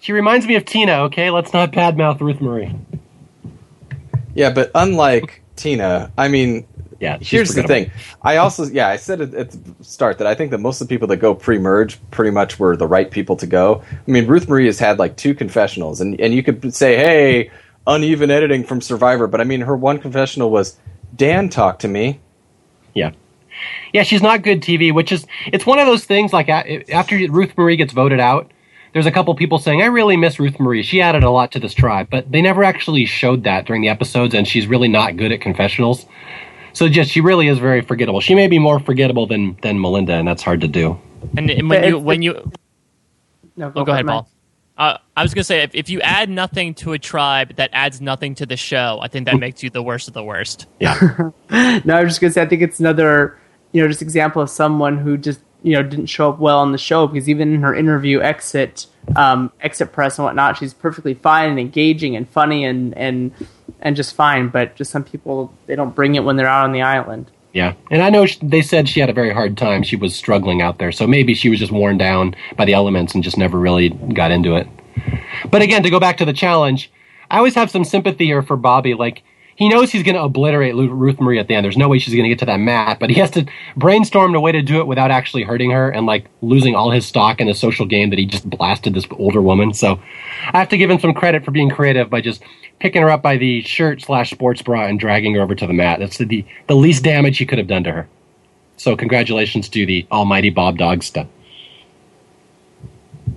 She 0.00 0.12
reminds 0.12 0.46
me 0.46 0.56
of 0.56 0.64
Tina, 0.64 0.92
okay? 1.04 1.30
Let's 1.30 1.52
not 1.52 1.72
badmouth 1.72 2.20
Ruth 2.20 2.40
Marie. 2.40 2.74
yeah, 4.34 4.50
but 4.50 4.70
unlike 4.74 5.42
Tina, 5.56 6.10
I 6.16 6.28
mean, 6.28 6.66
Yeah. 7.00 7.18
here's 7.20 7.54
the 7.54 7.62
thing. 7.62 7.90
I 8.22 8.36
also, 8.38 8.64
yeah, 8.64 8.88
I 8.88 8.96
said 8.96 9.20
it 9.20 9.34
at 9.34 9.50
the 9.50 9.84
start 9.84 10.18
that 10.18 10.26
I 10.26 10.34
think 10.34 10.50
that 10.52 10.58
most 10.58 10.80
of 10.80 10.88
the 10.88 10.94
people 10.94 11.08
that 11.08 11.16
go 11.18 11.34
pre-merge 11.34 11.98
pretty 12.10 12.30
much 12.30 12.58
were 12.58 12.76
the 12.76 12.86
right 12.86 13.10
people 13.10 13.36
to 13.36 13.46
go. 13.46 13.82
I 13.90 14.10
mean, 14.10 14.26
Ruth 14.26 14.48
Marie 14.48 14.66
has 14.66 14.78
had 14.78 14.98
like 14.98 15.16
two 15.16 15.34
confessionals, 15.34 16.00
and 16.00 16.18
and 16.20 16.32
you 16.34 16.42
could 16.42 16.74
say, 16.74 16.96
hey, 16.96 17.50
uneven 17.86 18.30
editing 18.30 18.64
from 18.64 18.80
Survivor, 18.80 19.26
but 19.26 19.40
I 19.40 19.44
mean, 19.44 19.62
her 19.62 19.76
one 19.76 19.98
confessional 19.98 20.50
was, 20.50 20.76
Dan 21.16 21.48
talked 21.48 21.80
to 21.82 21.88
me. 21.88 22.20
Yeah. 22.94 23.12
Yeah, 23.92 24.04
she's 24.04 24.22
not 24.22 24.42
good 24.42 24.62
TV, 24.62 24.92
which 24.94 25.12
is 25.12 25.26
it's 25.52 25.66
one 25.66 25.78
of 25.78 25.86
those 25.86 26.04
things 26.04 26.32
like 26.32 26.48
after 26.48 27.16
Ruth 27.28 27.52
Marie 27.58 27.76
gets 27.76 27.92
voted 27.92 28.20
out, 28.20 28.50
there's 28.92 29.06
a 29.06 29.12
couple 29.12 29.34
people 29.34 29.58
saying, 29.58 29.82
I 29.82 29.86
really 29.86 30.16
miss 30.16 30.40
Ruth 30.40 30.58
Marie. 30.58 30.82
She 30.82 31.00
added 31.00 31.22
a 31.22 31.30
lot 31.30 31.52
to 31.52 31.60
this 31.60 31.74
tribe, 31.74 32.08
but 32.10 32.30
they 32.30 32.42
never 32.42 32.64
actually 32.64 33.04
showed 33.06 33.44
that 33.44 33.66
during 33.66 33.82
the 33.82 33.88
episodes, 33.88 34.34
and 34.34 34.46
she's 34.46 34.66
really 34.66 34.88
not 34.88 35.16
good 35.16 35.32
at 35.32 35.40
confessionals. 35.40 36.06
So 36.72 36.88
just 36.88 37.10
she 37.10 37.20
really 37.20 37.48
is 37.48 37.58
very 37.58 37.80
forgettable. 37.80 38.20
She 38.20 38.34
may 38.34 38.46
be 38.46 38.58
more 38.58 38.78
forgettable 38.78 39.26
than 39.26 39.58
than 39.62 39.80
Melinda, 39.80 40.14
and 40.14 40.26
that's 40.26 40.42
hard 40.42 40.60
to 40.60 40.68
do. 40.68 41.00
And, 41.36 41.50
and 41.50 41.68
when 41.68 41.84
you 41.84 41.98
when 41.98 42.22
you 42.22 42.52
No, 43.56 43.72
oh, 43.74 43.84
go 43.84 43.92
ahead, 43.92 44.06
Mike. 44.06 44.14
Paul. 44.14 44.30
Uh, 44.76 44.96
I 45.14 45.22
was 45.22 45.34
gonna 45.34 45.44
say 45.44 45.62
if, 45.62 45.74
if 45.74 45.90
you 45.90 46.00
add 46.00 46.30
nothing 46.30 46.74
to 46.76 46.92
a 46.92 46.98
tribe 46.98 47.56
that 47.56 47.70
adds 47.72 48.00
nothing 48.00 48.34
to 48.36 48.46
the 48.46 48.56
show, 48.56 48.98
I 49.02 49.08
think 49.08 49.26
that 49.26 49.38
makes 49.38 49.62
you 49.62 49.70
the 49.70 49.82
worst 49.82 50.08
of 50.08 50.14
the 50.14 50.24
worst. 50.24 50.66
Yeah. 50.78 50.98
No, 51.84 51.96
I 51.96 52.04
was 52.04 52.12
just 52.12 52.20
gonna 52.20 52.32
say 52.32 52.42
I 52.42 52.46
think 52.46 52.62
it's 52.62 52.80
another 52.80 53.38
you 53.72 53.82
know 53.82 53.88
just 53.88 54.02
example 54.02 54.40
of 54.40 54.48
someone 54.48 54.96
who 54.96 55.18
just 55.18 55.40
you 55.62 55.72
know 55.74 55.82
didn't 55.82 56.06
show 56.06 56.30
up 56.30 56.38
well 56.38 56.58
on 56.58 56.72
the 56.72 56.78
show 56.78 57.06
because 57.06 57.28
even 57.28 57.54
in 57.54 57.62
her 57.62 57.74
interview 57.74 58.20
exit 58.20 58.86
um, 59.16 59.50
exit 59.60 59.92
press 59.92 60.18
and 60.18 60.24
whatnot 60.24 60.56
she's 60.56 60.74
perfectly 60.74 61.14
fine 61.14 61.50
and 61.50 61.58
engaging 61.58 62.16
and 62.16 62.28
funny 62.28 62.64
and 62.64 62.96
and 62.96 63.32
and 63.80 63.96
just 63.96 64.14
fine 64.14 64.48
but 64.48 64.74
just 64.76 64.90
some 64.90 65.04
people 65.04 65.52
they 65.66 65.76
don't 65.76 65.94
bring 65.94 66.14
it 66.14 66.24
when 66.24 66.36
they're 66.36 66.46
out 66.46 66.64
on 66.64 66.72
the 66.72 66.82
island 66.82 67.30
Yeah, 67.52 67.74
and 67.90 68.00
I 68.02 68.10
know 68.10 68.26
sh- 68.26 68.38
they 68.42 68.62
said 68.62 68.88
she 68.88 69.00
had 69.00 69.10
a 69.10 69.12
very 69.12 69.32
hard 69.32 69.56
time. 69.56 69.82
She 69.82 69.96
was 69.96 70.14
struggling 70.14 70.62
out 70.62 70.78
there, 70.78 70.92
so 70.92 71.06
maybe 71.06 71.34
she 71.34 71.48
was 71.48 71.58
just 71.58 71.72
worn 71.72 71.98
down 71.98 72.36
by 72.56 72.64
the 72.64 72.74
elements 72.74 73.12
and 73.14 73.24
just 73.24 73.36
never 73.36 73.58
really 73.58 73.88
got 73.88 74.30
into 74.30 74.54
it. 74.54 74.68
But 75.50 75.60
again, 75.62 75.82
to 75.82 75.90
go 75.90 75.98
back 75.98 76.16
to 76.18 76.24
the 76.24 76.32
challenge, 76.32 76.92
I 77.28 77.38
always 77.38 77.56
have 77.56 77.68
some 77.70 77.84
sympathy 77.84 78.26
here 78.26 78.42
for 78.42 78.56
Bobby. 78.56 78.94
Like 78.94 79.24
he 79.60 79.68
knows 79.68 79.92
he's 79.92 80.02
going 80.02 80.14
to 80.14 80.22
obliterate 80.22 80.74
Ruth 80.74 81.20
Marie 81.20 81.38
at 81.38 81.46
the 81.46 81.54
end. 81.54 81.64
There's 81.64 81.76
no 81.76 81.86
way 81.86 81.98
she's 81.98 82.14
going 82.14 82.24
to 82.24 82.30
get 82.30 82.38
to 82.38 82.46
that 82.46 82.56
mat, 82.56 82.98
but 82.98 83.10
he 83.10 83.16
has 83.20 83.30
to 83.32 83.44
brainstorm 83.76 84.34
a 84.34 84.40
way 84.40 84.52
to 84.52 84.62
do 84.62 84.80
it 84.80 84.86
without 84.86 85.10
actually 85.10 85.42
hurting 85.42 85.70
her 85.70 85.90
and 85.90 86.06
like 86.06 86.30
losing 86.40 86.74
all 86.74 86.90
his 86.90 87.04
stock 87.04 87.42
in 87.42 87.48
a 87.48 87.52
social 87.52 87.84
game 87.84 88.08
that 88.08 88.18
he 88.18 88.24
just 88.24 88.48
blasted 88.48 88.94
this 88.94 89.06
older 89.18 89.42
woman. 89.42 89.74
So 89.74 90.00
I 90.54 90.58
have 90.58 90.70
to 90.70 90.78
give 90.78 90.88
him 90.88 90.98
some 90.98 91.12
credit 91.12 91.44
for 91.44 91.50
being 91.50 91.68
creative 91.68 92.08
by 92.08 92.22
just 92.22 92.42
picking 92.78 93.02
her 93.02 93.10
up 93.10 93.20
by 93.20 93.36
the 93.36 93.60
shirt 93.60 94.00
slash 94.00 94.30
sports 94.30 94.62
bra 94.62 94.86
and 94.86 94.98
dragging 94.98 95.34
her 95.34 95.42
over 95.42 95.54
to 95.54 95.66
the 95.66 95.74
mat. 95.74 95.98
That's 95.98 96.16
the 96.16 96.46
the 96.66 96.74
least 96.74 97.04
damage 97.04 97.36
he 97.36 97.44
could 97.44 97.58
have 97.58 97.68
done 97.68 97.84
to 97.84 97.92
her. 97.92 98.08
So 98.78 98.96
congratulations 98.96 99.68
to 99.68 99.84
the 99.84 100.06
almighty 100.10 100.48
Bob 100.48 100.78
Dogsta. 100.78 101.28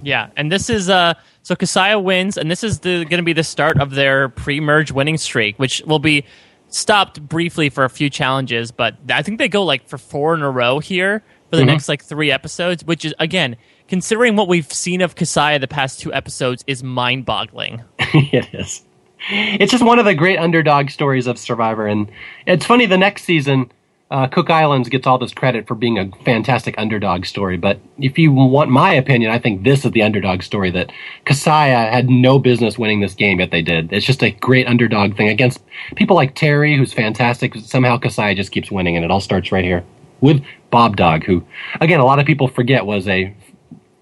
Yeah, 0.03 0.29
and 0.35 0.51
this 0.51 0.69
is 0.69 0.89
uh 0.89 1.13
so 1.41 1.55
Casaya 1.55 2.01
wins, 2.01 2.37
and 2.37 2.49
this 2.49 2.63
is 2.63 2.79
the 2.79 3.05
going 3.05 3.17
to 3.17 3.23
be 3.23 3.33
the 3.33 3.43
start 3.43 3.79
of 3.79 3.91
their 3.91 4.29
pre-merge 4.29 4.91
winning 4.91 5.17
streak, 5.17 5.57
which 5.59 5.81
will 5.85 5.99
be 5.99 6.25
stopped 6.69 7.21
briefly 7.21 7.69
for 7.69 7.83
a 7.83 7.89
few 7.89 8.09
challenges, 8.09 8.71
but 8.71 8.95
I 9.09 9.21
think 9.21 9.37
they 9.37 9.47
go 9.49 9.63
like 9.63 9.87
for 9.87 9.97
four 9.97 10.33
in 10.33 10.41
a 10.41 10.49
row 10.49 10.79
here 10.79 11.23
for 11.49 11.57
the 11.57 11.65
next 11.65 11.87
like 11.87 12.03
three 12.03 12.31
episodes, 12.31 12.83
which 12.83 13.05
is 13.05 13.13
again 13.19 13.57
considering 13.87 14.35
what 14.35 14.47
we've 14.47 14.71
seen 14.71 15.01
of 15.01 15.15
Casaya 15.15 15.59
the 15.59 15.67
past 15.67 15.99
two 15.99 16.11
episodes 16.13 16.63
is 16.67 16.83
mind-boggling. 16.83 17.83
it 17.99 18.53
is. 18.53 18.83
It's 19.29 19.71
just 19.71 19.83
one 19.83 19.99
of 19.99 20.05
the 20.05 20.15
great 20.15 20.37
underdog 20.37 20.89
stories 20.89 21.27
of 21.27 21.37
Survivor, 21.37 21.87
and 21.87 22.11
it's 22.45 22.65
funny. 22.65 22.85
The 22.85 22.97
next 22.97 23.23
season, 23.23 23.71
uh, 24.13 24.27
Cook 24.27 24.51
Islands 24.51 24.89
gets 24.89 25.07
all 25.07 25.17
this 25.17 25.33
credit 25.33 25.67
for 25.67 25.73
being 25.73 25.97
a 25.97 26.07
fantastic 26.23 26.75
underdog 26.77 27.25
story. 27.25 27.57
But 27.57 27.79
if 27.97 28.19
you 28.19 28.31
want 28.31 28.69
my 28.69 28.93
opinion, 28.93 29.31
I 29.31 29.39
think 29.39 29.63
this 29.63 29.83
is 29.83 29.91
the 29.91 30.03
underdog 30.03 30.43
story 30.43 30.69
that 30.69 30.91
Casaya 31.25 31.91
had 31.91 32.11
no 32.11 32.37
business 32.37 32.77
winning 32.77 32.99
this 32.99 33.15
game, 33.15 33.39
yet 33.39 33.49
they 33.49 33.63
did. 33.63 33.91
It's 33.91 34.05
just 34.05 34.21
a 34.21 34.29
great 34.29 34.67
underdog 34.67 35.17
thing 35.17 35.29
against 35.29 35.63
people 35.95 36.15
like 36.15 36.35
Terry, 36.35 36.77
who's 36.77 36.93
fantastic. 36.93 37.55
Somehow 37.55 37.97
Casaya 37.97 38.35
just 38.35 38.51
keeps 38.51 38.69
winning, 38.69 38.95
and 38.95 39.03
it 39.03 39.09
all 39.09 39.19
starts 39.19 39.51
right 39.51 39.65
here 39.65 39.83
with 40.21 40.43
Bob 40.69 40.95
Dog, 40.95 41.23
who, 41.23 41.43
again, 41.81 41.99
a 41.99 42.05
lot 42.05 42.19
of 42.19 42.27
people 42.27 42.47
forget 42.47 42.85
was 42.85 43.07
a 43.07 43.35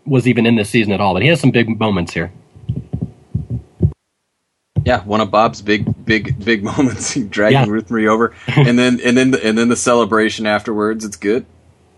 was 0.06 0.28
even 0.28 0.46
in 0.46 0.58
this 0.58 0.70
season 0.70 0.92
at 0.92 1.00
all. 1.00 1.14
But 1.14 1.22
he 1.22 1.30
has 1.30 1.40
some 1.40 1.52
big 1.52 1.80
moments 1.80 2.12
here. 2.14 2.34
Yeah, 4.86 5.04
one 5.04 5.22
of 5.22 5.30
Bob's 5.32 5.62
big, 5.62 6.06
big, 6.06 6.44
big 6.44 6.64
moments, 6.66 7.14
dragging 7.16 7.60
Yeah. 7.60 7.66
Ruth 7.68 7.90
Marie 7.92 8.08
over, 8.08 8.34
and 8.48 8.78
then 8.80 9.00
and 9.02 9.18
then 9.18 9.32
the, 9.32 9.46
and 9.46 9.58
then 9.58 9.70
the 9.70 9.76
celebration 9.76 10.46
afterwards. 10.46 11.06
It's 11.06 11.18
good. 11.18 11.46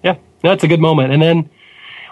Yeah, 0.04 0.16
that's 0.42 0.64
a 0.64 0.68
good 0.68 0.82
moment. 0.82 1.14
And 1.14 1.22
then 1.22 1.50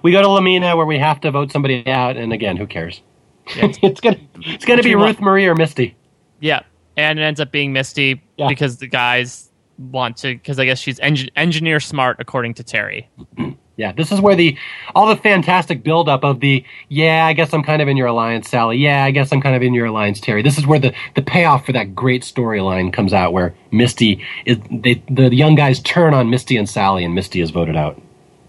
we 0.03 0.11
go 0.11 0.21
to 0.21 0.27
La 0.27 0.41
Mina 0.41 0.75
where 0.77 0.85
we 0.85 0.97
have 0.97 1.19
to 1.21 1.31
vote 1.31 1.51
somebody 1.51 1.85
out, 1.87 2.15
and 2.17 2.31
again, 2.33 2.57
who 2.57 2.65
cares? 2.67 3.01
it's 3.47 3.99
gonna 3.99 4.19
it's 4.37 4.65
gonna 4.65 4.81
be 4.83 4.89
Between 4.89 5.05
Ruth 5.07 5.19
Marie 5.19 5.45
or 5.47 5.55
Misty. 5.55 5.95
Yeah, 6.39 6.61
and 6.95 7.19
it 7.19 7.23
ends 7.23 7.39
up 7.39 7.51
being 7.51 7.73
Misty 7.73 8.21
Yeah. 8.37 8.47
because 8.47 8.77
the 8.77 8.87
guys 8.87 9.49
want 9.77 10.17
to 10.17 10.35
because 10.35 10.59
I 10.59 10.65
guess 10.65 10.79
she's 10.79 10.99
engi- 10.99 11.31
engineer 11.35 11.79
smart 11.79 12.17
according 12.19 12.53
to 12.55 12.63
Terry. 12.63 13.09
Yeah, 13.77 13.93
this 13.93 14.11
is 14.11 14.21
where 14.21 14.35
the 14.35 14.57
all 14.93 15.07
the 15.07 15.15
fantastic 15.15 15.81
buildup 15.83 16.23
of 16.23 16.39
the 16.39 16.63
yeah, 16.89 17.25
I 17.25 17.33
guess 17.33 17.53
I'm 17.53 17.63
kind 17.63 17.81
of 17.81 17.87
in 17.87 17.97
your 17.97 18.07
alliance, 18.07 18.49
Sally. 18.49 18.77
Yeah, 18.77 19.03
I 19.05 19.11
guess 19.11 19.31
I'm 19.31 19.41
kind 19.41 19.55
of 19.55 19.61
in 19.61 19.73
your 19.73 19.87
alliance, 19.87 20.19
Terry. 20.19 20.41
This 20.41 20.57
is 20.57 20.67
where 20.67 20.79
the 20.79 20.93
the 21.15 21.21
payoff 21.21 21.65
for 21.65 21.71
that 21.71 21.95
great 21.95 22.21
storyline 22.23 22.91
comes 22.93 23.13
out, 23.13 23.33
where 23.33 23.55
Misty 23.71 24.23
is 24.45 24.57
they 24.69 25.01
the 25.09 25.33
young 25.33 25.55
guys 25.55 25.79
turn 25.79 26.13
on 26.13 26.29
Misty 26.29 26.57
and 26.57 26.69
Sally, 26.69 27.03
and 27.05 27.15
Misty 27.15 27.41
is 27.41 27.49
voted 27.51 27.75
out. 27.75 27.99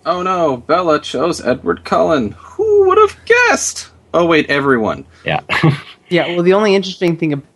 Oh 0.04 0.22
no, 0.22 0.56
Bella 0.56 1.00
chose 1.00 1.40
Edward 1.40 1.84
Cullen. 1.84 2.32
Who 2.32 2.88
would 2.88 2.98
have 2.98 3.16
guessed? 3.24 3.90
Oh 4.12 4.26
wait, 4.26 4.50
everyone. 4.50 5.06
Yeah, 5.24 5.40
Yeah, 6.12 6.26
well, 6.34 6.42
the 6.42 6.52
only 6.52 6.74
interesting 6.74 7.16
thing 7.16 7.32
about 7.32 7.46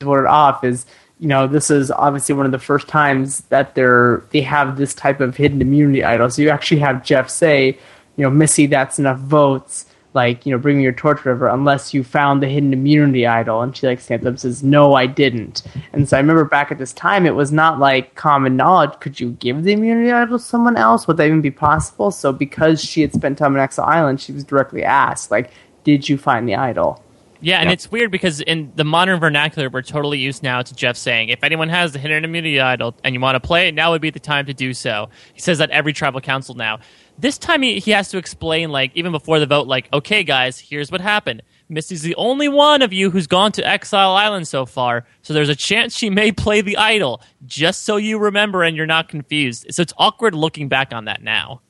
voted 0.00 0.26
off 0.26 0.64
is, 0.64 0.86
you 1.18 1.28
know, 1.28 1.46
this 1.46 1.70
is 1.70 1.90
obviously 1.90 2.34
one 2.34 2.46
of 2.46 2.52
the 2.52 2.58
first 2.58 2.88
times 2.88 3.40
that 3.42 3.74
they're 3.74 4.24
they 4.30 4.40
have 4.42 4.76
this 4.76 4.94
type 4.94 5.20
of 5.20 5.36
hidden 5.36 5.60
immunity 5.62 6.02
idol. 6.02 6.28
So 6.30 6.42
you 6.42 6.50
actually 6.50 6.80
have 6.80 7.04
Jeff 7.04 7.30
say, 7.30 7.78
you 8.16 8.24
know, 8.24 8.30
Missy, 8.30 8.66
that's 8.66 8.98
enough 8.98 9.18
votes. 9.18 9.86
Like, 10.12 10.46
you 10.46 10.52
know, 10.52 10.58
bring 10.58 10.76
me 10.76 10.84
your 10.84 10.92
torch 10.92 11.24
river 11.24 11.48
unless 11.48 11.92
you 11.92 12.04
found 12.04 12.40
the 12.40 12.46
hidden 12.46 12.72
immunity 12.72 13.26
idol. 13.26 13.62
And 13.62 13.76
she 13.76 13.88
like 13.88 14.00
stands 14.00 14.24
up 14.24 14.30
and 14.30 14.40
says, 14.40 14.62
No, 14.62 14.94
I 14.94 15.06
didn't. 15.06 15.62
And 15.92 16.08
so 16.08 16.16
I 16.16 16.20
remember 16.20 16.44
back 16.44 16.70
at 16.70 16.78
this 16.78 16.92
time, 16.92 17.26
it 17.26 17.34
was 17.34 17.50
not 17.50 17.80
like 17.80 18.14
common 18.14 18.56
knowledge. 18.56 18.92
Could 19.00 19.18
you 19.18 19.32
give 19.32 19.64
the 19.64 19.72
immunity 19.72 20.12
idol 20.12 20.38
to 20.38 20.44
someone 20.44 20.76
else? 20.76 21.08
Would 21.08 21.16
that 21.16 21.26
even 21.26 21.40
be 21.40 21.50
possible? 21.50 22.12
So 22.12 22.32
because 22.32 22.82
she 22.82 23.00
had 23.00 23.12
spent 23.12 23.38
time 23.38 23.54
on 23.54 23.60
Exile 23.60 23.86
Island, 23.86 24.20
she 24.20 24.32
was 24.32 24.44
directly 24.44 24.84
asked, 24.84 25.32
like, 25.32 25.50
did 25.82 26.08
you 26.08 26.16
find 26.16 26.48
the 26.48 26.54
idol? 26.54 27.02
Yeah, 27.44 27.58
and 27.60 27.70
it's 27.70 27.90
weird 27.92 28.10
because 28.10 28.40
in 28.40 28.72
the 28.74 28.84
modern 28.84 29.20
vernacular, 29.20 29.68
we're 29.68 29.82
totally 29.82 30.18
used 30.18 30.42
now 30.42 30.62
to 30.62 30.74
Jeff 30.74 30.96
saying, 30.96 31.28
if 31.28 31.44
anyone 31.44 31.68
has 31.68 31.92
the 31.92 31.98
hidden 31.98 32.24
immunity 32.24 32.58
idol 32.58 32.96
and 33.04 33.14
you 33.14 33.20
want 33.20 33.34
to 33.34 33.40
play 33.46 33.68
it, 33.68 33.74
now 33.74 33.90
would 33.90 34.00
be 34.00 34.08
the 34.08 34.18
time 34.18 34.46
to 34.46 34.54
do 34.54 34.72
so. 34.72 35.10
He 35.34 35.42
says 35.42 35.58
that 35.58 35.68
every 35.68 35.92
tribal 35.92 36.22
council 36.22 36.54
now. 36.54 36.78
This 37.18 37.36
time 37.36 37.60
he, 37.60 37.80
he 37.80 37.90
has 37.90 38.08
to 38.08 38.16
explain, 38.16 38.70
like, 38.70 38.92
even 38.94 39.12
before 39.12 39.40
the 39.40 39.46
vote, 39.46 39.66
like, 39.66 39.92
okay, 39.92 40.24
guys, 40.24 40.58
here's 40.58 40.90
what 40.90 41.02
happened. 41.02 41.42
Misty's 41.68 42.00
the 42.00 42.14
only 42.16 42.48
one 42.48 42.80
of 42.80 42.94
you 42.94 43.10
who's 43.10 43.26
gone 43.26 43.52
to 43.52 43.66
Exile 43.66 44.12
Island 44.12 44.48
so 44.48 44.64
far, 44.64 45.06
so 45.20 45.34
there's 45.34 45.50
a 45.50 45.54
chance 45.54 45.94
she 45.94 46.08
may 46.08 46.32
play 46.32 46.62
the 46.62 46.78
idol, 46.78 47.20
just 47.44 47.82
so 47.82 47.96
you 47.96 48.18
remember 48.18 48.62
and 48.62 48.74
you're 48.74 48.86
not 48.86 49.08
confused. 49.08 49.66
So 49.70 49.82
it's 49.82 49.92
awkward 49.98 50.34
looking 50.34 50.68
back 50.68 50.94
on 50.94 51.04
that 51.04 51.22
now. 51.22 51.60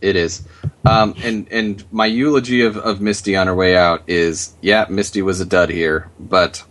Yeah, 0.00 0.10
it 0.10 0.16
is. 0.16 0.46
Um, 0.84 1.14
and 1.22 1.48
and 1.50 1.84
my 1.92 2.06
eulogy 2.06 2.62
of, 2.62 2.76
of 2.76 3.00
Misty 3.00 3.36
on 3.36 3.46
her 3.46 3.54
way 3.54 3.76
out 3.76 4.02
is 4.06 4.54
yeah, 4.60 4.86
Misty 4.88 5.22
was 5.22 5.40
a 5.40 5.46
dud 5.46 5.70
here, 5.70 6.10
but 6.18 6.64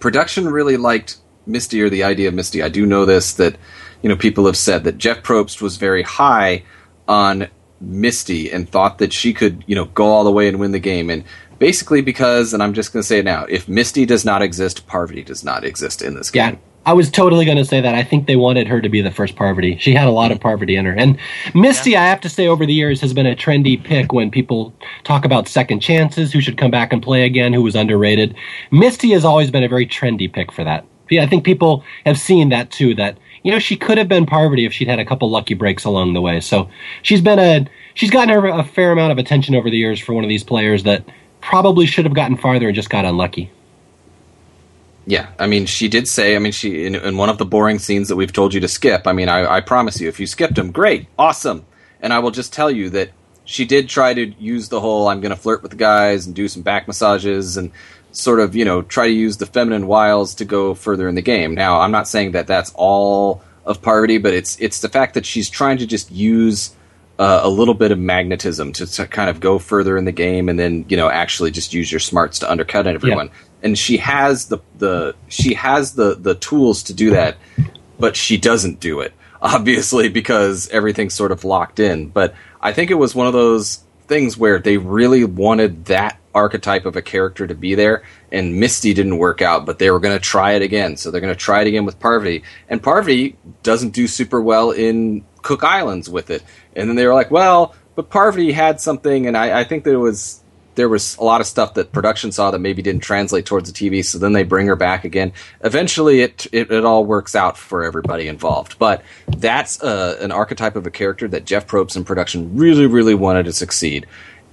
production 0.00 0.48
really 0.48 0.76
liked 0.76 1.18
Misty 1.46 1.80
or 1.82 1.90
the 1.90 2.04
idea 2.04 2.28
of 2.28 2.34
Misty. 2.34 2.62
I 2.62 2.68
do 2.68 2.86
know 2.86 3.04
this 3.04 3.34
that 3.34 3.56
you 4.02 4.08
know 4.08 4.16
people 4.16 4.46
have 4.46 4.56
said 4.56 4.84
that 4.84 4.98
Jeff 4.98 5.22
Probst 5.22 5.62
was 5.62 5.76
very 5.76 6.02
high 6.02 6.64
on 7.08 7.48
Misty 7.80 8.50
and 8.52 8.68
thought 8.68 8.98
that 8.98 9.12
she 9.12 9.32
could 9.32 9.64
you 9.66 9.74
know 9.74 9.86
go 9.86 10.06
all 10.06 10.24
the 10.24 10.32
way 10.32 10.48
and 10.48 10.60
win 10.60 10.72
the 10.72 10.78
game 10.78 11.10
and 11.10 11.24
basically 11.58 12.00
because 12.02 12.52
and 12.52 12.62
I'm 12.62 12.74
just 12.74 12.92
going 12.92 13.02
to 13.02 13.06
say 13.06 13.18
it 13.20 13.24
now 13.24 13.44
if 13.48 13.68
Misty 13.68 14.06
does 14.06 14.24
not 14.24 14.42
exist 14.42 14.86
Parvati 14.86 15.22
does 15.24 15.44
not 15.44 15.64
exist 15.64 16.02
in 16.02 16.14
this 16.14 16.30
Yeah, 16.34 16.52
game. 16.52 16.60
I 16.84 16.94
was 16.94 17.10
totally 17.10 17.44
going 17.44 17.58
to 17.58 17.64
say 17.64 17.80
that. 17.80 17.94
I 17.94 18.02
think 18.02 18.26
they 18.26 18.34
wanted 18.34 18.66
her 18.66 18.80
to 18.80 18.88
be 18.88 19.00
the 19.00 19.10
first 19.12 19.36
Parvati. 19.36 19.76
She 19.78 19.94
had 19.94 20.08
a 20.08 20.10
lot 20.10 20.32
of 20.32 20.40
Parvati 20.40 20.74
in 20.74 20.84
her. 20.84 20.92
And 20.92 21.16
Misty, 21.54 21.96
I 21.96 22.06
have 22.06 22.20
to 22.22 22.28
say, 22.28 22.48
over 22.48 22.66
the 22.66 22.74
years 22.74 23.00
has 23.02 23.14
been 23.14 23.26
a 23.26 23.36
trendy 23.36 23.82
pick 23.82 24.12
when 24.12 24.32
people 24.32 24.74
talk 25.04 25.24
about 25.24 25.46
second 25.46 25.80
chances, 25.80 26.32
who 26.32 26.40
should 26.40 26.58
come 26.58 26.72
back 26.72 26.92
and 26.92 27.00
play 27.00 27.24
again, 27.24 27.52
who 27.52 27.62
was 27.62 27.76
underrated. 27.76 28.34
Misty 28.72 29.10
has 29.10 29.24
always 29.24 29.50
been 29.50 29.62
a 29.62 29.68
very 29.68 29.86
trendy 29.86 30.32
pick 30.32 30.50
for 30.50 30.64
that. 30.64 30.84
Yeah, 31.08 31.22
I 31.22 31.26
think 31.26 31.44
people 31.44 31.84
have 32.04 32.18
seen 32.18 32.48
that 32.48 32.70
too, 32.70 32.94
that, 32.96 33.18
you 33.44 33.52
know, 33.52 33.58
she 33.58 33.76
could 33.76 33.98
have 33.98 34.08
been 34.08 34.26
Parvati 34.26 34.64
if 34.64 34.72
she'd 34.72 34.88
had 34.88 34.98
a 34.98 35.04
couple 35.04 35.30
lucky 35.30 35.54
breaks 35.54 35.84
along 35.84 36.14
the 36.14 36.20
way. 36.20 36.40
So 36.40 36.68
she's 37.02 37.20
been 37.20 37.38
a, 37.38 37.66
she's 37.94 38.10
gotten 38.10 38.30
her 38.30 38.46
a 38.46 38.64
fair 38.64 38.90
amount 38.90 39.12
of 39.12 39.18
attention 39.18 39.54
over 39.54 39.70
the 39.70 39.76
years 39.76 40.00
for 40.00 40.14
one 40.14 40.24
of 40.24 40.28
these 40.28 40.42
players 40.42 40.82
that 40.82 41.04
probably 41.40 41.86
should 41.86 42.06
have 42.06 42.14
gotten 42.14 42.36
farther 42.36 42.68
and 42.68 42.74
just 42.74 42.90
got 42.90 43.04
unlucky. 43.04 43.52
Yeah, 45.06 45.28
I 45.38 45.46
mean, 45.46 45.66
she 45.66 45.88
did 45.88 46.06
say. 46.06 46.36
I 46.36 46.38
mean, 46.38 46.52
she 46.52 46.86
in, 46.86 46.94
in 46.94 47.16
one 47.16 47.28
of 47.28 47.38
the 47.38 47.44
boring 47.44 47.78
scenes 47.78 48.08
that 48.08 48.16
we've 48.16 48.32
told 48.32 48.54
you 48.54 48.60
to 48.60 48.68
skip. 48.68 49.06
I 49.06 49.12
mean, 49.12 49.28
I, 49.28 49.56
I 49.56 49.60
promise 49.60 50.00
you, 50.00 50.08
if 50.08 50.20
you 50.20 50.26
skipped 50.26 50.54
them, 50.54 50.70
great, 50.70 51.08
awesome. 51.18 51.64
And 52.00 52.12
I 52.12 52.20
will 52.20 52.30
just 52.30 52.52
tell 52.52 52.70
you 52.70 52.90
that 52.90 53.10
she 53.44 53.64
did 53.64 53.88
try 53.88 54.14
to 54.14 54.26
use 54.38 54.68
the 54.68 54.80
whole 54.80 55.08
"I'm 55.08 55.20
going 55.20 55.34
to 55.34 55.40
flirt 55.40 55.62
with 55.62 55.72
the 55.72 55.76
guys" 55.76 56.26
and 56.26 56.34
do 56.34 56.46
some 56.46 56.62
back 56.62 56.86
massages 56.86 57.56
and 57.56 57.72
sort 58.12 58.40
of 58.40 58.54
you 58.54 58.64
know 58.64 58.82
try 58.82 59.06
to 59.06 59.12
use 59.12 59.38
the 59.38 59.46
feminine 59.46 59.86
wiles 59.86 60.34
to 60.36 60.44
go 60.44 60.74
further 60.74 61.08
in 61.08 61.14
the 61.14 61.22
game. 61.22 61.54
Now, 61.54 61.80
I'm 61.80 61.92
not 61.92 62.06
saying 62.06 62.32
that 62.32 62.46
that's 62.46 62.72
all 62.74 63.42
of 63.64 63.82
Parvati, 63.82 64.18
but 64.18 64.34
it's 64.34 64.56
it's 64.60 64.80
the 64.80 64.88
fact 64.88 65.14
that 65.14 65.26
she's 65.26 65.50
trying 65.50 65.78
to 65.78 65.86
just 65.86 66.10
use 66.10 66.74
uh, 67.18 67.40
a 67.42 67.48
little 67.48 67.74
bit 67.74 67.92
of 67.92 67.98
magnetism 67.98 68.72
to, 68.72 68.86
to 68.86 69.06
kind 69.06 69.30
of 69.30 69.40
go 69.40 69.58
further 69.58 69.96
in 69.96 70.04
the 70.04 70.12
game, 70.12 70.48
and 70.48 70.58
then 70.58 70.84
you 70.88 70.96
know 70.96 71.08
actually 71.08 71.50
just 71.50 71.72
use 71.72 71.90
your 71.90 72.00
smarts 72.00 72.38
to 72.40 72.50
undercut 72.50 72.86
everyone. 72.86 73.30
And 73.62 73.78
she 73.78 73.98
has 73.98 74.46
the 74.46 74.58
the 74.78 75.14
she 75.28 75.54
has 75.54 75.94
the 75.94 76.14
the 76.14 76.34
tools 76.34 76.82
to 76.84 76.94
do 76.94 77.10
that, 77.10 77.36
but 77.98 78.16
she 78.16 78.36
doesn't 78.36 78.80
do 78.80 79.00
it 79.00 79.12
obviously 79.42 80.08
because 80.08 80.68
everything's 80.68 81.14
sort 81.14 81.32
of 81.32 81.44
locked 81.44 81.80
in. 81.80 82.08
But 82.08 82.34
I 82.60 82.72
think 82.72 82.90
it 82.90 82.94
was 82.94 83.14
one 83.14 83.26
of 83.26 83.32
those 83.32 83.82
things 84.06 84.38
where 84.38 84.58
they 84.58 84.76
really 84.76 85.24
wanted 85.24 85.86
that 85.86 86.18
archetype 86.34 86.86
of 86.86 86.96
a 86.96 87.02
character 87.02 87.46
to 87.46 87.54
be 87.54 87.74
there, 87.74 88.04
and 88.30 88.58
Misty 88.58 88.94
didn't 88.94 89.18
work 89.18 89.42
out, 89.42 89.66
but 89.66 89.78
they 89.78 89.90
were 89.90 89.98
going 89.98 90.16
to 90.16 90.22
try 90.22 90.52
it 90.52 90.62
again. 90.62 90.96
So 90.96 91.10
they're 91.10 91.20
going 91.20 91.34
to 91.34 91.38
try 91.38 91.62
it 91.62 91.66
again 91.66 91.84
with 91.84 91.98
Parvati, 91.98 92.44
and 92.68 92.82
Parvati 92.82 93.36
doesn't 93.62 93.90
do 93.90 94.06
super 94.06 94.40
well 94.40 94.70
in 94.70 95.24
Cook 95.42 95.64
Islands 95.64 96.08
with 96.08 96.30
it. 96.30 96.42
And 96.76 96.88
then 96.88 96.96
they 96.96 97.06
were 97.06 97.14
like, 97.14 97.30
well, 97.30 97.74
but 97.96 98.10
Parvati 98.10 98.52
had 98.52 98.80
something, 98.80 99.26
and 99.26 99.36
I, 99.36 99.60
I 99.60 99.64
think 99.64 99.84
that 99.84 99.92
it 99.92 99.98
was 99.98 100.41
there 100.74 100.88
was 100.88 101.16
a 101.18 101.24
lot 101.24 101.40
of 101.40 101.46
stuff 101.46 101.74
that 101.74 101.92
production 101.92 102.32
saw 102.32 102.50
that 102.50 102.58
maybe 102.58 102.82
didn't 102.82 103.02
translate 103.02 103.46
towards 103.46 103.70
the 103.70 103.90
TV, 103.90 104.04
so 104.04 104.18
then 104.18 104.32
they 104.32 104.42
bring 104.42 104.66
her 104.66 104.76
back 104.76 105.04
again. 105.04 105.32
Eventually, 105.62 106.20
it 106.20 106.46
it, 106.52 106.70
it 106.70 106.84
all 106.84 107.04
works 107.04 107.34
out 107.34 107.56
for 107.58 107.84
everybody 107.84 108.28
involved. 108.28 108.78
But 108.78 109.02
that's 109.28 109.82
uh, 109.82 110.18
an 110.20 110.32
archetype 110.32 110.76
of 110.76 110.86
a 110.86 110.90
character 110.90 111.28
that 111.28 111.44
Jeff 111.44 111.66
Probst 111.66 111.96
in 111.96 112.04
production 112.04 112.56
really, 112.56 112.86
really 112.86 113.14
wanted 113.14 113.44
to 113.44 113.52
succeed, 113.52 114.06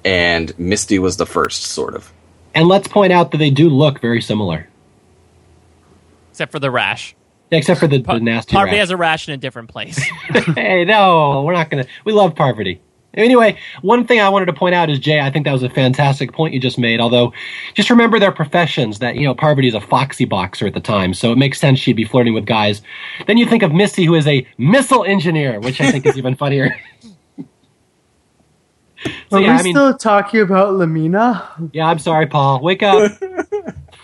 and 0.04 0.58
Misty 0.60 1.00
was 1.00 1.18
the 1.18 1.26
first, 1.26 1.64
sort 1.64 1.96
of. 1.96 2.12
And 2.54 2.68
let's 2.68 2.88
point 2.88 3.14
out 3.14 3.32
that 3.32 3.38
they 3.38 3.52
do 3.52 3.70
look 3.70 4.02
very 4.02 4.22
similar, 4.22 4.68
except 6.32 6.52
for 6.52 6.60
the 6.60 6.72
rash. 6.72 7.16
Yeah, 7.52 7.58
except 7.58 7.80
for 7.80 7.88
the, 7.88 8.00
the 8.00 8.20
nasty. 8.20 8.54
Parvati 8.54 8.76
rat. 8.76 8.80
has 8.80 8.90
a 8.92 8.98
rash 8.98 9.28
in 9.28 9.34
a 9.34 9.38
different 9.38 9.70
place. 9.70 9.98
hey, 10.56 10.86
no, 10.86 11.44
we're 11.44 11.54
not 11.54 11.70
gonna. 11.70 11.86
We 12.06 12.14
love 12.14 12.36
Parvati. 12.36 12.82
Anyway, 13.16 13.58
one 13.82 14.06
thing 14.06 14.20
I 14.20 14.30
wanted 14.30 14.46
to 14.46 14.54
point 14.54 14.76
out 14.76 14.90
is 14.90 15.00
Jay. 15.00 15.20
I 15.20 15.32
think 15.32 15.46
that 15.46 15.52
was 15.52 15.64
a 15.64 15.70
fantastic 15.70 16.32
point 16.32 16.54
you 16.54 16.60
just 16.60 16.78
made. 16.78 17.00
Although, 17.00 17.34
just 17.74 17.90
remember 17.90 18.20
their 18.20 18.32
professions. 18.32 19.00
That 19.00 19.16
you 19.16 19.24
know, 19.26 19.34
Parvati 19.34 19.68
is 19.68 19.74
a 19.74 19.82
foxy 19.82 20.26
boxer 20.26 20.68
at 20.68 20.74
the 20.76 20.80
time, 20.80 21.14
so 21.16 21.32
it 21.32 21.38
makes 21.38 21.60
sense 21.60 21.80
she'd 21.80 21.96
be 21.96 22.06
flirting 22.06 22.34
with 22.36 22.46
guys. 22.46 22.82
Then 23.26 23.38
you 23.38 23.48
think 23.48 23.64
of 23.64 23.72
Missy, 23.74 24.06
who 24.06 24.14
is 24.14 24.28
a 24.28 24.46
missile 24.60 25.04
engineer, 25.06 25.60
which 25.60 25.82
I 25.82 25.92
think 25.92 26.06
is 26.06 26.18
even 26.18 26.36
funnier. 26.36 26.76
so 29.30 29.38
Are 29.38 29.40
yeah, 29.42 29.54
we 29.54 29.60
I 29.60 29.64
mean, 29.64 29.74
still 29.74 29.98
talking 29.98 30.42
about 30.42 30.74
La 30.76 30.86
Mina? 30.86 31.50
yeah. 31.74 31.88
I'm 31.88 32.00
sorry, 32.00 32.28
Paul. 32.28 32.62
Wake 32.62 32.84
up. 32.84 33.12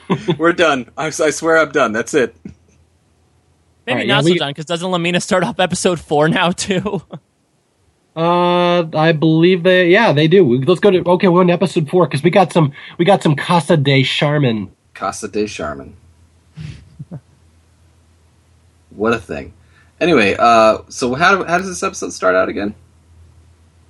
We're 0.38 0.54
done. 0.54 0.90
I, 0.98 1.08
I 1.08 1.12
swear 1.12 1.58
I'm 1.58 1.72
done. 1.72 1.92
That's 1.92 2.14
it. 2.14 2.36
Maybe 2.44 2.54
All 3.88 3.96
right, 3.98 4.08
not 4.08 4.16
yeah, 4.16 4.22
so 4.22 4.26
we- 4.32 4.40
done 4.40 4.50
because 4.50 4.66
doesn't 4.66 4.90
La 4.90 4.98
Mina 4.98 5.20
start 5.22 5.44
off 5.44 5.60
episode 5.60 6.00
four 6.00 6.28
now 6.28 6.52
too? 6.52 7.02
Uh, 8.16 8.88
I 8.98 9.12
believe 9.12 9.64
they. 9.64 9.90
Yeah, 9.90 10.14
they 10.14 10.28
do. 10.28 10.62
Let's 10.64 10.80
go 10.80 10.90
to. 10.90 11.04
Okay, 11.06 11.28
we're 11.28 11.42
on 11.42 11.50
episode 11.50 11.90
four 11.90 12.08
because 12.08 12.24
we 12.24 12.30
got 12.30 12.54
some. 12.54 12.72
We 12.98 13.04
got 13.04 13.22
some 13.22 13.36
Casa 13.36 13.76
de 13.76 14.04
Charmin. 14.04 14.72
Casa 14.94 15.28
de 15.28 15.48
Charmin. 15.48 15.96
what 18.92 19.14
a 19.14 19.20
thing. 19.20 19.54
Anyway, 20.00 20.36
uh, 20.38 20.80
so 20.90 21.14
how, 21.14 21.44
how 21.44 21.58
does 21.58 21.68
this 21.68 21.84
episode 21.84 22.12
start 22.12 22.36
out 22.36 22.50
again? 22.50 22.76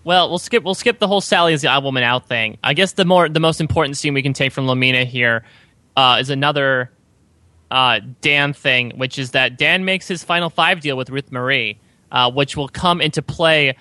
Well, 0.04 0.30
we'll 0.30 0.40
skip 0.40 0.64
we'll 0.64 0.76
skip 0.76 1.00
the 1.00 1.08
whole 1.08 1.22
Sally 1.22 1.54
is 1.54 1.62
the 1.62 1.68
odd 1.68 1.84
woman 1.84 2.04
out 2.04 2.28
thing. 2.28 2.58
I 2.64 2.74
guess 2.76 2.94
the 2.94 3.06
more 3.06 3.28
the 3.28 3.40
most 3.40 3.60
important 3.60 3.98
scene 3.98 4.14
we 4.14 4.22
can 4.22 4.34
take 4.34 4.52
from 4.52 4.68
La 4.68 4.76
Mina 4.76 5.04
here 5.04 5.44
uh, 5.98 6.18
is 6.20 6.30
another 6.30 6.92
uh, 7.72 8.02
Dan 8.22 8.54
thing, 8.54 8.92
which 8.98 9.18
is 9.18 9.32
that 9.32 9.58
Dan 9.58 9.84
makes 9.84 10.08
his 10.08 10.24
final 10.24 10.52
five 10.52 10.82
deal 10.82 10.96
with 10.96 11.10
Ruth 11.10 11.32
Marie, 11.32 11.80
uh, 12.12 12.30
which 12.32 12.56
will 12.56 12.68
come 12.68 13.02
into 13.02 13.24
play 13.24 13.76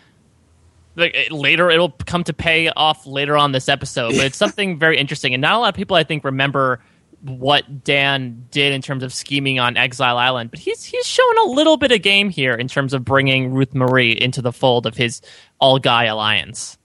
like, 0.96 1.16
later. 1.30 1.70
It'll 1.70 1.90
come 1.90 2.24
to 2.24 2.32
pay 2.32 2.68
off 2.70 3.06
later 3.06 3.36
on 3.36 3.52
this 3.52 3.68
episode, 3.68 4.12
but 4.12 4.24
it's 4.24 4.36
something 4.44 4.78
very 4.78 4.98
interesting, 4.98 5.34
and 5.34 5.40
not 5.40 5.54
a 5.54 5.58
lot 5.58 5.68
of 5.68 5.74
people 5.74 5.96
I 5.96 6.04
think 6.04 6.24
remember 6.24 6.80
what 7.24 7.84
Dan 7.84 8.46
did 8.50 8.74
in 8.74 8.82
terms 8.82 9.02
of 9.02 9.12
scheming 9.12 9.58
on 9.58 9.76
Exile 9.76 10.18
Island, 10.18 10.50
but 10.50 10.60
he's 10.60 10.84
he's 10.84 11.06
shown 11.06 11.38
a 11.46 11.48
little 11.50 11.76
bit 11.76 11.90
of 11.90 12.02
game 12.02 12.28
here 12.28 12.54
in 12.54 12.68
terms 12.68 12.92
of 12.92 13.04
bringing 13.04 13.52
Ruth 13.52 13.74
Marie 13.74 14.12
into 14.12 14.42
the 14.42 14.52
fold 14.52 14.86
of 14.86 14.96
his 14.96 15.22
all 15.58 15.78
guy 15.78 16.04
alliance. 16.04 16.76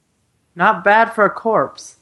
Not 0.55 0.83
bad 0.83 1.13
for 1.13 1.25
a 1.25 1.29
corpse. 1.29 1.97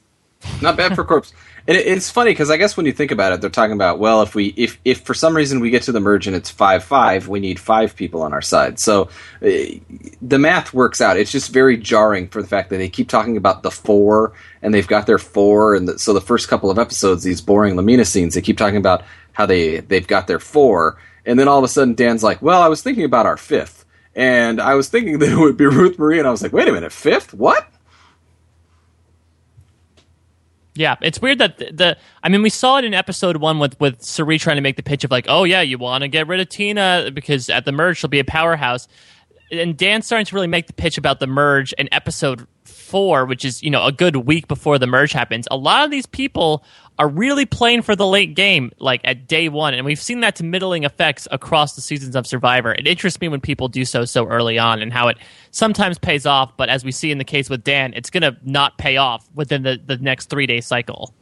Not 0.61 0.77
bad 0.77 0.95
for 0.95 1.01
a 1.01 1.05
corpse. 1.05 1.33
And 1.67 1.75
it, 1.75 1.85
it's 1.85 2.09
funny 2.09 2.31
because 2.31 2.49
I 2.49 2.57
guess 2.57 2.77
when 2.77 2.85
you 2.85 2.93
think 2.93 3.11
about 3.11 3.33
it, 3.33 3.41
they're 3.41 3.49
talking 3.49 3.73
about 3.73 3.99
well, 3.99 4.21
if 4.21 4.33
we 4.33 4.53
if 4.55 4.79
if 4.85 5.01
for 5.01 5.13
some 5.13 5.35
reason 5.35 5.59
we 5.59 5.69
get 5.69 5.83
to 5.83 5.91
the 5.91 5.99
merge 5.99 6.27
and 6.27 6.35
it's 6.35 6.49
five 6.49 6.83
five, 6.83 7.27
we 7.27 7.39
need 7.39 7.59
five 7.59 7.95
people 7.95 8.21
on 8.21 8.33
our 8.33 8.41
side. 8.41 8.79
So 8.79 9.09
uh, 9.41 9.49
the 10.21 10.39
math 10.39 10.73
works 10.73 11.01
out. 11.01 11.17
It's 11.17 11.31
just 11.31 11.51
very 11.51 11.77
jarring 11.77 12.29
for 12.29 12.41
the 12.41 12.47
fact 12.47 12.69
that 12.69 12.77
they 12.77 12.89
keep 12.89 13.09
talking 13.09 13.37
about 13.37 13.63
the 13.63 13.71
four 13.71 14.33
and 14.61 14.73
they've 14.73 14.87
got 14.87 15.05
their 15.07 15.19
four, 15.19 15.75
and 15.75 15.87
the, 15.87 15.99
so 15.99 16.13
the 16.13 16.21
first 16.21 16.47
couple 16.47 16.71
of 16.71 16.79
episodes, 16.79 17.23
these 17.23 17.41
boring 17.41 17.75
La 17.75 17.81
Mina 17.81 18.05
scenes, 18.05 18.33
they 18.33 18.41
keep 18.41 18.57
talking 18.57 18.77
about 18.77 19.03
how 19.33 19.45
they 19.45 19.81
they've 19.81 20.07
got 20.07 20.27
their 20.27 20.39
four, 20.39 20.97
and 21.25 21.37
then 21.37 21.47
all 21.47 21.57
of 21.57 21.63
a 21.63 21.67
sudden 21.67 21.93
Dan's 21.93 22.23
like, 22.23 22.41
well, 22.41 22.61
I 22.61 22.69
was 22.69 22.81
thinking 22.81 23.03
about 23.03 23.25
our 23.25 23.37
fifth. 23.37 23.83
And 24.15 24.59
I 24.59 24.73
was 24.73 24.89
thinking 24.89 25.19
that 25.19 25.29
it 25.29 25.37
would 25.37 25.57
be 25.57 25.65
Ruth 25.65 25.99
Marie, 25.99 26.17
and 26.19 26.27
I 26.27 26.31
was 26.31 26.41
like, 26.41 26.53
wait 26.53 26.67
a 26.67 26.71
minute, 26.71 26.91
fifth? 26.91 27.33
What? 27.33 27.67
Yeah, 30.77 30.95
it's 31.01 31.19
weird 31.19 31.39
that 31.39 31.57
the, 31.57 31.71
the 31.71 31.97
I 32.21 32.29
mean 32.29 32.43
we 32.43 32.49
saw 32.49 32.77
it 32.77 32.85
in 32.85 32.93
episode 32.93 33.37
one 33.37 33.57
with 33.57 33.79
with 33.79 34.01
Cirie 34.03 34.37
trying 34.37 34.57
to 34.57 34.61
make 34.61 34.75
the 34.75 34.83
pitch 34.83 35.03
of 35.03 35.09
like, 35.09 35.25
oh 35.27 35.43
yeah, 35.43 35.61
you 35.61 35.79
want 35.79 36.03
to 36.03 36.07
get 36.07 36.27
rid 36.27 36.39
of 36.39 36.49
Tina 36.49 37.09
because 37.13 37.49
at 37.49 37.65
the 37.65 37.71
merge 37.71 37.97
she'll 37.97 38.09
be 38.09 38.19
a 38.19 38.23
powerhouse, 38.23 38.87
and 39.51 39.75
Dan's 39.75 40.05
starting 40.05 40.25
to 40.25 40.35
really 40.35 40.47
make 40.47 40.67
the 40.67 40.73
pitch 40.73 40.97
about 40.99 41.19
the 41.19 41.25
merge 41.25 41.73
in 41.73 41.89
episode 41.91 42.47
four, 42.63 43.25
which 43.25 43.43
is 43.43 43.63
you 43.63 43.71
know 43.71 43.85
a 43.85 43.91
good 43.91 44.17
week 44.17 44.47
before 44.47 44.77
the 44.77 44.87
merge 44.87 45.13
happens. 45.13 45.47
A 45.49 45.57
lot 45.57 45.83
of 45.83 45.89
these 45.89 46.05
people 46.05 46.63
are 46.99 47.07
really 47.07 47.45
playing 47.45 47.83
for 47.83 47.95
the 47.95 48.07
late 48.07 48.33
game, 48.35 48.71
like 48.79 49.01
at 49.03 49.27
day 49.27 49.49
one, 49.49 49.73
and 49.75 49.85
we've 49.85 50.01
seen 50.01 50.21
that 50.21 50.35
to 50.37 50.43
middling 50.43 50.83
effects 50.83 51.27
across 51.31 51.75
the 51.75 51.81
seasons 51.81 52.15
of 52.15 52.25
Survivor. 52.25 52.73
It 52.73 52.87
interests 52.87 53.21
me 53.21 53.27
when 53.27 53.39
people 53.41 53.67
do 53.67 53.85
so 53.85 54.03
so 54.05 54.25
early 54.25 54.57
on, 54.57 54.81
and 54.81 54.91
how 54.91 55.07
it 55.07 55.17
sometimes 55.51 55.99
pays 55.99 56.25
off, 56.25 56.55
but 56.57 56.69
as 56.69 56.83
we 56.83 56.91
see 56.91 57.11
in 57.11 57.17
the 57.19 57.23
case 57.23 57.49
with 57.49 57.63
Dan, 57.63 57.93
it's 57.95 58.09
going 58.09 58.23
to 58.23 58.35
not 58.43 58.77
pay 58.77 58.97
off 58.97 59.27
within 59.35 59.63
the, 59.63 59.79
the 59.85 59.97
next 59.97 60.29
three 60.29 60.47
day 60.47 60.59
cycle. 60.61 61.13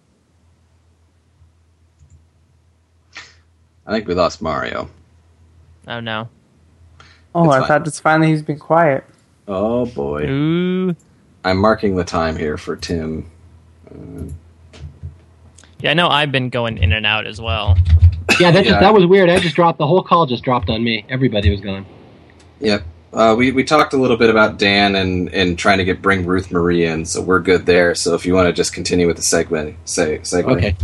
I 3.86 3.92
think 3.92 4.08
we 4.08 4.14
lost 4.16 4.42
Mario. 4.42 4.90
Oh 5.88 6.00
no. 6.00 6.30
Oh, 7.36 7.44
It's 7.44 7.54
I 7.54 7.60
fine. 7.60 7.68
thought 7.68 7.86
just 7.86 8.02
finally 8.02 8.30
he's 8.30 8.42
been 8.42 8.58
quiet. 8.60 9.04
Oh 9.48 9.86
boy. 9.86 10.24
Ooh. 10.28 10.96
I'm 11.44 11.58
marking 11.58 11.96
the 11.96 12.04
time 12.04 12.36
here 12.38 12.58
for 12.58 12.76
Tim. 12.76 13.30
Uh, 13.92 14.32
Yeah, 15.80 15.92
I 15.92 15.94
know 15.94 16.08
I've 16.08 16.32
been 16.32 16.50
going 16.50 16.78
in 16.78 16.94
and 16.94 17.06
out 17.06 17.28
as 17.28 17.40
well. 17.40 17.78
Yeah, 18.40 18.52
that 18.52 18.66
Yeah. 18.66 18.72
Just, 18.72 18.80
that 18.82 18.94
was 18.94 19.06
weird. 19.06 19.30
I 19.30 19.40
just 19.40 19.56
dropped 19.56 19.78
the 19.78 19.88
whole 19.88 20.04
call. 20.04 20.26
Just 20.26 20.44
dropped 20.44 20.70
on 20.70 20.84
me. 20.84 21.06
Everybody 21.10 21.50
was 21.50 21.62
gone. 21.62 21.86
Yep. 22.60 22.84
Uh, 23.14 23.34
we, 23.34 23.52
we 23.52 23.64
talked 23.64 23.94
a 23.94 23.98
little 23.98 24.18
bit 24.18 24.30
about 24.30 24.60
Dan 24.60 24.96
and, 24.96 25.34
and 25.34 25.58
trying 25.58 25.78
to 25.78 25.86
get 25.86 26.02
bring 26.02 26.26
Ruth 26.26 26.52
Marie 26.52 26.86
in, 26.86 27.06
so 27.06 27.22
we're 27.22 27.40
good 27.40 27.66
there. 27.66 27.96
So 27.96 28.14
if 28.14 28.26
you 28.26 28.34
want 28.34 28.48
to 28.48 28.54
just 28.54 28.74
continue 28.74 29.08
with 29.08 29.16
the 29.16 29.24
segment, 29.24 29.78
say 29.86 30.22
segment. 30.24 30.58
Okay. 30.58 30.76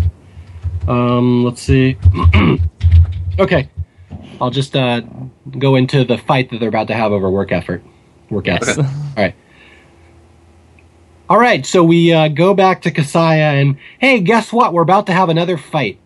Um, 0.87 1.43
let's 1.43 1.61
see. 1.61 1.97
okay, 3.39 3.69
I'll 4.39 4.49
just 4.49 4.77
uh, 4.77 5.01
go 5.59 5.75
into 5.75 6.05
the 6.05 6.17
fight 6.17 6.49
that 6.51 6.59
they're 6.59 6.69
about 6.69 6.87
to 6.87 6.93
have 6.93 7.11
over 7.11 7.29
work 7.29 7.51
effort. 7.51 7.83
Work 8.29 8.47
ethic. 8.47 8.77
Okay. 8.77 8.87
All 8.87 9.23
right. 9.23 9.35
All 11.31 11.39
right. 11.39 11.65
So 11.65 11.81
we 11.81 12.11
uh, 12.11 12.27
go 12.27 12.53
back 12.53 12.81
to 12.81 12.91
Casaya, 12.91 13.61
and 13.61 13.77
hey, 13.99 14.19
guess 14.19 14.51
what? 14.51 14.73
We're 14.73 14.81
about 14.81 15.05
to 15.05 15.13
have 15.13 15.29
another 15.29 15.55
fight. 15.57 15.97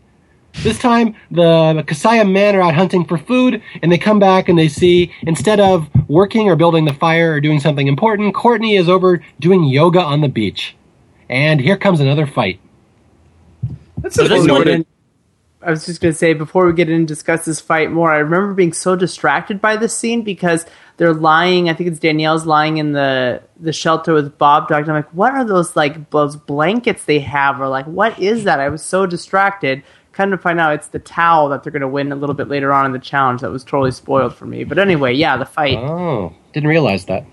This 0.61 0.77
time, 0.77 1.15
the 1.31 1.83
Casaya 1.87 2.31
men 2.31 2.55
are 2.55 2.61
out 2.61 2.75
hunting 2.75 3.05
for 3.05 3.17
food, 3.17 3.59
and 3.81 3.91
they 3.91 3.97
come 3.97 4.19
back 4.19 4.49
and 4.49 4.59
they 4.59 4.67
see 4.67 5.11
instead 5.23 5.59
of 5.59 5.89
working 6.07 6.47
or 6.47 6.55
building 6.55 6.85
the 6.85 6.93
fire 6.93 7.31
or 7.33 7.41
doing 7.41 7.59
something 7.59 7.87
important, 7.87 8.35
Courtney 8.35 8.75
is 8.75 8.87
over 8.87 9.19
doing 9.39 9.63
yoga 9.63 9.99
on 9.99 10.21
the 10.21 10.27
beach. 10.27 10.75
And 11.27 11.59
here 11.59 11.75
comes 11.75 11.99
another 11.99 12.27
fight. 12.27 12.59
That's 13.97 14.13
So 14.13 14.27
this 14.27 14.41
little 14.41 14.57
one- 14.57 14.63
bit- 14.63 14.87
I 15.65 15.71
was 15.71 15.85
just 15.85 15.99
going 15.99 16.13
to 16.13 16.17
say 16.17 16.33
before 16.33 16.67
we 16.67 16.73
get 16.73 16.89
in 16.89 16.95
and 16.95 17.07
discuss 17.07 17.43
this 17.43 17.59
fight 17.59 17.91
more, 17.91 18.11
I 18.11 18.17
remember 18.17 18.53
being 18.53 18.71
so 18.71 18.95
distracted 18.95 19.59
by 19.59 19.77
this 19.77 19.97
scene 19.97 20.21
because 20.21 20.65
they're 20.97 21.13
lying. 21.13 21.69
I 21.69 21.73
think 21.73 21.89
it's 21.89 21.99
Danielle's 21.99 22.45
lying 22.45 22.77
in 22.77 22.91
the 22.91 23.41
the 23.59 23.73
shelter 23.73 24.13
with 24.13 24.37
Bob 24.37 24.67
Dog. 24.67 24.87
I'm 24.87 24.95
like, 24.95 25.09
what 25.09 25.33
are 25.33 25.43
those 25.43 25.75
like 25.75 26.11
those 26.11 26.35
blankets 26.35 27.05
they 27.05 27.19
have, 27.19 27.59
or 27.59 27.67
like 27.67 27.85
what 27.87 28.19
is 28.19 28.43
that? 28.43 28.59
I 28.59 28.69
was 28.69 28.83
so 28.83 29.05
distracted. 29.07 29.83
Kind 30.11 30.33
of 30.33 30.41
find 30.41 30.59
out 30.59 30.75
it's 30.75 30.87
the 30.87 30.99
towel 30.99 31.49
that 31.49 31.63
they're 31.63 31.73
going 31.73 31.81
to 31.81 31.87
win 31.87 32.11
a 32.11 32.15
little 32.15 32.35
bit 32.35 32.47
later 32.47 32.71
on 32.71 32.85
in 32.85 32.91
the 32.91 32.99
challenge. 32.99 33.41
That 33.41 33.51
was 33.51 33.63
totally 33.63 33.91
spoiled 33.91 34.35
for 34.35 34.45
me. 34.45 34.63
But 34.63 34.77
anyway, 34.77 35.13
yeah, 35.13 35.35
the 35.35 35.45
fight. 35.45 35.77
Oh, 35.77 36.33
didn't 36.53 36.69
realize 36.69 37.05
that. 37.05 37.25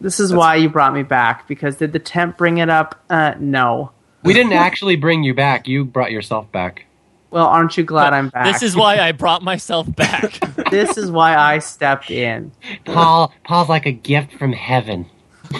This 0.00 0.20
is 0.20 0.32
why 0.32 0.56
you 0.56 0.68
brought 0.68 0.92
me 0.92 1.04
back 1.04 1.48
because 1.48 1.76
did 1.76 1.92
the 1.92 1.98
temp 2.00 2.36
bring 2.36 2.58
it 2.58 2.68
up? 2.68 3.02
Uh, 3.08 3.34
no. 3.38 3.92
We 4.24 4.34
didn't 4.34 4.52
actually 4.52 4.96
bring 4.96 5.22
you 5.24 5.34
back. 5.34 5.66
You 5.66 5.84
brought 5.84 6.12
yourself 6.12 6.50
back. 6.52 6.86
Well, 7.30 7.46
aren't 7.46 7.76
you 7.78 7.84
glad 7.84 8.12
I'm 8.12 8.28
back? 8.28 8.44
This 8.52 8.62
is 8.62 8.76
why 8.76 8.98
I 8.98 9.12
brought 9.12 9.42
myself 9.42 9.86
back. 9.96 10.38
this 10.70 10.98
is 10.98 11.10
why 11.10 11.34
I 11.34 11.58
stepped 11.60 12.10
in. 12.10 12.52
Paul, 12.84 13.32
Paul's 13.44 13.68
like 13.70 13.86
a 13.86 13.92
gift 13.92 14.34
from 14.34 14.52
heaven. 14.52 15.06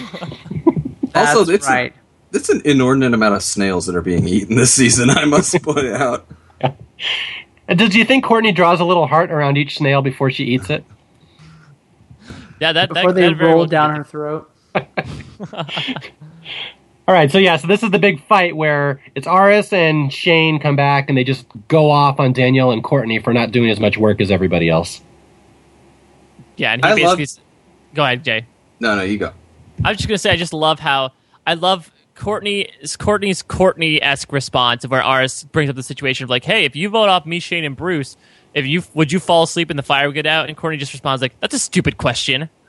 That's 1.11 1.35
Also, 1.35 1.51
it's- 1.51 1.67
right. 1.67 1.93
It's 2.35 2.49
an 2.49 2.63
inordinate 2.65 3.13
amount 3.13 3.35
of 3.35 3.43
snails 3.43 3.85
that 3.85 3.95
are 3.95 4.01
being 4.01 4.27
eaten 4.27 4.55
this 4.55 4.73
season. 4.73 5.11
I 5.11 5.25
must 5.25 5.53
point 5.63 5.85
out. 5.89 6.25
Uh, 6.63 6.71
and 7.67 7.77
Does 7.77 7.95
you 7.95 8.03
think 8.05 8.23
Courtney 8.23 8.51
draws 8.51 8.79
a 8.79 8.85
little 8.85 9.05
heart 9.05 9.29
around 9.31 9.55
each 9.55 9.77
snail 9.77 10.01
before 10.01 10.31
she 10.31 10.43
eats 10.45 10.71
it? 10.71 10.83
yeah, 12.59 12.73
that 12.73 12.89
Before 12.89 13.13
that, 13.13 13.21
they 13.21 13.27
that 13.33 13.39
roll 13.39 13.57
well 13.57 13.65
down 13.67 13.95
her 13.95 14.03
throat. 14.03 14.49
All 17.05 17.13
right, 17.13 17.29
so 17.29 17.37
yeah, 17.37 17.57
so 17.57 17.67
this 17.67 17.83
is 17.83 17.91
the 17.91 17.99
big 17.99 18.25
fight 18.27 18.55
where 18.55 19.01
it's 19.13 19.27
Aras 19.27 19.73
and 19.73 20.11
Shane 20.11 20.59
come 20.59 20.77
back 20.77 21.09
and 21.09 21.17
they 21.17 21.25
just 21.25 21.45
go 21.67 21.91
off 21.91 22.19
on 22.19 22.31
Danielle 22.31 22.71
and 22.71 22.81
Courtney 22.83 23.19
for 23.19 23.33
not 23.33 23.51
doing 23.51 23.69
as 23.69 23.79
much 23.79 23.97
work 23.97 24.21
as 24.21 24.31
everybody 24.31 24.69
else. 24.69 25.01
Yeah, 26.55 26.71
and 26.73 26.83
he 26.85 26.91
I 26.91 26.93
love- 27.05 27.17
basically. 27.17 27.43
Go 27.93 28.03
ahead, 28.03 28.23
Jay. 28.23 28.45
No, 28.79 28.95
no, 28.95 29.03
you 29.03 29.17
go. 29.17 29.33
I 29.83 29.89
was 29.89 29.97
just 29.97 30.07
gonna 30.07 30.17
say, 30.17 30.31
I 30.31 30.35
just 30.37 30.53
love 30.53 30.79
how 30.79 31.11
I 31.45 31.55
love 31.55 31.91
Courtney 32.15 32.69
Courtney's 32.99 33.41
Courtney 33.43 34.01
esque 34.01 34.31
response 34.31 34.83
of 34.83 34.91
where 34.91 35.03
Aras 35.03 35.43
brings 35.43 35.69
up 35.69 35.75
the 35.75 35.83
situation 35.83 36.23
of 36.23 36.29
like, 36.29 36.43
hey, 36.43 36.63
if 36.65 36.75
you 36.75 36.89
vote 36.89 37.09
off 37.09 37.25
me, 37.25 37.39
Shane, 37.39 37.63
and 37.65 37.75
Bruce, 37.75 38.15
if 38.53 38.65
you 38.65 38.81
would 38.93 39.11
you 39.11 39.19
fall 39.19 39.43
asleep 39.43 39.69
and 39.69 39.77
the 39.77 39.83
fire 39.83 40.07
would 40.07 40.15
get 40.15 40.25
out? 40.25 40.47
And 40.47 40.57
Courtney 40.57 40.77
just 40.77 40.93
responds 40.93 41.21
like, 41.21 41.39
that's 41.39 41.53
a 41.53 41.59
stupid 41.59 41.97
question. 41.97 42.49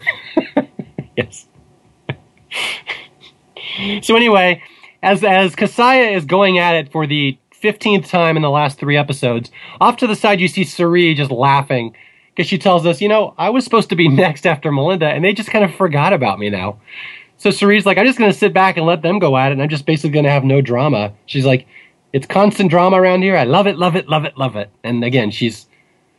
Yes. 1.16 1.46
so 4.02 4.16
anyway, 4.16 4.62
as 5.02 5.22
as 5.24 5.54
Casaya 5.54 6.14
is 6.14 6.24
going 6.24 6.58
at 6.58 6.74
it 6.74 6.92
for 6.92 7.06
the 7.06 7.38
fifteenth 7.52 8.08
time 8.08 8.36
in 8.36 8.42
the 8.42 8.50
last 8.50 8.78
three 8.78 8.96
episodes, 8.96 9.50
off 9.80 9.96
to 9.98 10.06
the 10.06 10.16
side 10.16 10.40
you 10.40 10.48
see 10.48 10.64
Cirie 10.64 11.14
just 11.14 11.30
laughing 11.30 11.94
because 12.34 12.48
she 12.48 12.58
tells 12.58 12.84
us, 12.84 13.00
you 13.00 13.08
know, 13.08 13.34
I 13.38 13.50
was 13.50 13.64
supposed 13.64 13.90
to 13.90 13.96
be 13.96 14.08
next 14.24 14.46
after 14.46 14.72
Melinda, 14.72 15.06
and 15.06 15.24
they 15.24 15.32
just 15.32 15.50
kind 15.50 15.64
of 15.64 15.74
forgot 15.74 16.12
about 16.12 16.38
me 16.38 16.50
now. 16.50 16.80
So 17.36 17.50
Cirie's 17.50 17.84
like, 17.84 17.98
I'm 17.98 18.06
just 18.06 18.18
going 18.18 18.30
to 18.30 18.36
sit 18.36 18.52
back 18.52 18.76
and 18.76 18.86
let 18.86 19.02
them 19.02 19.18
go 19.18 19.36
at 19.36 19.48
it, 19.48 19.52
and 19.52 19.62
I'm 19.62 19.68
just 19.68 19.86
basically 19.86 20.10
going 20.10 20.24
to 20.24 20.30
have 20.30 20.44
no 20.44 20.60
drama. 20.60 21.12
She's 21.26 21.44
like, 21.44 21.66
it's 22.12 22.26
constant 22.26 22.70
drama 22.70 23.00
around 23.00 23.22
here. 23.22 23.36
I 23.36 23.44
love 23.44 23.66
it, 23.66 23.76
love 23.76 23.96
it, 23.96 24.08
love 24.08 24.24
it, 24.24 24.38
love 24.38 24.56
it. 24.56 24.70
And 24.84 25.02
again, 25.04 25.30
she's 25.30 25.66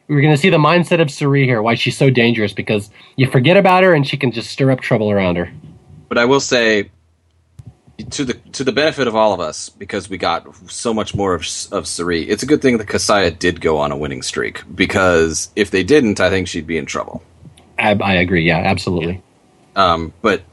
we're 0.07 0.21
going 0.21 0.33
to 0.33 0.37
see 0.39 0.49
the 0.49 0.57
mindset 0.57 1.01
of 1.01 1.09
Cirie 1.09 1.45
here, 1.45 1.61
why 1.61 1.75
she's 1.75 1.97
so 1.97 2.09
dangerous 2.09 2.53
because 2.53 2.91
you 3.15 3.29
forget 3.29 3.57
about 3.57 3.83
her 3.83 3.93
and 3.93 4.07
she 4.07 4.17
can 4.17 4.31
just 4.31 4.51
stir 4.51 4.69
up 4.69 4.81
trouble 4.81 5.09
around 5.09 5.37
her. 5.37 5.51
But 6.09 6.19
I 6.19 6.25
will 6.25 6.39
say, 6.39 6.91
to 8.11 8.25
the 8.25 8.33
to 8.53 8.63
the 8.63 8.71
benefit 8.71 9.07
of 9.07 9.15
all 9.15 9.33
of 9.33 9.39
us, 9.39 9.69
because 9.69 10.09
we 10.09 10.17
got 10.17 10.45
so 10.69 10.93
much 10.93 11.15
more 11.15 11.33
of 11.33 11.45
of 11.71 11.87
Cirie, 11.87 12.23
it's 12.23 12.43
a 12.43 12.45
good 12.45 12.61
thing 12.61 12.77
that 12.77 12.87
Casaya 12.87 13.37
did 13.37 13.61
go 13.61 13.77
on 13.77 13.91
a 13.91 13.97
winning 13.97 14.21
streak. 14.21 14.63
Because 14.73 15.49
if 15.55 15.71
they 15.71 15.83
didn't, 15.83 16.19
I 16.19 16.29
think 16.29 16.47
she'd 16.47 16.67
be 16.67 16.77
in 16.77 16.85
trouble. 16.85 17.23
I, 17.77 17.91
I 17.93 18.13
agree. 18.15 18.43
Yeah, 18.43 18.57
absolutely. 18.57 19.21
Um, 19.75 20.13
but 20.21 20.43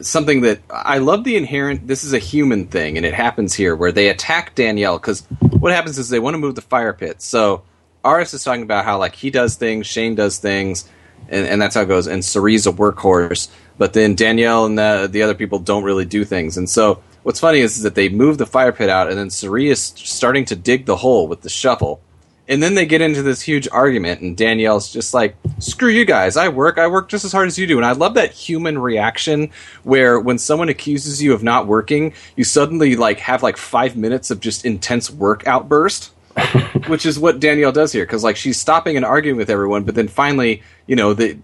something 0.00 0.42
that 0.42 0.60
I 0.70 0.98
love 0.98 1.24
the 1.24 1.36
inherent. 1.36 1.86
This 1.86 2.04
is 2.04 2.12
a 2.12 2.18
human 2.18 2.66
thing, 2.66 2.96
and 2.96 3.06
it 3.06 3.14
happens 3.14 3.54
here 3.54 3.74
where 3.74 3.92
they 3.92 4.08
attack 4.08 4.54
Danielle 4.54 4.98
because 4.98 5.22
what 5.40 5.72
happens 5.72 5.98
is 5.98 6.08
they 6.08 6.18
want 6.18 6.34
to 6.34 6.38
move 6.38 6.54
the 6.54 6.62
fire 6.62 6.92
pit. 6.92 7.22
So 7.22 7.62
Aras 8.04 8.34
is 8.34 8.44
talking 8.44 8.62
about 8.62 8.84
how 8.84 8.98
like 8.98 9.14
he 9.14 9.30
does 9.30 9.56
things, 9.56 9.86
Shane 9.86 10.14
does 10.14 10.38
things, 10.38 10.88
and, 11.28 11.46
and 11.46 11.60
that's 11.60 11.74
how 11.74 11.82
it 11.82 11.86
goes. 11.86 12.06
And 12.06 12.24
Cirie's 12.24 12.66
a 12.66 12.72
workhorse, 12.72 13.48
but 13.78 13.92
then 13.92 14.14
Danielle 14.14 14.66
and 14.66 14.78
the 14.78 15.08
the 15.10 15.22
other 15.22 15.34
people 15.34 15.58
don't 15.58 15.84
really 15.84 16.04
do 16.04 16.24
things. 16.24 16.56
And 16.56 16.68
so 16.68 17.02
what's 17.22 17.40
funny 17.40 17.58
is, 17.58 17.82
that 17.82 17.96
they 17.96 18.08
move 18.08 18.38
the 18.38 18.46
fire 18.46 18.72
pit 18.72 18.88
out, 18.88 19.08
and 19.08 19.18
then 19.18 19.30
Cirie 19.30 19.68
is 19.68 19.80
starting 19.82 20.44
to 20.46 20.56
dig 20.56 20.86
the 20.86 20.96
hole 20.96 21.26
with 21.26 21.42
the 21.42 21.48
shovel. 21.48 22.00
And 22.48 22.62
then 22.62 22.76
they 22.76 22.86
get 22.86 23.00
into 23.00 23.22
this 23.22 23.42
huge 23.42 23.66
argument, 23.72 24.20
and 24.20 24.36
Danielle's 24.36 24.92
just 24.92 25.12
like, 25.12 25.34
"Screw 25.58 25.88
you 25.88 26.04
guys! 26.04 26.36
I 26.36 26.48
work. 26.48 26.78
I 26.78 26.86
work 26.86 27.08
just 27.08 27.24
as 27.24 27.32
hard 27.32 27.48
as 27.48 27.58
you 27.58 27.66
do." 27.66 27.76
And 27.76 27.84
I 27.84 27.90
love 27.90 28.14
that 28.14 28.30
human 28.30 28.78
reaction 28.78 29.50
where 29.82 30.20
when 30.20 30.38
someone 30.38 30.68
accuses 30.68 31.20
you 31.20 31.32
of 31.32 31.42
not 31.42 31.66
working, 31.66 32.14
you 32.36 32.44
suddenly 32.44 32.94
like 32.94 33.18
have 33.18 33.42
like 33.42 33.56
five 33.56 33.96
minutes 33.96 34.30
of 34.30 34.38
just 34.38 34.64
intense 34.64 35.10
work 35.10 35.44
outburst, 35.48 36.12
which 36.86 37.06
is 37.06 37.18
what 37.18 37.40
Danielle 37.40 37.72
does 37.72 37.92
here. 37.92 38.04
Because 38.04 38.22
like 38.24 38.36
she's 38.36 38.58
stopping 38.60 38.96
and 38.96 39.04
arguing 39.04 39.36
with 39.38 39.50
everyone, 39.50 39.84
but 39.84 39.94
then 39.94 40.08
finally, 40.08 40.62
you 40.86 40.96
know, 40.96 41.14
they 41.14 41.38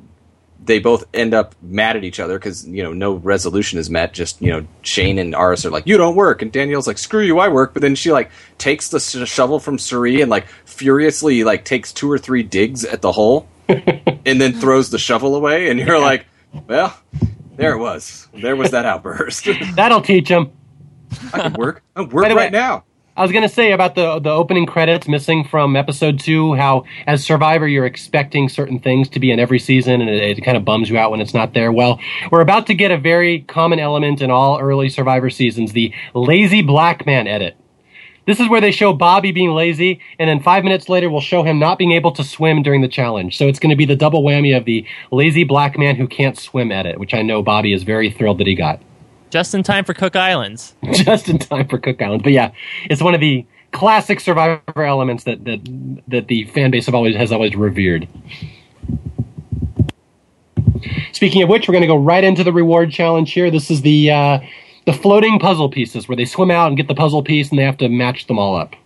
they 0.65 0.79
both 0.79 1.05
end 1.13 1.35
up 1.35 1.57
mad 1.61 1.97
at 1.97 2.05
each 2.05 2.21
other 2.21 2.39
because 2.39 2.67
you 2.69 2.83
know 2.83 2.93
no 2.93 3.15
resolution 3.15 3.79
is 3.79 3.91
met. 3.91 4.13
Just 4.13 4.41
you 4.41 4.53
know, 4.53 4.67
Shane 4.83 5.19
and 5.19 5.35
Aras 5.35 5.65
are 5.67 5.71
like, 5.71 5.87
"You 5.87 5.97
don't 5.97 6.15
work," 6.15 6.43
and 6.43 6.53
Danielle's 6.53 6.87
like, 6.87 6.99
"Screw 6.99 7.23
you, 7.23 7.39
I 7.39 7.49
work." 7.49 7.73
But 7.73 7.83
then 7.83 7.95
she 7.95 8.13
like 8.13 8.31
takes 8.59 8.89
the 8.91 9.01
sh- 9.01 9.29
shovel 9.29 9.59
from 9.59 9.79
Cirie 9.79 10.21
and 10.21 10.31
like 10.31 10.47
furiously 10.67 11.43
like 11.45 11.65
takes 11.65 11.93
two 11.93 12.11
or 12.11 12.19
three 12.19 12.43
digs 12.43 12.85
at 12.85 13.01
the 13.03 13.13
hole, 13.13 13.49
and 13.69 14.41
then 14.41 14.53
throws 14.53 14.91
the 14.91 14.99
shovel 14.99 15.35
away. 15.35 15.71
And 15.71 15.81
you're 15.81 15.99
like, 15.99 16.27
"Well, 16.69 16.95
there 17.57 17.73
it 17.73 17.79
was. 17.79 18.29
There 18.35 18.55
was 18.57 18.71
that 18.73 18.85
outburst. 18.85 19.49
That'll 19.75 20.03
teach 20.03 20.29
him. 20.29 20.53
I 21.33 21.41
can 21.41 21.53
work. 21.55 21.83
I 21.97 22.03
can 22.05 22.11
work 22.11 22.25
By 22.25 22.29
the 22.29 22.35
way- 22.37 22.43
right 22.45 22.53
now." 22.53 22.85
I 23.15 23.21
was 23.21 23.31
going 23.31 23.47
to 23.47 23.55
say 23.55 23.73
about 23.73 23.95
the 23.95 24.21
the 24.21 24.31
opening 24.31 24.65
credits 24.65 25.07
missing 25.07 25.45
from 25.45 25.77
episode 25.77 26.19
two. 26.19 26.55
How 26.55 26.85
as 27.07 27.23
Survivor 27.23 27.69
you're 27.69 27.85
expecting 27.85 28.49
certain 28.49 28.79
things 28.79 29.11
to 29.11 29.21
be 29.21 29.31
in 29.31 29.39
every 29.39 29.59
season, 29.59 30.01
and 30.01 30.09
it, 30.09 30.39
it 30.39 30.43
kind 30.43 30.57
of 30.57 30.65
bums 30.65 30.89
you 30.89 30.97
out 30.97 31.11
when 31.11 31.21
it's 31.21 31.35
not 31.35 31.53
there. 31.53 31.71
Well, 31.71 32.01
we're 32.31 32.41
about 32.41 32.67
to 32.69 32.75
get 32.75 32.91
a 32.91 32.97
very 32.97 33.41
common 33.41 33.79
element 33.79 34.23
in 34.23 34.31
all 34.31 34.59
early 34.59 34.89
Survivor 34.89 35.29
seasons: 35.29 35.73
the 35.73 35.93
lazy 36.15 36.63
black 36.63 37.05
man 37.05 37.27
edit. 37.27 37.55
This 38.27 38.41
is 38.41 38.49
where 38.49 38.63
they 38.63 38.71
show 38.71 38.95
Bobby 38.95 39.31
being 39.31 39.51
lazy, 39.51 40.01
and 40.19 40.27
then 40.27 40.41
five 40.41 40.65
minutes 40.65 40.89
later 40.89 41.11
we'll 41.11 41.21
show 41.21 41.43
him 41.43 41.59
not 41.59 41.77
being 41.77 41.93
able 41.93 42.13
to 42.13 42.25
swim 42.25 42.63
during 42.63 42.81
the 42.81 42.89
challenge. 42.89 43.37
So 43.37 43.47
it's 43.47 43.59
going 43.59 43.71
to 43.71 43.77
be 43.77 43.85
the 43.85 43.97
double 43.97 44.23
whammy 44.23 44.57
of 44.57 44.65
the 44.65 44.87
lazy 45.11 45.45
black 45.45 45.77
man 45.77 45.97
who 45.97 46.09
can't 46.09 46.39
swim 46.39 46.73
edit, 46.73 46.99
which 46.99 47.13
I 47.13 47.21
know 47.21 47.43
Bobby 47.43 47.75
is 47.75 47.83
very 47.83 48.11
thrilled 48.11 48.39
that 48.39 48.47
he 48.47 48.55
got. 48.55 48.81
Just 49.33 49.55
in 49.55 49.63
time 49.63 49.87
for 49.87 49.95
Cook 49.95 50.15
Islands. 50.15 50.75
just 50.93 51.27
in 51.27 51.39
time 51.39 51.67
for 51.67 51.79
Cook 51.79 52.03
Islands. 52.03 52.23
But 52.23 52.33
yeah, 52.33 52.53
it's 52.91 53.01
one 53.01 53.15
of 53.15 53.21
the 53.21 53.47
classic 53.73 54.21
Survivor 54.21 54.85
elements 54.85 55.25
that 55.25 55.43
that 55.47 56.03
that 56.07 56.29
the 56.29 56.45
fan 56.45 56.71
base 56.71 56.85
have 56.85 56.95
always 56.95 57.17
has 57.17 57.33
always 57.33 57.57
revered. 57.57 58.07
Speaking 61.13 61.43
of 61.43 61.49
which, 61.49 61.67
we're 61.67 61.73
going 61.73 61.81
to 61.81 61.89
go 61.89 61.97
right 61.97 62.23
into 62.23 62.45
the 62.45 62.53
reward 62.53 62.91
challenge 62.91 63.33
here. 63.33 63.51
This 63.51 63.71
is 63.71 63.81
the 63.81 64.11
uh, 64.11 64.41
the 64.85 64.93
floating 64.93 65.39
puzzle 65.39 65.71
pieces 65.71 66.07
where 66.07 66.17
they 66.17 66.27
swim 66.27 66.51
out 66.51 66.69
and 66.69 66.77
get 66.77 66.87
the 66.87 66.95
puzzle 66.95 67.23
piece, 67.23 67.49
and 67.49 67.59
they 67.59 67.65
have 67.65 67.79
to 67.79 67.89
match 67.89 68.27
them 68.27 68.39
all 68.39 68.55
up. 68.55 68.77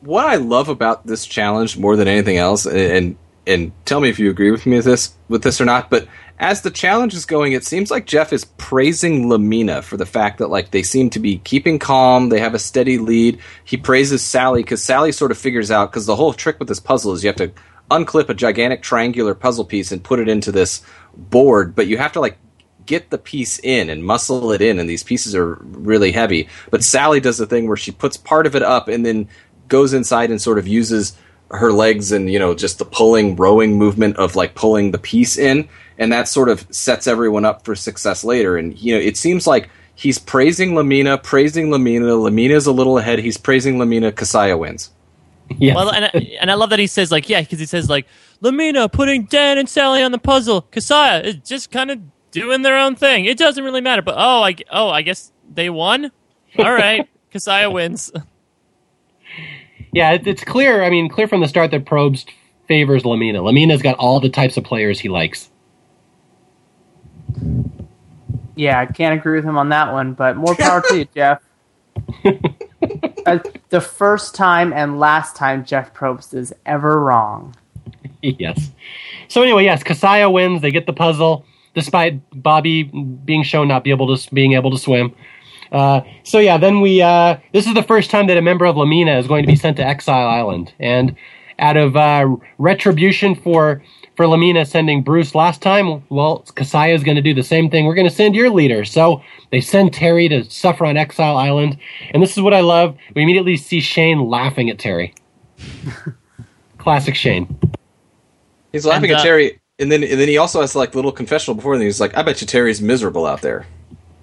what 0.00 0.26
I 0.26 0.36
love 0.36 0.68
about 0.68 1.04
this 1.08 1.26
challenge 1.26 1.76
more 1.76 1.96
than 1.96 2.06
anything 2.06 2.36
else, 2.36 2.66
and 2.66 2.78
and, 2.78 3.16
and 3.48 3.72
tell 3.84 3.98
me 3.98 4.10
if 4.10 4.20
you 4.20 4.30
agree 4.30 4.52
with 4.52 4.64
me 4.64 4.76
with 4.76 4.84
this 4.84 5.12
with 5.28 5.42
this 5.42 5.60
or 5.60 5.64
not, 5.64 5.90
but 5.90 6.06
as 6.38 6.62
the 6.62 6.70
challenge 6.70 7.14
is 7.14 7.24
going, 7.24 7.52
it 7.52 7.64
seems 7.64 7.90
like 7.90 8.06
Jeff 8.06 8.32
is 8.32 8.44
praising 8.44 9.28
La 9.28 9.38
Mina 9.38 9.80
for 9.80 9.96
the 9.96 10.06
fact 10.06 10.38
that 10.38 10.48
like 10.48 10.70
they 10.70 10.82
seem 10.82 11.08
to 11.10 11.20
be 11.20 11.38
keeping 11.38 11.78
calm, 11.78 12.28
they 12.28 12.40
have 12.40 12.54
a 12.54 12.58
steady 12.58 12.98
lead. 12.98 13.38
He 13.64 13.76
praises 13.76 14.22
Sally 14.22 14.62
because 14.62 14.82
Sally 14.82 15.12
sort 15.12 15.30
of 15.30 15.38
figures 15.38 15.70
out 15.70 15.90
because 15.90 16.06
the 16.06 16.16
whole 16.16 16.34
trick 16.34 16.58
with 16.58 16.68
this 16.68 16.80
puzzle 16.80 17.12
is 17.12 17.24
you 17.24 17.28
have 17.28 17.36
to 17.36 17.52
unclip 17.90 18.28
a 18.28 18.34
gigantic 18.34 18.82
triangular 18.82 19.34
puzzle 19.34 19.64
piece 19.64 19.92
and 19.92 20.04
put 20.04 20.18
it 20.18 20.28
into 20.28 20.52
this 20.52 20.82
board, 21.16 21.74
but 21.74 21.86
you 21.86 21.96
have 21.96 22.12
to 22.12 22.20
like 22.20 22.36
get 22.84 23.10
the 23.10 23.18
piece 23.18 23.58
in 23.60 23.90
and 23.90 24.04
muscle 24.04 24.52
it 24.52 24.62
in 24.62 24.78
and 24.78 24.88
these 24.88 25.02
pieces 25.02 25.34
are 25.34 25.54
really 25.60 26.12
heavy 26.12 26.48
but 26.70 26.84
sally 26.84 27.18
does 27.18 27.36
the 27.36 27.44
thing 27.44 27.66
where 27.66 27.76
she 27.76 27.90
puts 27.90 28.16
part 28.16 28.46
of 28.46 28.54
it 28.54 28.62
up 28.62 28.86
and 28.86 29.04
then 29.04 29.28
goes 29.66 29.92
inside 29.92 30.30
and 30.30 30.40
sort 30.40 30.56
of 30.56 30.68
uses 30.68 31.16
her 31.50 31.72
legs 31.72 32.12
and 32.12 32.30
you 32.30 32.38
know 32.38 32.54
just 32.54 32.78
the 32.78 32.84
pulling 32.84 33.34
rowing 33.34 33.76
movement 33.76 34.16
of 34.18 34.36
like 34.36 34.54
pulling 34.54 34.92
the 34.92 34.98
piece 34.98 35.36
in 35.36 35.68
and 35.98 36.12
that 36.12 36.28
sort 36.28 36.48
of 36.48 36.66
sets 36.74 37.06
everyone 37.06 37.44
up 37.44 37.64
for 37.64 37.74
success 37.74 38.24
later 38.24 38.56
and 38.56 38.78
you 38.78 38.94
know 38.94 39.00
it 39.00 39.16
seems 39.16 39.46
like 39.46 39.68
he's 39.94 40.18
praising 40.18 40.74
La 40.74 40.82
Mina 40.82 41.18
praising 41.18 41.70
La 41.70 41.78
Mina 41.78 42.14
lamina's 42.16 42.66
a 42.66 42.72
little 42.72 42.98
ahead 42.98 43.18
he's 43.18 43.36
praising 43.36 43.78
lamina 43.78 44.12
Casaya 44.12 44.58
wins 44.58 44.90
Yeah. 45.58 45.74
Well, 45.74 45.90
and 45.90 46.06
I, 46.06 46.36
and 46.40 46.50
I 46.50 46.54
love 46.54 46.70
that 46.70 46.78
he 46.78 46.86
says 46.86 47.12
like 47.12 47.28
yeah, 47.28 47.40
because 47.40 47.58
he 47.60 47.66
says 47.66 47.88
like 47.88 48.06
La 48.40 48.50
Mina 48.50 48.88
putting 48.88 49.24
Dan 49.26 49.58
and 49.58 49.68
Sally 49.68 50.02
on 50.02 50.12
the 50.12 50.18
puzzle. 50.18 50.62
Casaya 50.72 51.22
is 51.24 51.36
just 51.36 51.70
kind 51.70 51.90
of 51.90 52.00
doing 52.32 52.62
their 52.62 52.76
own 52.76 52.96
thing. 52.96 53.26
It 53.26 53.38
doesn't 53.38 53.62
really 53.62 53.80
matter. 53.80 54.02
But 54.02 54.16
oh, 54.18 54.42
I 54.42 54.56
oh 54.70 54.88
I 54.88 55.02
guess 55.02 55.32
they 55.52 55.70
won. 55.70 56.10
All 56.58 56.72
right, 56.72 57.08
Casaya 57.32 57.72
wins. 57.72 58.10
yeah, 59.92 60.12
it, 60.12 60.26
it's 60.26 60.42
clear. 60.42 60.82
I 60.82 60.90
mean, 60.90 61.08
clear 61.08 61.28
from 61.28 61.40
the 61.40 61.48
start 61.48 61.70
that 61.70 61.84
Probst 61.84 62.28
favors 62.66 63.04
La 63.04 63.16
Mina. 63.16 63.40
Lamina's 63.40 63.82
got 63.82 63.96
all 63.98 64.18
the 64.18 64.28
types 64.28 64.56
of 64.56 64.64
players 64.64 64.98
he 64.98 65.08
likes. 65.08 65.48
Yeah, 68.54 68.80
I 68.80 68.86
can't 68.86 69.18
agree 69.18 69.36
with 69.36 69.44
him 69.44 69.58
on 69.58 69.68
that 69.68 69.92
one, 69.92 70.14
but 70.14 70.36
more 70.36 70.54
power 70.54 70.82
to 70.88 70.98
you, 70.98 71.04
Jeff. 71.14 71.42
Uh, 73.26 73.38
the 73.70 73.80
first 73.80 74.34
time 74.34 74.72
and 74.72 74.98
last 74.98 75.36
time 75.36 75.64
Jeff 75.64 75.92
Probst 75.94 76.34
is 76.34 76.54
ever 76.64 77.00
wrong. 77.00 77.54
yes. 78.22 78.70
So 79.28 79.42
anyway, 79.42 79.64
yes, 79.64 79.82
Casaya 79.82 80.32
wins. 80.32 80.62
They 80.62 80.70
get 80.70 80.86
the 80.86 80.92
puzzle, 80.92 81.44
despite 81.74 82.20
Bobby 82.42 82.84
being 82.84 83.42
shown 83.42 83.68
not 83.68 83.84
be 83.84 83.90
able 83.90 84.16
to 84.16 84.34
being 84.34 84.52
able 84.52 84.70
to 84.70 84.78
swim. 84.78 85.14
Uh, 85.72 86.00
so 86.22 86.38
yeah, 86.38 86.56
then 86.56 86.80
we. 86.80 87.02
Uh, 87.02 87.38
this 87.52 87.66
is 87.66 87.74
the 87.74 87.82
first 87.82 88.10
time 88.10 88.26
that 88.28 88.36
a 88.36 88.42
member 88.42 88.64
of 88.64 88.76
La 88.76 88.84
Mina 88.84 89.18
is 89.18 89.26
going 89.26 89.42
to 89.42 89.46
be 89.46 89.56
sent 89.56 89.76
to 89.78 89.84
Exile 89.84 90.28
Island, 90.28 90.72
and 90.78 91.16
out 91.58 91.76
of 91.76 91.96
uh, 91.96 92.36
retribution 92.58 93.34
for 93.34 93.82
for 94.16 94.26
La 94.26 94.36
Mina 94.36 94.64
sending 94.64 95.02
Bruce 95.02 95.34
last 95.34 95.60
time, 95.62 96.02
well, 96.08 96.44
Casaya 96.54 96.94
is 96.94 97.04
going 97.04 97.16
to 97.16 97.22
do 97.22 97.34
the 97.34 97.42
same 97.42 97.70
thing. 97.70 97.86
We're 97.86 97.94
going 97.94 98.08
to 98.08 98.14
send 98.14 98.34
your 98.34 98.50
leader. 98.50 98.84
So 98.84 99.22
they 99.52 99.60
send 99.60 99.92
Terry 99.92 100.28
to 100.28 100.44
suffer 100.44 100.86
on 100.86 100.96
Exile 100.96 101.36
Island, 101.36 101.78
and 102.12 102.22
this 102.22 102.32
is 102.36 102.42
what 102.42 102.54
I 102.54 102.60
love. 102.60 102.96
We 103.14 103.22
immediately 103.22 103.56
see 103.56 103.80
Shane 103.80 104.28
laughing 104.28 104.70
at 104.70 104.78
Terry. 104.78 105.14
Classic 106.78 107.14
Shane. 107.14 107.58
He's 108.72 108.86
laughing 108.86 109.10
And, 109.10 109.18
at 109.18 109.20
uh, 109.20 109.24
Terry, 109.24 109.60
and 109.78 109.92
then 109.92 110.02
and 110.02 110.20
then 110.20 110.28
he 110.28 110.38
also 110.38 110.60
has 110.60 110.74
like 110.74 110.94
little 110.94 111.12
confessional 111.12 111.54
before, 111.54 111.74
and 111.74 111.82
he's 111.82 112.00
like, 112.00 112.16
"I 112.16 112.22
bet 112.22 112.40
you 112.40 112.46
Terry's 112.46 112.80
miserable 112.80 113.26
out 113.26 113.42
there." 113.42 113.66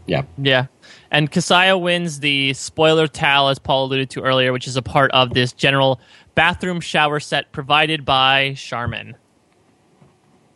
Yeah. 0.05 0.23
Yeah. 0.37 0.67
And 1.11 1.31
Casaya 1.31 1.79
wins 1.79 2.19
the 2.19 2.53
spoiler 2.53 3.07
towel, 3.07 3.49
as 3.49 3.59
Paul 3.59 3.85
alluded 3.85 4.09
to 4.11 4.21
earlier, 4.21 4.51
which 4.51 4.67
is 4.67 4.75
a 4.75 4.81
part 4.81 5.11
of 5.11 5.33
this 5.33 5.53
general 5.53 5.99
bathroom 6.35 6.81
shower 6.81 7.19
set 7.19 7.51
provided 7.51 8.03
by 8.03 8.53
Charmin. 8.55 9.15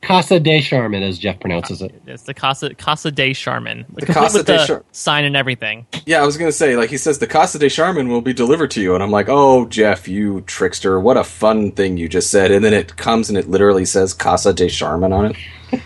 Casa 0.01 0.39
de 0.39 0.61
Charmin, 0.61 1.03
as 1.03 1.17
Jeff 1.19 1.39
pronounces 1.39 1.81
it. 1.81 2.01
It's 2.05 2.23
the 2.23 2.33
Casa 2.33 2.73
Casa 2.75 3.11
de 3.11 3.33
Charmin, 3.33 3.85
The 3.95 4.05
Casa 4.05 4.37
with 4.39 4.45
de 4.45 4.57
the 4.57 4.65
Char- 4.65 4.85
sign 4.91 5.25
and 5.25 5.35
everything. 5.35 5.85
Yeah, 6.05 6.21
I 6.21 6.25
was 6.25 6.37
gonna 6.37 6.51
say, 6.51 6.77
like 6.77 6.89
he 6.89 6.97
says, 6.97 7.19
the 7.19 7.27
Casa 7.27 7.59
de 7.59 7.67
Charmin 7.69 8.07
will 8.07 8.21
be 8.21 8.33
delivered 8.33 8.71
to 8.71 8.81
you, 8.81 8.93
and 8.93 9.03
I'm 9.03 9.11
like, 9.11 9.27
"Oh, 9.27 9.65
Jeff, 9.65 10.07
you 10.07 10.41
trickster! 10.41 10.99
What 10.99 11.17
a 11.17 11.23
fun 11.23 11.71
thing 11.71 11.97
you 11.97 12.07
just 12.07 12.29
said!" 12.29 12.51
And 12.51 12.63
then 12.63 12.73
it 12.73 12.95
comes 12.95 13.27
and 13.29 13.37
it 13.37 13.49
literally 13.49 13.85
says 13.85 14.13
Casa 14.13 14.53
de 14.53 14.69
Charmin 14.69 15.11
on 15.13 15.25
it. 15.33 15.35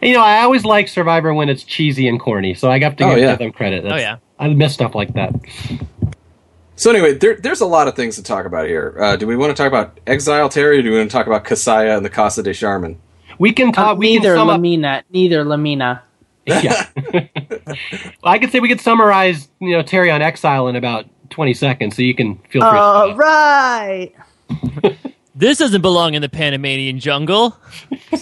You 0.00 0.12
know, 0.14 0.22
I 0.22 0.42
always 0.42 0.64
like 0.64 0.86
Survivor 0.86 1.34
when 1.34 1.48
it's 1.48 1.64
cheesy 1.64 2.06
and 2.06 2.20
corny, 2.20 2.54
so 2.54 2.70
I 2.70 2.78
got 2.78 2.96
to 2.98 3.04
Oh, 3.04 3.10
give 3.16 3.18
yeah. 3.24 3.34
them 3.34 3.50
credit. 3.50 3.82
That's- 3.82 3.98
Oh, 3.98 4.00
yeah. 4.00 4.16
I 4.38 4.46
miss 4.54 4.72
stuff 4.74 4.94
like 4.94 5.14
that. 5.14 5.34
So 6.78 6.90
anyway, 6.90 7.14
there, 7.14 7.34
there's 7.34 7.60
a 7.60 7.66
lot 7.66 7.88
of 7.88 7.96
things 7.96 8.14
to 8.16 8.22
talk 8.22 8.46
about 8.46 8.68
here. 8.68 8.94
Uh, 9.00 9.16
do 9.16 9.26
we 9.26 9.36
want 9.36 9.50
to 9.50 9.60
talk 9.60 9.66
about 9.66 9.98
Exile 10.06 10.48
Terry, 10.48 10.78
or 10.78 10.82
do 10.82 10.92
we 10.92 10.98
want 10.98 11.10
to 11.10 11.16
talk 11.16 11.26
about 11.26 11.44
Casaya 11.44 11.96
and 11.96 12.06
the 12.06 12.10
Casa 12.10 12.40
de 12.42 12.54
Charmin? 12.54 13.00
We 13.40 13.52
can 13.52 13.72
talk. 13.72 13.94
Uh, 13.94 13.98
we 13.98 14.12
neither 14.16 14.34
can 14.34 14.38
sum 14.38 14.48
up. 14.48 14.52
La 14.54 14.58
Mina, 14.58 15.02
neither 15.10 15.44
La 15.44 15.56
Mina. 15.56 16.02
Yeah. 16.46 16.86
well, 17.12 17.26
I 18.22 18.38
could 18.38 18.50
say 18.50 18.60
we 18.60 18.68
could 18.68 18.80
summarize, 18.80 19.48
you 19.60 19.72
know, 19.72 19.82
Terry 19.82 20.10
on 20.10 20.22
Exile 20.22 20.68
in 20.68 20.76
about 20.76 21.04
20 21.28 21.52
seconds, 21.52 21.94
so 21.94 22.00
you 22.00 22.14
can 22.14 22.36
feel 22.48 22.62
free. 22.62 22.78
All 22.78 23.14
right. 23.16 24.14
This 25.34 25.58
doesn't 25.58 25.82
belong 25.82 26.14
in 26.14 26.22
the 26.22 26.28
Panamanian 26.28 26.98
jungle. 26.98 27.56
Wait, 28.10 28.20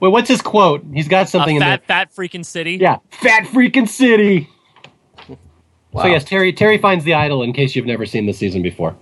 what's 0.00 0.28
his 0.28 0.40
quote? 0.40 0.82
He's 0.94 1.06
got 1.06 1.26
A 1.26 1.28
something 1.28 1.56
in 1.56 1.60
fat, 1.60 1.82
there. 1.86 1.98
fat 2.06 2.14
freaking 2.14 2.46
city. 2.46 2.76
Yeah, 2.80 2.96
fat 3.10 3.44
freaking 3.44 3.86
city. 3.86 4.48
Wow. 5.92 6.02
So 6.02 6.08
yes, 6.08 6.24
Terry. 6.24 6.52
Terry 6.52 6.78
finds 6.78 7.04
the 7.04 7.14
idol. 7.14 7.42
In 7.42 7.52
case 7.52 7.74
you've 7.74 7.86
never 7.86 8.06
seen 8.06 8.26
the 8.26 8.32
season 8.32 8.62
before. 8.62 8.96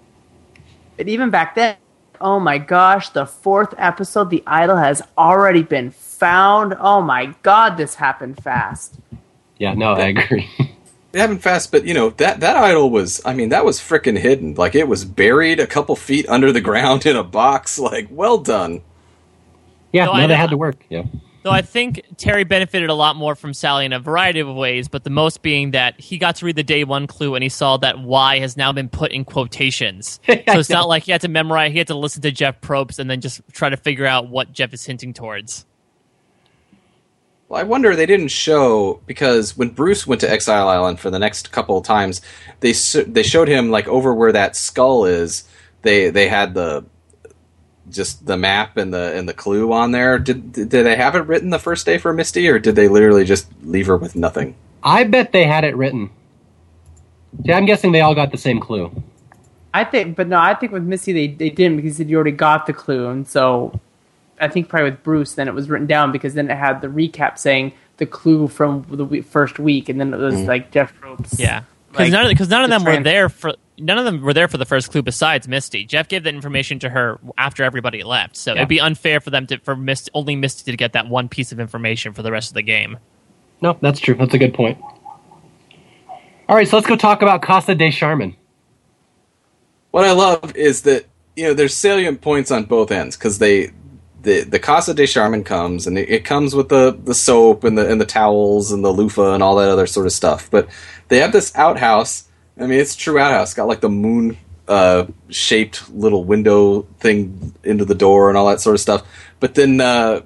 But 0.96 1.08
even 1.08 1.30
back 1.30 1.54
then, 1.54 1.76
oh 2.20 2.40
my 2.40 2.58
gosh, 2.58 3.10
the 3.10 3.26
fourth 3.26 3.74
episode, 3.78 4.30
the 4.30 4.42
idol 4.46 4.76
has 4.76 5.02
already 5.16 5.62
been 5.62 5.90
found. 5.90 6.74
Oh 6.78 7.00
my 7.02 7.34
god, 7.42 7.76
this 7.76 7.96
happened 7.96 8.42
fast. 8.42 8.96
Yeah, 9.58 9.74
no, 9.74 9.92
I 9.92 10.08
agree. 10.08 10.48
It 11.10 11.20
happened 11.20 11.42
fast, 11.42 11.72
but 11.72 11.86
you 11.86 11.94
know 11.94 12.10
that 12.10 12.40
that 12.40 12.56
idol 12.56 12.90
was. 12.90 13.22
I 13.24 13.32
mean, 13.32 13.48
that 13.48 13.64
was 13.64 13.80
freaking 13.80 14.18
hidden. 14.18 14.54
Like 14.54 14.74
it 14.74 14.86
was 14.86 15.06
buried 15.06 15.58
a 15.58 15.66
couple 15.66 15.96
feet 15.96 16.28
under 16.28 16.52
the 16.52 16.60
ground 16.60 17.06
in 17.06 17.16
a 17.16 17.24
box. 17.24 17.78
Like, 17.78 18.08
well 18.10 18.36
done. 18.38 18.82
yeah, 19.90 20.04
No, 20.04 20.12
no, 20.12 20.18
I 20.18 20.26
they 20.26 20.36
had 20.36 20.50
to 20.50 20.58
work. 20.58 20.84
Yeah. 20.90 21.04
Though 21.42 21.50
I 21.52 21.62
think 21.62 22.02
Terry 22.16 22.44
benefited 22.44 22.90
a 22.90 22.94
lot 22.94 23.14
more 23.14 23.34
from 23.36 23.54
Sally 23.54 23.84
in 23.84 23.92
a 23.92 24.00
variety 24.00 24.40
of 24.40 24.48
ways, 24.48 24.88
but 24.88 25.04
the 25.04 25.10
most 25.10 25.40
being 25.40 25.70
that 25.70 25.98
he 26.00 26.18
got 26.18 26.36
to 26.36 26.46
read 26.46 26.56
the 26.56 26.64
day 26.64 26.82
one 26.82 27.06
clue 27.06 27.34
and 27.36 27.42
he 27.42 27.48
saw 27.48 27.76
that 27.76 28.00
Y 28.00 28.40
has 28.40 28.56
now 28.56 28.72
been 28.72 28.88
put 28.88 29.12
in 29.12 29.24
quotations. 29.24 30.18
so 30.26 30.36
it's 30.46 30.68
not 30.68 30.88
like 30.88 31.04
he 31.04 31.12
had 31.12 31.20
to 31.20 31.28
memorize, 31.28 31.70
he 31.70 31.78
had 31.78 31.86
to 31.86 31.94
listen 31.94 32.22
to 32.22 32.32
Jeff 32.32 32.60
Probst 32.60 32.98
and 32.98 33.08
then 33.08 33.20
just 33.20 33.40
try 33.52 33.68
to 33.68 33.76
figure 33.76 34.04
out 34.04 34.28
what 34.28 34.52
Jeff 34.52 34.74
is 34.74 34.84
hinting 34.84 35.14
towards. 35.14 35.64
Well, 37.48 37.60
I 37.60 37.64
wonder 37.64 37.94
they 37.96 38.04
didn't 38.04 38.28
show 38.28 39.00
because 39.06 39.56
when 39.56 39.70
Bruce 39.70 40.06
went 40.06 40.20
to 40.20 40.30
Exile 40.30 40.68
Island 40.68 41.00
for 41.00 41.08
the 41.08 41.18
next 41.18 41.50
couple 41.50 41.78
of 41.78 41.84
times, 41.84 42.20
they 42.60 42.72
they 43.06 43.22
showed 43.22 43.48
him 43.48 43.70
like 43.70 43.88
over 43.88 44.12
where 44.12 44.32
that 44.32 44.54
skull 44.54 45.06
is. 45.06 45.44
They 45.80 46.10
they 46.10 46.28
had 46.28 46.52
the 46.52 46.84
just 47.90 48.26
the 48.26 48.36
map 48.36 48.76
and 48.76 48.92
the 48.92 49.16
and 49.16 49.28
the 49.28 49.34
clue 49.34 49.72
on 49.72 49.92
there. 49.92 50.18
Did 50.18 50.52
did 50.52 50.70
they 50.70 50.96
have 50.96 51.14
it 51.14 51.20
written 51.20 51.50
the 51.50 51.58
first 51.58 51.86
day 51.86 51.98
for 51.98 52.12
Misty, 52.12 52.48
or 52.48 52.58
did 52.58 52.76
they 52.76 52.88
literally 52.88 53.24
just 53.24 53.48
leave 53.62 53.86
her 53.86 53.96
with 53.96 54.16
nothing? 54.16 54.54
I 54.82 55.04
bet 55.04 55.32
they 55.32 55.44
had 55.44 55.64
it 55.64 55.76
written. 55.76 56.10
Yeah, 57.42 57.56
I'm 57.56 57.66
guessing 57.66 57.92
they 57.92 58.00
all 58.00 58.14
got 58.14 58.30
the 58.30 58.38
same 58.38 58.60
clue. 58.60 59.02
I 59.74 59.84
think, 59.84 60.16
but 60.16 60.28
no, 60.28 60.38
I 60.38 60.54
think 60.54 60.72
with 60.72 60.82
Misty 60.82 61.12
they, 61.12 61.26
they 61.28 61.50
didn't 61.50 61.76
because 61.76 62.00
you 62.00 62.16
already 62.16 62.32
got 62.32 62.66
the 62.66 62.72
clue, 62.72 63.08
and 63.08 63.28
so 63.28 63.78
I 64.40 64.48
think 64.48 64.68
probably 64.68 64.90
with 64.90 65.02
Bruce 65.02 65.34
then 65.34 65.48
it 65.48 65.54
was 65.54 65.68
written 65.68 65.86
down 65.86 66.10
because 66.12 66.34
then 66.34 66.50
it 66.50 66.56
had 66.56 66.80
the 66.80 66.88
recap 66.88 67.38
saying 67.38 67.72
the 67.98 68.06
clue 68.06 68.48
from 68.48 68.86
the 68.90 69.20
first 69.20 69.58
week, 69.58 69.88
and 69.88 70.00
then 70.00 70.14
it 70.14 70.18
was 70.18 70.34
mm. 70.34 70.46
like 70.46 70.70
Jeff 70.70 70.98
Probst. 71.00 71.38
Yeah. 71.38 71.62
Because 71.90 72.04
Like, 72.06 72.12
none, 72.12 72.30
of- 72.30 72.38
'cause 72.38 72.48
none 72.48 72.64
of 72.64 72.70
the 72.70 72.78
them 72.78 72.84
were 72.84 73.02
there 73.02 73.28
for 73.28 73.54
none 73.78 73.98
of 73.98 74.04
them 74.04 74.20
were 74.22 74.34
there 74.34 74.48
for 74.48 74.56
the 74.58 74.64
first 74.64 74.90
clue 74.90 75.02
besides 75.02 75.46
Misty. 75.48 75.84
Jeff 75.84 76.08
gave 76.08 76.24
that 76.24 76.34
information 76.34 76.78
to 76.80 76.88
her 76.88 77.18
after 77.36 77.62
everybody 77.64 78.02
left, 78.02 78.36
so 78.36 78.52
Yeah. 78.52 78.58
it'd 78.60 78.68
be 78.68 78.80
unfair 78.80 79.20
for 79.20 79.30
them 79.30 79.46
to 79.46 79.58
for 79.58 79.76
Misty, 79.76 80.10
only 80.14 80.36
Misty 80.36 80.70
to 80.70 80.76
get 80.76 80.92
that 80.92 81.08
one 81.08 81.28
piece 81.28 81.52
of 81.52 81.60
information 81.60 82.12
for 82.12 82.22
the 82.22 82.32
rest 82.32 82.50
of 82.50 82.54
the 82.54 82.62
game. 82.62 82.98
No, 83.60 83.76
that's 83.80 84.00
true. 84.00 84.14
That's 84.14 84.34
a 84.34 84.38
good 84.38 84.54
point. 84.54 84.78
All 86.48 86.56
right, 86.56 86.66
so 86.66 86.76
let's 86.76 86.88
go 86.88 86.96
talk 86.96 87.22
about 87.22 87.42
Casa 87.42 87.74
de 87.74 87.90
Charmin. 87.90 88.34
What 89.90 90.04
I 90.04 90.12
love 90.12 90.54
is 90.56 90.82
that 90.82 91.06
you 91.36 91.44
know 91.44 91.54
there's 91.54 91.74
salient 91.74 92.20
points 92.20 92.50
on 92.50 92.64
both 92.64 92.90
ends 92.90 93.16
because 93.16 93.38
they 93.38 93.70
the 94.22 94.42
the 94.42 94.58
Casa 94.58 94.94
de 94.94 95.06
Charmin 95.06 95.44
comes 95.44 95.86
and 95.86 95.98
it, 95.98 96.08
it 96.08 96.24
comes 96.24 96.54
with 96.54 96.68
the 96.68 96.98
the 97.04 97.14
soap 97.14 97.64
and 97.64 97.76
the 97.78 97.88
and 97.90 98.00
the 98.00 98.06
towels 98.06 98.72
and 98.72 98.84
the 98.84 98.90
loofah 98.90 99.34
and 99.34 99.42
all 99.42 99.56
that 99.56 99.68
other 99.68 99.86
sort 99.86 100.06
of 100.06 100.12
stuff. 100.12 100.50
But 100.50 100.68
they 101.08 101.18
have 101.18 101.32
this 101.32 101.54
outhouse. 101.56 102.27
I 102.60 102.66
mean, 102.66 102.80
it's 102.80 102.94
a 102.94 102.98
true 102.98 103.18
outhouse. 103.18 103.54
Got 103.54 103.68
like 103.68 103.80
the 103.80 103.88
moon 103.88 104.36
uh, 104.66 105.06
shaped 105.30 105.90
little 105.90 106.24
window 106.24 106.82
thing 107.00 107.54
into 107.64 107.84
the 107.84 107.94
door 107.94 108.28
and 108.28 108.36
all 108.36 108.48
that 108.48 108.60
sort 108.60 108.74
of 108.74 108.80
stuff. 108.80 109.06
But 109.40 109.54
then 109.54 109.80
uh, 109.80 110.22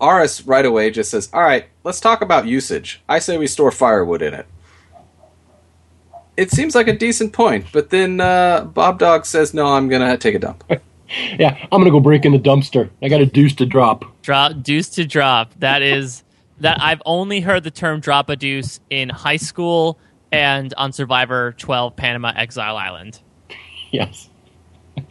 Aras 0.00 0.46
right 0.46 0.64
away 0.64 0.90
just 0.90 1.10
says, 1.10 1.28
"All 1.32 1.42
right, 1.42 1.66
let's 1.84 2.00
talk 2.00 2.22
about 2.22 2.46
usage. 2.46 3.02
I 3.08 3.18
say 3.18 3.38
we 3.38 3.46
store 3.46 3.70
firewood 3.70 4.22
in 4.22 4.34
it." 4.34 4.46
It 6.36 6.50
seems 6.50 6.74
like 6.74 6.86
a 6.86 6.96
decent 6.96 7.32
point, 7.32 7.66
but 7.72 7.88
then 7.90 8.20
uh, 8.20 8.64
Bob 8.64 8.98
Dog 8.98 9.26
says, 9.26 9.54
"No, 9.54 9.66
I'm 9.66 9.88
gonna 9.88 10.16
take 10.18 10.34
a 10.34 10.38
dump." 10.38 10.64
Yeah, 11.38 11.56
I'm 11.70 11.80
gonna 11.80 11.92
go 11.92 12.00
break 12.00 12.24
in 12.24 12.32
the 12.32 12.38
dumpster. 12.38 12.90
I 13.00 13.08
got 13.08 13.20
a 13.20 13.26
deuce 13.26 13.54
to 13.56 13.64
drop. 13.64 14.04
Drop 14.22 14.60
deuce 14.60 14.88
to 14.90 15.04
drop. 15.04 15.52
That 15.60 15.80
is 15.80 16.24
that 16.58 16.80
I've 16.80 17.00
only 17.06 17.40
heard 17.40 17.62
the 17.62 17.70
term 17.70 18.00
drop 18.00 18.28
a 18.28 18.34
deuce 18.34 18.80
in 18.90 19.08
high 19.08 19.36
school 19.36 20.00
and 20.32 20.72
on 20.76 20.92
Survivor 20.92 21.52
12 21.58 21.96
Panama 21.96 22.32
Exile 22.36 22.76
Island. 22.76 23.20
Yes. 23.92 24.28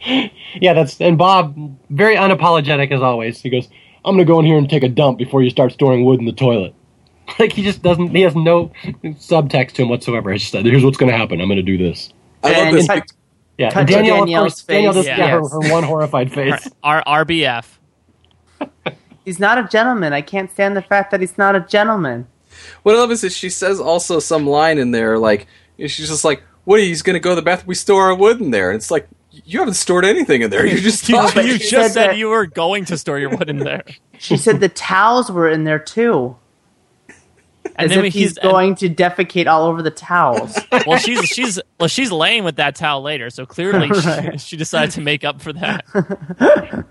yeah, 0.06 0.72
that's 0.72 1.00
and 1.00 1.16
Bob 1.16 1.56
very 1.90 2.16
unapologetic 2.16 2.90
as 2.92 3.00
always. 3.02 3.40
He 3.40 3.50
goes, 3.50 3.68
"I'm 4.04 4.14
gonna 4.14 4.24
go 4.24 4.40
in 4.40 4.46
here 4.46 4.58
and 4.58 4.68
take 4.68 4.82
a 4.82 4.88
dump 4.88 5.16
before 5.18 5.42
you 5.42 5.50
start 5.50 5.72
storing 5.72 6.04
wood 6.04 6.18
in 6.20 6.26
the 6.26 6.32
toilet." 6.32 6.74
Like 7.40 7.52
he 7.52 7.62
just 7.64 7.82
doesn't. 7.82 8.10
He 8.14 8.20
has 8.22 8.36
no 8.36 8.70
subtext 9.02 9.72
to 9.72 9.82
him 9.82 9.88
whatsoever. 9.88 10.30
He 10.32 10.38
just 10.38 10.52
said, 10.52 10.64
"Here's 10.64 10.84
what's 10.84 10.96
gonna 10.96 11.16
happen. 11.16 11.40
I'm 11.40 11.48
gonna 11.48 11.60
do 11.62 11.76
this." 11.76 12.12
I 12.44 12.48
love 12.52 12.66
And 12.68 12.76
this. 12.76 12.86
cut- 12.86 13.10
Yeah, 13.58 13.70
Cut 13.72 13.86
to 13.88 13.92
Danielle. 13.94 14.14
Of 14.14 14.20
Danielle's 14.26 14.52
course, 14.54 14.62
Danielle 14.64 14.92
face. 14.92 15.04
just 15.06 15.18
yeah, 15.18 15.28
her, 15.28 15.40
Yes. 15.42 15.52
her 15.52 15.72
one 15.72 15.82
horrified 15.82 16.32
face. 16.32 16.68
Our 16.84 17.02
RBF. 17.04 17.66
He's 19.24 19.40
not 19.40 19.58
a 19.58 19.64
gentleman. 19.66 20.12
I 20.12 20.20
can't 20.20 20.50
stand 20.52 20.76
the 20.76 20.82
fact 20.82 21.10
that 21.10 21.20
he's 21.20 21.36
not 21.36 21.56
a 21.56 21.60
gentleman. 21.60 22.28
What 22.86 22.94
I 22.94 22.98
love 23.00 23.10
is 23.10 23.22
that 23.22 23.32
she 23.32 23.50
says 23.50 23.80
also 23.80 24.20
some 24.20 24.46
line 24.46 24.78
in 24.78 24.92
there, 24.92 25.18
like 25.18 25.48
she's 25.76 26.06
just 26.06 26.24
like, 26.24 26.44
"What? 26.62 26.78
He's 26.78 27.02
gonna 27.02 27.18
go 27.18 27.30
to 27.30 27.34
the 27.34 27.42
bathroom? 27.42 27.66
We 27.66 27.74
store 27.74 28.04
our 28.04 28.14
wood 28.14 28.40
in 28.40 28.52
there." 28.52 28.70
And 28.70 28.76
it's 28.76 28.92
like 28.92 29.08
you 29.32 29.58
haven't 29.58 29.74
stored 29.74 30.04
anything 30.04 30.42
in 30.42 30.50
there. 30.50 30.64
You're 30.64 30.78
just 30.78 31.08
You, 31.08 31.16
you 31.16 31.58
just 31.58 31.68
said 31.68 31.88
said 31.90 32.10
that- 32.10 32.16
you 32.16 32.28
were 32.28 32.46
going 32.46 32.84
to 32.84 32.96
store 32.96 33.18
your 33.18 33.30
wood 33.30 33.50
in 33.50 33.58
there. 33.58 33.82
She 34.18 34.36
said 34.36 34.60
the 34.60 34.68
towels 34.68 35.32
were 35.32 35.50
in 35.50 35.64
there 35.64 35.80
too. 35.80 36.36
And 37.08 37.16
As 37.74 37.90
then 37.90 38.04
if 38.04 38.12
he's 38.14 38.28
he's 38.28 38.38
going 38.38 38.76
to 38.76 38.88
defecate 38.88 39.48
all 39.48 39.64
over 39.64 39.82
the 39.82 39.90
towels. 39.90 40.56
well, 40.86 40.98
she's 40.98 41.24
she's 41.24 41.58
well, 41.80 41.88
she's 41.88 42.12
laying 42.12 42.44
with 42.44 42.54
that 42.54 42.76
towel 42.76 43.02
later, 43.02 43.30
so 43.30 43.46
clearly 43.46 43.90
she, 44.00 44.38
she 44.38 44.56
decided 44.56 44.92
to 44.92 45.00
make 45.00 45.24
up 45.24 45.42
for 45.42 45.52
that. 45.54 46.84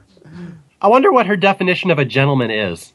I 0.82 0.90
wonder 0.90 1.14
what 1.14 1.26
her 1.26 1.38
definition 1.38 1.90
of 1.90 2.00
a 2.00 2.06
gentleman 2.06 2.52
is. 2.52 2.94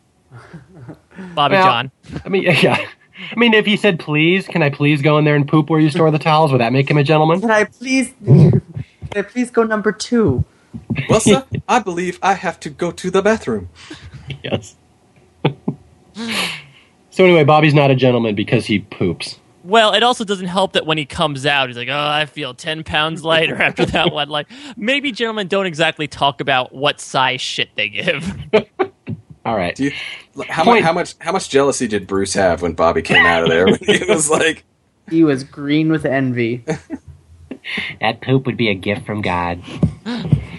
Bobby 1.34 1.54
Well- 1.54 1.64
John. 1.66 1.90
I 2.24 2.28
mean, 2.28 2.42
yeah. 2.62 2.84
I 3.30 3.38
mean, 3.38 3.52
if 3.54 3.66
he 3.66 3.76
said, 3.76 3.98
"Please, 4.00 4.46
can 4.46 4.62
I 4.62 4.70
please 4.70 5.02
go 5.02 5.18
in 5.18 5.24
there 5.24 5.36
and 5.36 5.46
poop 5.46 5.68
where 5.68 5.78
you 5.80 5.90
store 5.90 6.10
the 6.10 6.18
towels?" 6.18 6.52
Would 6.52 6.60
that 6.60 6.72
make 6.72 6.90
him 6.90 6.96
a 6.96 7.04
gentleman? 7.04 7.40
Can 7.40 7.50
I 7.50 7.64
please? 7.64 8.14
Can 8.24 8.62
I 9.14 9.22
please 9.22 9.50
go 9.50 9.62
number 9.64 9.92
two? 9.92 10.44
well, 11.08 11.20
sir, 11.20 11.44
I 11.68 11.80
believe 11.80 12.18
I 12.22 12.34
have 12.34 12.60
to 12.60 12.70
go 12.70 12.90
to 12.92 13.10
the 13.10 13.22
bathroom. 13.22 13.68
Yes. 14.44 14.76
so 17.10 17.24
anyway, 17.24 17.42
Bobby's 17.42 17.74
not 17.74 17.90
a 17.90 17.96
gentleman 17.96 18.36
because 18.36 18.66
he 18.66 18.78
poops. 18.78 19.40
Well, 19.64 19.92
it 19.92 20.04
also 20.04 20.22
doesn't 20.24 20.46
help 20.46 20.72
that 20.74 20.86
when 20.86 20.98
he 20.98 21.04
comes 21.04 21.44
out, 21.44 21.68
he's 21.68 21.76
like, 21.76 21.88
"Oh, 21.88 22.08
I 22.08 22.26
feel 22.26 22.54
ten 22.54 22.84
pounds 22.84 23.24
lighter 23.24 23.60
after 23.60 23.84
that 23.86 24.12
one." 24.12 24.28
Like, 24.28 24.46
maybe 24.76 25.10
gentlemen 25.12 25.48
don't 25.48 25.66
exactly 25.66 26.06
talk 26.06 26.40
about 26.40 26.72
what 26.72 27.00
size 27.00 27.40
shit 27.40 27.70
they 27.74 27.88
give. 27.88 28.32
All 29.44 29.56
right. 29.56 29.74
Do 29.74 29.84
you, 29.84 29.92
how 30.48 30.64
much? 30.64 30.82
How 30.82 30.92
much? 30.92 31.14
How 31.18 31.32
much 31.32 31.48
jealousy 31.48 31.88
did 31.88 32.06
Bruce 32.06 32.34
have 32.34 32.62
when 32.62 32.74
Bobby 32.74 33.02
came 33.02 33.24
out 33.24 33.42
of 33.42 33.48
there? 33.48 33.66
He 33.76 34.04
was 34.04 34.28
like, 34.38 34.64
He 35.08 35.24
was 35.24 35.44
green 35.44 35.90
with 35.90 36.04
envy. 36.04 36.64
That 38.00 38.22
poop 38.22 38.46
would 38.46 38.56
be 38.56 38.70
a 38.70 38.74
gift 38.74 39.04
from 39.04 39.20
God. 39.20 39.62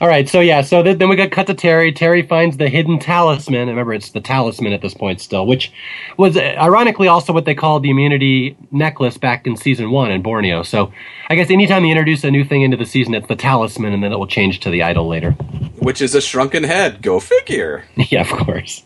All 0.00 0.06
right, 0.06 0.28
so 0.28 0.38
yeah, 0.38 0.60
so 0.62 0.80
th- 0.84 0.98
then 0.98 1.08
we 1.08 1.16
got 1.16 1.32
cut 1.32 1.48
to 1.48 1.54
Terry. 1.54 1.92
Terry 1.92 2.22
finds 2.22 2.56
the 2.56 2.68
hidden 2.68 3.00
talisman. 3.00 3.66
Remember, 3.68 3.92
it's 3.92 4.10
the 4.10 4.20
talisman 4.20 4.72
at 4.72 4.80
this 4.80 4.94
point 4.94 5.20
still, 5.20 5.44
which 5.44 5.72
was 6.16 6.36
uh, 6.36 6.40
ironically 6.40 7.08
also 7.08 7.32
what 7.32 7.44
they 7.46 7.54
called 7.56 7.82
the 7.82 7.90
immunity 7.90 8.56
necklace 8.70 9.18
back 9.18 9.44
in 9.48 9.56
season 9.56 9.90
one 9.90 10.12
in 10.12 10.22
Borneo. 10.22 10.62
So 10.62 10.92
I 11.28 11.34
guess 11.34 11.50
anytime 11.50 11.84
you 11.84 11.90
introduce 11.90 12.22
a 12.22 12.30
new 12.30 12.44
thing 12.44 12.62
into 12.62 12.76
the 12.76 12.86
season, 12.86 13.12
it's 13.14 13.26
the 13.26 13.34
talisman, 13.34 13.92
and 13.92 14.04
then 14.04 14.12
it 14.12 14.18
will 14.18 14.28
change 14.28 14.60
to 14.60 14.70
the 14.70 14.84
idol 14.84 15.08
later. 15.08 15.32
which 15.80 16.00
is 16.00 16.14
a 16.14 16.20
shrunken 16.20 16.62
head. 16.62 17.02
Go 17.02 17.18
figure. 17.18 17.84
yeah, 17.96 18.20
of 18.20 18.28
course. 18.28 18.84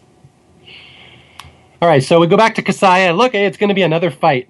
All 1.83 1.89
right, 1.89 2.03
so 2.03 2.21
we 2.21 2.27
go 2.27 2.37
back 2.39 2.55
to 2.55 2.63
Casaya. 2.63 3.15
Look, 3.15 3.35
it's 3.35 3.59
going 3.59 3.69
to 3.69 3.75
be 3.75 3.83
another 3.83 4.11
fight 4.11 4.49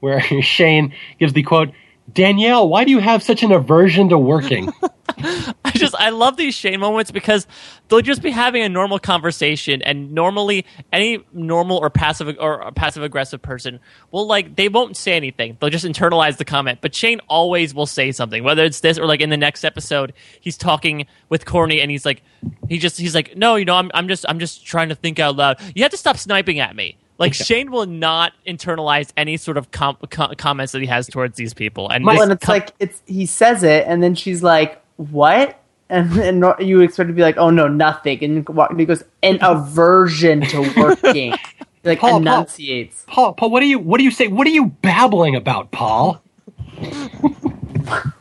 where 0.00 0.20
Shane 0.42 0.92
gives 1.18 1.32
the 1.32 1.42
quote, 1.44 1.70
Danielle, 2.12 2.68
why 2.68 2.84
do 2.84 2.90
you 2.90 2.98
have 2.98 3.22
such 3.22 3.42
an 3.42 3.52
aversion 3.52 4.10
to 4.10 4.18
working? 4.18 4.72
I 5.18 5.70
just 5.74 5.94
I 5.94 6.10
love 6.10 6.36
these 6.36 6.54
Shane 6.54 6.80
moments 6.80 7.10
because 7.10 7.46
they'll 7.88 8.00
just 8.00 8.22
be 8.22 8.30
having 8.30 8.62
a 8.62 8.68
normal 8.68 8.98
conversation, 8.98 9.80
and 9.82 10.12
normally 10.12 10.66
any 10.92 11.24
normal 11.32 11.78
or 11.78 11.90
passive 11.90 12.36
or 12.38 12.70
passive 12.72 13.02
aggressive 13.02 13.40
person 13.40 13.80
will 14.10 14.26
like 14.26 14.56
they 14.56 14.68
won't 14.68 14.96
say 14.96 15.14
anything. 15.14 15.56
They'll 15.60 15.70
just 15.70 15.84
internalize 15.84 16.36
the 16.36 16.44
comment. 16.44 16.80
But 16.82 16.94
Shane 16.94 17.20
always 17.28 17.74
will 17.74 17.86
say 17.86 18.12
something, 18.12 18.44
whether 18.44 18.64
it's 18.64 18.80
this 18.80 18.98
or 18.98 19.06
like 19.06 19.20
in 19.20 19.30
the 19.30 19.36
next 19.36 19.64
episode, 19.64 20.12
he's 20.40 20.56
talking 20.56 21.06
with 21.28 21.46
Courtney 21.46 21.80
and 21.80 21.90
he's 21.90 22.04
like, 22.04 22.22
he 22.68 22.78
just 22.78 22.98
he's 22.98 23.14
like, 23.14 23.36
no, 23.36 23.56
you 23.56 23.64
know, 23.64 23.76
I'm 23.76 23.90
I'm 23.94 24.08
just 24.08 24.24
I'm 24.28 24.38
just 24.38 24.66
trying 24.66 24.90
to 24.90 24.94
think 24.94 25.18
out 25.18 25.36
loud. 25.36 25.58
You 25.74 25.82
have 25.84 25.92
to 25.92 25.98
stop 25.98 26.16
sniping 26.16 26.60
at 26.60 26.76
me. 26.76 26.98
Like 27.18 27.32
Shane 27.34 27.70
will 27.70 27.86
not 27.86 28.32
internalize 28.46 29.12
any 29.16 29.36
sort 29.36 29.56
of 29.56 29.70
com- 29.70 29.96
com- 30.10 30.34
comments 30.36 30.72
that 30.72 30.80
he 30.80 30.86
has 30.88 31.06
towards 31.06 31.36
these 31.36 31.54
people, 31.54 31.88
and 31.88 32.04
Well, 32.04 32.20
and 32.22 32.32
it's 32.32 32.44
com- 32.44 32.54
like 32.54 32.72
it's 32.80 33.02
he 33.06 33.24
says 33.26 33.62
it, 33.62 33.84
and 33.86 34.02
then 34.02 34.14
she's 34.16 34.42
like, 34.42 34.82
"What?" 34.96 35.56
And 35.88 36.12
and 36.18 36.44
you 36.58 36.80
expect 36.80 37.08
to 37.08 37.14
be 37.14 37.22
like, 37.22 37.36
"Oh 37.36 37.50
no, 37.50 37.68
nothing," 37.68 38.22
and 38.24 38.48
walk- 38.48 38.76
he 38.76 38.84
goes, 38.84 39.04
"An 39.22 39.38
aversion 39.42 40.40
to 40.42 40.60
working." 40.76 41.32
He, 41.32 41.38
like 41.84 42.00
Paul, 42.00 42.10
Paul. 42.12 42.20
enunciates. 42.20 43.04
Paul, 43.06 43.34
Paul, 43.34 43.50
what 43.50 43.60
do 43.60 43.66
you 43.66 43.78
what 43.78 43.98
do 43.98 44.04
you 44.04 44.10
say? 44.10 44.26
What 44.28 44.46
are 44.46 44.50
you 44.50 44.66
babbling 44.66 45.36
about, 45.36 45.70
Paul? 45.70 46.20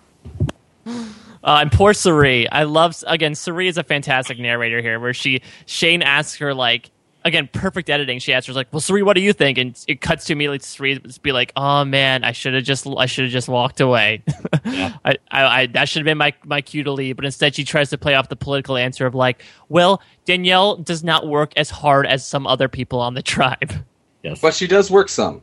Uh, 1.43 1.59
and 1.59 1.73
poor 1.73 1.93
Cirie. 1.93 2.47
I 2.49 2.63
love 2.63 2.95
again. 3.05 3.35
Cirie 3.35 3.67
is 3.67 3.77
a 3.77 3.83
fantastic 3.83 4.39
narrator 4.39 4.81
here, 4.81 4.97
where 4.97 5.13
she 5.13 5.41
Shane 5.65 6.01
asks 6.01 6.37
her 6.37 6.53
like 6.53 6.89
again 7.25 7.49
perfect 7.51 7.89
editing. 7.89 8.19
She 8.19 8.33
answers 8.33 8.55
like, 8.55 8.67
"Well, 8.71 8.79
Cirie, 8.79 9.03
what 9.03 9.13
do 9.15 9.21
you 9.21 9.33
think?" 9.33 9.57
And 9.57 9.77
it 9.87 10.01
cuts 10.01 10.25
to 10.25 10.33
immediately 10.33 10.59
to 10.59 10.65
Cirie 10.67 11.01
be 11.21 11.31
like, 11.31 11.51
"Oh 11.55 11.83
man, 11.85 12.23
I 12.23 12.31
should 12.31 12.53
have 12.53 12.63
just 12.63 12.87
I 12.87 13.05
should 13.05 13.25
have 13.25 13.31
just 13.31 13.47
walked 13.47 13.81
away. 13.81 14.23
I, 14.65 15.17
I, 15.31 15.43
I 15.61 15.65
that 15.67 15.89
should 15.89 15.99
have 16.01 16.05
been 16.05 16.17
my 16.17 16.33
my 16.45 16.61
cue 16.61 16.83
to 16.83 16.91
leave." 16.91 17.15
But 17.15 17.25
instead, 17.25 17.55
she 17.55 17.63
tries 17.63 17.89
to 17.91 17.97
play 17.97 18.15
off 18.15 18.29
the 18.29 18.35
political 18.35 18.77
answer 18.77 19.05
of 19.05 19.15
like, 19.15 19.43
"Well, 19.69 20.01
Danielle 20.25 20.77
does 20.77 21.03
not 21.03 21.27
work 21.27 21.53
as 21.57 21.69
hard 21.69 22.05
as 22.07 22.25
some 22.25 22.45
other 22.47 22.67
people 22.67 22.99
on 22.99 23.13
the 23.13 23.21
tribe." 23.33 23.85
Yes. 24.23 24.39
But 24.41 24.53
she 24.53 24.67
does 24.67 24.89
work 24.89 25.09
some. 25.09 25.41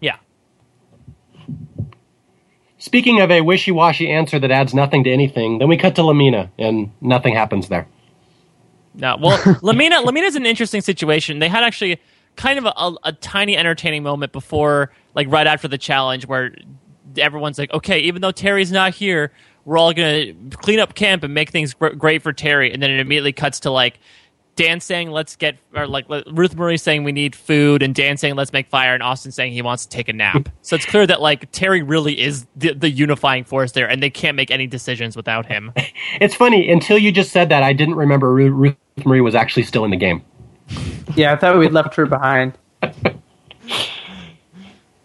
yeah. 0.00 0.16
Speaking 2.80 3.20
of 3.20 3.30
a 3.30 3.40
wishy-washy 3.40 4.08
answer 4.10 4.38
that 4.38 4.50
adds 4.52 4.72
nothing 4.72 5.02
to 5.04 5.10
anything, 5.10 5.58
then 5.58 5.68
we 5.68 5.76
cut 5.76 5.96
to 5.96 6.02
La 6.02 6.12
Mina, 6.12 6.50
and 6.58 6.92
nothing 7.00 7.34
happens 7.34 7.68
there. 7.68 7.88
No, 8.98 9.16
well, 9.20 9.58
La 9.62 9.72
Mina 9.72 10.00
Lamina's 10.02 10.34
an 10.36 10.44
interesting 10.44 10.80
situation. 10.80 11.38
They 11.38 11.48
had 11.48 11.62
actually 11.64 12.00
kind 12.36 12.58
of 12.58 12.66
a, 12.66 12.72
a, 12.76 12.96
a 13.04 13.12
tiny 13.12 13.56
entertaining 13.56 14.02
moment 14.02 14.32
before, 14.32 14.92
like 15.14 15.28
right 15.30 15.46
after 15.46 15.68
the 15.68 15.78
challenge, 15.78 16.26
where 16.26 16.54
everyone's 17.16 17.58
like, 17.58 17.72
"Okay, 17.72 18.00
even 18.00 18.22
though 18.22 18.32
Terry's 18.32 18.72
not 18.72 18.94
here, 18.94 19.32
we're 19.64 19.78
all 19.78 19.92
gonna 19.92 20.32
clean 20.52 20.80
up 20.80 20.94
camp 20.94 21.22
and 21.22 21.32
make 21.32 21.50
things 21.50 21.74
gr- 21.74 21.90
great 21.90 22.22
for 22.22 22.32
Terry." 22.32 22.72
And 22.72 22.82
then 22.82 22.90
it 22.90 22.98
immediately 22.98 23.32
cuts 23.32 23.60
to 23.60 23.70
like 23.70 24.00
Dan 24.56 24.80
saying, 24.80 25.12
"Let's 25.12 25.36
get," 25.36 25.58
or 25.76 25.86
like 25.86 26.06
Ruth 26.32 26.56
Marie 26.56 26.76
saying, 26.76 27.04
"We 27.04 27.12
need 27.12 27.36
food," 27.36 27.84
and 27.84 27.94
Dan 27.94 28.16
saying, 28.16 28.34
"Let's 28.34 28.52
make 28.52 28.68
fire," 28.68 28.94
and 28.94 29.02
Austin 29.04 29.30
saying 29.30 29.52
he 29.52 29.62
wants 29.62 29.86
to 29.86 29.96
take 29.96 30.08
a 30.08 30.12
nap. 30.12 30.48
so 30.62 30.74
it's 30.74 30.86
clear 30.86 31.06
that 31.06 31.20
like 31.20 31.52
Terry 31.52 31.82
really 31.82 32.20
is 32.20 32.46
the, 32.56 32.74
the 32.74 32.90
unifying 32.90 33.44
force 33.44 33.70
there, 33.72 33.88
and 33.88 34.02
they 34.02 34.10
can't 34.10 34.36
make 34.36 34.50
any 34.50 34.66
decisions 34.66 35.16
without 35.16 35.46
him. 35.46 35.72
It's 36.20 36.34
funny 36.34 36.68
until 36.68 36.98
you 36.98 37.12
just 37.12 37.30
said 37.30 37.48
that 37.50 37.62
I 37.62 37.72
didn't 37.72 37.94
remember 37.94 38.32
Ru- 38.32 38.50
Ruth 38.50 38.76
Marie 39.06 39.20
was 39.20 39.34
actually 39.34 39.64
still 39.64 39.84
in 39.84 39.90
the 39.90 39.96
game. 39.96 40.22
Yeah, 41.16 41.32
I 41.32 41.36
thought 41.36 41.58
we'd 41.58 41.72
left 41.72 41.94
her 41.94 42.06
behind. 42.06 42.52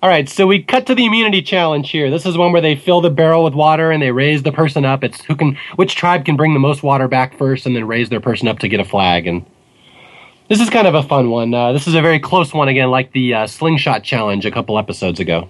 All 0.04 0.10
right, 0.10 0.28
so 0.28 0.46
we 0.46 0.62
cut 0.62 0.86
to 0.88 0.96
the 0.96 1.06
immunity 1.06 1.42
challenge 1.42 1.90
here. 1.90 2.12
This 2.12 2.26
is 2.26 2.38
one 2.38 2.52
where 2.52 2.62
they 2.62 2.76
fill 2.76 3.00
the 3.00 3.10
barrel 3.10 3.42
with 3.46 3.54
water 3.54 3.90
and 3.90 4.04
they 4.04 4.12
raise 4.12 4.44
the 4.44 4.52
person 4.52 4.84
up. 4.84 5.02
It's 5.02 5.24
who 5.24 5.34
can, 5.34 5.58
which 5.78 5.96
tribe 5.96 6.26
can 6.26 6.36
bring 6.36 6.54
the 6.54 6.60
most 6.60 6.84
water 6.84 7.08
back 7.08 7.38
first, 7.38 7.66
and 7.66 7.74
then 7.74 7.88
raise 7.88 8.10
their 8.10 8.20
person 8.20 8.50
up 8.50 8.60
to 8.60 8.68
get 8.68 8.82
a 8.82 8.84
flag. 8.84 9.28
And 9.28 9.46
this 10.50 10.60
is 10.60 10.70
kind 10.70 10.88
of 10.88 10.94
a 10.94 11.04
fun 11.04 11.30
one. 11.30 11.54
Uh, 11.54 11.72
this 11.72 11.88
is 11.88 11.96
a 11.96 12.02
very 12.02 12.20
close 12.20 12.54
one 12.54 12.68
again, 12.68 12.92
like 12.92 13.14
the 13.14 13.34
uh, 13.34 13.48
slingshot 13.48 14.04
challenge 14.04 14.46
a 14.46 14.52
couple 14.52 14.78
episodes 14.78 15.22
ago. 15.22 15.48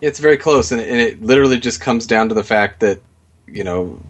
It's 0.00 0.20
very 0.20 0.36
close, 0.36 0.70
and 0.70 0.80
it, 0.80 0.88
and 0.88 1.00
it 1.00 1.20
literally 1.20 1.58
just 1.58 1.80
comes 1.80 2.06
down 2.06 2.28
to 2.28 2.36
the 2.36 2.44
fact 2.44 2.78
that 2.80 3.00
you 3.48 3.64
know 3.64 4.00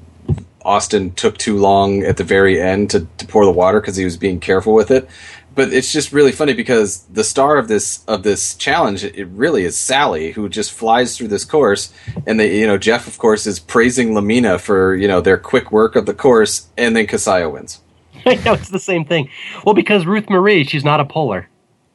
Austin 0.65 1.13
took 1.13 1.39
too 1.39 1.57
long 1.57 2.03
at 2.03 2.17
the 2.17 2.25
very 2.25 2.61
end 2.61 2.91
to, 2.91 3.07
to 3.19 3.27
pour 3.27 3.45
the 3.45 3.53
water 3.53 3.81
because 3.81 3.97
he 3.97 4.05
was 4.05 4.17
being 4.17 4.41
careful 4.41 4.75
with 4.75 4.91
it. 4.91 5.09
But 5.55 5.73
it's 5.73 5.93
just 5.93 6.13
really 6.13 6.31
funny 6.31 6.53
because 6.53 7.03
the 7.05 7.25
star 7.25 7.57
of 7.59 7.67
this 7.67 8.05
of 8.07 8.23
this 8.23 8.55
challenge 8.55 9.03
it 9.03 9.27
really 9.29 9.65
is 9.65 9.77
Sally, 9.77 10.33
who 10.33 10.49
just 10.49 10.71
flies 10.71 11.17
through 11.17 11.29
this 11.29 11.45
course, 11.45 11.93
and 12.27 12.39
they 12.39 12.61
you 12.61 12.67
know 12.67 12.79
Jeff 12.79 13.09
of 13.09 13.19
course 13.19 13.47
is 13.47 13.59
praising 13.59 14.15
La 14.15 14.21
Mina 14.21 14.59
for 14.59 14.95
you 14.95 15.09
know 15.09 15.21
their 15.21 15.39
quick 15.39 15.73
work 15.73 15.97
of 15.97 16.07
the 16.07 16.15
course, 16.15 16.69
and 16.77 16.95
then 16.95 17.07
Casaya 17.09 17.51
wins. 17.51 17.81
I 18.27 18.37
know 18.37 18.53
it's 18.53 18.71
the 18.71 18.79
same 18.79 19.05
thing. 19.05 19.31
Well, 19.65 19.75
because 19.75 20.07
Ruth 20.07 20.31
Marie, 20.31 20.65
she's 20.65 20.85
not 20.85 21.01
a 21.01 21.05
puller. 21.05 21.49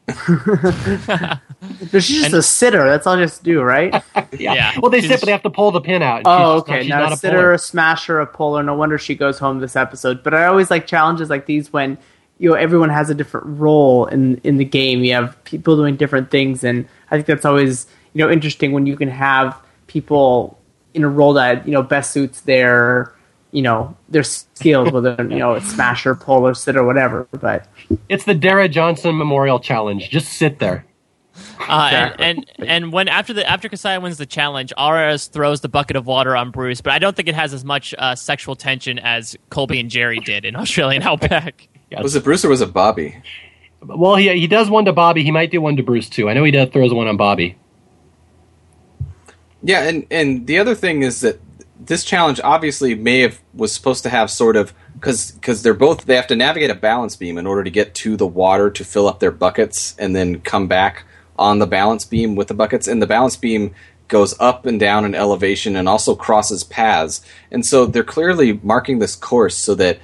No, 1.92 2.00
she's 2.00 2.18
just 2.18 2.26
And- 2.26 2.34
a 2.36 2.42
sitter. 2.42 2.84
That's 2.90 3.06
all 3.08 3.16
you 3.16 3.22
have 3.22 3.34
to 3.38 3.44
do, 3.44 3.62
right? 3.62 3.94
Yeah. 4.38 4.54
Yeah, 4.56 4.72
Well, 4.82 4.90
they 4.90 5.00
she's- 5.00 5.12
sit, 5.12 5.20
but 5.22 5.26
they 5.28 5.32
have 5.32 5.44
to 5.44 5.50
pull 5.50 5.72
the 5.72 5.80
pin 5.82 6.02
out. 6.02 6.18
and 6.20 6.28
oh, 6.28 6.56
she's 6.56 6.62
okay. 6.64 6.82
she's 6.82 6.90
Now, 6.90 7.00
not 7.02 7.12
a 7.12 7.14
a 7.14 7.18
sitter, 7.18 7.36
puller. 7.38 7.54
a 7.54 7.58
smasher, 7.60 8.20
a 8.20 8.26
puller. 8.28 8.64
No 8.64 8.74
wonder 8.74 8.98
she 8.98 9.14
goes 9.16 9.38
home 9.40 9.60
this 9.60 9.76
episode. 9.76 10.24
But 10.24 10.34
I 10.34 10.46
always 10.46 10.72
like 10.72 10.88
challenges 10.88 11.30
like 11.30 11.46
these 11.46 11.72
when 11.72 11.98
you 12.40 12.50
know 12.50 12.56
everyone 12.56 12.90
has 12.90 13.10
a 13.12 13.16
different 13.16 13.46
role 13.60 14.06
in 14.08 14.38
in 14.44 14.58
the 14.58 14.66
game. 14.66 15.04
You 15.04 15.14
have 15.14 15.42
people 15.44 15.76
doing 15.76 15.96
different 15.96 16.32
things, 16.32 16.64
and 16.64 16.88
I 17.12 17.16
think 17.16 17.28
that's 17.28 17.46
always 17.46 17.86
you 18.14 18.26
know 18.26 18.32
interesting 18.32 18.72
when 18.72 18.86
you 18.88 18.98
can 18.98 19.08
have 19.10 19.56
people 19.88 20.58
in 20.96 21.04
a 21.04 21.10
role 21.10 21.34
that 21.34 21.66
you 21.68 21.74
know 21.74 21.84
best 21.84 22.12
suits 22.12 22.42
their 22.42 23.14
you 23.52 23.62
know 23.62 23.96
their 24.10 24.24
skills, 24.24 24.92
whether 24.92 25.16
you 25.20 25.38
know 25.38 25.54
it's 25.54 25.72
smasher, 25.72 26.16
puller, 26.16 26.56
sitter, 26.56 26.84
whatever. 26.84 27.28
But 27.40 27.68
It's 28.10 28.24
the 28.26 28.34
Dara 28.34 28.68
Johnson 28.68 29.16
Memorial 29.16 29.60
Challenge. 29.60 30.10
Just 30.10 30.34
sit 30.34 30.58
there. 30.58 30.86
Uh, 31.60 31.90
Exactly. 31.92 32.26
and, 32.26 32.52
and 32.58 32.70
and 32.70 32.94
when 32.94 33.08
after 33.08 33.34
the 33.34 33.50
after 33.50 33.68
Casaya 33.70 34.02
wins 34.02 34.18
the 34.18 34.26
challenge, 34.26 34.72
Aras 34.78 35.28
throws 35.28 35.62
the 35.62 35.70
bucket 35.70 35.96
of 35.96 36.06
water 36.06 36.36
on 36.36 36.52
Bruce, 36.52 36.82
but 36.82 36.94
I 36.94 37.00
don't 37.00 37.16
think 37.16 37.28
it 37.28 37.36
has 37.36 37.54
as 37.54 37.66
much 37.66 37.96
uh, 37.98 38.16
sexual 38.16 38.56
tension 38.56 39.00
as 39.00 39.36
Colby 39.50 39.80
and 39.80 39.90
Jerri 39.90 40.24
did 40.24 40.46
in 40.46 40.56
Australian 40.56 41.02
Outback. 41.04 41.68
Was 42.02 42.16
it 42.16 42.24
Bruce 42.24 42.44
or 42.46 42.50
was 42.50 42.62
it 42.62 42.74
Bobby? 42.74 43.16
Well, 43.82 44.16
he 44.16 44.30
he 44.40 44.48
does 44.48 44.70
one 44.70 44.86
to 44.86 44.94
Bobby. 44.94 45.24
He 45.24 45.32
might 45.32 45.52
do 45.52 45.60
one 45.62 45.76
to 45.78 45.84
Bruce 45.84 46.10
too. 46.10 46.30
I 46.30 46.34
know 46.34 46.44
he 46.44 46.52
does 46.52 46.70
throws 46.70 46.94
one 46.94 47.08
on 47.08 47.18
Bobby. 47.18 47.58
Yeah, 49.64 49.84
and 49.84 50.06
and 50.12 50.46
the 50.48 50.60
other 50.60 50.76
thing 50.76 51.04
is 51.04 51.22
that 51.22 51.40
this 51.80 52.04
challenge 52.04 52.40
obviously 52.44 52.96
may 52.96 53.20
have 53.20 53.42
was 53.54 53.74
supposed 53.74 54.04
to 54.04 54.10
have 54.10 54.30
sort 54.30 54.56
of 54.56 54.74
because 54.94 55.32
because 55.32 55.64
they're 55.64 55.74
both 55.74 56.06
they 56.06 56.16
have 56.16 56.28
to 56.28 56.36
navigate 56.36 56.70
a 56.70 56.76
balance 56.76 57.16
beam 57.16 57.38
in 57.38 57.46
order 57.48 57.64
to 57.64 57.70
get 57.72 57.96
to 57.96 58.16
the 58.16 58.28
water 58.28 58.70
to 58.70 58.86
fill 58.86 59.08
up 59.08 59.20
their 59.20 59.32
buckets 59.32 59.96
and 59.98 60.16
then 60.16 60.40
come 60.42 60.68
back 60.68 61.06
on 61.38 61.60
the 61.60 61.68
balance 61.68 62.06
beam 62.06 62.36
with 62.36 62.48
the 62.48 62.54
buckets 62.54 62.88
and 62.88 63.02
the 63.02 63.08
balance 63.08 63.36
beam 63.36 63.74
goes 64.08 64.40
up 64.40 64.66
and 64.66 64.80
down 64.80 65.06
in 65.06 65.16
elevation 65.16 65.76
and 65.76 65.90
also 65.90 66.16
crosses 66.16 66.64
paths. 66.64 67.26
And 67.52 67.66
so 67.66 67.86
they're 67.86 68.04
clearly 68.04 68.60
marking 68.62 69.00
this 69.00 69.16
course 69.16 69.56
so 69.58 69.76
that 69.76 70.00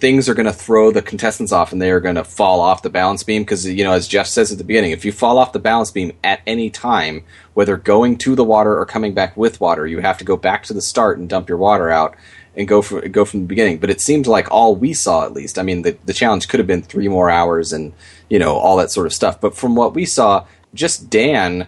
things 0.00 0.28
are 0.28 0.34
going 0.34 0.46
to 0.46 0.52
throw 0.52 0.90
the 0.90 1.02
contestants 1.02 1.52
off 1.52 1.72
and 1.72 1.80
they 1.80 1.90
are 1.90 2.00
going 2.00 2.14
to 2.14 2.24
fall 2.24 2.60
off 2.60 2.82
the 2.82 2.90
balance 2.90 3.22
beam 3.22 3.42
because 3.42 3.66
you 3.66 3.84
know 3.84 3.92
as 3.92 4.08
jeff 4.08 4.26
says 4.26 4.50
at 4.50 4.56
the 4.56 4.64
beginning 4.64 4.92
if 4.92 5.04
you 5.04 5.12
fall 5.12 5.36
off 5.36 5.52
the 5.52 5.58
balance 5.58 5.90
beam 5.90 6.10
at 6.24 6.40
any 6.46 6.70
time 6.70 7.22
whether 7.52 7.76
going 7.76 8.16
to 8.16 8.34
the 8.34 8.42
water 8.42 8.78
or 8.78 8.86
coming 8.86 9.12
back 9.12 9.36
with 9.36 9.60
water 9.60 9.86
you 9.86 9.98
have 10.00 10.16
to 10.16 10.24
go 10.24 10.38
back 10.38 10.62
to 10.62 10.72
the 10.72 10.80
start 10.80 11.18
and 11.18 11.28
dump 11.28 11.50
your 11.50 11.58
water 11.58 11.90
out 11.90 12.16
and 12.60 12.68
go 12.68 12.80
for, 12.80 13.00
go 13.08 13.24
from 13.24 13.40
the 13.40 13.46
beginning 13.46 13.78
but 13.78 13.90
it 13.90 14.00
seemed 14.00 14.26
like 14.28 14.48
all 14.52 14.76
we 14.76 14.92
saw 14.92 15.24
at 15.24 15.32
least 15.32 15.58
i 15.58 15.62
mean 15.62 15.82
the, 15.82 15.96
the 16.04 16.12
challenge 16.12 16.46
could 16.46 16.60
have 16.60 16.66
been 16.66 16.82
three 16.82 17.08
more 17.08 17.28
hours 17.28 17.72
and 17.72 17.92
you 18.28 18.38
know 18.38 18.54
all 18.54 18.76
that 18.76 18.90
sort 18.90 19.06
of 19.06 19.12
stuff 19.12 19.40
but 19.40 19.56
from 19.56 19.74
what 19.74 19.94
we 19.94 20.04
saw 20.04 20.46
just 20.74 21.10
Dan 21.10 21.66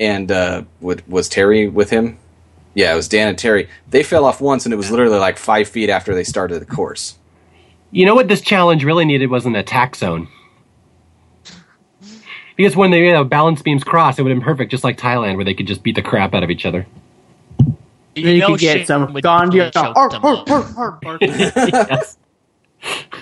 and 0.00 0.30
uh, 0.30 0.64
was 0.80 1.28
Terry 1.28 1.68
with 1.68 1.90
him? 1.90 2.18
Yeah, 2.74 2.92
it 2.92 2.96
was 2.96 3.08
Dan 3.08 3.28
and 3.28 3.38
Terry. 3.38 3.68
They 3.88 4.02
fell 4.02 4.24
off 4.24 4.40
once, 4.40 4.64
and 4.64 4.72
it 4.72 4.76
was 4.76 4.90
literally 4.90 5.18
like 5.18 5.38
five 5.38 5.68
feet 5.68 5.90
after 5.90 6.14
they 6.14 6.24
started 6.24 6.60
the 6.60 6.66
course. 6.66 7.18
You 7.90 8.06
know 8.06 8.14
what 8.14 8.28
this 8.28 8.40
challenge 8.40 8.84
really 8.84 9.04
needed 9.04 9.30
was 9.30 9.44
an 9.44 9.54
attack 9.54 9.94
zone. 9.94 10.28
Because 12.56 12.76
when 12.76 12.90
the 12.90 12.98
you 12.98 13.12
know, 13.12 13.24
balance 13.24 13.62
beams 13.62 13.84
cross, 13.84 14.18
it 14.18 14.22
would 14.22 14.30
have 14.30 14.38
been 14.38 14.44
perfect, 14.44 14.70
just 14.70 14.84
like 14.84 14.98
Thailand, 14.98 15.36
where 15.36 15.44
they 15.44 15.54
could 15.54 15.66
just 15.66 15.82
beat 15.82 15.96
the 15.96 16.02
crap 16.02 16.34
out 16.34 16.42
of 16.42 16.50
each 16.50 16.66
other. 16.66 16.86
Then 18.14 18.36
you 18.36 18.40
know 18.40 18.48
could 18.48 18.60
get 18.60 18.86
some 18.86 19.12
would 19.12 19.24
Ghandia. 19.24 19.70
definitely 19.70 19.70
choke 19.72 19.96
Arr, 19.96 20.10
them 20.10 20.24
arr, 20.24 20.36
up. 20.36 20.50
arr, 20.50 20.72
arr, 20.76 21.00
arr. 21.04 21.18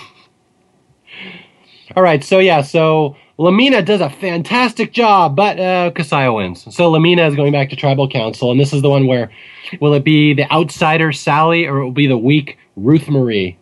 All 1.95 2.03
right, 2.03 2.23
so 2.23 2.39
yeah, 2.39 2.61
so 2.61 3.15
La 3.37 3.51
Mina 3.51 3.81
does 3.81 4.01
a 4.01 4.09
fantastic 4.09 4.91
job, 4.93 5.35
but 5.35 5.59
uh, 5.59 5.91
Casaya 5.91 6.35
wins. 6.35 6.73
So 6.75 6.89
La 6.89 6.99
Mina 6.99 7.25
is 7.27 7.35
going 7.35 7.51
back 7.53 7.69
to 7.69 7.75
tribal 7.75 8.09
council, 8.09 8.51
and 8.51 8.59
this 8.59 8.73
is 8.73 8.81
the 8.81 8.89
one 8.89 9.07
where 9.07 9.31
will 9.79 9.93
it 9.93 10.03
be 10.03 10.33
the 10.33 10.51
outsider 10.51 11.11
Sally 11.11 11.65
or 11.65 11.79
it 11.79 11.83
will 11.85 11.91
be 11.91 12.07
the 12.07 12.17
weak 12.17 12.57
Ruth 12.75 13.07
Marie? 13.09 13.57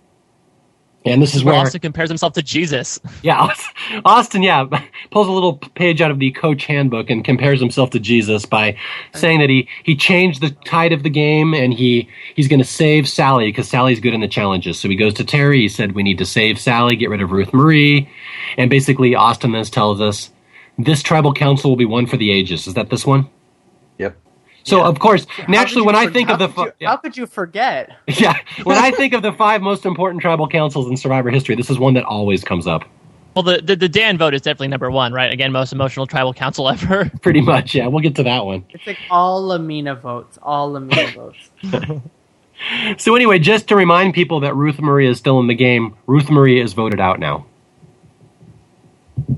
And 1.06 1.22
this 1.22 1.36
is 1.36 1.44
Where 1.44 1.54
where 1.54 1.62
Austin 1.62 1.82
compares 1.82 2.10
himself 2.10 2.34
to 2.34 2.42
Jesus. 2.42 3.00
yeah, 3.22 3.54
Austin, 4.04 4.42
yeah, 4.42 4.66
pulls 5.12 5.28
a 5.28 5.32
little 5.32 5.58
page 5.58 6.02
out 6.02 6.10
of 6.10 6.18
the 6.18 6.32
coach 6.32 6.66
handbook 6.66 7.10
and 7.12 7.24
compares 7.24 7.60
himself 7.60 7.92
to 7.92 8.00
Jesus 8.00 8.46
by 8.46 8.76
saying 9.14 9.40
that 9.40 9.50
he 9.50 9.70
he 9.84 9.96
changed 9.96 10.42
the 10.42 10.50
tide 10.66 10.94
of 10.94 11.04
the 11.04 11.10
game 11.10 11.54
and 11.54 11.74
he 11.74 12.10
he's 12.36 12.48
going 12.48 12.60
to 12.60 12.66
save 12.66 13.08
Sally 13.08 13.50
because 13.50 13.70
Sally's 13.70 14.00
good 14.00 14.14
in 14.16 14.22
the 14.22 14.28
challenges. 14.28 14.80
So 14.80 14.90
he 14.90 14.96
goes 14.96 15.14
to 15.16 15.24
Terry. 15.24 15.62
He 15.62 15.70
said 15.70 15.92
we 15.92 16.04
need 16.04 16.18
to 16.18 16.26
save 16.26 16.60
Sally, 16.60 16.96
get 16.96 17.10
rid 17.10 17.22
of 17.22 17.32
Ruth 17.32 17.54
Marie, 17.54 18.10
and 18.58 18.70
basically 18.70 19.14
Austin 19.14 19.52
then 19.52 19.64
tells 19.66 20.02
us 20.02 20.32
this 20.78 21.02
tribal 21.02 21.34
council 21.34 21.72
will 21.72 21.78
be 21.78 21.86
one 21.86 22.08
for 22.08 22.18
the 22.18 22.32
ages. 22.32 22.68
Is 22.68 22.74
that 22.74 22.90
this 22.90 23.06
one? 23.06 23.30
Yep. 23.98 24.18
So 24.66 24.84
of 24.84 25.00
course, 25.00 25.28
naturally, 25.48 25.86
when 25.86 25.96
you 25.96 26.02
I 26.02 26.08
think 26.08 26.30
of 26.30 26.40
the 26.40 26.48
could 26.50 26.66
you- 26.66 26.72
yeah. 26.80 26.90
how 26.90 26.98
could 26.98 27.16
you 27.16 27.28
forget? 27.28 27.92
yeah, 28.08 28.36
when 28.64 28.78
I 28.78 28.92
think 28.92 29.14
of 29.14 29.22
the 29.22 29.32
five 29.32 29.62
most 29.62 29.86
important 29.86 30.22
tribal 30.22 30.48
councils 30.48 30.88
in 30.88 30.98
Survivor 30.98 31.30
history, 31.30 31.56
this 31.56 31.70
is 31.70 31.78
one 31.80 31.94
that 31.94 32.04
always 32.04 32.44
comes 32.44 32.66
up. 32.68 32.84
Well, 33.36 33.44
the, 33.44 33.62
the 33.62 33.76
the 33.76 33.90
Dan 33.90 34.18
vote 34.18 34.34
is 34.34 34.42
definitely 34.42 34.70
number 34.70 34.90
one, 34.90 35.14
right? 35.14 35.32
Again, 35.32 35.52
most 35.52 35.72
emotional 35.72 36.08
tribal 36.08 36.34
council 36.34 36.68
ever. 36.70 37.12
Pretty 37.22 37.42
much, 37.42 37.76
yeah. 37.76 37.86
We'll 37.88 38.02
get 38.02 38.16
to 38.16 38.24
that 38.24 38.46
one. 38.46 38.66
It's 38.70 38.88
like 38.88 38.98
all 39.12 39.42
La 39.44 39.58
Mina 39.60 39.96
votes. 39.96 40.40
All 40.42 40.72
La 40.72 40.80
Mina 40.80 41.12
votes. 41.12 42.02
So 42.98 43.16
anyway, 43.16 43.38
just 43.38 43.68
to 43.68 43.76
remind 43.76 44.14
people 44.14 44.40
that 44.40 44.56
Ruth 44.56 44.80
Marie 44.80 45.08
is 45.08 45.18
still 45.18 45.40
in 45.42 45.48
the 45.48 45.54
game, 45.54 45.94
Ruth 46.08 46.30
Marie 46.30 46.62
is 46.62 46.72
voted 46.74 47.02
out 47.02 47.20
now. 47.20 47.46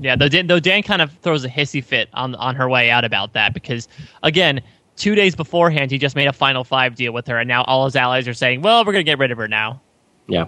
Yeah, 0.00 0.14
though 0.16 0.28
Dan, 0.28 0.46
though 0.46 0.60
Dan 0.60 0.82
kind 0.82 1.02
of 1.02 1.12
throws 1.22 1.44
a 1.44 1.48
hissy 1.48 1.82
fit 1.82 2.08
on 2.14 2.34
on 2.36 2.54
her 2.54 2.68
way 2.68 2.90
out 2.90 3.04
about 3.04 3.32
that 3.32 3.54
because 3.54 3.88
again, 4.22 4.60
two 4.98 5.14
days 5.14 5.34
beforehand 5.34 5.90
he 5.90 5.98
just 5.98 6.16
made 6.16 6.26
a 6.26 6.32
final 6.32 6.64
five 6.64 6.94
deal 6.94 7.12
with 7.12 7.26
her, 7.28 7.38
and 7.38 7.48
now 7.48 7.62
all 7.64 7.84
his 7.84 7.96
allies 7.96 8.28
are 8.28 8.34
saying, 8.34 8.62
"Well, 8.62 8.84
we're 8.84 8.92
gonna 8.92 9.04
get 9.04 9.18
rid 9.18 9.30
of 9.30 9.38
her 9.38 9.48
now." 9.48 9.80
Yeah. 10.26 10.46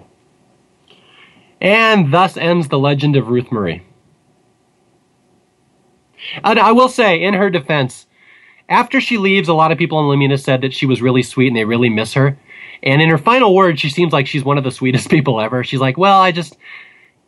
And 1.59 2.11
thus 2.11 2.37
ends 2.37 2.67
the 2.67 2.79
legend 2.79 3.15
of 3.15 3.27
Ruth 3.27 3.51
Marie. 3.51 3.83
And 6.43 6.59
I 6.59 6.71
will 6.71 6.89
say, 6.89 7.21
in 7.21 7.33
her 7.33 7.49
defense, 7.49 8.07
after 8.69 9.01
she 9.01 9.17
leaves, 9.17 9.49
a 9.49 9.53
lot 9.53 9.71
of 9.71 9.77
people 9.77 9.99
in 9.99 10.07
La 10.07 10.15
Mina 10.15 10.37
said 10.37 10.61
that 10.61 10.73
she 10.73 10.85
was 10.85 11.01
really 11.01 11.23
sweet 11.23 11.47
and 11.47 11.55
they 11.55 11.65
really 11.65 11.89
miss 11.89 12.13
her. 12.13 12.37
And 12.83 13.01
in 13.01 13.09
her 13.09 13.17
final 13.17 13.53
words, 13.53 13.79
she 13.79 13.89
seems 13.89 14.13
like 14.13 14.27
she's 14.27 14.43
one 14.43 14.57
of 14.57 14.63
the 14.63 14.71
sweetest 14.71 15.09
people 15.11 15.39
ever. 15.41 15.63
She's 15.63 15.79
like, 15.79 15.97
"Well, 15.97 16.19
I 16.19 16.31
just, 16.31 16.57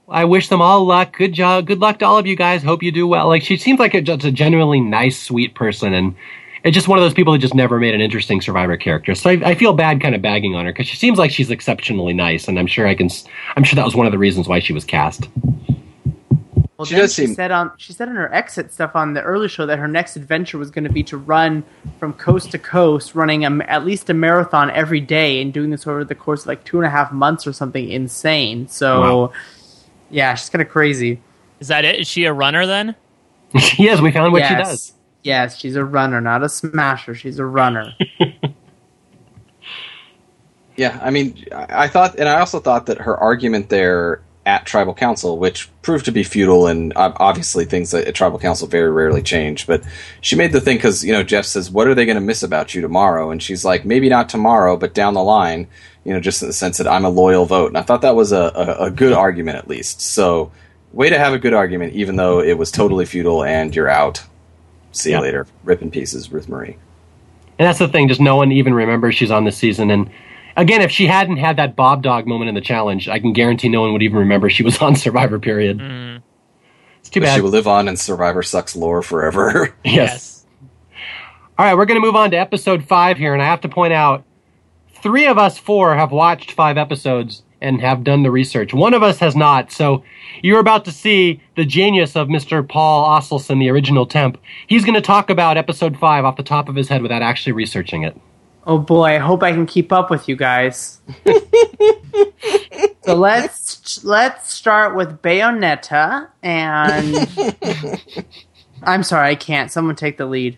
I 0.08 0.26
wish 0.26 0.48
them 0.48 0.62
all 0.62 0.86
luck. 0.86 1.18
Good 1.18 1.34
job. 1.34 1.68
Good 1.68 1.80
luck 1.80 2.00
to 2.00 2.06
all 2.06 2.18
of 2.18 2.26
you 2.26 2.36
guys. 2.36 2.64
Hope 2.64 2.82
you 2.82 2.92
do 2.92 3.06
well." 3.08 3.28
Like 3.28 3.44
she 3.44 3.58
seems 3.58 3.80
like 3.80 3.94
a, 3.94 4.02
just 4.02 4.26
a 4.26 4.32
genuinely 4.32 4.80
nice, 4.80 5.22
sweet 5.22 5.54
person, 5.54 5.94
and 5.94 6.16
it's 6.64 6.74
just 6.74 6.88
one 6.88 6.98
of 6.98 7.04
those 7.04 7.14
people 7.14 7.34
that 7.34 7.40
just 7.40 7.54
never 7.56 7.80
made 7.80 7.94
an 7.94 8.02
interesting 8.02 8.40
Survivor 8.42 8.78
character. 8.78 9.16
So 9.16 9.30
I, 9.30 9.34
I 9.44 9.56
feel 9.56 9.74
bad 9.74 10.02
kind 10.02 10.16
of 10.16 10.22
bagging 10.22 10.56
on 10.56 10.66
her 10.66 10.72
because 10.72 10.88
she 10.88 10.96
seems 10.98 11.18
like 11.18 11.32
she's 11.32 11.50
exceptionally 11.52 12.14
nice, 12.14 12.48
and 12.48 12.58
I'm 12.58 12.68
sure 12.68 12.88
I 12.88 12.96
can. 12.96 13.10
I'm 13.56 13.64
sure 13.64 13.76
that 13.76 13.86
was 13.86 13.96
one 13.96 14.06
of 14.06 14.12
the 14.12 14.18
reasons 14.18 14.48
why 14.48 14.60
she 14.60 14.74
was 14.74 14.86
cast. 14.86 15.28
Well, 16.78 16.86
She 16.86 16.96
does 16.96 17.14
she 17.14 17.28
seem- 17.28 17.36
said 17.36 17.52
on 17.52 17.72
she 17.78 17.94
said 17.94 18.08
in 18.10 18.16
her 18.16 18.34
exit 18.34 18.74
stuff 18.74 18.96
on 18.96 19.14
the 19.14 19.22
early 19.22 19.48
show 19.48 19.66
that 19.68 19.78
her 19.78 19.88
next 19.88 20.16
adventure 20.16 20.58
was 20.58 20.72
going 20.72 20.84
to 20.86 20.90
be 20.92 21.04
to 21.04 21.18
run 21.18 21.64
from 22.00 22.14
coast 22.14 22.52
to 22.52 22.58
coast, 22.60 23.14
running 23.14 23.46
a, 23.46 23.64
at 23.66 23.86
least 23.86 24.10
a 24.10 24.14
marathon 24.14 24.72
every 24.72 25.00
day, 25.00 25.40
and 25.42 25.54
doing 25.54 25.70
this 25.70 25.86
over 25.86 26.04
the 26.04 26.16
course 26.16 26.42
of 26.42 26.48
like 26.48 26.64
two 26.64 26.78
and 26.78 26.86
a 26.86 26.90
half 26.90 27.12
months 27.12 27.46
or 27.46 27.54
something 27.54 27.90
insane. 27.90 28.68
So, 28.68 29.00
Wow. 29.02 29.34
yeah, 30.10 30.34
she's 30.34 30.50
kind 30.50 30.62
of 30.64 30.70
crazy. 30.70 31.22
Is 31.60 31.68
that 31.68 31.86
it? 31.86 32.00
Is 32.00 32.08
she 32.08 32.26
a 32.26 32.34
runner 32.34 32.66
then? 32.66 32.96
yes, 33.78 34.02
we 34.02 34.12
found 34.12 34.34
what 34.34 34.40
yes. 34.40 34.50
she 34.50 34.56
does. 34.56 34.94
Yes, 35.24 35.58
she's 35.58 35.76
a 35.76 35.86
runner, 35.86 36.22
not 36.22 36.44
a 36.44 36.50
smasher. 36.50 37.16
She's 37.16 37.40
a 37.40 37.46
runner. 37.46 37.94
Yeah, 40.76 41.00
I 41.02 41.12
mean, 41.12 41.46
I 41.54 41.84
I 41.84 41.88
thought, 41.88 42.18
and 42.18 42.28
I 42.28 42.40
also 42.40 42.60
thought 42.60 42.88
that 42.88 43.00
her 43.00 43.16
argument 43.18 43.70
there 43.70 44.22
at 44.46 44.66
tribal 44.66 44.94
council, 44.94 45.38
which 45.38 45.70
proved 45.82 46.06
to 46.06 46.12
be 46.12 46.24
futile, 46.24 46.68
and 46.68 46.92
obviously 46.96 47.66
things 47.66 47.94
at 47.94 48.14
tribal 48.16 48.40
council 48.40 48.68
very 48.68 48.92
rarely 48.92 49.22
change. 49.22 49.68
But 49.68 49.84
she 50.22 50.36
made 50.36 50.52
the 50.52 50.62
thing 50.62 50.78
because 50.78 51.04
you 51.04 51.12
know 51.12 51.24
Jeff 51.24 51.46
says, 51.46 51.70
"What 51.70 51.88
are 51.88 51.96
they 51.96 52.06
going 52.06 52.16
to 52.16 52.22
miss 52.22 52.44
about 52.44 52.74
you 52.74 52.82
tomorrow?" 52.82 53.30
And 53.32 53.42
she's 53.42 53.64
like, 53.64 53.86
"Maybe 53.86 54.10
not 54.10 54.30
tomorrow, 54.30 54.76
but 54.78 54.94
down 54.94 55.14
the 55.14 55.24
line." 55.24 55.68
You 56.04 56.14
know, 56.14 56.20
just 56.20 56.42
in 56.42 56.50
the 56.50 56.54
sense 56.54 56.80
that 56.80 56.88
I'm 56.88 57.06
a 57.06 57.10
loyal 57.10 57.46
vote, 57.46 57.68
and 57.68 57.78
I 57.78 57.82
thought 57.82 58.02
that 58.02 58.16
was 58.16 58.32
a, 58.34 58.52
a, 58.56 58.86
a 58.86 58.92
good 58.92 59.14
argument 59.14 59.58
at 59.58 59.70
least. 59.70 60.02
So, 60.02 60.52
way 60.92 61.10
to 61.10 61.18
have 61.18 61.34
a 61.34 61.40
good 61.40 61.54
argument, 61.54 61.94
even 61.94 62.18
though 62.18 62.42
it 62.42 62.58
was 62.58 62.72
totally 62.72 63.06
futile 63.06 63.44
and 63.44 63.74
you're 63.74 63.90
out. 63.90 64.24
See 64.94 65.10
you 65.10 65.18
Yeah. 65.18 65.22
later. 65.22 65.48
Rip 65.66 65.82
in 65.82 65.92
pieces, 65.92 66.32
Ruth 66.32 66.48
Marie. 66.48 66.78
And 67.60 67.68
that's 67.68 67.80
the 67.80 67.88
thing, 67.88 68.08
just 68.08 68.22
no 68.22 68.36
one 68.38 68.52
even 68.52 68.74
remembers 68.74 69.16
she's 69.16 69.30
on 69.32 69.44
this 69.44 69.58
season. 69.58 69.92
And 69.92 70.10
again, 70.56 70.82
if 70.82 70.90
she 70.92 71.06
hadn't 71.08 71.38
had 71.38 71.58
that 71.58 71.76
Bob 71.76 72.02
Dog 72.02 72.26
moment 72.26 72.50
in 72.50 72.56
the 72.56 72.62
challenge, 72.62 73.08
I 73.10 73.20
can 73.20 73.34
guarantee 73.34 73.70
no 73.70 73.82
one 73.82 73.94
would 73.94 74.02
even 74.02 74.20
remember 74.20 74.50
she 74.50 74.64
was 74.64 74.78
on 74.82 74.96
Survivor. 74.96 75.38
Period. 75.40 75.80
Mm. 75.80 76.22
It's 77.00 77.10
too 77.10 77.20
But 77.20 77.26
bad. 77.28 77.36
she 77.36 77.42
will 77.42 77.50
live 77.50 77.68
on 77.68 77.88
in 77.90 77.98
Survivor 77.98 78.42
Sucks 78.44 78.76
lore 78.76 79.02
forever. 79.02 79.76
yes. 79.84 80.46
All 81.58 81.66
right, 81.66 81.76
we're 81.76 81.86
going 81.86 82.02
to 82.02 82.06
move 82.06 82.16
on 82.16 82.32
to 82.32 82.38
episode 82.38 82.84
five 82.86 83.18
here, 83.18 83.34
and 83.34 83.42
I 83.42 83.46
have 83.46 83.62
to 83.62 83.70
point 83.70 83.94
out, 83.94 84.24
three 85.04 85.28
of 85.28 85.38
us 85.38 85.58
four 85.58 85.96
have 85.96 86.12
watched 86.12 86.52
five 86.54 86.78
episodes 86.80 87.44
and 87.64 87.82
have 87.82 88.04
done 88.04 88.24
the 88.24 88.30
research. 88.32 88.74
One 88.74 88.94
of 88.94 89.02
us 89.02 89.20
has 89.20 89.36
not. 89.36 89.72
So 89.72 90.04
you're 90.42 90.60
about 90.60 90.86
to 90.86 90.92
see 90.92 91.42
the 91.56 91.66
genius 91.66 92.16
of 92.16 92.28
Mr. 92.28 92.68
Paul 92.68 93.10
Asleson, 93.10 93.60
the 93.60 93.70
original 93.70 94.06
temp. 94.06 94.38
He's 94.68 94.84
going 94.84 94.96
to 94.96 95.02
talk 95.02 95.30
about 95.30 95.58
episode 95.58 95.98
five 95.98 96.26
off 96.26 96.38
the 96.38 96.44
top 96.44 96.70
of 96.70 96.76
his 96.76 96.90
head 96.90 97.02
without 97.02 97.22
actually 97.22 97.54
researching 97.54 98.04
it. 98.04 98.20
Oh 98.66 98.78
boy, 98.78 99.16
I 99.16 99.18
hope 99.18 99.44
I 99.44 99.52
can 99.52 99.66
keep 99.66 99.92
up 99.92 100.10
with 100.10 100.30
you 100.30 100.36
guys. 100.36 101.02
so 103.04 103.14
let's 103.14 104.04
let's 104.06 104.54
start 104.54 104.96
with 104.96 105.22
Bayoneta 105.22 106.30
and 106.42 107.28
I'm 108.84 109.04
sorry, 109.04 109.30
I 109.30 109.36
can't. 109.36 109.70
Someone 109.70 109.96
take 109.96 110.18
the 110.18 110.26
lead. 110.26 110.58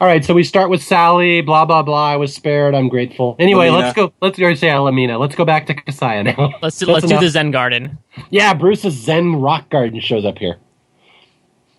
All 0.00 0.06
right, 0.06 0.24
so 0.24 0.32
we 0.32 0.44
start 0.44 0.70
with 0.70 0.82
Sally. 0.82 1.42
Blah 1.42 1.66
blah 1.66 1.82
blah. 1.82 2.06
I 2.06 2.16
was 2.16 2.34
spared. 2.34 2.74
I'm 2.74 2.88
grateful. 2.88 3.36
Anyway, 3.38 3.68
La 3.68 3.76
Mina. 3.76 3.84
let's 3.86 3.96
go. 3.96 4.12
Let's 4.22 4.38
go 4.38 4.54
say 4.54 4.74
La 4.74 4.90
Mina. 4.90 5.18
Let's 5.18 5.34
go 5.34 5.44
back 5.44 5.66
to 5.66 5.74
Casaya 5.74 6.24
now. 6.24 6.54
Let's 6.62 6.78
do, 6.78 6.86
let's 6.86 7.06
do 7.06 7.20
the 7.20 7.28
Zen 7.28 7.50
Garden. 7.50 7.98
Yeah, 8.30 8.54
Bruce's 8.54 8.94
Zen 8.94 9.36
Rock 9.36 9.68
Garden 9.68 10.00
shows 10.00 10.24
up 10.24 10.38
here 10.38 10.56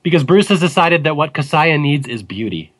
because 0.04 0.24
Bruce 0.24 0.50
has 0.50 0.60
decided 0.60 1.04
that 1.04 1.16
what 1.16 1.34
Casaya 1.34 1.80
needs 1.82 2.08
is 2.08 2.22
beauty. 2.22 2.74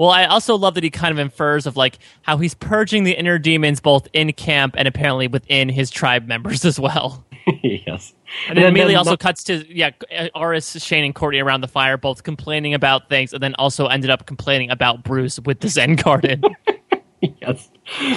Well, 0.00 0.08
I 0.08 0.24
also 0.24 0.56
love 0.56 0.72
that 0.76 0.82
he 0.82 0.88
kind 0.88 1.12
of 1.12 1.18
infers 1.18 1.66
of 1.66 1.76
like 1.76 1.98
how 2.22 2.38
he's 2.38 2.54
purging 2.54 3.04
the 3.04 3.12
inner 3.12 3.38
demons 3.38 3.80
both 3.80 4.08
in 4.14 4.32
camp 4.32 4.74
and 4.78 4.88
apparently 4.88 5.28
within 5.28 5.68
his 5.68 5.90
tribe 5.90 6.26
members 6.26 6.64
as 6.64 6.80
well. 6.80 7.22
yes, 7.62 8.14
And 8.48 8.56
then 8.56 8.64
immediately 8.64 8.94
also 8.94 9.10
the- 9.10 9.16
cuts 9.18 9.44
to 9.44 9.62
yeah, 9.68 9.90
Aras, 10.34 10.82
Shane, 10.82 11.04
and 11.04 11.14
Courtney 11.14 11.40
around 11.40 11.60
the 11.60 11.68
fire, 11.68 11.98
both 11.98 12.22
complaining 12.22 12.72
about 12.72 13.10
things, 13.10 13.34
and 13.34 13.42
then 13.42 13.54
also 13.56 13.88
ended 13.88 14.08
up 14.08 14.24
complaining 14.24 14.70
about 14.70 15.04
Bruce 15.04 15.38
with 15.40 15.60
the 15.60 15.68
Zen 15.68 15.96
Garden. 15.96 16.42
yes, 17.20 17.68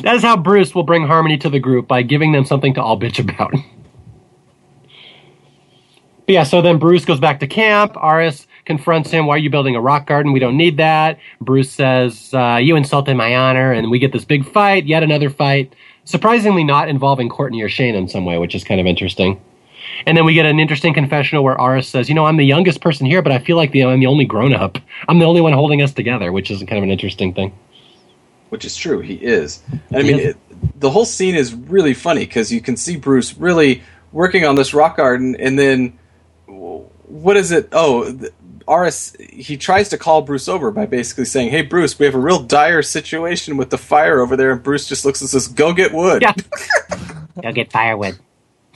that 0.04 0.16
is 0.16 0.22
how 0.22 0.38
Bruce 0.38 0.74
will 0.74 0.84
bring 0.84 1.06
harmony 1.06 1.38
to 1.40 1.50
the 1.50 1.60
group 1.60 1.90
by 1.90 2.02
giving 2.02 2.32
them 2.32 2.46
something 2.46 2.74
to 2.76 2.82
all 2.82 2.98
bitch 2.98 3.20
about. 3.20 3.54
Yeah, 6.26 6.44
so 6.44 6.62
then 6.62 6.80
Bruce 6.80 7.04
goes 7.04 7.20
back 7.20 7.42
to 7.42 7.48
camp. 7.48 7.98
Aras 7.98 8.48
confronts 8.66 9.12
him. 9.12 9.26
Why 9.26 9.36
are 9.36 9.40
you 9.40 9.50
building 9.50 9.76
a 9.76 9.82
rock 9.82 10.08
garden? 10.08 10.34
We 10.34 10.40
don't 10.40 10.58
need 10.58 10.78
that. 10.78 11.20
Bruce 11.42 11.72
says, 11.72 12.34
uh, 12.34 12.60
You 12.62 12.76
insulted 12.76 13.16
my 13.16 13.36
honor. 13.36 13.72
And 13.72 13.90
we 13.92 14.00
get 14.00 14.12
this 14.12 14.26
big 14.26 14.46
fight, 14.52 14.86
yet 14.86 15.04
another 15.04 15.30
fight. 15.30 15.74
Surprisingly, 16.06 16.64
not 16.64 16.90
involving 16.90 17.30
Courtney 17.30 17.62
or 17.62 17.70
Shane 17.70 17.96
in 17.96 18.08
some 18.10 18.26
way, 18.26 18.38
which 18.38 18.56
is 18.56 18.64
kind 18.64 18.82
of 18.82 18.88
interesting. 18.88 19.40
And 20.06 20.18
then 20.18 20.26
we 20.26 20.34
get 20.34 20.46
an 20.46 20.60
interesting 20.60 20.94
confessional 20.94 21.44
where 21.44 21.60
Aras 21.60 21.88
says, 21.88 22.10
You 22.10 22.16
know, 22.16 22.26
I'm 22.26 22.38
the 22.38 22.46
youngest 22.46 22.82
person 22.82 23.06
here, 23.06 23.22
but 23.22 23.32
I 23.32 23.40
feel 23.40 23.58
like 23.58 23.72
the, 23.72 23.84
I'm 23.86 24.00
the 24.00 24.08
only 24.08 24.26
grown 24.26 24.54
up. 24.54 24.78
I'm 25.08 25.20
the 25.20 25.26
only 25.26 25.42
one 25.42 25.54
holding 25.54 25.82
us 25.82 25.94
together, 25.94 26.32
which 26.32 26.50
is 26.52 26.60
kind 26.60 26.78
of 26.78 26.84
an 26.84 26.92
interesting 26.92 27.34
thing. 27.34 27.54
which 28.50 28.66
is 28.66 28.76
true. 28.76 29.00
He 29.00 29.16
is. 29.16 29.62
I 29.94 30.02
He 30.02 30.04
mean, 30.04 30.20
is. 30.20 30.26
it, 30.28 30.38
the 30.80 30.90
whole 30.90 31.06
scene 31.06 31.36
is 31.36 31.54
really 31.54 31.94
funny 31.94 32.22
because 32.26 32.52
you 32.52 32.62
can 32.62 32.78
see 32.78 32.96
Bruce 32.96 33.36
really 33.38 33.82
working 34.12 34.46
on 34.46 34.56
this 34.56 34.74
rock 34.74 34.98
garden, 34.98 35.36
and 35.38 35.58
then 35.60 35.98
what 36.46 37.36
is 37.38 37.52
it? 37.52 37.70
Oh, 37.72 38.18
Aras 38.68 39.16
he 39.20 39.58
tries 39.58 39.90
to 39.90 39.98
call 39.98 40.22
Bruce 40.22 40.48
over 40.48 40.72
by 40.72 40.86
basically 40.86 41.26
saying, 41.26 41.50
"Hey 41.50 41.62
Bruce, 41.62 41.98
we 41.98 42.06
have 42.06 42.16
a 42.16 42.20
real 42.20 42.40
dire 42.40 42.82
situation 42.82 43.58
with 43.58 43.70
the 43.70 43.78
fire 43.78 44.20
over 44.20 44.36
there." 44.36 44.52
And 44.52 44.64
Bruce 44.64 44.88
just 44.88 45.06
looks 45.06 45.22
and 45.22 45.30
says, 45.30 45.48
"Go 45.48 45.74
get 45.74 45.94
wood." 45.94 46.22
Yeah. 46.22 46.34
Go 47.42 47.52
get 47.52 47.72
firewood. 47.72 48.20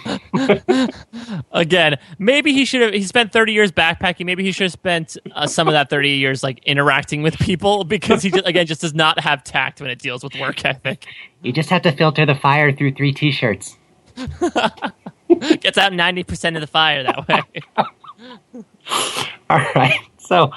Again, 1.52 1.98
maybe 2.20 2.54
he 2.54 2.66
should 2.66 2.82
have. 2.82 2.94
He 2.94 3.04
spent 3.04 3.32
thirty 3.32 3.54
years 3.54 3.72
backpacking. 3.72 4.26
Maybe 4.26 4.44
he 4.44 4.52
should 4.52 4.66
have 4.66 4.72
spent 4.72 5.18
uh, 5.34 5.48
some 5.48 5.68
of 5.68 5.74
that 5.74 5.90
thirty 5.90 6.12
years 6.12 6.44
like 6.44 6.64
interacting 6.66 7.22
with 7.24 7.38
people 7.38 7.84
because 7.86 8.24
he 8.24 8.32
just, 8.32 8.48
again 8.48 8.66
just 8.66 8.82
does 8.82 8.94
not 8.94 9.20
have 9.20 9.44
tact 9.44 9.82
when 9.82 9.90
it 9.90 10.00
deals 10.00 10.24
with 10.24 10.36
work 10.36 10.64
ethic. 10.66 11.06
You 11.42 11.52
just 11.52 11.70
have 11.70 11.82
to 11.84 11.92
filter 11.92 12.26
the 12.26 12.36
fire 12.36 12.72
through 12.72 12.94
three 12.94 13.14
t-shirts. 13.14 13.78
Gets 15.60 15.78
out 15.78 15.94
ninety 15.94 16.24
percent 16.24 16.56
of 16.56 16.62
the 16.62 16.68
fire 16.68 17.04
that 17.04 17.28
way. 17.28 17.42
All 19.50 19.66
right. 19.76 20.00
So 20.20 20.52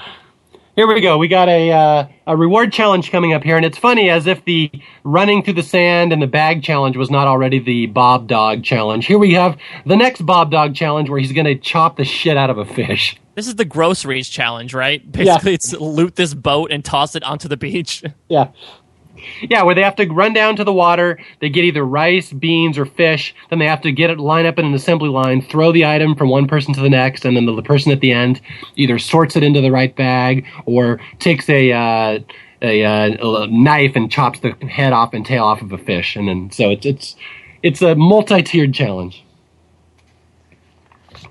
here 0.77 0.87
we 0.87 1.01
go. 1.01 1.19
We 1.19 1.29
got 1.29 1.49
a 1.49 1.71
uh, 1.71 2.09
a 2.27 2.37
reward 2.37 2.73
challenge 2.73 3.11
coming 3.11 3.33
up 3.33 3.43
here, 3.43 3.57
and 3.57 3.67
it's 3.67 3.77
funny 3.77 4.09
as 4.09 4.27
if 4.27 4.45
the 4.45 4.71
running 5.05 5.43
through 5.43 5.55
the 5.55 5.63
sand 5.63 6.13
and 6.13 6.23
the 6.23 6.27
bag 6.27 6.63
challenge 6.63 6.97
was 6.97 7.11
not 7.11 7.27
already 7.27 7.59
the 7.59 7.87
Bob 7.87 8.29
Dog 8.29 8.65
challenge. 8.65 9.07
Here 9.07 9.19
we 9.19 9.35
have 9.35 9.59
the 9.85 9.97
next 9.97 10.25
Bob 10.25 10.51
Dog 10.51 10.75
challenge 10.75 11.11
where 11.11 11.19
he's 11.19 11.33
going 11.33 11.47
to 11.47 11.57
chop 11.57 11.97
the 11.97 12.05
shit 12.05 12.37
out 12.37 12.51
of 12.51 12.59
a 12.59 12.65
fish. 12.65 13.17
This 13.35 13.47
is 13.47 13.57
the 13.57 13.65
groceries 13.65 14.29
challenge, 14.29 14.73
right? 14.73 15.11
Basically, 15.11 15.55
it's 15.55 15.73
loot 15.75 16.17
this 16.17 16.35
boat 16.35 16.71
and 16.71 16.85
toss 16.85 17.15
it 17.15 17.23
onto 17.25 17.49
the 17.49 17.57
beach. 17.57 18.03
Yeah. 18.29 18.49
Yeah, 19.43 19.63
where 19.63 19.75
they 19.75 19.83
have 19.83 19.97
to 19.97 20.07
run 20.07 20.33
down 20.33 20.57
to 20.57 20.65
the 20.65 20.73
water, 20.73 21.19
they 21.41 21.49
get 21.49 21.65
either 21.65 21.85
rice, 21.85 22.33
beans, 22.33 22.79
or 22.79 22.87
fish, 22.87 23.35
then 23.49 23.59
they 23.59 23.67
have 23.67 23.81
to 23.83 23.93
get 23.93 24.11
it, 24.11 24.19
line 24.19 24.47
up 24.47 24.59
in 24.59 24.65
an 24.67 24.75
assembly 24.75 25.09
line, 25.09 25.43
throw 25.43 25.73
the 25.73 25.85
item 25.85 26.15
from 26.15 26.29
one 26.29 26.47
person 26.47 26.75
to 26.75 26.81
the 26.81 26.91
next, 26.91 27.25
and 27.25 27.37
then 27.37 27.47
the, 27.47 27.55
the 27.55 27.63
person 27.63 27.93
at 27.93 28.01
the 28.01 28.13
end 28.13 28.41
either 28.77 28.99
sorts 28.99 29.37
it 29.37 29.43
into 29.43 29.61
the 29.61 29.71
right 29.71 29.95
bag 29.97 30.47
or 30.67 31.01
takes 31.19 31.49
a, 31.49 31.73
uh, 31.73 32.19
a, 32.63 32.85
uh, 32.85 33.43
a 33.43 33.47
knife 33.47 33.93
and 33.95 34.11
chops 34.11 34.41
the 34.41 34.51
head 34.67 34.93
off 34.93 35.15
and 35.15 35.25
tail 35.25 35.45
off 35.45 35.63
of 35.63 35.73
a 35.73 35.79
fish. 35.79 36.17
And 36.17 36.29
then, 36.29 36.51
so 36.51 36.71
it's, 36.71 36.87
it's, 36.87 37.17
it's 37.63 37.83
a 37.83 37.95
multi-tiered 37.95 38.75
challenge. 38.75 39.25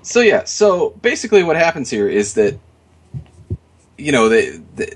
So 0.02 0.20
yeah, 0.20 0.44
so 0.44 0.90
basically 1.02 1.42
what 1.42 1.56
happens 1.56 1.90
here 1.90 2.08
is 2.08 2.34
that 2.34 2.58
you 3.98 4.12
know 4.12 4.28
they, 4.28 4.50
they 4.76 4.94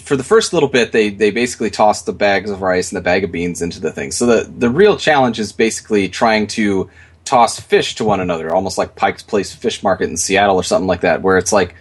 for 0.00 0.16
the 0.16 0.24
first 0.24 0.52
little 0.52 0.68
bit 0.68 0.92
they 0.92 1.10
they 1.10 1.30
basically 1.30 1.70
toss 1.70 2.02
the 2.02 2.12
bags 2.12 2.50
of 2.50 2.62
rice 2.62 2.90
and 2.90 2.96
the 2.96 3.02
bag 3.02 3.24
of 3.24 3.32
beans 3.32 3.62
into 3.62 3.80
the 3.80 3.92
thing. 3.92 4.10
So 4.12 4.26
the 4.26 4.50
the 4.50 4.70
real 4.70 4.96
challenge 4.96 5.38
is 5.38 5.52
basically 5.52 6.08
trying 6.08 6.46
to 6.48 6.90
toss 7.24 7.58
fish 7.58 7.96
to 7.96 8.04
one 8.04 8.20
another, 8.20 8.54
almost 8.54 8.78
like 8.78 8.94
Pike's 8.94 9.22
Place 9.22 9.54
Fish 9.54 9.82
Market 9.82 10.08
in 10.08 10.16
Seattle 10.16 10.56
or 10.56 10.62
something 10.62 10.86
like 10.86 11.00
that, 11.00 11.22
where 11.22 11.38
it's 11.38 11.52
like 11.52 11.74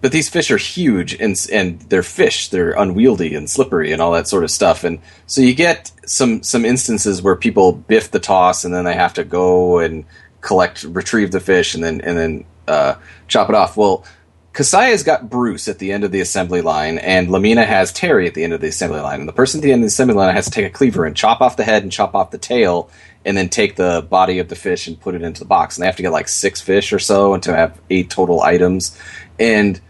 but 0.00 0.12
these 0.12 0.28
fish 0.28 0.50
are 0.50 0.56
huge 0.56 1.14
and 1.14 1.36
and 1.52 1.80
they're 1.82 2.02
fish. 2.02 2.48
They're 2.48 2.72
unwieldy 2.72 3.34
and 3.34 3.48
slippery 3.50 3.92
and 3.92 4.00
all 4.00 4.12
that 4.12 4.28
sort 4.28 4.44
of 4.44 4.50
stuff. 4.50 4.84
And 4.84 5.00
so 5.26 5.40
you 5.40 5.54
get 5.54 5.90
some 6.06 6.42
some 6.42 6.64
instances 6.64 7.22
where 7.22 7.36
people 7.36 7.72
biff 7.72 8.10
the 8.10 8.20
toss 8.20 8.64
and 8.64 8.74
then 8.74 8.84
they 8.84 8.94
have 8.94 9.14
to 9.14 9.24
go 9.24 9.78
and 9.78 10.04
collect, 10.40 10.84
retrieve 10.84 11.32
the 11.32 11.40
fish, 11.40 11.74
and 11.74 11.82
then 11.82 12.00
and 12.02 12.16
then 12.16 12.44
uh, 12.68 12.94
chop 13.28 13.48
it 13.48 13.54
off. 13.54 13.76
Well, 13.76 14.04
Casaya's 14.52 15.04
got 15.04 15.30
Bruce 15.30 15.68
at 15.68 15.78
the 15.78 15.92
end 15.92 16.02
of 16.02 16.10
the 16.10 16.20
assembly 16.20 16.60
line, 16.60 16.98
and 16.98 17.30
La 17.30 17.38
Mina 17.38 17.64
has 17.64 17.92
Terry 17.92 18.26
at 18.26 18.34
the 18.34 18.42
end 18.42 18.52
of 18.52 18.60
the 18.60 18.66
assembly 18.68 19.00
line. 19.00 19.20
And 19.20 19.28
the 19.28 19.32
person 19.32 19.60
at 19.60 19.62
the 19.62 19.70
end 19.72 19.80
of 19.80 19.84
the 19.84 19.92
assembly 19.92 20.16
line 20.16 20.34
has 20.34 20.46
to 20.46 20.50
take 20.50 20.66
a 20.66 20.70
cleaver 20.70 21.04
and 21.04 21.16
chop 21.16 21.40
off 21.40 21.56
the 21.56 21.62
head 21.64 21.84
and 21.84 21.92
chop 21.92 22.14
off 22.16 22.32
the 22.32 22.38
tail, 22.38 22.90
and 23.24 23.36
then 23.36 23.48
take 23.48 23.76
the 23.76 24.04
body 24.10 24.38
of 24.40 24.48
the 24.48 24.56
fish 24.56 24.88
and 24.88 25.00
put 25.00 25.14
it 25.14 25.22
into 25.22 25.38
the 25.40 25.44
box. 25.46 25.76
And 25.76 25.82
they 25.82 25.86
have 25.86 25.96
to 25.96 26.02
get 26.02 26.10
like 26.10 26.28
six 26.28 26.60
fish 26.60 26.92
or 26.92 26.98
so, 26.98 27.32
and 27.32 27.42
to 27.44 27.54
have 27.54 27.80
eight 27.90 28.10
total 28.10 28.42
items. 28.42 28.98
And 29.38 29.80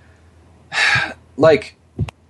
like 1.36 1.76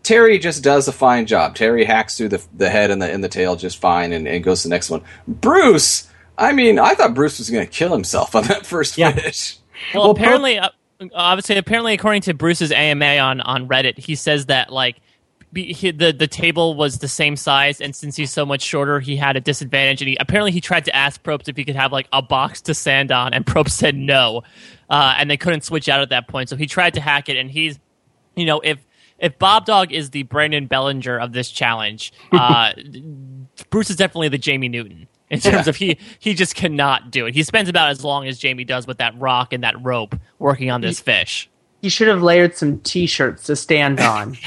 Terry 0.03 0.39
just 0.39 0.63
does 0.63 0.87
a 0.89 0.93
fine 0.93 1.27
job. 1.27 1.55
Terry 1.57 1.85
hacks 1.85 2.17
through 2.17 2.29
the 2.29 2.47
the 2.57 2.71
head 2.71 2.91
and 2.91 3.03
the 3.03 3.11
and 3.11 3.25
the 3.25 3.29
tail 3.29 3.57
just 3.57 3.81
fine, 3.81 4.13
and, 4.13 4.29
and 4.29 4.45
goes 4.45 4.63
to 4.63 4.69
the 4.69 4.75
next 4.75 4.91
one. 4.91 5.03
Bruce. 5.27 6.07
I 6.39 6.53
mean, 6.53 6.79
I 6.79 6.95
thought 6.95 7.13
Bruce 7.15 7.39
was 7.39 7.51
going 7.51 7.67
to 7.67 7.71
kill 7.71 7.93
himself 7.93 8.35
on 8.35 8.45
that 8.45 8.65
first 8.67 8.97
Yeah. 8.97 9.11
fish. 9.13 9.59
Well, 9.93 10.05
Well, 10.05 10.11
apparently, 10.13 10.59
uh, 10.59 10.71
obviously, 11.15 11.57
apparently, 11.57 11.95
according 11.95 12.23
to 12.23 12.35
Bruce's 12.35 12.73
AMA 12.73 13.19
on 13.19 13.41
on 13.41 13.69
Reddit, 13.69 13.99
he 13.99 14.15
says 14.15 14.47
that 14.47 14.73
like 14.73 15.01
be, 15.53 15.73
he, 15.73 15.91
the 15.91 16.13
the 16.13 16.29
table 16.29 16.75
was 16.75 16.99
the 16.99 17.09
same 17.09 17.37
size, 17.37 17.81
and 17.81 17.95
since 17.95 18.17
he's 18.17 18.33
so 18.33 18.47
much 18.47 18.63
shorter, 18.63 19.01
he 19.01 19.17
had 19.17 19.37
a 19.37 19.41
disadvantage. 19.41 20.01
And 20.01 20.09
he 20.09 20.17
apparently 20.21 20.53
he 20.53 20.61
tried 20.61 20.85
to 20.85 20.95
ask 20.95 21.23
Probst 21.23 21.49
if 21.49 21.57
he 21.57 21.65
could 21.65 21.77
have 21.77 21.93
like 21.93 22.09
a 22.13 22.23
box 22.23 22.61
to 22.63 22.75
sand 22.75 23.11
on, 23.11 23.35
and 23.35 23.45
Probst 23.47 23.71
said 23.71 23.97
no, 23.97 24.43
uh, 24.89 25.15
and 25.19 25.31
they 25.31 25.37
couldn't 25.37 25.63
switch 25.63 25.89
out 25.89 26.01
at 26.01 26.11
that 26.11 26.29
point. 26.29 26.49
So 26.49 26.57
he 26.57 26.67
tried 26.67 26.95
to 26.95 27.01
hack 27.01 27.29
it, 27.29 27.37
and 27.37 27.51
he's, 27.51 27.79
you 28.37 28.45
know, 28.45 28.61
if 28.61 28.79
if 29.19 29.39
Bob 29.39 29.67
Dog 29.67 29.93
is 29.93 30.11
the 30.11 30.23
Brandon 30.25 30.67
Bellinger 30.67 31.19
of 31.19 31.33
this 31.33 31.51
challenge, 31.51 32.13
uh, 32.33 32.73
Bruce 33.71 33.91
is 33.91 33.97
definitely 33.97 34.29
the 34.29 34.39
Jamie 34.39 34.69
Newton. 34.69 35.09
In 35.31 35.39
terms 35.41 35.67
Yeah. 35.67 35.71
of 35.71 35.77
he, 35.77 35.97
he 36.19 36.35
just 36.35 36.55
cannot 36.57 37.11
do 37.11 37.27
it. 37.27 37.35
He 37.35 37.43
spends 37.45 37.69
about 37.69 37.91
as 37.91 38.03
long 38.05 38.27
as 38.27 38.39
Jamie 38.39 38.65
does 38.65 38.87
with 38.87 38.99
that 38.99 39.19
rock 39.19 39.53
and 39.53 39.63
that 39.63 39.81
rope 39.83 40.17
working 40.39 40.71
on 40.71 40.81
this 40.81 40.99
fish. 41.01 41.49
He 41.83 41.89
should 41.89 42.09
have 42.09 42.23
layered 42.23 42.57
some 42.57 42.81
T-shirts 42.81 43.45
to 43.45 43.57
stand 43.57 44.01
on. 44.01 44.37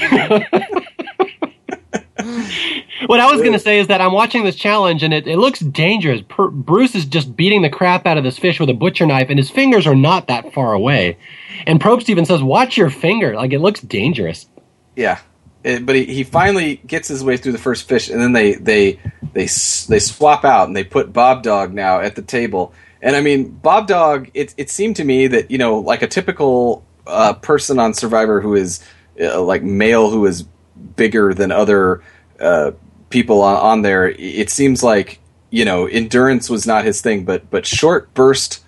What 3.06 3.20
I 3.20 3.30
was 3.30 3.40
going 3.42 3.52
to 3.52 3.58
say 3.58 3.78
is 3.78 3.88
that 3.88 4.00
I'm 4.00 4.12
watching 4.12 4.44
this 4.44 4.56
challenge 4.56 5.02
and 5.02 5.12
it, 5.12 5.26
it 5.26 5.36
looks 5.36 5.58
dangerous. 5.60 6.22
Per- 6.28 6.48
Bruce 6.48 6.94
is 6.94 7.04
just 7.04 7.36
beating 7.36 7.60
the 7.60 7.68
crap 7.68 8.06
out 8.06 8.16
of 8.16 8.24
this 8.24 8.38
fish 8.38 8.58
with 8.58 8.70
a 8.70 8.74
butcher 8.74 9.04
knife, 9.04 9.26
and 9.28 9.38
his 9.38 9.50
fingers 9.50 9.86
are 9.86 9.94
not 9.94 10.26
that 10.28 10.54
far 10.54 10.72
away. 10.72 11.18
And 11.66 11.78
Probst 11.80 12.08
even 12.08 12.24
says, 12.24 12.42
"Watch 12.42 12.78
your 12.78 12.88
finger." 12.88 13.34
Like 13.34 13.52
it 13.52 13.58
looks 13.60 13.80
dangerous. 13.80 14.46
Yeah, 14.96 15.18
It- 15.64 15.84
but 15.84 15.96
he, 15.96 16.04
he 16.04 16.22
finally 16.24 16.76
gets 16.86 17.08
his 17.08 17.24
way 17.24 17.36
through 17.36 17.52
the 17.52 17.58
first 17.58 17.88
fish, 17.88 18.08
and 18.10 18.20
then 18.20 18.32
they 18.32 18.54
they 18.54 19.00
they 19.32 19.46
they 19.46 19.98
swap 19.98 20.44
out 20.44 20.68
and 20.68 20.76
they 20.76 20.84
put 20.84 21.12
Bob 21.12 21.42
Dog 21.42 21.72
now 21.74 22.00
at 22.00 22.14
the 22.14 22.22
table. 22.22 22.72
And 23.02 23.16
I 23.16 23.20
mean, 23.20 23.50
Bob 23.50 23.86
Dog. 23.88 24.30
It 24.34 24.54
it 24.56 24.70
seemed 24.70 24.96
to 24.96 25.04
me 25.04 25.26
that 25.28 25.50
you 25.50 25.58
know, 25.58 25.78
like 25.78 26.02
a 26.02 26.06
typical 26.06 26.84
uh, 27.06 27.32
person 27.34 27.78
on 27.78 27.94
Survivor 27.94 28.40
who 28.40 28.54
is 28.54 28.80
uh, 29.20 29.42
like 29.42 29.62
male 29.62 30.10
who 30.10 30.24
is 30.26 30.44
bigger 30.96 31.34
than 31.34 31.50
other 31.50 32.02
uh, 32.40 32.72
people 33.10 33.42
on, 33.42 33.56
on 33.56 33.82
there. 33.82 34.08
It 34.08 34.50
seems 34.50 34.82
like 34.82 35.18
you 35.50 35.64
know 35.64 35.86
endurance 35.86 36.48
was 36.50 36.66
not 36.66 36.84
his 36.84 37.00
thing, 37.00 37.24
but 37.24 37.50
but 37.50 37.66
short 37.66 38.12
burst 38.14 38.63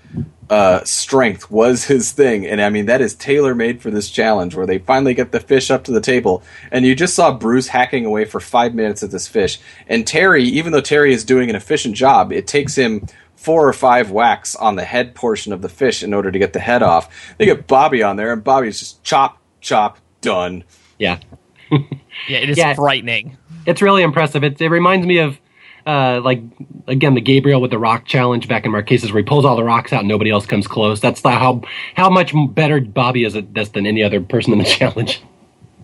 uh, 0.49 0.85
strength 0.85 1.51
was 1.51 1.85
his 1.85 2.13
thing, 2.13 2.47
and 2.47 2.61
I 2.61 2.71
mean 2.71 2.87
that 2.87 3.01
is 3.01 3.15
tailor 3.15 3.55
made 3.55 3.83
for 3.83 3.91
this 3.91 4.11
challenge, 4.11 4.55
where 4.55 4.67
they 4.67 4.79
finally 4.79 5.15
get 5.15 5.33
the 5.33 5.41
fish 5.41 5.71
up 5.71 5.85
to 5.85 5.93
the 5.93 6.01
table, 6.01 6.43
and 6.71 6.85
you 6.85 6.95
just 6.95 7.15
saw 7.15 7.33
Bruce 7.33 7.69
hacking 7.69 8.07
away 8.07 8.25
for 8.25 8.39
five 8.41 8.75
minutes 8.75 9.03
at 9.03 9.11
this 9.11 9.27
fish, 9.27 9.59
and 9.89 10.07
Terry, 10.07 10.45
even 10.45 10.73
though 10.73 10.81
Terry 10.81 11.13
is 11.13 11.25
doing 11.25 11.51
an 11.51 11.57
efficient 11.57 11.95
job, 11.97 12.33
it 12.33 12.47
takes 12.47 12.77
him 12.77 13.07
four 13.35 13.69
or 13.69 13.73
five 13.73 14.11
whacks 14.11 14.55
on 14.57 14.77
the 14.77 14.85
head 14.85 15.15
portion 15.15 15.53
of 15.53 15.63
the 15.63 15.69
fish 15.69 16.03
in 16.03 16.15
order 16.15 16.31
to 16.31 16.39
get 16.39 16.53
the 16.53 16.61
head 16.61 16.83
off. 16.83 17.35
They 17.39 17.45
get 17.45 17.67
Bobby 17.67 18.03
on 18.03 18.17
there, 18.17 18.33
and 18.33 18.43
Bobby's 18.43 18.79
just 18.79 19.03
chop, 19.03 19.39
chop, 19.61 19.99
done. 20.21 20.65
Yeah, 20.99 21.19
Yeah, 21.71 22.39
it 22.39 22.51
is 22.51 22.57
Yeah. 22.59 22.75
frightening. 22.75 23.37
it's 23.67 23.83
really 23.83 24.03
impressive. 24.03 24.43
It, 24.45 24.61
it 24.61 24.69
reminds 24.69 25.07
me 25.07 25.19
of. 25.19 25.39
Uh, 25.87 26.21
like 26.21 26.43
again, 26.89 27.15
the 27.15 27.21
Gabriel 27.21 27.61
with 27.61 27.71
the 27.71 27.79
rock 27.79 28.07
challenge 28.07 28.49
back 28.49 28.67
in 28.67 28.73
Marquesas, 28.73 29.13
where 29.13 29.23
he 29.23 29.27
pulls 29.27 29.45
all 29.45 29.55
the 29.55 29.63
rocks 29.63 29.93
out 29.93 30.01
and 30.01 30.09
nobody 30.09 30.31
else 30.31 30.45
comes 30.45 30.67
close. 30.67 31.01
That's 31.01 31.21
the, 31.21 31.31
how 31.31 31.63
how 31.95 32.11
much 32.11 32.33
better 32.51 32.81
Bobby 32.81 33.25
is 33.25 33.37
at 33.37 33.55
this 33.55 33.69
than 33.69 33.87
any 33.87 34.03
other 34.03 34.21
person 34.21 34.53
in 34.53 34.59
the 34.59 34.65
challenge. 34.79 35.23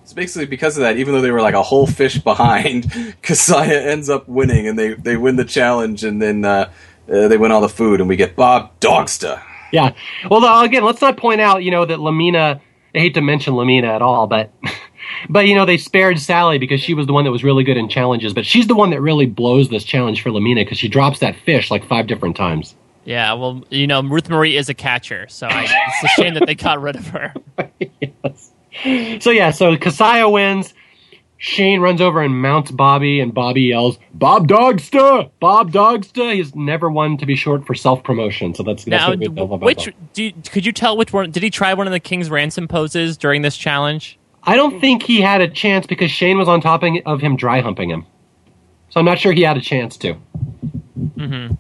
So 0.05 0.17
basically, 0.17 0.47
because 0.47 0.77
of 0.77 0.83
that, 0.83 0.97
even 0.97 1.15
though 1.15 1.21
they 1.21 1.31
were 1.31 1.41
like 1.41 1.55
a 1.55 1.63
whole 1.63 1.87
fish 1.87 2.19
behind, 2.19 2.85
Casaya 3.23 3.87
ends 3.87 4.11
up 4.11 4.29
winning, 4.29 4.67
and 4.67 4.79
they, 4.79 4.95
they 4.95 5.17
win 5.17 5.37
the 5.37 5.45
challenge, 5.45 6.03
and 6.03 6.21
then 6.21 6.45
uh, 6.45 6.71
uh, 7.09 7.29
they 7.29 7.37
win 7.37 7.53
all 7.53 7.61
the 7.61 7.69
food, 7.69 8.01
and 8.01 8.09
we 8.09 8.17
get 8.17 8.35
Bob 8.35 8.79
Dogsta. 8.81 9.41
Yeah. 9.73 9.95
Well, 10.31 10.63
again, 10.63 10.85
let's 10.85 11.01
not 11.01 11.17
point 11.17 11.41
out, 11.41 11.63
you 11.63 11.71
know, 11.71 11.85
that 11.85 12.01
La 12.01 12.11
Mina. 12.11 12.61
I 12.95 12.99
hate 12.99 13.15
to 13.15 13.23
mention 13.23 13.55
La 13.55 13.65
Mina 13.65 13.87
at 13.87 14.03
all, 14.03 14.27
but 14.27 14.53
but 15.29 15.47
you 15.47 15.55
know 15.55 15.65
they 15.65 15.77
spared 15.77 16.19
Sally 16.19 16.59
because 16.59 16.81
she 16.81 16.95
was 16.95 17.07
the 17.07 17.13
one 17.13 17.25
that 17.25 17.31
was 17.31 17.45
really 17.45 17.65
good 17.65 17.77
in 17.77 17.89
challenges. 17.89 18.35
But 18.35 18.47
she's 18.47 18.67
the 18.67 18.75
one 18.75 18.91
that 18.91 19.01
really 19.01 19.27
blows 19.27 19.69
this 19.69 19.85
challenge 19.85 20.23
for 20.23 20.31
La 20.31 20.41
Mina 20.41 20.63
because 20.63 20.79
she 20.79 20.89
drops 20.89 21.19
that 21.21 21.37
fish 21.37 21.71
like 21.71 21.87
five 21.87 22.07
different 22.07 22.37
times. 22.37 22.75
Yeah, 23.05 23.33
well, 23.33 23.65
you 23.69 23.87
know, 23.89 24.03
Ruth 24.03 24.29
Marie 24.29 24.57
is 24.57 24.69
a 24.69 24.75
catcher, 24.75 25.27
so 25.29 25.49
I, 25.49 25.65
it's 25.65 26.05
a 26.05 26.09
shame 26.09 26.35
that 26.35 26.47
they 26.47 26.55
got 26.55 26.81
rid 26.81 26.97
of 26.97 27.07
her. 27.09 27.35
So 29.21 29.31
yeah, 29.31 29.51
so 29.51 29.77
Casaya 29.77 30.33
wins. 30.33 30.73
Shane 31.37 31.81
runs 31.81 32.01
over 32.01 32.23
and 32.23 32.41
mounts 32.41 32.71
Bobby, 32.71 33.19
and 33.19 33.35
Bobby 33.35 33.63
yells, 33.63 33.99
"Bob 34.15 34.47
Dogsta! 34.47 35.31
Bob 35.41 35.73
Dogsta!" 35.73 36.35
He's 36.35 36.55
never 36.55 36.89
one 36.89 37.17
to 37.19 37.27
be 37.27 37.35
short 37.35 37.67
for 37.67 37.75
self 37.75 38.05
promotion, 38.05 38.55
so 38.55 38.63
that's, 38.63 38.85
that's 38.85 39.03
Now, 39.03 39.11
what 39.11 39.19
we 39.19 39.27
love 39.27 39.51
about 39.51 39.67
which 39.67 39.93
do 40.13 40.23
you, 40.23 40.33
could 40.51 40.65
you 40.65 40.71
tell 40.71 40.97
which 40.97 41.13
one? 41.13 41.33
Did 41.33 41.43
he 41.43 41.51
try 41.51 41.75
one 41.75 41.89
of 41.89 41.93
the 41.93 42.01
King's 42.01 42.31
Ransom 42.31 42.69
poses 42.69 43.17
during 43.17 43.43
this 43.43 43.57
challenge? 43.57 44.19
I 44.45 44.57
don't 44.57 44.81
think 44.81 45.03
he 45.03 45.21
had 45.21 45.41
a 45.41 45.49
chance 45.49 45.87
because 45.87 46.11
Shane 46.11 46.39
was 46.39 46.49
on 46.49 46.61
top 46.61 46.83
of 46.83 47.21
him, 47.21 47.37
dry 47.37 47.61
humping 47.61 47.91
him. 47.91 48.07
So 48.91 49.01
I'm 49.01 49.07
not 49.07 49.19
sure 49.19 49.33
he 49.33 49.43
had 49.43 49.57
a 49.57 49.61
chance 49.61 49.97
to. 49.99 50.17
Mm-hmm. 51.17 51.55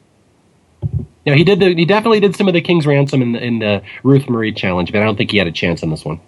Yeah, 1.25 1.35
he 1.35 1.44
did. 1.44 1.61
The, 1.61 1.75
he 1.75 1.85
definitely 1.85 2.20
did 2.20 2.35
some 2.35 2.49
of 2.49 2.55
the 2.55 2.61
King's 2.61 2.86
Ransom 2.86 3.23
in 3.23 3.33
the, 3.33 3.44
in 3.44 3.59
the 3.61 3.83
Ruth 4.02 4.28
Marie 4.28 4.52
challenge, 4.52 4.91
but 4.91 5.01
I 5.01 5.05
don't 5.05 5.17
think 5.17 5.31
he 5.31 5.39
had 5.39 5.47
a 5.47 5.52
chance 5.52 5.83
in 5.83 5.91
this 5.91 6.05
one. 6.05 6.20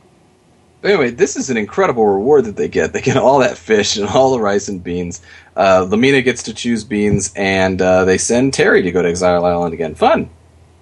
Anyway, 0.84 1.10
this 1.10 1.36
is 1.36 1.50
an 1.50 1.56
incredible 1.56 2.06
reward 2.06 2.44
that 2.44 2.56
they 2.56 2.68
get. 2.68 2.92
They 2.92 3.00
get 3.00 3.16
all 3.16 3.38
that 3.40 3.56
fish 3.56 3.96
and 3.96 4.06
all 4.06 4.32
the 4.32 4.40
rice 4.40 4.68
and 4.68 4.84
beans. 4.84 5.20
Uh, 5.56 5.86
La 5.88 5.96
Mina 5.96 6.22
gets 6.22 6.42
to 6.44 6.54
choose 6.54 6.84
beans, 6.84 7.32
and 7.34 7.82
uh, 7.82 8.04
they 8.04 8.18
send 8.18 8.54
Terry 8.54 8.82
to 8.82 8.92
go 8.92 9.02
to 9.02 9.08
Exile 9.08 9.44
Island 9.44 9.74
again. 9.74 9.94
Fun. 9.94 10.28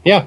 Yeah, 0.05 0.27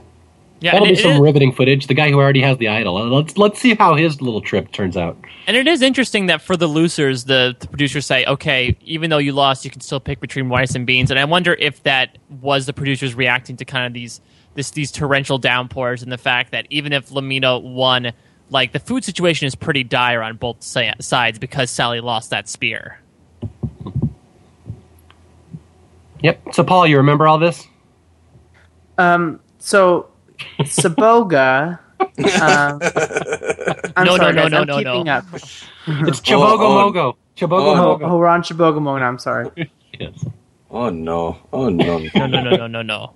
Yeah, 0.65 0.71
that'll 0.71 0.87
be 0.87 0.93
it- 0.93 0.99
some 0.99 1.11
it- 1.11 1.19
riveting 1.21 1.51
footage. 1.51 1.85
The 1.85 1.93
guy 1.93 2.09
who 2.09 2.17
already 2.17 2.41
has 2.41 2.57
the 2.57 2.67
idol. 2.67 2.95
Let's 3.07 3.37
let's 3.37 3.59
see 3.59 3.75
how 3.75 3.95
his 3.95 4.19
little 4.21 4.41
trip 4.41 4.71
turns 4.71 4.97
out. 4.97 5.15
And 5.45 5.55
it 5.55 5.67
is 5.67 5.83
interesting 5.83 6.25
that 6.25 6.41
for 6.41 6.57
the 6.57 6.65
losers, 6.67 7.25
the, 7.25 7.55
the 7.59 7.67
producers 7.67 8.05
say, 8.05 8.25
okay, 8.25 8.75
even 8.81 9.11
though 9.11 9.19
you 9.19 9.31
lost, 9.31 9.63
you 9.63 9.69
can 9.69 9.81
still 9.81 9.99
pick 9.99 10.19
between 10.19 10.49
rice 10.49 10.73
and 10.73 10.87
beans. 10.87 11.11
And 11.11 11.19
I 11.19 11.25
wonder 11.25 11.53
if 11.59 11.83
that 11.83 12.17
was 12.41 12.65
the 12.65 12.73
producers 12.73 13.13
reacting 13.13 13.57
to 13.57 13.65
kind 13.65 13.85
of 13.85 13.93
these 13.93 14.21
this 14.55 14.71
these 14.71 14.91
torrential 14.91 15.37
downpours 15.37 16.01
and 16.01 16.11
the 16.11 16.17
fact 16.17 16.51
that 16.51 16.65
even 16.71 16.93
if 16.93 17.11
La 17.11 17.21
Mina 17.21 17.59
won, 17.59 18.11
like 18.49 18.71
the 18.71 18.79
food 18.79 19.03
situation 19.03 19.45
is 19.45 19.53
pretty 19.53 19.83
dire 19.83 20.23
on 20.23 20.37
both 20.37 20.63
sides 20.63 21.37
because 21.37 21.69
Sally 21.69 21.99
lost 21.99 22.31
that 22.31 22.49
spear. 22.49 22.99
Yep. 26.21 26.53
So 26.53 26.63
Paul, 26.63 26.87
you 26.87 26.97
remember 26.97 27.27
all 27.27 27.37
this? 27.37 27.67
Um, 28.97 29.39
so 29.59 30.07
Saboga. 30.61 31.79
um, 31.99 32.79
I'm 33.95 34.05
No, 34.05 34.15
no, 34.15 34.17
sorry, 34.17 34.33
no, 34.35 34.41
guys, 34.43 34.51
no, 34.51 34.57
I'm 34.61 34.67
no, 34.67 34.77
keeping 34.77 35.03
no. 35.05 35.13
up. 35.13 35.25
It's 35.33 36.21
Chabogo 36.21 36.59
oh. 36.59 36.91
Mogo. 36.91 37.15
Chabogo 37.35 37.75
Oh. 37.77 37.91
Oh, 37.93 37.97
Mogo. 37.97 38.09
oh, 38.11 38.17
we're 38.17 38.27
on 38.27 38.41
Chibogomona. 38.41 39.01
I'm 39.03 39.19
sorry. 39.19 39.49
Yes. 39.99 40.25
Oh 40.71 40.89
no! 40.89 41.37
Oh 41.53 41.69
no! 41.69 41.99
No, 42.15 42.27
no, 42.27 42.41
no, 42.43 42.49
no, 42.55 42.67
no, 42.67 42.81
no. 42.81 43.13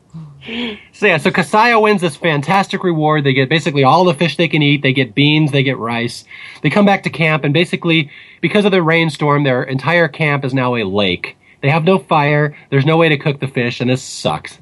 So 0.94 1.08
yeah, 1.08 1.18
so 1.18 1.30
Casaya 1.30 1.82
wins 1.82 2.00
this 2.00 2.16
fantastic 2.16 2.84
reward. 2.86 3.26
They 3.26 3.34
get 3.34 3.50
basically 3.50 3.84
all 3.84 4.06
the 4.06 4.14
fish 4.14 4.38
they 4.38 4.48
can 4.48 4.62
eat. 4.62 4.82
They 4.82 4.94
get 4.94 5.14
beans. 5.14 5.52
They 5.52 5.64
get 5.64 5.78
rice. 5.78 6.24
They 6.62 6.70
come 6.70 6.86
back 6.86 7.04
to 7.04 7.10
camp, 7.10 7.44
and 7.44 7.54
basically, 7.54 8.10
because 8.40 8.64
of 8.64 8.72
the 8.72 8.82
rainstorm, 8.82 9.44
their 9.44 9.64
entire 9.64 10.08
camp 10.08 10.46
is 10.46 10.54
now 10.54 10.76
a 10.76 10.84
lake. 10.86 11.36
They 11.62 11.70
have 11.70 11.84
no 11.84 12.00
fire. 12.00 12.56
There's 12.70 12.86
no 12.86 12.96
way 12.96 13.10
to 13.10 13.18
cook 13.18 13.42
the 13.42 13.48
fish, 13.48 13.82
and 13.82 13.90
this 13.90 14.02
sucks. 14.02 14.58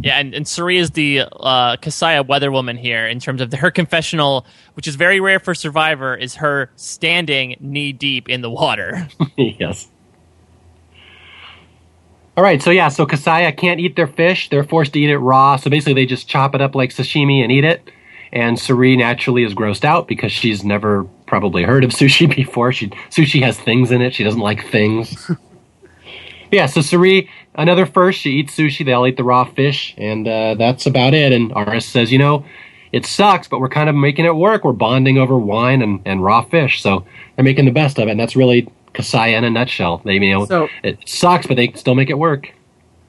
Yeah, 0.00 0.18
and, 0.18 0.34
and 0.34 0.46
Cirie 0.46 0.78
is 0.78 0.92
the 0.92 1.22
uh, 1.22 1.76
Casaya 1.76 2.26
weatherwoman 2.26 2.78
here 2.78 3.06
in 3.06 3.18
terms 3.18 3.40
of 3.40 3.52
her 3.52 3.70
confessional, 3.70 4.46
which 4.74 4.86
is 4.86 4.94
very 4.94 5.20
rare 5.20 5.40
for 5.40 5.54
Survivor, 5.54 6.14
is 6.14 6.36
her 6.36 6.70
standing 6.76 7.56
knee 7.60 7.92
deep 7.92 8.28
in 8.28 8.40
the 8.40 8.50
water. 8.50 9.08
yes. 9.36 9.88
All 12.36 12.44
right, 12.44 12.62
so 12.62 12.70
yeah, 12.70 12.88
so 12.88 13.06
Casaya 13.06 13.56
can't 13.56 13.80
eat 13.80 13.96
their 13.96 14.06
fish. 14.06 14.50
They're 14.50 14.64
forced 14.64 14.92
to 14.92 15.00
eat 15.00 15.10
it 15.10 15.18
raw. 15.18 15.56
So 15.56 15.70
basically, 15.70 15.94
they 15.94 16.06
just 16.06 16.28
chop 16.28 16.54
it 16.54 16.60
up 16.60 16.74
like 16.74 16.90
sashimi 16.90 17.42
and 17.42 17.50
eat 17.50 17.64
it. 17.64 17.90
And 18.32 18.58
Cirie 18.58 18.96
naturally 18.96 19.42
is 19.42 19.54
grossed 19.54 19.84
out 19.84 20.06
because 20.06 20.32
she's 20.32 20.62
never 20.62 21.04
probably 21.26 21.62
heard 21.62 21.82
of 21.82 21.90
sushi 21.92 22.34
before. 22.34 22.72
She 22.72 22.88
sushi 23.10 23.42
has 23.42 23.58
things 23.58 23.90
in 23.90 24.02
it. 24.02 24.14
She 24.14 24.22
doesn't 24.22 24.40
like 24.40 24.68
things. 24.68 25.30
Yeah, 26.50 26.66
so 26.66 26.80
Cirie, 26.80 27.30
another 27.54 27.86
first. 27.86 28.20
She 28.20 28.30
eats 28.30 28.56
sushi. 28.56 28.84
They 28.84 28.92
all 28.92 29.06
eat 29.06 29.16
the 29.16 29.24
raw 29.24 29.44
fish, 29.44 29.94
and 29.96 30.26
uh, 30.26 30.54
that's 30.54 30.86
about 30.86 31.14
it. 31.14 31.32
And 31.32 31.52
Aras 31.52 31.86
says, 31.86 32.12
you 32.12 32.18
know, 32.18 32.44
it 32.92 33.06
sucks, 33.06 33.48
but 33.48 33.60
we're 33.60 33.68
kind 33.68 33.88
of 33.88 33.94
making 33.94 34.24
it 34.24 34.36
work. 34.36 34.64
We're 34.64 34.72
bonding 34.72 35.18
over 35.18 35.38
wine 35.38 35.82
and, 35.82 36.00
and 36.04 36.22
raw 36.22 36.42
fish, 36.42 36.80
so 36.82 37.04
they're 37.34 37.44
making 37.44 37.64
the 37.64 37.72
best 37.72 37.98
of 37.98 38.08
it. 38.08 38.12
And 38.12 38.20
that's 38.20 38.36
really 38.36 38.68
Kasai 38.94 39.34
in 39.34 39.44
a 39.44 39.50
nutshell. 39.50 40.02
They, 40.04 40.14
you 40.14 40.30
know, 40.30 40.46
So- 40.46 40.68
it 40.82 41.08
sucks, 41.08 41.46
but 41.46 41.56
they 41.56 41.68
can 41.68 41.76
still 41.76 41.94
make 41.94 42.10
it 42.10 42.18
work. 42.18 42.52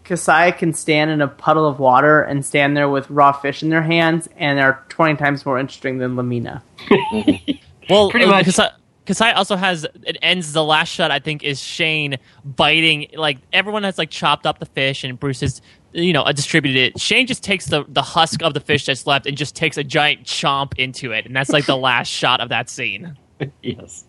Kasai 0.03 0.53
can 0.53 0.73
stand 0.73 1.11
in 1.11 1.21
a 1.21 1.27
puddle 1.27 1.67
of 1.67 1.79
water 1.79 2.21
and 2.21 2.45
stand 2.45 2.77
there 2.77 2.87
with 2.87 3.09
raw 3.09 3.33
fish 3.33 3.61
in 3.61 3.69
their 3.69 3.81
hands, 3.81 4.29
and 4.37 4.57
they're 4.57 4.81
20 4.87 5.15
times 5.17 5.45
more 5.45 5.59
interesting 5.59 5.97
than 5.97 6.15
La 6.15 6.23
Mina. 6.23 6.63
Well, 7.89 8.09
Pretty 8.09 8.25
uh, 8.25 8.29
much. 8.29 8.45
Kasai, 8.45 8.69
Kasai 9.07 9.31
also 9.31 9.55
has 9.55 9.85
it 10.03 10.17
ends 10.21 10.53
the 10.53 10.63
last 10.63 10.89
shot. 10.89 11.09
I 11.09 11.19
think 11.19 11.43
is 11.43 11.59
Shane 11.59 12.17
biting 12.45 13.07
like 13.15 13.39
everyone 13.53 13.83
has 13.83 13.97
like 13.97 14.09
chopped 14.11 14.45
up 14.45 14.59
the 14.59 14.65
fish 14.67 15.03
and 15.03 15.19
Bruce 15.19 15.39
has 15.41 15.61
you 15.93 16.13
know 16.13 16.21
uh, 16.23 16.31
distributed 16.33 16.77
it. 16.79 16.99
Shane 16.99 17.25
just 17.25 17.43
takes 17.43 17.65
the 17.67 17.85
the 17.87 18.01
husk 18.03 18.43
of 18.43 18.53
the 18.53 18.59
fish 18.59 18.85
that's 18.85 19.07
left 19.07 19.25
and 19.25 19.35
just 19.35 19.55
takes 19.55 19.77
a 19.77 19.83
giant 19.83 20.25
chomp 20.25 20.77
into 20.77 21.11
it, 21.13 21.25
and 21.25 21.35
that's 21.35 21.49
like 21.49 21.65
the 21.65 21.77
last 21.77 22.07
shot 22.11 22.39
of 22.41 22.49
that 22.49 22.69
scene. 22.69 23.17
yes. 23.63 24.03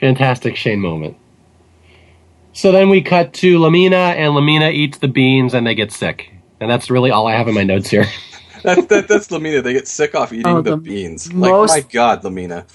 Fantastic 0.00 0.56
Shane 0.56 0.80
moment. 0.80 1.16
So 2.52 2.72
then 2.72 2.88
we 2.90 3.00
cut 3.02 3.32
to 3.34 3.58
La 3.58 3.70
Mina, 3.70 3.96
and 3.96 4.34
La 4.34 4.40
Mina 4.40 4.70
eats 4.70 4.98
the 4.98 5.08
beans, 5.08 5.54
and 5.54 5.66
they 5.66 5.74
get 5.74 5.92
sick. 5.92 6.30
And 6.60 6.70
that's 6.70 6.90
really 6.90 7.10
all 7.10 7.26
I 7.28 7.32
have 7.34 7.48
in 7.48 7.54
my 7.54 7.62
notes 7.64 7.88
here. 7.88 8.04
That's 8.64 8.86
that, 8.86 9.06
that's 9.06 9.30
La 9.30 9.38
Mina. 9.38 9.62
They 9.62 9.72
get 9.72 9.86
sick 9.86 10.16
off 10.16 10.32
eating 10.32 10.48
Oh, 10.48 10.60
the, 10.60 10.72
the 10.72 10.76
beans. 10.76 11.32
most- 11.32 11.70
Like 11.70 11.84
my 11.84 11.90
God, 11.92 12.24
La 12.24 12.30
Mina. 12.30 12.66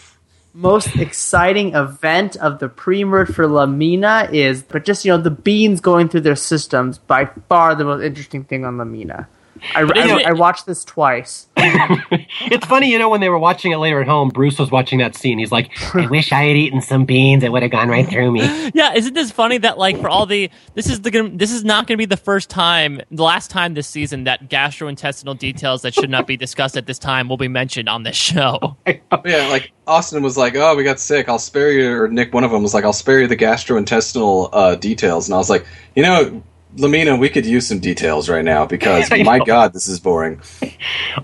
Most 0.56 0.96
exciting 0.98 1.74
event 1.74 2.36
of 2.36 2.60
the 2.60 2.70
pre-merge 2.70 3.30
for 3.30 3.48
La 3.48 3.66
Mina 3.66 4.30
is, 4.32 4.62
but 4.62 4.86
just 4.86 5.04
you 5.04 5.12
know, 5.12 5.18
the 5.18 5.32
beans 5.32 5.82
going 5.82 6.10
through 6.10 6.22
their 6.22 6.36
systems 6.36 7.00
by 7.00 7.26
far 7.50 7.74
the 7.74 7.84
most 7.84 8.04
interesting 8.04 8.44
thing 8.44 8.64
on 8.64 8.78
La 8.78 8.84
Mina. 8.84 9.28
I, 9.76 9.82
I, 9.82 10.20
it- 10.20 10.26
I 10.28 10.34
watched 10.34 10.66
this 10.66 10.84
twice. 10.84 11.48
it's 11.58 12.66
funny, 12.66 12.92
you 12.92 13.00
know, 13.00 13.10
when 13.10 13.22
they 13.22 13.30
were 13.30 13.38
watching 13.40 13.72
it 13.72 13.78
later 13.78 14.02
at 14.02 14.08
home, 14.08 14.30
Bruce 14.30 14.60
was 14.60 14.72
watching 14.72 15.00
that 15.00 15.16
scene. 15.16 15.40
He's 15.40 15.52
like, 15.52 15.70
I 15.96 16.08
wish 16.12 16.32
I 16.32 16.44
had 16.46 16.58
eaten 16.58 16.82
some 16.82 17.06
beans. 17.06 17.44
It 17.44 17.52
would 17.52 17.62
have 17.62 17.72
gone 17.72 17.88
right 17.90 18.08
through 18.08 18.32
me. 18.32 18.42
Yeah, 18.74 18.94
isn't 18.94 19.14
this 19.14 19.32
funny 19.32 19.58
that 19.60 19.78
like 19.78 20.00
for 20.02 20.10
all 20.10 20.26
the 20.26 20.50
this 20.74 20.90
is 20.90 21.02
the 21.02 21.32
this 21.34 21.52
is 21.52 21.64
not 21.64 21.88
going 21.88 21.96
to 21.98 22.02
be 22.02 22.06
the 22.06 22.18
first 22.18 22.50
time, 22.50 23.00
the 23.12 23.24
last 23.24 23.50
time 23.52 23.74
this 23.74 23.88
season 23.88 24.26
that 24.26 24.50
gastrointestinal 24.50 25.38
details 25.38 25.82
that 25.84 25.94
should 25.94 26.10
not 26.10 26.28
be 26.28 26.36
discussed 26.36 26.76
at 26.76 26.86
this 26.86 27.00
time 27.00 27.30
will 27.30 27.38
be 27.38 27.48
mentioned 27.48 27.88
on 27.88 28.04
this 28.04 28.16
show. 28.18 28.76
Yeah, 29.26 29.48
like 29.48 29.72
Austin 29.88 30.22
was 30.24 30.36
like, 30.38 30.56
"Oh, 30.56 30.76
we 30.76 30.84
got 30.84 31.00
sick. 31.00 31.30
I'll 31.30 31.40
spare 31.40 31.72
you." 31.72 31.90
Or 32.02 32.08
Nick, 32.10 32.34
one 32.34 32.44
of 32.44 32.52
them 32.52 32.62
was 32.62 32.74
like, 32.74 32.84
"I'll 32.84 32.92
spare 32.92 33.22
you 33.22 33.28
the 33.28 33.38
gastrointestinal 33.38 34.50
uh, 34.52 34.76
details." 34.76 35.28
And 35.30 35.36
I 35.36 35.38
was 35.38 35.50
like, 35.50 35.66
"You 35.96 36.04
know, 36.04 36.44
La 36.78 36.88
Mina, 36.88 37.16
we 37.16 37.30
could 37.30 37.46
use 37.46 37.68
some 37.68 37.80
details 37.80 38.30
right 38.30 38.44
now 38.44 38.66
because 38.66 39.10
my. 39.24 39.40
God, 39.40 39.74
this 39.74 39.88
is 39.88 40.00
boring." 40.00 40.42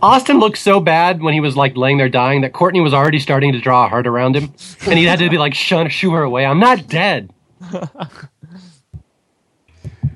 Austin 0.01 0.39
looked 0.39 0.57
so 0.57 0.79
bad 0.79 1.21
when 1.21 1.33
he 1.33 1.39
was 1.39 1.55
like 1.57 1.75
laying 1.75 1.97
there 1.97 2.09
dying 2.09 2.41
that 2.41 2.53
Courtney 2.53 2.81
was 2.81 2.93
already 2.93 3.19
starting 3.19 3.53
to 3.53 3.59
draw 3.59 3.85
a 3.85 3.89
heart 3.89 4.07
around 4.07 4.35
him. 4.35 4.53
And 4.85 4.97
he 4.99 5.05
had 5.05 5.19
to 5.19 5.29
be 5.29 5.37
like, 5.37 5.53
shun, 5.53 5.89
shoo 5.89 6.11
her 6.11 6.23
away. 6.23 6.45
I'm 6.45 6.59
not 6.59 6.87
dead. 6.87 7.31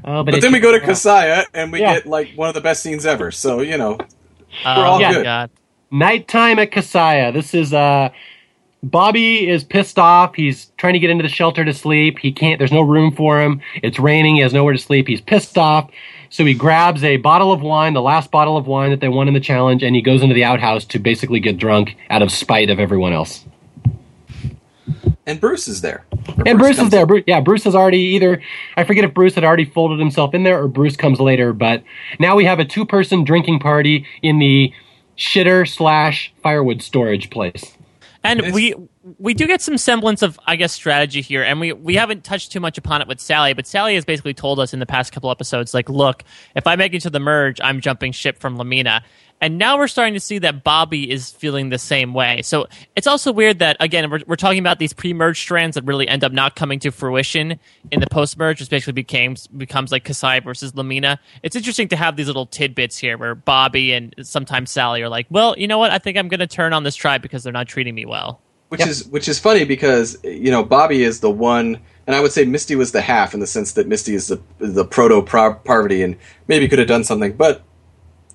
Oh, 0.05 0.21
but, 0.23 0.31
But 0.33 0.41
then 0.41 0.51
we 0.51 0.59
go 0.59 0.77
to 0.77 0.85
Casaya 0.85 1.45
and 1.53 1.71
we 1.71 1.79
Yeah. 1.79 1.93
get 1.93 2.05
like 2.05 2.31
one 2.35 2.49
of 2.49 2.55
the 2.55 2.61
best 2.61 2.83
scenes 2.83 3.05
ever. 3.05 3.31
So 3.31 3.61
you 3.61 3.77
know, 3.77 3.97
Oh, 4.65 4.81
all 4.81 4.99
my 4.99 5.13
good. 5.13 5.23
God. 5.23 5.49
Nighttime 5.91 6.59
at 6.59 6.71
Casaya. 6.71 7.31
This 7.31 7.53
is 7.53 7.73
uh 7.73 8.09
Bobby 8.83 9.49
is 9.49 9.63
pissed 9.63 9.97
off. 9.97 10.35
He's 10.35 10.71
trying 10.77 10.93
to 10.93 10.99
get 10.99 11.09
into 11.09 11.23
the 11.23 11.29
shelter 11.29 11.63
to 11.63 11.73
sleep. 11.73 12.19
He 12.19 12.33
can't 12.33 12.59
there's 12.59 12.71
no 12.71 12.81
room 12.81 13.15
for 13.15 13.41
him. 13.41 13.61
It's 13.81 13.97
raining, 13.97 14.35
he 14.35 14.41
has 14.41 14.53
nowhere 14.53 14.73
to 14.73 14.79
sleep. 14.79 15.07
He's 15.07 15.21
pissed 15.21 15.57
off. 15.57 15.89
So 16.29 16.43
he 16.43 16.53
grabs 16.53 17.03
a 17.03 17.17
bottle 17.17 17.51
of 17.51 17.61
wine, 17.61 17.93
the 17.93 18.01
last 18.01 18.29
bottle 18.31 18.57
of 18.57 18.67
wine 18.67 18.89
that 18.89 18.99
they 18.99 19.07
won 19.07 19.27
in 19.27 19.33
the 19.33 19.39
challenge, 19.39 19.83
and 19.83 19.95
he 19.95 20.01
goes 20.01 20.21
into 20.21 20.33
the 20.33 20.43
outhouse 20.43 20.83
to 20.85 20.99
basically 20.99 21.39
get 21.39 21.57
drunk 21.57 21.95
out 22.09 22.21
of 22.21 22.31
spite 22.31 22.69
of 22.69 22.79
everyone 22.79 23.13
else. 23.13 23.45
and 25.25 25.39
Bruce 25.39 25.67
is 25.67 25.81
there. 25.81 26.05
Or 26.37 26.43
And 26.45 26.57
Bruce, 26.57 26.79
is 26.79 26.89
there. 26.89 27.05
Bruce, 27.05 27.23
yeah, 27.27 27.39
Bruce 27.39 27.63
has 27.63 27.75
already 27.75 27.99
either. 27.99 28.41
I 28.75 28.83
forget 28.83 29.03
if 29.03 29.13
Bruce 29.13 29.35
had 29.35 29.43
already 29.43 29.65
folded 29.65 29.99
himself 29.99 30.33
in 30.33 30.43
there 30.43 30.61
or 30.61 30.67
Bruce 30.67 30.95
comes 30.95 31.19
later. 31.19 31.53
But 31.53 31.83
now 32.19 32.35
we 32.35 32.45
have 32.45 32.59
a 32.59 32.65
two-person 32.65 33.23
drinking 33.23 33.59
party 33.59 34.05
in 34.21 34.39
the 34.39 34.73
shitter 35.15 35.69
slash 35.69 36.33
firewood 36.41 36.81
storage 36.81 37.29
place. 37.29 37.77
And 38.23 38.39
It's- 38.39 38.53
we 38.53 38.75
we 39.17 39.33
do 39.33 39.47
get 39.47 39.61
some 39.61 39.77
semblance 39.77 40.21
of 40.21 40.39
I 40.45 40.55
guess 40.55 40.71
strategy 40.71 41.21
here, 41.21 41.43
and 41.43 41.59
we 41.59 41.73
we 41.73 41.95
haven't 41.95 42.23
touched 42.23 42.51
too 42.51 42.59
much 42.59 42.77
upon 42.77 43.01
it 43.01 43.07
with 43.07 43.19
Sally, 43.19 43.53
but 43.53 43.67
Sally 43.67 43.95
has 43.95 44.05
basically 44.05 44.33
told 44.33 44.59
us 44.59 44.73
in 44.73 44.79
the 44.79 44.85
past 44.85 45.11
couple 45.11 45.29
episodes, 45.29 45.73
like, 45.73 45.89
look, 45.89 46.23
if 46.55 46.67
I 46.67 46.75
make 46.75 46.93
it 46.93 47.01
to 47.01 47.09
the 47.09 47.19
merge, 47.19 47.59
I'm 47.61 47.81
jumping 47.81 48.11
ship 48.11 48.39
from 48.39 48.55
La 48.55 48.63
Mina. 48.63 49.03
And 49.41 49.57
now 49.57 49.77
we're 49.77 49.89
starting 49.89 50.13
to 50.13 50.21
see 50.21 50.39
that 50.39 50.63
Bobby 50.63 51.11
is 51.11 51.31
feeling 51.31 51.67
the 51.67 51.77
same 51.77 52.13
way. 52.13 52.41
So 52.43 52.67
it's 52.95 53.07
also 53.07 53.33
weird 53.33 53.59
that 53.59 53.75
again 53.81 54.09
we're, 54.09 54.21
we're 54.25 54.37
talking 54.37 54.59
about 54.59 54.79
these 54.79 54.93
pre-merge 54.93 55.37
strands 55.37 55.75
that 55.75 55.83
really 55.83 56.07
end 56.07 56.23
up 56.23 56.31
not 56.31 56.55
coming 56.55 56.79
to 56.79 56.91
fruition 56.91 57.59
in 57.91 57.99
the 57.99 58.07
post-merge, 58.07 58.61
which 58.61 58.69
basically 58.69 58.93
becomes 58.93 59.47
becomes 59.47 59.91
like 59.91 60.05
Kasai 60.05 60.39
versus 60.39 60.73
La 60.75 60.83
Mina. 60.83 61.19
It's 61.41 61.57
interesting 61.57 61.89
to 61.89 61.97
have 61.97 62.15
these 62.15 62.27
little 62.27 62.45
tidbits 62.45 62.97
here 62.97 63.17
where 63.17 63.35
Bobby 63.35 63.91
and 63.91 64.15
sometimes 64.21 64.71
Sally 64.71 65.01
are 65.01 65.09
like, 65.09 65.27
well, 65.29 65.55
you 65.57 65.67
know 65.67 65.77
what? 65.77 65.91
I 65.91 65.97
think 65.97 66.17
I'm 66.17 66.29
going 66.29 66.39
to 66.39 66.47
turn 66.47 66.71
on 66.71 66.83
this 66.83 66.95
tribe 66.95 67.21
because 67.21 67.43
they're 67.43 67.51
not 67.51 67.67
treating 67.67 67.95
me 67.95 68.05
well. 68.05 68.42
Which 68.73 68.79
Yep. 68.79 68.89
is 68.89 69.05
which 69.09 69.27
is 69.27 69.37
funny 69.37 69.65
because 69.65 70.17
you 70.23 70.49
know 70.49 70.63
Bobby 70.63 71.03
is 71.03 71.19
the 71.19 71.29
one, 71.29 71.77
and 72.07 72.15
I 72.15 72.19
would 72.19 72.31
say 72.31 72.43
Misty 72.43 72.75
was 72.75 72.91
the 72.91 73.01
half 73.01 73.35
in 73.35 73.39
the 73.39 73.45
sense 73.45 73.73
that 73.73 73.87
Misty 73.87 74.15
is 74.15 74.29
the 74.29 74.41
the 74.57 74.83
proto 74.83 75.21
Parvati 75.21 76.01
and 76.01 76.15
maybe 76.47 76.67
could 76.67 76.79
have 76.79 76.87
done 76.87 77.03
something, 77.03 77.33
but 77.33 77.61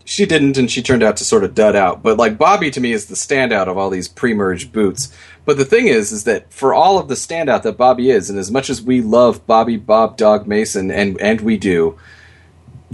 she 0.04 0.26
didn't, 0.26 0.56
and 0.56 0.70
she 0.70 0.80
turned 0.80 1.02
out 1.02 1.16
to 1.16 1.24
sort 1.24 1.42
of 1.42 1.56
dud 1.56 1.74
out. 1.74 2.04
But 2.04 2.18
like 2.18 2.38
Bobby 2.38 2.70
to 2.70 2.80
me 2.80 2.92
is 2.92 3.06
the 3.06 3.16
standout 3.16 3.66
of 3.66 3.76
all 3.76 3.90
these 3.90 4.06
pre-merge 4.06 4.70
boots. 4.70 5.12
But 5.44 5.56
the 5.56 5.64
thing 5.64 5.88
is, 5.88 6.12
is 6.12 6.22
that 6.22 6.52
for 6.52 6.72
all 6.72 7.00
of 7.00 7.08
the 7.08 7.16
standout 7.16 7.62
that 7.62 7.76
Bobby 7.76 8.12
is, 8.12 8.30
and 8.30 8.38
as 8.38 8.48
much 8.48 8.70
as 8.70 8.80
we 8.80 9.00
love 9.00 9.44
Bobby 9.44 9.76
Bob 9.76 10.16
Dog 10.16 10.46
Mason, 10.46 10.92
and 10.92 11.20
and 11.20 11.40
we 11.40 11.56
do, 11.56 11.98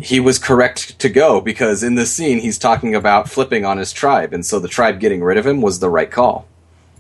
he 0.01 0.19
was 0.19 0.39
correct 0.39 0.99
to 0.99 1.11
go 1.11 1.43
because 1.43 1.83
in 1.83 1.95
this 1.95 2.11
scene 2.11 2.39
he's 2.39 2.57
talking 2.57 2.95
about 2.95 3.29
flipping 3.29 3.67
on 3.67 3.77
his 3.77 3.93
tribe, 3.93 4.33
and 4.33 4.47
so 4.47 4.59
the 4.59 4.67
tribe 4.67 4.99
getting 4.99 5.23
rid 5.23 5.37
of 5.37 5.47
him 5.47 5.61
was 5.61 5.81
the 5.81 5.91
right 5.91 6.11
call. 6.11 6.49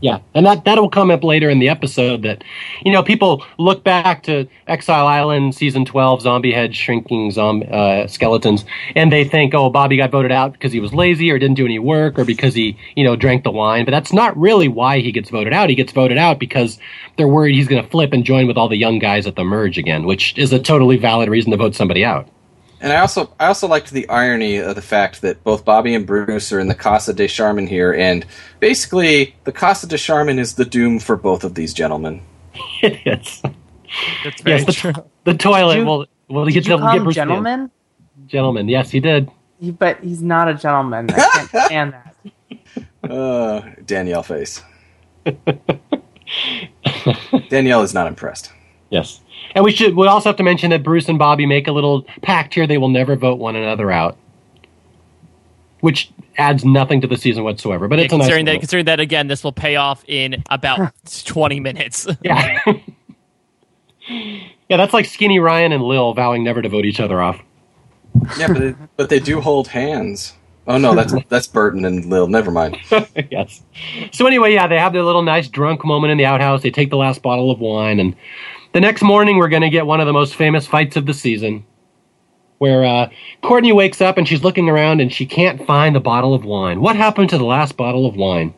Yeah, 0.00 0.18
and 0.34 0.44
that 0.44 0.64
that'll 0.64 0.90
come 0.90 1.10
up 1.10 1.24
later 1.24 1.48
in 1.48 1.60
the 1.60 1.68
episode. 1.68 2.22
That 2.24 2.44
you 2.84 2.92
know, 2.92 3.02
people 3.02 3.44
look 3.58 3.84
back 3.84 4.22
to 4.24 4.46
Exile 4.66 5.06
Island 5.06 5.54
season 5.54 5.84
twelve, 5.84 6.20
zombie 6.20 6.52
head 6.52 6.74
shrinking 6.74 7.30
zombie 7.30 7.66
uh, 7.70 8.06
skeletons, 8.06 8.64
and 8.94 9.10
they 9.10 9.24
think, 9.24 9.54
oh, 9.54 9.70
Bobby 9.70 9.96
got 9.96 10.10
voted 10.10 10.32
out 10.32 10.52
because 10.52 10.72
he 10.72 10.80
was 10.80 10.92
lazy 10.92 11.30
or 11.30 11.38
didn't 11.38 11.56
do 11.56 11.64
any 11.64 11.78
work 11.78 12.18
or 12.18 12.24
because 12.24 12.54
he 12.54 12.76
you 12.96 13.04
know 13.04 13.16
drank 13.16 13.44
the 13.44 13.50
wine. 13.50 13.84
But 13.84 13.92
that's 13.92 14.12
not 14.12 14.36
really 14.36 14.68
why 14.68 14.98
he 14.98 15.10
gets 15.10 15.30
voted 15.30 15.54
out. 15.54 15.70
He 15.70 15.74
gets 15.74 15.92
voted 15.92 16.18
out 16.18 16.38
because 16.38 16.78
they're 17.16 17.28
worried 17.28 17.54
he's 17.54 17.68
going 17.68 17.82
to 17.82 17.88
flip 17.88 18.12
and 18.12 18.24
join 18.24 18.46
with 18.46 18.58
all 18.58 18.68
the 18.68 18.76
young 18.76 18.98
guys 18.98 19.26
at 19.26 19.36
the 19.36 19.44
merge 19.44 19.78
again, 19.78 20.04
which 20.04 20.36
is 20.36 20.52
a 20.52 20.58
totally 20.58 20.96
valid 20.96 21.30
reason 21.30 21.52
to 21.52 21.56
vote 21.56 21.74
somebody 21.74 22.04
out. 22.04 22.28
And 22.84 22.92
I 22.92 23.00
also 23.00 23.32
I 23.40 23.46
also 23.46 23.66
liked 23.66 23.90
the 23.92 24.06
irony 24.10 24.58
of 24.58 24.74
the 24.76 24.82
fact 24.82 25.22
that 25.22 25.42
both 25.42 25.64
Bobby 25.64 25.94
and 25.94 26.06
Bruce 26.06 26.52
are 26.52 26.60
in 26.60 26.68
the 26.68 26.74
Casa 26.74 27.14
de 27.14 27.26
Charmin 27.26 27.66
here, 27.66 27.94
and 27.94 28.26
basically 28.60 29.34
the 29.44 29.52
Casa 29.52 29.86
de 29.86 29.96
Charmin 29.96 30.38
is 30.38 30.54
the 30.56 30.66
doom 30.66 30.98
for 30.98 31.16
both 31.16 31.44
of 31.44 31.54
these 31.54 31.72
gentlemen. 31.72 32.20
it 32.82 33.00
is. 33.06 33.42
That's 34.22 34.42
very 34.42 34.58
Yes, 34.58 34.66
the, 34.66 34.72
true. 34.72 34.92
the 35.24 35.32
toilet. 35.34 35.76
Did 35.76 35.80
you- 35.80 35.86
will 35.86 36.06
will 36.28 36.44
Did 36.44 36.52
get 36.52 36.66
you 36.66 36.76
the 36.76 36.82
call 36.82 36.90
him 36.94 37.04
Bruce 37.04 37.16
in. 37.16 37.20
gentleman? 37.28 37.70
Gentleman, 38.26 38.68
yes, 38.68 38.90
he 38.90 39.00
did. 39.00 39.30
He, 39.58 39.70
but 39.70 39.98
he's 40.00 40.20
not 40.22 40.48
a 40.48 40.54
gentleman. 40.54 41.08
I 41.10 41.14
can't 41.14 41.48
stand 41.66 41.94
that. 41.94 43.10
Uh, 43.10 43.62
Danielle 43.86 44.22
face. 44.22 44.60
Danielle 47.48 47.82
is 47.82 47.94
not 47.94 48.06
impressed. 48.08 48.52
Yes. 48.90 49.20
And 49.54 49.64
we 49.64 49.72
should 49.72 49.94
we 49.94 50.06
also 50.06 50.28
have 50.30 50.36
to 50.36 50.42
mention 50.42 50.70
that 50.70 50.82
Bruce 50.82 51.08
and 51.08 51.18
Bobby 51.18 51.46
make 51.46 51.68
a 51.68 51.72
little 51.72 52.02
pact 52.22 52.54
here 52.54 52.66
they 52.66 52.78
will 52.78 52.88
never 52.88 53.14
vote 53.16 53.38
one 53.38 53.56
another 53.56 53.90
out. 53.90 54.16
Which 55.80 56.10
adds 56.38 56.64
nothing 56.64 57.00
to 57.02 57.06
the 57.06 57.16
season 57.16 57.44
whatsoever. 57.44 57.86
But 57.88 57.98
Yeah, 57.98 58.06
it's 58.06 58.12
a 58.14 58.16
nice 58.16 58.24
considering 58.26 58.44
that, 58.46 58.50
little- 58.52 58.60
considering 58.60 58.84
that 58.86 59.00
again, 59.00 59.28
this 59.28 59.44
will 59.44 59.52
pay 59.52 59.76
off 59.76 60.04
in 60.08 60.42
about 60.50 60.92
twenty 61.24 61.60
minutes. 61.60 62.06
Yeah. 62.22 62.58
yeah, 64.68 64.76
that's 64.76 64.92
like 64.92 65.06
Skinny 65.06 65.38
Ryan 65.38 65.72
and 65.72 65.82
Lil 65.82 66.12
vowing 66.14 66.44
never 66.44 66.60
to 66.62 66.68
vote 66.68 66.84
each 66.84 67.00
other 67.00 67.22
off. 67.22 67.40
Yeah, 68.38 68.48
but 68.48 68.62
it, 68.62 68.76
but 68.96 69.08
they 69.08 69.18
do 69.18 69.40
hold 69.40 69.68
hands. 69.68 70.34
Oh 70.66 70.78
no, 70.78 70.94
that's 70.94 71.14
that's 71.28 71.46
Burton 71.46 71.84
and 71.84 72.04
Lil. 72.06 72.26
Never 72.28 72.50
mind. 72.50 72.78
yes. 73.30 73.62
So 74.12 74.26
anyway, 74.26 74.52
yeah, 74.54 74.66
they 74.66 74.78
have 74.78 74.92
their 74.92 75.02
little 75.02 75.22
nice 75.22 75.48
drunk 75.48 75.84
moment 75.84 76.10
in 76.10 76.18
the 76.18 76.26
outhouse. 76.26 76.62
They 76.62 76.70
take 76.70 76.90
the 76.90 76.96
last 76.96 77.22
bottle 77.22 77.50
of 77.50 77.60
wine, 77.60 78.00
and 78.00 78.14
the 78.74 78.80
next 78.80 79.02
morning 79.02 79.38
we're 79.38 79.48
going 79.48 79.62
to 79.62 79.70
get 79.70 79.86
one 79.86 80.00
of 80.00 80.06
the 80.06 80.12
most 80.12 80.34
famous 80.34 80.66
fights 80.66 80.96
of 80.96 81.06
the 81.06 81.14
season, 81.14 81.64
where 82.58 82.84
uh, 82.84 83.08
Courtney 83.42 83.72
wakes 83.72 84.00
up 84.00 84.18
and 84.18 84.28
she's 84.28 84.42
looking 84.44 84.68
around 84.68 85.00
and 85.00 85.12
she 85.12 85.24
can't 85.24 85.64
find 85.66 85.96
the 85.96 86.00
bottle 86.00 86.34
of 86.34 86.44
wine. 86.44 86.80
What 86.80 86.96
happened 86.96 87.30
to 87.30 87.38
the 87.38 87.44
last 87.44 87.76
bottle 87.76 88.04
of 88.04 88.16
wine? 88.16 88.52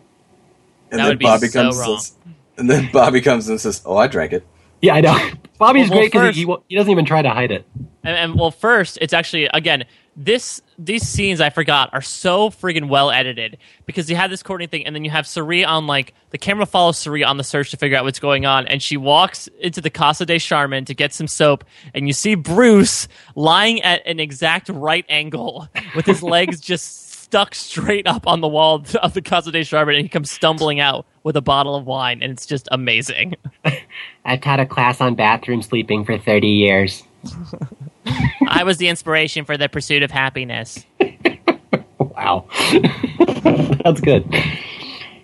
And 0.91 0.99
That 0.99 1.05
then 1.05 1.09
would 1.09 1.19
be 1.19 1.25
Bobby 1.27 1.47
so 1.49 1.63
comes 1.63 1.77
wrong. 1.79 1.91
and 1.93 2.01
says, 2.01 2.17
and 2.57 2.71
then 2.71 2.91
Bobby 2.93 3.21
comes 3.21 3.49
and 3.49 3.61
says, 3.61 3.83
"Oh, 3.85 3.97
I 3.97 4.07
drank 4.07 4.33
it." 4.33 4.47
Yeah, 4.81 4.95
I 4.95 5.01
know. 5.03 5.13
Bobby's 5.59 5.91
Well, 5.91 5.99
well, 6.01 6.09
great 6.09 6.13
because 6.13 6.37
he, 6.37 6.45
he, 6.45 6.55
he 6.69 6.77
doesn't 6.77 6.91
even 6.91 7.05
try 7.05 7.23
to 7.23 7.31
hide 7.31 7.51
it. 7.51 7.67
And, 8.03 8.17
and 8.17 8.35
well, 8.41 8.51
first, 8.51 8.99
it's 9.01 9.13
actually 9.13 9.47
again 9.53 9.85
this 10.17 10.63
these 10.79 11.07
scenes 11.07 11.41
I 11.41 11.51
forgot 11.51 11.91
are 11.93 12.01
so 12.01 12.49
friggin' 12.49 12.89
well 12.89 13.11
edited 13.11 13.59
because 13.85 14.09
you 14.09 14.17
have 14.17 14.31
this 14.31 14.43
Courtney 14.43 14.67
thing, 14.67 14.87
and 14.87 14.97
then 14.97 15.05
you 15.05 15.11
have 15.11 15.27
Cirie 15.27 15.65
on 15.65 15.87
like 15.87 16.15
the 16.31 16.39
camera 16.39 16.65
follows 16.65 16.97
Cirie 16.99 17.23
on 17.23 17.37
the 17.37 17.45
search 17.45 17.71
to 17.73 17.77
figure 17.77 17.99
out 17.99 18.05
what's 18.05 18.19
going 18.19 18.47
on, 18.47 18.67
and 18.67 18.83
she 18.83 18.97
walks 18.97 19.49
into 19.61 19.81
the 19.81 19.91
Casa 19.91 20.25
de 20.25 20.39
Charmin 20.39 20.87
to 20.87 20.95
get 20.95 21.13
some 21.13 21.29
soap, 21.29 21.65
and 21.95 22.07
you 22.07 22.15
see 22.15 22.35
Bruce 22.35 23.09
lying 23.35 23.83
at 23.83 24.07
an 24.07 24.19
exact 24.19 24.71
right 24.71 25.05
angle 25.09 25.69
with 25.95 26.07
his 26.07 26.23
legs 26.23 26.61
just 26.61 27.07
stuck 27.27 27.55
straight 27.55 28.07
up 28.07 28.27
on 28.27 28.41
the 28.41 28.49
wall 28.49 28.85
of 29.03 29.13
the 29.13 29.21
Casa 29.21 29.53
de 29.53 29.65
Charmin, 29.65 29.97
and 29.97 30.05
he 30.05 30.09
comes 30.09 30.31
stumbling 30.31 30.81
out 30.81 31.05
with 31.25 31.37
a 31.37 31.43
bottle 31.43 31.75
of 31.75 31.85
wine, 31.85 32.23
and 32.23 32.33
it's 32.33 32.47
just 32.47 32.69
amazing. 32.73 33.35
I've 34.25 34.41
taught 34.41 34.61
a 34.61 34.67
class 34.67 35.01
on 35.01 35.15
bathroom 35.15 35.61
sleeping 35.61 36.05
for 36.05 36.17
30 36.17 36.49
years. 36.49 37.03
I 38.49 38.63
was 38.65 38.79
the 38.79 38.89
inspiration 38.89 39.45
for 39.45 39.57
the 39.57 39.69
pursuit 39.69 40.03
of 40.03 40.11
happiness. 40.11 40.85
Wow. 41.99 42.47
That's 43.85 44.01
good. 44.01 44.35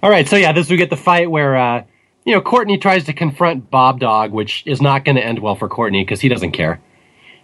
All 0.03 0.11
right, 0.11 0.29
so 0.29 0.37
yeah, 0.37 0.53
this 0.53 0.69
we 0.69 0.77
get 0.77 0.91
the 0.91 0.97
fight 0.97 1.31
where 1.31 1.57
uh, 1.57 1.85
you 2.25 2.35
know 2.35 2.41
Courtney 2.41 2.77
tries 2.77 3.05
to 3.05 3.13
confront 3.13 3.71
Bob 3.71 4.01
Dog, 4.01 4.33
which 4.33 4.63
is 4.67 4.83
not 4.83 5.05
going 5.05 5.17
to 5.17 5.25
end 5.25 5.39
well 5.39 5.55
for 5.55 5.69
Courtney 5.69 6.05
because 6.05 6.21
he 6.21 6.29
doesn't 6.29 6.53
care. 6.53 6.81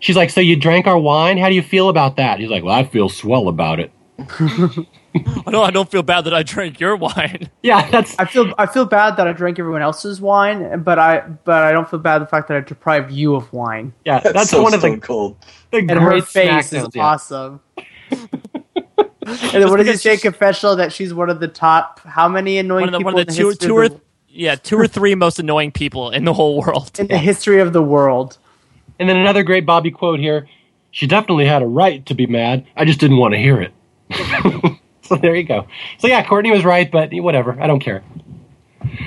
She's 0.01 0.17
like, 0.17 0.31
"So 0.31 0.41
you 0.41 0.57
drank 0.57 0.87
our 0.87 0.99
wine? 0.99 1.39
How 1.39 1.49
do 1.49 1.55
you 1.55 1.63
feel 1.63 1.89
about 1.89 2.17
that?" 2.17 2.41
He's 2.41 2.51
like, 2.51 2.63
"Well, 2.63 2.75
I 2.75 2.85
feel 2.85 3.09
swell 3.09 3.49
about 3.49 3.81
it." 3.81 3.91
I 5.47 5.51
don't, 5.51 5.65
I 5.67 5.71
don't 5.71 5.91
feel 5.91 6.03
bad 6.03 6.23
that 6.25 6.35
I 6.35 6.43
drank 6.43 6.81
your 6.81 6.97
wine. 6.97 7.51
Yeah, 7.63 7.91
that's 7.91 8.19
I 8.19 8.25
feel 8.25 8.55
I 8.59 8.67
feel 8.67 8.85
bad 8.87 9.17
that 9.17 9.27
I 9.29 9.33
drank 9.33 9.59
everyone 9.59 9.83
else's 9.83 10.21
wine, 10.21 10.83
but 10.83 10.99
I 10.99 11.21
but 11.21 11.65
I 11.65 11.73
don't 11.73 11.89
feel 11.89 11.99
bad 11.99 12.21
the 12.21 12.27
fact 12.27 12.49
that 12.49 12.57
I 12.57 12.61
deprived 12.61 13.11
you 13.11 13.35
of 13.35 13.53
wine. 13.53 13.93
yeah, 14.05 14.21
That's, 14.21 14.35
that's 14.35 14.51
so 14.51 14.63
one 14.63 14.75
of 14.75 14.81
the, 14.81 14.97
cold. 14.99 15.37
the 15.71 15.79
And 15.79 15.91
her 15.91 16.01
great 16.11 16.25
face 16.25 16.71
smackdowns, 16.71 16.89
is 16.89 16.95
yeah. 16.95 17.03
awesome. 17.05 17.61
and 18.11 18.29
then 19.27 19.69
what 19.71 19.77
does 19.79 19.89
he 19.89 19.97
say? 19.97 20.17
Confessional 20.17 20.77
that 20.77 20.93
she's 20.93 21.13
one 21.13 21.29
of 21.31 21.41
the 21.41 21.49
top. 21.49 22.01
How 22.01 22.29
many 22.29 22.59
annoying 22.59 22.83
One 22.83 22.89
of 22.89 22.93
the, 22.93 22.99
people 22.99 23.13
one 23.13 23.21
of 23.21 23.27
the 23.27 23.33
in 23.33 23.37
two, 23.37 23.49
history 23.49 23.69
two 23.69 23.77
or 23.77 23.89
the- 23.89 24.01
yeah, 24.29 24.55
two 24.55 24.79
or 24.79 24.87
three 24.87 25.15
most 25.15 25.39
annoying 25.39 25.73
people 25.73 26.11
in 26.11 26.25
the 26.25 26.33
whole 26.35 26.59
world. 26.63 26.99
in 26.99 27.09
the 27.09 27.19
history 27.19 27.61
of 27.61 27.73
the 27.73 27.83
world? 27.83 28.39
And 28.99 29.09
then 29.09 29.17
another 29.17 29.43
great 29.43 29.67
Bobby 29.67 29.91
quote 29.91 30.21
here: 30.21 30.49
"She 30.93 31.07
definitely 31.07 31.47
had 31.47 31.63
a 31.63 31.67
right 31.67 32.05
to 32.07 32.15
be 32.15 32.27
mad. 32.27 32.67
I 32.77 32.85
just 32.85 33.01
didn't 33.01 33.19
want 33.19 33.35
to 33.35 33.39
hear 33.39 33.61
it." 33.61 33.73
So 35.09 35.17
there 35.17 35.35
you 35.35 35.45
go. 35.45 35.67
So 35.99 36.07
yeah, 36.07 36.25
Courtney 36.25 36.51
was 36.51 36.65
right, 36.65 36.91
but 36.91 37.11
whatever. 37.13 37.61
I 37.61 37.67
don't 37.67 37.81
care. 37.81 38.03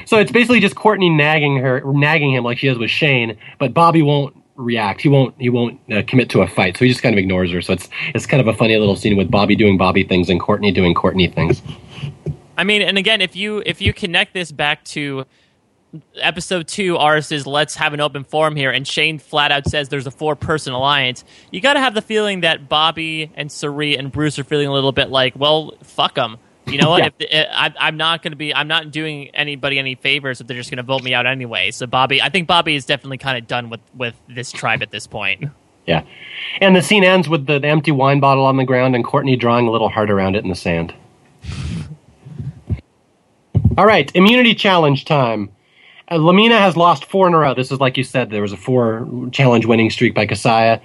So 0.06 0.18
it's 0.18 0.32
basically 0.32 0.60
just 0.60 0.76
Courtney 0.76 1.10
nagging 1.10 1.58
her, 1.58 1.82
nagging 1.86 2.34
him 2.34 2.44
like 2.44 2.58
she 2.58 2.68
does 2.68 2.78
with 2.78 2.90
Shane, 2.90 3.38
but 3.60 3.74
Bobby 3.74 4.02
won't 4.02 4.36
react. 4.56 5.02
He 5.02 5.10
won't. 5.10 5.36
He 5.40 5.50
won't 5.50 5.80
uh, 5.92 6.02
commit 6.08 6.30
to 6.32 6.42
a 6.42 6.48
fight. 6.48 6.78
So 6.78 6.86
he 6.86 6.92
just 6.92 7.02
kind 7.02 7.14
of 7.14 7.20
ignores 7.20 7.52
her. 7.52 7.62
So 7.62 7.74
it's 7.74 7.90
it's 8.14 8.26
kind 8.26 8.42
of 8.42 8.48
a 8.48 8.54
funny 8.54 8.78
little 8.78 8.96
scene 8.96 9.18
with 9.18 9.32
Bobby 9.32 9.56
doing 9.56 9.78
Bobby 9.78 10.04
things 10.04 10.30
and 10.30 10.40
Courtney 10.40 10.72
doing 10.72 10.94
Courtney 10.94 11.28
things. 11.28 11.62
I 12.58 12.64
mean, 12.64 12.82
and 12.82 12.98
again, 12.98 13.22
if 13.22 13.36
you 13.36 13.64
if 13.66 13.82
you 13.82 13.94
connect 13.94 14.34
this 14.34 14.52
back 14.52 14.84
to 14.86 15.26
episode 16.16 16.68
two, 16.68 16.98
ours 16.98 17.32
is 17.32 17.46
let's 17.46 17.76
have 17.76 17.94
an 17.94 18.02
open 18.02 18.24
forum 18.24 18.56
here, 18.56 18.72
and 18.72 18.88
Shane 18.88 19.20
flat 19.20 19.52
out 19.52 19.68
says 19.68 19.90
there's 19.90 20.08
a 20.08 20.12
four 20.12 20.36
person 20.36 20.74
alliance. 20.74 21.24
You 21.52 21.62
got 21.62 21.74
to 21.74 21.80
have 21.80 21.94
the 21.94 22.02
feeling 22.02 22.42
that 22.42 22.70
Bobby 22.70 23.32
and 23.36 23.52
Cirie 23.52 23.98
and 23.98 24.12
Bruce 24.12 24.40
are 24.40 24.44
feeling 24.44 24.68
a 24.68 24.74
little 24.74 24.92
bit 24.92 25.10
like, 25.10 25.36
well, 25.36 25.76
fuck 25.84 26.16
them. 26.16 26.38
You 26.68 26.78
know 26.78 26.90
what? 26.94 27.00
Yeah. 27.00 27.08
If 27.08 27.18
the, 27.18 27.60
I, 27.60 27.74
I'm 27.80 27.98
not 27.98 28.22
going 28.22 28.32
to 28.32 28.38
be. 28.38 28.54
I'm 28.54 28.68
not 28.68 28.92
doing 28.92 29.30
anybody 29.30 29.80
any 29.80 29.96
favors 29.96 30.42
if 30.42 30.48
they're 30.48 30.58
just 30.58 30.70
going 30.70 30.78
to 30.78 30.84
vote 30.84 31.04
me 31.04 31.14
out 31.14 31.26
anyway. 31.26 31.72
So 31.72 31.88
Bobby, 31.88 32.22
I 32.22 32.30
think 32.30 32.48
Bobby 32.48 32.76
is 32.76 32.86
definitely 32.86 33.18
kind 33.18 33.38
of 33.38 33.48
done 33.48 33.70
with 33.70 33.82
with 33.96 34.16
this 34.28 34.52
tribe 34.52 34.82
at 34.82 34.92
this 34.92 35.08
point. 35.08 35.46
Yeah, 35.88 36.06
and 36.62 36.76
the 36.76 36.82
scene 36.82 37.04
ends 37.04 37.28
with 37.28 37.48
the, 37.48 37.60
the 37.60 37.68
empty 37.68 37.92
wine 37.92 38.20
bottle 38.20 38.46
on 38.46 38.58
the 38.58 38.66
ground 38.66 38.96
and 38.96 39.04
Courtney 39.04 39.36
drawing 39.36 39.68
a 39.68 39.72
little 39.72 39.90
heart 39.90 40.12
around 40.12 40.36
it 40.36 40.44
in 40.44 40.50
the 40.50 40.56
sand. 40.56 40.94
All 43.78 43.86
right, 43.86 44.12
immunity 44.16 44.54
challenge 44.54 45.06
time. 45.06 45.50
Uh, 46.12 46.18
La 46.18 46.34
Mina 46.34 46.60
has 46.60 46.76
lost 46.76 47.06
four 47.06 47.28
in 47.28 47.34
a 47.34 47.38
row. 47.38 47.54
This 47.54 47.72
is 47.72 47.80
like 47.80 47.96
you 47.96 48.04
said, 48.04 48.30
there 48.30 48.42
was 48.42 48.52
a 48.52 48.58
four 48.58 49.08
challenge 49.32 49.66
winning 49.66 49.90
streak 49.90 50.14
by 50.14 50.28
Casaya. 50.28 50.82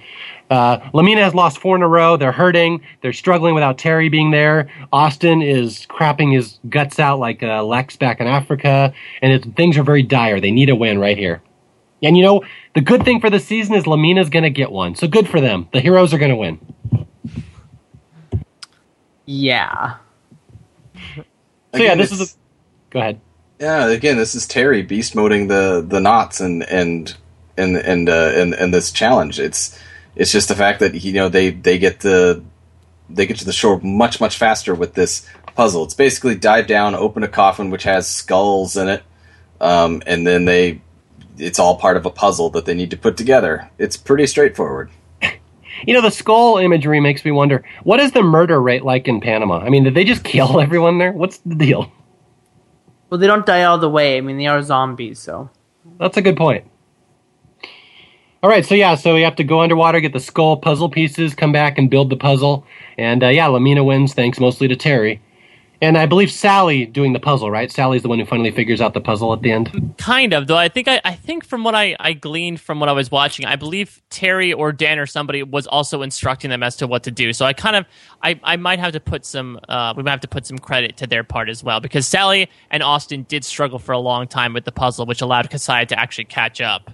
Uh, 0.49 0.79
La 0.93 1.03
Mina 1.03 1.21
has 1.21 1.35
lost 1.35 1.57
four 1.57 1.75
in 1.75 1.81
a 1.81 1.87
row. 1.87 2.15
They're 2.15 2.31
hurting. 2.31 2.81
They're 3.01 3.11
struggling 3.11 3.53
without 3.53 3.77
Terry 3.77 4.07
being 4.07 4.31
there. 4.31 4.69
Austin 4.93 5.41
is 5.41 5.85
crapping 5.87 6.33
his 6.33 6.59
guts 6.69 6.97
out 6.97 7.19
like 7.19 7.43
uh, 7.43 7.61
Lex 7.63 7.97
back 7.97 8.21
in 8.21 8.27
Africa, 8.27 8.93
and 9.21 9.33
it's, 9.33 9.45
things 9.57 9.77
are 9.77 9.83
very 9.83 10.01
dire. 10.01 10.39
They 10.39 10.51
need 10.51 10.69
a 10.69 10.75
win 10.75 10.97
right 10.97 11.17
here. 11.17 11.41
And 12.01 12.15
you 12.15 12.23
know, 12.23 12.45
the 12.73 12.81
good 12.81 13.03
thing 13.03 13.19
for 13.19 13.29
the 13.29 13.39
season 13.39 13.75
is 13.75 13.85
La 13.85 13.97
Mina's 13.97 14.29
going 14.29 14.43
to 14.43 14.49
get 14.49 14.71
one. 14.71 14.95
So 14.95 15.07
good 15.07 15.27
for 15.27 15.41
them. 15.41 15.67
The 15.73 15.81
heroes 15.81 16.13
are 16.13 16.17
going 16.17 16.31
to 16.31 16.37
win. 16.37 17.05
Yeah. 19.25 19.97
So 21.75 21.83
yeah, 21.83 21.95
this 21.95 22.13
is 22.13 22.21
a. 22.21 22.35
Go 22.91 22.99
ahead. 22.99 23.19
Yeah, 23.59 23.87
again, 23.87 24.17
this 24.17 24.35
is 24.35 24.45
Terry 24.45 24.83
beast 24.83 25.15
moding 25.15 25.47
the 25.47 25.83
the 25.85 25.99
knots 25.99 26.39
and 26.39 26.63
and 26.63 27.15
and 27.57 27.75
and 27.75 28.07
uh, 28.07 28.31
and 28.35 28.53
and 28.53 28.73
this 28.73 28.91
challenge. 28.91 29.39
It's 29.39 29.77
it's 30.15 30.31
just 30.31 30.47
the 30.47 30.55
fact 30.55 30.79
that 30.79 31.03
you 31.03 31.13
know 31.13 31.27
they 31.27 31.49
they 31.49 31.79
get 31.79 32.01
the 32.01 32.43
they 33.09 33.25
get 33.25 33.37
to 33.37 33.45
the 33.45 33.53
shore 33.53 33.79
much 33.81 34.21
much 34.21 34.37
faster 34.37 34.75
with 34.75 34.93
this 34.93 35.27
puzzle. 35.55 35.83
It's 35.83 35.95
basically 35.95 36.35
dive 36.35 36.67
down, 36.67 36.93
open 36.93 37.23
a 37.23 37.27
coffin 37.27 37.71
which 37.71 37.83
has 37.83 38.07
skulls 38.07 38.77
in 38.77 38.89
it, 38.89 39.03
um, 39.59 40.03
and 40.05 40.25
then 40.27 40.45
they 40.45 40.81
it's 41.39 41.57
all 41.57 41.77
part 41.77 41.97
of 41.97 42.05
a 42.05 42.11
puzzle 42.11 42.51
that 42.51 42.65
they 42.65 42.75
need 42.75 42.91
to 42.91 42.97
put 42.97 43.17
together. 43.17 43.71
It's 43.79 43.97
pretty 43.97 44.27
straightforward. 44.27 44.89
You 45.85 45.93
know, 45.93 46.01
the 46.01 46.09
skull 46.09 46.57
imagery 46.57 46.99
makes 46.99 47.23
me 47.23 47.29
wonder 47.29 47.63
what 47.83 47.99
is 47.99 48.11
the 48.11 48.23
murder 48.23 48.59
rate 48.59 48.83
like 48.83 49.07
in 49.07 49.21
Panama? 49.21 49.59
I 49.59 49.69
mean, 49.69 49.83
did 49.83 49.93
they 49.93 50.05
just 50.05 50.23
kill 50.23 50.59
everyone 50.59 50.97
there? 50.97 51.11
What's 51.11 51.37
the 51.45 51.53
deal? 51.53 51.91
Well, 53.09 53.19
they 53.19 53.27
don't 53.27 53.45
die 53.45 53.63
all 53.63 53.77
the 53.77 53.89
way. 53.89 54.17
I 54.17 54.21
mean, 54.21 54.37
they 54.37 54.47
are 54.47 54.61
zombies, 54.61 55.19
so. 55.19 55.49
That's 55.99 56.17
a 56.17 56.21
good 56.21 56.37
point. 56.37 56.65
All 58.43 58.49
right, 58.49 58.65
so 58.65 58.75
yeah, 58.75 58.95
so 58.95 59.15
we 59.15 59.23
have 59.23 59.35
to 59.37 59.43
go 59.43 59.61
underwater, 59.61 59.99
get 59.99 60.13
the 60.13 60.19
skull 60.19 60.57
puzzle 60.57 60.89
pieces, 60.89 61.33
come 61.33 61.51
back 61.51 61.77
and 61.77 61.89
build 61.89 62.11
the 62.11 62.15
puzzle, 62.15 62.65
and 62.97 63.23
uh, 63.23 63.29
yeah, 63.29 63.47
La 63.47 63.57
Mina 63.57 63.83
wins 63.83 64.13
thanks 64.13 64.39
mostly 64.39 64.67
to 64.67 64.75
Terry. 64.75 65.21
And 65.79 65.95
I 65.95 66.07
believe 66.07 66.31
Sally 66.31 66.87
doing 66.87 67.13
the 67.13 67.19
puzzle, 67.19 67.51
right? 67.51 67.71
Sally's 67.71 68.01
the 68.01 68.07
one 68.07 68.17
who 68.17 68.25
finally 68.25 68.49
figures 68.49 68.81
out 68.81 68.95
the 68.95 69.01
puzzle 69.01 69.31
at 69.33 69.43
the 69.43 69.51
end. 69.51 69.93
Kind 69.99 70.33
of, 70.33 70.47
though. 70.47 70.57
I 70.57 70.69
think 70.69 70.87
I, 70.87 70.99
I 71.05 71.13
think 71.13 71.45
from 71.45 71.63
what 71.63 71.75
I, 71.75 71.95
I 71.99 72.13
gleaned 72.13 72.59
from 72.59 72.79
what 72.79 72.89
I 72.89 72.93
was 72.93 73.11
watching, 73.11 73.45
I 73.45 73.55
believe 73.57 74.01
Terry 74.09 74.51
or 74.51 74.71
Dan 74.71 74.97
or 74.97 75.05
somebody 75.05 75.43
was 75.43 75.67
also 75.67 76.01
instructing 76.01 76.49
them 76.49 76.63
as 76.63 76.75
to 76.77 76.87
what 76.87 77.03
to 77.03 77.11
do. 77.11 77.31
So 77.31 77.45
I 77.45 77.53
kind 77.53 77.75
of 77.75 77.85
I, 78.23 78.39
I 78.43 78.55
might 78.55 78.79
have 78.79 78.93
to 78.93 78.99
put 78.99 79.23
some 79.23 79.59
uh, 79.69 79.93
we 79.95 80.01
might 80.01 80.11
have 80.11 80.21
to 80.21 80.27
put 80.27 80.47
some 80.47 80.57
credit 80.57 80.97
to 80.97 81.07
their 81.07 81.23
part 81.23 81.47
as 81.47 81.63
well 81.63 81.79
because 81.79 82.07
Sally 82.07 82.49
and 82.71 82.81
Austin 82.81 83.23
did 83.23 83.45
struggle 83.45 83.77
for 83.77 83.91
a 83.91 83.99
long 83.99 84.27
time 84.27 84.53
with 84.53 84.65
the 84.65 84.71
puzzle, 84.71 85.05
which 85.05 85.21
allowed 85.21 85.51
Casaya 85.51 85.87
to 85.89 85.99
actually 85.99 86.25
catch 86.25 86.59
up. 86.59 86.89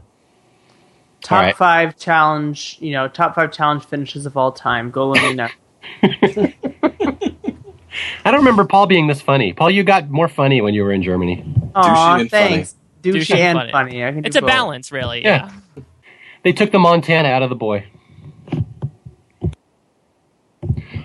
Top 1.22 1.38
All 1.38 1.44
right. 1.44 1.56
five 1.56 1.98
challenge, 1.98 2.78
you 2.82 2.92
know, 2.92 3.08
top 3.08 3.36
five 3.36 3.54
challenge 3.54 3.86
finishes 3.86 4.26
of 4.26 4.36
all 4.36 4.52
time. 4.52 4.92
Go 4.92 5.08
let 5.08 5.24
me 5.24 5.34
know. 5.36 6.50
I 8.26 8.32
don't 8.32 8.40
remember 8.42 8.66
Paul 8.66 8.88
being 8.88 9.08
this 9.08 9.22
funny. 9.22 9.54
Paul, 9.54 9.70
you 9.72 9.84
got 9.84 10.10
more 10.10 10.28
funny 10.28 10.62
when 10.62 10.74
you 10.74 10.84
were 10.84 10.92
in 10.92 11.04
Germany. 11.04 11.44
Aw, 11.76 12.26
thanks. 12.30 12.76
Douchey, 13.02 13.16
Douchey 13.22 13.36
and 13.36 13.58
funny. 13.58 13.72
funny. 13.72 14.06
I 14.06 14.12
can 14.12 14.26
It's 14.26 14.36
a 14.36 14.42
both. 14.42 14.48
balance, 14.50 14.92
really. 14.92 15.24
Yeah. 15.24 15.50
Yeah. 15.76 15.84
They 16.44 16.54
took 16.54 16.72
the 16.72 16.80
Montana 16.80 17.28
out 17.30 17.42
of 17.44 17.50
the 17.50 17.56
boy. 17.56 17.86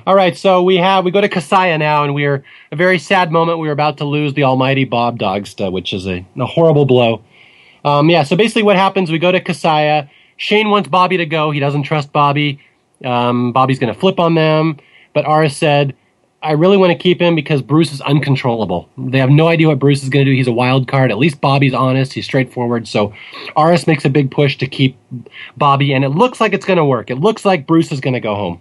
All 0.06 0.14
right, 0.14 0.36
so 0.36 0.62
we 0.62 0.76
have 0.76 1.04
we 1.04 1.10
go 1.10 1.20
to 1.20 1.28
Casaya 1.28 1.78
now, 1.78 2.02
and 2.04 2.14
we're 2.14 2.42
a 2.72 2.76
very 2.76 2.98
sad 2.98 3.30
moment. 3.30 3.58
We 3.58 3.68
are 3.68 3.72
about 3.72 3.98
to 3.98 4.04
lose 4.04 4.32
the 4.32 4.44
almighty 4.44 4.84
Bob 4.84 5.18
Dogsta, 5.18 5.70
which 5.70 5.92
is 5.92 6.06
a, 6.06 6.24
a 6.38 6.46
horrible 6.46 6.86
blow. 6.86 7.22
Um, 7.84 8.08
yeah, 8.08 8.22
so 8.22 8.34
basically, 8.34 8.62
what 8.62 8.76
happens? 8.76 9.10
We 9.10 9.18
go 9.18 9.30
to 9.32 9.40
Casaya. 9.40 10.08
Shane 10.38 10.70
wants 10.70 10.88
Bobby 10.88 11.18
to 11.18 11.26
go. 11.26 11.50
He 11.50 11.60
doesn't 11.60 11.82
trust 11.82 12.10
Bobby. 12.12 12.58
Um, 13.04 13.52
Bobby's 13.52 13.78
going 13.78 13.92
to 13.92 13.98
flip 13.98 14.18
on 14.18 14.34
them, 14.34 14.78
but 15.12 15.26
Aras 15.26 15.56
said, 15.56 15.94
"I 16.42 16.52
really 16.52 16.76
want 16.76 16.92
to 16.92 16.98
keep 16.98 17.20
him 17.20 17.34
because 17.34 17.62
Bruce 17.62 17.92
is 17.92 18.00
uncontrollable. 18.00 18.88
They 18.96 19.18
have 19.18 19.30
no 19.30 19.48
idea 19.48 19.68
what 19.68 19.78
Bruce 19.78 20.02
is 20.02 20.08
going 20.08 20.24
to 20.24 20.30
do. 20.30 20.36
He's 20.36 20.46
a 20.46 20.52
wild 20.52 20.86
card. 20.88 21.10
At 21.10 21.18
least 21.18 21.40
Bobby's 21.40 21.74
honest. 21.74 22.12
He's 22.12 22.24
straightforward. 22.24 22.86
So 22.86 23.12
Aras 23.56 23.86
makes 23.86 24.04
a 24.04 24.10
big 24.10 24.30
push 24.30 24.56
to 24.58 24.66
keep 24.66 24.96
Bobby, 25.56 25.92
and 25.92 26.04
it 26.04 26.10
looks 26.10 26.40
like 26.40 26.52
it's 26.52 26.64
going 26.66 26.76
to 26.76 26.84
work. 26.84 27.10
It 27.10 27.16
looks 27.16 27.44
like 27.44 27.66
Bruce 27.66 27.90
is 27.92 28.00
going 28.00 28.14
to 28.14 28.20
go 28.20 28.34
home. 28.34 28.60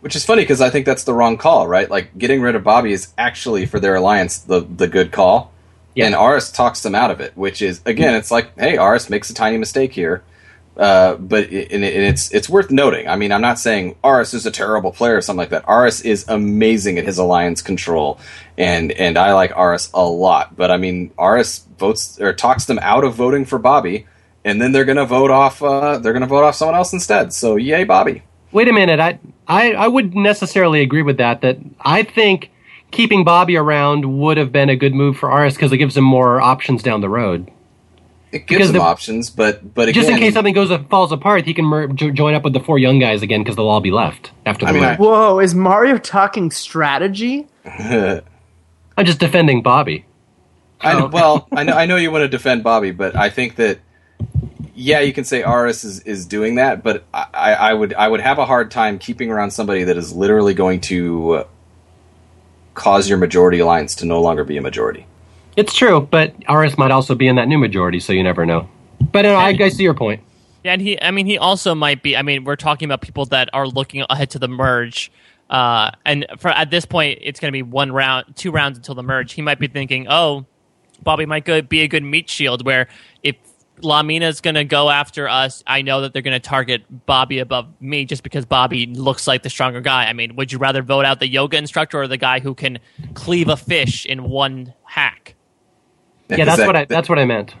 Which 0.00 0.16
is 0.16 0.24
funny 0.24 0.42
because 0.42 0.60
I 0.62 0.70
think 0.70 0.86
that's 0.86 1.04
the 1.04 1.12
wrong 1.12 1.36
call, 1.36 1.68
right? 1.68 1.90
Like 1.90 2.16
getting 2.16 2.40
rid 2.40 2.54
of 2.54 2.64
Bobby 2.64 2.92
is 2.92 3.12
actually 3.18 3.66
for 3.66 3.78
their 3.78 3.94
alliance 3.96 4.38
the 4.38 4.60
the 4.60 4.88
good 4.88 5.12
call, 5.12 5.52
Yeah. 5.94 6.06
and 6.06 6.14
Aras 6.14 6.50
talks 6.50 6.80
them 6.82 6.94
out 6.94 7.10
of 7.10 7.20
it. 7.20 7.36
Which 7.36 7.60
is 7.60 7.82
again, 7.84 8.14
it's 8.14 8.30
like, 8.30 8.58
hey, 8.58 8.78
Aras 8.78 9.10
makes 9.10 9.28
a 9.28 9.34
tiny 9.34 9.58
mistake 9.58 9.92
here, 9.92 10.22
uh, 10.80 11.14
but 11.16 11.52
it, 11.52 11.70
and 11.72 11.84
it's 11.84 12.32
it's 12.32 12.48
worth 12.48 12.70
noting. 12.70 13.06
I 13.06 13.16
mean, 13.16 13.32
I'm 13.32 13.42
not 13.42 13.58
saying 13.58 13.96
Aras 14.02 14.32
is 14.32 14.46
a 14.46 14.50
terrible 14.50 14.92
player 14.92 15.18
or 15.18 15.20
something 15.20 15.40
like 15.40 15.50
that. 15.50 15.68
Aras 15.68 16.00
is 16.00 16.24
amazing 16.26 16.96
at 16.96 17.04
his 17.04 17.18
alliance 17.18 17.60
control, 17.60 18.18
and 18.56 18.90
and 18.92 19.18
I 19.18 19.34
like 19.34 19.54
Aras 19.54 19.90
a 19.92 20.02
lot. 20.02 20.56
But 20.56 20.70
I 20.70 20.78
mean, 20.78 21.12
Aras 21.18 21.66
votes 21.78 22.18
or 22.18 22.32
talks 22.32 22.64
them 22.64 22.78
out 22.80 23.04
of 23.04 23.14
voting 23.14 23.44
for 23.44 23.58
Bobby, 23.58 24.06
and 24.42 24.60
then 24.60 24.72
they're 24.72 24.86
gonna 24.86 25.04
vote 25.04 25.30
off. 25.30 25.62
Uh, 25.62 25.98
they're 25.98 26.14
gonna 26.14 26.26
vote 26.26 26.44
off 26.44 26.54
someone 26.54 26.76
else 26.76 26.94
instead. 26.94 27.34
So 27.34 27.56
yay, 27.56 27.84
Bobby. 27.84 28.22
Wait 28.50 28.66
a 28.66 28.72
minute. 28.72 29.00
I, 29.00 29.20
I, 29.46 29.74
I 29.74 29.88
wouldn't 29.88 30.14
necessarily 30.14 30.80
agree 30.80 31.02
with 31.02 31.18
that. 31.18 31.42
That 31.42 31.58
I 31.78 32.04
think 32.04 32.50
keeping 32.90 33.22
Bobby 33.22 33.58
around 33.58 34.18
would 34.18 34.38
have 34.38 34.50
been 34.50 34.70
a 34.70 34.76
good 34.76 34.94
move 34.94 35.18
for 35.18 35.30
Aras 35.30 35.56
because 35.56 35.72
it 35.72 35.76
gives 35.76 35.94
him 35.94 36.04
more 36.04 36.40
options 36.40 36.82
down 36.82 37.02
the 37.02 37.10
road. 37.10 37.50
It 38.32 38.46
Because 38.46 38.58
gives 38.58 38.70
him 38.70 38.76
the- 38.76 38.82
options, 38.82 39.28
but 39.28 39.74
but 39.74 39.88
again, 39.88 40.02
Just 40.02 40.08
in 40.12 40.18
case 40.18 40.34
something 40.34 40.54
goes 40.54 40.70
falls 40.88 41.10
apart, 41.10 41.46
he 41.46 41.52
can 41.54 41.64
mer- 41.64 41.88
join 41.88 42.34
up 42.34 42.44
with 42.44 42.52
the 42.52 42.60
four 42.60 42.78
young 42.78 43.00
guys 43.00 43.22
again 43.22 43.42
because 43.42 43.56
they'll 43.56 43.68
all 43.68 43.80
be 43.80 43.90
left 43.90 44.30
after 44.46 44.64
the 44.66 44.70
I 44.70 44.72
mean, 44.72 44.82
merge. 44.82 44.98
Whoa, 45.00 45.40
is 45.40 45.54
Mario 45.54 45.98
talking 45.98 46.50
strategy? 46.52 47.48
I'm 47.64 48.22
just 49.04 49.18
defending 49.18 49.62
Bobby. 49.62 50.04
I 50.80 50.98
know, 50.98 51.06
well, 51.08 51.48
I 51.52 51.64
know 51.64 51.72
I 51.74 51.86
know 51.86 51.96
you 51.96 52.10
want 52.12 52.22
to 52.22 52.28
defend 52.28 52.62
Bobby, 52.62 52.92
but 52.92 53.16
I 53.16 53.30
think 53.30 53.56
that 53.56 53.80
yeah, 54.74 55.00
you 55.00 55.12
can 55.12 55.24
say 55.24 55.42
Aras 55.42 55.84
is, 55.84 56.00
is 56.00 56.24
doing 56.24 56.54
that, 56.54 56.82
but 56.82 57.04
I, 57.12 57.26
I 57.34 57.52
I 57.52 57.74
would 57.74 57.92
I 57.94 58.06
would 58.08 58.20
have 58.20 58.38
a 58.38 58.46
hard 58.46 58.70
time 58.70 58.98
keeping 58.98 59.30
around 59.30 59.50
somebody 59.50 59.84
that 59.84 59.96
is 59.96 60.12
literally 60.14 60.54
going 60.54 60.80
to 60.82 61.30
uh, 61.32 61.44
cause 62.74 63.08
your 63.08 63.18
majority 63.18 63.58
alliance 63.58 63.96
to 63.96 64.06
no 64.06 64.22
longer 64.22 64.44
be 64.44 64.56
a 64.56 64.62
majority. 64.62 65.06
It's 65.60 65.74
true, 65.74 66.00
but 66.00 66.34
Aras 66.48 66.78
might 66.78 66.90
also 66.90 67.14
be 67.14 67.28
in 67.28 67.36
that 67.36 67.46
new 67.46 67.58
majority, 67.58 68.00
so 68.00 68.14
you 68.14 68.22
never 68.22 68.46
know. 68.46 68.66
But 69.12 69.26
uh, 69.26 69.34
I, 69.34 69.48
I 69.48 69.68
see 69.68 69.82
your 69.82 69.92
point. 69.92 70.22
Yeah, 70.64 70.72
and 70.72 70.80
he, 70.80 70.98
I 70.98 71.10
mean, 71.10 71.26
he 71.26 71.36
also 71.36 71.74
might 71.74 72.02
be. 72.02 72.16
I 72.16 72.22
mean, 72.22 72.44
we're 72.44 72.56
talking 72.56 72.86
about 72.86 73.02
people 73.02 73.26
that 73.26 73.50
are 73.52 73.66
looking 73.66 74.02
ahead 74.08 74.30
to 74.30 74.38
the 74.38 74.48
merge, 74.48 75.12
uh, 75.50 75.90
and 76.06 76.24
for 76.38 76.48
at 76.48 76.70
this 76.70 76.86
point, 76.86 77.18
it's 77.20 77.40
going 77.40 77.50
to 77.50 77.52
be 77.52 77.62
one 77.62 77.92
round, 77.92 78.36
two 78.36 78.50
rounds 78.50 78.78
until 78.78 78.94
the 78.94 79.02
merge. 79.02 79.34
He 79.34 79.42
might 79.42 79.58
be 79.58 79.66
thinking, 79.66 80.06
"Oh, 80.08 80.46
Bobby 81.02 81.26
might 81.26 81.44
go, 81.44 81.60
be 81.60 81.82
a 81.82 81.88
good 81.88 82.04
meat 82.04 82.30
shield." 82.30 82.64
Where 82.64 82.88
if 83.22 83.36
La 83.82 84.02
Mina's 84.02 84.40
going 84.40 84.54
to 84.54 84.64
go 84.64 84.88
after 84.88 85.28
us, 85.28 85.62
I 85.66 85.82
know 85.82 86.00
that 86.00 86.14
they're 86.14 86.22
going 86.22 86.40
to 86.40 86.48
target 86.48 86.84
Bobby 87.04 87.38
above 87.40 87.68
me 87.82 88.06
just 88.06 88.22
because 88.22 88.46
Bobby 88.46 88.86
looks 88.86 89.26
like 89.26 89.42
the 89.42 89.50
stronger 89.50 89.82
guy. 89.82 90.06
I 90.06 90.14
mean, 90.14 90.36
would 90.36 90.52
you 90.52 90.58
rather 90.58 90.82
vote 90.82 91.04
out 91.04 91.20
the 91.20 91.28
yoga 91.28 91.58
instructor 91.58 92.00
or 92.00 92.08
the 92.08 92.16
guy 92.16 92.40
who 92.40 92.54
can 92.54 92.78
cleave 93.12 93.48
a 93.48 93.58
fish 93.58 94.06
in 94.06 94.22
one 94.22 94.72
hack? 94.84 95.34
Yeah, 96.38 96.44
that's 96.44 96.58
that, 96.58 96.66
what 96.66 96.76
I 96.76 96.84
that's 96.84 97.08
what 97.08 97.18
I 97.18 97.24
meant. 97.24 97.54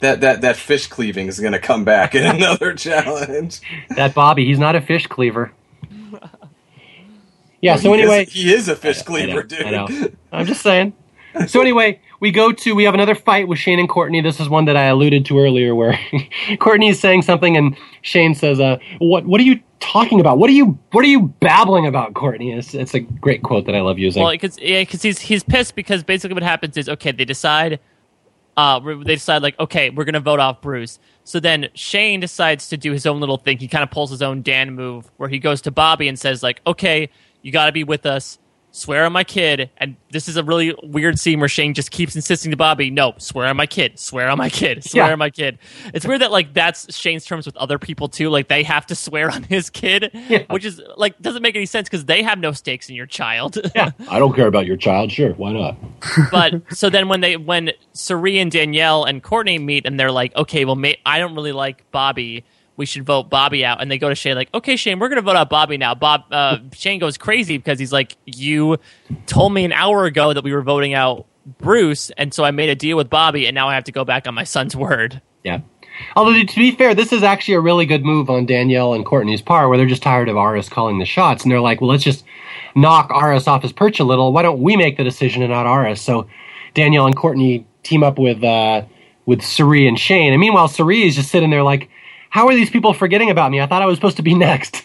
that 0.00 0.20
that 0.20 0.40
that 0.42 0.56
fish 0.56 0.86
cleaving 0.86 1.26
is 1.28 1.38
going 1.40 1.52
to 1.52 1.58
come 1.58 1.84
back 1.84 2.14
in 2.14 2.24
another 2.36 2.74
challenge. 2.74 3.60
That 3.96 4.14
Bobby, 4.14 4.44
he's 4.46 4.58
not 4.58 4.74
a 4.76 4.80
fish 4.80 5.06
cleaver. 5.06 5.52
Yeah. 7.62 7.76
So 7.76 7.92
He 7.94 8.00
is- 8.00 8.08
anyway, 8.10 8.24
he 8.26 8.52
is 8.54 8.68
a 8.68 8.76
fish 8.76 9.00
I 9.00 9.04
cleaver, 9.04 9.32
know, 9.34 9.42
dude. 9.42 9.62
I 9.66 9.70
know. 9.70 9.88
I'm 10.30 10.46
just 10.46 10.60
saying. 10.62 10.92
So 11.48 11.60
anyway, 11.60 12.00
we 12.20 12.30
go 12.30 12.52
to 12.52 12.74
we 12.74 12.84
have 12.84 12.94
another 12.94 13.14
fight 13.14 13.48
with 13.48 13.58
Shane 13.58 13.78
and 13.78 13.88
Courtney. 13.88 14.20
This 14.20 14.40
is 14.40 14.48
one 14.48 14.66
that 14.66 14.76
I 14.76 14.84
alluded 14.84 15.24
to 15.26 15.38
earlier, 15.38 15.74
where 15.74 15.98
Courtney 16.60 16.88
is 16.88 17.00
saying 17.00 17.22
something 17.22 17.56
and 17.56 17.76
Shane 18.02 18.34
says, 18.34 18.60
uh, 18.60 18.78
"What? 18.98 19.26
What 19.26 19.40
are 19.40 19.44
you 19.44 19.60
talking 19.80 20.20
about? 20.20 20.38
What 20.38 20.48
are 20.48 20.54
you? 20.54 20.78
What 20.92 21.04
are 21.04 21.08
you 21.08 21.22
babbling 21.40 21.86
about?" 21.86 22.14
Courtney, 22.14 22.52
it's, 22.52 22.74
it's 22.74 22.94
a 22.94 23.00
great 23.00 23.42
quote 23.42 23.66
that 23.66 23.74
I 23.74 23.80
love 23.80 23.98
using. 23.98 24.22
Well, 24.22 24.32
because 24.32 24.58
yeah, 24.60 24.82
'cause 24.84 25.02
he's 25.02 25.18
he's 25.18 25.42
pissed 25.42 25.74
because 25.74 26.02
basically 26.02 26.34
what 26.34 26.42
happens 26.42 26.76
is 26.76 26.88
okay, 26.88 27.12
they 27.12 27.24
decide, 27.26 27.80
uh, 28.56 28.80
they 28.80 29.14
decide 29.14 29.42
like 29.42 29.58
okay, 29.60 29.90
we're 29.90 30.04
gonna 30.04 30.20
vote 30.20 30.40
off 30.40 30.60
Bruce. 30.60 30.98
So 31.24 31.40
then 31.40 31.68
Shane 31.74 32.20
decides 32.20 32.68
to 32.68 32.76
do 32.76 32.92
his 32.92 33.04
own 33.04 33.20
little 33.20 33.36
thing. 33.36 33.58
He 33.58 33.68
kind 33.68 33.82
of 33.82 33.90
pulls 33.90 34.10
his 34.10 34.22
own 34.22 34.42
Dan 34.42 34.74
move 34.74 35.10
where 35.16 35.28
he 35.28 35.38
goes 35.38 35.60
to 35.62 35.70
Bobby 35.70 36.08
and 36.08 36.18
says 36.18 36.42
like, 36.42 36.60
okay, 36.66 37.10
you 37.42 37.52
got 37.52 37.66
to 37.66 37.72
be 37.72 37.84
with 37.84 38.06
us. 38.06 38.38
Swear 38.76 39.06
on 39.06 39.12
my 39.12 39.24
kid. 39.24 39.70
And 39.78 39.96
this 40.10 40.28
is 40.28 40.36
a 40.36 40.44
really 40.44 40.74
weird 40.82 41.18
scene 41.18 41.40
where 41.40 41.48
Shane 41.48 41.72
just 41.72 41.90
keeps 41.90 42.14
insisting 42.14 42.50
to 42.50 42.58
Bobby, 42.58 42.90
no, 42.90 43.14
swear 43.16 43.46
on 43.46 43.56
my 43.56 43.64
kid, 43.64 43.98
swear 43.98 44.28
on 44.28 44.36
my 44.36 44.50
kid, 44.50 44.84
swear 44.90 45.06
Yeah. 45.06 45.12
on 45.12 45.18
my 45.18 45.30
kid. 45.30 45.58
It's 45.94 46.04
weird 46.06 46.20
that 46.20 46.30
like 46.30 46.52
that's 46.52 46.94
Shane's 46.94 47.24
terms 47.24 47.46
with 47.46 47.56
other 47.56 47.78
people 47.78 48.08
too. 48.10 48.28
Like 48.28 48.48
they 48.48 48.62
have 48.64 48.84
to 48.88 48.94
swear 48.94 49.30
on 49.30 49.44
his 49.44 49.70
kid, 49.70 50.10
Yeah. 50.28 50.42
which 50.50 50.66
is 50.66 50.78
like 50.98 51.18
doesn't 51.22 51.40
make 51.40 51.56
any 51.56 51.64
sense 51.64 51.88
because 51.88 52.04
they 52.04 52.22
have 52.22 52.38
no 52.38 52.52
stakes 52.52 52.90
in 52.90 52.96
your 52.96 53.06
child. 53.06 53.56
yeah, 53.74 53.92
I 54.10 54.18
don't 54.18 54.34
care 54.36 54.46
about 54.46 54.66
your 54.66 54.76
child. 54.76 55.10
Sure, 55.10 55.32
why 55.32 55.52
not? 55.52 55.76
but 56.30 56.60
so 56.76 56.90
then 56.90 57.08
when 57.08 57.22
they 57.22 57.38
when 57.38 57.70
Cirie 57.94 58.38
and 58.38 58.52
Danielle 58.52 59.04
and 59.04 59.22
Courtney 59.22 59.58
meet 59.58 59.86
and 59.86 59.98
they're 59.98 60.12
like, 60.12 60.36
okay, 60.36 60.66
well, 60.66 60.76
may, 60.76 60.98
I 61.06 61.18
don't 61.18 61.34
really 61.34 61.52
like 61.52 61.90
Bobby. 61.92 62.44
We 62.76 62.86
should 62.86 63.04
vote 63.04 63.30
Bobby 63.30 63.64
out. 63.64 63.80
And 63.80 63.90
they 63.90 63.98
go 63.98 64.08
to 64.08 64.14
Shane 64.14 64.34
like, 64.34 64.52
okay, 64.54 64.76
Shane, 64.76 64.98
we're 64.98 65.08
gonna 65.08 65.22
vote 65.22 65.36
out 65.36 65.50
Bobby 65.50 65.76
now. 65.76 65.94
Bob 65.94 66.24
uh, 66.30 66.58
Shane 66.72 66.98
goes 66.98 67.16
crazy 67.16 67.56
because 67.56 67.78
he's 67.78 67.92
like, 67.92 68.16
you 68.24 68.78
told 69.26 69.52
me 69.52 69.64
an 69.64 69.72
hour 69.72 70.04
ago 70.04 70.32
that 70.32 70.44
we 70.44 70.52
were 70.52 70.62
voting 70.62 70.94
out 70.94 71.26
Bruce, 71.58 72.10
and 72.10 72.34
so 72.34 72.44
I 72.44 72.50
made 72.50 72.68
a 72.68 72.74
deal 72.74 72.96
with 72.96 73.08
Bobby, 73.08 73.46
and 73.46 73.54
now 73.54 73.68
I 73.68 73.74
have 73.74 73.84
to 73.84 73.92
go 73.92 74.04
back 74.04 74.26
on 74.26 74.34
my 74.34 74.44
son's 74.44 74.74
word. 74.74 75.22
Yeah. 75.44 75.60
Although 76.14 76.42
to 76.42 76.56
be 76.56 76.72
fair, 76.72 76.94
this 76.94 77.12
is 77.12 77.22
actually 77.22 77.54
a 77.54 77.60
really 77.60 77.86
good 77.86 78.04
move 78.04 78.28
on 78.28 78.46
Danielle 78.46 78.92
and 78.92 79.04
Courtney's 79.06 79.40
part, 79.40 79.68
where 79.68 79.78
they're 79.78 79.86
just 79.86 80.02
tired 80.02 80.28
of 80.28 80.36
Aras 80.36 80.68
calling 80.68 80.98
the 80.98 81.06
shots, 81.06 81.42
and 81.42 81.50
they're 81.50 81.60
like, 81.60 81.80
"Well, 81.80 81.90
let's 81.90 82.04
just 82.04 82.24
knock 82.74 83.10
Aras 83.10 83.46
off 83.46 83.62
his 83.62 83.72
perch 83.72 84.00
a 84.00 84.04
little. 84.04 84.32
Why 84.32 84.42
don't 84.42 84.60
we 84.60 84.76
make 84.76 84.96
the 84.96 85.04
decision 85.04 85.42
and 85.42 85.52
not 85.52 85.66
Aras?" 85.66 86.00
So 86.00 86.26
Danielle 86.74 87.06
and 87.06 87.16
Courtney 87.16 87.66
team 87.82 88.02
up 88.02 88.18
with 88.18 88.42
uh, 88.44 88.82
with 89.24 89.42
Cirie 89.42 89.88
and 89.88 89.98
Shane, 89.98 90.32
and 90.32 90.40
meanwhile, 90.40 90.68
Cirie 90.68 91.06
is 91.06 91.14
just 91.14 91.30
sitting 91.30 91.50
there 91.50 91.62
like, 91.62 91.88
"How 92.30 92.48
are 92.48 92.54
these 92.54 92.70
people 92.70 92.92
forgetting 92.92 93.30
about 93.30 93.50
me? 93.50 93.60
I 93.60 93.66
thought 93.66 93.82
I 93.82 93.86
was 93.86 93.96
supposed 93.96 94.16
to 94.16 94.22
be 94.22 94.34
next." 94.34 94.84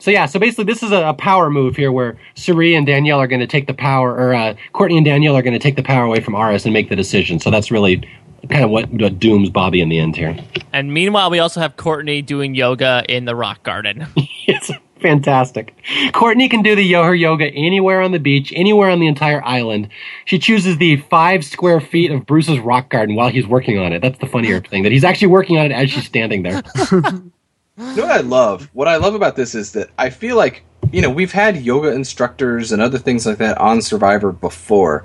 So 0.00 0.10
yeah, 0.10 0.24
so 0.24 0.38
basically, 0.38 0.64
this 0.64 0.82
is 0.82 0.92
a, 0.92 1.12
power 1.12 1.50
move 1.50 1.76
here, 1.76 1.92
where 1.92 2.18
Cirie 2.34 2.74
and 2.74 2.86
Danielle 2.86 3.20
are 3.20 3.26
going 3.26 3.40
to 3.40 3.46
take 3.46 3.66
the 3.66 3.74
power, 3.74 4.14
or 4.14 4.34
uh, 4.34 4.54
Courtney 4.72 4.96
and 4.96 5.04
Danielle 5.04 5.36
are 5.36 5.42
going 5.42 5.52
to 5.52 5.58
take 5.58 5.76
the 5.76 5.82
power 5.82 6.04
away 6.04 6.20
from 6.20 6.34
Aras 6.34 6.64
and 6.64 6.72
make 6.72 6.88
the 6.88 6.96
decision. 6.96 7.38
So 7.38 7.50
that's 7.50 7.70
really 7.70 8.08
kind 8.48 8.64
of 8.64 8.70
what, 8.70 8.90
what 8.90 9.18
dooms 9.18 9.50
Bobby 9.50 9.82
in 9.82 9.90
the 9.90 9.98
end 9.98 10.16
here. 10.16 10.38
And 10.72 10.94
meanwhile, 10.94 11.30
we 11.30 11.38
also 11.38 11.60
have 11.60 11.76
Courtney 11.76 12.22
doing 12.22 12.54
yoga 12.54 13.04
in 13.08 13.26
the 13.26 13.36
rock 13.36 13.62
garden. 13.62 14.06
it's 15.00 15.02
fantastic. 15.02 15.74
Courtney 16.12 16.48
can 16.48 16.62
do 16.62 16.74
the 16.74 16.82
yo- 16.82 17.04
her 17.04 17.14
yoga 17.14 17.46
anywhere 17.46 18.00
on 18.00 18.12
the 18.12 18.18
beach, 18.18 18.52
anywhere 18.54 18.90
on 18.90 19.00
the 19.00 19.06
entire 19.06 19.44
island. 19.44 19.88
She 20.24 20.38
chooses 20.38 20.76
the 20.78 20.96
five 20.96 21.44
square 21.44 21.80
feet 21.80 22.10
of 22.10 22.26
Bruce's 22.26 22.58
rock 22.58 22.90
garden 22.90 23.16
while 23.16 23.28
he's 23.28 23.46
working 23.46 23.78
on 23.78 23.92
it. 23.92 24.00
That's 24.02 24.18
the 24.18 24.26
funnier 24.26 24.60
thing 24.60 24.82
that 24.82 24.92
he's 24.92 25.04
actually 25.04 25.28
working 25.28 25.58
on 25.58 25.66
it 25.66 25.72
as 25.72 25.90
she's 25.90 26.06
standing 26.06 26.42
there. 26.42 26.62
You 27.78 27.96
know 27.96 28.02
what 28.02 28.12
I 28.12 28.20
love? 28.20 28.68
What 28.74 28.88
I 28.88 28.96
love 28.96 29.14
about 29.14 29.36
this 29.36 29.54
is 29.54 29.72
that 29.72 29.88
I 29.96 30.10
feel 30.10 30.36
like 30.36 30.64
you 30.92 31.00
know, 31.00 31.08
we've 31.08 31.32
had 31.32 31.56
yoga 31.56 31.92
instructors 31.92 32.72
and 32.72 32.82
other 32.82 32.98
things 32.98 33.24
like 33.24 33.38
that 33.38 33.56
on 33.56 33.80
Survivor 33.80 34.32
before. 34.32 35.04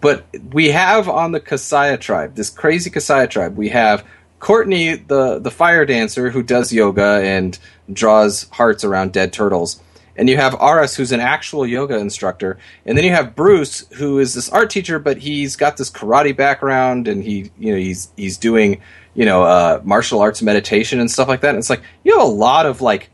But 0.00 0.24
we 0.52 0.70
have 0.70 1.08
on 1.08 1.30
the 1.30 1.40
Casaya 1.40 2.00
tribe, 2.00 2.34
this 2.34 2.50
crazy 2.50 2.90
Casaya 2.90 3.30
tribe, 3.30 3.56
we 3.56 3.68
have 3.68 4.04
Courtney, 4.42 4.96
the, 4.96 5.38
the 5.38 5.52
fire 5.52 5.86
dancer 5.86 6.28
who 6.28 6.42
does 6.42 6.72
yoga 6.72 7.22
and 7.22 7.56
draws 7.92 8.48
hearts 8.50 8.82
around 8.82 9.12
dead 9.12 9.32
turtles. 9.32 9.80
And 10.16 10.28
you 10.28 10.36
have 10.36 10.60
Aras, 10.60 10.96
who's 10.96 11.12
an 11.12 11.20
actual 11.20 11.64
yoga 11.64 11.96
instructor. 11.96 12.58
And 12.84 12.98
then 12.98 13.04
you 13.04 13.12
have 13.12 13.36
Bruce, 13.36 13.86
who 13.98 14.18
is 14.18 14.34
this 14.34 14.50
art 14.50 14.68
teacher, 14.68 14.98
but 14.98 15.18
he's 15.18 15.54
got 15.54 15.76
this 15.76 15.92
karate 15.92 16.36
background 16.36 17.06
and 17.06 17.22
he, 17.22 17.52
you 17.56 17.70
know, 17.70 17.78
he's, 17.78 18.12
he's 18.16 18.36
doing, 18.36 18.80
you 19.14 19.24
know, 19.24 19.44
uh, 19.44 19.80
martial 19.84 20.20
arts 20.20 20.42
meditation 20.42 20.98
and 20.98 21.08
stuff 21.08 21.28
like 21.28 21.42
that. 21.42 21.50
And 21.50 21.58
it's 21.58 21.70
like, 21.70 21.82
you 22.02 22.18
have 22.18 22.26
a 22.26 22.30
lot 22.30 22.66
of 22.66 22.80
like 22.80 23.10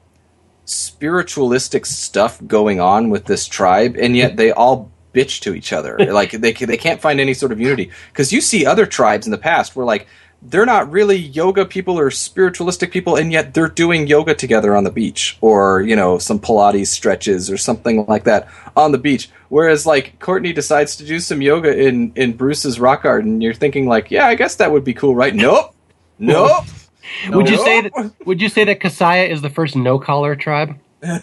spiritualistic 0.64 1.84
stuff 1.84 2.40
going 2.46 2.80
on 2.80 3.10
with 3.10 3.26
this 3.26 3.46
tribe, 3.46 3.96
and 4.00 4.16
yet 4.16 4.38
they 4.38 4.50
all 4.50 4.90
bitch 5.12 5.40
to 5.40 5.54
each 5.54 5.74
other. 5.74 5.98
like 6.12 6.30
they 6.30 6.52
they 6.52 6.76
can't 6.76 7.00
find 7.00 7.20
any 7.20 7.34
sort 7.34 7.52
of 7.52 7.60
unity 7.60 7.90
because 8.12 8.32
you 8.32 8.40
see 8.40 8.64
other 8.64 8.86
tribes 8.86 9.26
in 9.26 9.30
the 9.30 9.38
past 9.38 9.76
where 9.76 9.86
like 9.86 10.06
they're 10.42 10.66
not 10.66 10.90
really 10.90 11.16
yoga 11.16 11.64
people 11.64 11.98
or 11.98 12.10
spiritualistic 12.10 12.92
people, 12.92 13.16
and 13.16 13.32
yet 13.32 13.54
they're 13.54 13.68
doing 13.68 14.06
yoga 14.06 14.34
together 14.34 14.76
on 14.76 14.84
the 14.84 14.90
beach, 14.90 15.36
or 15.40 15.82
you 15.82 15.96
know 15.96 16.18
some 16.18 16.38
Pilates 16.38 16.88
stretches 16.88 17.50
or 17.50 17.56
something 17.56 18.06
like 18.06 18.24
that 18.24 18.48
on 18.76 18.92
the 18.92 18.98
beach. 18.98 19.30
Whereas 19.48 19.86
like 19.86 20.18
Courtney 20.20 20.52
decides 20.52 20.96
to 20.96 21.04
do 21.04 21.18
some 21.20 21.42
yoga 21.42 21.76
in 21.76 22.12
in 22.14 22.34
Bruce's 22.34 22.78
rock 22.78 23.02
garden, 23.02 23.40
you're 23.40 23.54
thinking 23.54 23.86
like, 23.86 24.10
yeah, 24.10 24.26
I 24.26 24.34
guess 24.34 24.56
that 24.56 24.70
would 24.70 24.84
be 24.84 24.94
cool, 24.94 25.14
right? 25.14 25.34
Nope, 25.34 25.74
nope. 26.18 26.64
would 27.30 27.48
you 27.48 27.56
say 27.56 27.82
that? 27.82 28.12
Would 28.26 28.40
you 28.40 28.48
say 28.48 28.64
that 28.64 28.80
Casaya 28.80 29.28
is 29.28 29.42
the 29.42 29.50
first 29.50 29.74
no 29.74 29.98
collar 29.98 30.36
tribe? 30.36 30.76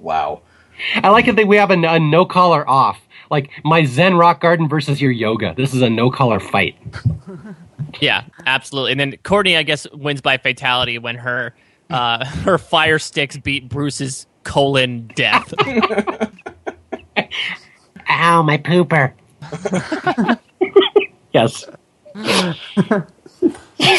Wow. 0.00 0.42
I 0.94 1.10
like 1.10 1.26
it 1.26 1.36
that 1.36 1.46
we 1.46 1.56
have 1.56 1.70
a, 1.70 1.74
a 1.74 1.98
no 1.98 2.24
collar 2.24 2.68
off. 2.68 3.00
Like 3.30 3.50
my 3.64 3.84
Zen 3.84 4.14
rock 4.14 4.40
garden 4.40 4.68
versus 4.68 5.00
your 5.00 5.10
yoga. 5.10 5.54
This 5.56 5.74
is 5.74 5.82
a 5.82 5.90
no 5.90 6.10
collar 6.10 6.40
fight. 6.40 6.76
Yeah, 8.00 8.24
absolutely. 8.46 8.92
And 8.92 9.00
then 9.00 9.16
Courtney, 9.22 9.56
I 9.56 9.62
guess, 9.62 9.86
wins 9.92 10.20
by 10.20 10.38
fatality 10.38 10.98
when 10.98 11.16
her 11.16 11.54
uh, 11.90 12.24
her 12.44 12.58
fire 12.58 12.98
sticks 12.98 13.36
beat 13.36 13.68
Bruce's 13.68 14.26
colon 14.44 15.10
death. 15.14 15.52
Ow, 18.10 18.42
my 18.42 18.58
pooper. 18.58 19.12
Yes. 21.34 21.66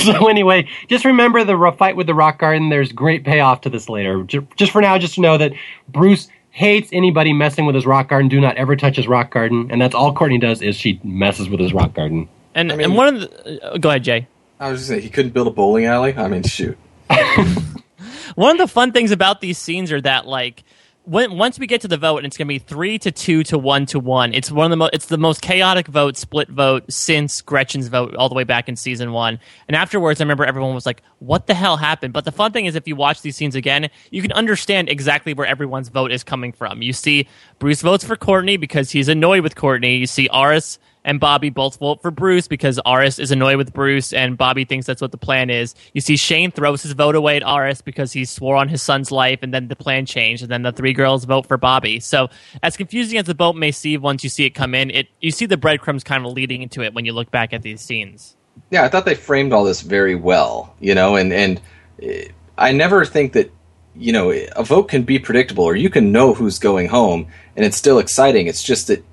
so 0.02 0.28
anyway, 0.28 0.68
just 0.88 1.06
remember 1.06 1.44
the 1.44 1.76
fight 1.78 1.96
with 1.96 2.08
the 2.08 2.16
rock 2.16 2.40
garden. 2.40 2.70
There's 2.70 2.92
great 2.92 3.24
payoff 3.24 3.62
to 3.62 3.70
this 3.70 3.88
later. 3.88 4.24
Just 4.24 4.72
for 4.72 4.82
now, 4.82 4.98
just 4.98 5.14
to 5.16 5.22
know 5.22 5.38
that 5.38 5.54
Bruce 5.88 6.28
hates 6.50 6.90
anybody 6.92 7.32
messing 7.32 7.66
with 7.68 7.76
his 7.76 7.86
rock 7.86 8.10
garden. 8.10 8.28
Do 8.30 8.42
not 8.42 8.58
ever 8.58 8.76
touch 8.76 8.96
his 8.98 9.08
rock 9.08 9.32
garden, 9.32 9.70
and 9.72 9.80
that's 9.80 9.94
all 9.96 10.12
Courtney 10.14 10.40
does 10.40 10.62
is 10.64 10.76
she 10.76 11.00
messes 11.04 11.50
with 11.50 11.60
his 11.60 11.72
rock 11.72 11.94
garden. 11.94 12.28
And 12.56 12.70
mean- 12.70 12.82
and 12.82 12.96
one 12.96 13.16
of 13.16 13.22
the 13.22 13.74
uh, 13.74 13.78
go 13.78 13.90
ahead, 13.90 14.04
Jay. 14.04 14.28
I 14.60 14.72
was 14.72 14.82
just 14.82 14.90
saying 14.90 15.02
he 15.02 15.10
couldn't 15.10 15.34
build 15.34 15.48
a 15.48 15.52
bowling 15.52 15.86
alley. 15.86 16.14
I 16.16 16.28
mean, 16.28 16.44
shoot. 16.44 16.78
One 18.36 18.52
of 18.52 18.58
the 18.58 18.68
fun 18.68 18.92
things 18.92 19.12
about 19.12 19.42
these 19.42 19.58
scenes 19.58 19.92
are 19.92 20.02
that 20.02 20.28
like 20.28 20.64
when 21.04 21.38
once 21.38 21.58
we 21.58 21.66
get 21.66 21.82
to 21.82 21.88
the 21.88 21.98
vote 21.98 22.18
and 22.18 22.28
it's 22.28 22.38
going 22.38 22.48
to 22.48 22.54
be 22.54 22.60
3 22.60 23.00
to 23.00 23.12
2 23.12 23.44
to 23.44 23.58
1 23.58 23.86
to 23.88 24.00
1 24.00 24.34
it's 24.34 24.52
one 24.52 24.66
of 24.66 24.70
the 24.70 24.78
mo- 24.78 24.90
it's 24.94 25.08
the 25.08 25.18
most 25.18 25.42
chaotic 25.42 25.88
vote 25.88 26.18
split 26.18 26.50
vote 26.50 26.84
since 26.92 27.42
Gretchen's 27.42 27.88
vote 27.88 28.16
all 28.16 28.30
the 28.30 28.36
way 28.36 28.44
back 28.44 28.70
in 28.70 28.76
season 28.76 29.12
1 29.12 29.40
and 29.68 29.76
afterwards 29.76 30.22
I 30.22 30.24
remember 30.24 30.46
everyone 30.46 30.76
was 30.76 30.86
like 30.86 31.02
what 31.20 31.48
the 31.48 31.54
hell 31.54 31.78
happened 31.78 32.14
but 32.14 32.26
the 32.26 32.32
fun 32.32 32.52
thing 32.52 32.66
is 32.66 32.76
if 32.76 32.88
you 32.88 32.96
watch 32.96 33.22
these 33.22 33.36
scenes 33.36 33.56
again 33.56 33.90
you 34.12 34.22
can 34.22 34.32
understand 34.34 34.88
exactly 34.90 35.34
where 35.34 35.48
everyone's 35.48 35.90
vote 35.90 36.12
is 36.12 36.24
coming 36.24 36.52
from 36.52 36.82
you 36.82 36.94
see 36.94 37.28
Bruce 37.58 37.82
votes 37.82 38.04
for 38.04 38.16
Courtney 38.16 38.58
because 38.58 38.92
he's 38.92 39.08
annoyed 39.08 39.42
with 39.42 39.56
Courtney 39.56 39.96
you 39.96 40.06
see 40.06 40.30
Aras 40.30 40.78
and 41.04 41.20
Bobby 41.20 41.50
both 41.50 41.78
vote 41.78 42.02
for 42.02 42.12
Bruce 42.12 42.48
because 42.48 42.80
Aras 42.86 43.20
is 43.20 43.32
annoyed 43.32 43.58
with 43.58 43.74
Bruce 43.74 44.14
and 44.14 44.38
Bobby 44.38 44.66
thinks 44.66 44.86
that's 44.86 45.02
what 45.02 45.12
the 45.12 45.18
plan 45.18 45.50
is. 45.50 45.76
You 45.94 46.02
see 46.02 46.18
Shane 46.18 46.52
throws 46.52 46.84
his 46.84 46.92
vote 46.94 47.16
away 47.16 47.38
at 47.38 47.44
Aras 47.44 47.82
because 47.82 48.12
he 48.12 48.26
swore 48.26 48.56
on 48.56 48.68
his 48.68 48.82
son's 48.82 49.12
life 49.12 49.40
and 49.42 49.54
then 49.54 49.68
the 49.68 49.76
plan 49.76 50.06
changed 50.06 50.44
and 50.44 50.52
then 50.52 50.64
the 50.64 50.72
three 50.72 50.94
girls 50.94 51.26
vote 51.26 51.48
for 51.48 51.58
Bobby. 51.58 52.00
So 52.00 52.30
as 52.62 52.78
confusing 52.78 53.18
as 53.18 53.26
the 53.26 53.34
vote 53.34 53.56
may 53.56 53.72
seem 53.72 54.02
once 54.02 54.24
you 54.24 54.30
see 54.30 54.46
it 54.46 54.52
come 54.52 54.76
in, 54.76 54.92
it 54.92 55.08
you 55.22 55.32
see 55.32 55.46
the 55.46 55.58
breadcrumbs 55.58 56.04
kind 56.04 56.26
of 56.26 56.34
leading 56.34 56.62
into 56.62 56.84
it 56.84 56.94
when 56.94 57.06
you 57.06 57.14
look 57.14 57.32
back 57.32 57.54
at 57.54 57.62
these 57.62 57.82
scenes. 57.82 58.36
Yeah, 58.72 58.84
I 58.84 58.90
thought 58.90 59.06
they 59.06 59.16
framed 59.16 59.54
all 59.54 59.64
this 59.64 59.82
very 59.82 60.16
well, 60.16 60.76
you 60.80 60.94
know, 60.94 61.16
and 61.16 61.32
and 61.32 61.62
eh, 62.02 62.28
I 62.58 62.72
never 62.72 63.06
think 63.06 63.34
that 63.34 63.52
you 63.96 64.12
know 64.12 64.32
a 64.32 64.64
vote 64.64 64.84
can 64.84 65.04
be 65.04 65.18
predictable 65.18 65.64
or 65.64 65.76
you 65.76 65.90
can 65.90 66.12
know 66.12 66.34
who's 66.34 66.60
going 66.60 66.88
home 66.88 67.28
and 67.56 67.66
it's 67.66 67.78
still 67.78 68.00
exciting. 68.00 68.48
It's 68.48 68.64
just 68.64 68.88
that 68.88 69.04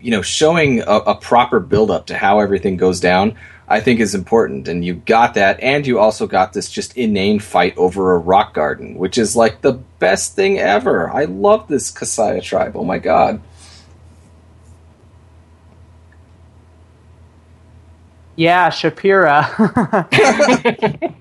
you 0.00 0.10
know 0.10 0.22
showing 0.22 0.80
a, 0.80 0.84
a 0.84 1.14
proper 1.14 1.60
build 1.60 1.90
up 1.90 2.06
to 2.06 2.16
how 2.16 2.40
everything 2.40 2.76
goes 2.76 3.00
down. 3.00 3.36
I 3.68 3.78
think 3.80 4.00
is 4.00 4.16
important, 4.16 4.66
and 4.66 4.84
you 4.84 4.94
got 4.94 5.34
that, 5.34 5.60
and 5.60 5.86
you 5.86 6.00
also 6.00 6.26
got 6.26 6.52
this 6.52 6.68
just 6.68 6.96
inane 6.96 7.38
fight 7.38 7.78
over 7.78 8.14
a 8.14 8.18
rock 8.18 8.52
garden, 8.52 8.96
which 8.96 9.16
is 9.16 9.36
like 9.36 9.60
the 9.60 9.74
best 10.00 10.34
thing 10.34 10.58
ever. 10.58 11.08
I 11.08 11.26
love 11.26 11.68
this 11.68 11.92
Casaya 11.92 12.42
tribe. 12.42 12.74
Oh 12.74 12.84
my 12.84 12.98
god! 12.98 13.40
Yeah, 18.34 18.70
Shapira. 18.70 19.46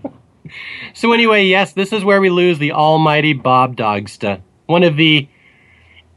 So 0.94 1.14
anyway, 1.14 1.46
yes, 1.46 1.74
this 1.74 1.94
is 1.94 2.04
where 2.04 2.20
we 2.20 2.30
lose 2.30 2.60
the 2.60 2.74
almighty 2.74 3.34
Bob 3.34 3.76
Dogsta. 3.76 4.42
One 4.66 4.84
of 4.84 4.98
the 4.98 5.28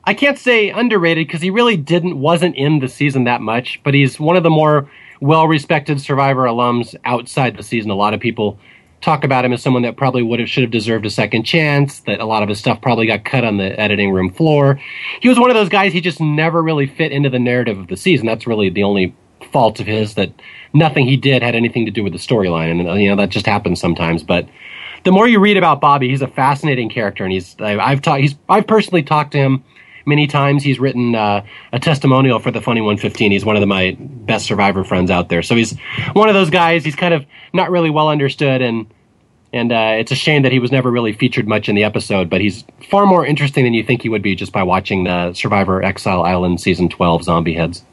I 0.04 0.14
can't 0.14 0.38
say 0.38 0.70
underrated 0.70 1.26
because 1.26 1.42
he 1.42 1.50
really 1.50 1.76
didn't 1.76 2.18
wasn't 2.18 2.56
in 2.56 2.80
the 2.80 2.88
season 2.88 3.24
that 3.24 3.40
much, 3.40 3.80
but 3.84 3.94
he's 3.94 4.18
one 4.18 4.36
of 4.36 4.42
the 4.42 4.50
more 4.50 4.90
well-respected 5.20 6.00
Survivor 6.00 6.42
alums 6.42 6.96
outside 7.04 7.56
the 7.56 7.62
season. 7.62 7.90
A 7.90 7.94
lot 7.94 8.12
of 8.12 8.18
people 8.20 8.58
talk 9.00 9.22
about 9.24 9.44
him 9.44 9.52
as 9.52 9.62
someone 9.62 9.82
that 9.82 9.96
probably 9.96 10.22
would 10.22 10.40
have 10.40 10.48
should 10.48 10.62
have 10.62 10.70
deserved 10.72 11.06
a 11.06 11.10
second 11.10 11.44
chance. 11.44 12.00
That 12.00 12.20
a 12.20 12.24
lot 12.24 12.42
of 12.42 12.48
his 12.48 12.58
stuff 12.58 12.80
probably 12.80 13.06
got 13.06 13.24
cut 13.24 13.44
on 13.44 13.56
the 13.58 13.78
editing 13.78 14.10
room 14.10 14.30
floor. 14.32 14.80
He 15.20 15.28
was 15.28 15.38
one 15.38 15.50
of 15.50 15.54
those 15.54 15.68
guys. 15.68 15.92
He 15.92 16.00
just 16.00 16.20
never 16.20 16.62
really 16.62 16.86
fit 16.86 17.12
into 17.12 17.30
the 17.30 17.38
narrative 17.38 17.78
of 17.78 17.88
the 17.88 17.96
season. 17.96 18.26
That's 18.26 18.46
really 18.46 18.70
the 18.70 18.82
only 18.82 19.14
fault 19.52 19.80
of 19.80 19.86
his 19.86 20.14
that 20.14 20.32
nothing 20.72 21.06
he 21.06 21.16
did 21.16 21.42
had 21.42 21.54
anything 21.54 21.84
to 21.84 21.92
do 21.92 22.02
with 22.02 22.12
the 22.12 22.18
storyline, 22.18 22.70
and 22.70 23.00
you 23.00 23.08
know 23.08 23.16
that 23.16 23.28
just 23.28 23.46
happens 23.46 23.80
sometimes. 23.80 24.22
But 24.22 24.48
the 25.04 25.12
more 25.12 25.28
you 25.28 25.40
read 25.40 25.56
about 25.56 25.80
Bobby, 25.80 26.08
he's 26.08 26.22
a 26.22 26.28
fascinating 26.28 26.88
character, 26.88 27.24
and 27.24 27.32
he's 27.32 27.56
I- 27.60 27.78
I've 27.78 28.02
talked 28.02 28.20
he's 28.20 28.34
I've 28.48 28.66
personally 28.66 29.02
talked 29.02 29.32
to 29.32 29.38
him 29.38 29.64
many 30.06 30.26
times. 30.26 30.62
He's 30.62 30.78
written 30.78 31.14
uh, 31.14 31.44
a 31.72 31.78
testimonial 31.78 32.38
for 32.38 32.50
the 32.50 32.60
Funny 32.60 32.80
115. 32.80 33.32
He's 33.32 33.44
one 33.44 33.56
of 33.56 33.60
the, 33.60 33.66
my 33.66 33.96
best 33.98 34.46
Survivor 34.46 34.84
friends 34.84 35.10
out 35.10 35.28
there. 35.28 35.42
So 35.42 35.54
he's 35.54 35.76
one 36.12 36.28
of 36.28 36.34
those 36.34 36.50
guys. 36.50 36.84
He's 36.84 36.96
kind 36.96 37.14
of 37.14 37.24
not 37.52 37.70
really 37.70 37.90
well 37.90 38.08
understood, 38.08 38.62
and 38.62 38.86
and 39.52 39.70
uh, 39.70 39.96
it's 39.98 40.10
a 40.10 40.16
shame 40.16 40.42
that 40.42 40.52
he 40.52 40.58
was 40.58 40.72
never 40.72 40.90
really 40.90 41.12
featured 41.12 41.46
much 41.46 41.68
in 41.68 41.74
the 41.74 41.84
episode. 41.84 42.30
But 42.30 42.40
he's 42.40 42.64
far 42.90 43.06
more 43.06 43.26
interesting 43.26 43.64
than 43.64 43.74
you 43.74 43.82
think 43.82 44.02
he 44.02 44.08
would 44.08 44.22
be 44.22 44.34
just 44.34 44.52
by 44.52 44.62
watching 44.62 45.04
the 45.04 45.34
Survivor 45.34 45.82
Exile 45.82 46.22
Island 46.22 46.60
season 46.60 46.88
12 46.88 47.24
Zombie 47.24 47.54
Heads. 47.54 47.84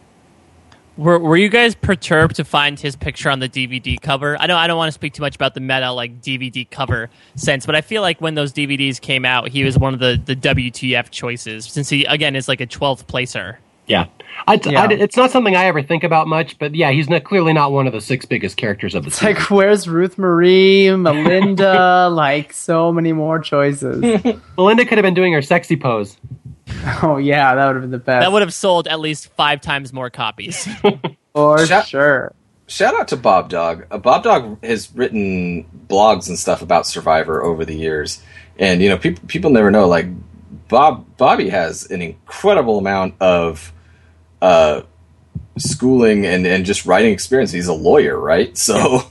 Were 1.00 1.18
Were 1.18 1.38
you 1.38 1.48
guys 1.48 1.76
perturbed 1.76 2.36
to 2.36 2.44
find 2.44 2.78
his 2.78 2.98
picture 2.98 3.30
on 3.30 3.40
the 3.40 3.48
DVD 3.48 4.00
cover? 4.02 4.36
I 4.38 4.48
know 4.48 4.58
I 4.58 4.68
don't 4.68 4.78
want 4.78 4.90
to 4.90 4.94
speak 4.94 5.14
too 5.14 5.22
much 5.22 5.34
about 5.36 5.54
the 5.54 5.62
meta 5.62 5.92
like 5.94 6.22
DVD 6.22 6.70
cover 6.70 7.10
sense, 7.36 7.66
but 7.66 7.74
I 7.74 7.80
feel 7.80 8.02
like 8.02 8.20
when 8.20 8.36
those 8.36 8.52
DVDs 8.52 9.00
came 9.00 9.24
out, 9.24 9.48
he 9.48 9.64
was 9.64 9.78
one 9.78 9.94
of 9.94 10.02
the 10.02 10.22
the 10.24 10.36
WTF 10.36 11.10
choices 11.10 11.66
since 11.66 11.88
he 11.88 12.04
again 12.04 12.36
is 12.36 12.50
like 12.50 12.60
a 12.60 12.66
twelfth 12.66 13.08
placer. 13.08 13.60
Yeah. 13.88 14.06
I, 14.48 14.60
Yeah. 14.64 14.84
I- 14.84 14.92
it's 14.94 15.16
not 15.18 15.32
something 15.32 15.56
I 15.56 15.66
ever 15.66 15.82
think 15.82 16.04
about 16.04 16.28
much, 16.28 16.60
but 16.60 16.76
yeah, 16.76 16.92
he's 16.92 17.10
not, 17.10 17.24
clearly 17.24 17.54
not 17.54 17.72
one 17.72 17.88
of 17.88 17.94
the 17.94 18.02
six 18.02 18.24
biggest 18.24 18.56
characters 18.58 18.94
of 18.94 19.02
the 19.04 19.08
It's 19.08 19.18
season. 19.18 19.34
like, 19.34 19.50
where's 19.50 19.88
Ruth 19.90 20.20
Marie, 20.20 20.96
Melinda? 20.96 22.08
like, 22.14 22.54
so 22.54 22.92
many 22.92 23.14
more 23.14 23.40
choices. 23.40 24.00
Melinda 24.58 24.86
could 24.86 25.00
have 25.00 25.04
been 25.04 25.16
doing 25.16 25.34
her 25.34 25.42
sexy 25.42 25.76
pose. 25.76 26.18
Oh, 27.04 27.18
yeah, 27.18 27.56
that 27.56 27.66
would 27.68 27.76
have 27.76 27.84
been 27.84 27.92
the 27.92 27.98
best. 27.98 28.24
That 28.24 28.32
would 28.32 28.42
have 28.42 28.54
sold 28.54 28.88
at 28.88 29.00
least 29.00 29.28
five 29.34 29.62
times 29.62 29.92
more 29.94 30.10
copies. 30.10 30.68
For 31.34 31.66
Shout- 31.66 31.88
sure. 31.88 32.34
Shout 32.68 32.94
out 33.00 33.08
to 33.10 33.18
Bob 33.18 33.50
Dog. 33.50 33.86
Uh, 33.90 33.98
Bob 33.98 34.24
Dog 34.24 34.64
has 34.64 34.94
written 34.94 35.66
blogs 35.88 36.28
and 36.30 36.38
stuff 36.38 36.62
about 36.62 36.86
Survivor 36.86 37.42
over 37.44 37.66
the 37.66 37.76
years, 37.76 38.22
and 38.60 38.80
you 38.82 38.90
know 38.90 38.98
people 38.98 39.24
people 39.28 39.50
never 39.50 39.72
know. 39.72 39.88
Like 39.88 40.06
Bob 40.68 41.18
Bobby 41.18 41.50
has 41.50 41.90
an 41.90 42.02
incredible 42.04 42.78
amount 42.78 43.16
of 43.20 43.74
uh, 44.42 44.82
schooling 45.58 46.26
and 46.28 46.46
and 46.46 46.64
just 46.66 46.86
writing 46.86 47.12
experience. 47.12 47.52
He's 47.52 47.68
a 47.68 47.74
lawyer, 47.74 48.20
right? 48.20 48.56
So 48.58 48.76
you 48.78 48.84
know 48.88 49.04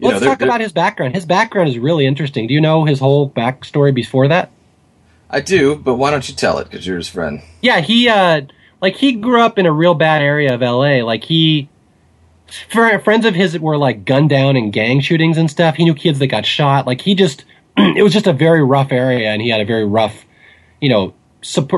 Let's 0.00 0.20
they're- 0.20 0.28
talk 0.30 0.38
they're- 0.38 0.48
about 0.48 0.60
his 0.60 0.72
background. 0.72 1.14
His 1.16 1.26
background 1.26 1.68
is 1.68 1.78
really 1.78 2.06
interesting. 2.06 2.46
Do 2.46 2.54
you 2.54 2.60
know 2.60 2.84
his 2.84 3.00
whole 3.00 3.28
backstory 3.28 3.92
before 3.94 4.28
that? 4.28 4.50
I 5.30 5.40
do, 5.40 5.76
but 5.76 5.94
why 5.94 6.10
don't 6.10 6.28
you 6.28 6.34
tell 6.34 6.58
it? 6.58 6.64
Because 6.70 6.86
you're 6.86 6.96
his 6.96 7.08
friend. 7.08 7.42
Yeah, 7.60 7.80
he 7.80 8.08
uh 8.08 8.42
like 8.82 8.96
he 8.96 9.12
grew 9.12 9.40
up 9.40 9.58
in 9.58 9.66
a 9.66 9.72
real 9.72 9.94
bad 9.94 10.22
area 10.22 10.54
of 10.54 10.60
LA. 10.60 11.04
Like 11.04 11.24
he 11.24 11.68
fr- 12.68 12.98
friends 12.98 13.24
of 13.24 13.34
his 13.34 13.58
were 13.58 13.76
like 13.76 14.04
gunned 14.04 14.30
down 14.30 14.56
in 14.56 14.70
gang 14.70 15.00
shootings 15.00 15.38
and 15.38 15.50
stuff. 15.50 15.76
He 15.76 15.84
knew 15.84 15.94
kids 15.94 16.18
that 16.18 16.26
got 16.26 16.44
shot. 16.44 16.86
Like 16.86 17.00
he 17.00 17.14
just 17.14 17.44
it 17.76 18.02
was 18.02 18.12
just 18.12 18.26
a 18.26 18.32
very 18.32 18.62
rough 18.62 18.90
area 18.90 19.30
and 19.30 19.40
he 19.40 19.48
had 19.48 19.60
a 19.60 19.64
very 19.64 19.84
rough 19.84 20.24
you 20.80 20.88
know, 20.88 21.14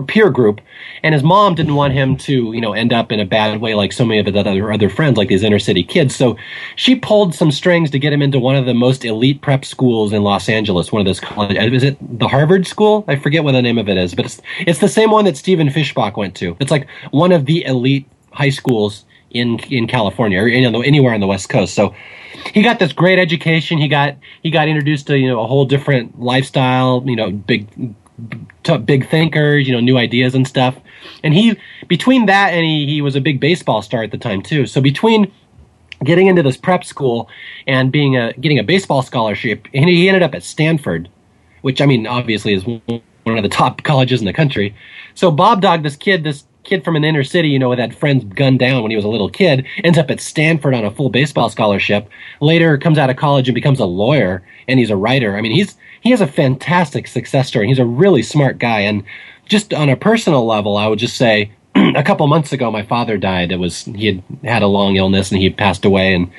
peer 0.07 0.31
group, 0.31 0.61
and 1.03 1.15
his 1.15 1.23
mom 1.23 1.55
didn't 1.55 1.75
want 1.75 1.93
him 1.93 2.17
to, 2.19 2.53
you 2.53 2.61
know, 2.61 2.73
end 2.73 2.93
up 2.93 3.13
in 3.13 3.21
a 3.21 3.25
bad 3.25 3.61
way 3.61 3.75
like 3.75 3.93
so 3.93 4.05
many 4.05 4.21
of 4.21 4.27
his 4.27 4.37
other 4.37 4.73
other 4.73 4.89
friends, 4.89 5.17
like 5.17 5.29
these 5.29 5.43
inner 5.43 5.59
city 5.59 5.83
kids. 5.83 6.15
So 6.15 6.37
she 6.77 6.95
pulled 6.95 7.35
some 7.35 7.51
strings 7.51 7.91
to 7.91 7.99
get 7.99 8.13
him 8.13 8.23
into 8.23 8.39
one 8.39 8.57
of 8.57 8.67
the 8.67 8.75
most 8.75 9.05
elite 9.05 9.41
prep 9.41 9.65
schools 9.65 10.13
in 10.13 10.23
Los 10.23 10.49
Angeles. 10.49 10.93
One 10.93 11.01
of 11.01 11.07
those 11.07 11.21
college, 11.21 11.57
uh, 11.57 11.63
is 11.63 11.83
it 11.83 11.97
the 12.19 12.29
Harvard 12.29 12.67
School? 12.67 13.05
I 13.09 13.17
forget 13.17 13.45
what 13.45 13.53
the 13.53 13.63
name 13.63 13.79
of 13.79 13.89
it 13.89 13.97
is, 13.97 14.15
but 14.15 14.27
it's 14.27 14.41
it's 14.61 14.79
the 14.81 14.89
same 14.89 15.11
one 15.11 15.25
that 15.25 15.37
Stephen 15.37 15.69
Fishbach 15.69 16.17
went 16.17 16.35
to. 16.37 16.57
It's 16.61 16.71
like 16.71 16.89
one 17.11 17.33
of 17.33 17.47
the 17.47 17.65
elite 17.65 18.07
high 18.33 18.51
schools 18.51 19.05
in 19.31 19.59
in 19.71 19.87
California 19.87 20.41
or 20.41 20.49
anywhere 20.49 21.15
on 21.15 21.21
the 21.21 21.27
West 21.27 21.49
Coast. 21.49 21.75
So 21.75 21.95
he 22.53 22.63
got 22.63 22.79
this 22.79 22.93
great 22.93 23.19
education. 23.19 23.79
He 23.79 23.89
got 23.89 24.17
he 24.43 24.51
got 24.51 24.69
introduced 24.69 25.07
to 25.09 25.19
you 25.19 25.29
know 25.29 25.43
a 25.43 25.47
whole 25.47 25.65
different 25.65 26.21
lifestyle. 26.21 27.03
You 27.07 27.17
know, 27.17 27.31
big 27.31 27.69
big 28.85 29.09
thinker. 29.09 29.57
You 29.57 29.73
know, 29.73 29.81
new 29.81 29.97
ideas 29.97 30.35
and 30.35 30.47
stuff. 30.47 30.77
And 31.23 31.35
he 31.35 31.57
between 31.89 32.27
that 32.27 32.53
and 32.53 32.65
he 32.65 32.87
he 32.87 33.03
was 33.03 33.17
a 33.17 33.21
big 33.21 33.41
baseball 33.41 33.83
star 33.83 34.03
at 34.03 34.11
the 34.11 34.19
time 34.19 34.43
too. 34.43 34.67
So 34.67 34.81
between 34.81 35.33
getting 36.05 36.27
into 36.27 36.43
this 36.43 36.57
prep 36.57 36.85
school 36.85 37.29
and 37.67 37.93
being 37.93 38.17
a 38.17 38.33
getting 38.35 38.59
a 38.59 38.65
baseball 38.65 39.03
scholarship, 39.03 39.67
and 39.75 39.89
he 39.89 40.09
ended 40.09 40.23
up 40.23 40.35
at 40.35 40.43
Stanford, 40.43 41.09
which 41.63 41.81
I 41.81 41.87
mean 41.87 42.07
obviously 42.07 42.55
is 42.55 42.65
one 42.65 43.03
of 43.27 43.43
the 43.43 43.49
top 43.49 43.83
colleges 43.85 44.21
in 44.21 44.27
the 44.27 44.33
country. 44.33 44.75
So 45.15 45.31
Bob 45.31 45.61
Dog, 45.61 45.83
this 45.83 45.97
kid, 45.97 46.25
this 46.25 46.45
kid 46.65 46.85
from 46.85 46.97
an 46.97 47.05
inner 47.05 47.25
city, 47.25 47.49
you 47.49 47.59
know, 47.59 47.71
with 47.71 47.79
that 47.79 47.95
friends 47.95 48.25
gunned 48.25 48.59
down 48.59 48.83
when 48.83 48.91
he 48.91 48.97
was 48.97 49.05
a 49.05 49.09
little 49.09 49.31
kid, 49.31 49.67
ends 49.83 49.99
up 49.99 50.11
at 50.11 50.21
Stanford 50.21 50.75
on 50.75 50.85
a 50.85 50.91
full 50.91 51.11
baseball 51.11 51.49
scholarship. 51.49 52.09
Later 52.41 52.79
comes 52.79 52.99
out 52.99 53.11
of 53.11 53.17
college 53.17 53.49
and 53.49 53.55
becomes 53.55 53.81
a 53.81 53.85
lawyer 53.85 54.43
and 54.69 54.79
he's 54.79 54.91
a 54.91 54.97
writer. 54.97 55.37
I 55.37 55.41
mean, 55.41 55.53
he's 55.53 55.77
he 56.01 56.11
has 56.11 56.21
a 56.21 56.27
fantastic 56.27 57.07
success 57.07 57.49
story. 57.49 57.69
He's 57.69 57.79
a 57.79 57.85
really 57.85 58.23
smart 58.23 58.59
guy. 58.59 58.81
And 58.81 59.05
just 59.47 59.73
on 59.73 59.89
a 59.89 59.97
personal 59.97 60.47
level, 60.47 60.77
I 60.77 60.89
would 60.89 60.99
just 60.99 61.17
say 61.17 61.53
a 61.75 62.03
couple 62.03 62.27
months 62.27 62.53
ago, 62.53 62.71
my 62.71 62.83
father 62.83 63.17
died. 63.19 63.53
It 63.53 63.59
was 63.59 63.85
he 63.85 64.07
had 64.07 64.23
had 64.45 64.63
a 64.63 64.67
long 64.67 64.97
illness 64.97 65.31
and 65.31 65.41
he 65.41 65.51
passed 65.51 65.85
away. 65.85 66.15
And 66.15 66.31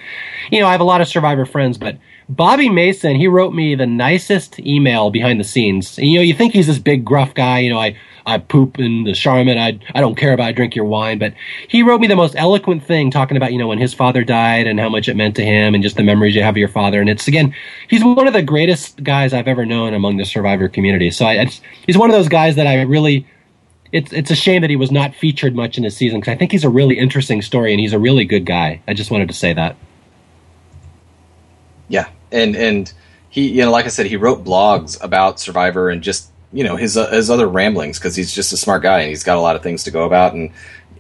you 0.52 0.60
know, 0.60 0.68
I 0.68 0.72
have 0.72 0.82
a 0.82 0.86
lot 0.86 1.02
of 1.02 1.08
survivor 1.08 1.46
friends, 1.46 1.78
but 1.78 1.98
Bobby 2.36 2.68
Mason, 2.68 3.16
he 3.16 3.28
wrote 3.28 3.54
me 3.54 3.76
the 3.76 3.86
nicest 3.86 4.60
email 4.60 5.12
behind 5.12 5.40
the 5.40 5.44
scenes. 5.44 5.98
And, 5.98 6.08
you 6.08 6.18
know, 6.18 6.24
you 6.24 6.34
think 6.34 6.54
he's 6.54 6.68
this 6.68 6.80
big 6.80 7.06
gruff 7.06 7.34
guy. 7.34 7.60
You 7.60 7.70
know, 7.70 7.80
I 7.80 7.96
I 8.26 8.38
poop 8.40 8.80
in 8.80 9.04
the 9.04 9.14
Charmin. 9.14 9.58
I 9.58 9.80
I 9.94 10.02
don't 10.02 10.16
care 10.16 10.34
about 10.34 10.48
I 10.48 10.52
drink 10.52 10.76
your 10.76 10.86
wine, 10.86 11.20
but 11.20 11.34
he 11.68 11.84
wrote 11.84 12.02
me 12.02 12.08
the 12.08 12.16
most 12.16 12.36
eloquent 12.36 12.84
thing 12.84 13.12
talking 13.12 13.38
about 13.38 13.52
you 13.52 13.60
know 13.60 13.68
when 13.68 13.78
his 13.78 13.94
father 13.94 14.24
died 14.24 14.66
and 14.66 14.80
how 14.80 14.90
much 14.90 15.08
it 15.08 15.16
meant 15.16 15.36
to 15.36 15.46
him 15.46 15.74
and 15.76 15.84
just 15.84 15.96
the 15.96 16.04
memories 16.04 16.36
you 16.36 16.42
have 16.42 16.54
of 16.54 16.58
your 16.58 16.70
father. 16.70 17.02
And 17.02 17.10
it's 17.10 17.28
again, 17.28 17.54
he's 17.88 18.04
one 18.04 18.28
of 18.28 18.34
the 18.34 18.42
greatest 18.42 19.04
guys 19.04 19.34
I've 19.34 19.48
ever 19.48 19.66
known 19.66 19.94
among 19.94 20.18
the 20.18 20.26
survivor 20.26 20.68
community. 20.68 21.12
So 21.12 21.26
I, 21.26 21.46
he's 21.86 21.98
one 21.98 22.10
of 22.10 22.16
those 22.16 22.30
guys 22.30 22.56
that 22.56 22.68
I 22.68 22.82
really. 22.82 23.28
It's 23.92 24.12
it's 24.12 24.32
a 24.32 24.36
shame 24.36 24.62
that 24.62 24.72
he 24.72 24.76
was 24.76 24.90
not 24.90 25.14
featured 25.14 25.56
much 25.56 25.78
in 25.78 25.84
the 25.84 25.92
season 25.92 26.20
because 26.20 26.32
I 26.32 26.36
think 26.36 26.52
he's 26.52 26.64
a 26.64 26.70
really 26.70 26.98
interesting 26.98 27.44
story 27.44 27.74
and 27.74 27.80
he's 27.80 27.94
a 27.94 28.00
really 28.00 28.26
good 28.26 28.44
guy. 28.44 28.82
I 28.88 28.96
just 28.96 29.12
wanted 29.12 29.28
to 29.28 29.36
say 29.36 29.54
that. 29.54 29.76
Yeah, 31.90 32.10
and 32.34 32.56
and 32.56 32.94
he 33.30 33.50
you 33.50 33.64
know 33.64 33.72
like 33.72 33.86
I 33.86 33.90
said 33.90 34.08
he 34.08 34.18
wrote 34.18 34.44
blogs 34.44 35.02
about 35.02 35.40
Survivor 35.40 35.90
and 35.90 36.02
just 36.02 36.32
you 36.52 36.64
know 36.64 36.76
his 36.76 36.98
uh, 36.98 37.10
his 37.12 37.30
other 37.30 37.48
ramblings 37.48 38.00
because 38.00 38.16
he's 38.16 38.34
just 38.34 38.54
a 38.54 38.58
smart 38.58 38.84
guy 38.84 39.00
and 39.00 39.10
he's 39.10 39.24
got 39.24 39.38
a 39.38 39.42
lot 39.42 39.56
of 39.56 39.64
things 39.64 39.84
to 39.84 39.92
go 39.92 40.04
about 40.04 40.34
and 40.34 40.52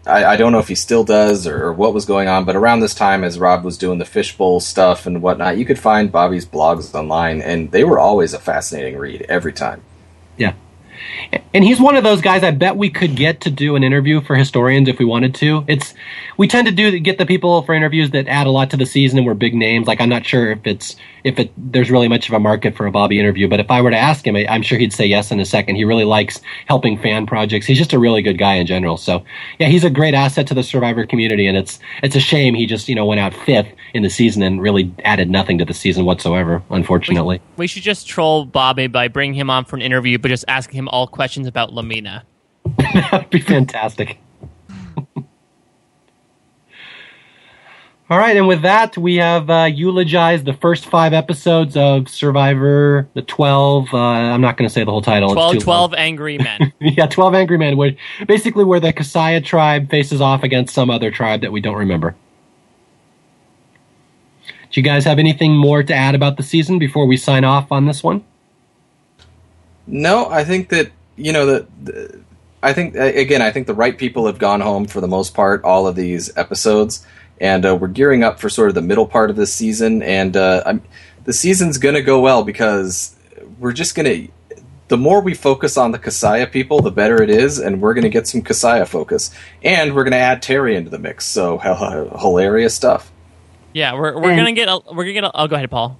I, 0.05 0.25
I 0.25 0.35
don't 0.35 0.51
know 0.51 0.59
if 0.59 0.67
he 0.67 0.75
still 0.75 1.05
does 1.05 1.47
or, 1.47 1.67
or, 1.67 1.73
what 1.73 1.93
was 1.93 2.05
going 2.05 2.27
on 2.27 2.43
but 2.43 2.55
around 2.55 2.81
this 2.81 2.95
time 2.95 3.23
as 3.23 3.39
Rob 3.39 3.63
was 3.63 3.77
doing 3.77 3.99
the 3.99 4.05
fishbowl 4.05 4.59
stuff 4.59 5.05
and 5.05 5.21
whatnot 5.21 5.57
you 5.57 5.65
could 5.65 5.79
find 5.79 6.11
Bobby's 6.11 6.45
blogs 6.45 6.93
online 6.93 7.41
and 7.41 7.71
they 7.71 7.83
were 7.83 7.99
always 7.99 8.33
a 8.33 8.39
fascinating 8.39 8.97
read 8.97 9.25
every 9.29 9.53
time. 9.53 9.81
And 11.53 11.63
he's 11.63 11.79
one 11.79 11.95
of 11.95 12.03
those 12.03 12.21
guys 12.21 12.43
I 12.43 12.51
bet 12.51 12.77
we 12.77 12.89
could 12.89 13.15
get 13.15 13.41
to 13.41 13.51
do 13.51 13.75
an 13.75 13.83
interview 13.83 14.21
for 14.21 14.35
historians 14.35 14.87
if 14.87 14.99
we 14.99 15.05
wanted 15.05 15.35
to. 15.35 15.63
It's 15.67 15.93
we 16.37 16.47
tend 16.47 16.67
to 16.67 16.73
do 16.73 16.97
get 16.99 17.17
the 17.17 17.25
people 17.25 17.61
for 17.61 17.73
interviews 17.73 18.11
that 18.11 18.27
add 18.27 18.47
a 18.47 18.49
lot 18.49 18.71
to 18.71 18.77
the 18.77 18.85
season 18.85 19.19
and 19.19 19.27
we're 19.27 19.33
big 19.33 19.53
names. 19.53 19.87
Like 19.87 20.01
I'm 20.01 20.09
not 20.09 20.25
sure 20.25 20.51
if 20.51 20.65
it's 20.65 20.95
if 21.23 21.39
it 21.39 21.51
there's 21.57 21.89
really 21.89 22.07
much 22.07 22.27
of 22.27 22.33
a 22.33 22.39
market 22.39 22.75
for 22.75 22.85
a 22.85 22.91
Bobby 22.91 23.19
interview, 23.19 23.47
but 23.47 23.59
if 23.59 23.71
I 23.71 23.81
were 23.81 23.91
to 23.91 23.97
ask 23.97 24.25
him, 24.25 24.35
I, 24.35 24.41
am 24.53 24.61
sure 24.61 24.77
he'd 24.77 24.93
say 24.93 25.05
yes 25.05 25.31
in 25.31 25.39
a 25.39 25.45
second. 25.45 25.75
He 25.75 25.85
really 25.85 26.03
likes 26.03 26.41
helping 26.67 26.97
fan 26.97 27.25
projects. 27.25 27.65
He's 27.65 27.77
just 27.77 27.93
a 27.93 27.99
really 27.99 28.21
good 28.21 28.37
guy 28.37 28.55
in 28.55 28.67
general. 28.67 28.97
So 28.97 29.23
yeah, 29.59 29.67
he's 29.67 29.83
a 29.83 29.89
great 29.89 30.13
asset 30.13 30.47
to 30.47 30.53
the 30.53 30.63
Survivor 30.63 31.05
community, 31.05 31.47
and 31.47 31.57
it's 31.57 31.79
it's 32.01 32.15
a 32.15 32.19
shame 32.19 32.53
he 32.55 32.65
just 32.65 32.89
you 32.89 32.95
know 32.95 33.05
went 33.05 33.19
out 33.19 33.33
fifth 33.33 33.69
in 33.93 34.03
the 34.03 34.09
season 34.09 34.43
and 34.43 34.61
really 34.61 34.93
added 35.03 35.29
nothing 35.29 35.57
to 35.59 35.65
the 35.65 35.73
season 35.73 36.05
whatsoever. 36.05 36.61
Unfortunately, 36.69 37.39
we, 37.55 37.63
we 37.63 37.67
should 37.67 37.83
just 37.83 38.07
troll 38.07 38.45
Bobby 38.45 38.87
by 38.87 39.07
bringing 39.07 39.35
him 39.35 39.49
on 39.49 39.65
for 39.65 39.75
an 39.75 39.81
interview, 39.81 40.17
but 40.17 40.29
just 40.29 40.45
asking 40.47 40.77
him 40.77 40.89
all 40.93 41.07
questions 41.07 41.47
about 41.47 41.73
La 41.73 41.81
Mina. 41.81 42.23
That'd 42.77 43.29
be 43.31 43.39
fantastic. 43.39 44.19
All 48.09 48.19
right, 48.19 48.37
and 48.37 48.47
with 48.47 48.61
that, 48.61 48.95
we 48.95 49.15
have 49.15 49.49
uh, 49.49 49.63
eulogized 49.63 50.45
the 50.45 50.53
first 50.53 50.85
five 50.85 51.13
episodes 51.13 51.75
of 51.75 52.07
Survivor, 52.07 53.09
the 53.15 53.23
12. 53.23 53.91
Uh, 53.91 53.97
I'm 53.97 54.41
not 54.41 54.55
going 54.55 54.69
to 54.69 54.73
say 54.73 54.83
the 54.83 54.91
whole 54.91 55.01
title. 55.01 55.33
12, 55.33 55.59
12 55.59 55.93
Angry 55.95 56.37
Men. 56.37 56.73
yeah, 56.79 57.07
12 57.07 57.33
Angry 57.33 57.57
Men, 57.57 57.75
where, 57.75 57.95
basically 58.27 58.65
where 58.65 58.79
the 58.79 58.93
Casaya 58.93 59.43
tribe 59.43 59.89
faces 59.89 60.21
off 60.21 60.43
against 60.43 60.75
some 60.75 60.91
other 60.91 61.09
tribe 61.09 61.41
that 61.41 61.51
we 61.51 61.59
don't 61.59 61.77
remember. 61.77 62.15
Do 64.45 64.79
you 64.79 64.83
guys 64.83 65.05
have 65.05 65.17
anything 65.17 65.55
more 65.55 65.81
to 65.81 65.93
add 65.93 66.13
about 66.13 66.37
the 66.37 66.43
season 66.43 66.77
before 66.77 67.07
we 67.07 67.17
sign 67.17 67.43
off 67.43 67.71
on 67.71 67.85
this 67.85 68.03
one? 68.03 68.23
No, 69.87 70.29
I 70.29 70.43
think 70.43 70.69
that, 70.69 70.91
you 71.15 71.33
know, 71.33 71.45
the, 71.45 71.67
the 71.83 72.19
I 72.61 72.73
think, 72.73 72.95
again, 72.95 73.41
I 73.41 73.51
think 73.51 73.67
the 73.67 73.73
right 73.73 73.97
people 73.97 74.27
have 74.27 74.39
gone 74.39 74.61
home 74.61 74.85
for 74.85 75.01
the 75.01 75.07
most 75.07 75.33
part, 75.33 75.63
all 75.63 75.87
of 75.87 75.95
these 75.95 76.35
episodes 76.37 77.05
and 77.39 77.65
uh, 77.65 77.75
we're 77.75 77.87
gearing 77.87 78.23
up 78.23 78.39
for 78.39 78.49
sort 78.49 78.69
of 78.69 78.75
the 78.75 78.81
middle 78.81 79.05
part 79.05 79.29
of 79.29 79.35
this 79.35 79.53
season. 79.53 80.01
And 80.01 80.35
uh, 80.37 80.75
the 81.25 81.33
season's 81.33 81.77
going 81.77 81.95
to 81.95 82.01
go 82.01 82.19
well 82.19 82.43
because 82.43 83.15
we're 83.59 83.73
just 83.73 83.95
going 83.95 84.05
to. 84.05 84.33
The 84.89 84.97
more 84.97 85.21
we 85.21 85.33
focus 85.33 85.77
on 85.77 85.91
the 85.91 85.99
Casaya 85.99 86.51
people, 86.51 86.81
the 86.81 86.91
better 86.91 87.21
it 87.21 87.29
is, 87.29 87.57
and 87.57 87.81
we're 87.81 87.93
going 87.93 88.03
to 88.03 88.09
get 88.09 88.27
some 88.27 88.41
Casaya 88.41 88.87
focus, 88.87 89.33
and 89.63 89.95
we're 89.95 90.03
going 90.03 90.11
to 90.11 90.17
add 90.17 90.41
Terry 90.41 90.75
into 90.75 90.89
the 90.89 90.99
mix. 90.99 91.25
So 91.25 91.57
hilarious 92.19 92.75
stuff. 92.75 93.11
Yeah, 93.73 93.95
we're 93.95 94.13
we're 94.15 94.35
gonna 94.35 94.51
get 94.51 94.69
a, 94.69 94.79
we're 94.91 95.03
gonna 95.03 95.13
get. 95.13 95.23
A, 95.23 95.31
oh, 95.33 95.47
go 95.47 95.55
ahead, 95.55 95.71
Paul. 95.71 95.99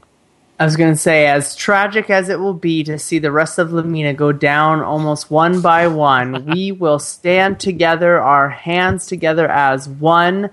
I 0.59 0.65
was 0.65 0.77
gonna 0.77 0.95
say, 0.95 1.25
as 1.25 1.55
tragic 1.55 2.09
as 2.09 2.29
it 2.29 2.39
will 2.39 2.53
be 2.53 2.83
to 2.83 2.99
see 2.99 3.19
the 3.19 3.31
rest 3.31 3.57
of 3.57 3.73
La 3.73 3.81
Mina 3.81 4.13
go 4.13 4.31
down 4.31 4.81
almost 4.81 5.31
one 5.31 5.61
by 5.61 5.87
one, 5.87 6.45
we 6.53 6.71
will 6.71 6.99
stand 6.99 7.59
together, 7.59 8.19
our 8.19 8.49
hands 8.49 9.07
together 9.07 9.49
as 9.49 9.89
one, 9.89 10.49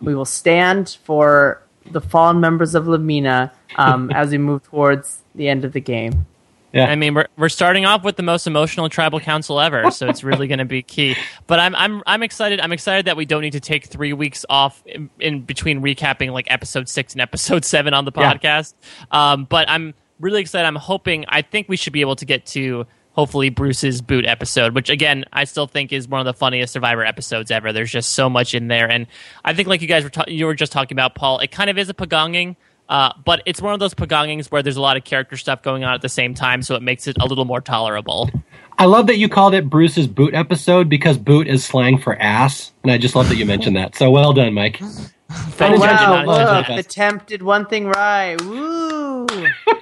we 0.00 0.14
will 0.14 0.24
stand 0.24 0.98
for 1.04 1.62
the 1.90 2.00
fallen 2.00 2.40
members 2.40 2.74
of 2.74 2.86
La 2.86 2.98
Mina 2.98 3.52
um, 3.76 4.10
as 4.14 4.30
we 4.30 4.38
move 4.38 4.62
towards 4.64 5.22
the 5.34 5.48
end 5.48 5.64
of 5.64 5.72
the 5.72 5.80
game. 5.80 6.26
Yeah. 6.72 6.86
I 6.86 6.96
mean, 6.96 7.14
we're 7.14 7.28
we're 7.36 7.48
starting 7.48 7.86
off 7.86 8.04
with 8.04 8.16
the 8.16 8.22
most 8.22 8.46
emotional 8.46 8.88
tribal 8.88 9.20
council 9.20 9.60
ever, 9.60 9.90
so 9.90 10.06
it's 10.06 10.22
really 10.22 10.46
going 10.48 10.58
to 10.58 10.64
be 10.64 10.82
key. 10.82 11.16
But 11.46 11.60
I'm 11.60 11.74
I'm 11.74 12.02
I'm 12.06 12.22
excited. 12.22 12.60
I'm 12.60 12.72
excited 12.72 13.06
that 13.06 13.16
we 13.16 13.24
don't 13.24 13.40
need 13.40 13.52
to 13.52 13.60
take 13.60 13.86
three 13.86 14.12
weeks 14.12 14.44
off 14.50 14.82
in, 14.86 15.08
in 15.18 15.42
between 15.42 15.80
recapping 15.80 16.32
like 16.32 16.46
episode 16.50 16.88
six 16.88 17.14
and 17.14 17.22
episode 17.22 17.64
seven 17.64 17.94
on 17.94 18.04
the 18.04 18.12
podcast. 18.12 18.74
Yeah. 19.10 19.32
Um, 19.32 19.44
but 19.44 19.68
I'm 19.68 19.94
really 20.20 20.40
excited. 20.40 20.66
I'm 20.66 20.76
hoping. 20.76 21.24
I 21.28 21.42
think 21.42 21.68
we 21.68 21.76
should 21.76 21.92
be 21.92 22.02
able 22.02 22.16
to 22.16 22.26
get 22.26 22.44
to 22.46 22.86
hopefully 23.12 23.48
Bruce's 23.48 24.00
boot 24.00 24.24
episode, 24.26 24.74
which 24.74 24.90
again 24.90 25.24
I 25.32 25.44
still 25.44 25.66
think 25.66 25.92
is 25.92 26.06
one 26.06 26.20
of 26.20 26.26
the 26.26 26.34
funniest 26.34 26.72
Survivor 26.74 27.04
episodes 27.04 27.50
ever. 27.50 27.72
There's 27.72 27.90
just 27.90 28.12
so 28.12 28.28
much 28.28 28.54
in 28.54 28.68
there, 28.68 28.90
and 28.90 29.06
I 29.44 29.54
think 29.54 29.68
like 29.68 29.80
you 29.80 29.88
guys 29.88 30.04
were 30.04 30.10
ta- 30.10 30.24
you 30.28 30.44
were 30.46 30.54
just 30.54 30.70
talking 30.72 30.94
about, 30.94 31.14
Paul. 31.14 31.38
It 31.38 31.50
kind 31.50 31.70
of 31.70 31.78
is 31.78 31.88
a 31.88 31.94
pagonging. 31.94 32.56
Uh, 32.88 33.12
but 33.24 33.42
it's 33.44 33.60
one 33.60 33.74
of 33.74 33.80
those 33.80 33.94
pagongings 33.94 34.46
where 34.46 34.62
there's 34.62 34.76
a 34.76 34.80
lot 34.80 34.96
of 34.96 35.04
character 35.04 35.36
stuff 35.36 35.62
going 35.62 35.84
on 35.84 35.94
at 35.94 36.02
the 36.02 36.08
same 36.08 36.34
time, 36.34 36.62
so 36.62 36.74
it 36.74 36.82
makes 36.82 37.06
it 37.06 37.16
a 37.20 37.26
little 37.26 37.44
more 37.44 37.60
tolerable. 37.60 38.30
I 38.78 38.86
love 38.86 39.08
that 39.08 39.18
you 39.18 39.28
called 39.28 39.54
it 39.54 39.68
Bruce's 39.68 40.06
boot 40.06 40.34
episode 40.34 40.88
because 40.88 41.18
boot 41.18 41.48
is 41.48 41.64
slang 41.64 41.98
for 41.98 42.16
ass, 42.16 42.72
and 42.82 42.92
I 42.92 42.98
just 42.98 43.14
love 43.14 43.28
that 43.28 43.36
you 43.36 43.44
mentioned 43.44 43.76
that. 43.76 43.96
So 43.96 44.10
well 44.10 44.32
done, 44.32 44.54
Mike. 44.54 44.80
Oh, 44.80 45.76
wow, 45.76 46.24
look, 46.24 46.66
the 46.68 46.82
temp 46.82 47.26
did 47.26 47.42
one 47.42 47.66
thing 47.66 47.86
right. 47.86 48.40
Woo! 48.40 49.26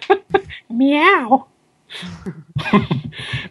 Meow. 0.70 1.47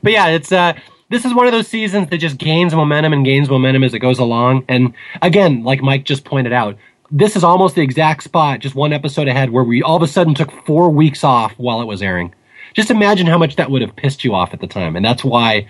but 0.03 0.11
yeah, 0.11 0.27
it's 0.27 0.51
uh 0.51 0.73
this 1.09 1.23
is 1.23 1.33
one 1.33 1.45
of 1.45 1.53
those 1.53 1.67
seasons 1.67 2.09
that 2.09 2.17
just 2.17 2.37
gains 2.37 2.73
momentum 2.73 3.13
and 3.13 3.23
gains 3.23 3.49
momentum 3.49 3.83
as 3.83 3.93
it 3.93 3.99
goes 3.99 4.19
along. 4.19 4.65
And 4.67 4.93
again, 5.21 5.63
like 5.63 5.81
Mike 5.81 6.03
just 6.03 6.25
pointed 6.25 6.51
out, 6.51 6.77
this 7.15 7.37
is 7.37 7.45
almost 7.45 7.75
the 7.75 7.81
exact 7.81 8.23
spot, 8.23 8.59
just 8.59 8.75
one 8.75 8.91
episode 8.91 9.29
ahead, 9.29 9.49
where 9.49 9.63
we 9.63 9.81
all 9.81 9.95
of 9.95 10.01
a 10.01 10.07
sudden 10.07 10.35
took 10.35 10.51
four 10.65 10.89
weeks 10.89 11.23
off 11.23 11.53
while 11.53 11.79
it 11.79 11.85
was 11.85 12.01
airing. 12.01 12.35
Just 12.73 12.91
imagine 12.91 13.25
how 13.25 13.37
much 13.37 13.55
that 13.55 13.71
would 13.71 13.81
have 13.81 13.95
pissed 13.95 14.25
you 14.25 14.35
off 14.35 14.53
at 14.53 14.59
the 14.59 14.67
time, 14.67 14.97
and 14.97 15.05
that's 15.05 15.23
why 15.23 15.65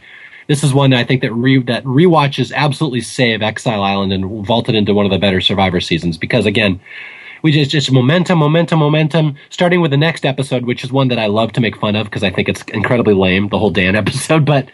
this 0.47 0.63
is 0.63 0.73
one 0.73 0.89
that 0.89 0.99
I 0.99 1.03
think 1.03 1.21
that 1.21 1.31
re 1.31 1.61
that 1.61 1.83
rewatches 1.83 2.51
absolutely 2.51 3.01
save 3.01 3.43
Exile 3.43 3.83
Island 3.83 4.11
and 4.11 4.43
vaulted 4.43 4.73
into 4.73 4.95
one 4.95 5.05
of 5.05 5.11
the 5.11 5.19
better 5.19 5.39
Survivor 5.39 5.79
seasons 5.79 6.17
because 6.17 6.47
again, 6.47 6.79
we 7.43 7.51
just 7.51 7.69
just 7.69 7.91
momentum, 7.91 8.39
momentum, 8.39 8.79
momentum. 8.79 9.35
Starting 9.51 9.81
with 9.81 9.91
the 9.91 9.97
next 9.97 10.25
episode, 10.25 10.65
which 10.65 10.83
is 10.83 10.91
one 10.91 11.09
that 11.09 11.19
I 11.19 11.27
love 11.27 11.51
to 11.53 11.61
make 11.61 11.77
fun 11.77 11.95
of 11.95 12.07
because 12.07 12.23
I 12.23 12.31
think 12.31 12.49
it's 12.49 12.63
incredibly 12.73 13.13
lame, 13.13 13.49
the 13.49 13.59
whole 13.59 13.69
Dan 13.69 13.95
episode. 14.03 14.45
But 14.45 14.71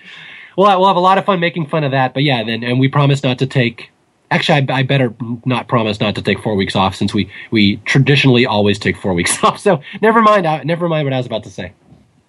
we'll 0.55 0.67
we'll 0.79 0.87
have 0.87 0.95
a 0.95 1.01
lot 1.01 1.17
of 1.17 1.25
fun 1.25 1.41
making 1.41 1.67
fun 1.67 1.83
of 1.83 1.91
that. 1.91 2.13
But 2.13 2.23
yeah, 2.23 2.45
then 2.45 2.63
and 2.63 2.79
we 2.79 2.87
promise 2.87 3.23
not 3.23 3.39
to 3.39 3.45
take. 3.45 3.91
Actually, 4.31 4.65
I, 4.69 4.79
I 4.79 4.83
better 4.83 5.13
not 5.45 5.67
promise 5.67 5.99
not 5.99 6.15
to 6.15 6.21
take 6.21 6.39
four 6.41 6.55
weeks 6.55 6.75
off 6.75 6.95
since 6.95 7.13
we 7.13 7.29
we 7.51 7.77
traditionally 7.85 8.45
always 8.45 8.79
take 8.79 8.97
four 8.97 9.13
weeks 9.13 9.43
off. 9.43 9.59
So 9.59 9.81
never 10.01 10.21
mind. 10.21 10.45
Uh, 10.47 10.63
never 10.63 10.87
mind 10.89 11.05
what 11.05 11.13
I 11.13 11.17
was 11.17 11.25
about 11.27 11.43
to 11.43 11.49
say. 11.51 11.73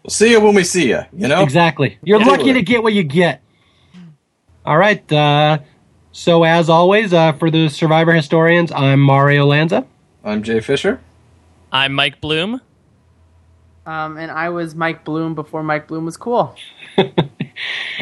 We'll 0.02 0.10
see 0.10 0.32
you 0.32 0.40
when 0.40 0.54
we 0.54 0.64
see 0.64 0.88
you. 0.88 1.00
You 1.12 1.28
know. 1.28 1.42
Exactly. 1.42 1.98
You're 2.02 2.20
Yeah. 2.20 2.26
lucky 2.26 2.52
to 2.52 2.62
get 2.62 2.82
what 2.82 2.92
you 2.92 3.04
get. 3.04 3.40
All 4.66 4.76
right. 4.76 5.10
Uh, 5.12 5.58
so 6.10 6.42
as 6.44 6.68
always, 6.68 7.12
uh, 7.12 7.32
for 7.32 7.50
the 7.50 7.68
Survivor 7.68 8.12
historians, 8.12 8.72
I'm 8.72 9.00
Mario 9.00 9.46
Lanza. 9.46 9.86
I'm 10.24 10.42
Jay 10.42 10.60
Fischer. 10.60 11.00
I'm 11.70 11.94
Mike 11.94 12.20
Bloom. 12.20 12.60
Um, 13.86 14.16
and 14.16 14.30
I 14.30 14.48
was 14.50 14.74
Mike 14.74 15.04
Bloom 15.04 15.34
before 15.34 15.62
Mike 15.62 15.88
Bloom 15.88 16.04
was 16.04 16.16
cool. 16.16 16.54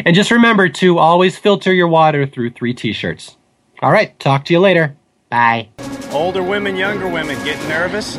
And 0.05 0.15
just 0.15 0.31
remember 0.31 0.69
to 0.69 0.99
always 0.99 1.37
filter 1.37 1.73
your 1.73 1.89
water 1.89 2.25
through 2.27 2.51
three 2.51 2.73
t-shirts. 2.73 3.37
All 3.83 3.91
right. 3.91 4.19
Talk 4.19 4.45
to 4.47 4.53
you 4.53 4.61
later. 4.61 4.97
Bye. 5.31 5.69
Older 6.11 6.43
women, 6.43 6.77
younger 6.77 7.09
women, 7.09 7.43
getting 7.45 7.69
nervous? 7.69 8.17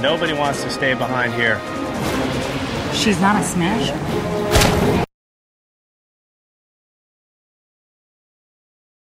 Nobody 0.00 0.32
wants 0.32 0.62
to 0.62 0.70
stay 0.70 0.94
behind 0.94 1.34
here. 1.34 1.60
She's 2.94 3.20
not 3.20 3.40
a 3.40 3.44
smasher. 3.44 4.37